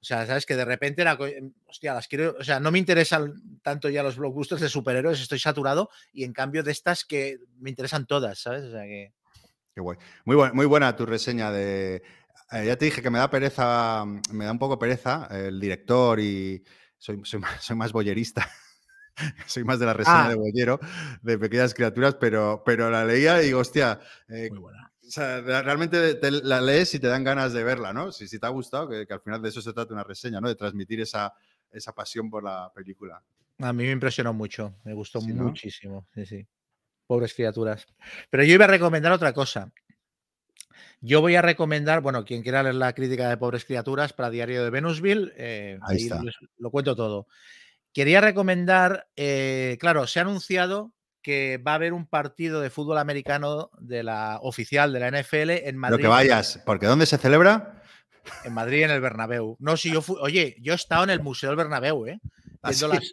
O 0.00 0.04
sea, 0.04 0.26
sabes 0.26 0.44
que 0.44 0.56
de 0.56 0.64
repente, 0.64 1.04
la 1.04 1.12
em, 1.20 1.52
hostia, 1.66 1.94
las 1.94 2.08
quiero, 2.08 2.34
o 2.36 2.42
sea, 2.42 2.58
no 2.58 2.72
me 2.72 2.80
interesan 2.80 3.60
tanto 3.62 3.88
ya 3.88 4.02
los 4.02 4.16
blockbusters 4.16 4.60
de 4.60 4.68
superhéroes, 4.68 5.20
estoy 5.20 5.38
saturado 5.38 5.88
y 6.12 6.24
en 6.24 6.32
cambio 6.32 6.64
de 6.64 6.72
estas 6.72 7.04
que 7.04 7.38
me 7.60 7.70
interesan 7.70 8.06
todas, 8.06 8.40
¿sabes? 8.40 8.64
O 8.64 8.72
sea 8.72 8.82
que 8.82 9.12
Qué 9.74 9.80
guay. 9.80 9.98
Muy, 10.24 10.36
buen- 10.36 10.54
muy 10.54 10.66
buena 10.66 10.94
tu 10.96 11.06
reseña 11.06 11.50
de. 11.50 12.02
eh, 12.52 12.66
ya 12.66 12.76
te 12.76 12.84
dije 12.84 13.00
que 13.02 13.10
me 13.10 13.18
da 13.18 13.30
pereza, 13.30 14.04
me 14.32 14.44
da 14.44 14.52
un 14.52 14.58
poco 14.58 14.78
pereza 14.78 15.28
el 15.30 15.58
director 15.58 16.20
y 16.20 16.62
soy, 16.98 17.20
soy, 17.24 17.40
más, 17.40 17.62
soy 17.62 17.76
más 17.76 17.92
boyerista. 17.92 18.46
soy 19.46 19.64
más 19.64 19.78
de 19.78 19.86
la 19.86 19.92
reseña 19.94 20.26
Ah. 20.26 20.28
de 20.28 20.34
boyero, 20.36 20.80
de 21.22 21.38
pequeñas 21.38 21.74
criaturas, 21.74 22.14
pero, 22.16 22.62
pero 22.64 22.90
la 22.90 23.04
leía 23.04 23.42
y 23.42 23.46
digo, 23.46 23.60
hostia, 23.60 24.00
eh, 24.28 24.48
muy 24.50 24.58
buena. 24.58 24.90
o 25.06 25.10
sea, 25.10 25.40
re- 25.40 25.62
realmente 25.62 26.14
te 26.14 26.30
la 26.30 26.60
lees 26.60 26.94
y 26.94 26.98
te 26.98 27.08
dan 27.08 27.24
ganas 27.24 27.52
de 27.52 27.62
verla, 27.64 27.92
¿no? 27.92 28.10
Si, 28.12 28.26
si 28.28 28.38
te 28.38 28.46
ha 28.46 28.50
gustado, 28.50 28.88
que, 28.88 29.06
que 29.06 29.12
al 29.14 29.20
final 29.20 29.40
de 29.42 29.48
eso 29.50 29.60
se 29.62 29.72
trata 29.72 29.92
una 29.94 30.04
reseña, 30.04 30.40
¿no? 30.40 30.48
De 30.48 30.54
transmitir 30.54 31.00
esa, 31.00 31.32
esa 31.70 31.92
pasión 31.94 32.28
por 32.30 32.42
la 32.44 32.70
película. 32.74 33.22
A 33.58 33.72
mí 33.72 33.84
me 33.84 33.90
impresionó 33.92 34.32
mucho, 34.32 34.74
me 34.84 34.94
gustó 34.94 35.20
Sí, 35.20 35.32
¿no? 35.32 35.44
muchísimo. 35.44 36.06
Sí, 36.14 36.26
sí. 36.26 36.46
Pobres 37.06 37.34
criaturas. 37.34 37.86
Pero 38.30 38.44
yo 38.44 38.54
iba 38.54 38.64
a 38.64 38.68
recomendar 38.68 39.12
otra 39.12 39.32
cosa. 39.32 39.72
Yo 41.00 41.20
voy 41.20 41.34
a 41.34 41.42
recomendar, 41.42 42.00
bueno, 42.00 42.24
quien 42.24 42.42
quiera 42.42 42.62
leer 42.62 42.76
la 42.76 42.92
crítica 42.92 43.28
de 43.28 43.36
Pobres 43.36 43.64
Criaturas 43.64 44.12
para 44.12 44.30
Diario 44.30 44.62
de 44.62 44.70
Venusville, 44.70 45.32
eh, 45.36 45.78
Ahí 45.82 45.96
ahí 45.96 46.02
está. 46.04 46.22
lo 46.58 46.70
cuento 46.70 46.94
todo. 46.94 47.26
Quería 47.92 48.20
recomendar, 48.20 49.08
eh, 49.16 49.76
claro, 49.80 50.06
se 50.06 50.20
ha 50.20 50.22
anunciado 50.22 50.92
que 51.20 51.58
va 51.58 51.72
a 51.72 51.74
haber 51.74 51.92
un 51.92 52.06
partido 52.06 52.60
de 52.60 52.70
fútbol 52.70 52.98
americano 52.98 53.70
de 53.78 54.02
la 54.02 54.38
oficial 54.42 54.92
de 54.92 55.00
la 55.00 55.08
NFL 55.08 55.50
en 55.68 55.76
Madrid. 55.76 56.02
que 56.02 56.08
vayas, 56.08 56.60
porque 56.64 56.86
¿dónde 56.86 57.06
se 57.06 57.18
celebra? 57.18 57.82
En 58.44 58.54
Madrid, 58.54 58.84
en 58.84 58.90
el 58.90 59.00
Bernabéu. 59.00 59.56
No, 59.58 59.76
si 59.76 59.92
yo 59.92 60.02
fui, 60.02 60.16
oye, 60.20 60.56
yo 60.60 60.72
he 60.72 60.76
estado 60.76 61.04
en 61.04 61.10
el 61.10 61.20
Museo 61.20 61.50
del 61.50 61.56
Bernabéu, 61.56 62.06
¿eh? 62.06 62.20
¿Ah, 62.62 62.70
Viendo 62.70 62.88
las, 62.88 63.12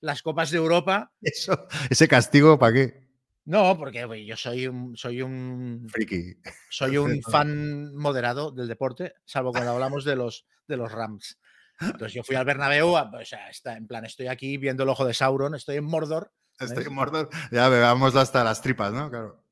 las 0.00 0.22
copas 0.22 0.50
de 0.50 0.58
Europa. 0.58 1.12
Eso, 1.22 1.66
ese 1.88 2.08
castigo, 2.08 2.58
¿para 2.58 2.72
qué? 2.74 3.01
No, 3.44 3.76
porque 3.76 4.24
yo 4.24 4.36
soy 4.36 4.68
un, 4.68 4.96
soy 4.96 5.20
un, 5.20 5.88
Friki. 5.90 6.36
soy 6.70 6.96
un 6.96 7.20
fan 7.22 7.92
moderado 7.94 8.52
del 8.52 8.68
deporte, 8.68 9.14
salvo 9.24 9.50
cuando 9.50 9.72
hablamos 9.72 10.04
de 10.04 10.14
los, 10.14 10.46
de 10.68 10.76
los 10.76 10.92
Rams. 10.92 11.38
Entonces 11.80 12.12
yo 12.12 12.22
fui 12.22 12.36
al 12.36 12.44
Bernabéu, 12.44 12.96
a- 12.96 13.10
o 13.10 13.24
sea, 13.24 13.50
está, 13.50 13.76
en 13.76 13.88
plan, 13.88 14.04
estoy 14.04 14.28
aquí 14.28 14.56
viendo 14.58 14.84
el 14.84 14.88
ojo 14.88 15.04
de 15.04 15.14
Sauron, 15.14 15.54
estoy 15.56 15.76
en 15.76 15.84
Mordor. 15.84 16.32
Estoy 16.60 16.84
en 16.84 16.94
Mordor. 16.94 17.28
Ya 17.50 17.68
bebamos 17.68 18.14
hasta 18.14 18.44
las 18.44 18.62
tripas, 18.62 18.92
¿no? 18.92 19.10
Claro. 19.10 19.44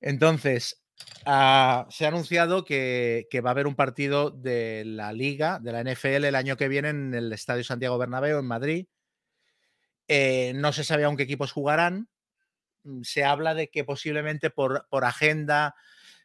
Entonces, 0.00 0.82
ah, 1.26 1.86
se 1.90 2.06
ha 2.06 2.08
anunciado 2.08 2.64
que, 2.64 3.26
que 3.30 3.42
va 3.42 3.50
a 3.50 3.52
haber 3.52 3.66
un 3.66 3.74
partido 3.74 4.30
de 4.30 4.84
la 4.86 5.12
Liga, 5.12 5.58
de 5.60 5.72
la 5.72 5.80
NFL, 5.84 6.24
el 6.24 6.34
año 6.34 6.56
que 6.56 6.68
viene 6.68 6.88
en 6.88 7.12
el 7.12 7.30
Estadio 7.34 7.64
Santiago 7.64 7.98
Bernabéu, 7.98 8.38
en 8.38 8.46
Madrid. 8.46 8.86
Eh, 10.08 10.52
no 10.54 10.72
se 10.72 10.84
sabe 10.84 11.04
aún 11.04 11.16
qué 11.18 11.24
equipos 11.24 11.52
jugarán. 11.52 12.08
Mm, 12.84 13.02
Se 13.02 13.24
habla 13.24 13.54
de 13.54 13.68
que 13.70 13.84
posiblemente 13.84 14.50
por, 14.50 14.86
por 14.88 15.04
agenda 15.04 15.74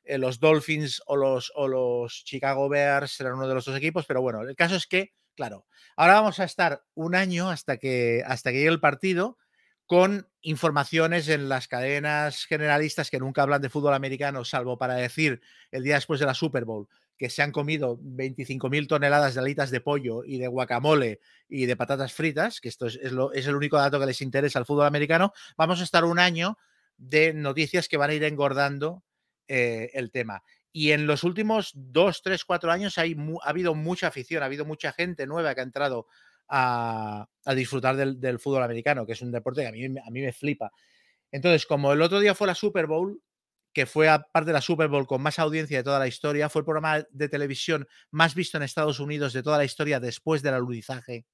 eh, 0.03 0.17
los 0.17 0.39
Dolphins 0.39 1.01
o 1.07 1.15
los, 1.17 1.51
o 1.55 1.67
los 1.67 2.23
Chicago 2.25 2.69
Bears 2.69 3.11
serán 3.11 3.33
uno 3.35 3.47
de 3.47 3.55
los 3.55 3.65
dos 3.65 3.77
equipos, 3.77 4.05
pero 4.05 4.21
bueno, 4.21 4.41
el 4.41 4.55
caso 4.55 4.75
es 4.75 4.87
que, 4.87 5.13
claro, 5.35 5.65
ahora 5.95 6.15
vamos 6.15 6.39
a 6.39 6.43
estar 6.45 6.83
un 6.95 7.15
año 7.15 7.49
hasta 7.49 7.77
que, 7.77 8.23
hasta 8.25 8.51
que 8.51 8.57
llegue 8.57 8.69
el 8.69 8.79
partido 8.79 9.37
con 9.85 10.29
informaciones 10.41 11.27
en 11.29 11.49
las 11.49 11.67
cadenas 11.67 12.45
generalistas 12.45 13.09
que 13.09 13.19
nunca 13.19 13.41
hablan 13.41 13.61
de 13.61 13.69
fútbol 13.69 13.93
americano, 13.95 14.45
salvo 14.45 14.77
para 14.77 14.93
decir 14.95 15.41
el 15.71 15.83
día 15.83 15.95
después 15.95 16.19
de 16.19 16.27
la 16.27 16.35
Super 16.35 16.65
Bowl 16.65 16.87
que 17.19 17.29
se 17.29 17.43
han 17.43 17.51
comido 17.51 17.99
25.000 18.01 18.87
toneladas 18.87 19.35
de 19.35 19.41
alitas 19.41 19.69
de 19.71 19.81
pollo 19.81 20.23
y 20.25 20.39
de 20.39 20.47
guacamole 20.47 21.19
y 21.49 21.67
de 21.67 21.75
patatas 21.75 22.13
fritas, 22.13 22.61
que 22.61 22.69
esto 22.69 22.87
es, 22.87 22.95
es 23.03 23.11
lo- 23.11 23.33
es 23.33 23.45
el 23.45 23.55
único 23.55 23.77
dato 23.77 23.99
que 23.99 24.05
les 24.07 24.21
interesa 24.21 24.57
al 24.57 24.65
fútbol 24.65 24.87
americano, 24.87 25.33
vamos 25.57 25.81
a 25.81 25.83
estar 25.83 26.05
un 26.05 26.17
año 26.17 26.57
de 26.97 27.33
noticias 27.33 27.87
que 27.89 27.97
van 27.97 28.09
a 28.09 28.13
ir 28.13 28.23
engordando 28.23 29.03
eh, 29.47 29.91
el 29.93 30.11
tema. 30.11 30.43
Y 30.71 30.91
en 30.91 31.07
los 31.07 31.23
últimos 31.23 31.71
dos, 31.75 32.21
tres, 32.23 32.45
cuatro 32.45 32.71
años 32.71 32.97
hay 32.97 33.15
ha 33.43 33.49
habido 33.49 33.75
mucha 33.75 34.07
afición, 34.07 34.43
ha 34.43 34.45
habido 34.45 34.65
mucha 34.65 34.93
gente 34.93 35.27
nueva 35.27 35.53
que 35.55 35.61
ha 35.61 35.63
entrado 35.63 36.07
a, 36.47 37.27
a 37.45 37.53
disfrutar 37.55 37.95
del, 37.97 38.19
del 38.19 38.39
fútbol 38.39 38.63
americano, 38.63 39.05
que 39.05 39.13
es 39.13 39.21
un 39.21 39.31
deporte 39.31 39.61
que 39.61 39.67
a 39.67 39.71
mí, 39.71 39.83
a 39.85 40.09
mí 40.11 40.21
me 40.21 40.31
flipa. 40.33 40.71
Entonces, 41.31 41.65
como 41.65 41.93
el 41.93 42.01
otro 42.01 42.19
día 42.19 42.35
fue 42.35 42.47
la 42.47 42.55
Super 42.55 42.87
Bowl, 42.87 43.21
que 43.79 43.85
fue 43.85 44.09
aparte 44.09 44.47
de 44.47 44.53
la 44.53 44.59
Super 44.59 44.89
Bowl 44.89 45.07
con 45.07 45.21
más 45.21 45.39
audiencia 45.39 45.77
de 45.77 45.83
toda 45.85 45.99
la 45.99 46.07
historia, 46.07 46.49
fue 46.49 46.59
el 46.59 46.65
programa 46.65 47.01
de 47.09 47.29
televisión 47.29 47.87
más 48.11 48.35
visto 48.35 48.57
en 48.57 48.63
Estados 48.63 48.99
Unidos 48.99 49.31
de 49.31 49.41
toda 49.41 49.57
la 49.57 49.63
historia 49.63 50.01
después 50.01 50.41
del 50.41 50.53
alunizaje, 50.53 51.25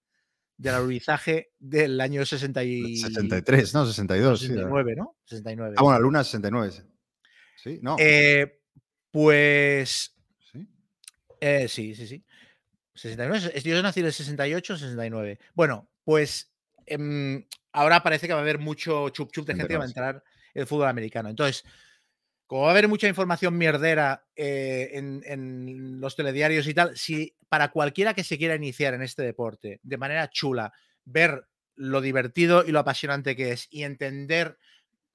del 0.55 0.75
alunizaje 0.75 1.49
del 1.57 1.99
año 1.99 2.23
60 2.23 2.63
y- 2.63 2.97
63, 2.97 3.73
¿no? 3.73 3.87
62. 3.87 4.39
sí, 4.39 4.45
69, 4.45 4.93
¿no? 4.95 5.17
69. 5.25 5.73
Ah, 5.75 5.81
bueno, 5.81 5.97
la 5.97 6.03
luna 6.03 6.23
69. 6.23 6.71
Sí, 7.63 7.79
no. 7.81 7.95
Eh, 7.97 8.59
pues 9.09 10.15
sí. 10.51 10.67
Eh, 11.41 11.67
sí, 11.67 11.95
sí, 11.95 12.05
sí. 12.05 12.23
69, 12.93 13.51
es- 13.55 13.63
yo 13.63 13.81
nací 13.81 14.01
en 14.01 14.05
el 14.05 14.13
68, 14.13 14.77
69. 14.77 15.39
Bueno, 15.55 15.89
pues 16.03 16.53
em, 16.85 17.43
ahora 17.71 18.03
parece 18.03 18.27
que 18.27 18.33
va 18.33 18.39
a 18.39 18.43
haber 18.43 18.59
mucho 18.59 19.09
chup 19.09 19.31
chup 19.31 19.47
de 19.47 19.55
gente 19.55 19.67
que 19.67 19.77
va 19.77 19.85
a 19.85 19.87
entrar 19.87 20.23
en 20.53 20.61
el 20.61 20.67
fútbol 20.67 20.87
americano. 20.87 21.27
Entonces, 21.27 21.63
como 22.47 22.61
va 22.61 22.67
a 22.67 22.71
haber 22.71 22.87
mucha 22.87 23.07
información 23.07 23.57
mierdera 23.57 24.25
eh, 24.35 24.91
en, 24.93 25.99
los 25.99 26.15
telediarios 26.15 26.67
y 26.67 26.73
tal, 26.73 26.95
si 26.95 27.35
para 27.49 27.71
cualquiera 27.71 28.13
que 28.13 28.23
se 28.23 28.37
quiera 28.37 28.55
iniciar 28.55 28.93
en 28.93 29.01
este 29.01 29.23
deporte 29.23 29.79
de 29.81 29.97
manera 29.97 30.29
chula, 30.29 30.73
ver 31.05 31.47
lo 31.75 32.01
divertido 32.01 32.63
y 32.65 32.71
lo 32.71 32.79
apasionante 32.79 33.35
que 33.35 33.51
es 33.51 33.67
y 33.71 33.83
entender 33.83 34.57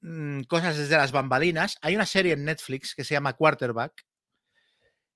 mm, 0.00 0.42
cosas 0.42 0.76
desde 0.76 0.96
las 0.96 1.12
bambalinas, 1.12 1.78
hay 1.82 1.94
una 1.94 2.06
serie 2.06 2.32
en 2.32 2.44
Netflix 2.44 2.94
que 2.94 3.04
se 3.04 3.14
llama 3.14 3.34
Quarterback 3.34 4.04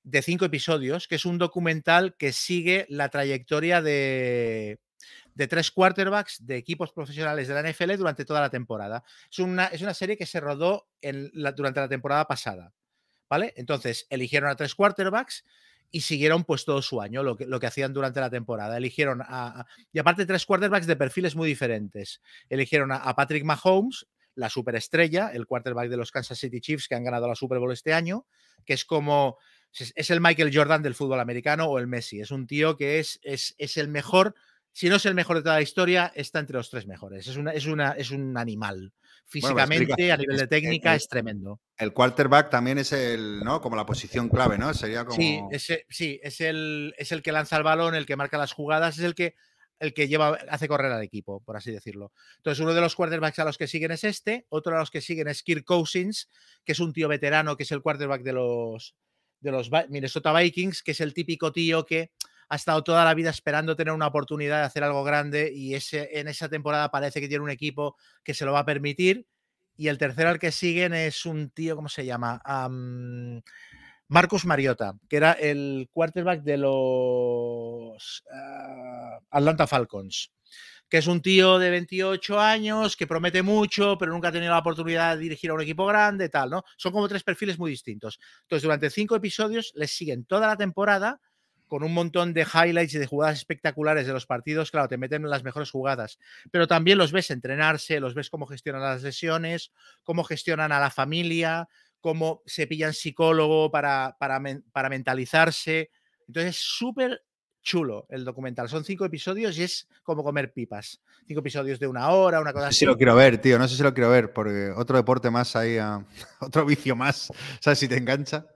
de 0.04 0.22
cinco 0.22 0.44
episodios, 0.44 1.08
que 1.08 1.14
es 1.16 1.24
un 1.24 1.38
documental 1.38 2.14
que 2.16 2.32
sigue 2.32 2.86
la 2.90 3.08
trayectoria 3.08 3.80
de, 3.80 4.78
de 5.34 5.46
tres 5.46 5.70
quarterbacks 5.70 6.46
de 6.46 6.56
equipos 6.56 6.92
profesionales 6.92 7.48
de 7.48 7.54
la 7.54 7.68
NFL 7.68 7.96
durante 7.96 8.24
toda 8.24 8.40
la 8.40 8.50
temporada. 8.50 9.04
Es 9.30 9.38
una, 9.38 9.66
es 9.66 9.82
una 9.82 9.94
serie 9.94 10.16
que 10.16 10.26
se 10.26 10.40
rodó 10.40 10.88
durante 11.56 11.80
la 11.80 11.88
temporada 11.88 12.26
pasada. 12.26 12.72
¿Vale? 13.28 13.52
Entonces, 13.56 14.06
eligieron 14.10 14.50
a 14.50 14.56
tres 14.56 14.74
quarterbacks 14.74 15.44
y 15.90 16.02
siguieron 16.02 16.44
pues 16.44 16.64
todo 16.64 16.82
su 16.82 17.00
año, 17.00 17.22
lo 17.22 17.36
que, 17.36 17.46
lo 17.46 17.58
que 17.58 17.66
hacían 17.66 17.92
durante 17.92 18.20
la 18.20 18.30
temporada. 18.30 18.76
Eligieron 18.76 19.22
a, 19.22 19.66
y 19.92 19.98
aparte 19.98 20.26
tres 20.26 20.44
quarterbacks 20.44 20.86
de 20.86 20.96
perfiles 20.96 21.34
muy 21.34 21.48
diferentes. 21.48 22.20
Eligieron 22.48 22.92
a, 22.92 22.96
a 22.96 23.14
Patrick 23.14 23.44
Mahomes, 23.44 24.06
la 24.34 24.50
superestrella, 24.50 25.30
el 25.32 25.46
quarterback 25.46 25.88
de 25.88 25.96
los 25.96 26.10
Kansas 26.10 26.38
City 26.38 26.60
Chiefs 26.60 26.88
que 26.88 26.96
han 26.96 27.04
ganado 27.04 27.28
la 27.28 27.34
Super 27.34 27.58
Bowl 27.58 27.72
este 27.72 27.92
año, 27.92 28.26
que 28.64 28.74
es 28.74 28.84
como 28.84 29.38
Es, 29.72 29.92
es 29.96 30.10
el 30.10 30.20
Michael 30.20 30.50
Jordan 30.52 30.82
del 30.82 30.94
fútbol 30.94 31.20
americano 31.20 31.66
o 31.66 31.78
el 31.78 31.86
Messi. 31.86 32.20
Es 32.20 32.30
un 32.30 32.46
tío 32.46 32.76
que 32.76 32.98
es, 32.98 33.20
es, 33.22 33.54
es 33.58 33.76
el 33.76 33.88
mejor, 33.88 34.34
si 34.76 34.88
no 34.88 34.96
es 34.96 35.06
el 35.06 35.14
mejor 35.14 35.36
de 35.36 35.42
toda 35.44 35.54
la 35.54 35.62
historia, 35.62 36.12
está 36.16 36.40
entre 36.40 36.56
los 36.56 36.68
tres 36.68 36.84
mejores. 36.86 37.28
Es, 37.28 37.36
una, 37.36 37.52
es, 37.52 37.64
una, 37.66 37.92
es 37.92 38.10
un 38.10 38.36
animal. 38.36 38.92
Físicamente, 39.24 40.10
a 40.12 40.16
nivel 40.16 40.36
de 40.36 40.42
es- 40.42 40.48
técnica, 40.48 40.90
el- 40.92 40.96
es 40.96 41.08
tremendo. 41.08 41.60
El 41.78 41.92
quarterback 41.92 42.50
también 42.50 42.78
es 42.78 42.92
el, 42.92 43.40
¿no? 43.44 43.60
Como 43.60 43.76
la 43.76 43.86
posición 43.86 44.28
clave, 44.28 44.58
¿no? 44.58 44.74
Sería 44.74 45.04
como. 45.04 45.16
Sí, 45.16 45.40
ese, 45.50 45.86
sí 45.88 46.20
es, 46.22 46.40
el, 46.40 46.92
es 46.98 47.12
el 47.12 47.22
que 47.22 47.32
lanza 47.32 47.56
el 47.56 47.62
balón, 47.62 47.94
el 47.94 48.04
que 48.04 48.16
marca 48.16 48.36
las 48.36 48.52
jugadas, 48.52 48.98
es 48.98 49.04
el 49.04 49.14
que, 49.14 49.34
el 49.78 49.94
que 49.94 50.08
lleva, 50.08 50.38
hace 50.50 50.66
correr 50.68 50.90
al 50.92 51.02
equipo, 51.02 51.40
por 51.44 51.56
así 51.56 51.70
decirlo. 51.72 52.12
Entonces, 52.38 52.60
uno 52.60 52.74
de 52.74 52.80
los 52.80 52.96
quarterbacks 52.96 53.38
a 53.38 53.44
los 53.44 53.56
que 53.56 53.66
siguen 53.68 53.92
es 53.92 54.02
este, 54.04 54.44
otro 54.48 54.72
de 54.72 54.80
los 54.80 54.90
que 54.90 55.00
siguen 55.00 55.28
es 55.28 55.42
Kirk 55.44 55.64
Cousins, 55.64 56.28
que 56.64 56.72
es 56.72 56.80
un 56.80 56.92
tío 56.92 57.08
veterano, 57.08 57.56
que 57.56 57.62
es 57.62 57.72
el 57.72 57.80
quarterback 57.80 58.22
de 58.22 58.32
los, 58.32 58.94
de 59.40 59.52
los 59.52 59.70
Minnesota 59.88 60.32
Vikings, 60.32 60.82
que 60.82 60.90
es 60.92 61.00
el 61.00 61.14
típico 61.14 61.52
tío 61.52 61.86
que 61.86 62.10
ha 62.54 62.56
estado 62.56 62.84
toda 62.84 63.04
la 63.04 63.14
vida 63.14 63.30
esperando 63.30 63.74
tener 63.74 63.92
una 63.92 64.06
oportunidad 64.06 64.60
de 64.60 64.66
hacer 64.66 64.84
algo 64.84 65.02
grande 65.02 65.50
y 65.52 65.74
ese, 65.74 66.08
en 66.20 66.28
esa 66.28 66.48
temporada 66.48 66.88
parece 66.88 67.20
que 67.20 67.26
tiene 67.26 67.42
un 67.42 67.50
equipo 67.50 67.96
que 68.22 68.32
se 68.32 68.44
lo 68.44 68.52
va 68.52 68.60
a 68.60 68.64
permitir. 68.64 69.26
Y 69.76 69.88
el 69.88 69.98
tercero 69.98 70.28
al 70.28 70.38
que 70.38 70.52
siguen 70.52 70.94
es 70.94 71.26
un 71.26 71.50
tío, 71.50 71.74
¿cómo 71.74 71.88
se 71.88 72.04
llama? 72.04 72.40
Am, 72.44 73.42
Marcus 74.06 74.46
Mariota, 74.46 74.94
que 75.08 75.16
era 75.16 75.32
el 75.32 75.88
quarterback 75.92 76.42
de 76.42 76.58
los 76.58 78.22
ah, 78.32 79.18
Atlanta 79.30 79.66
Falcons, 79.66 80.30
que 80.88 80.98
es 80.98 81.08
un 81.08 81.20
tío 81.22 81.58
de 81.58 81.70
28 81.70 82.38
años 82.38 82.96
que 82.96 83.08
promete 83.08 83.42
mucho, 83.42 83.98
pero 83.98 84.12
nunca 84.12 84.28
ha 84.28 84.32
tenido 84.32 84.52
la 84.52 84.60
oportunidad 84.60 85.16
de 85.16 85.22
dirigir 85.24 85.50
a 85.50 85.54
un 85.54 85.62
equipo 85.62 85.86
grande, 85.86 86.28
tal, 86.28 86.50
¿no? 86.50 86.62
Son 86.76 86.92
como 86.92 87.08
tres 87.08 87.24
perfiles 87.24 87.58
muy 87.58 87.72
distintos. 87.72 88.20
Entonces, 88.42 88.62
durante 88.62 88.90
cinco 88.90 89.16
episodios 89.16 89.72
les 89.74 89.90
siguen 89.90 90.24
toda 90.24 90.46
la 90.46 90.56
temporada 90.56 91.20
con 91.68 91.82
un 91.82 91.92
montón 91.94 92.34
de 92.34 92.42
highlights 92.42 92.94
y 92.94 92.98
de 92.98 93.06
jugadas 93.06 93.38
espectaculares 93.38 94.06
de 94.06 94.12
los 94.12 94.26
partidos, 94.26 94.70
claro, 94.70 94.88
te 94.88 94.98
meten 94.98 95.22
en 95.24 95.30
las 95.30 95.42
mejores 95.44 95.70
jugadas, 95.70 96.18
pero 96.50 96.66
también 96.66 96.98
los 96.98 97.10
ves 97.12 97.30
entrenarse, 97.30 98.00
los 98.00 98.14
ves 98.14 98.30
cómo 98.30 98.46
gestionan 98.46 98.82
las 98.82 99.02
lesiones, 99.02 99.72
cómo 100.02 100.24
gestionan 100.24 100.72
a 100.72 100.80
la 100.80 100.90
familia, 100.90 101.68
cómo 102.00 102.42
se 102.46 102.66
pillan 102.66 102.92
psicólogo 102.92 103.70
para, 103.70 104.16
para, 104.20 104.38
men- 104.40 104.64
para 104.72 104.88
mentalizarse. 104.90 105.90
Entonces 106.28 106.56
es 106.56 106.62
súper 106.62 107.22
chulo 107.62 108.06
el 108.10 108.26
documental. 108.26 108.68
Son 108.68 108.84
cinco 108.84 109.06
episodios 109.06 109.56
y 109.56 109.62
es 109.62 109.88
como 110.02 110.22
comer 110.22 110.52
pipas. 110.52 111.00
Cinco 111.26 111.40
episodios 111.40 111.80
de 111.80 111.86
una 111.86 112.10
hora, 112.10 112.40
una 112.40 112.52
cosa 112.52 112.66
No 112.66 112.70
sé 112.72 112.76
así. 112.76 112.78
si 112.80 112.84
lo 112.84 112.96
quiero 112.98 113.14
ver, 113.16 113.38
tío. 113.38 113.58
No 113.58 113.66
sé 113.66 113.76
si 113.76 113.82
lo 113.82 113.94
quiero 113.94 114.10
ver, 114.10 114.34
porque 114.34 114.70
otro 114.76 114.98
deporte 114.98 115.30
más 115.30 115.56
ahí, 115.56 115.78
a- 115.78 116.04
otro 116.40 116.66
vicio 116.66 116.94
más. 116.94 117.32
¿Sabes 117.60 117.78
si 117.78 117.88
te 117.88 117.96
engancha? 117.96 118.46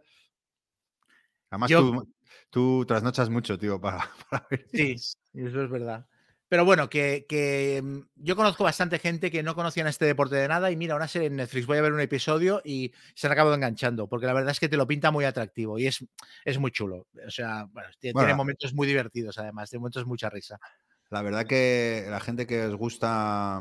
Además, 1.51 1.71
Yo- 1.71 1.81
tú, 1.81 2.15
tú 2.51 2.85
trasnochas 2.87 3.31
mucho, 3.31 3.59
tío, 3.59 3.81
para, 3.81 3.99
para 4.31 4.47
ver. 4.51 4.67
Sí, 4.73 4.93
eso 5.35 5.63
es 5.63 5.71
verdad. 5.71 6.07
Pero 6.51 6.65
bueno, 6.65 6.89
que, 6.89 7.27
que, 7.29 7.81
mm, 7.83 7.99
yo 8.17 8.35
conozco 8.35 8.65
bastante 8.65 8.99
gente 8.99 9.31
que 9.31 9.43
no 9.43 9.55
conocían 9.55 9.87
este 9.87 10.07
deporte 10.07 10.37
de 10.37 10.49
nada 10.49 10.71
y 10.71 10.77
mira, 10.77 10.97
una 10.97 11.07
serie 11.09 11.29
en 11.29 11.37
Netflix, 11.37 11.67
voy 11.67 11.77
a 11.79 11.83
ver 11.83 11.93
un 11.93 12.01
episodio 12.01 12.63
y 12.65 12.93
se 13.15 13.27
han 13.27 13.35
acabado 13.35 13.55
enganchando, 13.55 14.09
porque 14.09 14.27
la 14.27 14.33
verdad 14.33 14.53
es 14.53 14.61
que 14.61 14.69
te 14.69 14.79
lo 14.79 14.87
pinta 14.87 15.11
muy 15.11 15.27
atractivo 15.27 15.79
y 15.79 15.87
es, 15.87 16.03
es 16.45 16.59
muy 16.59 16.71
chulo. 16.71 17.07
O 17.27 17.31
sea, 17.31 17.67
bueno, 17.71 17.89
tiene, 17.99 18.15
Bueno, 18.15 18.35
momentos 18.35 18.73
muy 18.73 18.87
divertidos 18.87 19.37
además, 19.39 19.69
tiene 19.69 19.81
momentos 19.81 20.05
de 20.05 20.09
mucha 20.09 20.31
risa. 20.31 20.59
La 21.11 21.23
verdad 21.23 21.47
que 21.47 22.07
la 22.09 22.21
gente 22.21 22.47
que 22.47 22.63
os 22.65 22.75
gusta 22.77 23.61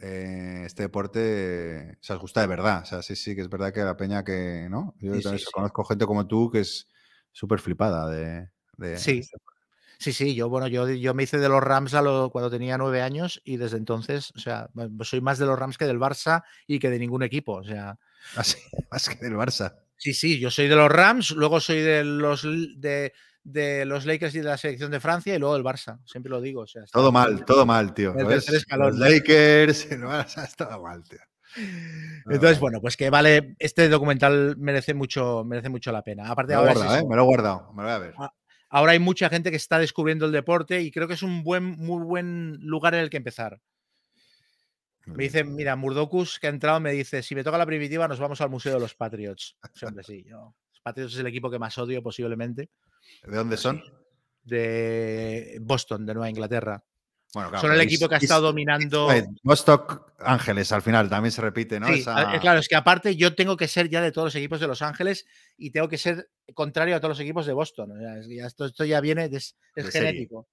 eh, 0.00 0.62
este 0.66 0.84
deporte, 0.84 1.92
o 2.00 2.02
sea, 2.02 2.16
os 2.16 2.22
gusta 2.22 2.40
de 2.40 2.46
verdad. 2.48 2.82
O 2.82 2.84
sea, 2.84 3.02
sí, 3.02 3.16
sí, 3.16 3.34
que 3.34 3.42
es 3.42 3.48
verdad 3.48 3.72
que 3.72 3.80
la 3.80 3.96
peña 3.96 4.24
que, 4.24 4.68
¿no? 4.70 4.94
Yo 4.98 5.14
Sí, 5.14 5.22
también 5.22 5.38
sí, 5.40 5.46
sí. 5.46 5.52
conozco 5.52 5.84
gente 5.84 6.06
como 6.06 6.26
tú 6.26 6.50
que 6.50 6.60
es 6.60 6.88
súper 7.38 7.60
flipada 7.60 8.08
de, 8.10 8.48
de 8.76 8.96
Sí. 8.98 9.18
este- 9.20 9.36
Sí, 10.00 10.12
sí, 10.12 10.34
yo, 10.36 10.48
bueno, 10.48 10.68
yo, 10.68 10.88
yo 10.88 11.12
me 11.12 11.24
hice 11.24 11.38
de 11.38 11.48
los 11.48 11.60
Rams 11.60 11.92
a 11.94 12.02
lo- 12.02 12.30
cuando 12.30 12.50
tenía 12.50 12.78
nueve 12.78 13.02
años 13.02 13.40
y 13.44 13.56
desde 13.56 13.78
entonces, 13.78 14.32
o 14.36 14.38
sea, 14.38 14.68
bueno, 14.72 15.04
soy 15.04 15.20
más 15.20 15.38
de 15.38 15.46
los 15.46 15.58
Rams 15.58 15.76
que 15.76 15.86
del 15.86 15.98
Barça 15.98 16.44
y 16.68 16.78
que 16.78 16.88
de 16.88 17.00
ningún 17.00 17.24
equipo. 17.24 17.54
O 17.54 17.64
sea, 17.64 17.98
Así, 18.36 18.58
más 18.92 19.08
que 19.08 19.16
del 19.24 19.34
Barça. 19.34 19.74
sí, 19.96 20.14
sí, 20.14 20.38
yo 20.38 20.50
soy 20.52 20.68
de 20.68 20.76
los 20.76 20.88
Rams, 20.90 21.32
luego 21.32 21.58
soy 21.60 21.80
de 21.80 22.04
los, 22.04 22.42
de, 22.44 23.12
de 23.42 23.84
los 23.86 24.06
Lakers 24.06 24.34
y 24.36 24.38
de 24.38 24.44
la 24.44 24.56
selección 24.56 24.92
de 24.92 25.00
Francia 25.00 25.34
y 25.34 25.38
luego 25.40 25.54
del 25.54 25.64
Barça. 25.64 25.98
Siempre 26.04 26.30
lo 26.30 26.40
digo. 26.40 26.60
O 26.62 26.66
sea, 26.68 26.84
Todo 26.92 27.10
mal, 27.10 27.44
todo 27.44 27.66
mal, 27.66 27.92
tío. 27.92 28.14
escalón. 28.16 28.90
Los 28.90 28.98
Lakers, 29.00 29.90
el 29.90 30.02
Barça, 30.02 30.44
es 30.44 30.54
todo 30.54 30.80
mal, 30.80 31.02
tío. 31.02 31.18
Todo 32.24 32.34
Entonces, 32.34 32.60
bueno, 32.60 32.80
pues 32.80 32.96
que 32.96 33.10
vale, 33.10 33.56
este 33.58 33.88
documental 33.88 34.56
merece 34.58 34.94
mucho, 34.94 35.44
merece 35.44 35.68
mucho 35.68 35.92
la 35.92 36.02
pena. 36.02 36.30
Aparte, 36.30 36.54
Me 36.54 36.62
lo 36.62 36.68
ahora, 36.68 36.96
es 36.96 37.02
¿eh? 37.02 37.06
Me 37.08 37.16
lo 37.16 37.22
he 37.22 37.26
guardado, 37.26 37.72
me 37.72 37.82
lo 37.82 37.88
voy 37.88 37.96
a 37.96 37.98
ver. 37.98 38.14
Ah, 38.18 38.32
ahora 38.68 38.92
hay 38.92 38.98
mucha 38.98 39.28
gente 39.28 39.50
que 39.50 39.56
está 39.56 39.78
descubriendo 39.78 40.26
el 40.26 40.32
deporte 40.32 40.82
y 40.82 40.90
creo 40.90 41.08
que 41.08 41.14
es 41.14 41.22
un 41.22 41.42
buen, 41.42 41.64
muy 41.64 42.04
buen 42.04 42.58
lugar 42.60 42.94
en 42.94 43.00
el 43.00 43.10
que 43.10 43.16
empezar. 43.16 43.60
Me 45.06 45.24
dice, 45.24 45.42
mira, 45.42 45.74
Murdocus, 45.74 46.38
que 46.38 46.48
ha 46.48 46.50
entrado, 46.50 46.80
me 46.80 46.92
dice, 46.92 47.22
si 47.22 47.34
me 47.34 47.42
toca 47.42 47.56
la 47.56 47.64
primitiva, 47.64 48.06
nos 48.06 48.20
vamos 48.20 48.42
al 48.42 48.50
Museo 48.50 48.74
de 48.74 48.80
los 48.80 48.94
Patriots. 48.94 49.56
Sí, 49.72 49.86
hombre, 49.86 50.04
sí. 50.04 50.22
Yo, 50.28 50.54
los 50.70 50.80
Patriots 50.82 51.14
es 51.14 51.20
el 51.20 51.26
equipo 51.26 51.50
que 51.50 51.58
más 51.58 51.78
odio 51.78 52.02
posiblemente, 52.02 52.68
¿De 53.24 53.36
dónde 53.36 53.56
son? 53.56 53.82
de 54.42 55.58
Boston, 55.62 56.04
de 56.06 56.14
Nueva 56.14 56.30
Inglaterra. 56.30 56.82
Bueno, 57.34 57.50
claro, 57.50 57.66
Son 57.66 57.74
el 57.74 57.80
equipo 57.80 58.08
que 58.08 58.14
ha 58.14 58.18
estado 58.18 58.42
dominando... 58.42 59.08
Bostock 59.42 60.14
Ángeles 60.18 60.72
al 60.72 60.82
final 60.82 61.10
también 61.10 61.30
se 61.30 61.42
repite, 61.42 61.78
¿no? 61.78 61.86
Sí, 61.88 62.00
Esa- 62.00 62.34
eh, 62.34 62.40
claro, 62.40 62.58
es 62.58 62.68
que 62.68 62.76
aparte 62.76 63.16
yo 63.16 63.34
tengo 63.34 63.56
que 63.56 63.68
ser 63.68 63.88
ya 63.90 64.00
de 64.00 64.12
todos 64.12 64.26
los 64.26 64.34
equipos 64.34 64.60
de 64.60 64.66
Los 64.66 64.80
Ángeles 64.82 65.26
y 65.56 65.70
tengo 65.70 65.88
que 65.88 65.98
ser 65.98 66.30
contrario 66.54 66.96
a 66.96 67.00
todos 67.00 67.10
los 67.10 67.20
equipos 67.20 67.46
de 67.46 67.52
Boston. 67.52 67.92
O 67.92 67.98
sea, 67.98 68.14
ya 68.26 68.46
esto, 68.46 68.64
esto 68.64 68.84
ya 68.84 69.00
viene, 69.00 69.28
de, 69.28 69.36
es 69.36 69.54
De 69.74 69.82
genético. 69.90 70.48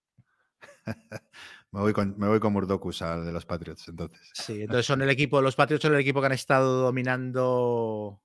Me 1.72 1.82
voy 1.82 1.92
con, 1.92 2.18
me 2.18 2.28
voy 2.30 2.40
con 2.40 2.54
Murdokus 2.54 3.02
al 3.02 3.26
de 3.26 3.34
los 3.34 3.46
Patriots, 3.46 3.90
entonces. 3.90 4.32
Sí, 4.34 4.62
entonces 4.62 4.86
son 4.86 5.02
el 5.02 5.10
equipo, 5.10 5.42
los 5.42 5.58
Patriots 5.58 5.82
son 5.82 5.94
el 5.94 6.00
equipo 6.00 6.22
que 6.22 6.28
han 6.28 6.32
estado 6.32 6.84
dominando 6.84 8.22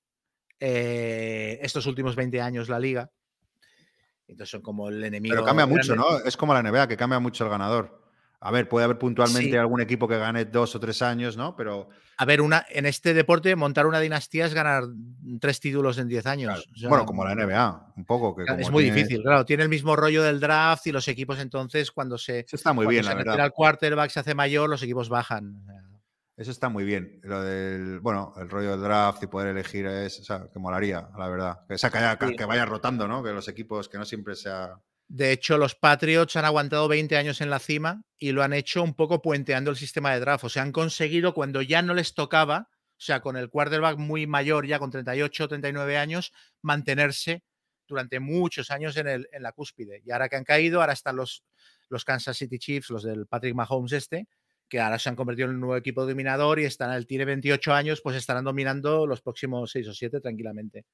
eh, 0.60 1.59
estos 1.60 1.85
últimos 1.86 2.14
20 2.14 2.40
años 2.40 2.68
la 2.68 2.78
liga. 2.78 3.10
Entonces 4.28 4.51
son 4.52 4.62
como 4.62 4.89
el 4.89 5.02
enemigo. 5.02 5.35
Pero 5.35 5.44
cambia 5.44 5.66
mucho. 5.66 5.97
¿no? 5.97 6.18
Es 6.20 6.36
como 6.36 6.55
la 6.55 6.62
NBA, 6.62 6.86
que 6.86 6.97
cambia 6.97 7.18
mucho 7.18 7.43
el 7.43 7.51
ganador. 7.51 7.99
A 8.43 8.51
ver, 8.51 8.69
puede 8.69 8.85
haber 8.85 8.99
puntualmente 8.99 9.51
Sí. 9.51 9.57
algún 9.57 9.81
equipo 9.83 10.09
que 10.09 10.17
gane 10.19 10.47
dos 10.47 10.75
o 10.75 10.81
tres 10.81 11.03
años, 11.03 11.37
¿no? 11.37 11.55
Pero 11.57 11.91
A 12.17 12.25
ver, 12.25 12.41
una, 12.41 12.65
en 12.71 12.87
este 12.87 13.12
deporte, 13.15 13.55
montar 13.55 13.87
una 13.87 14.01
dinastía 14.01 14.47
es 14.47 14.55
ganar 14.55 14.85
tres 15.41 15.61
títulos 15.61 15.99
en 15.99 16.09
10 16.09 16.25
años. 16.27 16.55
claro, 16.55 16.71
O 16.75 16.79
sea, 16.79 16.89
bueno, 16.89 17.05
como 17.07 17.25
la 17.25 17.33
NBA, 17.35 17.93
un 17.97 18.05
poco. 18.07 18.35
Que 18.37 18.45
Es 18.59 18.71
muy 18.71 18.85
tiene- 18.85 18.97
difícil, 18.97 19.23
claro. 19.23 19.45
Tiene 19.45 19.62
el 19.65 19.69
mismo 19.69 19.95
rollo 19.95 20.23
del 20.23 20.41
draft 20.41 20.87
y 20.87 20.93
los 20.93 21.07
equipos 21.09 21.39
entonces 21.39 21.91
cuando 21.91 22.17
se, 22.19 22.41
Eso 22.41 22.57
está 22.57 22.73
muy 22.73 22.87
bien, 22.87 23.05
se 23.05 23.11
la 23.11 23.17
verdad. 23.17 23.45
el 23.45 23.53
quarterback, 23.53 24.11
se 24.11 24.21
hace 24.21 24.35
mayor, 24.35 24.69
los 24.71 24.83
equipos 24.83 25.09
bajan. 25.11 25.62
Eso 26.37 26.51
está 26.51 26.71
muy 26.71 26.85
bien. 26.85 27.21
Lo 27.23 27.43
del, 27.43 28.01
bueno, 28.01 28.33
el 28.39 28.49
rollo 28.49 28.71
del 28.71 28.81
draft 28.81 29.23
y 29.23 29.27
poder 29.27 29.49
elegir 29.49 29.85
es, 29.85 30.21
o 30.21 30.25
sea, 30.25 30.49
que 30.51 30.59
molaría, 30.59 31.07
la 31.19 31.29
verdad. 31.29 31.59
Que, 31.69 31.75
o 31.75 31.79
sea, 31.79 31.91
que, 31.91 31.99
haya- 31.99 32.19
Sí. 32.27 32.37
que 32.37 32.45
vaya 32.47 32.65
rotando, 32.65 33.07
¿no? 33.07 33.23
Que 33.23 33.33
los 33.33 33.47
equipos, 33.49 33.91
que 33.91 33.99
no 33.99 34.07
siempre 34.07 34.35
sea. 34.35 34.75
De 35.12 35.32
hecho, 35.32 35.59
los 35.59 35.74
Patriots 35.74 36.37
han 36.37 36.45
aguantado 36.45 36.87
20 36.87 37.16
años 37.16 37.41
en 37.41 37.51
la 37.51 37.59
cima 37.59 38.05
y 38.16 38.31
lo 38.31 38.45
han 38.45 38.53
hecho 38.53 38.81
un 38.81 38.95
poco 38.95 39.20
puenteando 39.20 39.73
el 39.73 39.77
sistema 39.77 40.15
de 40.15 40.20
draft. 40.20 40.45
O 40.45 40.49
sea, 40.49 40.62
han 40.62 40.70
conseguido 40.70 41.35
cuando 41.35 41.62
ya 41.62 41.82
no 41.82 41.95
les 41.95 42.15
tocaba, 42.15 42.69
o 42.70 42.95
sea, 42.97 43.20
con 43.20 43.37
el 43.37 43.51
quarterback 43.51 43.99
muy 43.99 44.28
mayor, 44.28 44.69
ya 44.69 44.78
con 44.78 44.93
38 44.93 45.49
39 45.49 45.99
años, 45.99 46.32
mantenerse 46.62 47.43
durante 47.89 48.20
muchos 48.20 48.70
años 48.70 48.97
en, 48.99 49.09
el, 49.09 49.28
en 49.32 49.43
la 49.43 49.51
cúspide. 49.51 50.01
Y 50.07 50.12
ahora 50.12 50.28
que 50.28 50.37
han 50.37 50.45
caído, 50.45 50.81
ahora 50.81 50.93
están 50.93 51.16
los, 51.16 51.43
los 51.89 52.05
Kansas 52.05 52.37
City 52.37 52.61
Chiefs, 52.61 52.91
los 52.91 53.03
del 53.03 53.27
Patrick 53.27 53.57
Mahomes 53.57 53.91
este, 53.91 54.28
que 54.69 54.78
ahora 54.78 55.01
se 55.01 55.09
han 55.09 55.16
convertido 55.16 55.49
en 55.49 55.57
un 55.57 55.61
nuevo 55.61 55.77
equipo 55.77 56.07
dominador 56.07 56.61
y 56.61 56.66
están, 56.66 56.93
él 56.93 57.09
tiene 57.09 57.24
28 57.24 57.73
años, 57.74 58.01
pues 58.01 58.15
estarán 58.15 58.45
dominando 58.45 59.09
los 59.09 59.23
próximos 59.23 59.73
6 59.73 59.89
o 59.89 59.93
7 59.93 60.20
tranquilamente. 60.20 60.87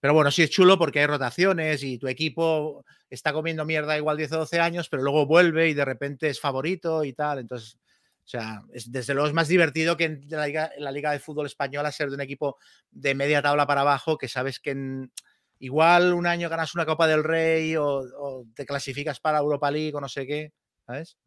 Pero 0.00 0.14
bueno, 0.14 0.30
sí 0.30 0.42
es 0.42 0.50
chulo 0.50 0.78
porque 0.78 1.00
hay 1.00 1.06
rotaciones 1.06 1.82
y 1.82 1.98
tu 1.98 2.08
equipo 2.08 2.84
está 3.10 3.32
comiendo 3.32 3.64
mierda 3.64 3.96
igual 3.98 4.16
10 4.16 4.32
o 4.32 4.38
12 4.38 4.58
años, 4.58 4.88
pero 4.88 5.02
luego 5.02 5.26
vuelve 5.26 5.68
y 5.68 5.74
de 5.74 5.84
repente 5.84 6.28
es 6.28 6.40
favorito 6.40 7.04
y 7.04 7.12
tal. 7.12 7.38
Entonces, 7.38 7.76
o 8.24 8.28
sea, 8.30 8.62
es, 8.72 8.90
desde 8.90 9.12
luego 9.12 9.28
es 9.28 9.34
más 9.34 9.48
divertido 9.48 9.96
que 9.96 10.04
en 10.04 10.24
la, 10.28 10.46
liga, 10.46 10.70
en 10.74 10.84
la 10.84 10.92
Liga 10.92 11.12
de 11.12 11.18
Fútbol 11.18 11.46
Española 11.46 11.92
ser 11.92 12.08
de 12.08 12.14
un 12.14 12.20
equipo 12.22 12.56
de 12.90 13.14
media 13.14 13.42
tabla 13.42 13.66
para 13.66 13.82
abajo, 13.82 14.16
que 14.16 14.28
sabes 14.28 14.58
que 14.58 14.70
en, 14.70 15.12
igual 15.58 16.14
un 16.14 16.26
año 16.26 16.48
ganas 16.48 16.74
una 16.74 16.86
Copa 16.86 17.06
del 17.06 17.22
Rey 17.22 17.76
o, 17.76 17.86
o, 17.86 18.46
te 18.54 18.64
clasificas 18.64 19.20
para 19.20 19.38
Europa 19.38 19.70
League 19.70 19.94
o 19.94 20.00
no 20.00 20.08
sé 20.08 20.26
qué, 20.26 20.52
¿sabes? 20.86 21.18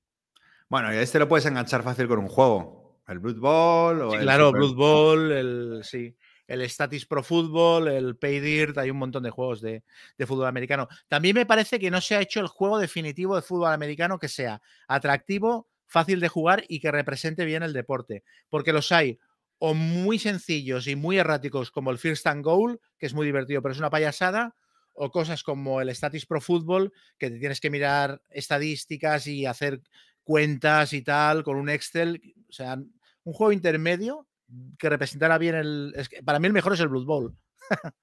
Bueno, 0.67 0.91
y 0.93 0.97
a 0.97 1.01
este 1.01 1.19
lo 1.19 1.27
puedes 1.27 1.45
enganchar 1.45 1.83
fácil 1.83 2.07
con 2.07 2.19
un 2.19 2.27
juego. 2.27 3.01
El 3.07 3.19
Blood 3.19 3.39
Bowl 3.39 4.01
o 4.01 4.11
Sí, 4.11 4.17
el 4.17 4.23
claro, 4.23 4.47
Super- 4.47 4.59
Blood 4.59 4.75
Bowl, 4.75 5.31
el, 5.31 5.81
sí, 5.83 6.15
el 6.47 6.69
Statis 6.69 7.05
Pro 7.05 7.23
Football, 7.23 7.87
el 7.87 8.15
Pay 8.17 8.39
Dirt, 8.39 8.77
hay 8.77 8.89
un 8.89 8.97
montón 8.97 9.23
de 9.23 9.29
juegos 9.29 9.61
de, 9.61 9.83
fútbol 10.25 10.47
americano. 10.47 10.87
También 11.07 11.35
me 11.35 11.45
parece 11.45 11.79
que 11.79 11.91
no 11.91 12.01
se 12.01 12.15
ha 12.15 12.21
hecho 12.21 12.39
el 12.39 12.47
juego 12.47 12.79
definitivo 12.79 13.35
de 13.35 13.41
fútbol 13.41 13.71
americano 13.71 14.19
que 14.19 14.27
sea 14.27 14.61
atractivo, 14.87 15.67
fácil 15.87 16.19
de 16.19 16.27
jugar 16.27 16.63
y 16.67 16.79
que 16.79 16.91
represente 16.91 17.45
bien 17.45 17.63
el 17.63 17.73
deporte, 17.73 18.23
porque 18.49 18.73
los 18.73 18.91
hay 18.91 19.19
o 19.59 19.73
muy 19.73 20.19
sencillos 20.19 20.87
y 20.87 20.95
muy 20.95 21.17
erráticos 21.17 21.71
como 21.71 21.91
el 21.91 21.97
First 21.97 22.27
and 22.27 22.43
Goal, 22.43 22.81
que 22.97 23.05
es 23.05 23.13
muy 23.13 23.25
divertido, 23.25 23.61
pero 23.61 23.71
es 23.71 23.79
una 23.79 23.89
payasada, 23.89 24.55
o 24.93 25.09
cosas 25.09 25.43
como 25.43 25.81
el 25.81 25.93
Statis 25.95 26.25
Pro 26.25 26.41
Football, 26.41 26.91
que 27.17 27.29
te 27.29 27.39
tienes 27.39 27.59
que 27.59 27.69
mirar 27.69 28.21
estadísticas 28.29 29.27
y 29.27 29.45
hacer 29.45 29.81
cuentas 30.23 30.93
y 30.93 31.01
tal 31.01 31.43
con 31.43 31.55
un 31.57 31.69
Excel. 31.69 32.21
O 32.49 32.51
sea, 32.51 32.75
un 32.75 33.33
juego 33.33 33.51
intermedio 33.51 34.27
que 34.77 34.89
representara 34.89 35.37
bien 35.37 35.55
el. 35.55 35.93
es 35.95 36.09
que 36.09 36.23
para 36.23 36.39
mí 36.39 36.47
el 36.47 36.53
mejor 36.53 36.73
es 36.73 36.79
el 36.79 36.89
Blood 36.89 37.05
Bowl. 37.05 37.37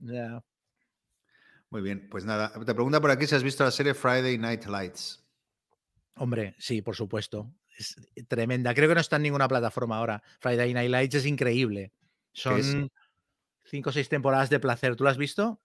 Ya. 0.00 0.42
Muy 1.70 1.80
bien, 1.80 2.08
pues 2.10 2.24
nada. 2.24 2.52
Te 2.52 2.74
pregunta 2.74 3.00
por 3.00 3.10
aquí 3.10 3.26
si 3.26 3.34
has 3.34 3.42
visto 3.42 3.64
la 3.64 3.70
serie 3.70 3.94
Friday 3.94 4.36
Night 4.36 4.66
Lights. 4.66 5.24
Hombre, 6.16 6.54
sí, 6.58 6.82
por 6.82 6.94
supuesto. 6.94 7.54
Es 7.76 7.96
tremenda. 8.28 8.74
Creo 8.74 8.88
que 8.88 8.94
no 8.94 9.00
está 9.00 9.16
en 9.16 9.22
ninguna 9.22 9.48
plataforma 9.48 9.96
ahora. 9.96 10.22
Friday 10.40 10.74
Night 10.74 10.90
Lights 10.90 11.14
es 11.14 11.26
increíble. 11.26 11.92
Son 12.32 12.58
es? 12.58 12.76
cinco 13.64 13.90
o 13.90 13.92
seis 13.92 14.08
temporadas 14.08 14.50
de 14.50 14.60
placer. 14.60 14.94
¿Tú 14.94 15.04
lo 15.04 15.10
has 15.10 15.16
visto? 15.16 15.60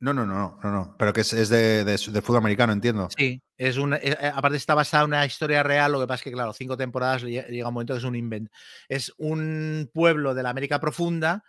No, 0.00 0.14
no, 0.14 0.24
no, 0.24 0.58
no, 0.62 0.70
no. 0.70 0.96
Pero 0.98 1.12
que 1.12 1.22
es, 1.22 1.48
de, 1.48 2.22
fútbol 2.22 2.38
americano, 2.38 2.72
entiendo. 2.72 3.08
Sí, 3.16 3.42
es 3.56 3.76
una, 3.76 3.96
eh, 3.96 4.16
eh, 4.20 4.32
aparte 4.32 4.56
está 4.56 4.74
basada 4.74 5.04
en 5.04 5.08
una 5.10 5.26
historia 5.26 5.62
real, 5.62 5.92
lo 5.92 6.00
que 6.00 6.06
pasa 6.06 6.20
es 6.20 6.24
que, 6.24 6.32
claro, 6.32 6.52
cinco 6.52 6.76
temporadas 6.76 7.24
lle- 7.24 7.46
llega 7.48 7.68
un 7.68 7.74
momento 7.74 7.94
que 7.94 7.98
es 7.98 8.04
un 8.04 8.16
invent. 8.16 8.50
Es 8.88 9.12
un 9.18 9.90
pueblo 9.92 10.34
de 10.34 10.42
la 10.42 10.50
América 10.50 10.78
profunda 10.80 11.44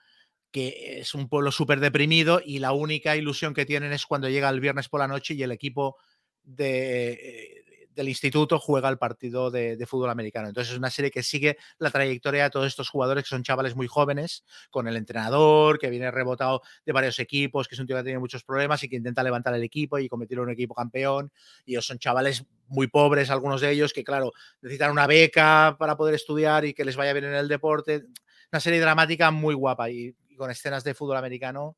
que 0.52 1.00
es 1.00 1.14
un 1.14 1.30
pueblo 1.30 1.52
súper 1.52 1.80
deprimido 1.80 2.42
y 2.44 2.60
la 2.60 2.72
única 2.72 3.16
ilusión 3.16 3.54
que 3.54 3.66
tienen 3.66 3.94
es 3.94 4.06
cuando 4.06 4.30
llega 4.30 4.50
el 4.50 4.60
viernes 4.60 4.90
por 4.90 5.00
la 5.00 5.08
noche 5.08 5.36
y 5.36 5.44
el 5.44 5.52
equipo 5.52 5.98
de, 6.44 7.12
eh, 7.14 7.59
del 8.00 8.08
instituto 8.08 8.60
juega 8.60 8.88
el 8.88 8.98
partido 8.98 9.52
de, 9.52 9.86
fútbol 9.86 10.10
americano. 10.10 10.48
Entonces 10.48 10.72
es 10.72 10.80
una 10.80 10.90
serie 10.90 11.12
que 11.12 11.22
sigue 11.22 11.58
la 11.80 11.92
trayectoria 11.92 12.44
de 12.44 12.50
todos 12.50 12.66
estos 12.66 12.90
jugadores 12.90 13.26
que 13.26 13.28
son 13.28 13.44
chavales 13.44 13.76
muy 13.76 13.88
jóvenes, 13.88 14.46
con 14.70 14.88
el 14.88 14.96
entrenador 14.96 15.78
que 15.78 15.90
viene 15.90 16.10
rebotado 16.10 16.62
de 16.86 16.94
varios 16.94 17.20
equipos, 17.20 17.68
que 17.68 17.76
es 17.76 17.80
un 17.80 17.88
tío 17.88 17.98
que 17.98 18.04
tiene 18.04 18.20
muchos 18.20 18.46
problemas 18.46 18.82
y 18.84 18.88
que 18.88 18.96
intenta 18.96 19.22
levantar 19.22 19.54
el 19.54 19.64
equipo 19.64 20.00
y 20.00 20.08
convertirlo 20.08 20.44
en 20.44 20.48
un 20.48 20.54
equipo 20.54 20.74
campeón. 20.74 21.30
Y 21.66 21.76
son 21.82 22.00
chavales 22.00 22.46
muy 22.68 22.88
pobres, 22.88 23.30
algunos 23.32 23.60
de 23.60 23.72
ellos, 23.72 23.92
que 23.92 24.06
claro, 24.06 24.32
necesitan 24.62 24.92
una 24.92 25.06
beca 25.06 25.76
para 25.78 25.98
poder 25.98 26.16
estudiar 26.16 26.64
y 26.64 26.74
que 26.74 26.86
les 26.86 26.96
vaya 26.96 27.12
bien 27.12 27.26
en 27.26 27.36
el 27.36 27.50
deporte. 27.50 28.06
Una 28.50 28.62
serie 28.62 28.80
dramática 28.80 29.30
muy 29.30 29.56
guapa 29.56 29.90
y 29.90 30.16
con 30.38 30.50
escenas 30.50 30.86
de 30.86 30.94
fútbol 30.94 31.18
americano 31.18 31.76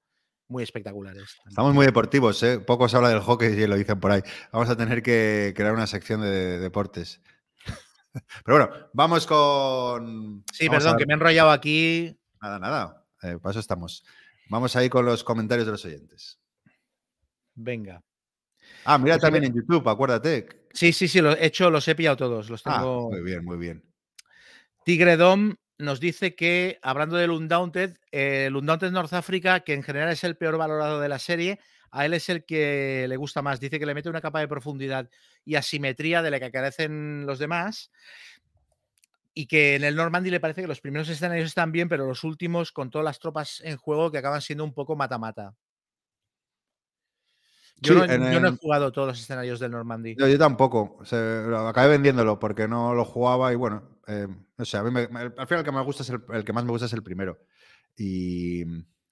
muy 0.51 0.63
espectaculares. 0.63 1.37
Estamos 1.47 1.73
muy 1.73 1.85
deportivos, 1.85 2.41
¿eh? 2.43 2.59
Poco 2.59 2.87
se 2.89 2.97
habla 2.97 3.09
del 3.09 3.21
hockey 3.21 3.49
y 3.53 3.67
lo 3.67 3.75
dicen 3.75 3.99
por 3.99 4.11
ahí. 4.11 4.21
Vamos 4.51 4.69
a 4.69 4.75
tener 4.77 5.01
que 5.01 5.53
crear 5.55 5.73
una 5.73 5.87
sección 5.87 6.21
de 6.21 6.59
deportes. 6.59 7.21
Pero 8.45 8.57
bueno, 8.57 8.89
vamos 8.93 9.25
con. 9.25 10.43
Sí, 10.51 10.67
vamos 10.67 10.83
perdón, 10.83 10.99
que 10.99 11.05
me 11.05 11.13
he 11.13 11.15
enrollado 11.15 11.49
aquí. 11.51 12.17
Nada, 12.41 12.59
nada. 12.59 13.05
eh, 13.23 13.37
para 13.41 13.51
eso 13.51 13.59
estamos. 13.59 14.03
Vamos 14.49 14.75
ahí 14.75 14.89
con 14.89 15.05
los 15.05 15.23
comentarios 15.23 15.65
de 15.65 15.71
los 15.71 15.85
oyentes. 15.85 16.39
Venga. 17.55 18.03
Ah, 18.85 18.97
mira 18.97 19.15
Pues 19.15 19.21
también 19.21 19.45
en 19.45 19.53
YouTube, 19.53 19.87
acuérdate. 19.87 20.67
Sí, 20.73 20.91
sí, 20.93 21.07
sí, 21.07 21.21
los 21.21 21.35
he 21.37 21.45
hecho, 21.45 21.69
los 21.69 21.87
he 21.87 21.95
pillado 21.95 22.17
todos. 22.17 22.49
Los 22.49 22.61
Ah, 22.65 22.77
tengo. 22.79 23.09
muy 23.09 23.21
bien, 23.21 23.43
muy 23.45 23.57
bien. 23.57 23.83
Tigre 24.83 25.15
Dom 25.17 25.55
nos 25.81 25.99
dice 25.99 26.35
que, 26.35 26.79
hablando 26.81 27.17
del 27.17 27.31
Undaunted, 27.31 27.97
eh, 28.11 28.45
el 28.47 28.55
Undaunted 28.55 28.91
North 28.91 29.13
Africa, 29.13 29.61
que 29.61 29.73
en 29.73 29.83
general 29.83 30.09
es 30.09 30.23
el 30.23 30.37
peor 30.37 30.57
valorado 30.57 30.99
de 30.99 31.09
la 31.09 31.19
serie, 31.19 31.59
a 31.91 32.05
él 32.05 32.13
es 32.13 32.29
el 32.29 32.45
que 32.45 33.05
le 33.07 33.17
gusta 33.17 33.41
más. 33.41 33.59
Dice 33.59 33.79
que 33.79 33.85
le 33.85 33.93
mete 33.93 34.09
una 34.09 34.21
capa 34.21 34.39
de 34.39 34.47
profundidad 34.47 35.09
y 35.43 35.55
asimetría 35.55 36.21
de 36.21 36.31
la 36.31 36.39
que 36.39 36.51
carecen 36.51 37.25
los 37.25 37.39
demás. 37.39 37.91
Y 39.33 39.47
que 39.47 39.75
en 39.75 39.83
el 39.83 39.95
Normandy 39.95 40.29
le 40.29 40.39
parece 40.39 40.61
que 40.61 40.67
los 40.67 40.81
primeros 40.81 41.09
escenarios 41.09 41.47
están 41.47 41.71
bien, 41.71 41.89
pero 41.89 42.05
los 42.05 42.23
últimos, 42.23 42.71
con 42.71 42.89
todas 42.89 43.05
las 43.05 43.19
tropas 43.19 43.61
en 43.63 43.77
juego, 43.77 44.11
que 44.11 44.17
acaban 44.17 44.41
siendo 44.41 44.63
un 44.63 44.73
poco 44.73 44.95
mata-mata. 44.95 45.53
Yo, 47.77 47.93
Sí, 47.93 47.99
no, 47.99 48.13
en 48.13 48.31
yo 48.31 48.39
no 48.39 48.49
he 48.49 48.57
jugado 48.57 48.91
todos 48.91 49.07
los 49.07 49.19
escenarios 49.19 49.59
del 49.59 49.71
Normandy. 49.71 50.15
Yo, 50.15 50.27
yo 50.27 50.37
tampoco. 50.37 50.99
lo 51.11 51.67
acabé 51.67 51.89
vendiéndolo 51.89 52.39
porque 52.39 52.67
no 52.67 52.93
lo 52.93 53.05
jugaba 53.05 53.51
y 53.51 53.55
bueno, 53.55 53.90
eh, 54.07 54.27
no 54.57 54.65
sé, 54.65 54.77
a 54.77 54.83
mí 54.83 54.91
me- 54.91 55.07
me- 55.07 55.19
al 55.21 55.47
final 55.47 55.59
el 55.59 55.63
que, 55.65 55.71
me 55.71 55.81
gusta 55.83 56.03
es 56.03 56.09
el, 56.09 56.21
el 56.33 56.43
que 56.43 56.53
más 56.53 56.63
me 56.65 56.71
gusta 56.71 56.85
es 56.87 56.93
el 56.93 57.03
primero. 57.03 57.39
Y 57.97 58.63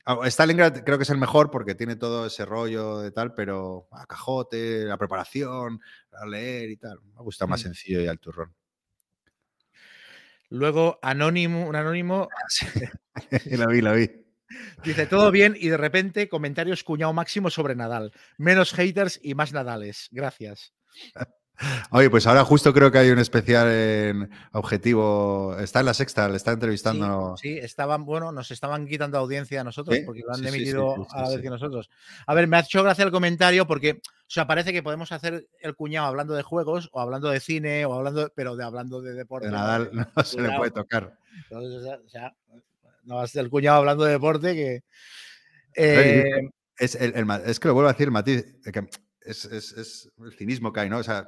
ah, 0.05 0.19
Stalingrad 0.29 0.83
creo 0.83 0.97
que 0.97 1.03
es 1.03 1.09
el 1.09 1.17
mejor 1.17 1.51
porque 1.51 1.75
tiene 1.75 1.95
todo 1.95 2.25
ese 2.25 2.45
rollo 2.45 2.99
de 2.99 3.11
tal, 3.11 3.33
pero 3.33 3.87
a 3.91 4.05
cajote, 4.05 4.85
la 4.85 4.97
preparación, 4.97 5.79
a 6.13 6.25
leer 6.25 6.69
y 6.71 6.77
tal. 6.77 6.99
Me 7.15 7.21
gusta 7.21 7.45
más 7.47 7.59
Mm. 7.61 7.63
sencillo 7.63 8.01
y 8.01 8.07
al 8.07 8.19
turrón. 8.19 8.53
Luego, 10.49 10.97
Anónimo, 11.03 11.67
un 11.67 11.75
anónimo 11.75 12.27
lo 13.45 13.67
vi, 13.67 13.81
lo 13.81 13.93
vi. 13.93 14.09
Dice 14.83 15.05
todo 15.05 15.29
bien 15.29 15.55
y 15.59 15.67
de 15.67 15.77
repente 15.77 16.27
comentarios 16.27 16.83
cuñado 16.83 17.13
máximo 17.13 17.51
sobre 17.51 17.75
Nadal. 17.75 18.11
Menos 18.39 18.73
haters 18.73 19.19
y 19.21 19.35
más 19.35 19.53
Nadales. 19.53 20.07
Gracias. 20.11 20.73
Oye, 21.91 22.09
pues 22.09 22.25
ahora 22.27 22.43
justo 22.45 22.73
creo 22.73 22.91
que 22.91 22.97
hay 22.99 23.09
un 23.09 23.19
especial 23.19 23.67
en 23.69 24.29
objetivo. 24.53 25.55
Está 25.59 25.81
en 25.81 25.87
la 25.87 25.93
sexta, 25.93 26.29
le 26.29 26.37
está 26.37 26.51
entrevistando. 26.51 27.35
sí, 27.37 27.57
estaban, 27.57 28.05
bueno, 28.05 28.31
nos 28.31 28.51
estaban 28.51 28.87
quitando 28.87 29.17
audiencia 29.17 29.61
a 29.61 29.63
nosotros 29.63 29.95
Sí, 29.97 30.03
porque 30.05 30.21
lo 30.25 30.33
han 30.33 30.39
sí, 30.41 30.47
emitido 30.47 31.07
a 31.11 31.21
la 31.21 31.27
vez 31.27 31.37
sí. 31.37 31.41
que 31.41 31.49
nosotros. 31.49 31.89
A 32.25 32.33
ver, 32.33 32.47
me 32.47 32.57
ha 32.57 32.61
hecho 32.61 32.83
gracia 32.83 33.03
el 33.03 33.11
comentario 33.11 33.67
porque, 33.67 34.01
o 34.03 34.29
sea, 34.29 34.47
parece 34.47 34.71
que 34.71 34.83
podemos 34.83 35.11
hacer 35.11 35.47
el 35.59 35.75
cuñado 35.75 36.07
hablando 36.07 36.33
de 36.33 36.43
juegos 36.43 36.89
o 36.91 37.01
hablando 37.01 37.29
de 37.29 37.39
cine 37.39 37.85
o 37.85 37.93
hablando, 37.93 38.31
pero 38.35 38.55
de 38.55 38.63
hablando 38.63 39.01
de 39.01 39.13
deporte. 39.13 39.47
De. 39.47 39.53
Nadal 39.53 39.89
no 40.15 40.23
se 40.23 40.41
le 40.41 40.55
puede 40.57 40.71
tocar. 40.71 41.17
Entonces, 41.49 41.99
o 42.05 42.09
sea, 42.09 42.33
no 43.03 43.15
va 43.15 43.23
a 43.23 43.27
ser 43.27 43.43
el 43.43 43.49
cuñado 43.49 43.77
hablando 43.77 44.03
de 44.05 44.11
deporte 44.13 44.55
que. 44.55 44.83
eh, 45.75 46.49
Es, 46.77 46.95
el, 46.95 47.13
es 47.45 47.59
que 47.59 47.67
lo 47.67 47.73
vuelvo 47.73 47.89
a 47.89 47.93
decir, 47.93 48.09
matiz, 48.11 48.45
que 48.63 48.87
es, 49.29 49.45
es- 49.45 49.71
es 49.73 50.11
el 50.19 50.33
cinismo 50.33 50.71
que 50.73 50.79
hay, 50.81 50.89
¿no? 50.89 50.97
O 50.99 51.03
sea, 51.03 51.27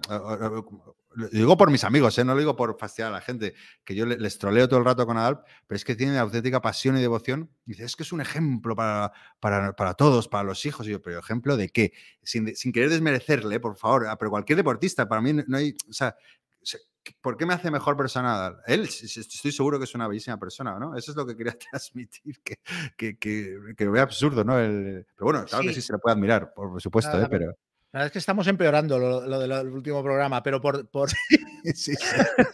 lo 1.13 1.27
digo 1.29 1.57
por 1.57 1.69
mis 1.71 1.83
amigos, 1.83 2.17
¿eh? 2.17 2.23
no 2.23 2.33
lo 2.33 2.39
digo 2.39 2.55
por 2.55 2.77
fastidiar 2.79 3.09
a 3.11 3.15
la 3.15 3.21
gente, 3.21 3.53
que 3.83 3.95
yo 3.95 4.05
le- 4.05 4.17
les 4.17 4.37
troleo 4.37 4.67
todo 4.69 4.79
el 4.79 4.85
rato 4.85 5.05
con 5.05 5.15
Nadal, 5.17 5.41
pero 5.67 5.75
es 5.75 5.83
que 5.83 5.95
tiene 5.95 6.17
auténtica 6.17 6.61
pasión 6.61 6.97
y 6.97 7.01
devoción. 7.01 7.49
Y 7.65 7.71
dice, 7.71 7.83
es 7.85 7.95
que 7.95 8.03
es 8.03 8.11
un 8.11 8.21
ejemplo 8.21 8.75
para, 8.75 9.11
para, 9.39 9.73
para 9.75 9.93
todos, 9.93 10.27
para 10.27 10.43
los 10.43 10.65
hijos. 10.65 10.87
Y 10.87 10.91
yo, 10.91 11.01
pero 11.01 11.19
¿ejemplo 11.19 11.57
de 11.57 11.69
qué? 11.69 11.93
Sin, 12.23 12.55
sin 12.55 12.71
querer 12.71 12.89
desmerecerle, 12.89 13.59
por 13.59 13.75
favor, 13.75 14.07
a- 14.07 14.17
pero 14.17 14.31
cualquier 14.31 14.57
deportista, 14.57 15.07
para 15.07 15.21
mí 15.21 15.33
no- 15.33 15.57
hay, 15.57 15.75
o 15.89 15.93
sea, 15.93 16.15
se- 16.61 16.79
¿por 17.19 17.35
qué 17.35 17.45
me 17.45 17.53
hace 17.55 17.69
mejor 17.71 17.97
persona 17.97 18.29
Nadal? 18.29 18.57
Él, 18.67 18.81
estoy 18.83 19.51
seguro 19.51 19.79
que 19.79 19.85
es 19.85 19.93
una 19.95 20.07
bellísima 20.07 20.37
persona, 20.39 20.79
¿no? 20.79 20.95
Eso 20.95 21.11
es 21.11 21.17
lo 21.17 21.25
que 21.25 21.35
quería 21.35 21.57
transmitir, 21.71 22.39
que, 22.41 22.59
que, 22.95 23.17
que, 23.17 23.57
que 23.75 23.87
veo 23.89 24.01
absurdo, 24.03 24.43
¿no? 24.45 24.57
El- 24.57 25.05
pero 25.15 25.25
bueno, 25.25 25.43
claro 25.45 25.63
que 25.63 25.69
Sí. 25.73 25.81
sí 25.81 25.87
se 25.87 25.93
le 25.93 25.99
puede 25.99 26.13
admirar, 26.15 26.53
por 26.53 26.81
supuesto, 26.81 27.21
¿eh? 27.21 27.27
pero... 27.29 27.53
la 27.93 27.99
verdad 27.99 28.07
es 28.07 28.11
que 28.13 28.19
estamos 28.19 28.47
empeorando 28.47 28.97
lo, 28.97 29.27
lo 29.27 29.39
del 29.39 29.51
último 29.69 30.01
programa, 30.03 30.41
pero 30.43 30.61
por, 30.61 30.87
por, 30.89 31.09
sí, 31.75 31.93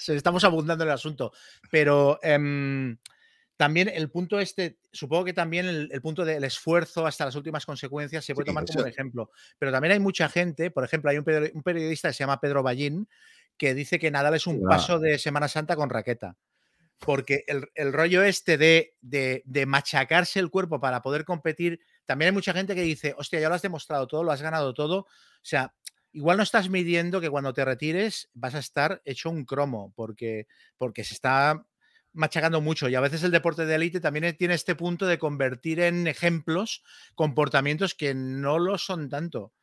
estamos 0.08 0.44
abundando 0.44 0.84
en 0.84 0.90
el 0.90 0.94
asunto. 0.96 1.32
Pero 1.70 2.20
em, 2.24 2.98
también 3.56 3.90
el 3.94 4.10
punto 4.10 4.40
este, 4.40 4.78
supongo 4.92 5.26
que 5.26 5.34
también 5.34 5.66
el, 5.68 5.90
el 5.92 6.02
punto 6.02 6.26
del 6.26 6.44
esfuerzo 6.44 7.06
hasta 7.06 7.26
las 7.26 7.36
últimas 7.36 7.66
consecuencias 7.66 8.26
se 8.26 8.34
puede 8.36 8.46
tomar 8.48 8.66
como 8.66 8.82
un 8.84 8.90
ejemplo. 8.90 9.32
Pero 9.60 9.72
también 9.72 9.92
hay 9.94 10.00
mucha 10.00 10.28
gente, 10.30 10.72
por 10.72 10.84
ejemplo, 10.84 11.12
hay 11.12 11.18
un, 11.18 11.26
un 11.54 11.64
periodista 11.64 12.10
que 12.10 12.14
se 12.14 12.20
llama 12.24 12.40
Pedro 12.40 12.64
Ballín 12.64 13.08
que 13.58 13.74
dice 13.74 13.98
que 14.00 14.12
Nadal 14.12 14.36
es 14.36 14.46
un 14.48 14.62
paso 14.70 15.00
de 15.00 15.18
Semana 15.18 15.48
Santa 15.48 15.76
con 15.76 15.90
raqueta. 15.90 16.36
Porque 17.00 17.44
el, 17.48 17.70
el 17.76 17.94
rollo 17.94 18.24
este 18.24 18.58
de, 18.58 18.96
de- 19.02 19.44
de 19.46 19.66
machacarse 19.68 20.40
el 20.40 20.50
cuerpo 20.50 20.80
para 20.80 21.02
poder 21.04 21.26
competir, 21.26 21.80
también 22.08 22.30
hay 22.30 22.34
mucha 22.34 22.54
gente 22.54 22.74
que 22.74 22.82
dice, 22.82 23.14
hostia, 23.18 23.40
ya 23.40 23.50
lo 23.50 23.56
has 23.56 23.62
demostrado 23.62 24.08
todo, 24.08 24.24
lo 24.24 24.32
has 24.32 24.42
ganado 24.42 24.74
todo. 24.74 25.00
O 25.02 25.08
sea, 25.44 25.76
igual 26.14 26.38
no 26.38 26.44
estás 26.44 26.70
midiendo 26.70 27.22
que 27.22 27.30
cuando 27.30 27.54
te 27.54 27.64
retires 27.64 28.30
vas 28.34 28.56
a 28.56 28.60
estar 28.60 29.02
hecho 29.06 29.30
un 29.30 29.46
cromo, 29.46 29.94
porque, 29.96 30.48
porque 30.78 31.04
se 31.04 31.14
está 31.14 31.64
machacando 32.14 32.62
mucho. 32.62 32.90
Y 32.90 32.96
a 32.96 33.02
veces 33.02 33.22
el 33.24 33.32
deporte 33.32 33.66
de 33.66 33.76
élite 33.76 34.00
también 34.00 34.36
tiene 34.38 34.56
este 34.56 34.74
punto 34.74 35.06
de 35.06 35.20
convertir 35.20 35.82
en 35.82 36.08
ejemplos 36.08 36.84
comportamientos 37.14 37.94
que 37.94 38.16
no 38.16 38.58
lo 38.58 38.78
son 38.78 39.10
tanto. 39.10 39.54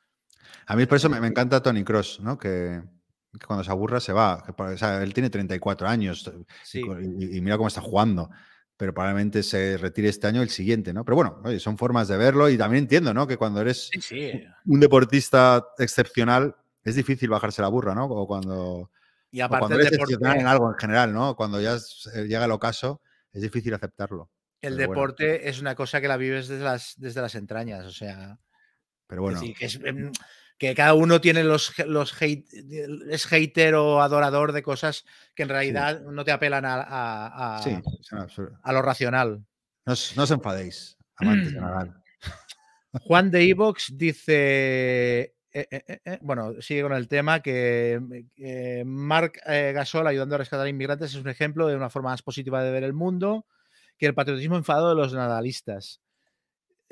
A 0.67 0.77
mí 0.77 0.87
por 0.87 0.97
eso 0.97 1.09
me, 1.09 1.21
me 1.21 1.27
encanta 1.27 1.63
Tony 1.63 1.83
Cross, 1.83 2.21
¿no? 2.21 2.39
Que, 2.39 2.83
que 3.33 3.47
cuando 3.47 3.65
se 3.65 3.71
aburra 3.71 3.99
se 4.01 4.13
va. 4.13 4.45
que 4.45 4.63
o 4.63 4.77
sea, 4.77 5.03
él 5.03 5.15
tiene 5.15 5.31
34 5.31 5.89
años 5.89 6.31
Sí. 6.63 6.83
y 7.19 7.41
mira 7.41 7.57
cómo 7.57 7.69
está 7.69 7.81
jugando. 7.81 8.31
Pero 8.77 8.93
probablemente 8.93 9.43
se 9.45 9.77
retire 9.77 10.09
este 10.09 10.27
año 10.27 10.41
o 10.41 10.43
el 10.43 10.51
siguiente, 10.51 10.93
¿no? 10.93 11.05
Pero 11.05 11.15
bueno, 11.17 11.41
oye, 11.45 11.61
son 11.61 11.79
formas 11.79 12.09
de 12.09 12.17
verlo 12.17 12.49
y 12.49 12.59
también 12.59 12.85
entiendo, 12.85 13.15
¿no? 13.15 13.27
Que 13.27 13.37
cuando 13.37 13.61
eres 13.61 13.89
Sí, 13.93 14.01
sí. 14.01 14.45
un 14.67 14.81
deportista 14.81 15.65
excepcional 15.79 16.57
es 16.83 16.97
difícil 16.97 17.29
bajarse 17.31 17.63
la 17.63 17.69
burra, 17.69 17.95
¿no? 17.95 18.07
O 18.07 18.27
cuando, 18.27 18.91
Y 19.31 19.41
o 19.41 19.45
aparte 19.45 19.61
cuando 19.61 19.75
el 19.77 19.81
eres 19.83 19.93
deporte, 19.93 20.15
excepcional 20.15 20.41
en 20.41 20.47
algo 20.49 20.71
en 20.71 20.77
general, 20.79 21.13
¿no? 21.13 21.37
Cuando 21.37 21.61
ya 21.61 21.75
es- 21.75 22.11
eh, 22.15 22.25
llega 22.27 22.45
el 22.47 22.51
ocaso, 22.51 23.01
es 23.33 23.43
difícil 23.43 23.73
aceptarlo. 23.75 24.31
el 24.61 24.77
pero 24.77 24.87
bueno. 24.89 25.01
deporte 25.03 25.49
es 25.51 25.61
una 25.61 25.75
cosa 25.75 26.01
que 26.01 26.09
la 26.09 26.17
vives 26.17 26.49
desde 26.49 26.65
las, 26.65 26.95
desde 26.97 27.21
las 27.21 27.35
entrañas. 27.35 27.85
O 27.87 27.91
sea, 27.93 28.39
Pero 29.07 29.21
Es 29.21 29.23
bueno, 29.23 29.41
decir, 29.41 29.57
que, 29.57 29.67
es, 29.67 29.79
em, 29.85 30.11
que 30.71 30.75
cada 30.75 30.95
uno 30.95 31.21
tiene 31.21 31.45
los, 31.45 31.73
los 31.87 32.21
hate, 32.21 32.47
es 33.11 33.27
hater 33.27 33.75
o 33.75 34.01
adorador 34.03 34.53
de 34.53 34.63
cosas 34.63 35.05
que 35.35 35.43
en 35.45 35.49
realidad 35.49 36.01
no 36.03 36.25
te 36.25 36.33
apelan 36.33 36.65
a, 36.65 36.75
a- 36.83 37.57
a- 37.57 37.63
sí, 37.63 37.71
a 38.63 38.73
lo 38.73 38.83
racional. 38.83 39.45
No 39.87 39.93
os, 39.93 40.17
no 40.17 40.23
os 40.25 40.31
enfadéis, 40.31 40.97
amantes 41.17 41.53
de 41.53 41.61
Nadal. 41.61 41.95
Juan 43.05 43.31
de 43.31 43.43
Evox 43.51 43.93
dice. 43.97 45.35
eh, 45.53 45.69
eh, 45.71 46.01
eh, 46.05 46.19
bueno, 46.21 46.55
sigue 46.61 46.83
con 46.83 46.93
el 46.93 47.07
tema 47.09 47.41
que 47.41 48.01
Mark 48.87 49.41
eh, 49.47 49.73
Gasol 49.75 50.07
ayudando 50.07 50.35
a 50.35 50.39
rescatar 50.39 50.67
inmigrantes 50.69 51.11
es 51.15 51.21
un 51.21 51.29
ejemplo 51.29 51.67
de 51.69 51.77
una 51.77 51.91
forma 51.91 52.11
más 52.11 52.23
positiva 52.23 52.63
de 52.63 52.71
ver 52.73 52.85
el 52.85 52.93
mundo 52.93 53.47
que 53.99 54.07
el 54.07 54.15
patriotismo 54.15 54.57
enfadado 54.57 54.89
de 54.91 54.97
los 54.97 55.13
nadalistas, 55.15 56.01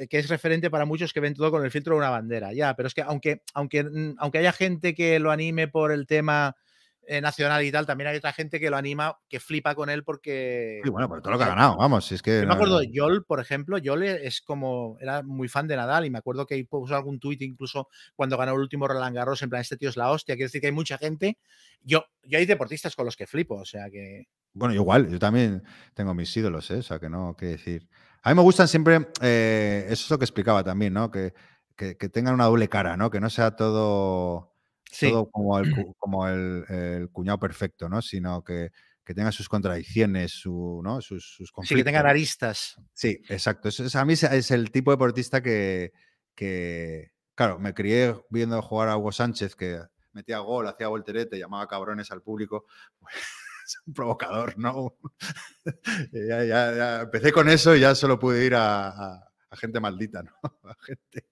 que 0.08 0.18
es 0.18 0.28
referente 0.28 0.70
para 0.70 0.84
muchos 0.84 1.12
que 1.12 1.20
ven 1.20 1.34
todo 1.34 1.50
con 1.50 1.64
el 1.64 1.70
filtro 1.70 1.94
de 1.94 1.98
una 1.98 2.10
bandera. 2.10 2.52
Ya, 2.52 2.74
pero 2.74 2.88
es 2.88 2.94
que 2.94 3.02
aunque, 3.02 3.42
aunque, 3.54 3.84
mm, 3.84 4.14
aunque 4.18 4.38
haya 4.38 4.52
gente 4.52 4.94
que 4.94 5.18
lo 5.18 5.30
anime 5.30 5.68
por 5.68 5.92
el 5.92 6.06
tema 6.06 6.56
eh, 7.04 7.20
nacional 7.20 7.64
y 7.64 7.72
tal, 7.72 7.84
también 7.84 8.08
hay 8.08 8.16
otra 8.16 8.32
gente 8.32 8.60
que 8.60 8.70
lo 8.70 8.76
anima, 8.76 9.18
que 9.28 9.40
flipa 9.40 9.74
con 9.74 9.90
él 9.90 10.04
porque... 10.04 10.80
Sí, 10.84 10.90
bueno, 10.90 11.08
por 11.08 11.20
todo 11.20 11.32
lo 11.32 11.38
que 11.38 11.44
ha 11.44 11.48
ganado, 11.48 11.76
vamos, 11.76 12.06
si 12.06 12.14
es 12.14 12.22
que. 12.22 12.42
Yo 12.42 12.46
me 12.46 12.54
acuerdo 12.54 12.78
de 12.78 12.92
Yol, 12.92 13.24
por 13.24 13.40
ejemplo, 13.40 13.76
Yol 13.78 14.04
es 14.04 14.40
como, 14.40 14.96
era 15.00 15.22
muy 15.24 15.48
fan 15.48 15.66
de 15.66 15.74
Nadal 15.74 16.06
y 16.06 16.10
me 16.10 16.18
acuerdo 16.18 16.46
que 16.46 16.64
puso 16.64 16.94
algún 16.94 17.18
tuit 17.18 17.42
incluso 17.42 17.88
cuando 18.14 18.38
ganó 18.38 18.52
el 18.52 18.60
último 18.60 18.86
Roland 18.86 19.16
Garros, 19.16 19.42
en 19.42 19.50
plan, 19.50 19.62
este 19.62 19.76
tío 19.76 19.88
es 19.88 19.96
la 19.96 20.12
hostia, 20.12 20.36
quiere 20.36 20.46
decir 20.46 20.60
que 20.60 20.68
hay 20.68 20.72
mucha 20.72 20.96
gente. 20.96 21.38
Yo, 21.82 22.04
yo 22.22 22.38
hay 22.38 22.46
deportistas 22.46 22.94
con 22.94 23.04
los 23.04 23.16
que 23.16 23.26
flipo, 23.26 23.56
o 23.56 23.64
sea 23.64 23.90
que... 23.90 24.28
Bueno, 24.54 24.72
igual, 24.72 25.10
yo 25.10 25.18
también 25.18 25.64
tengo 25.94 26.14
mis 26.14 26.36
ídolos, 26.36 26.70
¿eh? 26.70 26.76
O 26.76 26.82
sea, 26.82 27.00
que 27.00 27.08
no, 27.08 27.34
qué 27.36 27.46
decir. 27.46 27.88
A 28.22 28.30
mí 28.30 28.36
me 28.36 28.42
gustan 28.42 28.68
siempre, 28.68 29.08
eh, 29.20 29.84
eso 29.88 30.04
es 30.04 30.10
lo 30.10 30.18
que 30.18 30.24
explicaba 30.24 30.62
también, 30.62 30.92
¿no? 30.94 31.10
Que, 31.10 31.34
que- 31.76 31.96
que 31.96 32.08
tengan 32.08 32.34
una 32.34 32.44
doble 32.44 32.68
cara, 32.68 32.96
¿no? 32.96 33.10
Que 33.10 33.20
no 33.20 33.28
sea 33.30 33.56
todo, 33.56 34.54
Sí, 34.90 35.08
todo 35.10 35.28
como, 35.30 35.58
el, 35.58 35.74
cu- 35.74 35.94
como 35.98 36.28
el, 36.28 36.64
el 36.68 37.10
cuñado 37.10 37.38
perfecto, 37.38 37.88
¿no? 37.88 38.00
Sino 38.02 38.44
que, 38.44 38.70
que 39.04 39.14
tenga 39.14 39.32
sus 39.32 39.48
contradicciones, 39.48 40.32
su, 40.32 40.80
¿no? 40.84 41.00
sus, 41.00 41.34
sus 41.36 41.50
sí 41.64 41.74
que 41.74 41.82
tengan 41.82 42.02
conflictos. 42.04 42.10
aristas. 42.10 42.76
Sí, 42.94 43.18
exacto. 43.28 43.68
Eso 43.68 43.84
es- 43.84 43.96
a 43.96 44.04
mí 44.04 44.12
es- 44.12 44.50
el 44.50 44.70
tipo 44.70 44.90
de 44.90 44.96
deportista 44.96 45.42
que, 45.42 45.92
que, 46.36 47.10
claro, 47.34 47.58
me 47.58 47.74
crié 47.74 48.14
viendo 48.30 48.60
jugar 48.62 48.88
a 48.88 48.96
Hugo 48.96 49.10
Sánchez, 49.12 49.56
que 49.56 49.80
metía 50.12 50.38
gol, 50.38 50.68
hacía 50.68 50.88
volterete, 50.88 51.38
llamaba 51.38 51.66
cabrones 51.66 52.10
al 52.12 52.22
público. 52.22 52.66
Pues, 53.00 53.14
es 53.14 53.41
un 53.86 53.94
provocador, 53.94 54.58
¿no? 54.58 54.96
ya, 56.12 56.44
ya- 56.44 56.74
ya 56.74 57.00
empecé 57.02 57.32
con 57.32 57.48
eso 57.48 57.74
y 57.76 57.80
ya 57.80 57.94
solo 57.94 58.18
pude 58.18 58.44
ir 58.44 58.54
a, 58.54 58.88
a- 58.88 59.28
a 59.50 59.56
gente 59.56 59.80
maldita, 59.80 60.22
¿no? 60.22 60.32
A 60.64 60.76
gente 60.84 61.26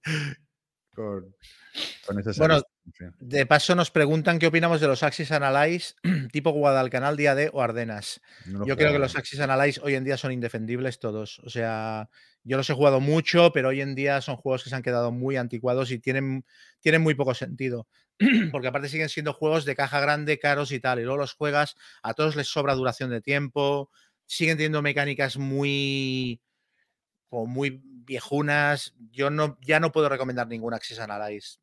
con, 0.95 1.35
con 2.07 2.19
esas 2.19 2.37
Bueno. 2.39 2.61
De 3.21 3.47
paso 3.47 3.75
nos 3.75 3.91
preguntan 3.91 4.39
qué 4.39 4.49
opinamos 4.49 4.81
de 4.81 4.89
los 4.89 5.03
Axis 5.03 5.31
Analyze 5.31 5.95
tipo 6.33 6.51
Guadalcanal, 6.51 7.17
Día 7.17 7.35
D 7.35 7.49
o 7.53 7.63
Ardenas. 7.63 8.21
No 8.47 8.67
Yo 8.67 8.77
creo 8.77 8.93
que 8.93 8.99
los 8.99 9.17
Axis 9.17 9.41
Analyze 9.41 9.81
hoy 9.83 9.95
en 9.95 10.05
día 10.05 10.17
son 10.17 10.33
indefendibles 10.33 10.99
todos. 10.99 11.39
O 11.41 11.49
sea, 11.51 12.11
yo 12.43 12.57
los 12.57 12.69
he 12.69 12.75
jugado 12.75 13.01
mucho, 13.01 13.53
pero 13.53 13.69
hoy 13.69 13.81
en 13.81 13.95
día 13.95 14.21
son 14.21 14.37
juegos 14.37 14.65
que 14.65 14.71
se 14.71 14.77
han 14.77 14.83
quedado 14.83 15.13
muy 15.13 15.37
anticuados 15.37 15.91
y 15.93 15.99
tienen, 16.01 16.45
tienen 16.81 17.03
muy 17.03 17.15
poco 17.15 17.35
sentido. 17.35 17.87
Porque 18.53 18.69
aparte 18.69 18.89
siguen 18.89 19.09
siendo 19.09 19.33
juegos 19.33 19.65
de 19.65 19.75
caja 19.75 20.01
grande, 20.01 20.39
caros 20.39 20.73
y 20.73 20.81
tal. 20.81 20.99
Y 21.01 21.03
luego 21.03 21.19
los 21.19 21.35
juegas, 21.35 21.77
a 22.03 22.15
todos 22.15 22.37
les 22.37 22.49
sobra 22.49 22.75
duración 22.75 23.11
de 23.11 23.21
tiempo, 23.21 23.91
siguen 24.27 24.57
teniendo 24.57 24.83
mecánicas 24.83 25.37
muy, 25.39 26.41
como 27.29 27.47
muy 27.47 27.81
viejunas. 27.85 28.95
Yo 29.11 29.31
no, 29.31 29.59
ya 29.63 29.81
no 29.81 29.93
puedo 29.93 30.09
recomendar 30.09 30.49
ningún 30.49 30.75
Axis 30.75 30.99
Analyze. 30.99 31.59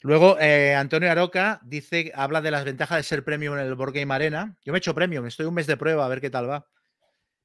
Luego, 0.00 0.36
eh, 0.40 0.74
Antonio 0.74 1.10
Aroca 1.10 1.60
dice, 1.62 2.10
habla 2.16 2.40
de 2.40 2.50
las 2.50 2.64
ventajas 2.64 2.98
de 2.98 3.02
ser 3.04 3.24
premium 3.24 3.54
en 3.56 3.66
el 3.66 3.76
Board 3.76 3.92
Game 3.92 4.12
Arena. 4.12 4.56
Yo 4.64 4.72
me 4.72 4.78
he 4.78 4.80
hecho 4.80 4.96
premium, 4.96 5.26
estoy 5.26 5.46
un 5.46 5.54
mes 5.54 5.68
de 5.68 5.76
prueba 5.76 6.04
a 6.04 6.08
ver 6.08 6.20
qué 6.20 6.28
tal 6.28 6.50
va. 6.50 6.66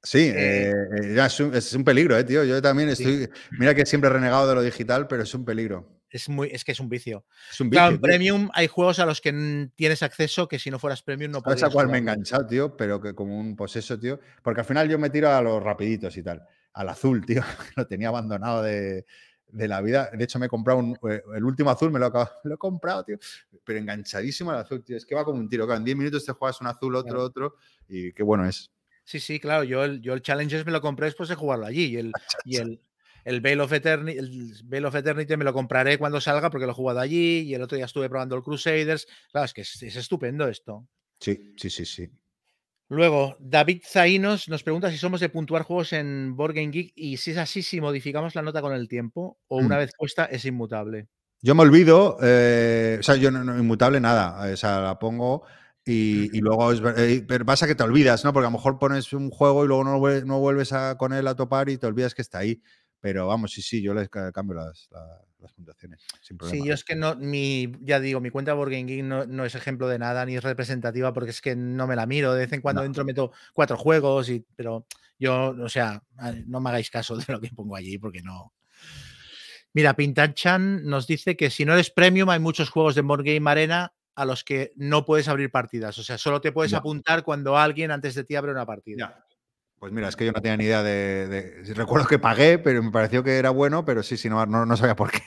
Sí, 0.02 0.32
Eh, 0.34 0.70
eh, 0.70 1.14
ya 1.14 1.26
es, 1.26 1.38
un, 1.40 1.54
es 1.54 1.72
un 1.74 1.84
peligro, 1.84 2.16
eh, 2.16 2.24
tío. 2.24 2.44
Yo 2.44 2.60
también 2.62 2.94
Sí. 2.96 3.04
estoy. 3.04 3.30
Mira 3.58 3.74
que 3.74 3.86
siempre 3.86 4.10
he 4.10 4.12
renegado 4.12 4.48
de 4.48 4.54
lo 4.56 4.62
digital, 4.62 5.06
pero 5.06 5.22
es 5.22 5.34
un 5.34 5.44
peligro. 5.44 5.97
Es, 6.10 6.28
muy, 6.28 6.48
es 6.52 6.64
que 6.64 6.72
es 6.72 6.80
un 6.80 6.88
vicio. 6.88 7.24
Es 7.50 7.60
un 7.60 7.70
Claro, 7.70 7.92
vicio. 7.92 7.96
en 7.96 8.00
tío. 8.00 8.08
premium 8.08 8.50
hay 8.54 8.66
juegos 8.66 8.98
a 8.98 9.06
los 9.06 9.20
que 9.20 9.68
tienes 9.76 10.02
acceso 10.02 10.48
que 10.48 10.58
si 10.58 10.70
no 10.70 10.78
fueras 10.78 11.02
premium 11.02 11.30
no 11.32 11.40
¿Sabes 11.40 11.56
podrías 11.60 11.70
a 11.70 11.72
cuál 11.72 11.88
me 11.88 11.98
he 11.98 12.00
enganchado, 12.00 12.46
tío? 12.46 12.76
Pero 12.76 13.00
que 13.00 13.14
como 13.14 13.38
un 13.38 13.56
poseso, 13.56 13.98
tío. 13.98 14.18
Porque 14.42 14.60
al 14.60 14.66
final 14.66 14.88
yo 14.88 14.98
me 14.98 15.10
tiro 15.10 15.30
a 15.30 15.42
los 15.42 15.62
rapiditos 15.62 16.16
y 16.16 16.22
tal. 16.22 16.42
Al 16.72 16.88
azul, 16.88 17.24
tío. 17.26 17.42
Lo 17.76 17.86
tenía 17.86 18.08
abandonado 18.08 18.62
de, 18.62 19.04
de 19.48 19.68
la 19.68 19.80
vida. 19.80 20.10
De 20.12 20.24
hecho, 20.24 20.38
me 20.38 20.46
he 20.46 20.48
comprado 20.48 20.78
un- 20.78 20.98
eh, 21.10 21.22
el 21.34 21.44
último 21.44 21.70
azul, 21.70 21.90
me 21.90 21.98
lo, 21.98 22.06
acabo- 22.06 22.30
lo 22.44 22.54
he 22.54 22.58
comprado, 22.58 23.04
tío. 23.04 23.18
Pero 23.64 23.78
enganchadísimo 23.78 24.50
al 24.50 24.58
azul, 24.58 24.82
tío. 24.82 24.96
Es 24.96 25.04
que 25.04 25.14
va 25.14 25.24
como 25.24 25.38
un 25.40 25.48
tiro. 25.48 25.66
Claro, 25.66 25.78
en 25.78 25.84
10 25.84 25.96
minutos 25.96 26.24
te 26.24 26.32
juegas 26.32 26.60
un 26.60 26.68
azul, 26.68 26.94
otro, 26.94 27.10
Claro. 27.10 27.24
otro. 27.24 27.54
Y 27.88 28.12
qué 28.12 28.22
bueno 28.22 28.46
es. 28.48 28.70
Sí, 29.04 29.20
sí, 29.20 29.40
claro. 29.40 29.64
Yo 29.64 29.84
el, 29.84 30.00
yo 30.02 30.12
el 30.14 30.22
Challengers 30.22 30.64
me 30.66 30.72
lo 30.72 30.80
compré 30.80 31.06
después 31.06 31.28
de 31.28 31.34
jugarlo 31.34 31.66
allí. 31.66 31.84
Y 31.86 31.96
el, 31.96 32.12
y 32.44 32.56
el, 32.56 32.80
el 33.28 33.40
Veil 33.40 33.60
of 33.60 33.72
Eternity, 33.72 34.18
el 34.18 34.54
Veil 34.64 34.84
of 34.86 34.94
Eternity 34.94 35.36
me 35.36 35.44
lo 35.44 35.52
compraré 35.52 35.98
cuando 35.98 36.20
salga 36.20 36.50
porque 36.50 36.66
lo 36.66 36.72
he 36.72 36.74
jugado 36.74 37.00
allí. 37.00 37.40
Y 37.40 37.54
el 37.54 37.62
otro 37.62 37.76
día 37.76 37.84
estuve 37.86 38.08
probando 38.08 38.34
el 38.36 38.42
Crusaders. 38.42 39.06
Claro, 39.30 39.44
es 39.44 39.52
que 39.54 39.60
es, 39.62 39.82
es 39.82 39.96
estupendo 39.96 40.48
esto. 40.48 40.86
Sí, 41.20 41.52
sí, 41.56 41.70
sí, 41.70 41.84
sí. 41.84 42.08
Luego, 42.90 43.36
David 43.38 43.82
Zainos 43.86 44.48
nos 44.48 44.62
pregunta 44.62 44.90
si 44.90 44.96
somos 44.96 45.20
de 45.20 45.28
puntuar 45.28 45.62
juegos 45.62 45.92
en 45.92 46.34
Board 46.34 46.54
Game 46.54 46.70
Geek 46.70 46.92
y 46.96 47.18
si 47.18 47.32
es 47.32 47.36
así, 47.36 47.62
si 47.62 47.80
modificamos 47.82 48.34
la 48.34 48.40
nota 48.42 48.62
con 48.62 48.72
el 48.72 48.88
tiempo 48.88 49.38
o 49.48 49.58
una 49.58 49.76
Mm. 49.76 49.78
vez 49.78 49.90
puesta 49.98 50.24
es 50.24 50.44
inmutable. 50.46 51.08
Yo 51.42 51.54
me 51.54 51.62
olvido, 51.62 52.16
eh, 52.22 52.96
o 52.98 53.02
sea, 53.02 53.16
yo 53.16 53.30
no, 53.30 53.44
no- 53.44 53.58
inmutable 53.58 54.00
nada, 54.00 54.50
o 54.50 54.56
sea, 54.56 54.80
la 54.80 54.98
pongo 54.98 55.42
y, 55.84 56.36
y 56.36 56.40
luego 56.40 56.72
es, 56.72 56.82
eh, 56.96 57.24
pero 57.28 57.44
pasa 57.44 57.66
que 57.66 57.74
te 57.74 57.82
olvidas, 57.82 58.24
¿no? 58.24 58.32
Porque 58.32 58.46
a 58.46 58.50
lo 58.50 58.56
mejor 58.56 58.78
pones 58.78 59.12
un 59.12 59.30
juego 59.30 59.64
y 59.64 59.68
luego 59.68 59.84
no, 59.84 59.98
vuel- 60.00 60.24
no 60.24 60.40
vuelves 60.40 60.72
a, 60.72 60.96
con 60.96 61.12
él 61.12 61.26
a 61.28 61.36
topar 61.36 61.68
y 61.68 61.76
te 61.78 61.86
olvidas 61.86 62.14
que 62.14 62.22
está 62.22 62.38
ahí. 62.38 62.62
Pero 63.00 63.26
vamos, 63.28 63.52
sí, 63.52 63.62
sí, 63.62 63.80
yo 63.80 63.94
les 63.94 64.08
ca- 64.08 64.32
cambio 64.32 64.56
las, 64.56 64.88
la- 64.90 65.22
las 65.38 65.52
puntuaciones, 65.52 66.04
sin 66.20 66.36
problema. 66.36 66.60
Sí, 66.62 66.66
yo 66.68 66.74
es 66.74 66.82
que 66.82 66.96
no, 66.96 67.14
mi, 67.14 67.70
ya 67.80 68.00
digo, 68.00 68.20
mi 68.20 68.30
cuenta 68.30 68.50
de 68.50 68.56
Board 68.56 68.70
Game 68.72 68.84
Geek 68.84 69.04
no, 69.04 69.24
no 69.24 69.44
es 69.44 69.54
ejemplo 69.54 69.86
de 69.86 69.98
nada 70.00 70.26
ni 70.26 70.34
es 70.36 70.42
representativa 70.42 71.12
porque 71.12 71.30
es 71.30 71.40
que 71.40 71.54
no 71.54 71.86
me 71.86 71.94
la 71.94 72.06
miro. 72.06 72.32
De 72.34 72.40
vez 72.40 72.52
en 72.52 72.60
cuando 72.60 72.80
No. 72.80 72.84
dentro 72.84 73.04
meto 73.04 73.30
cuatro 73.52 73.76
juegos, 73.76 74.28
y, 74.30 74.44
pero 74.56 74.84
yo, 75.18 75.50
o 75.62 75.68
sea, 75.68 76.02
no 76.46 76.60
me 76.60 76.70
hagáis 76.70 76.90
caso 76.90 77.16
de 77.28 77.32
lo 77.32 77.40
que 77.40 77.50
pongo 77.54 77.76
allí 77.76 77.98
porque 77.98 78.20
no. 78.22 78.52
Mira, 79.74 79.94
Pintanchan 79.94 80.84
nos 80.84 81.06
dice 81.06 81.36
que 81.36 81.50
si 81.50 81.64
no 81.64 81.74
eres 81.74 81.90
premium, 81.90 82.28
hay 82.30 82.40
muchos 82.40 82.70
juegos 82.70 82.94
de 82.94 83.02
Board 83.02 83.22
Game 83.24 83.48
Arena 83.48 83.92
a 84.16 84.24
los 84.24 84.42
que 84.42 84.72
no 84.74 85.04
puedes 85.04 85.28
abrir 85.28 85.50
partidas. 85.52 85.96
O 85.98 86.02
sea, 86.02 86.18
solo 86.18 86.40
te 86.40 86.50
puedes 86.50 86.72
apuntar 86.74 87.22
cuando 87.22 87.56
alguien 87.56 87.92
antes 87.92 88.14
de 88.16 88.24
ti 88.24 88.34
abre 88.34 88.50
una 88.50 88.66
partida. 88.66 89.24
Pues 89.78 89.92
mira, 89.92 90.08
es 90.08 90.16
que 90.16 90.26
yo 90.26 90.32
no 90.32 90.40
tenía 90.40 90.56
ni 90.56 90.64
idea 90.64 90.82
de, 90.82 91.62
Recuerdo 91.74 92.06
que 92.06 92.18
pagué, 92.18 92.58
pero 92.58 92.82
me 92.82 92.90
pareció 92.90 93.22
que 93.22 93.36
era 93.36 93.50
bueno, 93.50 93.84
pero 93.84 94.02
sí, 94.02 94.16
sí, 94.16 94.28
no, 94.28 94.44
no, 94.46 94.66
no 94.66 94.76
sabía 94.76 94.96
por 94.96 95.10
qué. 95.10 95.22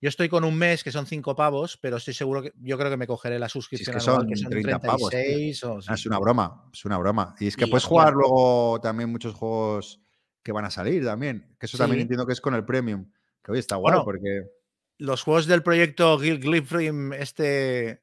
Yo 0.00 0.08
estoy 0.08 0.28
con 0.28 0.42
un 0.42 0.56
mes 0.56 0.82
que 0.82 0.90
son 0.90 1.06
cinco 1.06 1.36
pavos, 1.36 1.76
pero 1.76 1.96
estoy 1.98 2.12
seguro 2.12 2.42
que 2.42 2.52
yo 2.60 2.76
creo 2.76 2.90
que 2.90 2.96
me 2.96 3.06
cogeré 3.06 3.38
la 3.38 3.48
suscripción 3.48 3.96
que 3.96 4.02
anual, 4.02 4.22
son 4.22 4.28
que 4.28 4.36
son 4.36 4.50
30 4.50 4.80
pavos. 4.80 5.10
36 5.10 5.64
o 5.64 5.78
Ah. 5.86 5.94
Es 5.94 6.06
una 6.06 6.18
broma, 6.18 6.68
es 6.72 6.84
una 6.84 6.98
broma. 6.98 7.36
Y 7.38 7.46
es 7.46 7.56
que 7.56 7.66
Y, 7.66 7.70
puedes 7.70 7.84
jugar 7.84 8.12
luego 8.12 8.80
también 8.80 9.10
muchos 9.10 9.32
juegos 9.34 10.00
que 10.42 10.50
van 10.50 10.64
a 10.64 10.70
salir 10.70 11.04
también. 11.04 11.54
Que 11.56 11.66
eso 11.66 11.78
también 11.78 12.00
entiendo 12.00 12.26
que 12.26 12.32
es 12.32 12.40
con 12.40 12.54
el 12.54 12.64
premium. 12.64 13.12
Que 13.44 13.52
hoy 13.52 13.60
está 13.60 13.76
Bueno, 13.76 14.02
porque 14.04 14.42
los 14.98 15.22
juegos 15.22 15.46
del 15.46 15.62
proyecto 15.62 16.18
Gil 16.18 16.40
Glifrim, 16.40 17.12
este, 17.12 18.02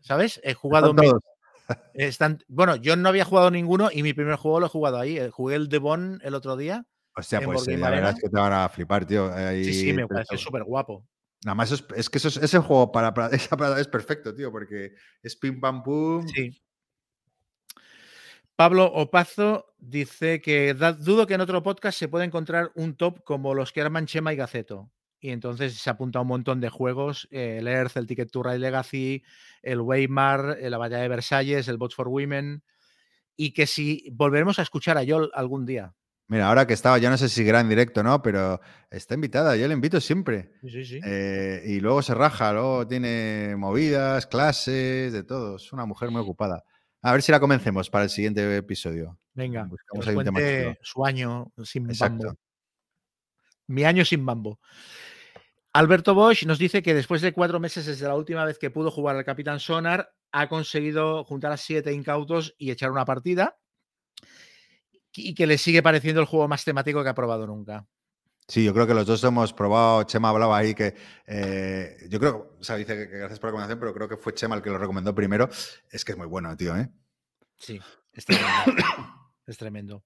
¿sabes? 0.00 0.40
He 0.42 0.54
jugado. 0.54 0.90
están 0.90 1.04
todos. 1.04 1.22
Están, 1.94 2.42
bueno, 2.48 2.76
yo 2.76 2.96
no 2.96 3.08
había 3.08 3.24
jugado 3.24 3.50
ninguno 3.50 3.88
y 3.92 4.02
mi 4.02 4.12
primer 4.12 4.36
juego 4.36 4.60
lo 4.60 4.66
he 4.66 4.70
jugado 4.70 4.98
ahí. 4.98 5.18
eh, 5.18 5.30
Jugué 5.30 5.56
el 5.56 5.68
Devon 5.68 6.20
el 6.22 6.34
otro 6.34 6.56
día. 6.56 6.84
Hostia, 7.14 7.38
en 7.38 7.46
pues 7.46 7.66
eh, 7.68 7.76
la 7.78 7.90
verdad 7.90 8.10
es 8.16 8.22
que 8.22 8.28
te 8.28 8.36
van 8.38 8.52
a 8.52 8.68
flipar, 8.68 9.06
tío. 9.06 9.30
Sí, 9.64 9.72
sí, 9.72 9.92
me 9.92 10.06
parece 10.06 10.36
súper 10.36 10.64
guapo. 10.64 11.06
Nada 11.44 11.54
más 11.54 11.70
es, 11.72 11.84
es 11.94 12.10
que 12.10 12.18
eso 12.18 12.28
es- 12.28 12.36
ese 12.38 12.58
juego 12.58 12.90
para, 12.92 13.12
para 13.14 13.30
es 13.80 13.88
perfecto, 13.88 14.34
tío, 14.34 14.50
porque 14.50 14.92
es 15.22 15.36
pim 15.36 15.60
pam 15.60 15.82
pum. 15.82 16.26
Sí. 16.28 16.60
Pablo 18.56 18.86
Opazo 18.86 19.74
dice 19.78 20.40
que 20.40 20.72
dudo 20.74 21.26
que 21.26 21.34
en 21.34 21.42
otro 21.42 21.62
podcast 21.62 21.98
se 21.98 22.08
pueda 22.08 22.24
encontrar 22.24 22.72
un 22.74 22.96
top 22.96 23.22
como 23.22 23.54
los 23.54 23.70
que 23.72 23.82
arman 23.82 24.06
Chema 24.06 24.32
y 24.32 24.36
Gaceto. 24.36 24.90
Y 25.26 25.30
entonces 25.30 25.74
se 25.74 25.90
apunta 25.90 26.20
a 26.20 26.22
un 26.22 26.28
montón 26.28 26.60
de 26.60 26.68
juegos: 26.68 27.26
eh, 27.32 27.56
el 27.58 27.66
Earth, 27.66 27.96
el 27.96 28.06
Ticket 28.06 28.30
to 28.30 28.44
Ride 28.44 28.60
Legacy, 28.60 29.24
el 29.60 29.80
Weimar, 29.80 30.56
eh, 30.60 30.70
la 30.70 30.78
Batalla 30.78 31.02
de 31.02 31.08
Versalles, 31.08 31.66
el 31.66 31.78
Bots 31.78 31.96
for 31.96 32.06
Women. 32.06 32.62
Y 33.34 33.52
que 33.52 33.66
si 33.66 34.08
volveremos 34.12 34.60
a 34.60 34.62
escuchar 34.62 34.96
a 34.98 35.02
Yol 35.02 35.32
algún 35.34 35.66
día. 35.66 35.96
Mira, 36.28 36.46
ahora 36.48 36.64
que 36.64 36.74
estaba, 36.74 36.98
yo 36.98 37.10
no 37.10 37.18
sé 37.18 37.28
si 37.28 37.42
gran 37.42 37.68
directo, 37.68 38.04
¿no? 38.04 38.22
Pero 38.22 38.60
está 38.88 39.14
invitada, 39.14 39.56
yo 39.56 39.66
le 39.66 39.74
invito 39.74 40.00
siempre. 40.00 40.52
Sí, 40.60 40.70
sí, 40.70 40.84
sí. 40.84 41.00
Eh, 41.04 41.64
y 41.66 41.80
luego 41.80 42.02
se 42.02 42.14
raja, 42.14 42.52
luego 42.52 42.86
tiene 42.86 43.56
movidas, 43.56 44.28
clases, 44.28 45.12
de 45.12 45.24
todo. 45.24 45.56
Es 45.56 45.72
una 45.72 45.86
mujer 45.86 46.12
muy 46.12 46.20
ocupada. 46.20 46.62
A 47.02 47.10
ver 47.10 47.22
si 47.22 47.32
la 47.32 47.40
convencemos 47.40 47.90
para 47.90 48.04
el 48.04 48.10
siguiente 48.10 48.56
episodio. 48.56 49.18
Venga, 49.34 49.64
buscamos 49.64 50.06
ahí 50.06 50.14
un 50.14 50.24
tema 50.24 50.38
su 50.82 51.04
año 51.04 51.52
sin 51.64 51.90
Exacto. 51.90 52.26
bambo. 52.26 52.38
Mi 53.68 53.82
año 53.82 54.04
sin 54.04 54.24
bambo. 54.24 54.60
Alberto 55.76 56.14
Bosch 56.14 56.46
nos 56.46 56.58
dice 56.58 56.82
que 56.82 56.94
después 56.94 57.20
de 57.20 57.34
cuatro 57.34 57.60
meses 57.60 57.84
desde 57.84 58.08
la 58.08 58.14
última 58.14 58.46
vez 58.46 58.58
que 58.58 58.70
pudo 58.70 58.90
jugar 58.90 59.14
al 59.14 59.26
Capitán 59.26 59.60
Sonar, 59.60 60.10
ha 60.32 60.48
conseguido 60.48 61.22
juntar 61.22 61.52
a 61.52 61.58
siete 61.58 61.92
incautos 61.92 62.54
y 62.56 62.70
echar 62.70 62.90
una 62.90 63.04
partida. 63.04 63.58
y 65.12 65.34
que 65.34 65.46
le 65.46 65.58
sigue 65.58 65.82
pareciendo 65.82 66.22
el 66.22 66.26
juego 66.26 66.48
más 66.48 66.64
temático 66.64 67.02
que 67.02 67.10
ha 67.10 67.14
probado 67.14 67.46
nunca. 67.46 67.86
Sí, 68.48 68.64
yo 68.64 68.72
creo 68.72 68.86
que 68.86 68.94
los 68.94 69.04
dos 69.04 69.22
hemos 69.24 69.52
probado. 69.52 70.04
Chema 70.04 70.30
hablaba 70.30 70.56
ahí 70.56 70.74
que. 70.74 70.94
eh, 71.26 72.06
yo 72.08 72.18
creo, 72.20 72.56
o 72.58 72.64
sea, 72.64 72.76
dice 72.76 72.96
que, 72.96 73.10
que 73.10 73.18
gracias 73.18 73.38
por 73.38 73.48
la 73.48 73.50
recomendación, 73.50 73.78
pero 73.78 73.92
creo 73.92 74.08
que 74.08 74.16
fue 74.16 74.32
Chema 74.32 74.56
el 74.56 74.62
que 74.62 74.70
lo 74.70 74.78
recomendó 74.78 75.14
primero. 75.14 75.50
Es 75.90 76.06
que 76.06 76.12
es 76.12 76.18
muy 76.18 76.26
bueno, 76.26 76.56
tío, 76.56 76.74
¿eh? 76.74 76.88
Sí, 77.58 77.78
es 78.14 78.24
tremendo. 78.24 78.82
es 79.46 79.58
tremendo. 79.58 80.04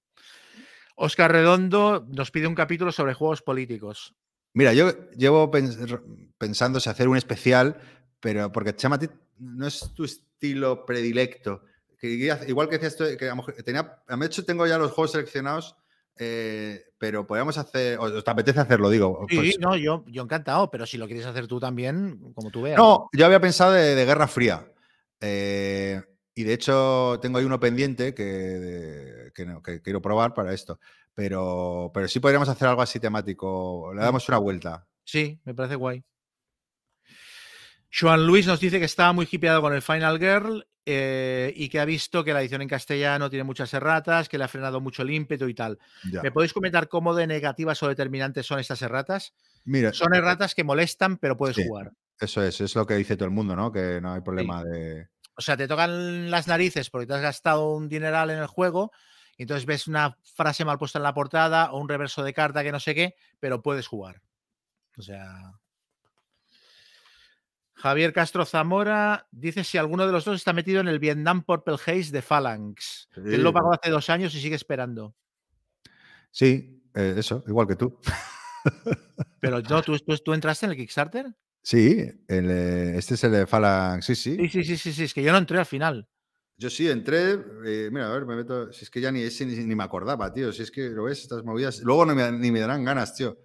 Oscar 0.96 1.30
Redondo 1.30 2.04
nos 2.08 2.32
pide 2.32 2.48
un 2.48 2.56
capítulo 2.56 2.90
sobre 2.90 3.14
juegos 3.14 3.40
políticos. 3.40 4.16
Mira, 4.52 4.72
yo 4.72 4.90
llevo 5.12 5.50
pens- 5.50 6.00
pensando 6.38 6.80
si 6.80 6.88
hacer 6.90 7.08
un 7.08 7.16
especial, 7.16 7.76
pero 8.20 8.50
porque 8.52 8.74
Chema 8.74 8.96
a 8.96 8.98
ti 8.98 9.08
no 9.38 9.66
es 9.66 9.92
tu 9.94 10.04
estilo 10.04 10.84
predilecto. 10.84 11.62
Que 11.98 12.08
igual- 12.48 12.68
que 12.68 12.78
decías 12.78 13.16
que 13.18 13.28
a 13.28 13.62
tenía, 13.62 14.02
a 14.08 14.16
mí 14.16 14.20
de 14.20 14.26
hecho 14.26 14.44
tengo 14.44 14.66
ya 14.66 14.78
los 14.78 14.90
juegos 14.92 15.12
seleccionados, 15.12 15.76
eh, 16.16 16.82
pero 16.98 17.26
podríamos 17.26 17.56
hacer, 17.58 17.98
o 17.98 18.22
te 18.22 18.30
apetece 18.30 18.60
hacerlo, 18.60 18.90
digo. 18.90 19.26
Sí, 19.28 19.36
pues- 19.36 19.58
no, 19.60 19.76
yo, 19.76 20.04
yo 20.06 20.22
encantado, 20.22 20.70
pero 20.70 20.86
si 20.86 20.96
lo 20.98 21.06
quieres 21.06 21.26
hacer 21.26 21.46
tú 21.46 21.60
también, 21.60 22.32
como 22.34 22.50
tú 22.50 22.62
veas. 22.62 22.78
No, 22.78 23.08
yo 23.12 23.26
había 23.26 23.40
pensado 23.40 23.72
de, 23.72 23.94
de 23.94 24.04
Guerra 24.04 24.26
Fría. 24.28 24.66
eh, 25.20 26.00
y 26.34 26.44
de 26.44 26.54
hecho 26.54 27.18
tengo 27.20 27.38
ahí 27.38 27.44
uno 27.44 27.60
pendiente 27.60 28.14
que, 28.14 28.22
de- 28.24 29.32
que, 29.34 29.44
no- 29.44 29.62
que 29.62 29.82
quiero 29.82 30.00
probar 30.00 30.32
para 30.32 30.54
esto. 30.54 30.80
Pero, 31.14 31.90
pero 31.92 32.08
sí 32.08 32.20
podríamos 32.20 32.48
hacer 32.48 32.68
algo 32.68 32.82
así 32.82 32.98
temático. 33.00 33.92
Le 33.94 34.00
damos 34.02 34.28
una 34.28 34.38
vuelta. 34.38 34.86
Sí, 35.04 35.40
me 35.44 35.54
parece 35.54 35.74
guay. 35.74 36.04
Joan 37.92 38.26
Luis 38.26 38.46
nos 38.46 38.60
dice 38.60 38.78
que 38.78 38.84
estaba 38.84 39.12
muy 39.12 39.28
hipeado 39.30 39.60
con 39.60 39.74
el 39.74 39.82
Final 39.82 40.18
Girl 40.18 40.66
eh, 40.86 41.52
y 41.56 41.68
que 41.68 41.80
ha 41.80 41.84
visto 41.84 42.22
que 42.22 42.32
la 42.32 42.40
edición 42.40 42.62
en 42.62 42.68
castellano 42.68 43.28
tiene 43.28 43.42
muchas 43.44 43.74
erratas, 43.74 44.28
que 44.28 44.38
le 44.38 44.44
ha 44.44 44.48
frenado 44.48 44.80
mucho 44.80 45.02
el 45.02 45.10
ímpetu 45.10 45.48
y 45.48 45.54
tal. 45.54 45.78
Ya. 46.10 46.22
¿Me 46.22 46.30
podéis 46.30 46.52
comentar 46.52 46.88
cómo 46.88 47.14
de 47.14 47.26
negativas 47.26 47.82
o 47.82 47.88
determinantes 47.88 48.46
son 48.46 48.60
estas 48.60 48.80
erratas? 48.82 49.34
Mira, 49.64 49.92
Son 49.92 50.14
erratas 50.14 50.54
que 50.54 50.64
molestan, 50.64 51.16
pero 51.18 51.36
puedes 51.36 51.56
Sí. 51.56 51.64
jugar. 51.66 51.92
Eso 52.18 52.42
es, 52.42 52.60
es 52.60 52.74
lo 52.76 52.86
que 52.86 52.94
dice 52.94 53.16
todo 53.16 53.24
el 53.26 53.34
mundo, 53.34 53.56
¿no? 53.56 53.72
Que 53.72 54.00
no 54.00 54.12
hay 54.12 54.20
problema 54.20 54.62
de. 54.62 55.08
O 55.36 55.40
sea, 55.42 55.56
te 55.56 55.66
tocan 55.66 56.30
las 56.30 56.46
narices 56.46 56.90
porque 56.90 57.06
te 57.06 57.14
has 57.14 57.22
gastado 57.22 57.74
un 57.74 57.88
dineral 57.88 58.30
en 58.30 58.38
el 58.38 58.46
juego 58.46 58.92
y 59.40 59.44
entonces 59.44 59.64
ves 59.64 59.88
una 59.88 60.18
frase 60.34 60.66
mal 60.66 60.76
puesta 60.76 60.98
en 60.98 61.02
la 61.02 61.14
portada 61.14 61.72
o 61.72 61.80
un 61.80 61.88
reverso 61.88 62.22
de 62.22 62.34
carta 62.34 62.62
que 62.62 62.72
no 62.72 62.78
sé 62.78 62.94
qué, 62.94 63.16
pero 63.38 63.62
puedes 63.62 63.86
jugar. 63.86 64.20
O 64.98 65.02
sea. 65.02 65.54
Javier 67.72 68.12
Castro 68.12 68.44
Zamora 68.44 69.26
dice 69.30 69.64
si 69.64 69.78
alguno 69.78 70.04
de 70.04 70.12
los 70.12 70.26
dos 70.26 70.36
está 70.36 70.52
metido 70.52 70.82
en 70.82 70.88
el 70.88 70.98
Vietnam 70.98 71.42
Purple 71.42 71.76
Haze 71.76 72.10
de 72.12 72.20
Phalanx. 72.20 73.08
Él 73.16 73.42
lo 73.42 73.54
pagó 73.54 73.72
hace 73.72 73.88
dos 73.88 74.10
años 74.10 74.34
y 74.34 74.42
sigue 74.42 74.56
esperando. 74.56 75.16
Sí, 76.30 76.82
eh, 76.92 77.14
eso, 77.16 77.42
igual 77.46 77.66
que 77.66 77.76
tú. 77.76 77.98
Pero 79.40 79.62
no, 79.62 79.80
¿tú, 79.80 79.98
tú, 80.00 80.18
tú 80.18 80.34
entraste 80.34 80.66
en 80.66 80.72
el 80.72 80.76
Kickstarter? 80.76 81.34
Sí, 81.62 82.06
el, 82.28 82.50
este 82.50 83.14
es 83.14 83.24
el 83.24 83.32
de 83.32 83.46
Phalanx. 83.46 84.04
Sí, 84.04 84.14
sí. 84.14 84.36
Sí, 84.36 84.48
sí, 84.50 84.64
sí, 84.64 84.76
sí, 84.76 84.92
sí, 84.92 85.04
es 85.04 85.14
que 85.14 85.22
yo 85.22 85.32
no 85.32 85.38
entré 85.38 85.58
al 85.58 85.64
final. 85.64 86.06
Yo 86.60 86.68
sí 86.68 86.90
entré. 86.90 87.42
eh, 87.64 87.88
mira, 87.90 88.08
a 88.08 88.12
ver, 88.12 88.26
me 88.26 88.36
meto. 88.36 88.70
Si 88.70 88.84
es 88.84 88.90
que 88.90 89.00
ya 89.00 89.10
ni, 89.10 89.22
ese 89.22 89.46
ni, 89.46 89.56
ni 89.56 89.74
me 89.74 89.82
acordaba, 89.82 90.30
tío. 90.30 90.52
Si 90.52 90.60
es 90.62 90.70
que 90.70 90.90
lo 90.90 91.04
ves, 91.04 91.22
estas 91.22 91.42
movidas. 91.42 91.80
Luego 91.80 92.04
no 92.04 92.14
me, 92.14 92.30
ni 92.32 92.52
me 92.52 92.60
darán 92.60 92.84
ganas, 92.84 93.14
tío. 93.14 93.38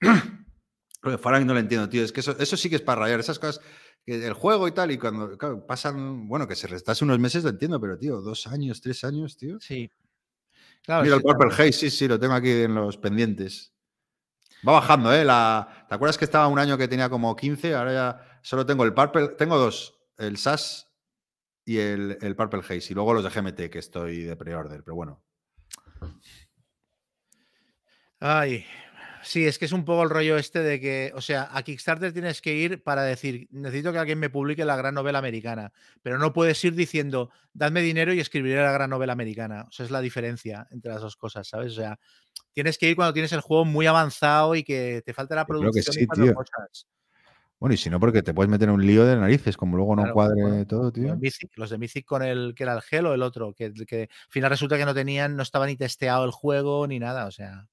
Lo 1.04 1.16
de 1.16 1.44
no 1.44 1.54
lo 1.54 1.58
entiendo, 1.58 1.88
tío. 1.88 2.04
Es 2.04 2.12
que 2.12 2.20
eso, 2.20 2.36
eso 2.38 2.56
sí 2.56 2.70
que 2.70 2.76
es 2.76 2.82
para 2.82 3.02
rayar. 3.02 3.20
Esas 3.20 3.38
cosas. 3.38 3.60
Que 4.04 4.24
el 4.24 4.32
juego 4.32 4.66
y 4.66 4.72
tal, 4.72 4.90
y 4.90 4.98
cuando 4.98 5.36
claro, 5.38 5.64
pasan. 5.64 6.26
Bueno, 6.26 6.48
que 6.48 6.56
se 6.56 6.66
restase 6.66 7.04
unos 7.04 7.20
meses, 7.20 7.44
lo 7.44 7.50
entiendo, 7.50 7.80
pero, 7.80 7.96
tío, 7.96 8.20
dos 8.20 8.48
años, 8.48 8.80
tres 8.80 9.04
años, 9.04 9.36
tío. 9.36 9.60
Sí. 9.60 9.90
Claro, 10.82 11.04
Mira 11.04 11.16
sí, 11.16 11.18
el 11.18 11.22
Purple 11.22 11.54
Haze, 11.54 11.72
sí, 11.72 11.90
sí, 11.90 12.08
lo 12.08 12.18
tengo 12.18 12.34
aquí 12.34 12.50
en 12.50 12.74
los 12.74 12.98
pendientes. 12.98 13.72
Va 14.66 14.72
bajando, 14.72 15.12
¿eh? 15.12 15.24
La... 15.24 15.86
¿Te 15.88 15.94
acuerdas 15.94 16.18
que 16.18 16.24
estaba 16.24 16.48
un 16.48 16.58
año 16.58 16.76
que 16.76 16.88
tenía 16.88 17.08
como 17.08 17.34
15? 17.36 17.74
Ahora 17.74 17.92
ya 17.92 18.40
solo 18.42 18.66
tengo 18.66 18.82
el 18.84 18.92
Purple. 18.92 19.28
Tengo 19.38 19.56
dos: 19.56 20.00
el 20.18 20.36
SAS 20.36 20.91
y 21.64 21.78
el, 21.78 22.18
el 22.20 22.36
Purple 22.36 22.60
Haze. 22.60 22.88
Y 22.90 22.94
luego 22.94 23.14
los 23.14 23.24
de 23.24 23.30
GMT, 23.30 23.70
que 23.70 23.78
estoy 23.78 24.22
de 24.22 24.36
pre-order, 24.36 24.82
pero 24.82 24.94
bueno. 24.94 25.22
Ay, 28.20 28.64
sí, 29.22 29.46
es 29.46 29.58
que 29.58 29.64
es 29.64 29.72
un 29.72 29.84
poco 29.84 30.02
el 30.02 30.10
rollo 30.10 30.36
este 30.36 30.60
de 30.60 30.80
que, 30.80 31.12
o 31.14 31.20
sea, 31.20 31.48
a 31.52 31.62
Kickstarter 31.62 32.12
tienes 32.12 32.40
que 32.40 32.54
ir 32.54 32.82
para 32.82 33.02
decir, 33.02 33.48
necesito 33.50 33.92
que 33.92 33.98
alguien 33.98 34.18
me 34.18 34.30
publique 34.30 34.64
la 34.64 34.76
gran 34.76 34.94
novela 34.94 35.18
americana, 35.18 35.72
pero 36.02 36.18
no 36.18 36.32
puedes 36.32 36.62
ir 36.64 36.74
diciendo, 36.74 37.30
dadme 37.52 37.82
dinero 37.82 38.12
y 38.12 38.20
escribiré 38.20 38.62
la 38.62 38.72
gran 38.72 38.90
novela 38.90 39.12
americana. 39.12 39.66
O 39.68 39.72
sea, 39.72 39.86
es 39.86 39.90
la 39.90 40.00
diferencia 40.00 40.68
entre 40.70 40.92
las 40.92 41.00
dos 41.00 41.16
cosas, 41.16 41.48
¿sabes? 41.48 41.72
O 41.72 41.76
sea, 41.76 41.98
tienes 42.52 42.78
que 42.78 42.88
ir 42.88 42.96
cuando 42.96 43.12
tienes 43.12 43.32
el 43.32 43.40
juego 43.40 43.64
muy 43.64 43.86
avanzado 43.86 44.54
y 44.54 44.62
que 44.62 45.02
te 45.04 45.14
falta 45.14 45.34
la 45.34 45.46
producción 45.46 45.94
y 45.96 46.00
sí, 46.00 46.06
tío. 46.06 46.34
cosas. 46.34 46.86
Bueno, 47.62 47.74
y 47.74 47.76
si 47.76 47.90
no, 47.90 48.00
porque 48.00 48.24
te 48.24 48.34
puedes 48.34 48.50
meter 48.50 48.68
en 48.68 48.74
un 48.74 48.84
lío 48.84 49.06
de 49.06 49.16
narices, 49.16 49.56
como 49.56 49.76
luego 49.76 49.94
no 49.94 50.02
Claro, 50.02 50.14
cuadre 50.14 50.42
bueno, 50.42 50.66
todo, 50.66 50.90
tío. 50.90 51.10
Los, 51.10 51.20
Mythic, 51.20 51.52
los 51.54 51.70
de 51.70 51.78
Mythic 51.78 52.04
con 52.04 52.24
el 52.24 52.56
que 52.56 52.64
era 52.64 52.74
el 52.74 52.82
gel 52.82 53.06
o 53.06 53.14
el 53.14 53.22
otro, 53.22 53.54
que, 53.54 53.72
que 53.86 54.00
al 54.00 54.30
final 54.30 54.50
resulta 54.50 54.76
que 54.76 54.84
no 54.84 54.92
tenían, 54.92 55.36
no 55.36 55.44
estaba 55.44 55.68
ni 55.68 55.76
testeado 55.76 56.24
el 56.24 56.32
juego 56.32 56.84
ni 56.88 56.98
nada, 56.98 57.24
o 57.24 57.30
sea. 57.30 57.68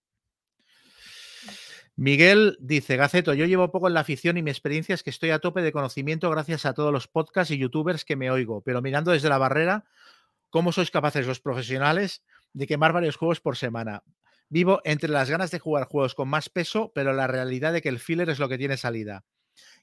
Miguel 1.96 2.56
dice, 2.60 2.98
Gaceto, 2.98 3.34
yo 3.34 3.48
llevo 3.48 3.72
poco 3.72 3.88
en 3.88 3.96
la 3.96 4.02
afición 4.02 4.38
y 4.38 4.44
mi 4.44 4.52
experiencia 4.52 4.94
es 4.94 5.02
que 5.02 5.10
estoy 5.10 5.32
a 5.32 5.40
tope 5.40 5.64
de 5.64 5.72
conocimiento 5.72 6.30
gracias 6.30 6.68
a 6.68 6.74
todos 6.74 6.94
los 6.94 7.08
podcasts 7.08 7.50
y 7.50 7.58
youtubers 7.58 8.06
que 8.06 8.16
me 8.16 8.30
oigo, 8.30 8.62
pero 8.62 8.84
mirando 8.84 9.10
desde 9.10 9.30
la 9.30 9.40
barrera, 9.40 9.86
¿cómo 10.52 10.72
sois 10.72 10.92
capaces 10.92 11.26
los 11.26 11.40
profesionales 11.40 12.22
de 12.54 12.68
quemar 12.68 12.94
varios 12.94 13.16
juegos 13.16 13.42
por 13.42 13.58
semana? 13.58 14.04
Vivo 14.50 14.82
entre 14.84 15.10
las 15.10 15.32
ganas 15.32 15.50
de 15.50 15.58
jugar 15.58 15.86
juegos 15.86 16.14
con 16.14 16.30
más 16.30 16.48
peso, 16.50 16.92
pero 16.94 17.12
la 17.12 17.26
realidad 17.26 17.74
de 17.74 17.82
que 17.82 17.90
el 17.90 17.98
filler 17.98 18.30
es 18.30 18.38
lo 18.38 18.50
que 18.50 18.60
tiene 18.60 18.78
salida. 18.78 19.26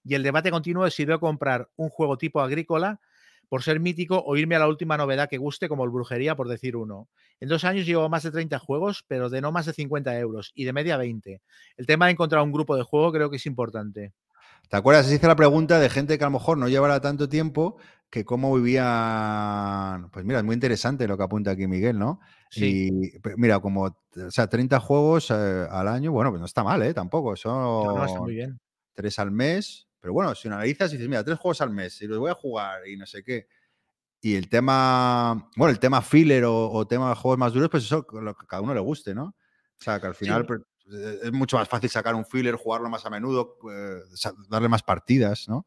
Y 0.06 0.14
el 0.14 0.22
debate 0.22 0.50
continuo 0.50 0.84
de 0.84 0.90
si 0.90 1.04
debo 1.04 1.20
comprar 1.20 1.68
un 1.76 1.88
juego 1.88 2.16
tipo 2.16 2.40
agrícola 2.40 3.00
por 3.48 3.62
ser 3.62 3.80
mítico 3.80 4.22
o 4.24 4.36
irme 4.36 4.56
a 4.56 4.58
la 4.58 4.68
última 4.68 4.96
novedad 4.96 5.28
que 5.28 5.38
guste 5.38 5.68
como 5.68 5.84
el 5.84 5.90
Brujería, 5.90 6.36
por 6.36 6.48
decir 6.48 6.76
uno. 6.76 7.08
En 7.40 7.48
dos 7.48 7.64
años 7.64 7.86
llevo 7.86 8.08
más 8.08 8.22
de 8.22 8.30
30 8.30 8.58
juegos, 8.58 9.04
pero 9.06 9.30
de 9.30 9.40
no 9.40 9.52
más 9.52 9.66
de 9.66 9.72
50 9.72 10.18
euros 10.18 10.52
y 10.54 10.64
de 10.64 10.72
media 10.72 10.96
20. 10.96 11.42
El 11.76 11.86
tema 11.86 12.06
de 12.06 12.12
encontrar 12.12 12.42
un 12.42 12.52
grupo 12.52 12.76
de 12.76 12.82
juego 12.82 13.12
creo 13.12 13.30
que 13.30 13.36
es 13.36 13.46
importante. 13.46 14.12
¿Te 14.68 14.76
acuerdas? 14.76 15.06
Se 15.06 15.14
hizo 15.14 15.28
la 15.28 15.36
pregunta 15.36 15.78
de 15.78 15.88
gente 15.88 16.18
que 16.18 16.24
a 16.24 16.26
lo 16.26 16.32
mejor 16.32 16.58
no 16.58 16.68
llevara 16.68 17.00
tanto 17.00 17.28
tiempo 17.28 17.76
que 18.10 18.24
cómo 18.24 18.54
vivían. 18.54 20.10
Pues 20.10 20.24
mira, 20.24 20.38
es 20.40 20.44
muy 20.44 20.54
interesante 20.54 21.06
lo 21.06 21.16
que 21.16 21.22
apunta 21.22 21.52
aquí 21.52 21.68
Miguel, 21.68 21.98
¿no? 21.98 22.20
Sí. 22.50 22.88
Y 22.88 23.12
mira, 23.36 23.60
como, 23.60 23.82
o 23.84 24.30
sea, 24.30 24.48
30 24.48 24.80
juegos 24.80 25.30
eh, 25.30 25.66
al 25.70 25.86
año, 25.86 26.10
bueno, 26.10 26.30
pues 26.30 26.40
no 26.40 26.46
está 26.46 26.64
mal, 26.64 26.82
¿eh? 26.82 26.94
Tampoco. 26.94 27.36
Son 27.36 27.52
No, 27.52 27.96
no, 27.96 28.04
está 28.04 28.20
muy 28.20 28.34
bien. 28.34 28.58
tres 28.94 29.18
al 29.20 29.30
mes. 29.30 29.85
Pero 30.06 30.12
bueno, 30.14 30.36
si 30.36 30.46
analizas 30.46 30.92
y 30.92 30.96
dices, 30.98 31.08
mira, 31.08 31.24
tres 31.24 31.36
juegos 31.36 31.60
al 31.60 31.70
mes 31.70 32.00
y 32.00 32.06
los 32.06 32.20
voy 32.20 32.30
a 32.30 32.34
jugar 32.34 32.86
y 32.86 32.96
no 32.96 33.06
sé 33.06 33.24
qué. 33.24 33.48
Y 34.20 34.36
el 34.36 34.48
tema, 34.48 35.50
bueno, 35.56 35.72
el 35.72 35.80
tema 35.80 36.00
filler 36.00 36.44
o, 36.44 36.70
o 36.70 36.86
tema 36.86 37.08
de 37.10 37.16
juegos 37.16 37.38
más 37.38 37.52
duros, 37.52 37.68
pues 37.70 37.84
eso 37.84 38.06
lo 38.12 38.36
que 38.36 38.46
cada 38.46 38.62
uno 38.62 38.72
le 38.72 38.80
guste, 38.80 39.16
¿no? 39.16 39.24
O 39.26 39.34
sea, 39.78 40.00
que 40.00 40.06
al 40.06 40.14
final 40.14 40.46
pues, 40.46 40.60
eh, 40.92 41.18
es 41.24 41.32
mucho 41.32 41.56
más 41.56 41.68
fácil 41.68 41.90
sacar 41.90 42.14
un 42.14 42.24
filler, 42.24 42.54
jugarlo 42.54 42.88
más 42.88 43.04
a 43.04 43.10
menudo, 43.10 43.56
sa- 44.14 44.32
darle 44.48 44.68
más 44.68 44.84
partidas, 44.84 45.48
¿no? 45.48 45.66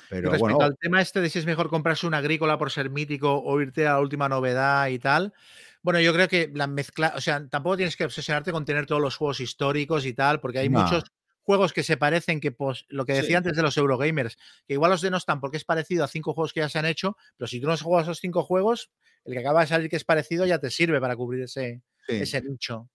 Y 0.00 0.06
Pero 0.08 0.30
respecto 0.30 0.62
bueno, 0.62 0.64
al 0.64 0.76
tema 0.78 1.00
este 1.00 1.20
de 1.20 1.30
si 1.30 1.40
es 1.40 1.46
mejor 1.46 1.68
comprarse 1.68 2.06
una 2.06 2.18
agrícola 2.18 2.58
por 2.58 2.70
ser 2.70 2.90
mítico 2.90 3.42
o 3.42 3.60
irte 3.60 3.86
a 3.88 3.94
la 3.94 4.00
última 4.00 4.28
novedad 4.28 4.86
y 4.88 5.00
tal. 5.00 5.34
Bueno, 5.82 6.00
yo 6.00 6.12
creo 6.12 6.28
que 6.28 6.50
la 6.54 6.66
mezcla, 6.68 7.14
o 7.16 7.20
sea, 7.20 7.46
tampoco 7.48 7.76
tienes 7.78 7.96
que 7.96 8.04
obsesionarte 8.04 8.52
con 8.52 8.64
tener 8.64 8.86
todos 8.86 9.02
los 9.02 9.16
juegos 9.16 9.40
históricos 9.40 10.06
y 10.06 10.12
tal, 10.14 10.40
porque 10.40 10.60
hay 10.60 10.68
No. 10.68 10.80
muchos 10.82 11.04
juegos 11.50 11.72
que 11.72 11.82
se 11.82 11.96
parecen, 11.96 12.38
que 12.38 12.52
pues, 12.52 12.86
lo 12.90 13.04
que 13.04 13.12
decía 13.12 13.30
Sí. 13.30 13.34
antes 13.34 13.56
de 13.56 13.62
los 13.62 13.76
Eurogamers, 13.76 14.36
que 14.68 14.74
igual 14.74 14.92
los 14.92 15.00
denostan 15.00 15.40
porque 15.40 15.56
es 15.56 15.64
parecido 15.64 16.04
a 16.04 16.06
cinco 16.06 16.32
juegos 16.32 16.52
que 16.52 16.60
ya 16.60 16.68
se 16.68 16.78
han 16.78 16.86
hecho, 16.86 17.16
pero 17.36 17.48
si 17.48 17.60
tú 17.60 17.66
no 17.66 17.72
has 17.72 17.82
jugado 17.82 18.04
esos 18.04 18.20
cinco 18.20 18.44
juegos, 18.44 18.92
el 19.24 19.32
que 19.32 19.40
acaba 19.40 19.62
de 19.62 19.66
salir 19.66 19.90
que 19.90 19.96
es 19.96 20.04
parecido 20.04 20.46
ya 20.46 20.60
te 20.60 20.70
sirve 20.70 21.00
para 21.00 21.16
cubrir 21.16 21.42
ese, 21.42 21.82
sí. 22.06 22.14
ese 22.22 22.40
nicho. 22.42 22.88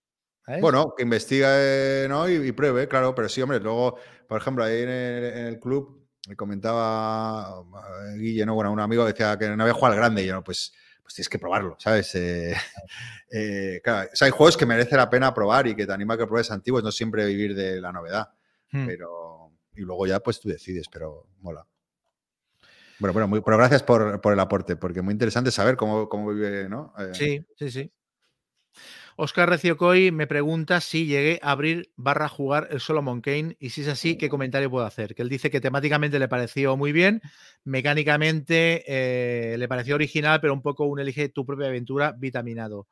¿sabes? 0.46 0.62
Bueno, 0.62 0.94
que 0.96 1.02
investigue 1.02 2.06
¿no? 2.08 2.30
y, 2.30 2.48
y 2.48 2.52
pruebe, 2.52 2.88
claro, 2.88 3.14
pero 3.14 3.28
sí, 3.28 3.42
hombre, 3.42 3.60
luego, 3.60 3.98
por 4.26 4.40
ejemplo, 4.40 4.64
ahí 4.64 4.80
en 4.80 4.88
el, 4.88 5.24
en 5.24 5.46
el 5.48 5.60
club 5.60 6.08
me 6.26 6.34
comentaba 6.34 7.62
eh, 8.14 8.18
Guille, 8.18 8.46
¿no? 8.46 8.54
Bueno, 8.54 8.72
un 8.72 8.80
amigo 8.80 9.04
decía 9.04 9.36
que 9.38 9.50
no 9.50 9.62
había 9.62 9.74
jugado 9.74 9.92
al 9.92 10.00
grande 10.00 10.22
y 10.22 10.26
yo, 10.28 10.42
pues, 10.42 10.72
pues 11.02 11.14
tienes 11.14 11.28
que 11.28 11.38
probarlo, 11.38 11.76
¿sabes? 11.78 12.14
Eh, 12.16 12.56
eh, 13.30 13.80
claro, 13.84 14.08
o 14.12 14.16
sea, 14.16 14.26
hay 14.26 14.32
juegos 14.32 14.56
que 14.56 14.66
merece 14.66 14.96
la 14.96 15.08
pena 15.08 15.32
probar 15.32 15.68
y 15.68 15.76
que 15.76 15.86
te 15.86 15.92
anima 15.92 16.14
a 16.14 16.18
que 16.18 16.26
pruebes 16.26 16.50
antiguos, 16.50 16.82
no 16.82 16.90
siempre 16.90 17.24
vivir 17.26 17.54
de 17.54 17.80
la 17.80 17.92
novedad, 17.92 18.30
Hmm. 18.72 18.86
pero 18.86 19.52
y 19.74 19.82
luego 19.82 20.06
ya 20.06 20.20
pues 20.20 20.40
tú 20.40 20.48
decides, 20.48 20.86
pero 20.90 21.28
mola. 21.40 21.66
Bueno, 22.98 23.12
bueno, 23.12 23.28
muy, 23.28 23.42
pero 23.42 23.58
gracias 23.58 23.82
por, 23.82 24.20
por 24.20 24.32
el 24.32 24.40
aporte, 24.40 24.76
porque 24.76 25.02
muy 25.02 25.12
interesante 25.12 25.50
saber 25.50 25.76
cómo, 25.76 26.08
cómo 26.08 26.30
vive, 26.32 26.68
¿no? 26.68 26.94
Eh, 26.98 27.10
Sí, 27.12 27.46
sí, 27.56 27.70
sí. 27.70 27.92
Oscar 29.16 29.48
Reciocoy 29.48 30.10
me 30.12 30.26
pregunta 30.26 30.80
si 30.80 31.06
llegué 31.06 31.40
a 31.42 31.50
abrir 31.52 31.90
barra 31.96 32.28
jugar 32.28 32.68
el 32.70 32.80
Solomon 32.80 33.22
Kane 33.22 33.56
y 33.58 33.70
si 33.70 33.80
es 33.80 33.88
así, 33.88 34.18
¿qué 34.18 34.28
comentario 34.28 34.70
puedo 34.70 34.84
hacer? 34.84 35.14
Que 35.14 35.22
él 35.22 35.30
dice 35.30 35.50
que 35.50 35.60
temáticamente 35.60 36.18
le 36.18 36.28
pareció 36.28 36.76
muy 36.76 36.92
bien, 36.92 37.22
mecánicamente 37.64 38.84
eh, 38.86 39.56
le 39.56 39.68
pareció 39.68 39.94
original, 39.94 40.40
pero 40.40 40.52
un 40.52 40.60
poco 40.60 40.84
un 40.84 41.00
elige 41.00 41.30
tu 41.30 41.46
propia 41.46 41.68
aventura 41.68 42.12
vitaminado. 42.12 42.88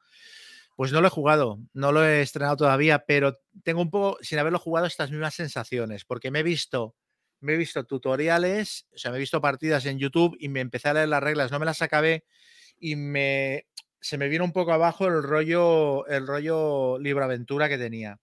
Pues 0.77 0.93
no 0.93 1.01
lo 1.01 1.07
he 1.07 1.11
jugado, 1.11 1.61
no 1.73 1.93
lo 1.93 2.05
he 2.05 2.21
estrenado 2.21 2.57
todavía, 2.57 3.05
pero 3.07 3.39
tengo 3.63 3.81
un 3.81 3.91
poco, 3.91 4.19
sin 4.23 4.39
haberlo 4.39 4.59
jugado, 4.59 4.87
estas 4.87 5.11
mismas 5.11 5.35
sensaciones, 5.35 6.05
porque 6.05 6.31
me 6.31 6.41
he 6.41 6.43
visto, 6.43 6.97
he 7.43 7.57
visto 7.57 7.85
tutoriales, 7.85 8.87
o 8.95 8.99
sea, 8.99 9.11
me 9.13 9.19
he 9.19 9.21
visto 9.21 9.41
partidas 9.41 9.87
en 9.87 9.99
YouTube 9.99 10.37
y 10.41 10.49
me 10.49 10.61
empecé 10.61 10.89
a 10.89 10.95
leer 10.95 11.09
las 11.09 11.23
reglas, 11.23 11.53
no 11.53 11.59
me 11.61 11.67
las 11.67 11.83
acabé 11.83 12.25
y 12.79 12.97
me 12.97 13.67
se 14.01 14.19
me 14.19 14.29
vino 14.29 14.45
un 14.45 14.53
poco 14.53 14.73
abajo 14.73 15.07
el 15.07 15.23
rollo, 15.23 16.07
el 16.09 16.27
rollo 16.27 16.99
libro 16.99 17.25
aventura 17.25 17.71
que 17.71 17.79
tenía. 17.79 18.21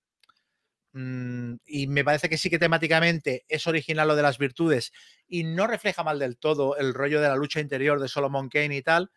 Mm, 0.93 1.55
y 1.65 1.87
me 1.87 2.03
parece 2.03 2.29
que 2.29 2.37
sí 2.37 2.49
que 2.49 2.59
temáticamente 2.59 3.45
es 3.47 3.65
original 3.65 4.07
lo 4.09 4.15
de 4.15 4.21
las 4.23 4.37
virtudes 4.37 4.91
y 5.27 5.43
no 5.45 5.65
refleja 5.67 6.03
mal 6.03 6.19
del 6.19 6.37
todo 6.37 6.75
el 6.77 6.93
rollo 6.93 7.21
de 7.21 7.29
la 7.29 7.35
lucha 7.35 7.61
interior 7.61 7.99
de 7.99 8.09
Solomon 8.09 8.49
Kane 8.49 8.75
y 8.75 8.81
tal, 8.81 9.09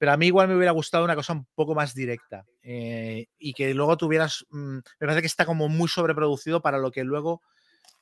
pero 0.00 0.12
a 0.12 0.16
mí 0.16 0.28
igual 0.28 0.48
me 0.48 0.56
hubiera 0.56 0.72
gustado 0.72 1.04
una 1.04 1.14
cosa 1.14 1.34
un 1.34 1.46
poco 1.54 1.74
más 1.74 1.94
directa 1.94 2.46
eh, 2.62 3.26
y 3.38 3.52
que 3.52 3.74
luego 3.74 3.98
tuvieras, 3.98 4.46
mm, 4.48 4.76
me 4.76 4.82
parece 4.98 5.20
que 5.20 5.26
está 5.26 5.44
como 5.44 5.68
muy 5.68 5.90
sobreproducido 5.90 6.62
para 6.62 6.78
lo 6.78 6.90
que 6.90 7.04
luego 7.04 7.42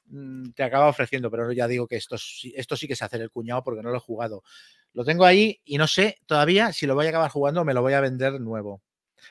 mm, 0.07 0.51
te 0.51 0.63
acaba 0.63 0.87
ofreciendo, 0.87 1.29
pero 1.29 1.51
ya 1.51 1.67
digo 1.67 1.89
que 1.89 1.97
esto, 1.97 2.15
esto 2.55 2.77
sí 2.77 2.87
que 2.87 2.93
es 2.93 3.03
hacer 3.03 3.21
el 3.21 3.33
cuñado 3.33 3.65
porque 3.65 3.83
no 3.83 3.91
lo 3.91 3.97
he 3.97 4.01
jugado. 4.01 4.45
Lo 4.93 5.05
tengo 5.05 5.25
ahí 5.25 5.61
y 5.65 5.77
no 5.77 5.89
sé 5.89 6.19
todavía 6.27 6.73
si 6.73 6.87
lo 6.87 6.95
voy 6.95 7.07
a 7.07 7.09
acabar 7.09 7.33
jugando 7.33 7.63
o 7.63 7.65
me 7.65 7.75
lo 7.75 7.83
voy 7.83 7.95
a 7.95 8.01
vender 8.01 8.41
nuevo. 8.41 8.81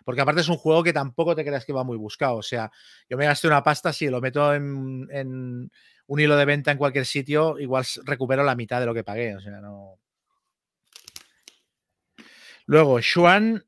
Porque 0.04 0.20
aparte 0.20 0.42
es 0.42 0.50
un 0.50 0.58
juego 0.58 0.84
que 0.84 0.92
tampoco 0.92 1.38
te 1.38 1.46
creas 1.46 1.64
que 1.64 1.72
va 1.72 1.86
muy 1.86 1.96
buscado. 1.96 2.36
O 2.36 2.44
sea, 2.44 2.70
yo 3.10 3.16
me 3.16 3.28
gasté 3.28 3.48
una 3.48 3.64
pasta, 3.64 3.94
si 3.94 4.10
lo 4.10 4.20
meto 4.20 4.54
en, 4.54 5.72
un 6.08 6.20
hilo 6.20 6.36
de 6.36 6.44
venta 6.44 6.72
en 6.74 6.78
cualquier 6.78 7.06
sitio, 7.06 7.58
igual 7.60 7.86
recupero 8.04 8.44
la 8.44 8.56
mitad 8.56 8.82
de 8.82 8.88
lo 8.88 8.94
que 8.94 9.06
pagué. 9.06 9.38
O 9.38 9.40
sea, 9.40 9.62
no. 9.62 10.00
Luego, 12.68 13.00
Xuan 13.02 13.66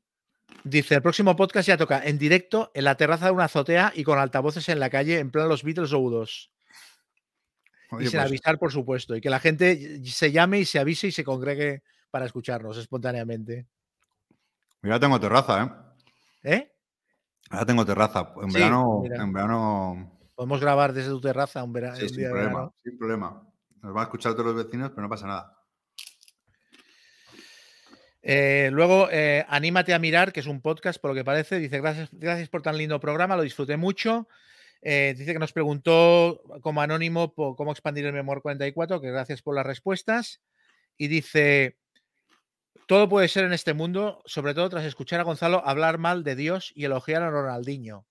dice: 0.62 0.94
el 0.94 1.02
próximo 1.02 1.34
podcast 1.34 1.66
ya 1.66 1.76
toca 1.76 2.04
en 2.04 2.18
directo 2.18 2.70
en 2.74 2.84
la 2.84 2.96
terraza 2.96 3.26
de 3.26 3.32
una 3.32 3.44
azotea 3.44 3.92
y 3.94 4.04
con 4.04 4.18
altavoces 4.18 4.68
en 4.68 4.78
la 4.78 4.90
calle, 4.90 5.18
en 5.18 5.30
plan 5.30 5.48
los 5.48 5.64
Beatles 5.64 5.92
o 5.92 5.98
U2. 5.98 6.50
y 7.98 8.06
sin 8.06 8.10
pues 8.10 8.14
avisar, 8.14 8.58
por 8.58 8.70
supuesto. 8.70 9.16
Y 9.16 9.20
que 9.20 9.30
la 9.30 9.40
gente 9.40 10.04
se 10.04 10.30
llame 10.30 10.60
y 10.60 10.64
se 10.64 10.78
avise 10.78 11.08
y 11.08 11.12
se 11.12 11.24
congregue 11.24 11.82
para 12.10 12.26
escucharnos 12.26 12.76
espontáneamente. 12.76 13.66
Mira, 14.82 15.00
tengo 15.00 15.18
terraza, 15.18 15.62
¿eh? 15.62 16.54
¿Eh? 16.54 16.72
Ahora 17.50 17.66
tengo 17.66 17.84
terraza. 17.84 18.32
En, 18.42 18.52
verano, 18.52 19.02
en 19.04 19.32
verano. 19.32 20.18
Podemos 20.34 20.60
grabar 20.60 20.92
desde 20.92 21.10
tu 21.10 21.20
terraza 21.20 21.64
un, 21.64 21.72
verano, 21.72 21.96
sin 21.96 22.28
problema, 22.28 22.70
sin 22.82 22.98
problema. 22.98 23.42
Nos 23.82 23.92
van 23.92 24.02
a 24.02 24.04
escuchar 24.04 24.32
todos 24.32 24.54
los 24.54 24.64
vecinos, 24.64 24.90
pero 24.90 25.02
no 25.02 25.08
pasa 25.08 25.26
nada. 25.26 25.59
Eh, 28.22 28.68
luego, 28.72 29.08
eh, 29.10 29.44
Anímate 29.48 29.94
a 29.94 29.98
mirar, 29.98 30.32
que 30.32 30.40
es 30.40 30.46
un 30.46 30.60
podcast, 30.60 31.00
por 31.00 31.10
lo 31.10 31.14
que 31.14 31.24
parece. 31.24 31.58
Dice, 31.58 31.80
gracias, 31.80 32.08
gracias 32.12 32.48
por 32.48 32.62
tan 32.62 32.76
lindo 32.76 33.00
programa, 33.00 33.36
lo 33.36 33.42
disfruté 33.42 33.76
mucho. 33.76 34.28
Eh, 34.82 35.14
dice 35.16 35.32
que 35.32 35.38
nos 35.38 35.52
preguntó 35.52 36.42
como 36.62 36.80
anónimo 36.80 37.34
cómo 37.34 37.72
expandir 37.72 38.06
el 38.06 38.12
Memor 38.12 38.42
44, 38.42 39.00
que 39.00 39.10
gracias 39.10 39.42
por 39.42 39.54
las 39.54 39.66
respuestas. 39.66 40.40
Y 40.96 41.08
dice, 41.08 41.78
todo 42.86 43.08
puede 43.08 43.28
ser 43.28 43.44
en 43.44 43.52
este 43.52 43.74
mundo, 43.74 44.22
sobre 44.26 44.54
todo 44.54 44.68
tras 44.68 44.84
escuchar 44.84 45.20
a 45.20 45.24
Gonzalo 45.24 45.66
hablar 45.66 45.98
mal 45.98 46.24
de 46.24 46.36
Dios 46.36 46.72
y 46.74 46.84
elogiar 46.84 47.22
a 47.22 47.30
Ronaldinho. 47.30 48.06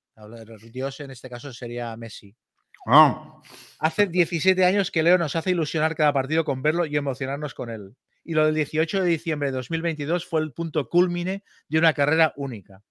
Dios 0.71 0.99
en 0.99 1.11
este 1.11 1.29
caso 1.29 1.53
sería 1.53 1.95
Messi. 1.95 2.35
Ah. 2.91 3.41
Hace 3.79 4.07
17 4.07 4.65
años 4.65 4.91
que 4.91 5.03
Leo 5.03 5.17
nos 5.17 5.35
hace 5.35 5.51
ilusionar 5.51 5.95
cada 5.95 6.11
partido 6.11 6.43
con 6.43 6.61
verlo 6.61 6.85
y 6.85 6.97
emocionarnos 6.97 7.53
con 7.53 7.69
él. 7.69 7.95
Y 8.23 8.33
lo 8.33 8.45
del 8.45 8.55
18 8.55 9.03
de 9.03 9.09
diciembre 9.09 9.49
de 9.49 9.57
2022 9.57 10.25
fue 10.25 10.41
el 10.41 10.51
punto 10.51 10.89
culmine 10.89 11.43
de 11.69 11.77
una 11.77 11.93
carrera 11.93 12.33
única. 12.35 12.83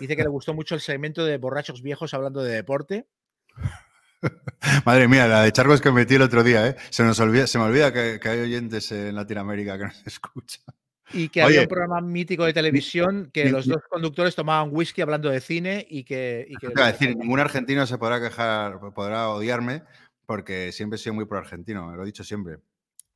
Dice 0.00 0.16
que 0.16 0.22
le 0.22 0.30
gustó 0.30 0.54
mucho 0.54 0.74
el 0.74 0.80
segmento 0.80 1.24
de 1.24 1.36
borrachos 1.36 1.82
viejos 1.82 2.14
hablando 2.14 2.42
de 2.42 2.54
deporte. 2.54 3.06
Madre 4.86 5.06
mía, 5.06 5.28
la 5.28 5.42
de 5.42 5.52
charcos 5.52 5.80
que 5.80 5.92
metí 5.92 6.14
el 6.14 6.22
otro 6.22 6.42
día, 6.42 6.66
¿eh? 6.66 6.76
Se, 6.90 7.02
nos 7.02 7.20
olvida, 7.20 7.46
se 7.46 7.58
me 7.58 7.64
olvida 7.64 7.92
que, 7.92 8.18
que 8.20 8.28
hay 8.28 8.40
oyentes 8.40 8.90
en 8.92 9.14
Latinoamérica 9.14 9.76
que 9.76 9.84
nos 9.84 10.02
escuchan. 10.06 10.64
Y 11.12 11.28
que 11.28 11.42
había 11.42 11.62
un 11.62 11.68
programa 11.68 12.00
mítico 12.00 12.44
de 12.44 12.52
televisión 12.52 13.30
que 13.32 13.50
los 13.50 13.66
dos 13.66 13.82
conductores 13.88 14.34
tomaban 14.34 14.70
whisky 14.72 15.02
hablando 15.02 15.28
de 15.30 15.40
cine 15.40 15.86
y 15.88 16.04
que. 16.04 16.46
Y 16.48 16.56
decir, 16.74 17.16
ningún 17.16 17.40
argentino 17.40 17.86
se 17.86 17.98
podrá 17.98 18.20
quejar, 18.20 18.78
podrá 18.94 19.28
odiarme, 19.28 19.82
porque 20.26 20.72
siempre 20.72 20.96
he 20.96 20.98
sido 20.98 21.14
muy 21.14 21.26
pro 21.26 21.38
argentino, 21.38 21.94
lo 21.94 22.02
he 22.02 22.06
dicho 22.06 22.24
siempre. 22.24 22.58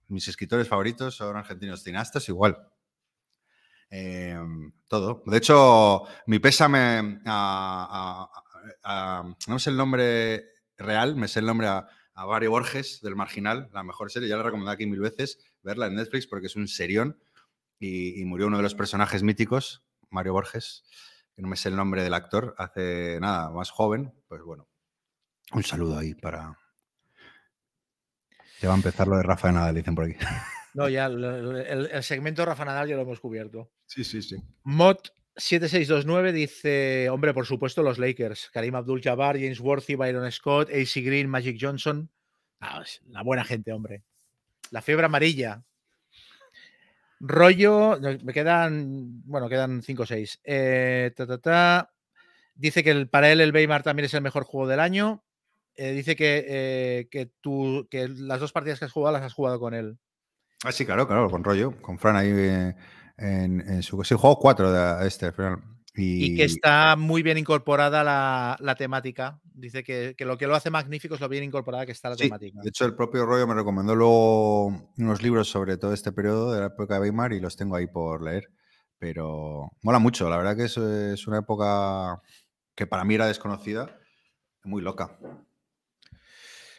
Mis 0.09 0.29
escritores 0.29 0.69
favoritos 0.69 1.17
son 1.17 1.37
argentinos, 1.37 1.83
cineastas 1.83 2.29
igual. 2.29 2.59
Em, 3.91 4.73
todo. 4.89 5.23
De 5.27 5.37
hecho, 5.37 6.03
mi 6.27 6.39
pésame 6.39 7.21
a, 7.27 8.29
No 9.49 9.59
sé 9.59 9.71
el 9.71 9.77
nombre 9.77 10.45
real, 10.77 11.17
me 11.17 11.29
sé 11.29 11.41
el 11.41 11.47
nombre 11.47 11.69
a, 11.69 11.87
a 12.15 12.27
Mario 12.27 12.51
Borges 12.51 13.01
del 13.03 13.15
Marginal, 13.15 13.69
la 13.73 13.83
mejor 13.83 14.11
serie, 14.11 14.29
ya 14.29 14.37
la 14.37 14.43
he 14.43 14.45
recomendado 14.45 14.75
aquí 14.75 14.87
mil 14.87 15.01
veces, 15.01 15.39
verla 15.63 15.87
en 15.87 15.95
Netflix 15.95 16.27
porque 16.27 16.47
es 16.47 16.57
un 16.57 16.67
serión 16.67 17.19
y, 17.79 18.25
murió 18.25 18.47
uno 18.47 18.57
de 18.57 18.63
los 18.63 18.75
personajes 18.75 19.23
míticos, 19.23 19.85
Mario 20.11 20.33
Borges, 20.33 20.85
que 21.35 21.43
no 21.43 21.49
me 21.49 21.57
sé 21.57 21.69
el 21.69 21.77
nombre 21.77 22.03
del 22.03 22.15
actor, 22.15 22.55
hace 22.59 23.19
nada, 23.21 23.51
más 23.51 23.71
joven, 23.71 24.15
pues 24.29 24.43
bueno, 24.43 24.69
un 25.53 25.63
saludo 25.63 25.99
ahí 25.99 26.15
para... 26.15 26.59
Ya 28.61 28.69
va 28.69 28.75
a 28.75 28.79
empezar 28.79 29.07
lo 29.07 29.19
de 29.19 29.23
Rafa 29.23 29.53
Nadal, 29.53 29.75
dicen 29.75 29.95
por 29.95 30.05
aquí. 30.05 30.17
No, 30.77 30.91
ya, 30.91 31.07
el, 31.07 32.03
segmento 32.03 32.45
Rafa 32.45 32.67
Nadal 32.67 32.87
ya 32.87 32.97
lo 32.97 33.03
hemos 33.03 33.19
cubierto. 33.19 33.73
Sí, 33.87 34.05
sí, 34.05 34.21
sí. 34.21 34.37
Mod 34.63 34.99
7629 35.35 36.33
dice, 36.33 37.09
hombre, 37.09 37.33
por 37.33 37.47
supuesto 37.47 37.83
los 37.83 37.99
Lakers, 37.99 38.51
Karim 38.53 38.75
Abdul-Jabbar, 38.75 39.37
James 39.39 39.59
Worthy, 39.59 39.95
Byron 39.95 40.31
Scott, 40.31 40.69
AC 40.69 41.03
Green, 41.03 41.31
Magic 41.31 41.57
Johnson. 41.59 42.11
Ah, 42.61 42.85
la 43.09 43.23
buena 43.23 43.43
gente, 43.45 43.73
hombre. 43.73 44.05
La 44.71 44.83
fiebre 44.83 45.07
amarilla. 45.07 45.65
Rollo, 47.21 47.99
me 48.01 48.33
quedan, 48.33 49.23
bueno, 49.25 49.49
quedan 49.49 49.83
5 49.83 50.03
o 50.03 50.07
6. 50.07 50.41
Eh, 50.45 51.15
dice 52.55 52.85
que 52.85 53.07
para 53.07 53.31
él 53.31 53.41
el 53.41 53.55
Weimar 53.55 53.83
también 53.83 54.07
es 54.07 54.15
el 54.15 54.23
mejor 54.23 54.45
juego 54.45 54.67
del 54.67 54.81
año. 54.81 55.23
Eh, 55.75 55.93
dice 55.93 56.17
que, 56.17 56.45
eh, 56.49 57.09
que, 57.11 57.31
tú, 57.41 57.87
que 57.91 58.09
las 58.09 58.41
dos 58.41 58.53
partidas 58.53 58.79
que 58.79 58.87
has 58.87 58.93
jugado 58.93 59.15
las 59.15 59.23
has 59.23 59.35
jugado 59.35 59.61
con 59.61 59.75
él. 59.75 59.99
Ah, 60.65 60.73
sí, 60.73 60.87
claro, 60.87 61.07
claro, 61.07 61.31
con 61.31 61.45
rollo, 61.45 61.81
con 61.83 61.99
Fran 61.99 62.17
ahí 62.17 62.31
en, 63.19 63.83
su... 63.83 64.03
Sí, 64.05 64.15
juego 64.15 64.39
4 64.39 64.73
de 64.73 65.07
este, 65.07 65.33
Fran. 65.33 65.76
Y... 65.97 66.37
que 66.37 66.45
está 66.45 66.97
muy 66.97 67.23
bien 67.23 67.39
incorporada 67.39 68.05
la, 68.05 68.75
temática. 68.77 69.41
Dice 69.45 69.83
que, 69.83 70.15
lo 70.21 70.37
que 70.37 70.47
lo 70.47 70.55
hace 70.55 70.71
magnífico 70.71 71.15
es 71.15 71.21
lo 71.21 71.29
bien 71.29 71.45
incorporada 71.45 71.87
que 71.87 71.93
está 71.93 72.11
la 72.11 72.17
temática. 72.17 72.61
De 72.63 72.69
hecho, 72.69 72.85
el 72.85 72.95
propio 72.95 73.25
rollo 73.25 73.47
me 73.47 73.55
recomendó 73.55 73.95
luego 73.95 74.67
unos 74.99 75.23
libros 75.23 75.49
sobre 75.49 75.77
todo 75.79 75.93
este 75.93 76.13
periodo 76.13 76.53
de 76.53 76.61
la 76.61 76.67
época 76.67 76.95
de 76.95 77.01
Weimar 77.01 77.33
y 77.33 77.41
los 77.41 77.57
tengo 77.57 77.77
ahí 77.77 77.87
por 77.87 78.23
leer. 78.23 78.51
Pero 78.99 79.71
mola 79.83 79.99
mucho, 79.99 80.29
la 80.31 80.37
verdad 80.39 80.57
que 80.57 80.65
es, 80.65 80.77
es 80.77 81.27
una 81.27 81.39
época 81.39 82.21
que 82.75 82.87
para 82.87 83.05
mí 83.05 83.15
era 83.15 83.27
desconocida, 83.27 83.99
muy 84.65 84.83
loca. 84.83 85.19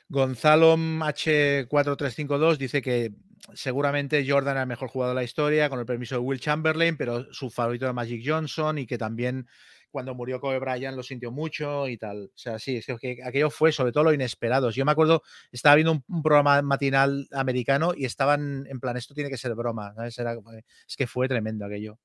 Gonzalo 0.09 0.77
H4352 0.77 2.57
dice 2.57 2.81
que 2.81 3.13
seguramente 3.53 4.25
Jordan 4.27 4.53
era 4.53 4.61
el 4.61 4.67
mejor 4.67 4.89
jugador 4.89 5.15
de 5.15 5.21
la 5.21 5.23
historia, 5.23 5.69
con 5.69 5.79
el 5.79 5.85
permiso 5.85 6.15
de 6.15 6.19
Will 6.19 6.39
Chamberlain, 6.39 6.97
pero 6.97 7.31
su 7.33 7.49
favorito 7.49 7.85
era 7.85 7.93
Magic 7.93 8.23
Johnson 8.25 8.77
y 8.77 8.85
que 8.87 8.97
también 8.97 9.47
cuando 9.89 10.13
murió 10.13 10.39
Kobe 10.39 10.59
Bryant 10.59 10.95
lo 10.95 11.03
sintió 11.03 11.31
mucho 11.31 11.87
y 11.87 11.97
tal. 11.97 12.25
O 12.25 12.37
sea, 12.37 12.59
sí, 12.59 12.77
es 12.77 12.85
que 12.99 13.19
aquello 13.23 13.49
fue 13.49 13.71
sobre 13.71 13.91
todo 13.91 14.05
lo 14.05 14.13
inesperado. 14.13 14.69
Yo 14.69 14.85
me 14.85 14.91
acuerdo, 14.91 15.23
estaba 15.51 15.75
viendo 15.75 16.03
un, 16.07 16.21
programa 16.21 16.61
matinal 16.61 17.27
americano 17.31 17.93
y 17.95 18.05
estaban 18.05 18.65
en 18.69 18.79
plan, 18.79 18.97
esto 18.97 19.13
tiene 19.13 19.29
que 19.29 19.37
ser 19.37 19.55
broma. 19.55 19.93
es 20.05 20.95
que 20.95 21.07
fue 21.07 21.27
tremendo 21.27 21.65
aquello. 21.65 21.99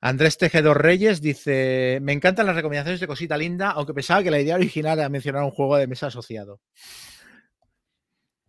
Andrés 0.00 0.36
Tejedor 0.36 0.82
Reyes 0.82 1.20
dice: 1.20 1.98
Me 2.02 2.12
encantan 2.12 2.46
las 2.46 2.56
recomendaciones 2.56 3.00
de 3.00 3.06
Cosita 3.06 3.36
Linda, 3.36 3.70
aunque 3.70 3.94
pensaba 3.94 4.22
que 4.22 4.30
la 4.30 4.40
idea 4.40 4.56
original 4.56 4.98
era 4.98 5.08
mencionar 5.08 5.42
un 5.42 5.50
juego 5.50 5.76
de 5.76 5.86
mesa 5.86 6.08
asociado. 6.08 6.60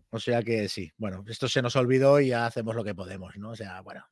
O 0.09 0.19
sea 0.19 0.41
que 0.41 0.69
sí, 0.69 0.91
bueno, 0.97 1.23
esto 1.27 1.47
se 1.47 1.61
nos 1.61 1.75
olvidó 1.75 2.19
y 2.19 2.29
ya 2.29 2.45
hacemos 2.45 2.75
lo 2.75 2.83
que 2.83 2.95
podemos, 2.95 3.35
¿no? 3.37 3.51
O 3.51 3.55
sea, 3.55 3.81
bueno. 3.81 4.05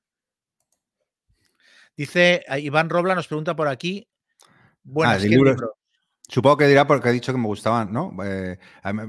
Dice 1.96 2.44
eh, 2.48 2.60
Iván 2.60 2.90
Robla, 2.90 3.16
nos 3.16 3.28
pregunta 3.28 3.56
por 3.56 3.68
aquí. 3.68 4.08
Bueno, 4.84 5.14
ah, 5.14 5.56
Supongo 6.28 6.58
que 6.58 6.68
dirá 6.68 6.88
porque 6.88 7.10
ha 7.10 7.12
dicho 7.12 7.32
que 7.32 7.38
me 7.38 7.48
gustaban, 7.48 7.94
¿no? 7.94 8.16
Eh, 8.24 8.58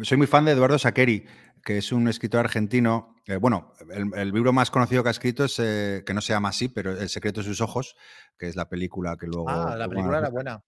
soy 0.02 0.18
muy 0.18 0.26
fan 0.26 0.44
de 0.44 0.52
Eduardo 0.52 0.78
Saqueri, 0.78 1.26
que 1.64 1.78
es 1.78 1.90
un 1.90 2.08
escritor 2.08 2.40
argentino. 2.40 3.16
Eh, 3.26 3.36
bueno, 3.36 3.72
el, 3.90 4.30
libro 4.30 4.52
más 4.52 4.70
conocido 4.70 5.02
que 5.02 5.08
ha 5.08 5.12
escrito 5.12 5.44
es, 5.46 5.56
que 5.56 6.14
no 6.14 6.20
se 6.20 6.34
llama 6.34 6.50
así, 6.50 6.68
pero 6.68 6.92
El 6.92 7.08
secreto 7.08 7.40
de 7.40 7.46
sus 7.46 7.62
ojos, 7.62 7.96
que 8.38 8.48
es 8.48 8.54
la 8.54 8.68
película 8.68 9.16
que 9.16 9.26
luego... 9.26 9.48
Ah, 9.48 9.76
la 9.76 9.88
película 9.88 10.18
era 10.18 10.28
buena. 10.28 10.62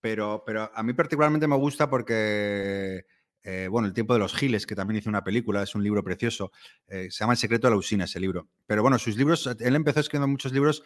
Pero, 0.00 0.42
pero 0.46 0.70
a 0.74 0.82
mí 0.82 0.94
particularmente 0.94 1.46
me 1.46 1.56
gusta 1.56 1.90
porque 1.90 3.04
eh, 3.42 3.68
bueno, 3.70 3.88
El 3.88 3.94
tiempo 3.94 4.12
de 4.14 4.20
los 4.20 4.34
giles, 4.34 4.66
que 4.66 4.74
también 4.74 4.98
hizo 4.98 5.08
una 5.10 5.24
película, 5.24 5.62
es 5.62 5.74
un 5.74 5.82
libro 5.82 6.02
precioso. 6.04 6.52
Eh, 6.88 7.08
se 7.10 7.20
llama 7.24 7.32
El 7.34 7.38
secreto 7.38 7.66
de 7.66 7.72
la 7.72 7.76
usina 7.78 8.04
ese 8.04 8.20
libro. 8.20 8.48
Pero 8.66 8.82
bueno, 8.82 8.98
sus 8.98 9.16
libros, 9.16 9.46
él 9.58 9.74
empezó 9.76 10.00
escribiendo 10.00 10.28
muchos 10.28 10.52
libros 10.52 10.82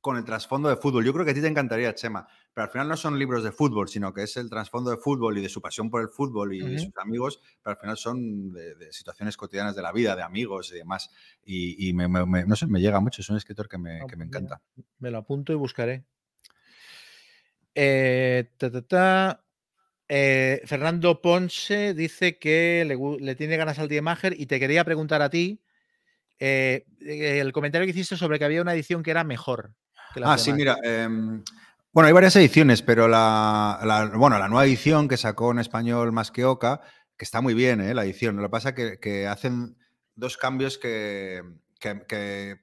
con 0.00 0.18
el 0.18 0.24
trasfondo 0.26 0.68
de 0.68 0.76
fútbol. 0.76 1.02
Yo 1.02 1.14
creo 1.14 1.24
que 1.24 1.30
a 1.30 1.34
ti 1.34 1.40
te 1.40 1.46
encantaría, 1.46 1.94
Chema, 1.94 2.28
pero 2.52 2.66
al 2.66 2.70
final 2.70 2.88
no 2.88 2.96
son 2.98 3.18
libros 3.18 3.42
de 3.42 3.52
fútbol, 3.52 3.88
sino 3.88 4.12
que 4.12 4.24
es 4.24 4.36
el 4.36 4.50
trasfondo 4.50 4.90
de 4.90 4.98
fútbol 4.98 5.38
y 5.38 5.40
de 5.40 5.48
su 5.48 5.62
pasión 5.62 5.88
por 5.88 6.02
el 6.02 6.10
fútbol 6.10 6.52
y 6.54 6.62
Ujú. 6.62 6.78
sus 6.78 6.92
amigos, 6.98 7.40
pero 7.62 7.74
al 7.74 7.80
final 7.80 7.96
son 7.96 8.52
de, 8.52 8.74
de 8.74 8.92
situaciones 8.92 9.38
cotidianas 9.38 9.74
de 9.74 9.80
la 9.80 9.92
vida, 9.92 10.14
de 10.14 10.22
amigos 10.22 10.70
y 10.74 10.76
demás. 10.76 11.08
Y, 11.42 11.88
y 11.88 11.94
me, 11.94 12.06
me- 12.08 12.26
me- 12.26 12.44
no 12.44 12.54
sé, 12.54 12.66
me 12.66 12.80
llega 12.82 13.00
mucho, 13.00 13.22
es 13.22 13.30
un 13.30 13.38
escritor 13.38 13.66
que 13.66 13.78
me, 13.78 14.02
Ah, 14.02 14.06
que 14.06 14.16
encanta. 14.22 14.60
Me 14.98 15.10
lo 15.10 15.16
apunto 15.16 15.54
y 15.54 15.56
buscaré. 15.56 16.04
Eh, 17.74 18.50
ta, 18.58 18.70
ta, 18.70 18.82
ta. 18.82 19.43
Eh, 20.16 20.62
Fernando 20.64 21.20
Ponce 21.20 21.92
dice 21.92 22.38
que 22.38 22.84
le, 23.20 23.34
tiene 23.34 23.56
ganas 23.56 23.80
al 23.80 23.88
Diemager 23.88 24.36
y 24.38 24.46
te 24.46 24.60
quería 24.60 24.84
preguntar 24.84 25.22
a 25.22 25.28
ti 25.28 25.60
eh, 26.38 26.84
el 27.00 27.52
comentario 27.52 27.84
que 27.84 27.90
hiciste 27.90 28.16
sobre 28.16 28.38
que 28.38 28.44
había 28.44 28.62
una 28.62 28.74
edición 28.74 29.02
que 29.02 29.10
era 29.10 29.24
mejor. 29.24 29.72
Que 30.12 30.20
las 30.20 30.30
Ah, 30.30 30.38
sí, 30.38 30.52
mira. 30.52 30.76
em, 30.84 31.42
bueno, 31.92 32.06
hay 32.06 32.12
varias 32.12 32.36
ediciones, 32.36 32.80
pero 32.80 33.08
la, 33.08 33.80
la- 33.82 34.12
bueno, 34.14 34.38
la 34.38 34.46
nueva 34.46 34.64
edición 34.66 35.08
que 35.08 35.16
sacó 35.16 35.50
en 35.50 35.58
español 35.58 36.12
más 36.12 36.30
que 36.30 36.44
Oca, 36.44 36.80
que 37.16 37.24
está 37.24 37.40
muy 37.40 37.54
bien, 37.54 37.80
¿eh? 37.80 37.92
la 37.92 38.04
edición. 38.04 38.36
Lo 38.36 38.42
que 38.44 38.50
pasa 38.50 38.68
es 38.68 38.74
que, 38.76 38.98
que 39.00 39.26
hacen 39.26 39.76
dos 40.14 40.36
cambios 40.36 40.78
que, 40.78 41.42
que, 41.80 42.02
que- 42.06 42.58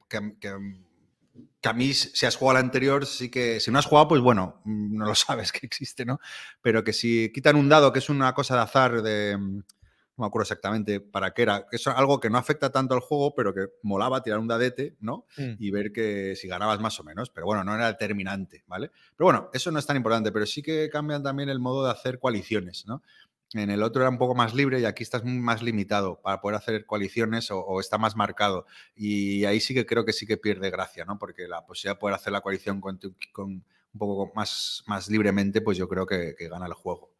que- 1.61 1.69
a 1.69 1.73
mí, 1.73 1.93
si 1.93 2.25
has 2.25 2.35
jugado 2.35 2.55
la 2.55 2.59
anterior, 2.65 3.05
sí 3.05 3.29
que. 3.29 3.59
Si 3.59 3.71
no 3.71 3.79
has 3.79 3.85
jugado, 3.85 4.07
pues 4.09 4.21
bueno, 4.21 4.61
mm, 4.65 4.97
no 4.97 5.05
lo 5.05 5.15
sabes 5.15 5.51
que 5.51 5.65
existe, 5.65 6.05
¿no? 6.05 6.19
Pero 6.61 6.83
que 6.83 6.93
si 6.93 7.31
quitan 7.33 7.55
un 7.55 7.69
dado, 7.69 7.93
que 7.93 7.99
es 7.99 8.09
una 8.09 8.33
cosa 8.33 8.55
de 8.55 8.61
azar, 8.61 9.01
de. 9.01 9.37
mm, 9.37 9.57
No 10.17 10.23
me 10.23 10.27
acuerdo 10.27 10.43
exactamente 10.43 10.99
para 10.99 11.31
qué 11.33 11.43
era. 11.43 11.65
que 11.69 11.77
Es 11.77 11.87
algo 11.87 12.19
que 12.19 12.29
no 12.29 12.37
afecta 12.37 12.69
tanto 12.71 12.93
al 12.93 12.99
juego, 12.99 13.33
pero 13.33 13.53
que 13.53 13.67
molaba 13.83 14.21
tirar 14.21 14.39
un 14.39 14.47
dadete, 14.47 14.95
¿no? 14.99 15.25
Mm. 15.37 15.53
y 15.57 15.71
ver 15.71 15.91
que 15.93 16.35
si 16.35 16.47
ganabas 16.47 16.79
más 16.79 16.99
o 16.99 17.03
menos, 17.03 17.29
pero 17.29 17.45
bueno, 17.47 17.63
no 17.63 17.73
era 17.75 17.87
determinante, 17.87 18.63
¿vale? 18.67 18.91
Pero 19.15 19.25
bueno, 19.27 19.49
eso 19.53 19.71
no 19.71 19.79
es 19.79 19.85
tan 19.85 19.97
importante, 19.97 20.31
pero 20.31 20.45
sí 20.45 20.61
que 20.61 20.89
cambian 20.91 21.23
también 21.23 21.49
el 21.49 21.59
modo 21.59 21.85
de 21.85 21.91
hacer 21.91 22.19
coaliciones, 22.19 22.85
¿no? 22.87 23.01
En 23.53 23.69
el 23.69 23.83
otro 23.83 24.01
era 24.01 24.09
un 24.09 24.17
poco 24.17 24.33
más 24.33 24.53
libre 24.53 24.79
y 24.79 24.85
aquí 24.85 25.03
estás 25.03 25.25
más 25.25 25.61
limitado 25.61 26.21
para 26.21 26.39
poder 26.39 26.57
hacer 26.57 26.85
coaliciones 26.85 27.51
o, 27.51 27.59
o 27.59 27.79
está 27.79 27.97
más 27.97 28.15
marcado. 28.15 28.65
Y 28.95 29.43
ahí 29.45 29.59
sí 29.59 29.73
que 29.73 29.85
creo 29.85 30.05
que 30.05 30.13
sí 30.13 30.25
que 30.25 30.37
pierde 30.37 30.69
gracia, 30.69 31.03
¿no? 31.03 31.17
Porque 31.17 31.47
la 31.47 31.65
posibilidad 31.65 31.95
de 31.95 31.99
poder 31.99 32.15
hacer 32.15 32.31
la 32.31 32.41
coalición 32.41 32.79
con, 32.79 32.99
un 33.43 33.63
poco 33.97 34.31
más, 34.35 34.83
más 34.87 35.09
libremente, 35.09 35.61
pues 35.61 35.77
yo 35.77 35.89
creo 35.89 36.05
que, 36.05 36.35
que 36.37 36.47
gana 36.47 36.65
el 36.65 36.73
juego. 36.73 37.11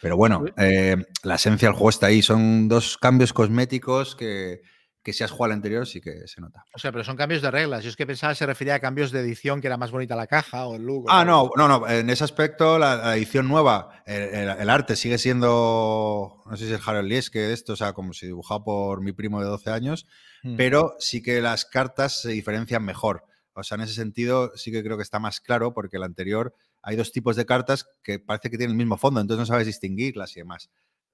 Pero 0.00 0.16
bueno, 0.16 0.44
eh, 0.56 0.96
la 1.22 1.34
esencia 1.34 1.68
del 1.68 1.74
juego 1.74 1.90
está 1.90 2.06
ahí. 2.06 2.22
Son 2.22 2.68
dos 2.68 2.96
cambios 2.96 3.32
cosméticos 3.32 4.16
que, 4.16 4.62
que 5.02 5.12
si 5.14 5.24
has 5.24 5.30
jugado 5.30 5.46
al 5.52 5.56
anterior 5.58 5.86
sí 5.86 6.00
que 6.00 6.26
se 6.26 6.40
nota. 6.40 6.62
O 6.74 6.78
sea, 6.78 6.92
pero 6.92 7.02
son 7.04 7.16
cambios 7.16 7.40
de 7.40 7.50
reglas. 7.50 7.82
Yo 7.82 7.88
es 7.90 7.96
que 7.96 8.06
pensaba 8.06 8.32
que 8.34 8.38
se 8.38 8.46
refería 8.46 8.74
a 8.74 8.80
cambios 8.80 9.10
de 9.12 9.20
edición, 9.20 9.60
que 9.60 9.66
era 9.66 9.76
más 9.78 9.90
bonita 9.90 10.14
la 10.14 10.26
caja 10.26 10.66
o 10.66 10.76
el 10.76 10.82
look. 10.82 11.06
Ah, 11.08 11.24
no, 11.24 11.50
no, 11.56 11.66
no. 11.68 11.88
En 11.88 12.10
ese 12.10 12.24
aspecto, 12.24 12.78
la, 12.78 12.96
la 12.96 13.16
edición 13.16 13.48
nueva, 13.48 14.02
el, 14.06 14.22
el- 14.22 14.48
el 14.60 14.68
arte 14.70 14.96
sigue 14.96 15.16
siendo, 15.64 16.42
no 16.46 16.56
sé 16.56 16.66
si 16.66 16.72
es 16.74 16.86
Harold 16.86 17.08
Lieske 17.08 17.38
de 17.38 17.52
esto, 17.52 17.72
o 17.72 17.76
sea, 17.76 17.92
como 17.92 18.12
si 18.12 18.26
dibujado 18.26 18.64
por 18.64 19.00
mi 19.00 19.12
primo 19.12 19.40
de 19.40 19.46
12 19.46 19.70
años, 19.70 20.06
Mm. 20.42 20.56
pero 20.56 20.94
sí 20.98 21.22
que 21.22 21.42
las 21.42 21.66
cartas 21.66 22.22
se 22.22 22.30
diferencian 22.30 22.82
mejor. 22.82 23.24
O 23.52 23.62
sea, 23.62 23.74
en 23.74 23.82
ese 23.82 23.92
sentido 23.92 24.52
sí 24.54 24.72
que 24.72 24.82
creo 24.82 24.96
que 24.96 25.02
está 25.02 25.18
más 25.18 25.38
claro 25.40 25.74
porque 25.74 25.98
el 25.98 26.02
anterior 26.02 26.54
hay 26.82 26.96
dos 26.96 27.12
tipos 27.12 27.36
de 27.36 27.44
cartas 27.44 27.86
que 28.02 28.18
parece 28.20 28.48
que 28.48 28.56
tienen 28.56 28.70
el 28.72 28.78
mismo 28.78 28.96
fondo, 28.96 29.20
entonces 29.20 29.40
no 29.40 29.44
sabes 29.44 29.66
distinguirlas 29.66 30.34
y 30.36 30.40
demás. 30.40 30.70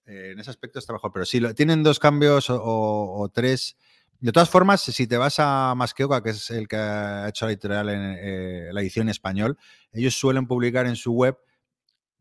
Eh, 0.07 0.31
en 0.33 0.39
ese 0.41 0.51
aspecto 0.51 0.78
está 0.78 0.93
mejor, 0.93 1.12
pero 1.12 1.25
sí, 1.25 1.41
lo- 1.41 1.55
tienen 1.55 1.83
dos 1.83 1.99
cambios 1.99 2.47
o, 2.49 3.31
tres. 3.33 3.76
De 4.20 4.33
todas 4.33 4.49
formas, 4.49 4.81
si 4.81 5.07
te 5.07 5.17
vas 5.18 5.36
a 5.39 5.75
Masqueoka, 5.76 6.23
que 6.23 6.31
es 6.31 6.51
el 6.51 6.68
que 6.68 6.76
ha 6.76 7.28
hecho 7.28 7.44
la 7.47 7.52
editorial 7.52 7.89
en 7.91 8.17
eh, 8.18 8.68
la 8.73 8.81
edición 8.81 9.07
en 9.07 9.10
español, 9.10 9.59
ellos 9.93 10.15
suelen 10.18 10.47
publicar 10.47 10.86
en 10.86 10.97
su 10.97 11.12
web 11.12 11.36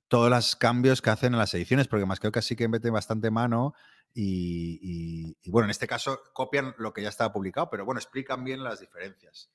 todos 0.08 0.30
los 0.30 0.56
cambios 0.56 1.02
que 1.02 1.10
hacen 1.10 1.34
en 1.34 1.40
las 1.40 1.54
ediciones, 1.54 1.88
porque 1.88 2.06
Masqueoka 2.06 2.42
sí 2.42 2.56
que 2.56 2.68
mete 2.68 2.90
bastante 2.90 3.32
mano 3.32 3.74
y, 4.14 5.36
bueno, 5.50 5.66
en 5.66 5.72
este 5.72 5.88
caso 5.88 6.20
copian 6.34 6.74
lo 6.78 6.94
que 6.94 7.02
ya 7.02 7.10
estaba 7.10 7.34
publicado, 7.34 7.70
pero 7.70 7.86
bueno, 7.86 8.00
explican 8.00 8.44
bien 8.44 8.64
las 8.64 8.80
diferencias. 8.80 9.50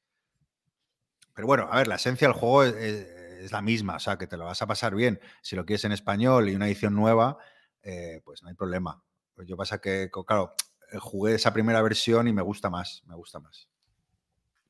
Pero 1.34 1.46
bueno, 1.46 1.68
a 1.70 1.76
ver, 1.76 1.88
la 1.88 1.94
esencia 1.96 2.28
del 2.28 2.36
juego 2.36 2.64
es- 2.64 2.74
es 2.74 3.52
la 3.52 3.62
misma, 3.62 3.96
o 3.96 3.98
sea, 4.00 4.18
que 4.18 4.26
te 4.26 4.36
lo 4.36 4.44
vas 4.44 4.60
a 4.60 4.66
pasar 4.66 4.94
bien. 4.94 5.18
Si 5.42 5.56
lo 5.56 5.64
quieres 5.64 5.84
en 5.84 5.92
español 5.92 6.48
y 6.50 6.54
una 6.54 6.66
edición 6.66 6.94
nueva, 6.94 7.38
eh, 7.82 8.20
pues 8.24 8.42
no 8.42 8.48
hay 8.48 8.54
problema. 8.54 9.02
Pues 9.34 9.48
yo 9.48 9.56
pasa 9.56 9.80
que, 9.80 10.10
claro, 10.26 10.54
eh, 10.92 10.98
jugué 10.98 11.34
esa 11.34 11.52
primera 11.52 11.82
versión 11.82 12.28
y 12.28 12.32
me 12.32 12.42
gusta 12.42 12.70
más, 12.70 13.02
me 13.06 13.14
gusta 13.14 13.40
más. 13.40 13.68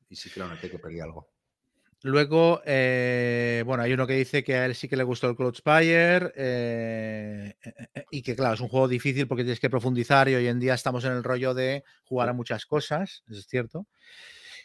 Y 0.09 0.15
sí 0.15 0.29
que 0.29 0.39
lo 0.39 0.47
noté 0.47 0.69
que 0.69 0.79
perdí 0.79 0.99
algo. 0.99 1.29
Luego, 2.03 2.61
eh, 2.65 3.63
bueno, 3.65 3.83
hay 3.83 3.93
uno 3.93 4.07
que 4.07 4.13
dice 4.13 4.43
que 4.43 4.55
a 4.55 4.65
él 4.65 4.73
sí 4.73 4.87
que 4.87 4.97
le 4.97 5.03
gustó 5.03 5.29
el 5.29 5.35
Cloudspire 5.35 6.33
eh, 6.35 7.53
eh, 7.63 7.73
eh, 7.93 8.05
y 8.09 8.23
que, 8.23 8.35
claro, 8.35 8.55
es 8.55 8.59
un 8.59 8.69
juego 8.69 8.87
difícil 8.87 9.27
porque 9.27 9.43
tienes 9.43 9.59
que 9.59 9.69
profundizar 9.69 10.27
y 10.27 10.33
hoy 10.33 10.47
en 10.47 10.59
día 10.59 10.73
estamos 10.73 11.05
en 11.05 11.11
el 11.11 11.23
rollo 11.23 11.53
de 11.53 11.83
jugar 12.05 12.29
a 12.29 12.33
muchas 12.33 12.65
cosas, 12.65 13.23
eso 13.29 13.39
es 13.39 13.45
cierto. 13.45 13.85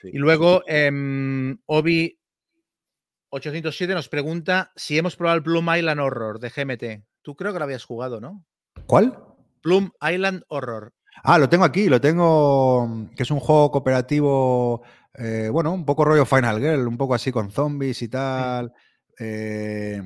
Sí. 0.01 0.13
Y 0.15 0.19
luego, 0.19 0.63
em, 0.67 1.59
Obi807 1.67 3.93
nos 3.93 4.09
pregunta 4.09 4.73
si 4.75 4.97
hemos 4.97 5.17
probado 5.17 5.37
el 5.37 5.43
Plum 5.43 5.69
Island 5.77 6.01
Horror 6.01 6.41
de 6.41 6.49
GMT. 6.49 7.05
Tú 7.27 7.35
creo 7.35 7.53
que 7.53 7.59
lo 7.59 7.65
habías 7.65 7.83
jugado, 7.85 8.21
¿no? 8.21 8.45
¿Cuál? 8.87 9.19
Plum 9.61 9.91
Island 10.01 10.45
Horror. 10.47 10.95
Ah, 11.25 11.39
lo 11.41 11.49
tengo 11.49 11.65
aquí, 11.65 11.89
lo 11.89 12.01
tengo, 12.01 12.89
que 13.17 13.25
es 13.25 13.31
un 13.33 13.41
juego 13.41 13.73
cooperativo, 13.73 14.83
eh, 15.15 15.49
bueno, 15.51 15.73
un 15.73 15.85
poco 15.85 16.05
rollo 16.05 16.25
Final 16.25 16.61
Girl, 16.61 16.87
un 16.87 16.97
poco 16.97 17.15
así 17.17 17.33
con 17.33 17.51
zombies 17.51 18.01
y 18.03 18.07
tal. 18.09 18.73
eh, 19.19 20.01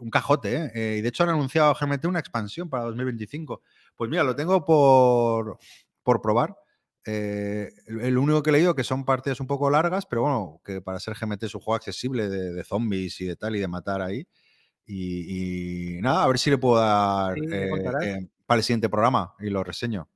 un 0.00 0.08
cajote, 0.08 0.54
¿eh? 0.56 0.70
Eh, 0.74 0.96
Y 0.98 1.02
de 1.02 1.08
hecho 1.10 1.24
han 1.24 1.28
anunciado 1.28 1.74
GMT 1.74 2.06
una 2.06 2.20
expansión 2.20 2.70
para 2.70 2.84
2025. 2.84 3.60
Pues 3.94 4.08
mira, 4.08 4.24
lo 4.24 4.34
tengo 4.34 4.64
por, 4.64 5.58
por 6.02 6.22
probar. 6.22 6.56
Eh, 7.04 7.68
el, 7.86 8.00
el 8.00 8.16
único 8.16 8.42
que 8.42 8.48
he 8.48 8.52
leído 8.54 8.74
que 8.74 8.84
son 8.84 9.04
partidas 9.04 9.40
un 9.40 9.46
poco 9.46 9.68
largas, 9.68 10.06
pero 10.06 10.22
bueno, 10.22 10.58
que 10.64 10.80
para 10.80 10.98
ser 11.00 11.16
GMT 11.20 11.42
es 11.42 11.54
un 11.54 11.60
juego 11.60 11.76
accesible 11.76 12.30
de, 12.30 12.54
de 12.54 12.64
zombies 12.64 13.20
y 13.20 13.26
de 13.26 13.36
tal 13.36 13.56
y 13.56 13.60
de 13.60 13.68
matar 13.68 14.00
ahí. 14.00 14.26
Y, 14.86 15.96
y 15.98 16.02
nada, 16.02 16.24
a 16.24 16.28
ver 16.28 16.38
si 16.38 16.50
le 16.50 16.58
puedo 16.58 16.80
dar 16.80 17.34
Sí, 17.34 17.40
eh, 17.52 17.70
eh, 18.02 18.26
para 18.46 18.58
el 18.58 18.64
siguiente 18.64 18.88
programa 18.88 19.34
y 19.40 19.50
lo 19.50 19.62
reseño. 19.64 20.08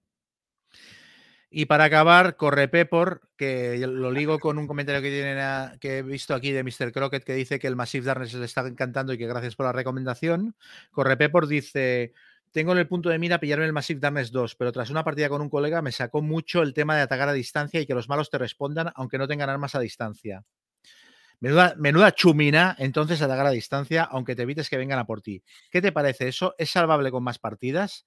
Y 1.48 1.66
para 1.66 1.84
acabar, 1.84 2.36
Corre 2.36 2.68
Pepor, 2.68 3.30
que 3.36 3.78
lo 3.86 4.10
ligo 4.10 4.38
con 4.38 4.58
un 4.58 4.66
comentario 4.66 5.00
que, 5.00 5.10
tienen 5.10 5.38
a- 5.38 5.76
que 5.80 5.98
he 5.98 6.02
visto 6.02 6.34
aquí 6.34 6.50
de 6.50 6.64
Mr. 6.64 6.92
Crockett 6.92 7.24
que 7.24 7.34
dice 7.34 7.58
que 7.58 7.68
el 7.68 7.76
Massive 7.76 8.04
Darkness 8.04 8.34
le 8.34 8.44
está 8.44 8.66
encantando 8.66 9.12
y 9.12 9.18
que 9.18 9.26
gracias 9.26 9.54
por 9.54 9.64
la 9.66 9.72
recomendación. 9.72 10.56
Corre 10.90 11.16
Pepor 11.16 11.46
dice: 11.46 12.12
Tengo 12.50 12.72
en 12.72 12.78
el 12.78 12.88
punto 12.88 13.08
de 13.10 13.18
mira 13.18 13.38
pillarme 13.38 13.64
el 13.64 13.72
Massive 13.72 14.00
Darkness 14.00 14.32
2, 14.32 14.56
pero 14.56 14.72
tras 14.72 14.90
una 14.90 15.04
partida 15.04 15.28
con 15.28 15.40
un 15.40 15.48
colega 15.48 15.80
me 15.82 15.92
sacó 15.92 16.20
mucho 16.20 16.62
el 16.62 16.74
tema 16.74 16.96
de 16.96 17.02
atacar 17.02 17.28
a 17.28 17.32
distancia 17.32 17.80
y 17.80 17.86
que 17.86 17.94
los 17.94 18.08
malos 18.08 18.28
te 18.28 18.38
respondan 18.38 18.90
aunque 18.96 19.16
no 19.16 19.28
tengan 19.28 19.48
armas 19.48 19.74
a 19.76 19.80
distancia. 19.80 20.42
Menuda, 21.40 22.12
chumina, 22.12 22.74
entonces 22.78 23.20
atacar 23.20 23.46
a 23.46 23.50
distancia, 23.50 24.04
aunque 24.04 24.34
te 24.34 24.42
evites 24.42 24.70
que 24.70 24.78
vengan 24.78 24.98
a 24.98 25.06
por 25.06 25.20
ti. 25.20 25.42
¿Qué 25.70 25.82
te 25.82 25.92
parece 25.92 26.28
eso? 26.28 26.54
¿Es 26.58 26.70
salvable 26.70 27.10
con 27.10 27.22
más 27.22 27.38
partidas? 27.38 28.06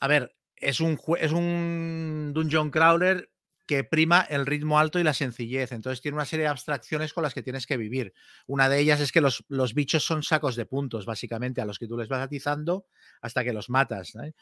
A 0.00 0.08
ver, 0.08 0.36
es 0.56 0.80
un, 0.80 0.98
es 1.18 1.32
un 1.32 2.32
dungeon 2.34 2.70
crawler 2.70 3.30
que 3.66 3.84
prima 3.84 4.22
el 4.22 4.46
ritmo 4.46 4.78
alto 4.78 4.98
y 4.98 5.04
la 5.04 5.12
sencillez. 5.12 5.72
Entonces 5.72 6.00
tiene 6.00 6.14
una 6.14 6.24
serie 6.24 6.44
de 6.44 6.50
abstracciones 6.50 7.12
con 7.12 7.22
las 7.22 7.34
que 7.34 7.42
tienes 7.42 7.66
que 7.66 7.76
vivir. 7.76 8.14
Una 8.46 8.68
de 8.68 8.78
ellas 8.80 8.98
es 9.00 9.12
que 9.12 9.20
los, 9.20 9.44
los 9.48 9.74
bichos 9.74 10.04
son 10.04 10.22
sacos 10.22 10.56
de 10.56 10.64
puntos, 10.64 11.04
básicamente, 11.04 11.60
a 11.60 11.66
los 11.66 11.78
que 11.78 11.86
tú 11.86 11.98
les 11.98 12.08
vas 12.08 12.22
atizando 12.22 12.86
hasta 13.20 13.44
que 13.44 13.52
los 13.52 13.68
matas. 13.68 14.14
¿eh? 14.14 14.32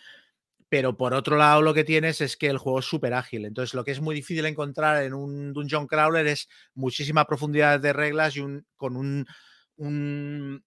Pero 0.69 0.97
por 0.97 1.15
otro 1.15 1.36
lado, 1.36 1.62
lo 1.62 1.75
que 1.75 1.85
tienes 1.85 2.20
es 2.20 2.36
que 2.36 2.49
el 2.49 2.59
juego 2.59 2.81
es 2.81 2.86
súper 2.86 3.15
ágil. 3.15 3.45
Entonces, 3.45 3.75
lo 3.75 3.85
que 3.85 3.93
es 3.93 4.01
muy 4.01 4.15
difícil 4.15 4.45
encontrar 4.47 5.03
en 5.05 5.15
un 5.15 5.53
dungeon 5.53 5.86
crawler 5.86 6.27
es 6.27 6.49
muchísima 6.75 7.25
profundidad 7.25 7.78
de 7.78 7.93
reglas 7.93 8.36
y 8.36 8.41
un, 8.41 8.67
con 8.77 8.97
un, 8.97 9.27
un, 9.77 10.62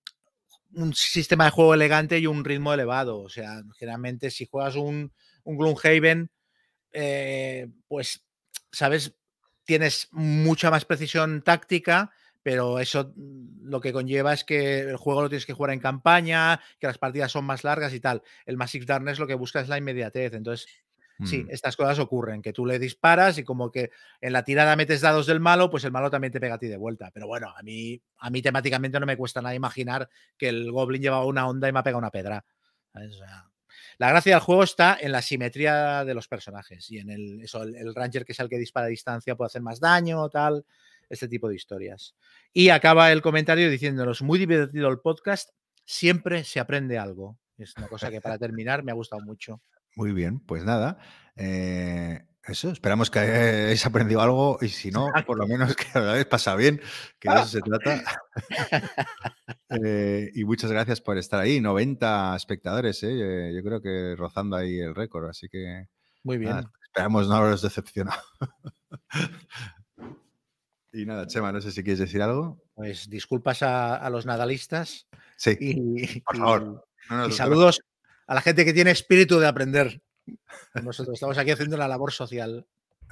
sistema 0.94 1.46
de 1.46 1.52
juego 1.52 1.74
elegante 1.74 2.18
y 2.18 2.28
un 2.28 2.46
ritmo 2.46 2.74
elevado. 2.74 3.20
O 3.20 3.30
sea, 3.30 3.62
generalmente 3.78 4.32
si 4.32 4.46
juegas 4.46 4.76
un, 4.76 5.12
un 5.44 5.58
Gloomhaven, 5.58 6.32
eh, 6.92 7.68
pues, 7.88 8.26
¿sabes? 8.72 9.14
Tienes 9.66 10.08
mucha 10.12 10.72
más 10.72 10.86
precisión 10.86 11.42
táctica, 11.42 12.12
pero 12.44 12.80
eso 12.80 13.14
mm, 13.16 13.68
lo 13.68 13.82
que 13.82 13.94
conlleva 13.94 14.34
es 14.34 14.44
que 14.44 14.80
el 14.80 14.98
juego 14.98 15.22
lo 15.24 15.30
tienes 15.30 15.46
que 15.46 15.54
jugar 15.54 15.72
en 15.72 15.80
campaña, 15.80 16.60
que 16.80 16.88
las 16.88 16.98
partidas 16.98 17.32
son 17.32 17.46
más 17.46 17.64
largas 17.64 17.94
y 17.94 18.00
tal. 18.00 18.22
El 18.46 18.58
Massive 18.58 18.86
Darkness 18.86 19.20
lo 19.20 19.28
que 19.28 19.36
busca 19.36 19.60
es 19.62 19.68
la 19.68 19.78
inmediatez. 19.78 20.34
Entonces, 20.34 20.68
sí, 21.26 21.44
Mm. 21.44 21.50
estas 21.50 21.76
cosas 21.76 22.00
ocurren, 22.00 22.42
que 22.42 22.54
tú 22.54 22.66
le 22.66 22.80
disparas 22.80 23.38
y 23.38 23.44
como 23.44 23.72
que 23.72 23.92
en 24.22 24.34
la 24.34 24.44
tirada 24.44 24.76
metes 24.76 25.02
dados 25.02 25.28
del 25.28 25.40
malo, 25.40 25.70
pues 25.70 25.84
el 25.84 25.92
malo 25.92 26.10
también 26.10 26.32
te 26.32 26.40
pega 26.40 26.56
a 26.56 26.60
ti 26.60 26.68
de 26.68 26.78
vuelta. 26.78 27.12
Pero 27.14 27.28
bueno, 27.28 27.54
a 27.56 27.62
mí, 27.62 28.02
a 28.20 28.30
mí 28.30 28.42
temáticamente 28.42 29.00
no 29.00 29.06
me 29.06 29.18
cuesta 29.18 29.42
nada 29.42 29.54
imaginar 29.54 30.10
que 30.38 30.50
el 30.50 30.72
Goblin 30.72 31.02
llevaba 31.02 31.26
una 31.26 31.48
onda 31.48 31.68
y 31.68 31.74
me 31.74 31.80
ha 31.80 31.84
pegado 31.84 32.00
una 32.00 32.12
pedra. 32.12 32.46
¿sabes? 32.94 33.16
O 33.16 33.18
sea, 33.18 33.46
la 33.98 34.10
gracia 34.10 34.34
del 34.34 34.42
juego 34.42 34.64
está 34.64 34.98
en 35.00 35.12
la 35.12 35.22
simetría 35.22 36.06
de 36.06 36.14
los 36.14 36.28
personajes 36.28 36.90
y 36.90 37.00
en 37.00 37.10
el, 37.10 37.42
eso, 37.42 37.64
el, 37.64 37.76
el 37.76 37.94
Ranger, 37.94 38.24
que 38.26 38.32
es 38.32 38.40
el 38.40 38.50
que 38.50 38.58
dispara 38.58 38.86
a 38.88 38.90
distancia, 38.90 39.36
puede 39.36 39.48
hacer 39.48 39.62
más 39.62 39.80
daño, 39.80 40.30
tal. 40.30 40.66
Este 41.10 41.28
tipo 41.28 41.50
de 41.50 41.56
historias. 41.56 42.16
Y 42.54 42.70
acaba 42.70 43.12
el 43.12 43.22
comentario 43.22 43.70
diciéndonos, 43.70 44.22
muy 44.22 44.40
divertido 44.40 44.90
el 44.90 45.00
podcast, 45.00 45.50
siempre 45.86 46.44
se 46.44 46.60
aprende 46.60 46.98
algo. 46.98 47.40
Es 47.58 47.76
una 47.78 47.88
cosa 47.88 48.10
que 48.10 48.22
para 48.22 48.38
terminar 48.40 48.84
me 48.84 48.92
ha 48.92 48.96
gustado 48.96 49.22
mucho. 49.24 49.62
Muy 49.96 50.14
bien, 50.14 50.40
pues 50.40 50.64
nada. 50.64 50.98
eh, 51.36 52.26
eso, 52.50 52.72
esperamos 52.72 53.12
que 53.12 53.20
hayáis 53.20 53.86
aprendido 53.86 54.22
algo 54.22 54.58
y 54.62 54.70
si 54.70 54.90
no, 54.90 55.12
por 55.28 55.38
lo 55.38 55.46
menos 55.46 55.76
que 55.76 56.00
lo 56.00 56.10
habéis 56.10 56.26
pasado 56.26 56.58
bien, 56.58 56.82
que 57.20 57.30
de 57.30 57.36
eso 57.36 57.46
se 57.46 57.62
trata. 57.62 58.04
Eh, 59.72 60.32
y 60.34 60.46
muchas 60.46 60.72
gracias 60.72 61.00
por 61.00 61.20
estar 61.20 61.40
ahí. 61.40 61.62
90 61.62 62.36
espectadores, 62.36 63.04
¿eh? 63.04 63.54
Yo 63.56 63.62
creo 63.62 63.80
que 63.80 64.16
rozando 64.18 64.56
ahí 64.56 64.80
el 64.80 64.96
récord, 64.96 65.30
así 65.30 65.48
que 65.48 65.86
Muy 66.24 66.40
bien. 66.40 66.54
nada, 66.54 66.72
esperamos 66.86 67.28
no 67.28 67.36
haberos 67.36 67.62
decepcionado. 67.62 68.20
y 70.94 71.06
nada, 71.06 71.28
Chema, 71.28 71.52
no 71.52 71.62
sé 71.62 71.72
si 71.72 71.84
quieres 71.84 72.00
decir 72.00 72.22
algo. 72.22 72.62
Pues 72.76 73.10
disculpas 73.10 73.62
a, 73.64 73.96
a 73.96 74.10
los 74.10 74.26
nadalistas 74.26 75.08
Sí, 75.38 75.58
y, 75.60 76.20
por 76.22 76.36
y- 76.36 76.40
favor. 76.40 76.86
No 77.10 77.28
y 77.28 77.32
saludos 77.32 77.82
a 78.28 78.36
la 78.36 78.42
gente 78.42 78.66
que 78.66 78.74
tiene 78.74 78.92
espíritu 78.92 79.40
de 79.40 79.48
aprender. 79.48 80.02
Nosotros 80.84 81.16
estamos 81.16 81.38
aquí 81.38 81.52
haciendo 81.52 81.78
la 81.78 81.88
labor 81.88 82.12
social. 82.12 82.68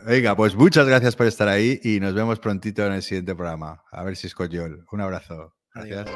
Venga, 0.06 0.36
pues 0.36 0.54
muchas 0.56 0.88
gracias 0.88 1.16
por 1.16 1.26
estar 1.26 1.48
ahí 1.48 1.80
y 1.84 2.00
nos 2.00 2.14
vemos 2.14 2.38
prontito 2.40 2.86
en 2.86 2.94
el 2.94 3.02
siguiente 3.02 3.34
programa. 3.34 3.82
A 3.92 4.04
ver 4.04 4.16
si 4.16 4.28
es 4.28 4.36
con 4.36 4.52
Joel. 4.52 4.84
Un 4.92 5.02
abrazo. 5.02 5.56
Gracias. 5.74 6.08